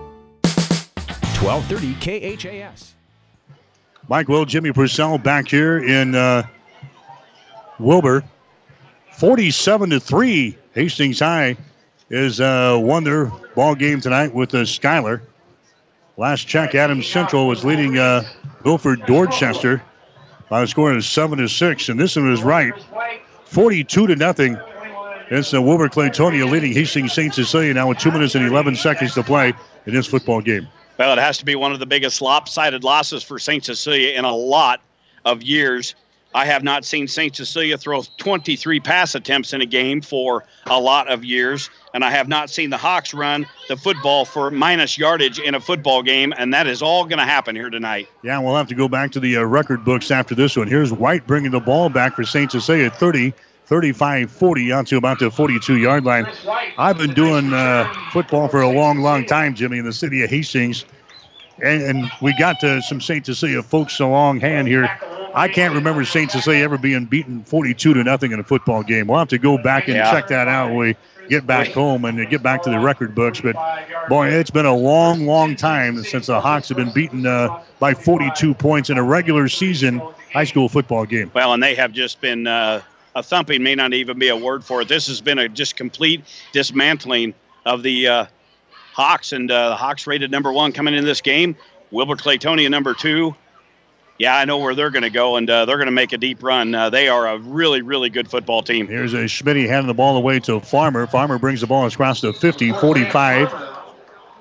1230 1.41 2.35
KHAS. 2.37 2.93
Mike 4.07 4.27
Will, 4.27 4.45
Jimmy 4.45 4.71
Purcell 4.71 5.17
back 5.17 5.47
here 5.47 5.79
in 5.79 6.13
uh, 6.13 6.43
Wilber. 7.79 8.23
47 9.13 9.89
to 9.89 9.99
3. 9.99 10.55
Hastings 10.73 11.19
High 11.19 11.57
is 12.11 12.39
uh, 12.39 12.77
won 12.79 13.03
their 13.03 13.31
ball 13.55 13.73
game 13.73 13.99
tonight 14.01 14.35
with 14.35 14.53
uh, 14.53 14.65
Schuyler. 14.65 15.23
Last 16.15 16.47
check, 16.47 16.75
Adams 16.75 17.07
Central 17.07 17.47
was 17.47 17.65
leading 17.65 17.97
uh, 17.97 18.21
Milford 18.63 19.03
Dorchester 19.07 19.81
by 20.47 20.61
a 20.61 20.67
score 20.67 20.93
of 20.93 21.03
7 21.03 21.39
to 21.39 21.49
6, 21.49 21.89
and 21.89 21.99
this 21.99 22.15
one 22.15 22.29
was 22.29 22.43
right. 22.43 22.73
42 23.45 24.07
to 24.07 24.15
nothing. 24.15 24.59
It's 25.31 25.55
uh, 25.55 25.61
Wilber 25.61 25.89
Clatonia 25.89 26.47
leading 26.47 26.73
Hastings 26.73 27.13
St. 27.13 27.33
Cecilia 27.33 27.73
now 27.73 27.87
with 27.87 27.97
2 27.97 28.11
minutes 28.11 28.35
and 28.35 28.45
11 28.45 28.75
seconds 28.75 29.15
to 29.15 29.23
play 29.23 29.53
in 29.87 29.95
this 29.95 30.05
football 30.05 30.41
game. 30.41 30.67
Well, 31.01 31.13
it 31.13 31.19
has 31.19 31.39
to 31.39 31.45
be 31.45 31.55
one 31.55 31.71
of 31.71 31.79
the 31.79 31.87
biggest 31.87 32.21
lopsided 32.21 32.83
losses 32.83 33.23
for 33.23 33.39
St. 33.39 33.65
Cecilia 33.65 34.11
in 34.11 34.23
a 34.23 34.35
lot 34.35 34.81
of 35.25 35.41
years. 35.41 35.95
I 36.35 36.45
have 36.45 36.61
not 36.61 36.85
seen 36.85 37.07
St. 37.07 37.35
Cecilia 37.35 37.75
throw 37.75 38.03
23 38.19 38.79
pass 38.81 39.15
attempts 39.15 39.51
in 39.51 39.61
a 39.61 39.65
game 39.65 40.01
for 40.01 40.45
a 40.67 40.79
lot 40.79 41.09
of 41.09 41.25
years, 41.25 41.71
and 41.95 42.03
I 42.05 42.11
have 42.11 42.27
not 42.27 42.51
seen 42.51 42.69
the 42.69 42.77
Hawks 42.77 43.15
run 43.15 43.47
the 43.67 43.77
football 43.77 44.25
for 44.25 44.51
minus 44.51 44.95
yardage 44.95 45.39
in 45.39 45.55
a 45.55 45.59
football 45.59 46.03
game, 46.03 46.35
and 46.37 46.53
that 46.53 46.67
is 46.67 46.83
all 46.83 47.05
going 47.05 47.17
to 47.17 47.25
happen 47.25 47.55
here 47.55 47.71
tonight. 47.71 48.07
Yeah, 48.21 48.37
we'll 48.37 48.55
have 48.55 48.67
to 48.67 48.75
go 48.75 48.87
back 48.87 49.09
to 49.13 49.19
the 49.19 49.37
uh, 49.37 49.41
record 49.41 49.83
books 49.83 50.11
after 50.11 50.35
this 50.35 50.55
one. 50.55 50.67
Here's 50.67 50.93
White 50.93 51.25
bringing 51.25 51.49
the 51.49 51.59
ball 51.59 51.89
back 51.89 52.15
for 52.15 52.23
St. 52.23 52.51
Cecilia 52.51 52.91
30. 52.91 53.33
35 53.71 54.29
40 54.29 54.73
out 54.73 54.87
to 54.87 54.97
about 54.97 55.17
the 55.19 55.31
42 55.31 55.77
yard 55.77 56.03
line. 56.03 56.27
I've 56.77 56.97
been 56.97 57.13
doing 57.13 57.53
uh, 57.53 57.91
football 58.11 58.49
for 58.49 58.59
a 58.59 58.69
long, 58.69 58.97
long 58.97 59.25
time, 59.25 59.55
Jimmy, 59.55 59.77
in 59.77 59.85
the 59.85 59.93
city 59.93 60.21
of 60.23 60.29
Hastings. 60.29 60.83
And, 61.63 61.81
and 61.81 62.11
we 62.21 62.37
got 62.37 62.59
to 62.59 62.81
some 62.81 62.99
St. 62.99 63.25
Cecilia 63.25 63.63
folks 63.63 63.97
a 64.01 64.05
long 64.05 64.41
hand 64.41 64.67
here. 64.67 64.89
I 65.33 65.47
can't 65.47 65.73
remember 65.73 66.03
St. 66.03 66.29
Cecilia 66.29 66.65
ever 66.65 66.77
being 66.77 67.05
beaten 67.05 67.45
42 67.45 67.93
to 67.93 68.03
nothing 68.03 68.33
in 68.33 68.41
a 68.41 68.43
football 68.43 68.83
game. 68.83 69.07
We'll 69.07 69.19
have 69.19 69.29
to 69.29 69.37
go 69.37 69.57
back 69.57 69.87
and 69.87 69.95
yeah. 69.95 70.11
check 70.11 70.27
that 70.27 70.49
out 70.49 70.71
when 70.71 70.77
we 70.77 70.95
get 71.29 71.47
back 71.47 71.69
home 71.69 72.03
and 72.03 72.29
get 72.29 72.43
back 72.43 72.63
to 72.63 72.69
the 72.69 72.79
record 72.79 73.15
books. 73.15 73.39
But 73.39 73.55
boy, 74.09 74.31
it's 74.31 74.51
been 74.51 74.65
a 74.65 74.75
long, 74.75 75.25
long 75.25 75.55
time 75.55 76.03
since 76.03 76.27
the 76.27 76.41
Hawks 76.41 76.67
have 76.67 76.77
been 76.77 76.91
beaten 76.91 77.25
uh, 77.25 77.63
by 77.79 77.93
42 77.93 78.53
points 78.53 78.89
in 78.89 78.97
a 78.97 79.03
regular 79.03 79.47
season 79.47 80.01
high 80.33 80.43
school 80.43 80.67
football 80.67 81.05
game. 81.05 81.31
Well, 81.33 81.53
and 81.53 81.63
they 81.63 81.75
have 81.75 81.93
just 81.93 82.19
been 82.19 82.47
uh, 82.47 82.81
a 83.15 83.23
thumping 83.23 83.63
may 83.63 83.75
not 83.75 83.93
even 83.93 84.19
be 84.19 84.29
a 84.29 84.35
word 84.35 84.63
for 84.63 84.81
it. 84.81 84.87
This 84.87 85.07
has 85.07 85.21
been 85.21 85.39
a 85.39 85.49
just 85.49 85.75
complete 85.75 86.23
dismantling 86.51 87.33
of 87.65 87.83
the 87.83 88.07
uh, 88.07 88.25
Hawks, 88.93 89.31
and 89.31 89.49
uh, 89.49 89.69
the 89.69 89.75
Hawks 89.75 90.07
rated 90.07 90.31
number 90.31 90.51
one 90.51 90.71
coming 90.71 90.93
in 90.93 91.05
this 91.05 91.21
game. 91.21 91.55
Wilber 91.91 92.15
Clatonia, 92.15 92.69
number 92.69 92.93
two. 92.93 93.35
Yeah, 94.17 94.35
I 94.35 94.45
know 94.45 94.59
where 94.59 94.75
they're 94.75 94.91
going 94.91 95.03
to 95.03 95.09
go, 95.09 95.37
and 95.37 95.49
uh, 95.49 95.65
they're 95.65 95.77
going 95.77 95.87
to 95.87 95.91
make 95.91 96.13
a 96.13 96.17
deep 96.17 96.43
run. 96.43 96.75
Uh, 96.75 96.89
they 96.91 97.07
are 97.09 97.27
a 97.27 97.39
really, 97.39 97.81
really 97.81 98.09
good 98.09 98.29
football 98.29 98.61
team. 98.61 98.87
Here's 98.87 99.13
a 99.13 99.23
Schmitty 99.23 99.67
handing 99.67 99.87
the 99.87 99.95
ball 99.95 100.15
away 100.15 100.39
to 100.41 100.59
Farmer. 100.59 101.07
Farmer 101.07 101.39
brings 101.39 101.61
the 101.61 101.67
ball 101.67 101.87
across 101.87 102.21
the 102.21 102.31
50, 102.31 102.71
45, 102.73 103.51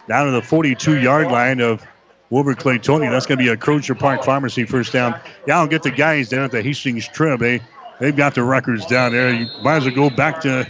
down 0.07 0.27
to 0.27 0.33
the 0.33 0.43
42 0.43 1.01
yard 1.01 1.29
line 1.29 1.61
of 1.61 1.83
Wilber 2.29 2.55
Clatonia. 2.55 3.11
That's 3.11 3.25
going 3.25 3.39
to 3.39 3.45
be 3.45 3.49
a 3.49 3.57
Crozier 3.57 3.95
Park 3.95 4.23
Pharmacy 4.23 4.65
first 4.65 4.93
down. 4.93 5.19
Yeah, 5.47 5.59
I'll 5.59 5.67
get 5.67 5.83
the 5.83 5.91
guys 5.91 6.29
down 6.29 6.45
at 6.45 6.51
the 6.51 6.63
Hastings 6.63 7.09
Trib. 7.09 7.41
They 7.41 7.63
They've 8.01 8.17
got 8.17 8.35
the 8.35 8.43
records 8.43 8.87
down 8.87 9.13
there. 9.13 9.33
You 9.33 9.47
might 9.63 9.77
as 9.77 9.85
well 9.85 9.95
go 9.95 10.11
back 10.11 10.41
to 10.43 10.67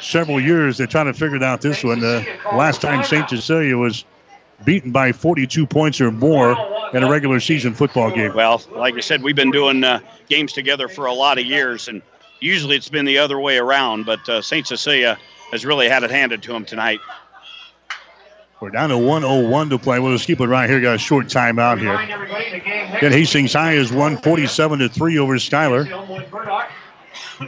several 0.00 0.40
years. 0.40 0.78
They're 0.78 0.86
trying 0.86 1.06
to 1.06 1.14
figure 1.14 1.42
out 1.42 1.60
this 1.60 1.84
one. 1.84 2.00
The 2.00 2.26
last 2.52 2.80
time 2.80 3.04
St. 3.04 3.28
Cecilia 3.28 3.76
was 3.76 4.04
beaten 4.64 4.90
by 4.90 5.12
42 5.12 5.66
points 5.66 6.00
or 6.00 6.10
more 6.10 6.56
in 6.92 7.02
a 7.02 7.10
regular 7.10 7.40
season 7.40 7.74
football 7.74 8.10
game. 8.10 8.34
Well, 8.34 8.62
like 8.72 8.94
I 8.94 9.00
said, 9.00 9.22
we've 9.22 9.36
been 9.36 9.50
doing 9.50 9.82
uh, 9.84 10.00
games 10.28 10.52
together 10.52 10.88
for 10.88 11.06
a 11.06 11.12
lot 11.12 11.38
of 11.38 11.44
years, 11.44 11.88
and 11.88 12.02
usually 12.40 12.76
it's 12.76 12.88
been 12.88 13.04
the 13.04 13.18
other 13.18 13.40
way 13.40 13.58
around, 13.58 14.04
but 14.04 14.28
uh, 14.28 14.42
St. 14.42 14.66
Cecilia 14.66 15.18
has 15.52 15.64
really 15.64 15.88
had 15.88 16.02
it 16.02 16.10
handed 16.10 16.42
to 16.42 16.52
them 16.52 16.64
tonight. 16.64 17.00
We're 18.62 18.70
down 18.70 18.90
to 18.90 18.96
101 18.96 19.70
to 19.70 19.78
play. 19.78 19.98
We'll 19.98 20.12
just 20.12 20.24
keep 20.24 20.38
it 20.40 20.46
right 20.46 20.70
here. 20.70 20.80
Got 20.80 20.94
a 20.94 20.98
short 20.98 21.26
timeout 21.26 21.80
here. 21.80 21.96
Again, 22.96 23.10
Hastings 23.10 23.54
High 23.54 23.72
is 23.72 23.90
147 23.90 24.78
to 24.78 24.88
3 24.88 25.18
over 25.18 25.36
Schuyler. 25.40 25.84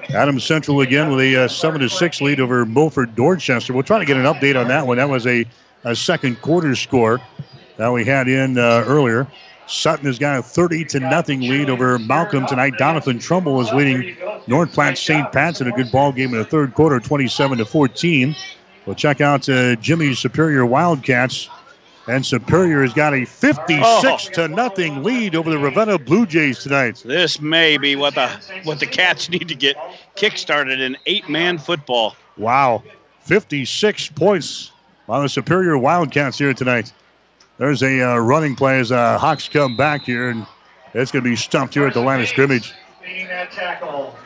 Adams 0.08 0.42
Central 0.42 0.80
again 0.80 1.10
with 1.10 1.20
a 1.20 1.44
uh, 1.44 1.46
7 1.46 1.82
to 1.82 1.88
6 1.88 2.20
lead 2.20 2.40
over 2.40 2.66
Milford 2.66 3.14
Dorchester. 3.14 3.72
We'll 3.72 3.84
try 3.84 4.00
to 4.00 4.04
get 4.04 4.16
an 4.16 4.24
update 4.24 4.60
on 4.60 4.66
that 4.66 4.88
one. 4.88 4.96
That 4.96 5.08
was 5.08 5.24
a, 5.28 5.46
a 5.84 5.94
second 5.94 6.42
quarter 6.42 6.74
score 6.74 7.20
that 7.76 7.92
we 7.92 8.04
had 8.04 8.26
in 8.26 8.58
uh, 8.58 8.82
earlier. 8.84 9.28
Sutton 9.68 10.06
has 10.06 10.18
got 10.18 10.40
a 10.40 10.42
30 10.42 10.84
to 10.86 10.98
nothing 10.98 11.42
lead 11.42 11.70
over 11.70 11.96
Malcolm 11.96 12.44
tonight. 12.44 12.72
Doniphan 12.72 13.22
Trumbull 13.22 13.60
is 13.60 13.72
leading 13.72 14.16
North 14.48 14.72
Platte 14.72 14.98
St. 14.98 15.30
Pat's 15.30 15.60
in 15.60 15.68
a 15.68 15.72
good 15.72 15.92
ball 15.92 16.10
game 16.10 16.32
in 16.32 16.38
the 16.38 16.44
third 16.44 16.74
quarter, 16.74 16.98
27 16.98 17.58
to 17.58 17.64
14. 17.64 18.34
We'll 18.86 18.96
check 18.96 19.20
out 19.20 19.48
uh, 19.48 19.76
Jimmy's 19.76 20.18
Superior 20.18 20.66
Wildcats. 20.66 21.48
And 22.06 22.24
Superior 22.24 22.82
has 22.82 22.92
got 22.92 23.14
a 23.14 23.24
56 23.24 23.82
oh. 23.82 24.18
to 24.34 24.48
nothing 24.48 25.02
lead 25.02 25.34
over 25.34 25.48
the 25.48 25.58
Ravenna 25.58 25.98
Blue 25.98 26.26
Jays 26.26 26.58
tonight. 26.58 27.02
This 27.02 27.40
may 27.40 27.78
be 27.78 27.96
what 27.96 28.14
the 28.14 28.28
what 28.64 28.78
the 28.78 28.86
Cats 28.86 29.30
need 29.30 29.48
to 29.48 29.54
get 29.54 29.74
kick-started 30.14 30.80
in 30.80 30.98
eight-man 31.06 31.56
football. 31.56 32.14
Wow, 32.36 32.82
56 33.20 34.10
points 34.10 34.70
on 35.08 35.22
the 35.22 35.30
Superior 35.30 35.78
Wildcats 35.78 36.36
here 36.36 36.52
tonight. 36.52 36.92
There's 37.56 37.82
a 37.82 38.02
uh, 38.02 38.18
running 38.18 38.54
play 38.54 38.80
as 38.80 38.92
uh, 38.92 39.16
Hawks 39.16 39.48
come 39.48 39.74
back 39.74 40.02
here, 40.02 40.28
and 40.28 40.46
it's 40.92 41.10
going 41.10 41.24
to 41.24 41.30
be 41.30 41.36
stumped 41.36 41.72
here 41.72 41.86
at 41.86 41.94
the 41.94 42.00
line 42.00 42.20
of 42.20 42.28
scrimmage. 42.28 42.74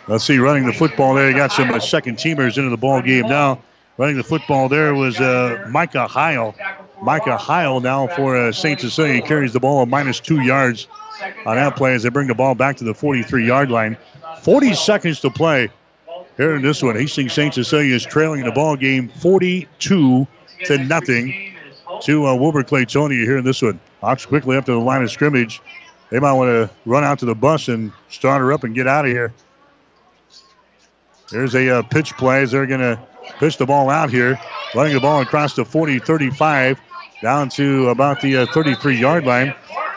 Let's 0.09 0.24
see, 0.24 0.39
running 0.39 0.66
the 0.66 0.72
football 0.72 1.14
there. 1.14 1.30
You 1.30 1.36
got 1.36 1.52
some 1.52 1.70
uh, 1.70 1.78
second 1.78 2.16
teamers 2.16 2.56
into 2.59 2.70
the 2.70 2.76
ball 2.76 3.02
game 3.02 3.28
now. 3.28 3.60
Running 3.99 4.16
the 4.16 4.23
football 4.23 4.69
there 4.69 4.95
was 4.95 5.20
uh, 5.20 5.66
Micah 5.69 6.07
Heil. 6.07 6.55
Micah 7.03 7.37
Heil 7.37 7.81
now 7.81 8.07
for 8.07 8.37
uh, 8.37 8.53
St. 8.53 8.81
Cecilia. 8.81 9.20
Carries 9.20 9.53
the 9.53 9.59
ball 9.61 9.85
minus 9.87 10.20
two 10.20 10.41
yards 10.41 10.87
on 11.45 11.57
that 11.57 11.75
play 11.75 11.95
as 11.95 12.05
they 12.05 12.09
bring 12.09 12.29
the 12.29 12.35
ball 12.35 12.55
back 12.55 12.77
to 12.77 12.85
the 12.85 12.95
43 12.95 13.45
yard 13.45 13.73
line. 13.73 13.97
40 14.43 14.75
seconds 14.75 15.20
to 15.20 15.31
play 15.31 15.69
here 16.37 16.55
in 16.55 16.62
this 16.62 16.81
one. 16.81 16.95
Hastings 16.95 17.33
St. 17.33 17.53
Cecilia 17.53 17.93
is 17.93 18.07
trailing 18.07 18.45
the 18.45 18.53
ball 18.53 18.77
game 18.77 19.09
42 19.09 20.27
to 20.65 20.79
nothing 20.79 21.55
to 22.03 22.27
uh, 22.27 22.35
Wilber 22.37 22.62
Clatonia 22.62 23.25
here 23.25 23.39
in 23.39 23.45
this 23.45 23.61
one. 23.62 23.81
Hawks 24.01 24.25
quickly 24.25 24.57
up 24.57 24.65
to 24.66 24.73
the 24.73 24.79
line 24.79 25.03
of 25.03 25.11
scrimmage. 25.11 25.61
They 26.11 26.20
might 26.20 26.35
want 26.35 26.49
to 26.49 26.70
run 26.87 27.03
out 27.03 27.19
to 27.19 27.27
the 27.27 27.35
bus 27.35 27.66
and 27.66 27.93
start 28.09 28.41
her 28.43 28.53
up 28.53 28.62
and 28.62 28.77
get 28.77 28.87
out 28.87 29.07
of 29.07 29.11
here. 29.11 29.35
There's 31.33 31.57
a 31.57 31.81
uh, 31.81 31.83
pitch 31.83 32.16
play 32.16 32.43
as 32.43 32.53
they're 32.53 32.65
going 32.65 32.81
to 32.81 32.99
Pitch 33.39 33.57
the 33.57 33.67
ball 33.67 33.91
out 33.91 34.11
here. 34.11 34.39
Running 34.75 34.95
the 34.95 35.01
ball 35.01 35.21
across 35.21 35.55
the 35.55 35.65
40 35.65 35.99
35 35.99 36.81
down 37.23 37.49
to 37.51 37.89
about 37.89 38.21
the 38.21 38.39
uh, 38.39 38.47
33 38.47 38.99
yard 38.99 39.25
line. 39.25 39.55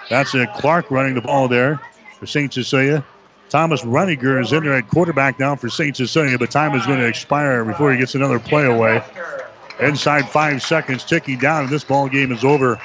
That's 0.09 0.33
uh, 0.35 0.45
Clark 0.55 0.91
running 0.91 1.15
the 1.15 1.21
ball 1.21 1.47
there 1.47 1.79
for 2.19 2.25
St. 2.25 2.53
Cecilia. 2.53 3.05
Thomas 3.49 3.81
Runiger 3.81 4.39
is 4.41 4.53
in 4.53 4.63
there 4.63 4.73
at 4.73 4.87
quarterback 4.87 5.37
now 5.37 5.55
for 5.55 5.69
St. 5.69 5.95
Cecilia, 5.95 6.37
but 6.37 6.51
time 6.51 6.73
is 6.73 6.85
going 6.85 6.99
to 6.99 7.07
expire 7.07 7.65
before 7.65 7.91
he 7.91 7.97
gets 7.97 8.15
another 8.15 8.39
play 8.39 8.65
away. 8.65 9.03
Inside 9.81 10.29
five 10.29 10.61
seconds, 10.61 11.03
ticking 11.03 11.37
down, 11.37 11.63
and 11.63 11.69
this 11.69 11.83
ball 11.83 12.07
game 12.07 12.31
is 12.31 12.45
over. 12.45 12.79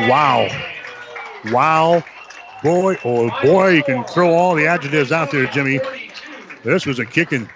Wow. 0.00 0.48
Wow. 1.46 2.02
Boy, 2.64 2.98
oh 3.04 3.30
boy, 3.42 3.68
you 3.68 3.84
can 3.84 4.02
throw 4.04 4.30
all 4.34 4.56
the 4.56 4.66
adjectives 4.66 5.12
out 5.12 5.30
there, 5.30 5.46
Jimmy. 5.46 5.78
This 6.64 6.86
was 6.86 6.98
a 6.98 7.06
kicking 7.06 7.48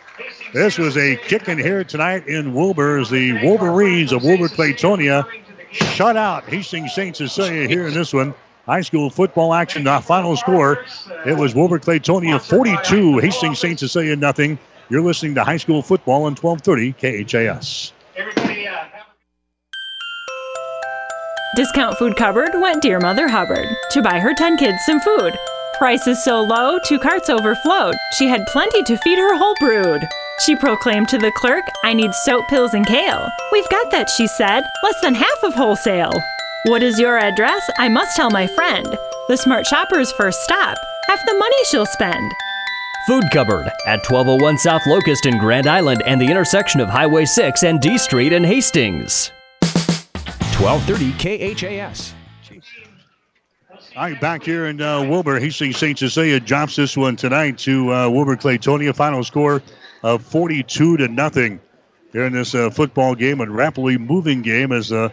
this 0.53 0.79
was 0.79 0.97
a 0.97 1.17
kick 1.17 1.49
in 1.49 1.59
here 1.59 1.85
tonight 1.85 2.27
in 2.29 2.55
Wilber 2.55 2.99
as 2.99 3.11
the 3.11 3.33
Wolverines 3.45 4.13
of 4.13 4.23
Wilber 4.23 4.49
Clatonia 4.49 5.27
shut 5.71 6.17
out 6.17 6.45
Hastings 6.45 6.95
St. 6.95 7.17
Cecilia 7.17 7.67
here 7.67 7.87
in 7.87 7.95
this 7.95 8.13
one. 8.13 8.35
High 8.67 8.83
school 8.83 9.11
football 9.11 9.55
action, 9.55 9.85
the 9.85 10.01
final 10.01 10.37
score. 10.37 10.85
It 11.27 11.37
was 11.37 11.55
Wilber 11.55 11.79
Clatonia 11.79 12.41
42, 12.41 13.19
Hastings 13.19 13.59
St. 13.59 13.79
Cecilia 13.79 14.15
nothing. 14.15 14.59
You're 14.89 15.03
listening 15.03 15.35
to 15.37 15.45
high 15.45 15.57
school 15.57 15.83
football 15.83 16.25
on 16.25 16.37
1230 16.37 17.25
KHAS. 17.25 17.93
Discount 21.57 21.99
Food 21.99 22.17
Cupboard 22.17 22.51
went 22.55 22.83
Dear 22.83 22.99
Mother 22.99 23.29
Hubbard 23.29 23.69
to 23.91 24.03
buy 24.03 24.21
her 24.21 24.33
10 24.33 24.57
kids 24.57 24.79
some 24.87 25.01
food. 25.01 25.35
Prices 25.77 26.23
so 26.25 26.41
low, 26.41 26.79
two 26.87 26.99
carts 26.99 27.29
overflowed. 27.29 27.95
She 28.19 28.29
had 28.29 28.47
plenty 28.47 28.83
to 28.85 28.97
feed 28.99 29.19
her 29.19 29.37
whole 29.37 29.55
brood. 29.61 30.03
She 30.45 30.57
proclaimed 30.57 31.09
to 31.11 31.19
the 31.19 31.31
clerk, 31.31 31.65
I 31.85 31.95
need 31.95 32.13
soap, 32.13 32.49
pills, 32.49 32.75
and 32.75 32.85
kale. 32.85 33.31
We've 33.53 33.69
got 33.69 33.93
that, 33.93 34.11
she 34.11 34.27
said, 34.27 34.65
less 34.83 35.01
than 35.01 35.15
half 35.15 35.43
of 35.45 35.55
wholesale. 35.55 36.21
What 36.65 36.83
is 36.83 36.99
your 36.99 37.17
address? 37.17 37.71
I 37.79 37.89
must 37.89 38.17
tell 38.17 38.29
my 38.29 38.49
friend. 38.49 38.85
The 39.29 39.37
smart 39.37 39.67
shopper's 39.67 40.11
first 40.11 40.43
stop. 40.43 40.77
Half 41.07 41.21
the 41.27 41.35
money 41.35 41.65
she'll 41.67 41.87
spend. 41.87 42.33
Food 43.07 43.23
Cupboard 43.33 43.71
at 43.87 44.05
1201 44.11 44.59
South 44.59 44.85
Locust 44.85 45.27
in 45.27 45.39
Grand 45.39 45.69
Island 45.69 46.03
and 46.07 46.21
the 46.21 46.29
intersection 46.29 46.81
of 46.81 46.89
Highway 46.89 47.25
6 47.25 47.63
and 47.63 47.81
D 47.81 47.97
Street 47.97 48.33
in 48.33 48.43
Hastings. 48.43 49.31
1230 50.59 51.55
KHAS. 51.55 52.15
All 53.95 54.03
right, 54.03 54.21
back 54.21 54.43
here 54.43 54.67
in 54.67 54.81
uh, 54.81 55.03
Wilber, 55.03 55.39
Hastings 55.39 55.77
St. 55.77 55.97
Cecilia 55.97 56.41
drops 56.41 56.75
this 56.75 56.97
one 56.97 57.15
tonight 57.15 57.59
to 57.59 57.93
uh, 57.93 58.09
Wilber 58.09 58.37
Clatonia. 58.37 58.93
Final 58.93 59.23
score 59.23 59.63
of 60.03 60.23
42 60.25 60.99
to 60.99 61.09
nothing 61.09 61.61
here 62.13 62.25
in 62.25 62.33
this 62.33 62.55
uh, 62.55 62.71
football 62.71 63.15
game, 63.15 63.41
a 63.41 63.51
rapidly 63.51 63.97
moving 63.99 64.43
game 64.43 64.73
as 64.73 64.89
the 64.89 65.05
uh, 65.05 65.09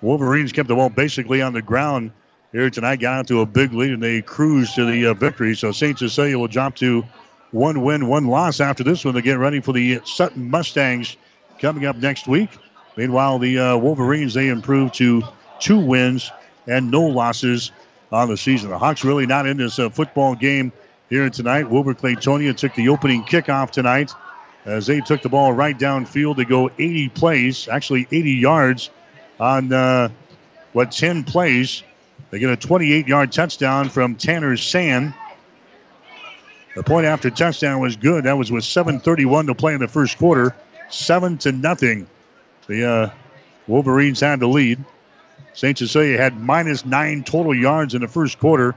Wolverines 0.00 0.52
kept 0.52 0.68
the 0.68 0.74
ball 0.74 0.90
basically 0.90 1.42
on 1.42 1.52
the 1.52 1.62
ground 1.62 2.12
here 2.52 2.70
tonight. 2.70 3.00
Got 3.00 3.18
out 3.18 3.26
to 3.28 3.40
a 3.40 3.46
big 3.46 3.72
lead 3.72 3.92
and 3.92 4.02
they 4.02 4.22
cruised 4.22 4.76
to 4.76 4.84
the 4.84 5.06
uh, 5.06 5.14
victory. 5.14 5.54
So 5.56 5.72
St. 5.72 5.98
Cecilia 5.98 6.38
will 6.38 6.48
drop 6.48 6.76
to 6.76 7.04
one 7.50 7.82
win, 7.82 8.06
one 8.06 8.26
loss 8.26 8.60
after 8.60 8.84
this 8.84 9.04
one. 9.04 9.14
They 9.14 9.22
get 9.22 9.38
ready 9.38 9.60
for 9.60 9.72
the 9.72 10.00
Sutton 10.04 10.50
Mustangs 10.50 11.16
coming 11.60 11.84
up 11.84 11.96
next 11.96 12.28
week. 12.28 12.50
Meanwhile, 12.96 13.38
the 13.38 13.58
uh, 13.58 13.76
Wolverines 13.76 14.34
they 14.34 14.48
improve 14.48 14.92
to 14.92 15.22
two 15.58 15.78
wins 15.78 16.30
and 16.66 16.90
no 16.90 17.02
losses 17.02 17.72
on 18.12 18.28
the 18.28 18.36
season. 18.36 18.70
The 18.70 18.78
Hawks 18.78 19.04
really 19.04 19.26
not 19.26 19.46
in 19.46 19.56
this 19.56 19.78
uh, 19.78 19.88
football 19.90 20.34
game 20.34 20.72
here 21.08 21.28
tonight. 21.30 21.70
Wilber 21.70 21.94
Clatonia 21.94 22.56
took 22.56 22.74
the 22.74 22.88
opening 22.88 23.22
kickoff 23.24 23.70
tonight 23.70 24.12
as 24.64 24.86
they 24.86 25.00
took 25.00 25.22
the 25.22 25.28
ball 25.28 25.52
right 25.52 25.78
downfield 25.78 26.36
to 26.36 26.44
go 26.44 26.70
80 26.78 27.08
plays, 27.10 27.68
actually 27.68 28.06
80 28.10 28.32
yards 28.32 28.90
on 29.40 29.72
uh, 29.72 30.08
what 30.72 30.92
10 30.92 31.24
plays. 31.24 31.82
They 32.30 32.38
get 32.38 32.50
a 32.50 32.56
28 32.56 33.08
yard 33.08 33.32
touchdown 33.32 33.88
from 33.88 34.14
Tanner 34.16 34.56
Sand. 34.56 35.14
The 36.74 36.82
point 36.82 37.06
after 37.06 37.30
touchdown 37.30 37.80
was 37.80 37.96
good. 37.96 38.24
That 38.24 38.36
was 38.36 38.52
with 38.52 38.64
7:31 38.64 39.46
to 39.46 39.54
play 39.54 39.74
in 39.74 39.80
the 39.80 39.88
first 39.88 40.18
quarter, 40.18 40.54
seven 40.90 41.38
to 41.38 41.50
nothing. 41.50 42.06
The 42.66 42.88
uh, 42.88 43.10
Wolverines 43.66 44.20
had 44.20 44.40
the 44.40 44.46
lead. 44.46 44.84
St. 45.54 45.76
Cecilia 45.76 46.18
had 46.18 46.38
minus 46.38 46.84
nine 46.84 47.24
total 47.24 47.54
yards 47.54 47.94
in 47.94 48.02
the 48.02 48.08
first 48.08 48.38
quarter. 48.38 48.76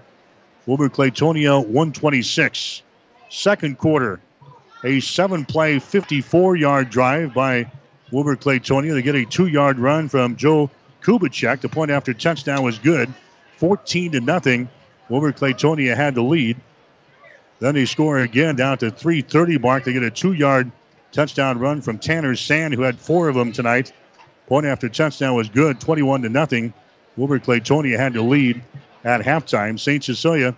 Wilber 0.66 0.90
Clatonia 0.90 1.60
126. 1.60 2.84
Second 3.30 3.78
quarter, 3.78 4.20
a 4.84 5.00
seven 5.00 5.46
play, 5.46 5.80
54 5.80 6.56
yard 6.56 6.90
drive 6.90 7.34
by 7.34 7.72
Wilber 8.12 8.36
Clatonia. 8.36 8.94
They 8.94 9.02
get 9.02 9.16
a 9.16 9.26
two 9.26 9.48
yard 9.48 9.80
run 9.80 10.10
from 10.10 10.36
Joe 10.36 10.70
Kubicek. 11.02 11.62
The 11.62 11.70
point 11.70 11.92
after 11.92 12.14
touchdown 12.14 12.64
was 12.64 12.78
good. 12.78 13.12
14 13.58 14.12
to 14.12 14.22
nothing. 14.22 14.70
Wilber 15.10 15.32
Clatonia 15.32 15.96
had 15.96 16.16
the 16.16 16.22
lead. 16.22 16.58
Then 17.60 17.76
they 17.76 17.86
score 17.86 18.20
again 18.20 18.56
down 18.56 18.78
to 18.80 18.92
330 18.92 19.58
mark. 19.60 19.84
They 19.84 19.94
get 19.94 20.04
a 20.04 20.12
two 20.12 20.34
yard 20.34 20.72
touchdown 21.12 21.60
run 21.60 21.82
from 21.82 21.98
Tanner 21.98 22.36
Sand, 22.36 22.74
who 22.74 22.82
had 22.82 23.00
four 23.00 23.30
of 23.30 23.36
them 23.36 23.52
tonight. 23.52 23.94
Point 24.48 24.66
after 24.66 24.90
touchdown 24.90 25.36
was 25.36 25.50
good, 25.50 25.80
21 25.80 26.24
to 26.24 26.30
nothing. 26.30 26.74
Wilber 27.18 27.40
Clatonia 27.40 27.98
had 27.98 28.14
the 28.14 28.22
lead 28.22 28.62
at 29.04 29.22
halftime. 29.22 29.80
St. 29.80 30.04
Cecilia 30.04 30.56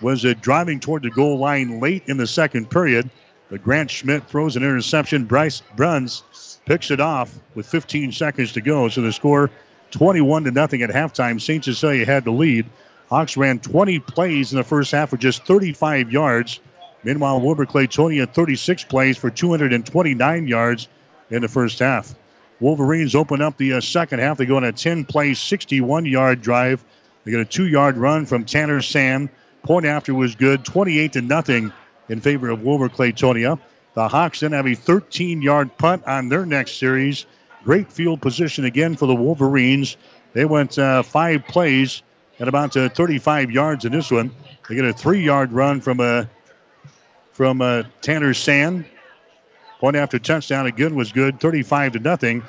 was 0.00 0.24
uh, 0.24 0.34
driving 0.40 0.80
toward 0.80 1.02
the 1.02 1.10
goal 1.10 1.38
line 1.38 1.80
late 1.80 2.02
in 2.06 2.16
the 2.16 2.26
second 2.26 2.70
period. 2.70 3.08
But 3.48 3.62
Grant 3.62 3.90
Schmidt 3.90 4.28
throws 4.28 4.56
an 4.56 4.62
interception. 4.62 5.24
Bryce 5.24 5.62
Bruns 5.76 6.58
picks 6.66 6.90
it 6.90 7.00
off 7.00 7.38
with 7.54 7.66
15 7.66 8.12
seconds 8.12 8.52
to 8.52 8.60
go. 8.60 8.88
So 8.88 9.02
the 9.02 9.12
score 9.12 9.50
21 9.92 10.44
to 10.44 10.50
nothing 10.50 10.82
at 10.82 10.90
halftime. 10.90 11.40
St. 11.40 11.64
Cecilia 11.64 12.04
had 12.04 12.24
the 12.24 12.32
lead. 12.32 12.66
Hawks 13.08 13.36
ran 13.36 13.60
20 13.60 14.00
plays 14.00 14.52
in 14.52 14.58
the 14.58 14.64
first 14.64 14.90
half 14.90 15.10
for 15.10 15.16
just 15.16 15.46
35 15.46 16.10
yards. 16.10 16.60
Meanwhile, 17.04 17.40
Wilber 17.40 17.66
Clatonia 17.66 18.28
36 18.32 18.84
plays 18.84 19.16
for 19.16 19.30
229 19.30 20.48
yards 20.48 20.88
in 21.30 21.42
the 21.42 21.48
first 21.48 21.78
half. 21.78 22.14
Wolverines 22.58 23.14
open 23.14 23.40
up 23.40 23.56
the 23.58 23.74
uh, 23.74 23.80
second 23.80 24.18
half. 24.18 24.38
They 24.38 24.46
go 24.46 24.56
on 24.56 24.64
a 24.64 24.72
10 24.72 25.04
play, 25.04 25.34
61 25.34 26.06
yard 26.06 26.42
drive. 26.42 26.84
They 27.26 27.32
get 27.32 27.40
a 27.40 27.44
two 27.44 27.66
yard 27.66 27.98
run 27.98 28.24
from 28.24 28.44
Tanner 28.44 28.80
Sand. 28.80 29.30
Point 29.64 29.84
after 29.84 30.14
was 30.14 30.36
good, 30.36 30.64
28 30.64 31.14
to 31.14 31.22
nothing 31.22 31.72
in 32.08 32.20
favor 32.20 32.48
of 32.48 32.62
Wilber 32.62 32.88
Clatonia. 32.88 33.58
The 33.94 34.06
Hawks 34.06 34.40
then 34.40 34.52
have 34.52 34.66
a 34.66 34.76
13 34.76 35.42
yard 35.42 35.76
punt 35.76 36.04
on 36.06 36.28
their 36.28 36.46
next 36.46 36.78
series. 36.78 37.26
Great 37.64 37.92
field 37.92 38.22
position 38.22 38.64
again 38.64 38.94
for 38.94 39.06
the 39.06 39.14
Wolverines. 39.14 39.96
They 40.34 40.44
went 40.44 40.78
uh, 40.78 41.02
five 41.02 41.48
plays 41.48 42.04
at 42.38 42.46
about 42.46 42.76
uh, 42.76 42.90
35 42.90 43.50
yards 43.50 43.84
in 43.84 43.90
this 43.90 44.08
one. 44.08 44.30
They 44.68 44.76
get 44.76 44.84
a 44.84 44.92
three 44.92 45.24
yard 45.24 45.50
run 45.50 45.80
from 45.80 45.98
uh, 45.98 46.26
from 47.32 47.60
uh, 47.60 47.82
Tanner 48.02 48.34
Sand. 48.34 48.84
Point 49.80 49.96
after 49.96 50.20
touchdown 50.20 50.66
again 50.66 50.94
was 50.94 51.10
good, 51.10 51.40
35 51.40 51.94
to 51.94 51.98
nothing. 51.98 52.44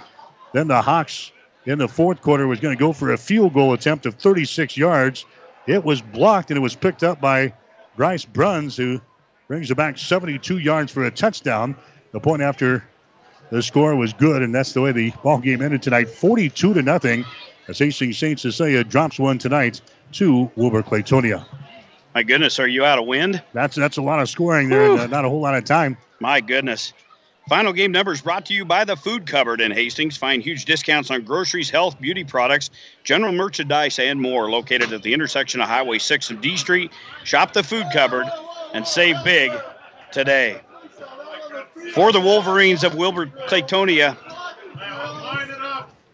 Then 0.54 0.68
the 0.68 0.84
Hawks 0.84 1.32
in 1.68 1.78
the 1.78 1.88
fourth 1.88 2.22
quarter 2.22 2.48
was 2.48 2.60
going 2.60 2.76
to 2.76 2.80
go 2.80 2.94
for 2.94 3.12
a 3.12 3.18
field 3.18 3.54
goal 3.54 3.74
attempt 3.74 4.06
of 4.06 4.16
36 4.16 4.78
yards. 4.78 5.26
It 5.68 5.84
was 5.84 6.02
blocked 6.02 6.50
and 6.50 6.58
it 6.58 6.62
was 6.62 6.76
picked 6.76 7.04
up 7.04 7.20
by 7.20 7.54
Bryce 7.98 8.24
Bruns, 8.24 8.78
who 8.78 9.02
brings 9.50 9.70
it 9.70 9.76
back 9.76 9.98
72 9.98 10.60
yards 10.60 10.92
for 10.92 11.06
a 11.06 11.12
touchdown. 11.12 11.76
The 12.14 12.22
point 12.22 12.42
after 12.42 12.88
the 13.52 13.62
score 13.62 13.96
was 13.96 14.14
good, 14.14 14.42
and 14.42 14.56
that's 14.56 14.72
the 14.72 14.82
way 14.82 14.94
the 14.94 15.12
ball 15.24 15.40
game 15.40 15.62
ended 15.62 15.82
tonight, 15.82 16.10
42 16.10 16.74
to 16.74 16.82
nothing. 16.82 17.26
As 17.68 17.80
Hastings 17.80 18.18
St. 18.18 18.40
Cecilia 18.40 18.86
drops 18.86 19.20
one 19.20 19.38
tonight 19.38 19.82
to 20.14 20.50
Wilber 20.56 20.82
Clatonia. 20.82 21.46
My 22.16 22.24
goodness, 22.24 22.60
are 22.60 22.68
you 22.68 22.86
out 22.86 22.98
of 22.98 23.06
wind? 23.06 23.44
That's 23.52 23.76
that's 23.76 23.98
a 23.98 24.02
lot 24.02 24.22
of 24.22 24.30
scoring 24.30 24.70
there, 24.70 24.90
and, 24.92 25.00
uh, 25.00 25.08
not 25.08 25.26
a 25.26 25.30
whole 25.30 25.42
lot 25.42 25.54
of 25.54 25.66
time. 25.66 25.98
My 26.22 26.40
goodness. 26.40 26.94
Final 27.48 27.72
game 27.72 27.94
numbers 27.94 28.22
brought 28.22 28.48
to 28.48 28.54
you 28.54 28.66
by 28.66 28.84
the 28.84 28.98
Food 28.98 29.26
Cupboard 29.26 29.62
in 29.62 29.72
Hastings. 29.72 30.18
Find 30.18 30.44
huge 30.44 30.66
discounts 30.66 31.10
on 31.10 31.24
groceries, 31.24 31.70
health, 31.70 32.00
beauty 32.00 32.26
products, 32.26 32.70
general 33.06 33.32
merchandise, 33.32 34.00
and 34.00 34.20
more. 34.20 34.50
Located 34.50 34.92
at 34.92 35.02
the 35.02 35.14
intersection 35.14 35.62
of 35.62 35.70
Highway 35.70 36.00
6 36.00 36.30
and 36.30 36.42
D 36.42 36.58
Street. 36.58 36.92
Shop 37.24 37.54
the 37.54 37.64
Food 37.64 37.86
Cupboard 37.94 38.26
and 38.74 38.86
save 38.86 39.16
big 39.24 39.54
today. 40.12 40.60
For 41.94 42.12
the 42.12 42.20
Wolverines 42.20 42.84
of 42.84 42.96
Wilber 42.96 43.28
Clatonia, 43.28 44.18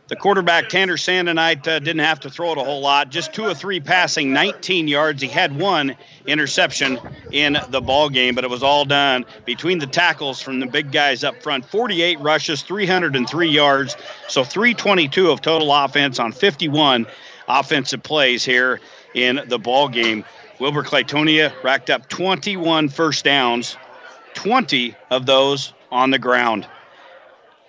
the 0.07 0.15
quarterback 0.17 0.67
Tanner 0.67 0.97
Sandonite 0.97 1.67
uh, 1.67 1.80
didn't 1.80 1.99
have 1.99 2.19
to 2.21 2.30
throw 2.30 2.51
it 2.51 2.57
a 2.57 2.63
whole 2.63 2.81
lot, 2.81 3.09
just 3.09 3.34
two 3.34 3.45
or 3.45 3.53
three 3.53 3.80
passing, 3.80 4.34
19 4.34 4.88
yards. 4.88 5.21
He 5.21 5.30
had 5.30 5.57
one 5.57 5.95
interception 6.25 6.99
in 7.31 7.57
the 7.69 7.80
ball 7.80 8.09
game, 8.09 8.35
but 8.35 8.43
it 8.43 8.49
was 8.49 8.63
all 8.63 8.84
done 8.84 9.25
between 9.45 9.80
the 9.80 9.88
tackles 9.88 10.41
from 10.41 10.59
the 10.59 10.65
big 10.65 10.91
guys 10.91 11.23
up 11.23 11.41
front. 11.41 11.65
48 11.65 12.19
rushes, 12.19 12.63
303 12.63 13.49
yards, 13.49 13.95
so 14.27 14.43
322 14.43 15.31
of 15.31 15.41
total 15.41 15.73
offense 15.73 16.19
on 16.19 16.34
51 16.34 17.07
offensive 17.47 18.03
plays 18.03 18.43
here 18.43 18.81
in 19.13 19.41
the 19.47 19.59
ball 19.59 19.88
game. 19.88 20.25
Wilber 20.59 20.84
Clatonia 20.84 21.51
racked 21.63 21.89
up 21.89 22.09
21 22.09 22.89
first 22.89 23.23
downs, 23.23 23.77
20 24.34 24.95
of 25.09 25.25
those 25.25 25.73
on 25.91 26.11
the 26.11 26.19
ground. 26.19 26.67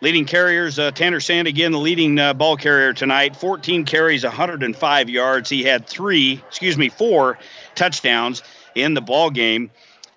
Leading 0.04 0.26
carriers, 0.26 0.78
uh, 0.78 0.90
Tanner 0.90 1.18
Sand 1.18 1.48
again, 1.48 1.72
the 1.72 1.78
leading 1.78 2.18
uh, 2.18 2.34
ball 2.34 2.58
carrier 2.58 2.92
tonight. 2.92 3.36
14 3.36 3.86
carries, 3.86 4.22
105 4.22 5.08
yards. 5.08 5.48
He 5.48 5.62
had 5.62 5.86
three, 5.86 6.42
excuse 6.46 6.76
me, 6.76 6.90
four 6.90 7.38
touchdowns 7.74 8.42
in 8.74 8.92
the 8.92 9.00
ball 9.00 9.30
game. 9.30 9.70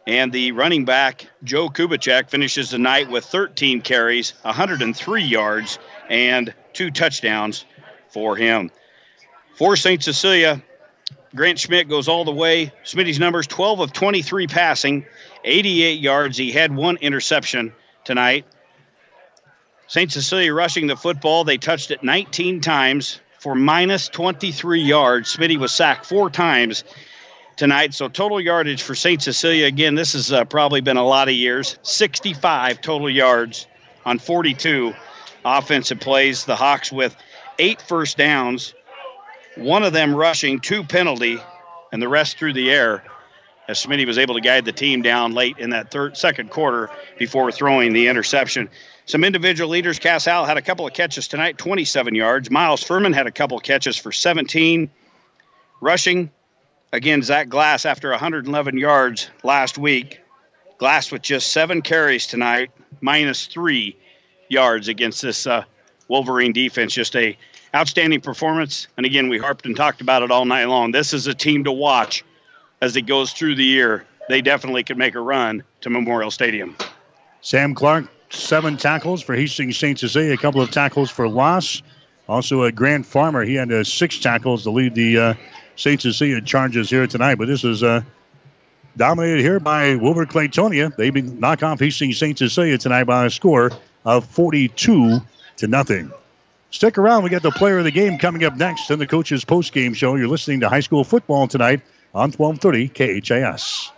And 0.05 0.33
the 0.33 0.51
running 0.51 0.83
back, 0.83 1.27
Joe 1.41 1.69
Kubicek, 1.69 2.29
finishes 2.29 2.71
the 2.71 2.77
night 2.77 3.09
with 3.09 3.23
13 3.23 3.79
carries, 3.79 4.33
103 4.41 5.23
yards, 5.23 5.79
and 6.09 6.53
two 6.73 6.91
touchdowns 6.91 7.63
for 8.09 8.35
him. 8.35 8.71
For 9.55 9.77
St. 9.77 10.03
Cecilia, 10.03 10.61
Grant 11.33 11.59
Schmidt 11.59 11.87
goes 11.87 12.09
all 12.09 12.25
the 12.25 12.33
way. 12.33 12.73
Smitty's 12.83 13.19
numbers 13.19 13.47
12 13.47 13.79
of 13.79 13.93
23 13.93 14.47
passing, 14.47 15.05
88 15.45 16.01
yards. 16.01 16.37
He 16.37 16.51
had 16.51 16.75
one 16.75 16.97
interception 16.97 17.71
tonight. 18.03 18.45
St. 19.87 20.11
Cecilia 20.11 20.53
rushing 20.53 20.87
the 20.87 20.97
football. 20.97 21.45
They 21.45 21.57
touched 21.57 21.91
it 21.91 22.03
19 22.03 22.59
times 22.59 23.21
for 23.39 23.55
minus 23.55 24.09
23 24.09 24.81
yards. 24.81 25.35
Smitty 25.35 25.57
was 25.57 25.71
sacked 25.71 26.05
four 26.05 26.29
times 26.29 26.83
tonight. 27.55 27.93
So 27.93 28.09
total 28.09 28.41
yardage 28.41 28.83
for 28.83 28.95
St. 28.95 29.21
Cecilia, 29.21 29.65
again, 29.65 29.95
this 29.95 30.11
has 30.13 30.31
uh, 30.31 30.43
probably 30.43 30.81
been 30.81 30.97
a 30.97 31.05
lot 31.05 31.29
of 31.29 31.35
years 31.35 31.77
65 31.83 32.81
total 32.81 33.09
yards 33.09 33.65
on 34.05 34.19
42 34.19 34.93
offensive 35.45 36.01
plays. 36.01 36.43
The 36.43 36.55
Hawks 36.57 36.91
with 36.91 37.15
eight 37.57 37.81
first 37.81 38.17
downs, 38.17 38.73
one 39.55 39.83
of 39.83 39.93
them 39.93 40.13
rushing, 40.13 40.59
two 40.59 40.83
penalty, 40.83 41.39
and 41.93 42.01
the 42.01 42.09
rest 42.09 42.37
through 42.37 42.53
the 42.53 42.71
air. 42.71 43.03
As 43.69 43.85
Smitty 43.85 44.05
was 44.05 44.17
able 44.17 44.35
to 44.35 44.41
guide 44.41 44.63
the 44.63 44.71
team 44.71 45.01
down 45.01 45.33
late 45.33 45.57
in 45.59 45.71
that 45.71 45.91
third, 45.91 46.15
second 46.15 46.51
quarter 46.51 46.89
before 47.17 47.51
throwing 47.51 47.91
the 47.91 48.07
interception. 48.07 48.69
Some 49.07 49.23
individual 49.23 49.69
leaders. 49.69 49.99
Cass 49.99 50.25
Howell 50.25 50.45
had 50.45 50.57
a 50.57 50.61
couple 50.61 50.85
of 50.85 50.93
catches 50.93 51.29
tonight, 51.29 51.57
27 51.57 52.13
yards. 52.13 52.51
Miles 52.51 52.83
Furman 52.83 53.13
had 53.13 53.25
a 53.25 53.31
couple 53.31 53.55
of 53.57 53.63
catches 53.63 53.95
for 53.95 54.11
17. 54.11 54.89
Rushing, 55.79 56.29
again, 56.91 57.23
Zach 57.23 57.47
Glass 57.47 57.85
after 57.85 58.09
111 58.11 58.77
yards 58.77 59.29
last 59.43 59.77
week. 59.77 60.19
Glass 60.77 61.09
with 61.09 61.21
just 61.21 61.53
seven 61.53 61.81
carries 61.81 62.27
tonight, 62.27 62.69
minus 62.99 63.45
three 63.45 63.95
yards 64.49 64.89
against 64.89 65.21
this 65.21 65.47
uh, 65.47 65.63
Wolverine 66.09 66.51
defense. 66.51 66.93
Just 66.93 67.15
a 67.15 67.37
outstanding 67.73 68.19
performance. 68.19 68.87
And 68.97 69.05
again, 69.05 69.29
we 69.29 69.37
harped 69.37 69.65
and 69.65 69.75
talked 69.75 70.01
about 70.01 70.21
it 70.21 70.31
all 70.31 70.43
night 70.43 70.65
long. 70.65 70.91
This 70.91 71.13
is 71.13 71.27
a 71.27 71.33
team 71.33 71.63
to 71.63 71.71
watch 71.71 72.25
as 72.81 72.97
it 72.97 73.03
goes 73.03 73.31
through 73.31 73.55
the 73.55 73.63
year. 73.63 74.05
They 74.27 74.41
definitely 74.41 74.83
could 74.83 74.97
make 74.97 75.15
a 75.15 75.21
run 75.21 75.63
to 75.79 75.89
Memorial 75.89 76.29
Stadium. 76.29 76.75
Sam 77.39 77.73
Clark 77.73 78.09
seven 78.29 78.77
tackles 78.77 79.21
for 79.21 79.35
Hastings 79.35 79.77
St. 79.77 79.97
Cecilia, 79.97 80.33
a 80.33 80.37
couple 80.37 80.61
of 80.61 80.71
tackles 80.71 81.09
for 81.09 81.27
loss. 81.27 81.81
Also, 82.27 82.63
a 82.63 82.71
Grant 82.71 83.05
Farmer, 83.05 83.43
he 83.43 83.55
had 83.55 83.71
uh, 83.71 83.83
six 83.83 84.19
tackles 84.19 84.63
to 84.63 84.71
lead 84.71 84.95
the 84.95 85.17
uh, 85.17 85.33
St. 85.77 86.01
Cecilia 86.01 86.41
Charges 86.41 86.89
here 86.89 87.07
tonight. 87.07 87.35
But 87.35 87.47
this 87.47 87.63
is 87.63 87.83
uh, 87.83 88.01
dominated 88.97 89.41
here 89.41 89.59
by 89.59 89.95
Wilber 89.95 90.25
Clatonia. 90.25 90.93
They 90.95 91.09
knock 91.11 91.63
off 91.63 91.79
Hastings 91.79 92.17
St. 92.17 92.37
Cecilia 92.37 92.77
tonight 92.77 93.05
by 93.05 93.25
a 93.25 93.29
score 93.29 93.71
of 94.03 94.25
42 94.25 95.21
to 95.57 95.67
nothing. 95.67 96.11
Stick 96.71 96.97
around. 96.97 97.23
We 97.23 97.29
got 97.29 97.43
the 97.43 97.51
player 97.51 97.77
of 97.77 97.85
the 97.85 97.91
game 97.91 98.17
coming 98.17 98.43
up 98.43 98.57
next 98.57 98.91
in 98.91 98.99
the 98.99 99.07
coach's 99.07 99.45
post 99.45 99.71
game 99.71 99.93
show. 99.93 100.15
You're 100.15 100.27
listening 100.27 100.59
to 100.61 100.69
high 100.69 100.81
school 100.81 101.05
football 101.05 101.47
tonight 101.47 101.81
on 102.13 102.31
1230 102.31 103.21
KHAS. 103.21 103.91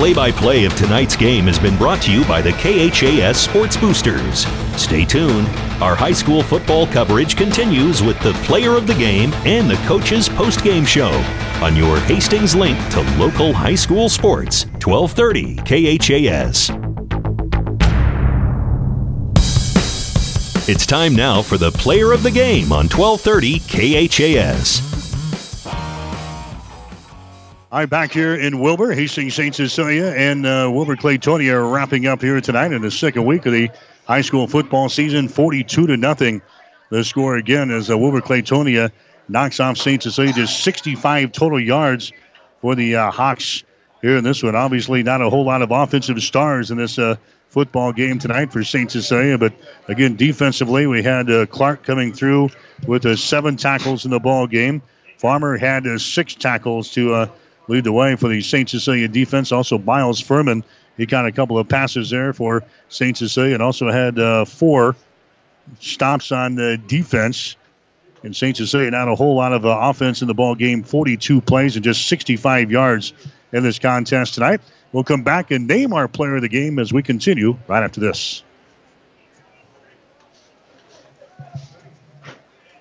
Play 0.00 0.14
by 0.14 0.32
play 0.32 0.64
of 0.64 0.74
tonight's 0.76 1.14
game 1.14 1.44
has 1.44 1.58
been 1.58 1.76
brought 1.76 2.00
to 2.04 2.10
you 2.10 2.24
by 2.24 2.40
the 2.40 2.52
KHAS 2.52 3.38
Sports 3.38 3.76
Boosters. 3.76 4.46
Stay 4.74 5.04
tuned. 5.04 5.46
Our 5.82 5.94
high 5.94 6.14
school 6.14 6.42
football 6.42 6.86
coverage 6.86 7.36
continues 7.36 8.02
with 8.02 8.18
the 8.20 8.32
player 8.46 8.78
of 8.78 8.86
the 8.86 8.94
game 8.94 9.30
and 9.44 9.68
the 9.68 9.76
coach's 9.86 10.26
post 10.26 10.64
game 10.64 10.86
show 10.86 11.10
on 11.60 11.76
your 11.76 12.00
Hastings 12.00 12.54
link 12.54 12.78
to 12.92 13.02
local 13.18 13.52
high 13.52 13.74
school 13.74 14.08
sports, 14.08 14.64
1230 14.82 15.56
KHAS. 15.66 16.70
It's 20.66 20.86
time 20.86 21.14
now 21.14 21.42
for 21.42 21.58
the 21.58 21.72
player 21.72 22.12
of 22.12 22.22
the 22.22 22.30
game 22.30 22.72
on 22.72 22.88
1230 22.88 23.58
KHAS. 24.08 24.89
I'm 27.72 27.88
back 27.88 28.10
here 28.10 28.34
in 28.34 28.58
Wilber, 28.58 28.92
Hastings 28.92 29.36
St. 29.36 29.54
Cecilia, 29.54 30.06
and 30.06 30.44
uh, 30.44 30.68
Wilber 30.72 30.96
Clatonia 30.96 31.72
wrapping 31.72 32.04
up 32.08 32.20
here 32.20 32.40
tonight 32.40 32.72
in 32.72 32.82
the 32.82 32.90
second 32.90 33.24
week 33.24 33.46
of 33.46 33.52
the 33.52 33.70
high 34.06 34.22
school 34.22 34.48
football 34.48 34.88
season, 34.88 35.28
42 35.28 35.86
to 35.86 35.96
nothing. 35.96 36.42
The 36.88 37.04
score 37.04 37.36
again 37.36 37.70
as 37.70 37.88
uh, 37.88 37.96
Wilber 37.96 38.22
Clatonia 38.22 38.90
knocks 39.28 39.60
off 39.60 39.76
St. 39.76 40.02
Cecilia, 40.02 40.32
just 40.32 40.64
65 40.64 41.30
total 41.30 41.60
yards 41.60 42.12
for 42.60 42.74
the 42.74 42.96
uh, 42.96 43.12
Hawks 43.12 43.62
here 44.02 44.16
in 44.16 44.24
this 44.24 44.42
one. 44.42 44.56
Obviously, 44.56 45.04
not 45.04 45.22
a 45.22 45.30
whole 45.30 45.44
lot 45.44 45.62
of 45.62 45.70
offensive 45.70 46.20
stars 46.24 46.72
in 46.72 46.76
this 46.76 46.98
uh, 46.98 47.14
football 47.50 47.92
game 47.92 48.18
tonight 48.18 48.52
for 48.52 48.64
St. 48.64 48.90
Cecilia, 48.90 49.38
but 49.38 49.52
again, 49.86 50.16
defensively, 50.16 50.88
we 50.88 51.04
had 51.04 51.30
uh, 51.30 51.46
Clark 51.46 51.84
coming 51.84 52.12
through 52.12 52.50
with 52.88 53.06
uh, 53.06 53.14
seven 53.14 53.56
tackles 53.56 54.04
in 54.04 54.10
the 54.10 54.18
ball 54.18 54.48
game. 54.48 54.82
Farmer 55.18 55.56
had 55.56 55.86
uh, 55.86 55.98
six 55.98 56.34
tackles 56.34 56.90
to 56.94 57.14
uh, 57.14 57.26
lead 57.70 57.84
the 57.84 57.92
way 57.92 58.16
for 58.16 58.28
the 58.28 58.40
St. 58.40 58.68
Cecilia 58.68 59.08
defense. 59.08 59.52
Also, 59.52 59.78
Miles 59.78 60.20
Furman, 60.20 60.64
he 60.96 61.06
got 61.06 61.24
a 61.24 61.32
couple 61.32 61.56
of 61.56 61.68
passes 61.68 62.10
there 62.10 62.32
for 62.32 62.64
St. 62.88 63.16
Cecilia 63.16 63.54
and 63.54 63.62
also 63.62 63.90
had 63.90 64.18
uh, 64.18 64.44
four 64.44 64.96
stops 65.78 66.32
on 66.32 66.56
the 66.56 66.76
defense 66.76 67.56
And 68.22 68.36
St. 68.36 68.56
Cecilia 68.56 68.90
not 68.90 69.08
a 69.08 69.14
whole 69.14 69.36
lot 69.36 69.52
of 69.52 69.64
uh, 69.64 69.78
offense 69.80 70.20
in 70.20 70.28
the 70.28 70.34
ball 70.34 70.54
game. 70.54 70.82
42 70.82 71.40
plays 71.40 71.76
and 71.76 71.84
just 71.84 72.06
65 72.08 72.70
yards 72.70 73.12
in 73.52 73.62
this 73.62 73.78
contest 73.78 74.34
tonight. 74.34 74.60
We'll 74.92 75.04
come 75.04 75.22
back 75.22 75.50
and 75.52 75.66
name 75.66 75.92
our 75.92 76.08
player 76.08 76.36
of 76.36 76.42
the 76.42 76.48
game 76.48 76.78
as 76.78 76.92
we 76.92 77.02
continue 77.02 77.56
right 77.68 77.82
after 77.82 78.00
this. 78.00 78.42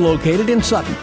located 0.00 0.50
in 0.50 0.62
Sutton. 0.62 0.96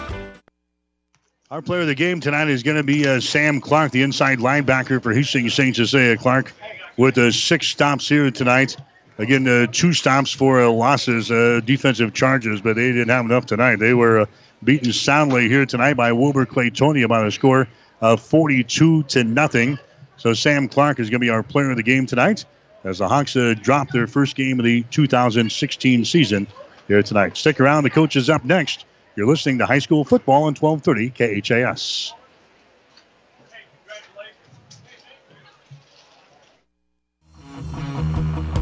Our 1.50 1.62
player 1.62 1.82
of 1.82 1.88
the 1.88 1.96
game 1.96 2.20
tonight 2.20 2.50
is 2.50 2.62
going 2.62 2.76
to 2.76 2.84
be 2.84 3.08
uh, 3.08 3.22
Sam 3.22 3.62
Clark, 3.62 3.94
the 3.94 4.02
inside 4.02 4.40
linebacker 4.40 5.02
for 5.02 5.14
Hastings 5.14 5.54
St. 5.54 5.74
Cecilia. 5.74 6.18
Clark 6.18 6.52
with 6.98 7.18
uh, 7.18 7.32
six 7.32 7.68
stops 7.68 8.10
here 8.10 8.30
tonight. 8.32 8.76
Again, 9.18 9.48
uh, 9.48 9.68
two 9.72 9.94
stops 9.94 10.32
for 10.32 10.62
uh, 10.62 10.70
losses, 10.70 11.32
uh, 11.32 11.62
defensive 11.64 12.14
charges, 12.14 12.60
but 12.60 12.76
they 12.76 12.92
didn't 12.92 13.08
have 13.08 13.24
enough 13.24 13.46
tonight. 13.46 13.78
They 13.78 13.94
were 13.94 14.22
uh, 14.22 14.26
beaten 14.64 14.92
soundly 14.92 15.48
here 15.48 15.66
tonight 15.66 15.94
by 15.94 16.12
Wilber 16.12 16.46
Clatonia 16.46 17.08
by 17.08 17.26
a 17.26 17.32
score 17.32 17.68
of 18.02 18.22
42 18.22 19.04
to 19.04 19.24
nothing. 19.24 19.80
So 20.18 20.34
Sam 20.34 20.68
Clark 20.68 21.00
is 21.00 21.10
going 21.10 21.22
to 21.22 21.26
be 21.26 21.30
our 21.30 21.44
player 21.44 21.72
of 21.72 21.78
the 21.78 21.84
game 21.84 22.08
tonight 22.08 22.44
as 22.84 22.98
the 22.98 23.08
Hawks 23.08 23.38
drop 23.62 23.90
their 23.92 24.08
first 24.08 24.36
game 24.36 24.60
of 24.60 24.66
the 24.66 24.84
2016 24.92 26.06
season 26.06 26.48
here 26.88 27.02
tonight. 27.04 27.38
Stick 27.38 27.60
around. 27.60 27.84
The 27.84 27.90
coach 27.90 28.16
is 28.16 28.30
up 28.30 28.44
next. 28.44 28.86
You're 29.18 29.26
listening 29.26 29.58
to 29.58 29.66
high 29.66 29.80
school 29.80 30.06
football 30.06 30.44
on 30.44 30.54
1230 30.54 31.42
KHAS. 31.42 32.14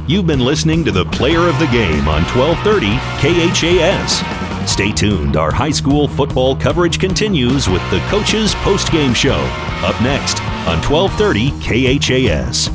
You've 0.08 0.26
been 0.26 0.40
listening 0.40 0.86
to 0.86 0.94
the 0.94 1.04
player 1.08 1.50
of 1.50 1.60
the 1.60 1.66
game 1.66 2.08
on 2.08 2.24
1230 2.24 2.88
KHAS. 3.20 4.72
Stay 4.72 4.94
tuned. 4.94 5.36
Our 5.36 5.52
high 5.52 5.72
school 5.72 6.08
football 6.08 6.56
coverage 6.56 7.00
continues 7.00 7.68
with 7.68 7.82
the 7.92 8.00
coaches 8.08 8.56
post-game 8.56 9.14
show. 9.14 9.42
Up 9.84 10.02
next 10.02 10.42
on 10.70 10.82
1230 10.84 11.52
KHAS. 11.60 12.75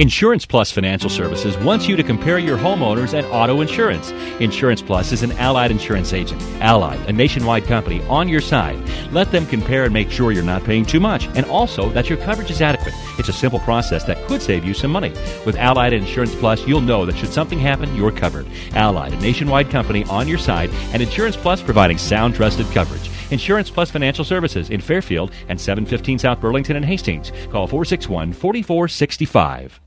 Insurance 0.00 0.46
Plus 0.46 0.70
Financial 0.70 1.10
Services 1.10 1.58
wants 1.58 1.86
you 1.86 1.94
to 1.94 2.02
compare 2.02 2.38
your 2.38 2.56
homeowners 2.56 3.12
and 3.12 3.26
auto 3.26 3.60
insurance. 3.60 4.12
Insurance 4.40 4.80
Plus 4.80 5.12
is 5.12 5.22
an 5.22 5.32
allied 5.32 5.70
insurance 5.70 6.14
agent. 6.14 6.40
Allied, 6.62 6.98
a 7.06 7.12
nationwide 7.12 7.64
company, 7.64 8.02
on 8.04 8.26
your 8.26 8.40
side. 8.40 8.78
Let 9.12 9.30
them 9.30 9.44
compare 9.44 9.84
and 9.84 9.92
make 9.92 10.10
sure 10.10 10.32
you're 10.32 10.42
not 10.42 10.64
paying 10.64 10.86
too 10.86 11.00
much 11.00 11.26
and 11.34 11.44
also 11.44 11.90
that 11.90 12.08
your 12.08 12.16
coverage 12.16 12.50
is 12.50 12.62
adequate. 12.62 12.94
It's 13.18 13.28
a 13.28 13.32
simple 13.34 13.58
process 13.58 14.02
that 14.04 14.26
could 14.26 14.40
save 14.40 14.64
you 14.64 14.72
some 14.72 14.90
money. 14.90 15.10
With 15.44 15.56
Allied 15.56 15.92
Insurance 15.92 16.34
Plus, 16.34 16.66
you'll 16.66 16.80
know 16.80 17.04
that 17.04 17.18
should 17.18 17.34
something 17.34 17.58
happen, 17.58 17.94
you're 17.94 18.10
covered. 18.10 18.46
Allied, 18.72 19.12
a 19.12 19.20
nationwide 19.20 19.68
company 19.68 20.04
on 20.04 20.26
your 20.26 20.38
side, 20.38 20.70
and 20.94 21.02
Insurance 21.02 21.36
Plus 21.36 21.60
providing 21.60 21.98
sound, 21.98 22.34
trusted 22.34 22.64
coverage. 22.68 23.10
Insurance 23.30 23.68
Plus 23.68 23.90
Financial 23.90 24.24
Services 24.24 24.70
in 24.70 24.80
Fairfield 24.80 25.30
and 25.48 25.60
715 25.60 26.18
South 26.18 26.40
Burlington 26.40 26.76
and 26.76 26.86
Hastings. 26.86 27.32
Call 27.50 27.66
461 27.66 28.32
4465. 28.32 29.78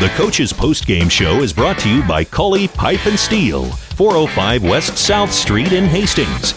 The 0.00 0.08
Coach's 0.14 0.52
Post 0.52 0.86
Game 0.86 1.08
Show 1.08 1.42
is 1.42 1.52
brought 1.52 1.78
to 1.80 1.88
you 1.88 2.02
by 2.04 2.24
Cully 2.24 2.68
Pipe 2.68 3.06
and 3.06 3.18
Steel, 3.18 3.64
405 3.64 4.62
West 4.62 4.96
South 4.96 5.32
Street 5.32 5.72
in 5.72 5.84
Hastings. 5.84 6.54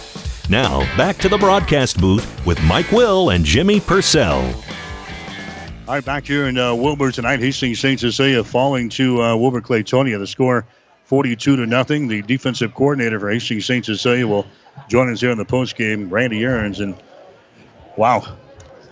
Now, 0.50 0.82
back 0.98 1.18
to 1.18 1.30
the 1.30 1.38
broadcast 1.38 2.00
booth 2.00 2.46
with 2.46 2.62
Mike 2.64 2.92
Will 2.92 3.32
and 3.32 3.44
Jimmy 3.44 3.80
Purcell. 3.80 4.42
All 5.88 5.96
right, 5.96 6.06
back 6.06 6.26
here 6.26 6.48
in 6.48 6.58
uh, 6.58 6.76
Wilber 6.76 7.12
tonight, 7.12 7.40
Hastings 7.40 7.80
St. 7.80 8.00
Cecilia 8.00 8.44
falling 8.44 8.88
to 8.90 9.22
uh, 9.22 9.36
Wilber 9.36 9.62
Clatonia. 9.62 10.20
The 10.20 10.28
score 10.28 10.66
42 11.06 11.56
to 11.56 11.66
nothing. 11.66 12.08
The 12.08 12.22
defensive 12.22 12.74
coordinator 12.74 13.20
for 13.20 13.30
Hastings 13.30 13.66
St. 13.66 13.84
Cecilia 13.84 14.28
will 14.28 14.46
join 14.88 15.12
us 15.12 15.22
here 15.22 15.32
in 15.32 15.38
the 15.38 15.46
post 15.46 15.76
game, 15.76 16.10
Randy 16.10 16.44
Aarons. 16.44 16.80
And 16.80 16.96
wow, 17.98 18.38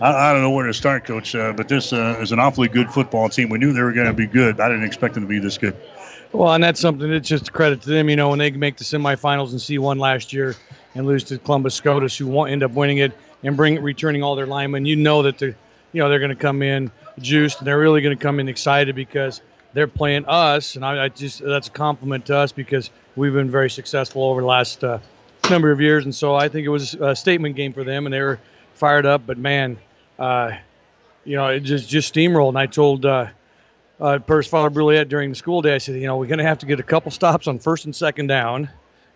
I, 0.02 0.30
I, 0.30 0.32
don't 0.32 0.42
know 0.42 0.50
where 0.50 0.66
to 0.66 0.74
start, 0.74 1.04
Coach, 1.04 1.36
uh, 1.36 1.52
but 1.52 1.68
this 1.68 1.92
uh, 1.92 2.18
is 2.20 2.32
an 2.32 2.40
awfully 2.40 2.66
good 2.66 2.90
football 2.90 3.28
team. 3.28 3.48
We 3.48 3.58
knew 3.58 3.72
they 3.72 3.82
were 3.82 3.92
going 3.92 4.08
to 4.08 4.12
be 4.12 4.26
good. 4.26 4.58
I 4.58 4.68
didn't 4.68 4.82
expect 4.82 5.14
them 5.14 5.22
to 5.22 5.28
be 5.28 5.38
this 5.38 5.58
good. 5.58 5.76
Well, 6.32 6.52
and 6.52 6.64
that's 6.64 6.80
something 6.80 7.08
that's 7.08 7.28
just 7.28 7.48
a 7.48 7.52
credit 7.52 7.82
to 7.82 7.90
them. 7.90 8.10
You 8.10 8.16
know, 8.16 8.30
when 8.30 8.40
they 8.40 8.50
make 8.50 8.78
the 8.78 8.84
semifinals 8.84 9.52
in 9.52 9.58
C1 9.58 10.00
last 10.00 10.32
year 10.32 10.56
and 10.96 11.06
lose 11.06 11.22
to 11.24 11.38
Columbus 11.38 11.76
Scotus, 11.76 12.16
who 12.16 12.26
won, 12.26 12.50
end 12.50 12.64
up 12.64 12.72
winning 12.72 12.98
it 12.98 13.12
and 13.44 13.56
bring 13.56 13.80
returning 13.80 14.24
all 14.24 14.34
their 14.34 14.46
linemen, 14.46 14.86
you 14.86 14.96
know 14.96 15.22
that 15.22 15.38
they're, 15.38 15.54
you 15.92 16.02
know, 16.02 16.08
they're 16.08 16.18
going 16.18 16.30
to 16.30 16.34
come 16.34 16.62
in 16.62 16.90
juiced 17.20 17.58
and 17.58 17.66
they're 17.68 17.78
really 17.78 18.00
going 18.00 18.16
to 18.16 18.20
come 18.20 18.40
in 18.40 18.48
excited 18.48 18.96
because 18.96 19.40
they're 19.72 19.86
playing 19.86 20.24
us, 20.26 20.74
and 20.74 20.84
I, 20.84 21.04
I, 21.04 21.08
just 21.10 21.44
that's 21.44 21.68
a 21.68 21.70
compliment 21.70 22.26
to 22.26 22.36
us 22.36 22.50
because 22.50 22.90
we've 23.14 23.32
been 23.32 23.50
very 23.50 23.70
successful 23.70 24.24
over 24.24 24.40
the 24.40 24.46
last 24.46 24.82
uh, 24.82 24.98
number 25.48 25.70
of 25.70 25.80
years, 25.80 26.04
and 26.04 26.14
so 26.14 26.34
I 26.34 26.48
think 26.48 26.66
it 26.66 26.70
was 26.70 26.94
a 26.94 27.14
statement 27.14 27.56
game 27.56 27.72
for 27.72 27.84
them, 27.84 28.06
and 28.06 28.12
they 28.12 28.20
were 28.20 28.40
fired 28.74 29.06
up. 29.06 29.22
But 29.26 29.38
man, 29.38 29.78
uh, 30.22 30.56
you 31.24 31.36
know, 31.36 31.48
it 31.48 31.60
just 31.60 31.88
just 31.88 32.14
steamrolled. 32.14 32.50
And 32.50 32.58
I 32.58 32.66
told 32.66 33.04
uh, 33.04 33.26
uh, 34.00 34.18
Purse 34.20 34.46
Father 34.46 34.70
Brulette 34.70 35.08
during 35.08 35.30
the 35.30 35.36
school 35.36 35.62
day, 35.62 35.74
I 35.74 35.78
said, 35.78 35.96
you 35.96 36.06
know, 36.06 36.16
we're 36.16 36.26
going 36.26 36.38
to 36.38 36.44
have 36.44 36.58
to 36.60 36.66
get 36.66 36.78
a 36.78 36.84
couple 36.84 37.10
stops 37.10 37.48
on 37.48 37.58
first 37.58 37.86
and 37.86 37.94
second 37.94 38.28
down, 38.28 38.70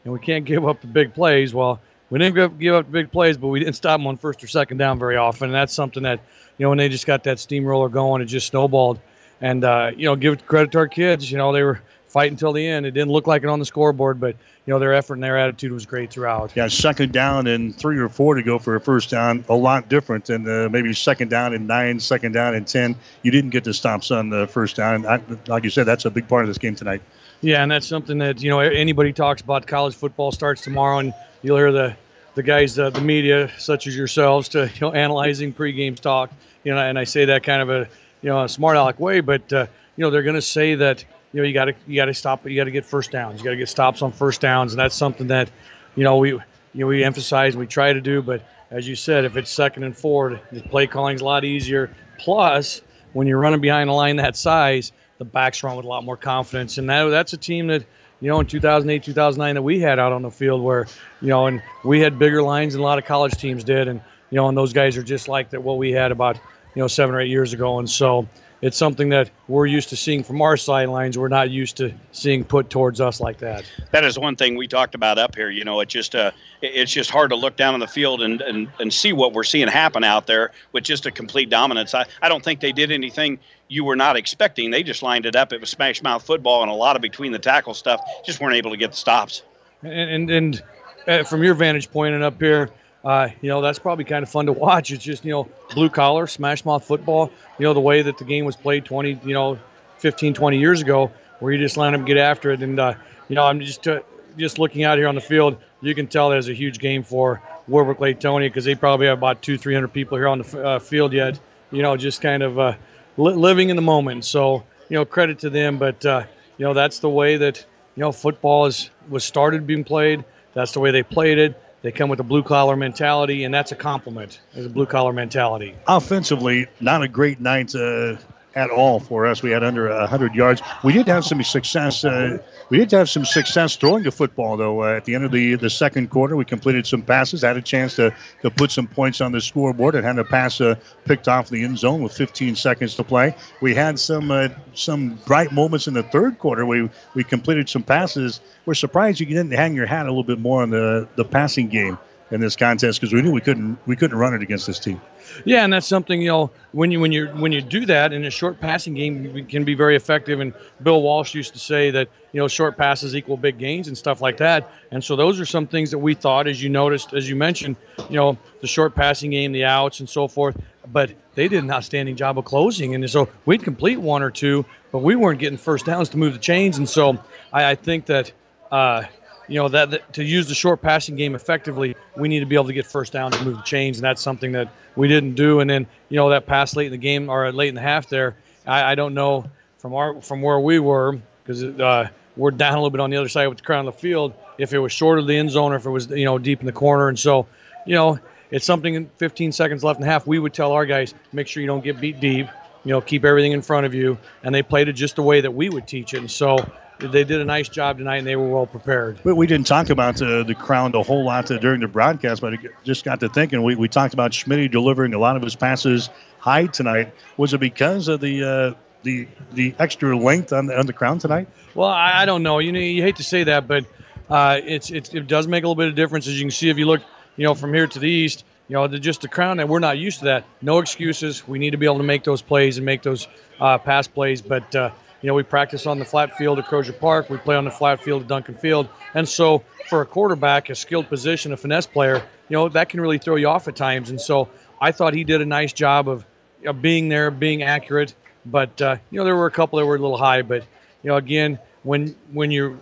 and 0.05 0.13
we 0.13 0.19
can't 0.19 0.45
give 0.45 0.67
up 0.67 0.81
the 0.81 0.89
big 0.89 1.15
plays. 1.15 1.55
Well, 1.55 1.81
we 2.11 2.19
didn't 2.19 2.59
give 2.59 2.75
up 2.75 2.87
the 2.87 2.93
big 2.93 3.13
plays, 3.13 3.37
but 3.37 3.49
we 3.49 3.61
didn't 3.61 3.75
stop 3.75 3.99
them 3.99 4.07
on 4.09 4.17
first 4.17 4.43
or 4.43 4.49
second 4.49 4.79
down 4.79 4.99
very 4.99 5.17
often. 5.17 5.47
And 5.47 5.55
that's 5.55 5.73
something 5.73 6.03
that, 6.03 6.21
you 6.59 6.65
know, 6.65 6.71
when 6.71 6.79
they 6.79 6.89
just 6.89 7.07
got 7.07 7.25
that 7.25 7.39
steamroller 7.39 7.89
going, 7.89 8.23
it 8.23 8.27
just 8.27 8.49
snowballed. 8.49 9.01
And, 9.41 9.65
uh, 9.65 9.91
you 9.97 10.07
know, 10.07 10.17
give 10.17 10.47
credit 10.47 10.73
to 10.73 10.79
our 10.79 10.89
kids. 10.89 11.31
You 11.31 11.39
know, 11.39 11.53
they 11.53 11.63
were 11.63 11.81
fight 12.17 12.31
until 12.31 12.55
the 12.55 12.67
end. 12.67 12.87
It 12.87 12.93
didn't 12.93 13.13
look 13.13 13.27
like 13.27 13.43
it 13.43 13.51
on 13.51 13.59
the 13.59 13.67
scoreboard, 13.67 14.19
but 14.19 14.37
you 14.65 14.73
know 14.73 14.79
their 14.79 14.95
effort 14.95 15.15
and 15.15 15.23
their 15.23 15.37
attitude 15.37 15.71
was 15.71 15.85
great 15.85 16.11
throughout. 16.11 16.51
Yeah, 16.57 16.67
second 16.69 17.13
down 17.13 17.47
and 17.47 17.77
three 17.77 17.99
or 17.99 18.09
four 18.09 18.37
to 18.37 18.43
go 18.43 18.59
for 18.59 18.75
a 18.75 18.81
first 18.81 19.11
down, 19.11 19.45
a 19.51 19.55
lot 19.55 19.91
different 19.91 20.25
than 20.25 20.49
uh, 20.49 20.71
maybe 20.71 20.95
second 20.95 21.29
down 21.29 21.53
and 21.53 21.67
nine, 21.67 22.01
second 22.01 22.33
down 22.33 22.55
and 22.55 22.67
ten. 22.67 22.97
You 23.21 23.31
didn't 23.31 23.51
get 23.51 23.65
the 23.65 23.75
stops 23.75 24.11
on 24.11 24.31
the 24.31 24.47
first 24.47 24.77
down. 24.77 25.05
I, 25.05 25.21
like 25.47 25.65
you 25.65 25.69
said, 25.69 25.85
that's 25.85 26.07
a 26.07 26.11
big 26.11 26.27
part 26.27 26.43
of 26.43 26.49
this 26.49 26.57
game 26.57 26.75
tonight. 26.75 27.03
Yeah, 27.43 27.63
and 27.63 27.71
that's 27.71 27.87
something 27.87 28.17
that 28.17 28.41
you 28.41 28.49
know 28.49 28.61
anybody 28.61 29.13
talks 29.13 29.43
about. 29.43 29.67
College 29.67 29.95
football 29.95 30.33
starts 30.33 30.63
tomorrow, 30.63 31.01
and 31.01 31.13
you'll 31.43 31.59
hear 31.59 31.71
the 31.71 31.95
the 32.35 32.43
guys, 32.43 32.79
uh, 32.79 32.89
the 32.89 33.03
media, 33.03 33.51
such 33.59 33.87
as 33.87 33.95
yourselves, 33.95 34.49
to 34.49 34.71
you 34.73 34.81
know 34.81 34.93
analyzing 34.93 35.53
pregame 35.53 36.01
talk. 36.01 36.31
You 36.65 36.75
know, 36.75 36.79
and 36.79 36.99
I 36.99 37.05
say 37.05 37.27
that 37.27 37.43
kind 37.43 37.61
of 37.61 37.69
a 37.69 37.81
you 38.23 38.31
know 38.31 38.43
a 38.43 38.49
smart 38.49 38.79
aleck 38.79 38.99
way, 38.99 39.21
but 39.21 39.53
uh, 39.53 39.67
you 39.97 40.03
know 40.03 40.09
they're 40.09 40.23
going 40.23 40.35
to 40.35 40.41
say 40.41 40.77
that 40.77 41.05
you 41.37 41.43
know 41.43 41.49
you 41.49 41.53
got 41.53 41.67
to 41.67 41.75
you 41.87 41.97
got 41.97 42.07
to 42.07 42.15
stop 42.15 42.47
you 42.47 42.57
got 42.57 42.65
to 42.65 42.71
get 42.71 42.87
first 42.87 43.11
downs. 43.11 43.41
You 43.41 43.45
got 43.45 43.51
to 43.51 43.59
get 43.59 43.69
stops 43.69 44.01
on 44.01 44.11
first 44.11 44.41
downs 44.41 44.73
and 44.73 44.81
that's 44.81 44.95
something 44.95 45.27
that 45.27 45.51
you 45.95 46.03
know 46.03 46.17
we 46.17 46.31
you 46.31 46.41
know 46.73 46.87
we 46.87 47.05
emphasize 47.05 47.53
and 47.53 47.61
we 47.61 47.67
try 47.67 47.93
to 47.93 48.01
do 48.01 48.23
but 48.23 48.41
as 48.71 48.89
you 48.89 48.97
said 48.97 49.27
if 49.27 49.37
it's 49.37 49.51
second 49.51 49.83
and 49.83 49.95
four 49.95 50.41
the 50.51 50.63
play 50.63 50.87
calling's 50.87 51.21
a 51.21 51.25
lot 51.27 51.45
easier. 51.45 51.95
Plus 52.19 52.81
when 53.13 53.27
you're 53.27 53.39
running 53.39 53.61
behind 53.61 53.91
a 53.91 53.93
line 53.93 54.17
that 54.17 54.35
size 54.35 54.93
the 55.19 55.27
backs 55.27 55.63
run 55.63 55.77
with 55.77 55.85
a 55.85 55.89
lot 55.89 56.05
more 56.05 56.17
confidence 56.17 56.79
and 56.79 56.89
that 56.89 57.05
that's 57.11 57.35
a 57.35 57.37
team 57.37 57.67
that 57.67 57.85
you 58.23 58.31
know 58.31 58.41
in 58.41 58.47
2008 58.47 59.03
2009 59.03 59.57
that 59.57 59.63
we 59.63 59.79
had 59.79 59.99
out 59.99 60.13
on 60.13 60.23
the 60.23 60.31
field 60.31 60.63
where 60.63 60.87
you 61.21 61.29
know 61.29 61.49
and 61.49 61.63
we 61.85 62.01
had 62.01 62.19
bigger 62.19 62.43
lines 62.43 62.73
than 62.73 62.81
a 62.81 62.85
lot 62.85 62.97
of 62.99 63.05
college 63.05 63.35
teams 63.35 63.63
did 63.63 63.89
and 63.89 64.01
you 64.31 64.37
know 64.37 64.49
and 64.49 64.57
those 64.57 64.73
guys 64.73 64.97
are 64.97 65.03
just 65.03 65.29
like 65.29 65.51
that 65.51 65.63
what 65.63 65.77
we 65.77 65.93
had 65.93 66.13
about 66.13 66.37
you 66.75 66.81
know 66.81 66.89
seven 66.89 67.15
or 67.15 67.21
eight 67.21 67.29
years 67.29 67.53
ago 67.53 67.79
and 67.79 67.91
so 67.91 68.27
it's 68.63 68.77
something 68.77 69.11
that 69.11 69.31
we're 69.49 69.67
used 69.67 69.91
to 69.91 69.97
seeing 69.97 70.23
from 70.23 70.41
our 70.41 70.57
sidelines. 70.57 71.19
We're 71.19 71.29
not 71.29 71.51
used 71.51 71.77
to 71.77 71.93
seeing 72.13 72.43
put 72.43 72.71
towards 72.71 73.01
us 73.01 73.21
like 73.21 73.39
that. 73.39 73.65
That 73.93 74.05
is 74.05 74.19
one 74.19 74.37
thing 74.37 74.57
we 74.57 74.67
talked 74.67 74.95
about 74.95 75.19
up 75.19 75.35
here. 75.35 75.51
You 75.51 75.65
know, 75.65 75.81
it 75.81 75.89
just 75.89 76.15
uh, 76.15 76.31
it's 76.63 76.91
just 76.91 77.11
hard 77.11 77.31
to 77.31 77.37
look 77.37 77.57
down 77.57 77.75
on 77.75 77.81
the 77.81 77.87
field 77.87 78.23
and, 78.23 78.41
and, 78.41 78.69
and 78.81 78.93
see 78.93 79.13
what 79.13 79.33
we're 79.33 79.45
seeing 79.45 79.69
happen 79.69 80.05
out 80.05 80.27
there 80.27 80.53
with 80.73 80.85
just 80.85 81.05
a 81.07 81.11
complete 81.11 81.51
dominance. 81.51 81.95
I, 81.95 82.07
I 82.23 82.29
don't 82.29 82.43
think 82.43 82.61
they 82.61 82.73
did 82.73 82.91
anything 82.91 83.39
you 83.69 83.85
were 83.85 83.97
not 83.97 84.17
expecting. 84.17 84.71
They 84.71 84.83
just 84.83 85.03
lined 85.03 85.27
it 85.27 85.37
up. 85.37 85.53
It 85.53 85.61
was 85.61 85.71
smash 85.71 86.03
mouth 86.03 86.25
football 86.25 86.63
and 86.63 86.71
a 86.71 86.75
lot 86.75 86.97
of 86.97 87.03
between 87.03 87.33
the 87.33 87.39
tackle 87.39 87.75
stuff. 87.75 88.01
Just 88.25 88.41
weren't 88.41 88.55
able 88.55 88.71
to 88.71 88.77
get 88.77 88.93
the 88.93 88.97
stops. 88.97 89.43
And 89.83 89.93
and, 89.93 90.31
and 90.31 90.63
uh, 91.07 91.25
from 91.25 91.43
your 91.43 91.55
vantage 91.55 91.91
point 91.91 92.15
and 92.15 92.25
up 92.25 92.41
here 92.41 92.71
uh, 93.07 93.29
you 93.41 93.49
know, 93.49 93.63
that's 93.63 93.79
probably 93.79 94.05
kind 94.05 94.23
of 94.23 94.29
fun 94.31 94.47
to 94.47 94.53
watch. 94.53 94.91
It's 94.93 95.05
just, 95.05 95.25
you 95.25 95.33
know, 95.33 95.49
blue 95.75 95.89
collar, 95.91 96.27
smash 96.27 96.65
mouth 96.65 96.85
football, 96.85 97.33
you 97.59 97.65
know, 97.65 97.75
the 97.75 97.81
way 97.81 98.03
that 98.03 98.19
the 98.19 98.25
game 98.25 98.45
was 98.45 98.57
played 98.57 98.85
20, 98.85 99.21
you 99.25 99.35
know, 99.35 99.59
15, 99.99 100.35
20 100.35 100.59
years 100.59 100.83
ago. 100.83 101.13
where 101.39 101.53
you 101.53 101.59
just 101.59 101.77
let 101.77 101.93
them 101.93 102.05
get 102.05 102.17
after 102.19 102.51
it. 102.51 102.63
And 102.63 102.79
uh, 102.81 102.95
you 103.29 103.37
know, 103.37 103.45
I'm 103.45 103.61
just 103.61 103.87
uh, 103.89 104.01
just 104.37 104.59
looking 104.59 104.85
out 104.85 104.99
here 104.99 105.09
on 105.09 105.15
the 105.15 105.21
field. 105.21 105.59
You 105.81 105.95
can 105.95 106.09
tell 106.09 106.31
there's 106.31 106.49
a 106.49 106.55
huge 106.55 106.79
game 106.79 107.03
for 107.03 107.43
Warwick 107.69 107.99
Clatonia 107.99 108.49
because 108.49 108.65
they 108.65 108.75
probably 108.75 109.07
have 109.07 109.19
about 109.19 109.43
two, 109.43 109.59
three 109.59 109.75
hundred 109.75 109.93
people 109.93 110.19
here 110.19 110.29
on 110.29 110.39
the 110.41 110.65
uh, 110.65 110.79
field 110.79 111.13
yet. 111.13 111.39
You 111.71 111.83
know, 111.83 111.97
just 111.97 112.21
kind 112.21 112.43
of 112.43 112.59
uh, 112.59 112.75
li- 113.17 113.35
living 113.35 113.71
in 113.71 113.77
the 113.77 113.83
moment. 113.83 114.25
So 114.25 114.65
you 114.89 114.97
know, 114.97 115.05
credit 115.05 115.41
to 115.41 115.51
them. 115.51 115.79
But 115.79 116.05
uh, 116.07 116.25
you 116.59 116.65
know, 116.67 116.75
that's 116.75 117.01
the 117.01 117.11
way 117.11 117.37
that 117.37 117.65
you 117.97 118.01
know 118.01 118.13
football 118.13 118.67
is 118.67 118.91
was 119.09 119.25
started 119.25 119.67
being 119.67 119.85
played. 119.85 120.25
That's 120.55 120.73
the 120.73 120.81
way 120.81 120.91
they 120.91 121.03
played 121.03 121.39
it. 121.39 121.61
They 121.83 121.93
come 121.93 122.09
with 122.09 122.21
a 122.21 122.25
blue 122.25 122.43
collar 122.43 122.77
mentality, 122.77 123.45
and 123.45 123.55
that's 123.55 123.73
a 123.73 123.77
compliment. 123.77 124.41
As 124.55 124.67
a 124.67 124.69
blue 124.69 124.87
collar 124.87 125.13
mentality. 125.13 125.75
Offensively, 125.87 126.67
not 126.81 127.03
a 127.03 127.09
great 127.09 127.41
night. 127.41 127.75
Uh, 127.75 128.17
at 128.57 128.71
all 128.71 128.99
for 128.99 129.27
us. 129.27 129.43
We 129.43 129.51
had 129.51 129.63
under 129.63 129.89
100 129.91 130.35
yards. 130.35 130.63
We 130.83 130.95
did 130.95 131.07
have 131.09 131.25
some 131.25 131.43
success. 131.43 132.05
Uh, 132.05 132.39
we 132.71 132.79
did 132.79 132.91
have 132.93 133.09
some 133.09 133.27
success 133.27 133.77
throwing 133.77 134.03
the 134.03 134.11
football, 134.11 134.57
though. 134.57 134.83
Uh, 134.83 134.97
at 134.97 135.05
the 135.05 135.15
end 135.15 135.25
of 135.25 135.31
the 135.31 135.55
the 135.55 135.69
second 135.69 136.11
quarter, 136.11 136.35
we 136.35 136.45
completed 136.45 136.87
some 136.87 137.03
passes, 137.03 137.43
had 137.43 137.59
a 137.59 137.63
chance 137.63 137.97
to, 137.97 138.15
to 138.43 138.51
put 138.51 138.71
some 138.71 138.87
points 138.87 139.21
on 139.21 139.31
the 139.31 139.41
scoreboard, 139.41 139.95
and 139.95 140.05
had 140.05 140.19
a 140.19 140.25
pass 140.25 140.61
uh, 140.61 140.75
picked 141.05 141.29
off 141.29 141.51
the 141.51 141.63
end 141.63 141.79
zone 141.79 142.03
with 142.03 142.13
15 142.15 142.57
seconds 142.57 142.95
to 142.97 143.05
play. 143.05 143.37
We 143.61 143.75
had 143.75 143.99
some 143.99 144.31
uh, 144.31 144.49
some 144.73 145.21
bright 145.27 145.53
moments 145.53 145.87
in 145.87 145.95
the 145.95 146.03
third 146.03 146.39
quarter. 146.39 146.65
We 146.65 146.89
we 147.15 147.25
completed 147.25 147.69
some 147.69 147.83
passes. 147.83 148.41
We're 148.65 148.75
surprised 148.75 149.21
you 149.21 149.27
didn't 149.27 149.53
hang 149.53 149.75
your 149.75 149.87
hat 149.87 150.07
a 150.07 150.09
little 150.09 150.25
bit 150.25 150.41
more 150.41 150.63
on 150.63 150.71
the 150.71 151.07
the 151.17 151.25
passing 151.25 151.69
game 151.69 151.99
in 152.31 152.41
this 152.41 152.57
contest 152.57 153.01
because 153.01 153.13
we 153.13 153.23
knew 153.23 153.31
we 153.31 153.41
couldn't 153.41 153.79
we 153.87 153.95
couldn't 153.95 154.19
run 154.19 154.35
it 154.35 154.43
against 154.43 154.67
this 154.67 154.79
team. 154.79 155.01
Yeah, 155.45 155.65
and 155.65 155.73
that's 155.73 155.87
something 155.87 156.21
you 156.21 156.29
know 156.29 156.51
when 156.73 156.91
you 156.91 157.01
when 157.01 157.13
you 157.13 157.29
when 157.29 157.53
you 157.53 157.61
do 157.61 157.87
that 157.87 158.13
in 158.13 158.25
a 158.25 158.31
short 158.31 158.61
passing 158.61 158.95
game 158.95 159.47
can 159.47 159.65
be 159.65 159.75
very 159.75 159.97
effective. 159.97 160.41
And 160.41 160.53
Bill 160.83 161.03
Walsh 161.03 161.35
used 161.35 161.53
to 161.53 161.59
say 161.59 161.91
that 161.91 162.09
you 162.33 162.41
know 162.41 162.49
short 162.49 162.77
passes 162.77 163.15
equal 163.15 163.37
big 163.37 163.59
gains 163.59 163.87
and 163.89 163.97
stuff 163.97 164.21
like 164.21 164.39
that. 164.39 164.71
And 164.91 165.03
so 165.05 165.15
those 165.15 165.39
are 165.39 165.47
some 165.47 165.67
things 165.67 165.91
that 165.93 165.99
we 165.99 166.15
thought, 166.15 166.49
as 166.49 166.63
you 166.63 166.69
noticed, 166.69 167.15
as 167.15 167.29
you 167.29 167.37
mentioned, 167.37 167.77
you 168.11 168.17
know 168.17 168.39
the 168.61 168.67
short 168.67 168.95
passing 168.95 169.31
game, 169.31 169.53
the 169.53 169.65
outs, 169.65 170.01
and 170.01 170.09
so 170.09 170.27
forth. 170.27 170.57
But 170.93 171.13
they 171.35 171.49
did 171.49 171.63
an 171.63 171.71
outstanding 171.71 172.17
job 172.17 172.39
of 172.39 172.45
closing, 172.45 172.95
and 172.95 173.09
so 173.09 173.29
we'd 173.45 173.63
complete 173.63 173.99
one 173.99 174.23
or 174.23 174.31
two, 174.31 174.65
but 174.91 174.99
we 174.99 175.15
weren't 175.15 175.39
getting 175.39 175.59
first 175.59 175.87
downs 175.87 176.09
to 176.11 176.17
move 176.17 176.33
the 176.33 176.39
chains. 176.39 176.79
And 176.79 176.89
so 176.89 177.23
I, 177.53 177.71
I 177.71 177.75
think 177.77 178.07
that. 178.07 178.33
Uh, 178.71 179.05
you 179.49 179.57
know 179.61 179.69
that, 179.69 179.91
that, 179.91 180.13
to 180.15 180.25
use 180.25 180.49
the 180.49 180.55
short 180.55 180.83
passing 180.83 181.17
game 181.17 181.35
effectively, 181.35 181.95
we 182.17 182.29
need 182.29 182.41
to 182.41 182.47
be 182.47 182.55
able 182.55 182.67
to 182.67 182.73
get 182.73 182.87
first 182.87 183.13
down 183.13 183.31
to 183.33 183.45
move 183.45 183.57
the 183.57 183.63
chains, 183.63 183.99
and 183.99 184.05
that's 184.05 184.23
something 184.23 184.53
that 184.53 184.73
we 184.97 185.09
didn't 185.09 185.35
do. 185.35 185.61
And 185.61 185.69
then 185.69 185.87
you 186.09 186.17
know 186.17 186.31
that 186.31 186.47
pass 186.47 186.75
late 186.77 186.87
in 186.87 186.93
the 186.93 186.99
game 186.99 187.29
or 187.29 187.51
late 187.53 187.69
in 187.69 187.75
the 187.75 187.81
half 187.81 188.09
there, 188.09 188.37
I, 188.67 188.93
I 188.93 188.95
don't 188.95 189.15
know 189.15 189.45
from 189.79 189.95
our 189.95 190.21
from 190.21 190.43
where 190.43 190.59
we 190.59 190.79
were 190.79 191.19
because 191.45 191.63
uh, 191.63 192.09
we're 192.37 192.51
down 192.51 192.73
a 192.73 192.77
little 192.77 192.91
bit 192.91 193.01
on 193.01 193.11
the 193.11 193.17
other 193.17 193.29
side 193.29 193.47
with 193.47 193.59
the 193.59 193.65
crown 193.65 193.87
of 193.87 193.95
the 193.95 194.01
field. 194.01 194.35
If 194.59 194.73
it 194.73 194.79
was 194.79 194.93
short 194.93 195.19
of 195.19 195.27
the 195.27 195.37
end 195.37 195.51
zone 195.51 195.73
or 195.73 195.77
if 195.77 195.87
it 195.87 195.91
was 195.91 196.09
you 196.11 196.25
know 196.25 196.39
deep 196.39 196.61
in 196.61 196.67
the 196.67 196.73
corner, 196.73 197.09
and 197.09 197.19
so 197.19 197.47
you 197.85 197.95
know 197.95 198.19
it's 198.51 198.65
something 198.65 199.11
15 199.17 199.53
seconds 199.53 199.83
left 199.83 200.01
in 200.01 200.07
half. 200.07 200.27
We 200.27 200.39
would 200.39 200.55
tell 200.55 200.73
our 200.73 200.87
guys 200.87 201.15
make 201.33 201.49
sure 201.49 201.61
you 201.61 201.67
don't 201.67 201.83
get 201.85 202.01
beat 202.01 202.21
deep. 202.21 202.49
You 202.85 202.93
know, 202.93 203.01
keep 203.01 203.25
everything 203.25 203.51
in 203.51 203.63
front 203.63 203.85
of 203.85 203.95
you, 203.95 204.17
and 204.45 204.55
they 204.55 204.63
played 204.63 204.87
it 204.87 204.93
just 204.93 205.17
the 205.17 205.23
way 205.23 205.41
that 205.41 205.53
we 205.53 205.69
would 205.69 205.89
teach 205.89 206.15
it. 206.15 206.19
And 206.19 206.31
so 206.31 206.57
they 206.99 207.25
did 207.25 207.41
a 207.41 207.45
nice 207.45 207.69
job 207.69 207.99
tonight 207.99 208.19
and 208.19 208.27
they 208.27 208.37
were 208.37 208.49
well 208.49 208.67
prepared. 208.67 209.19
But 209.23 209.37
we 209.37 209.47
didn't 209.47 209.67
talk 209.67 209.91
about 209.91 210.21
uh, 210.21 210.43
the 210.43 210.55
crown 210.55 210.95
a 210.95 211.03
whole 211.03 211.25
lot 211.25 211.51
uh, 211.51 211.59
during 211.59 211.81
the 211.81 211.89
broadcast, 211.89 212.41
but 212.41 212.55
it 212.55 212.61
just 212.85 213.05
got 213.05 213.21
to 213.21 213.29
thinking. 213.29 213.63
We, 213.63 213.75
we 213.75 213.89
talked 213.89 214.15
about 214.15 214.33
Schmidt 214.33 214.71
delivering 214.71 215.15
a 215.15 215.19
lot 215.19 215.37
of 215.37 215.43
his 215.43 215.55
passes 215.55 216.09
high 216.39 216.67
tonight. 216.67 217.13
Was 217.37 217.55
it 217.55 217.59
because 217.59 218.09
of 218.09 218.21
the 218.21 218.43
uh, 218.43 218.75
the 219.03 219.29
the 219.53 219.75
extra 219.79 220.17
length 220.17 220.53
on 220.53 220.67
the, 220.67 220.79
on 220.79 220.87
the 220.87 220.93
crown 220.93 221.19
tonight? 221.19 221.49
Well, 221.75 221.89
I, 221.89 222.23
I 222.23 222.25
don't 222.25 222.43
know. 222.43 222.59
You 222.59 222.73
know, 222.73 222.81
you 222.81 223.03
hate 223.03 223.17
to 223.17 223.25
say 223.25 223.45
that, 223.45 223.69
but 223.69 223.85
uh, 224.29 224.61
it's, 224.65 224.91
it's 224.91 225.15
it 225.15 225.27
does 225.27 225.47
make 225.47 225.65
a 225.65 225.67
little 225.67 225.77
bit 225.77 225.89
of 225.89 225.95
difference. 225.95 226.27
As 226.27 226.39
you 226.39 226.45
can 226.45 226.51
see, 226.51 226.71
if 226.71 226.79
you 226.79 226.87
look, 226.87 227.03
you 227.37 227.45
know, 227.45 227.55
from 227.55 227.75
here 227.75 227.87
to 227.87 227.99
the 227.99 228.09
east, 228.09 228.45
you 228.69 228.75
know, 228.75 228.87
the, 228.87 228.99
just 228.99 229.21
the 229.21 229.29
crown 229.29 229.61
and 229.61 229.69
we're 229.69 229.79
not 229.79 229.99
used 229.99 230.21
to 230.21 230.25
that. 230.27 230.45
No 230.63 230.79
excuses. 230.79 231.47
We 231.47 231.59
need 231.59 231.71
to 231.71 231.77
be 231.77 231.87
able 231.87 231.99
to 231.99 232.05
make 232.05 232.25
those 232.25 232.43
plays 232.43 232.79
and 232.79 232.87
make 232.87 233.03
those 233.03 233.29
uh, 233.61 233.79
pass 233.79 234.09
plays, 234.09 234.43
but 234.43 234.75
uh, 234.75 234.91
you 235.27 235.33
know, 235.33 235.35
we 235.35 235.43
practice 235.43 235.89
on 235.89 235.99
the 235.99 236.05
flat 236.05 236.37
field 236.37 236.61
at 236.61 236.69
Crozier 236.69 236.93
Park. 236.93 237.29
We 237.29 237.37
play 237.37 237.57
on 237.57 237.65
the 237.65 237.71
flat 237.73 238.01
field 238.01 238.23
at 238.23 238.29
Duncan 238.29 238.55
Field. 238.55 238.89
And 239.13 239.29
so, 239.29 239.65
for 239.89 240.01
a 240.01 240.07
quarterback, 240.07 240.71
a 240.71 240.77
skilled 240.77 241.09
position, 241.09 241.53
a 241.53 241.57
finesse 241.57 241.89
player, 241.89 242.23
you 242.49 242.57
know, 242.57 242.69
that 242.69 242.91
can 242.91 243.01
really 243.01 243.19
throw 243.19 243.35
you 243.35 243.49
off 243.49 243.67
at 243.67 243.75
times. 243.75 244.11
And 244.11 244.21
so, 244.21 244.49
I 244.81 244.93
thought 244.93 245.15
he 245.15 245.25
did 245.25 245.41
a 245.41 245.45
nice 245.45 245.73
job 245.73 246.09
of, 246.09 246.25
of 246.65 246.81
being 246.81 247.09
there, 247.09 247.33
being 247.33 247.65
accurate. 247.65 248.15
But 248.45 248.81
uh, 248.81 248.99
you 249.11 249.19
know, 249.19 249.25
there 249.25 249.35
were 249.35 249.47
a 249.47 249.51
couple 249.51 249.81
that 249.81 249.87
were 249.87 249.97
a 249.97 249.99
little 249.99 250.17
high. 250.17 250.43
But 250.43 250.63
you 251.03 251.11
know, 251.11 251.17
again, 251.17 251.59
when 251.83 252.15
when 252.33 252.53
you're 252.53 252.79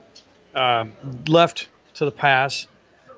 uh, 0.55 0.85
left 1.27 1.69
to 1.95 2.05
the 2.05 2.13
pass, 2.13 2.67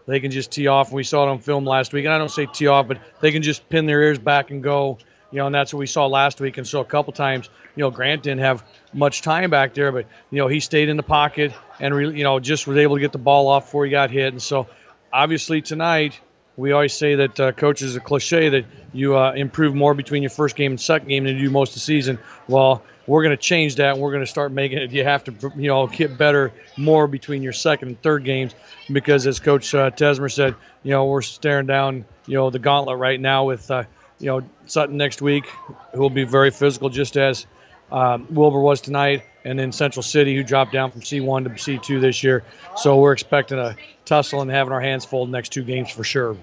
they 0.06 0.20
can 0.20 0.30
just 0.30 0.52
tee 0.52 0.68
off. 0.68 0.90
And 0.90 0.94
we 0.94 1.02
saw 1.02 1.26
it 1.26 1.30
on 1.30 1.40
film 1.40 1.64
last 1.64 1.92
week. 1.92 2.04
And 2.04 2.14
I 2.14 2.18
don't 2.18 2.30
say 2.30 2.46
tee 2.46 2.68
off, 2.68 2.86
but 2.86 3.00
they 3.20 3.32
can 3.32 3.42
just 3.42 3.68
pin 3.68 3.86
their 3.86 4.02
ears 4.02 4.20
back 4.20 4.52
and 4.52 4.62
go. 4.62 4.98
You 5.32 5.38
know, 5.38 5.46
and 5.46 5.54
that's 5.54 5.74
what 5.74 5.80
we 5.80 5.88
saw 5.88 6.06
last 6.06 6.40
week. 6.40 6.58
And 6.58 6.66
so 6.66 6.78
a 6.78 6.84
couple 6.84 7.12
times, 7.12 7.50
you 7.76 7.82
know, 7.82 7.90
Grant 7.90 8.22
didn't 8.22 8.40
have 8.40 8.64
much 8.92 9.22
time 9.22 9.50
back 9.50 9.74
there, 9.74 9.92
but 9.92 10.06
you 10.30 10.38
know, 10.38 10.48
he 10.48 10.60
stayed 10.60 10.88
in 10.88 10.96
the 10.96 11.02
pocket 11.02 11.52
and 11.78 11.94
re, 11.94 12.16
you 12.16 12.24
know 12.24 12.40
just 12.40 12.66
was 12.66 12.78
able 12.78 12.96
to 12.96 13.00
get 13.00 13.12
the 13.12 13.18
ball 13.18 13.48
off 13.48 13.66
before 13.66 13.84
he 13.84 13.90
got 13.90 14.10
hit. 14.10 14.32
And 14.32 14.42
so, 14.42 14.66
obviously 15.12 15.62
tonight, 15.62 16.18
we 16.56 16.72
always 16.72 16.94
say 16.94 17.16
that 17.16 17.38
uh, 17.38 17.52
coaches 17.52 17.96
a 17.96 18.00
cliche 18.00 18.48
that 18.48 18.64
you 18.92 19.16
uh, 19.16 19.32
improve 19.32 19.74
more 19.74 19.94
between 19.94 20.22
your 20.22 20.30
first 20.30 20.56
game 20.56 20.72
and 20.72 20.80
second 20.80 21.08
game 21.08 21.24
than 21.24 21.36
you 21.36 21.44
do 21.44 21.50
most 21.50 21.70
of 21.70 21.74
the 21.74 21.80
season. 21.80 22.18
Well, 22.48 22.82
we're 23.06 23.22
going 23.22 23.36
to 23.36 23.42
change 23.42 23.76
that, 23.76 23.92
and 23.92 24.00
we're 24.00 24.10
going 24.10 24.24
to 24.24 24.30
start 24.30 24.52
making 24.52 24.78
it. 24.78 24.90
You 24.90 25.04
have 25.04 25.22
to, 25.24 25.52
you 25.54 25.68
know, 25.68 25.86
get 25.86 26.18
better 26.18 26.52
more 26.76 27.06
between 27.06 27.42
your 27.42 27.52
second 27.52 27.88
and 27.88 28.02
third 28.02 28.24
games, 28.24 28.54
because 28.90 29.26
as 29.26 29.38
Coach 29.38 29.74
uh, 29.74 29.90
Tesmer 29.90 30.32
said, 30.32 30.54
you 30.82 30.90
know, 30.90 31.04
we're 31.04 31.22
staring 31.22 31.66
down, 31.66 32.04
you 32.26 32.34
know, 32.34 32.50
the 32.50 32.58
gauntlet 32.58 32.98
right 32.98 33.20
now 33.20 33.44
with, 33.44 33.70
uh, 33.70 33.84
you 34.18 34.26
know, 34.26 34.42
Sutton 34.64 34.96
next 34.96 35.22
week, 35.22 35.46
who 35.92 36.00
will 36.00 36.10
be 36.10 36.24
very 36.24 36.50
physical, 36.50 36.88
just 36.88 37.16
as 37.16 37.46
um, 37.90 38.26
Wilber 38.30 38.60
was 38.60 38.80
tonight, 38.80 39.24
and 39.44 39.58
then 39.58 39.72
Central 39.72 40.02
City, 40.02 40.34
who 40.34 40.42
dropped 40.42 40.72
down 40.72 40.90
from 40.90 41.02
C1 41.02 41.44
to 41.44 41.50
C2 41.50 42.00
this 42.00 42.22
year. 42.22 42.44
So 42.76 42.98
we're 42.98 43.12
expecting 43.12 43.58
a 43.58 43.76
tussle 44.04 44.42
and 44.42 44.50
having 44.50 44.72
our 44.72 44.80
hands 44.80 45.04
full 45.04 45.26
the 45.26 45.32
next 45.32 45.52
two 45.52 45.62
games 45.62 45.90
for 45.90 46.04
sure. 46.04 46.36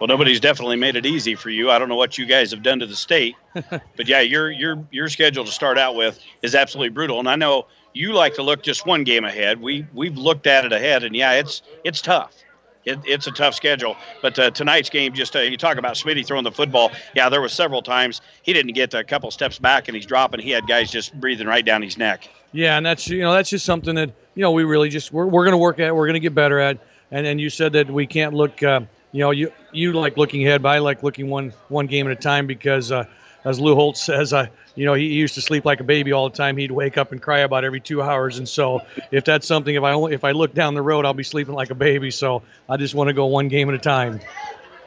Well, 0.00 0.08
nobody's 0.08 0.40
definitely 0.40 0.76
made 0.76 0.96
it 0.96 1.04
easy 1.04 1.34
for 1.34 1.50
you. 1.50 1.70
I 1.70 1.78
don't 1.78 1.90
know 1.90 1.96
what 1.96 2.16
you 2.16 2.24
guys 2.24 2.52
have 2.52 2.62
done 2.62 2.78
to 2.78 2.86
the 2.86 2.96
state, 2.96 3.36
but 3.52 4.08
yeah, 4.08 4.20
your 4.20 4.50
your 4.50 4.82
your 4.90 5.08
schedule 5.10 5.44
to 5.44 5.50
start 5.50 5.76
out 5.76 5.94
with 5.94 6.18
is 6.42 6.54
absolutely 6.54 6.88
brutal. 6.88 7.18
And 7.18 7.28
I 7.28 7.36
know 7.36 7.66
you 7.92 8.14
like 8.14 8.34
to 8.36 8.42
look 8.42 8.62
just 8.62 8.86
one 8.86 9.04
game 9.04 9.26
ahead. 9.26 9.60
We 9.60 9.86
we've 9.92 10.16
looked 10.16 10.46
at 10.46 10.64
it 10.64 10.72
ahead, 10.72 11.04
and 11.04 11.14
yeah, 11.14 11.32
it's 11.32 11.60
it's 11.84 12.00
tough 12.00 12.34
it, 12.84 12.98
it's 13.04 13.26
a 13.26 13.30
tough 13.30 13.54
schedule. 13.54 13.96
But 14.22 14.38
uh, 14.38 14.50
tonight's 14.50 14.90
game, 14.90 15.12
just 15.12 15.36
uh, 15.36 15.40
you 15.40 15.56
talk 15.56 15.76
about 15.76 15.94
Smitty 15.94 16.26
throwing 16.26 16.44
the 16.44 16.52
football. 16.52 16.90
Yeah, 17.14 17.28
there 17.28 17.40
was 17.40 17.52
several 17.52 17.82
times 17.82 18.20
he 18.42 18.52
didn't 18.52 18.72
get 18.72 18.94
a 18.94 19.04
couple 19.04 19.30
steps 19.30 19.58
back 19.58 19.88
and 19.88 19.94
he's 19.94 20.06
dropping. 20.06 20.40
He 20.40 20.50
had 20.50 20.66
guys 20.66 20.90
just 20.90 21.18
breathing 21.20 21.46
right 21.46 21.64
down 21.64 21.82
his 21.82 21.98
neck. 21.98 22.28
Yeah, 22.52 22.76
and 22.76 22.84
that's 22.84 23.08
you 23.08 23.20
know 23.20 23.32
that's 23.32 23.50
just 23.50 23.64
something 23.64 23.94
that 23.94 24.10
you 24.34 24.42
know 24.42 24.50
we 24.50 24.64
really 24.64 24.88
just 24.88 25.12
we're, 25.12 25.26
we're 25.26 25.44
going 25.44 25.52
to 25.52 25.58
work 25.58 25.78
at. 25.78 25.94
We're 25.94 26.06
going 26.06 26.14
to 26.14 26.20
get 26.20 26.34
better 26.34 26.58
at. 26.58 26.78
And 27.10 27.26
and 27.26 27.40
you 27.40 27.50
said 27.50 27.72
that 27.74 27.90
we 27.90 28.06
can't 28.06 28.34
look. 28.34 28.62
Uh, 28.62 28.80
you 29.12 29.20
know, 29.20 29.30
you 29.30 29.52
you 29.72 29.92
like 29.92 30.16
looking 30.16 30.46
ahead, 30.46 30.62
but 30.62 30.70
I 30.70 30.78
like 30.78 31.02
looking 31.02 31.28
one 31.28 31.52
one 31.68 31.86
game 31.86 32.06
at 32.06 32.12
a 32.12 32.20
time 32.20 32.46
because, 32.46 32.92
uh, 32.92 33.04
as 33.44 33.60
Lou 33.60 33.74
Holtz 33.74 34.02
says, 34.02 34.32
I 34.32 34.50
you 34.74 34.86
know, 34.86 34.94
he 34.94 35.06
used 35.06 35.34
to 35.34 35.40
sleep 35.40 35.64
like 35.64 35.80
a 35.80 35.84
baby 35.84 36.12
all 36.12 36.28
the 36.28 36.36
time. 36.36 36.56
He'd 36.56 36.70
wake 36.70 36.96
up 36.96 37.12
and 37.12 37.20
cry 37.20 37.40
about 37.40 37.64
every 37.64 37.80
two 37.80 38.00
hours. 38.02 38.38
And 38.38 38.48
so, 38.48 38.80
if 39.10 39.24
that's 39.24 39.46
something, 39.46 39.74
if 39.74 39.82
I 39.82 39.92
only, 39.92 40.14
if 40.14 40.24
I 40.24 40.30
look 40.30 40.54
down 40.54 40.74
the 40.74 40.82
road, 40.82 41.04
I'll 41.04 41.14
be 41.14 41.24
sleeping 41.24 41.54
like 41.54 41.70
a 41.70 41.74
baby. 41.74 42.10
So 42.10 42.42
I 42.68 42.76
just 42.76 42.94
want 42.94 43.08
to 43.08 43.14
go 43.14 43.26
one 43.26 43.48
game 43.48 43.68
at 43.68 43.74
a 43.74 43.78
time. 43.78 44.20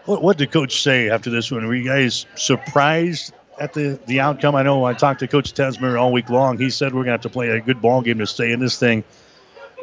What, 0.06 0.24
what 0.24 0.38
did 0.38 0.52
Coach 0.52 0.82
say 0.82 1.10
after 1.10 1.30
this 1.30 1.52
one? 1.52 1.66
Were 1.66 1.76
you 1.76 1.88
guys 1.88 2.26
surprised 2.36 3.34
at 3.60 3.74
the 3.74 4.00
the 4.08 4.22
outcome? 4.22 4.56
I 4.56 4.64
know 4.64 4.86
I 4.86 4.94
talked 4.94 5.20
to 5.20 5.28
Coach 5.28 5.54
Tesmer 5.54 6.00
all 6.00 6.12
week 6.12 6.30
long. 6.30 6.58
He 6.58 6.70
said 6.70 6.94
we're 6.94 7.04
going 7.04 7.08
to 7.08 7.12
have 7.12 7.22
to 7.22 7.30
play 7.30 7.50
a 7.50 7.60
good 7.60 7.82
ball 7.82 8.02
game 8.02 8.20
to 8.20 8.28
stay 8.28 8.52
in 8.52 8.60
this 8.60 8.80
thing. 8.80 9.04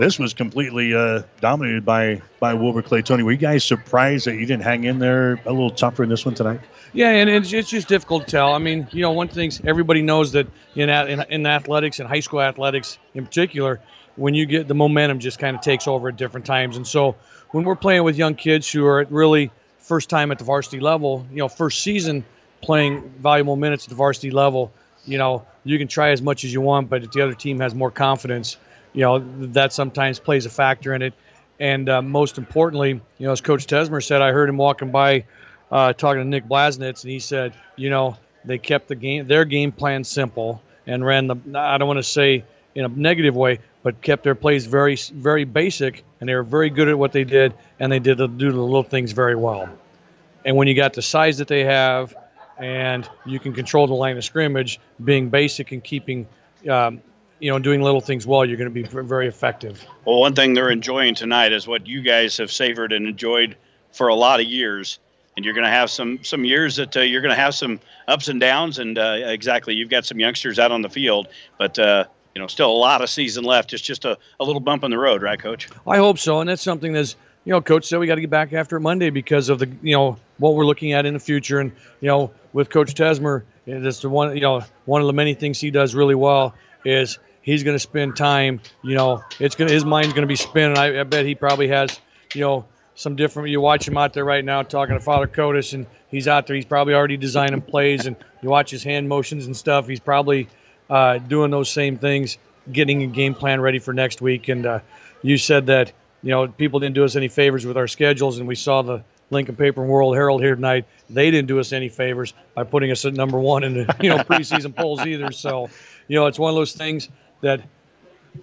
This 0.01 0.19
was 0.19 0.33
completely 0.33 0.95
uh, 0.95 1.25
dominated 1.43 1.85
by 1.85 2.23
by 2.39 2.55
Wilber 2.55 2.81
Clatonia. 2.81 3.23
Were 3.23 3.33
you 3.33 3.37
guys 3.37 3.67
surprised 3.67 4.27
that 4.27 4.37
you 4.37 4.47
didn't 4.47 4.63
hang 4.63 4.85
in 4.85 4.99
there 4.99 5.39
a 5.45 5.53
little 5.53 5.69
tougher 5.69 6.03
in 6.03 6.09
this 6.09 6.25
one 6.25 6.35
tonight? 6.35 6.61
Yeah, 6.95 7.11
and 7.11 7.29
it's, 7.29 7.53
it's 7.53 7.69
just 7.69 7.87
difficult 7.87 8.25
to 8.25 8.31
tell. 8.31 8.55
I 8.55 8.59
mean, 8.59 8.89
you 8.93 9.03
know, 9.03 9.11
one 9.11 9.29
thing 9.29 9.53
everybody 9.67 10.01
knows 10.01 10.33
that 10.33 10.47
in, 10.75 10.89
in 10.89 11.21
in 11.29 11.45
athletics 11.45 12.01
and 12.01 12.09
high 12.09 12.21
school 12.21 12.41
athletics 12.41 12.97
in 13.13 13.27
particular, 13.27 13.79
when 14.17 14.33
you 14.33 14.47
get 14.47 14.69
the 14.69 14.75
momentum 14.75 15.19
just 15.19 15.39
kind 15.39 15.55
of 15.55 15.61
takes 15.61 15.87
over 15.87 16.09
at 16.09 16.17
different 16.17 16.47
times. 16.47 16.79
And 16.79 16.87
so 16.87 17.15
when 17.51 17.65
we're 17.65 17.77
playing 17.77 18.03
with 18.03 18.17
young 18.17 18.37
kids 18.37 18.73
who 18.73 18.87
are 18.87 19.07
really 19.11 19.51
first 19.81 20.09
time 20.09 20.33
at 20.33 20.39
the 20.39 20.45
varsity 20.45 20.81
level, 20.81 21.27
you 21.31 21.41
know, 21.41 21.49
first 21.49 21.83
season 21.83 22.25
playing 22.63 23.07
valuable 23.19 23.55
minutes 23.55 23.85
at 23.85 23.91
the 23.91 23.97
varsity 23.97 24.31
level, 24.31 24.73
you 25.05 25.19
know, 25.19 25.45
you 25.65 25.77
can 25.77 25.89
try 25.89 26.09
as 26.09 26.23
much 26.23 26.43
as 26.45 26.55
you 26.55 26.63
want, 26.63 26.89
but 26.89 27.05
if 27.05 27.11
the 27.13 27.21
other 27.21 27.35
team 27.35 27.61
has 27.61 27.75
more 27.75 27.91
confidence, 27.91 28.57
you 28.93 29.03
know, 29.03 29.19
that 29.53 29.73
sometimes 29.73 30.19
plays 30.19 30.47
a 30.47 30.51
factor 30.51 30.95
in 30.95 31.03
it. 31.03 31.15
And 31.59 31.89
uh, 31.89 32.03
most 32.03 32.39
importantly, 32.39 33.01
you 33.19 33.27
know, 33.27 33.33
as 33.33 33.41
Coach 33.41 33.67
Tesmer 33.67 34.03
said, 34.03 34.23
I 34.23 34.33
heard 34.33 34.49
him 34.49 34.57
walking 34.57 34.91
by 34.91 35.25
uh, 35.71 35.93
talking 35.93 36.23
to 36.23 36.29
Nick 36.29 36.47
Blasnitz, 36.47 37.03
and 37.03 37.11
he 37.11 37.19
said, 37.19 37.53
you 37.77 37.91
know, 37.91 38.17
they 38.45 38.59
kept 38.59 38.89
the 38.89 38.95
game, 38.95 39.27
their 39.27 39.45
game 39.45 39.73
plan 39.73 40.05
simple, 40.05 40.63
and 40.87 41.05
ran 41.05 41.27
the. 41.27 41.37
I 41.55 41.79
don't 41.79 41.87
want 41.87 41.99
to 41.99 42.03
say 42.03 42.45
in 42.75 42.85
a 42.85 42.89
negative 42.89 43.37
way, 43.37 43.59
but 43.83 44.01
kept 44.01 44.25
their 44.25 44.35
plays 44.35 44.67
very, 44.67 44.97
very 45.13 45.45
basic, 45.45 46.05
and 46.21 46.29
they 46.29 46.35
were 46.35 46.43
very 46.43 46.71
good 46.71 46.89
at 46.89 46.99
what 46.99 47.13
they 47.13 47.25
did, 47.25 47.55
and 47.79 47.91
they 47.91 47.99
did 47.99 48.19
the, 48.19 48.27
do 48.27 48.51
the 48.51 48.61
little 48.61 48.83
things 48.83 49.13
very 49.13 49.37
well. 49.37 49.69
And 50.45 50.57
when 50.57 50.69
you 50.69 50.75
got 50.75 50.95
the 50.95 51.03
size 51.03 51.39
that 51.39 51.49
they 51.49 51.65
have, 51.65 52.15
and 52.59 53.09
you 53.27 53.39
can 53.39 53.53
control 53.53 53.87
the 53.87 53.95
line 53.95 54.17
of 54.17 54.25
scrimmage, 54.25 54.81
being 55.03 55.31
basic 55.31 55.73
and 55.73 55.83
keeping, 55.83 56.27
um, 56.69 57.03
you 57.41 57.51
know, 57.51 57.59
doing 57.59 57.83
little 57.83 58.01
things 58.01 58.27
well, 58.27 58.45
you're 58.45 58.57
going 58.57 58.73
to 58.73 58.75
be 58.75 58.83
very 58.83 59.27
effective. 59.27 59.85
Well, 60.05 60.21
one 60.21 60.35
thing 60.35 60.55
they're 60.55 60.71
enjoying 60.71 61.15
tonight 61.15 61.53
is 61.53 61.67
what 61.67 61.87
you 61.87 62.03
guys 62.03 62.37
have 62.37 62.53
savored 62.53 62.93
and 62.93 63.07
enjoyed 63.07 63.57
for 63.93 64.09
a 64.09 64.15
lot 64.15 64.41
of 64.41 64.47
years 64.47 64.99
and 65.37 65.45
you're 65.45 65.55
going 65.55 65.65
to 65.65 65.71
have 65.71 65.91
some 65.91 66.23
some 66.23 66.45
years 66.45 66.77
that 66.77 66.97
uh, 66.97 67.01
you're 67.01 67.23
going 67.23 67.35
to 67.35 67.41
have 67.41 67.55
some 67.55 67.81
ups 68.07 68.29
and 68.29 68.41
downs. 68.41 68.79
And 68.79 68.99
uh, 68.99 69.17
exactly, 69.25 69.75
you've 69.75 69.89
got 69.89 70.05
some 70.05 70.19
youngsters 70.19 70.59
out 70.59 70.71
on 70.73 70.83
the 70.83 70.91
field, 70.91 71.29
but 71.59 71.79
uh, 71.79 72.05
you 72.35 72.41
know, 72.41 72.47
still 72.47 72.71
a 72.71 72.77
lot 72.77 73.01
of 73.01 73.09
season 73.09 73.45
left. 73.45 73.73
It's 73.73 73.83
just 73.83 74.05
a, 74.05 74.19
a 74.39 74.45
little 74.45 74.61
bump 74.61 74.85
in 74.85 74.91
the 74.91 74.99
road, 74.99 75.23
right, 75.23 75.39
Coach? 75.39 75.69
I 75.87 75.97
hope 75.97 76.19
so, 76.19 76.41
and 76.41 76.51
that's 76.51 76.63
something 76.63 76.93
that's 76.93 77.17
you 77.45 77.53
know, 77.53 77.63
Coach 77.63 77.87
said 77.87 78.01
we 78.01 78.07
got 78.07 78.17
to 78.17 78.21
get 78.21 78.29
back 78.29 78.53
after 78.53 78.79
Monday 78.79 79.09
because 79.09 79.49
of 79.49 79.59
the 79.59 79.71
you 79.83 79.97
know 79.97 80.19
what 80.39 80.55
we're 80.55 80.67
looking 80.67 80.93
at 80.93 81.07
in 81.07 81.15
the 81.15 81.21
future, 81.21 81.59
and 81.59 81.73
you 82.01 82.09
know, 82.09 82.31
with 82.53 82.69
Coach 82.69 82.95
Tesmer, 82.95 83.45
it's 83.67 84.01
the 84.01 84.11
one 84.11 84.35
you 84.35 84.43
know 84.43 84.63
one 84.85 85.01
of 85.01 85.07
the 85.07 85.15
many 85.15 85.35
things 85.35 85.59
he 85.59 85.71
does 85.71 85.95
really 85.95 86.15
well 86.15 86.55
is 86.85 87.19
he's 87.43 87.63
going 87.63 87.75
to 87.75 87.81
spend 87.81 88.17
time. 88.17 88.61
You 88.83 88.95
know, 88.95 89.23
it's 89.39 89.55
gonna 89.55 89.73
his 89.73 89.85
mind's 89.85 90.13
going 90.13 90.23
to 90.23 90.29
be 90.29 90.37
spinning. 90.37 90.79
I, 90.79 91.01
I 91.01 91.03
bet 91.05 91.27
he 91.27 91.35
probably 91.35 91.69
has 91.69 91.99
you 92.35 92.43
know 92.43 92.65
some 92.95 93.17
different. 93.17 93.49
You 93.49 93.61
watch 93.61 93.87
him 93.87 93.97
out 93.97 94.13
there 94.13 94.25
right 94.25 94.45
now 94.45 94.63
talking 94.63 94.95
to 94.95 95.01
Father 95.01 95.27
Kotis, 95.27 95.73
and 95.73 95.87
he's 96.09 96.29
out 96.29 96.47
there. 96.47 96.57
He's 96.57 96.65
probably 96.65 96.95
already 96.95 97.17
designing 97.17 97.61
plays, 97.63 98.07
and 98.07 98.17
you 98.43 98.49
watch 98.49 98.71
his 98.71 98.83
hand 98.83 99.09
motions 99.09 99.47
and 99.47 99.57
stuff. 99.57 99.87
He's 99.87 100.01
probably 100.01 100.49
uh, 100.89 101.19
doing 101.19 101.51
those 101.51 101.71
same 101.71 101.99
things, 101.99 102.39
getting 102.71 103.03
a 103.03 103.07
game 103.07 103.35
plan 103.35 103.61
ready 103.61 103.79
for 103.79 103.93
next 103.93 104.21
week. 104.21 104.49
And 104.49 104.67
uh, 104.67 104.81
you 105.23 105.39
said 105.39 105.67
that 105.67 105.93
you 106.23 106.31
know 106.31 106.49
people 106.49 106.81
didn't 106.81 106.95
do 106.95 107.05
us 107.05 107.17
any 107.17 107.29
favors 107.29 107.65
with 107.67 107.77
our 107.77 107.89
schedules, 107.89 108.39
and 108.39 108.47
we 108.47 108.55
saw 108.55 108.83
the 108.83 109.03
Lincoln 109.31 109.57
Paper 109.57 109.83
and 109.83 109.91
World 109.91 110.15
Herald 110.15 110.43
here 110.43 110.55
tonight. 110.55 110.85
They 111.09 111.31
didn't 111.31 111.49
do 111.49 111.61
us 111.61 111.73
any 111.73 111.89
favors 111.89 112.35
by 112.55 112.65
putting 112.65 112.91
us 112.91 113.05
at 113.05 113.15
number 113.15 113.39
one 113.39 113.65
in 113.65 113.75
the 113.75 113.97
you 114.01 114.11
know 114.11 114.19
preseason 114.19 114.75
polls 114.77 115.01
either. 115.07 115.33
So 115.33 115.71
you 116.09 116.17
know 116.17 116.27
it's 116.27 116.39
one 116.39 116.51
of 116.51 116.57
those 116.57 116.73
things 116.73 117.09
that 117.41 117.63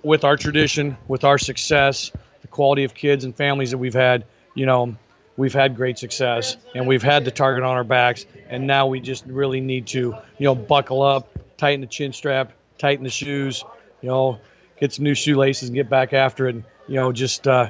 with 0.03 0.23
our 0.23 0.37
tradition, 0.37 0.97
with 1.07 1.23
our 1.23 1.37
success, 1.37 2.11
the 2.41 2.47
quality 2.47 2.83
of 2.83 2.93
kids 2.93 3.23
and 3.23 3.35
families 3.35 3.71
that 3.71 3.77
we've 3.77 3.93
had 3.93 4.25
you 4.57 4.65
know, 4.65 4.97
we've 5.37 5.53
had 5.53 5.75
great 5.75 5.99
success 5.99 6.57
and 6.73 6.87
we've 6.87 7.03
had 7.03 7.23
the 7.23 7.31
target 7.31 7.63
on 7.63 7.77
our 7.77 7.83
backs, 7.83 8.25
and 8.49 8.65
now 8.65 8.87
we 8.87 8.99
just 8.99 9.23
really 9.27 9.61
need 9.61 9.85
to, 9.87 10.15
you 10.39 10.45
know, 10.45 10.55
buckle 10.55 11.03
up, 11.03 11.29
tighten 11.57 11.81
the 11.81 11.87
chin 11.87 12.11
strap, 12.11 12.51
tighten 12.79 13.03
the 13.03 13.09
shoes, 13.09 13.63
you 14.01 14.09
know, 14.09 14.39
get 14.79 14.93
some 14.93 15.03
new 15.03 15.13
shoelaces 15.13 15.69
and 15.69 15.75
get 15.75 15.89
back 15.89 16.11
after 16.11 16.47
it. 16.47 16.55
And, 16.55 16.63
you 16.87 16.95
know, 16.95 17.11
just 17.11 17.47
uh, 17.47 17.69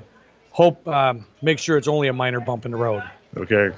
hope, 0.52 0.88
um, 0.88 1.26
make 1.42 1.60
sure 1.60 1.78
it's 1.78 1.90
only 1.90 2.08
a 2.08 2.14
minor 2.14 2.40
bump 2.40 2.66
in 2.66 2.72
the 2.72 2.78
road. 2.78 3.04
Okay 3.36 3.72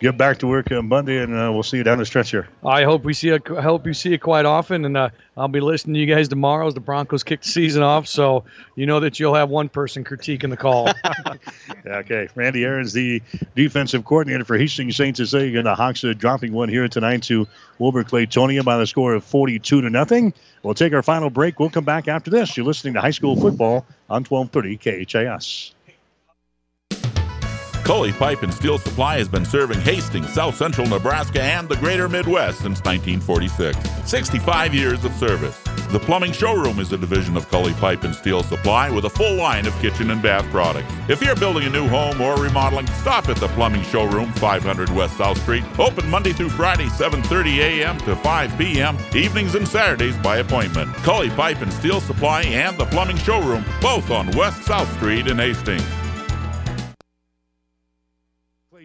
get 0.00 0.16
back 0.16 0.38
to 0.38 0.46
work 0.46 0.72
on 0.72 0.88
Monday, 0.88 1.18
and 1.22 1.34
uh, 1.34 1.50
we'll 1.52 1.62
see 1.62 1.76
you 1.76 1.84
down 1.84 1.98
the 1.98 2.06
stretch 2.06 2.30
here. 2.30 2.48
I 2.64 2.84
hope 2.84 3.04
we 3.04 3.12
see 3.12 3.28
it. 3.28 3.42
I 3.50 3.60
hope 3.60 3.86
you 3.86 3.94
see 3.94 4.14
it 4.14 4.18
quite 4.18 4.46
often, 4.46 4.84
and 4.84 4.96
uh, 4.96 5.10
I'll 5.36 5.48
be 5.48 5.60
listening 5.60 5.94
to 5.94 6.00
you 6.00 6.06
guys 6.06 6.28
tomorrow 6.28 6.66
as 6.66 6.74
the 6.74 6.80
Broncos 6.80 7.22
kick 7.22 7.42
the 7.42 7.48
season 7.48 7.82
off. 7.82 8.06
So 8.06 8.44
you 8.74 8.86
know 8.86 9.00
that 9.00 9.20
you'll 9.20 9.34
have 9.34 9.50
one 9.50 9.68
person 9.68 10.02
critiquing 10.02 10.50
the 10.50 10.56
call. 10.56 10.90
okay, 11.86 12.28
Randy 12.34 12.64
Aaron's 12.64 12.92
the 12.92 13.22
defensive 13.54 14.04
coordinator 14.04 14.44
for 14.44 14.56
Hastings 14.56 14.96
St. 14.96 15.16
Cecilia, 15.16 15.58
and 15.58 15.66
the 15.66 15.74
Hawks 15.74 16.02
are 16.04 16.14
dropping 16.14 16.52
one 16.52 16.68
here 16.68 16.88
tonight 16.88 17.22
to 17.24 17.46
Wilber 17.78 18.02
Clatonia 18.02 18.64
by 18.64 18.78
the 18.78 18.86
score 18.86 19.14
of 19.14 19.24
42 19.24 19.82
to 19.82 19.90
nothing. 19.90 20.32
We'll 20.62 20.74
take 20.74 20.92
our 20.92 21.02
final 21.02 21.30
break. 21.30 21.58
We'll 21.58 21.70
come 21.70 21.84
back 21.84 22.08
after 22.08 22.30
this. 22.30 22.56
You're 22.56 22.66
listening 22.66 22.94
to 22.94 23.00
high 23.00 23.10
school 23.10 23.36
football 23.36 23.86
on 24.08 24.24
1230 24.24 25.06
KHAS. 25.06 25.72
Kully 27.90 28.12
Pipe 28.12 28.44
and 28.44 28.54
Steel 28.54 28.78
Supply 28.78 29.18
has 29.18 29.26
been 29.26 29.44
serving 29.44 29.80
Hastings, 29.80 30.32
South 30.32 30.54
Central 30.54 30.86
Nebraska, 30.86 31.42
and 31.42 31.68
the 31.68 31.74
greater 31.78 32.08
Midwest 32.08 32.58
since 32.58 32.78
1946. 32.84 33.76
65 34.08 34.72
years 34.72 35.04
of 35.04 35.12
service. 35.14 35.60
The 35.90 35.98
Plumbing 35.98 36.30
Showroom 36.30 36.78
is 36.78 36.92
a 36.92 36.96
division 36.96 37.36
of 37.36 37.50
Kully 37.50 37.72
Pipe 37.80 38.04
and 38.04 38.14
Steel 38.14 38.44
Supply 38.44 38.90
with 38.90 39.06
a 39.06 39.10
full 39.10 39.34
line 39.34 39.66
of 39.66 39.76
kitchen 39.80 40.12
and 40.12 40.22
bath 40.22 40.48
products. 40.52 40.86
If 41.08 41.20
you're 41.20 41.34
building 41.34 41.66
a 41.66 41.70
new 41.70 41.88
home 41.88 42.20
or 42.20 42.40
remodeling, 42.40 42.86
stop 42.86 43.28
at 43.28 43.38
the 43.38 43.48
Plumbing 43.48 43.82
Showroom, 43.82 44.30
500 44.34 44.88
West 44.90 45.16
South 45.16 45.42
Street. 45.42 45.64
Open 45.80 46.08
Monday 46.08 46.32
through 46.32 46.50
Friday, 46.50 46.86
7:30 46.86 47.56
a.m. 47.58 47.98
to 48.02 48.14
5 48.14 48.56
p.m. 48.56 48.98
Evenings 49.16 49.56
and 49.56 49.66
Saturdays 49.66 50.16
by 50.18 50.36
appointment. 50.36 50.94
Kully 50.98 51.30
Pipe 51.30 51.60
and 51.60 51.72
Steel 51.72 52.00
Supply 52.00 52.42
and 52.42 52.78
the 52.78 52.86
Plumbing 52.86 53.18
Showroom, 53.18 53.64
both 53.80 54.12
on 54.12 54.30
West 54.36 54.62
South 54.62 54.88
Street 54.98 55.26
in 55.26 55.38
Hastings. 55.38 55.82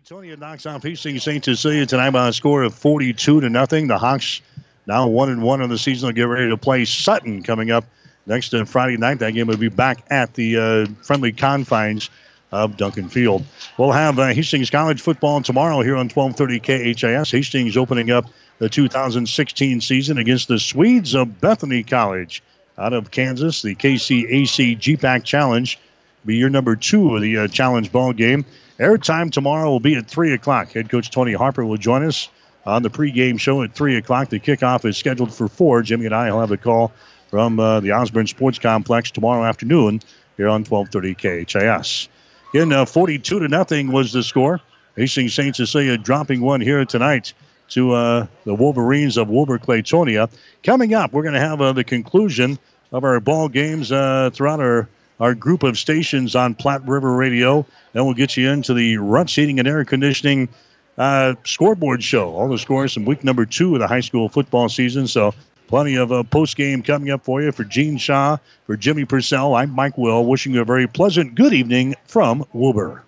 Clatonia 0.06 0.38
knocks 0.38 0.68
off 0.68 0.84
Hastings 0.84 1.24
St. 1.24 1.44
Cecilia 1.44 1.88
tonight 1.88 2.12
by 2.12 2.28
a 2.28 2.34
score 2.34 2.62
of 2.62 2.76
42 2.76 3.42
to 3.42 3.50
nothing. 3.50 3.88
The 3.88 3.98
Hawks 3.98 4.40
now 4.86 5.08
one 5.08 5.32
and 5.32 5.42
one 5.42 5.64
in 5.64 5.70
the 5.72 5.80
season. 5.80 6.06
will 6.06 6.14
get 6.14 6.28
ready 6.28 6.50
to 6.50 6.58
play 6.58 6.86
Sutton 6.86 7.42
coming 7.42 7.72
up 7.72 7.86
next 8.28 8.54
Friday 8.68 8.98
night. 8.98 9.18
That 9.18 9.32
game 9.32 9.48
will 9.48 9.58
be 9.58 9.70
back 9.70 10.06
at 10.12 10.36
the 10.36 10.58
uh, 10.60 10.86
friendly 11.02 11.32
confines 11.32 12.12
of 12.52 12.78
Duncan 12.78 13.10
Field. 13.10 13.46
We'll 13.80 13.94
have 13.94 14.20
uh, 14.20 14.28
Hastings 14.28 14.70
College 14.70 15.02
football 15.02 15.42
tomorrow 15.42 15.82
here 15.82 15.96
on 15.96 16.08
12:30 16.08 16.62
KHAS. 16.62 17.32
Hastings 17.32 17.76
opening 17.76 18.12
up 18.12 18.26
the 18.60 18.70
2016 18.70 19.82
season 19.82 20.20
against 20.20 20.48
the 20.48 20.60
Swedes 20.60 21.16
of 21.16 21.42
Bethany 21.42 21.82
College 21.82 22.44
out 22.78 22.94
of 22.94 23.10
Kansas. 23.10 23.64
The 23.64 23.74
KCAC 23.74 24.78
GPAC 24.78 25.24
Challenge 25.24 25.80
will 26.24 26.28
be 26.28 26.36
your 26.36 26.52
number 26.52 26.76
two 26.76 27.16
of 27.16 27.24
the 27.24 27.40
uh, 27.40 27.48
challenge 27.48 27.92
ball 27.92 28.14
game. 28.14 28.46
Airtime 28.80 29.32
tomorrow 29.32 29.70
will 29.70 29.80
be 29.80 29.96
at 29.96 30.08
3 30.08 30.34
o'clock. 30.34 30.72
Head 30.72 30.90
coach 30.90 31.10
Tony 31.10 31.34
Harper 31.34 31.66
will 31.66 31.78
join 31.78 32.04
us 32.04 32.28
on 32.66 32.84
the 32.84 32.90
pregame 32.90 33.40
show 33.40 33.62
at 33.64 33.74
3 33.74 33.96
o'clock. 33.98 34.30
The 34.30 34.40
kickoff 34.40 34.84
is 34.86 34.98
scheduled 34.98 35.34
for 35.34 35.48
4. 35.48 35.82
Jimmy 35.84 36.06
and 36.06 36.16
I 36.16 36.32
will 36.32 36.42
have 36.42 36.52
a 36.52 36.58
call 36.58 36.92
from 37.30 37.60
uh, 37.60 37.80
the 37.80 37.94
Osborne 37.94 38.28
Sports 38.28 38.60
Complex 38.60 39.12
tomorrow 39.12 39.46
afternoon 39.46 40.02
here 40.36 40.50
on 40.50 40.66
1230 40.66 41.46
KHAS. 41.46 42.10
In 42.54 42.74
uh, 42.74 42.86
42 42.86 43.40
to 43.40 43.48
nothing 43.48 43.92
was 43.92 44.12
the 44.12 44.24
score. 44.24 44.60
Hastings 44.96 45.34
St. 45.34 45.56
Cecilia 45.56 45.98
dropping 45.98 46.42
one 46.42 46.62
here 46.62 46.84
tonight 46.86 47.34
to 47.70 47.94
uh, 47.94 48.28
the 48.44 48.54
Wolverines 48.54 49.18
of 49.18 49.30
Wilber 49.30 49.58
Clatonia. 49.58 50.30
Coming 50.64 50.94
up, 50.94 51.14
we're 51.14 51.24
going 51.24 51.34
to 51.34 51.40
have 51.40 51.62
uh, 51.62 51.74
the 51.74 51.84
conclusion 51.84 52.60
of 52.92 53.04
our 53.04 53.20
ball 53.20 53.50
games 53.50 53.92
uh, 53.92 54.30
throughout 54.34 54.60
our 54.60 54.88
our 55.20 55.34
group 55.34 55.64
of 55.64 55.78
stations 55.78 56.36
on 56.36 56.56
Platte 56.56 56.88
River 56.88 57.16
Radio. 57.16 57.66
Then 57.94 58.06
we'll 58.06 58.14
get 58.14 58.36
you 58.36 58.50
into 58.50 58.74
the 58.74 58.98
Ruts 58.98 59.36
Heating 59.36 59.60
and 59.60 59.68
Air 59.68 59.86
Conditioning 59.86 60.50
uh, 60.98 61.36
scoreboard 61.44 62.04
show. 62.04 62.34
All 62.36 62.48
the 62.48 62.58
scores 62.58 62.94
from 62.94 63.06
week 63.06 63.24
number 63.24 63.46
two 63.46 63.74
of 63.76 63.80
the 63.80 63.88
high 63.88 64.02
school 64.02 64.30
football 64.30 64.70
season. 64.70 65.08
So 65.08 65.34
plenty 65.68 65.96
of 65.96 66.12
uh, 66.12 66.24
post 66.24 66.56
game 66.58 66.82
coming 66.82 67.12
up 67.12 67.24
for 67.24 67.42
you. 67.42 67.52
For 67.52 67.64
Gene 67.64 67.98
Shaw, 67.98 68.38
for 68.66 68.78
Jimmy 68.78 69.06
Purcell, 69.06 69.56
I'm 69.56 69.72
Mike 69.72 69.98
Will, 69.98 70.26
wishing 70.26 70.54
you 70.54 70.62
a 70.62 70.66
very 70.66 70.88
pleasant 70.88 71.36
good 71.36 71.54
evening 71.54 71.96
from 72.06 72.46
Wilber. 72.54 73.04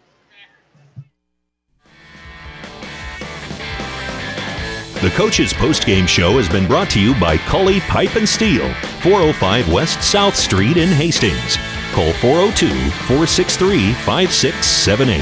The 5.01 5.11
Coach's 5.11 5.53
Post 5.53 5.85
Game 5.85 6.07
Show 6.07 6.37
has 6.37 6.49
been 6.49 6.65
brought 6.65 6.89
to 6.89 6.99
you 6.99 7.13
by 7.19 7.37
Kully 7.37 7.81
Pipe 7.81 8.15
and 8.15 8.27
Steel, 8.27 8.67
405 9.01 9.71
West 9.71 10.01
South 10.01 10.35
Street 10.35 10.75
in 10.75 10.89
Hastings. 10.89 11.55
Call 11.97 12.13
402 12.13 12.67
463 13.07 13.93
5678. 13.93 15.19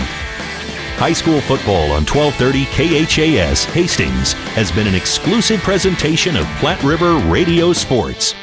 High 0.97 1.13
school 1.13 1.39
football 1.39 1.93
on 1.93 2.03
1230 2.03 2.65
KHAS 2.65 3.63
Hastings 3.63 4.33
has 4.57 4.73
been 4.73 4.85
an 4.85 4.93
exclusive 4.93 5.61
presentation 5.61 6.35
of 6.35 6.45
Platte 6.59 6.83
River 6.83 7.15
Radio 7.29 7.71
Sports. 7.71 8.35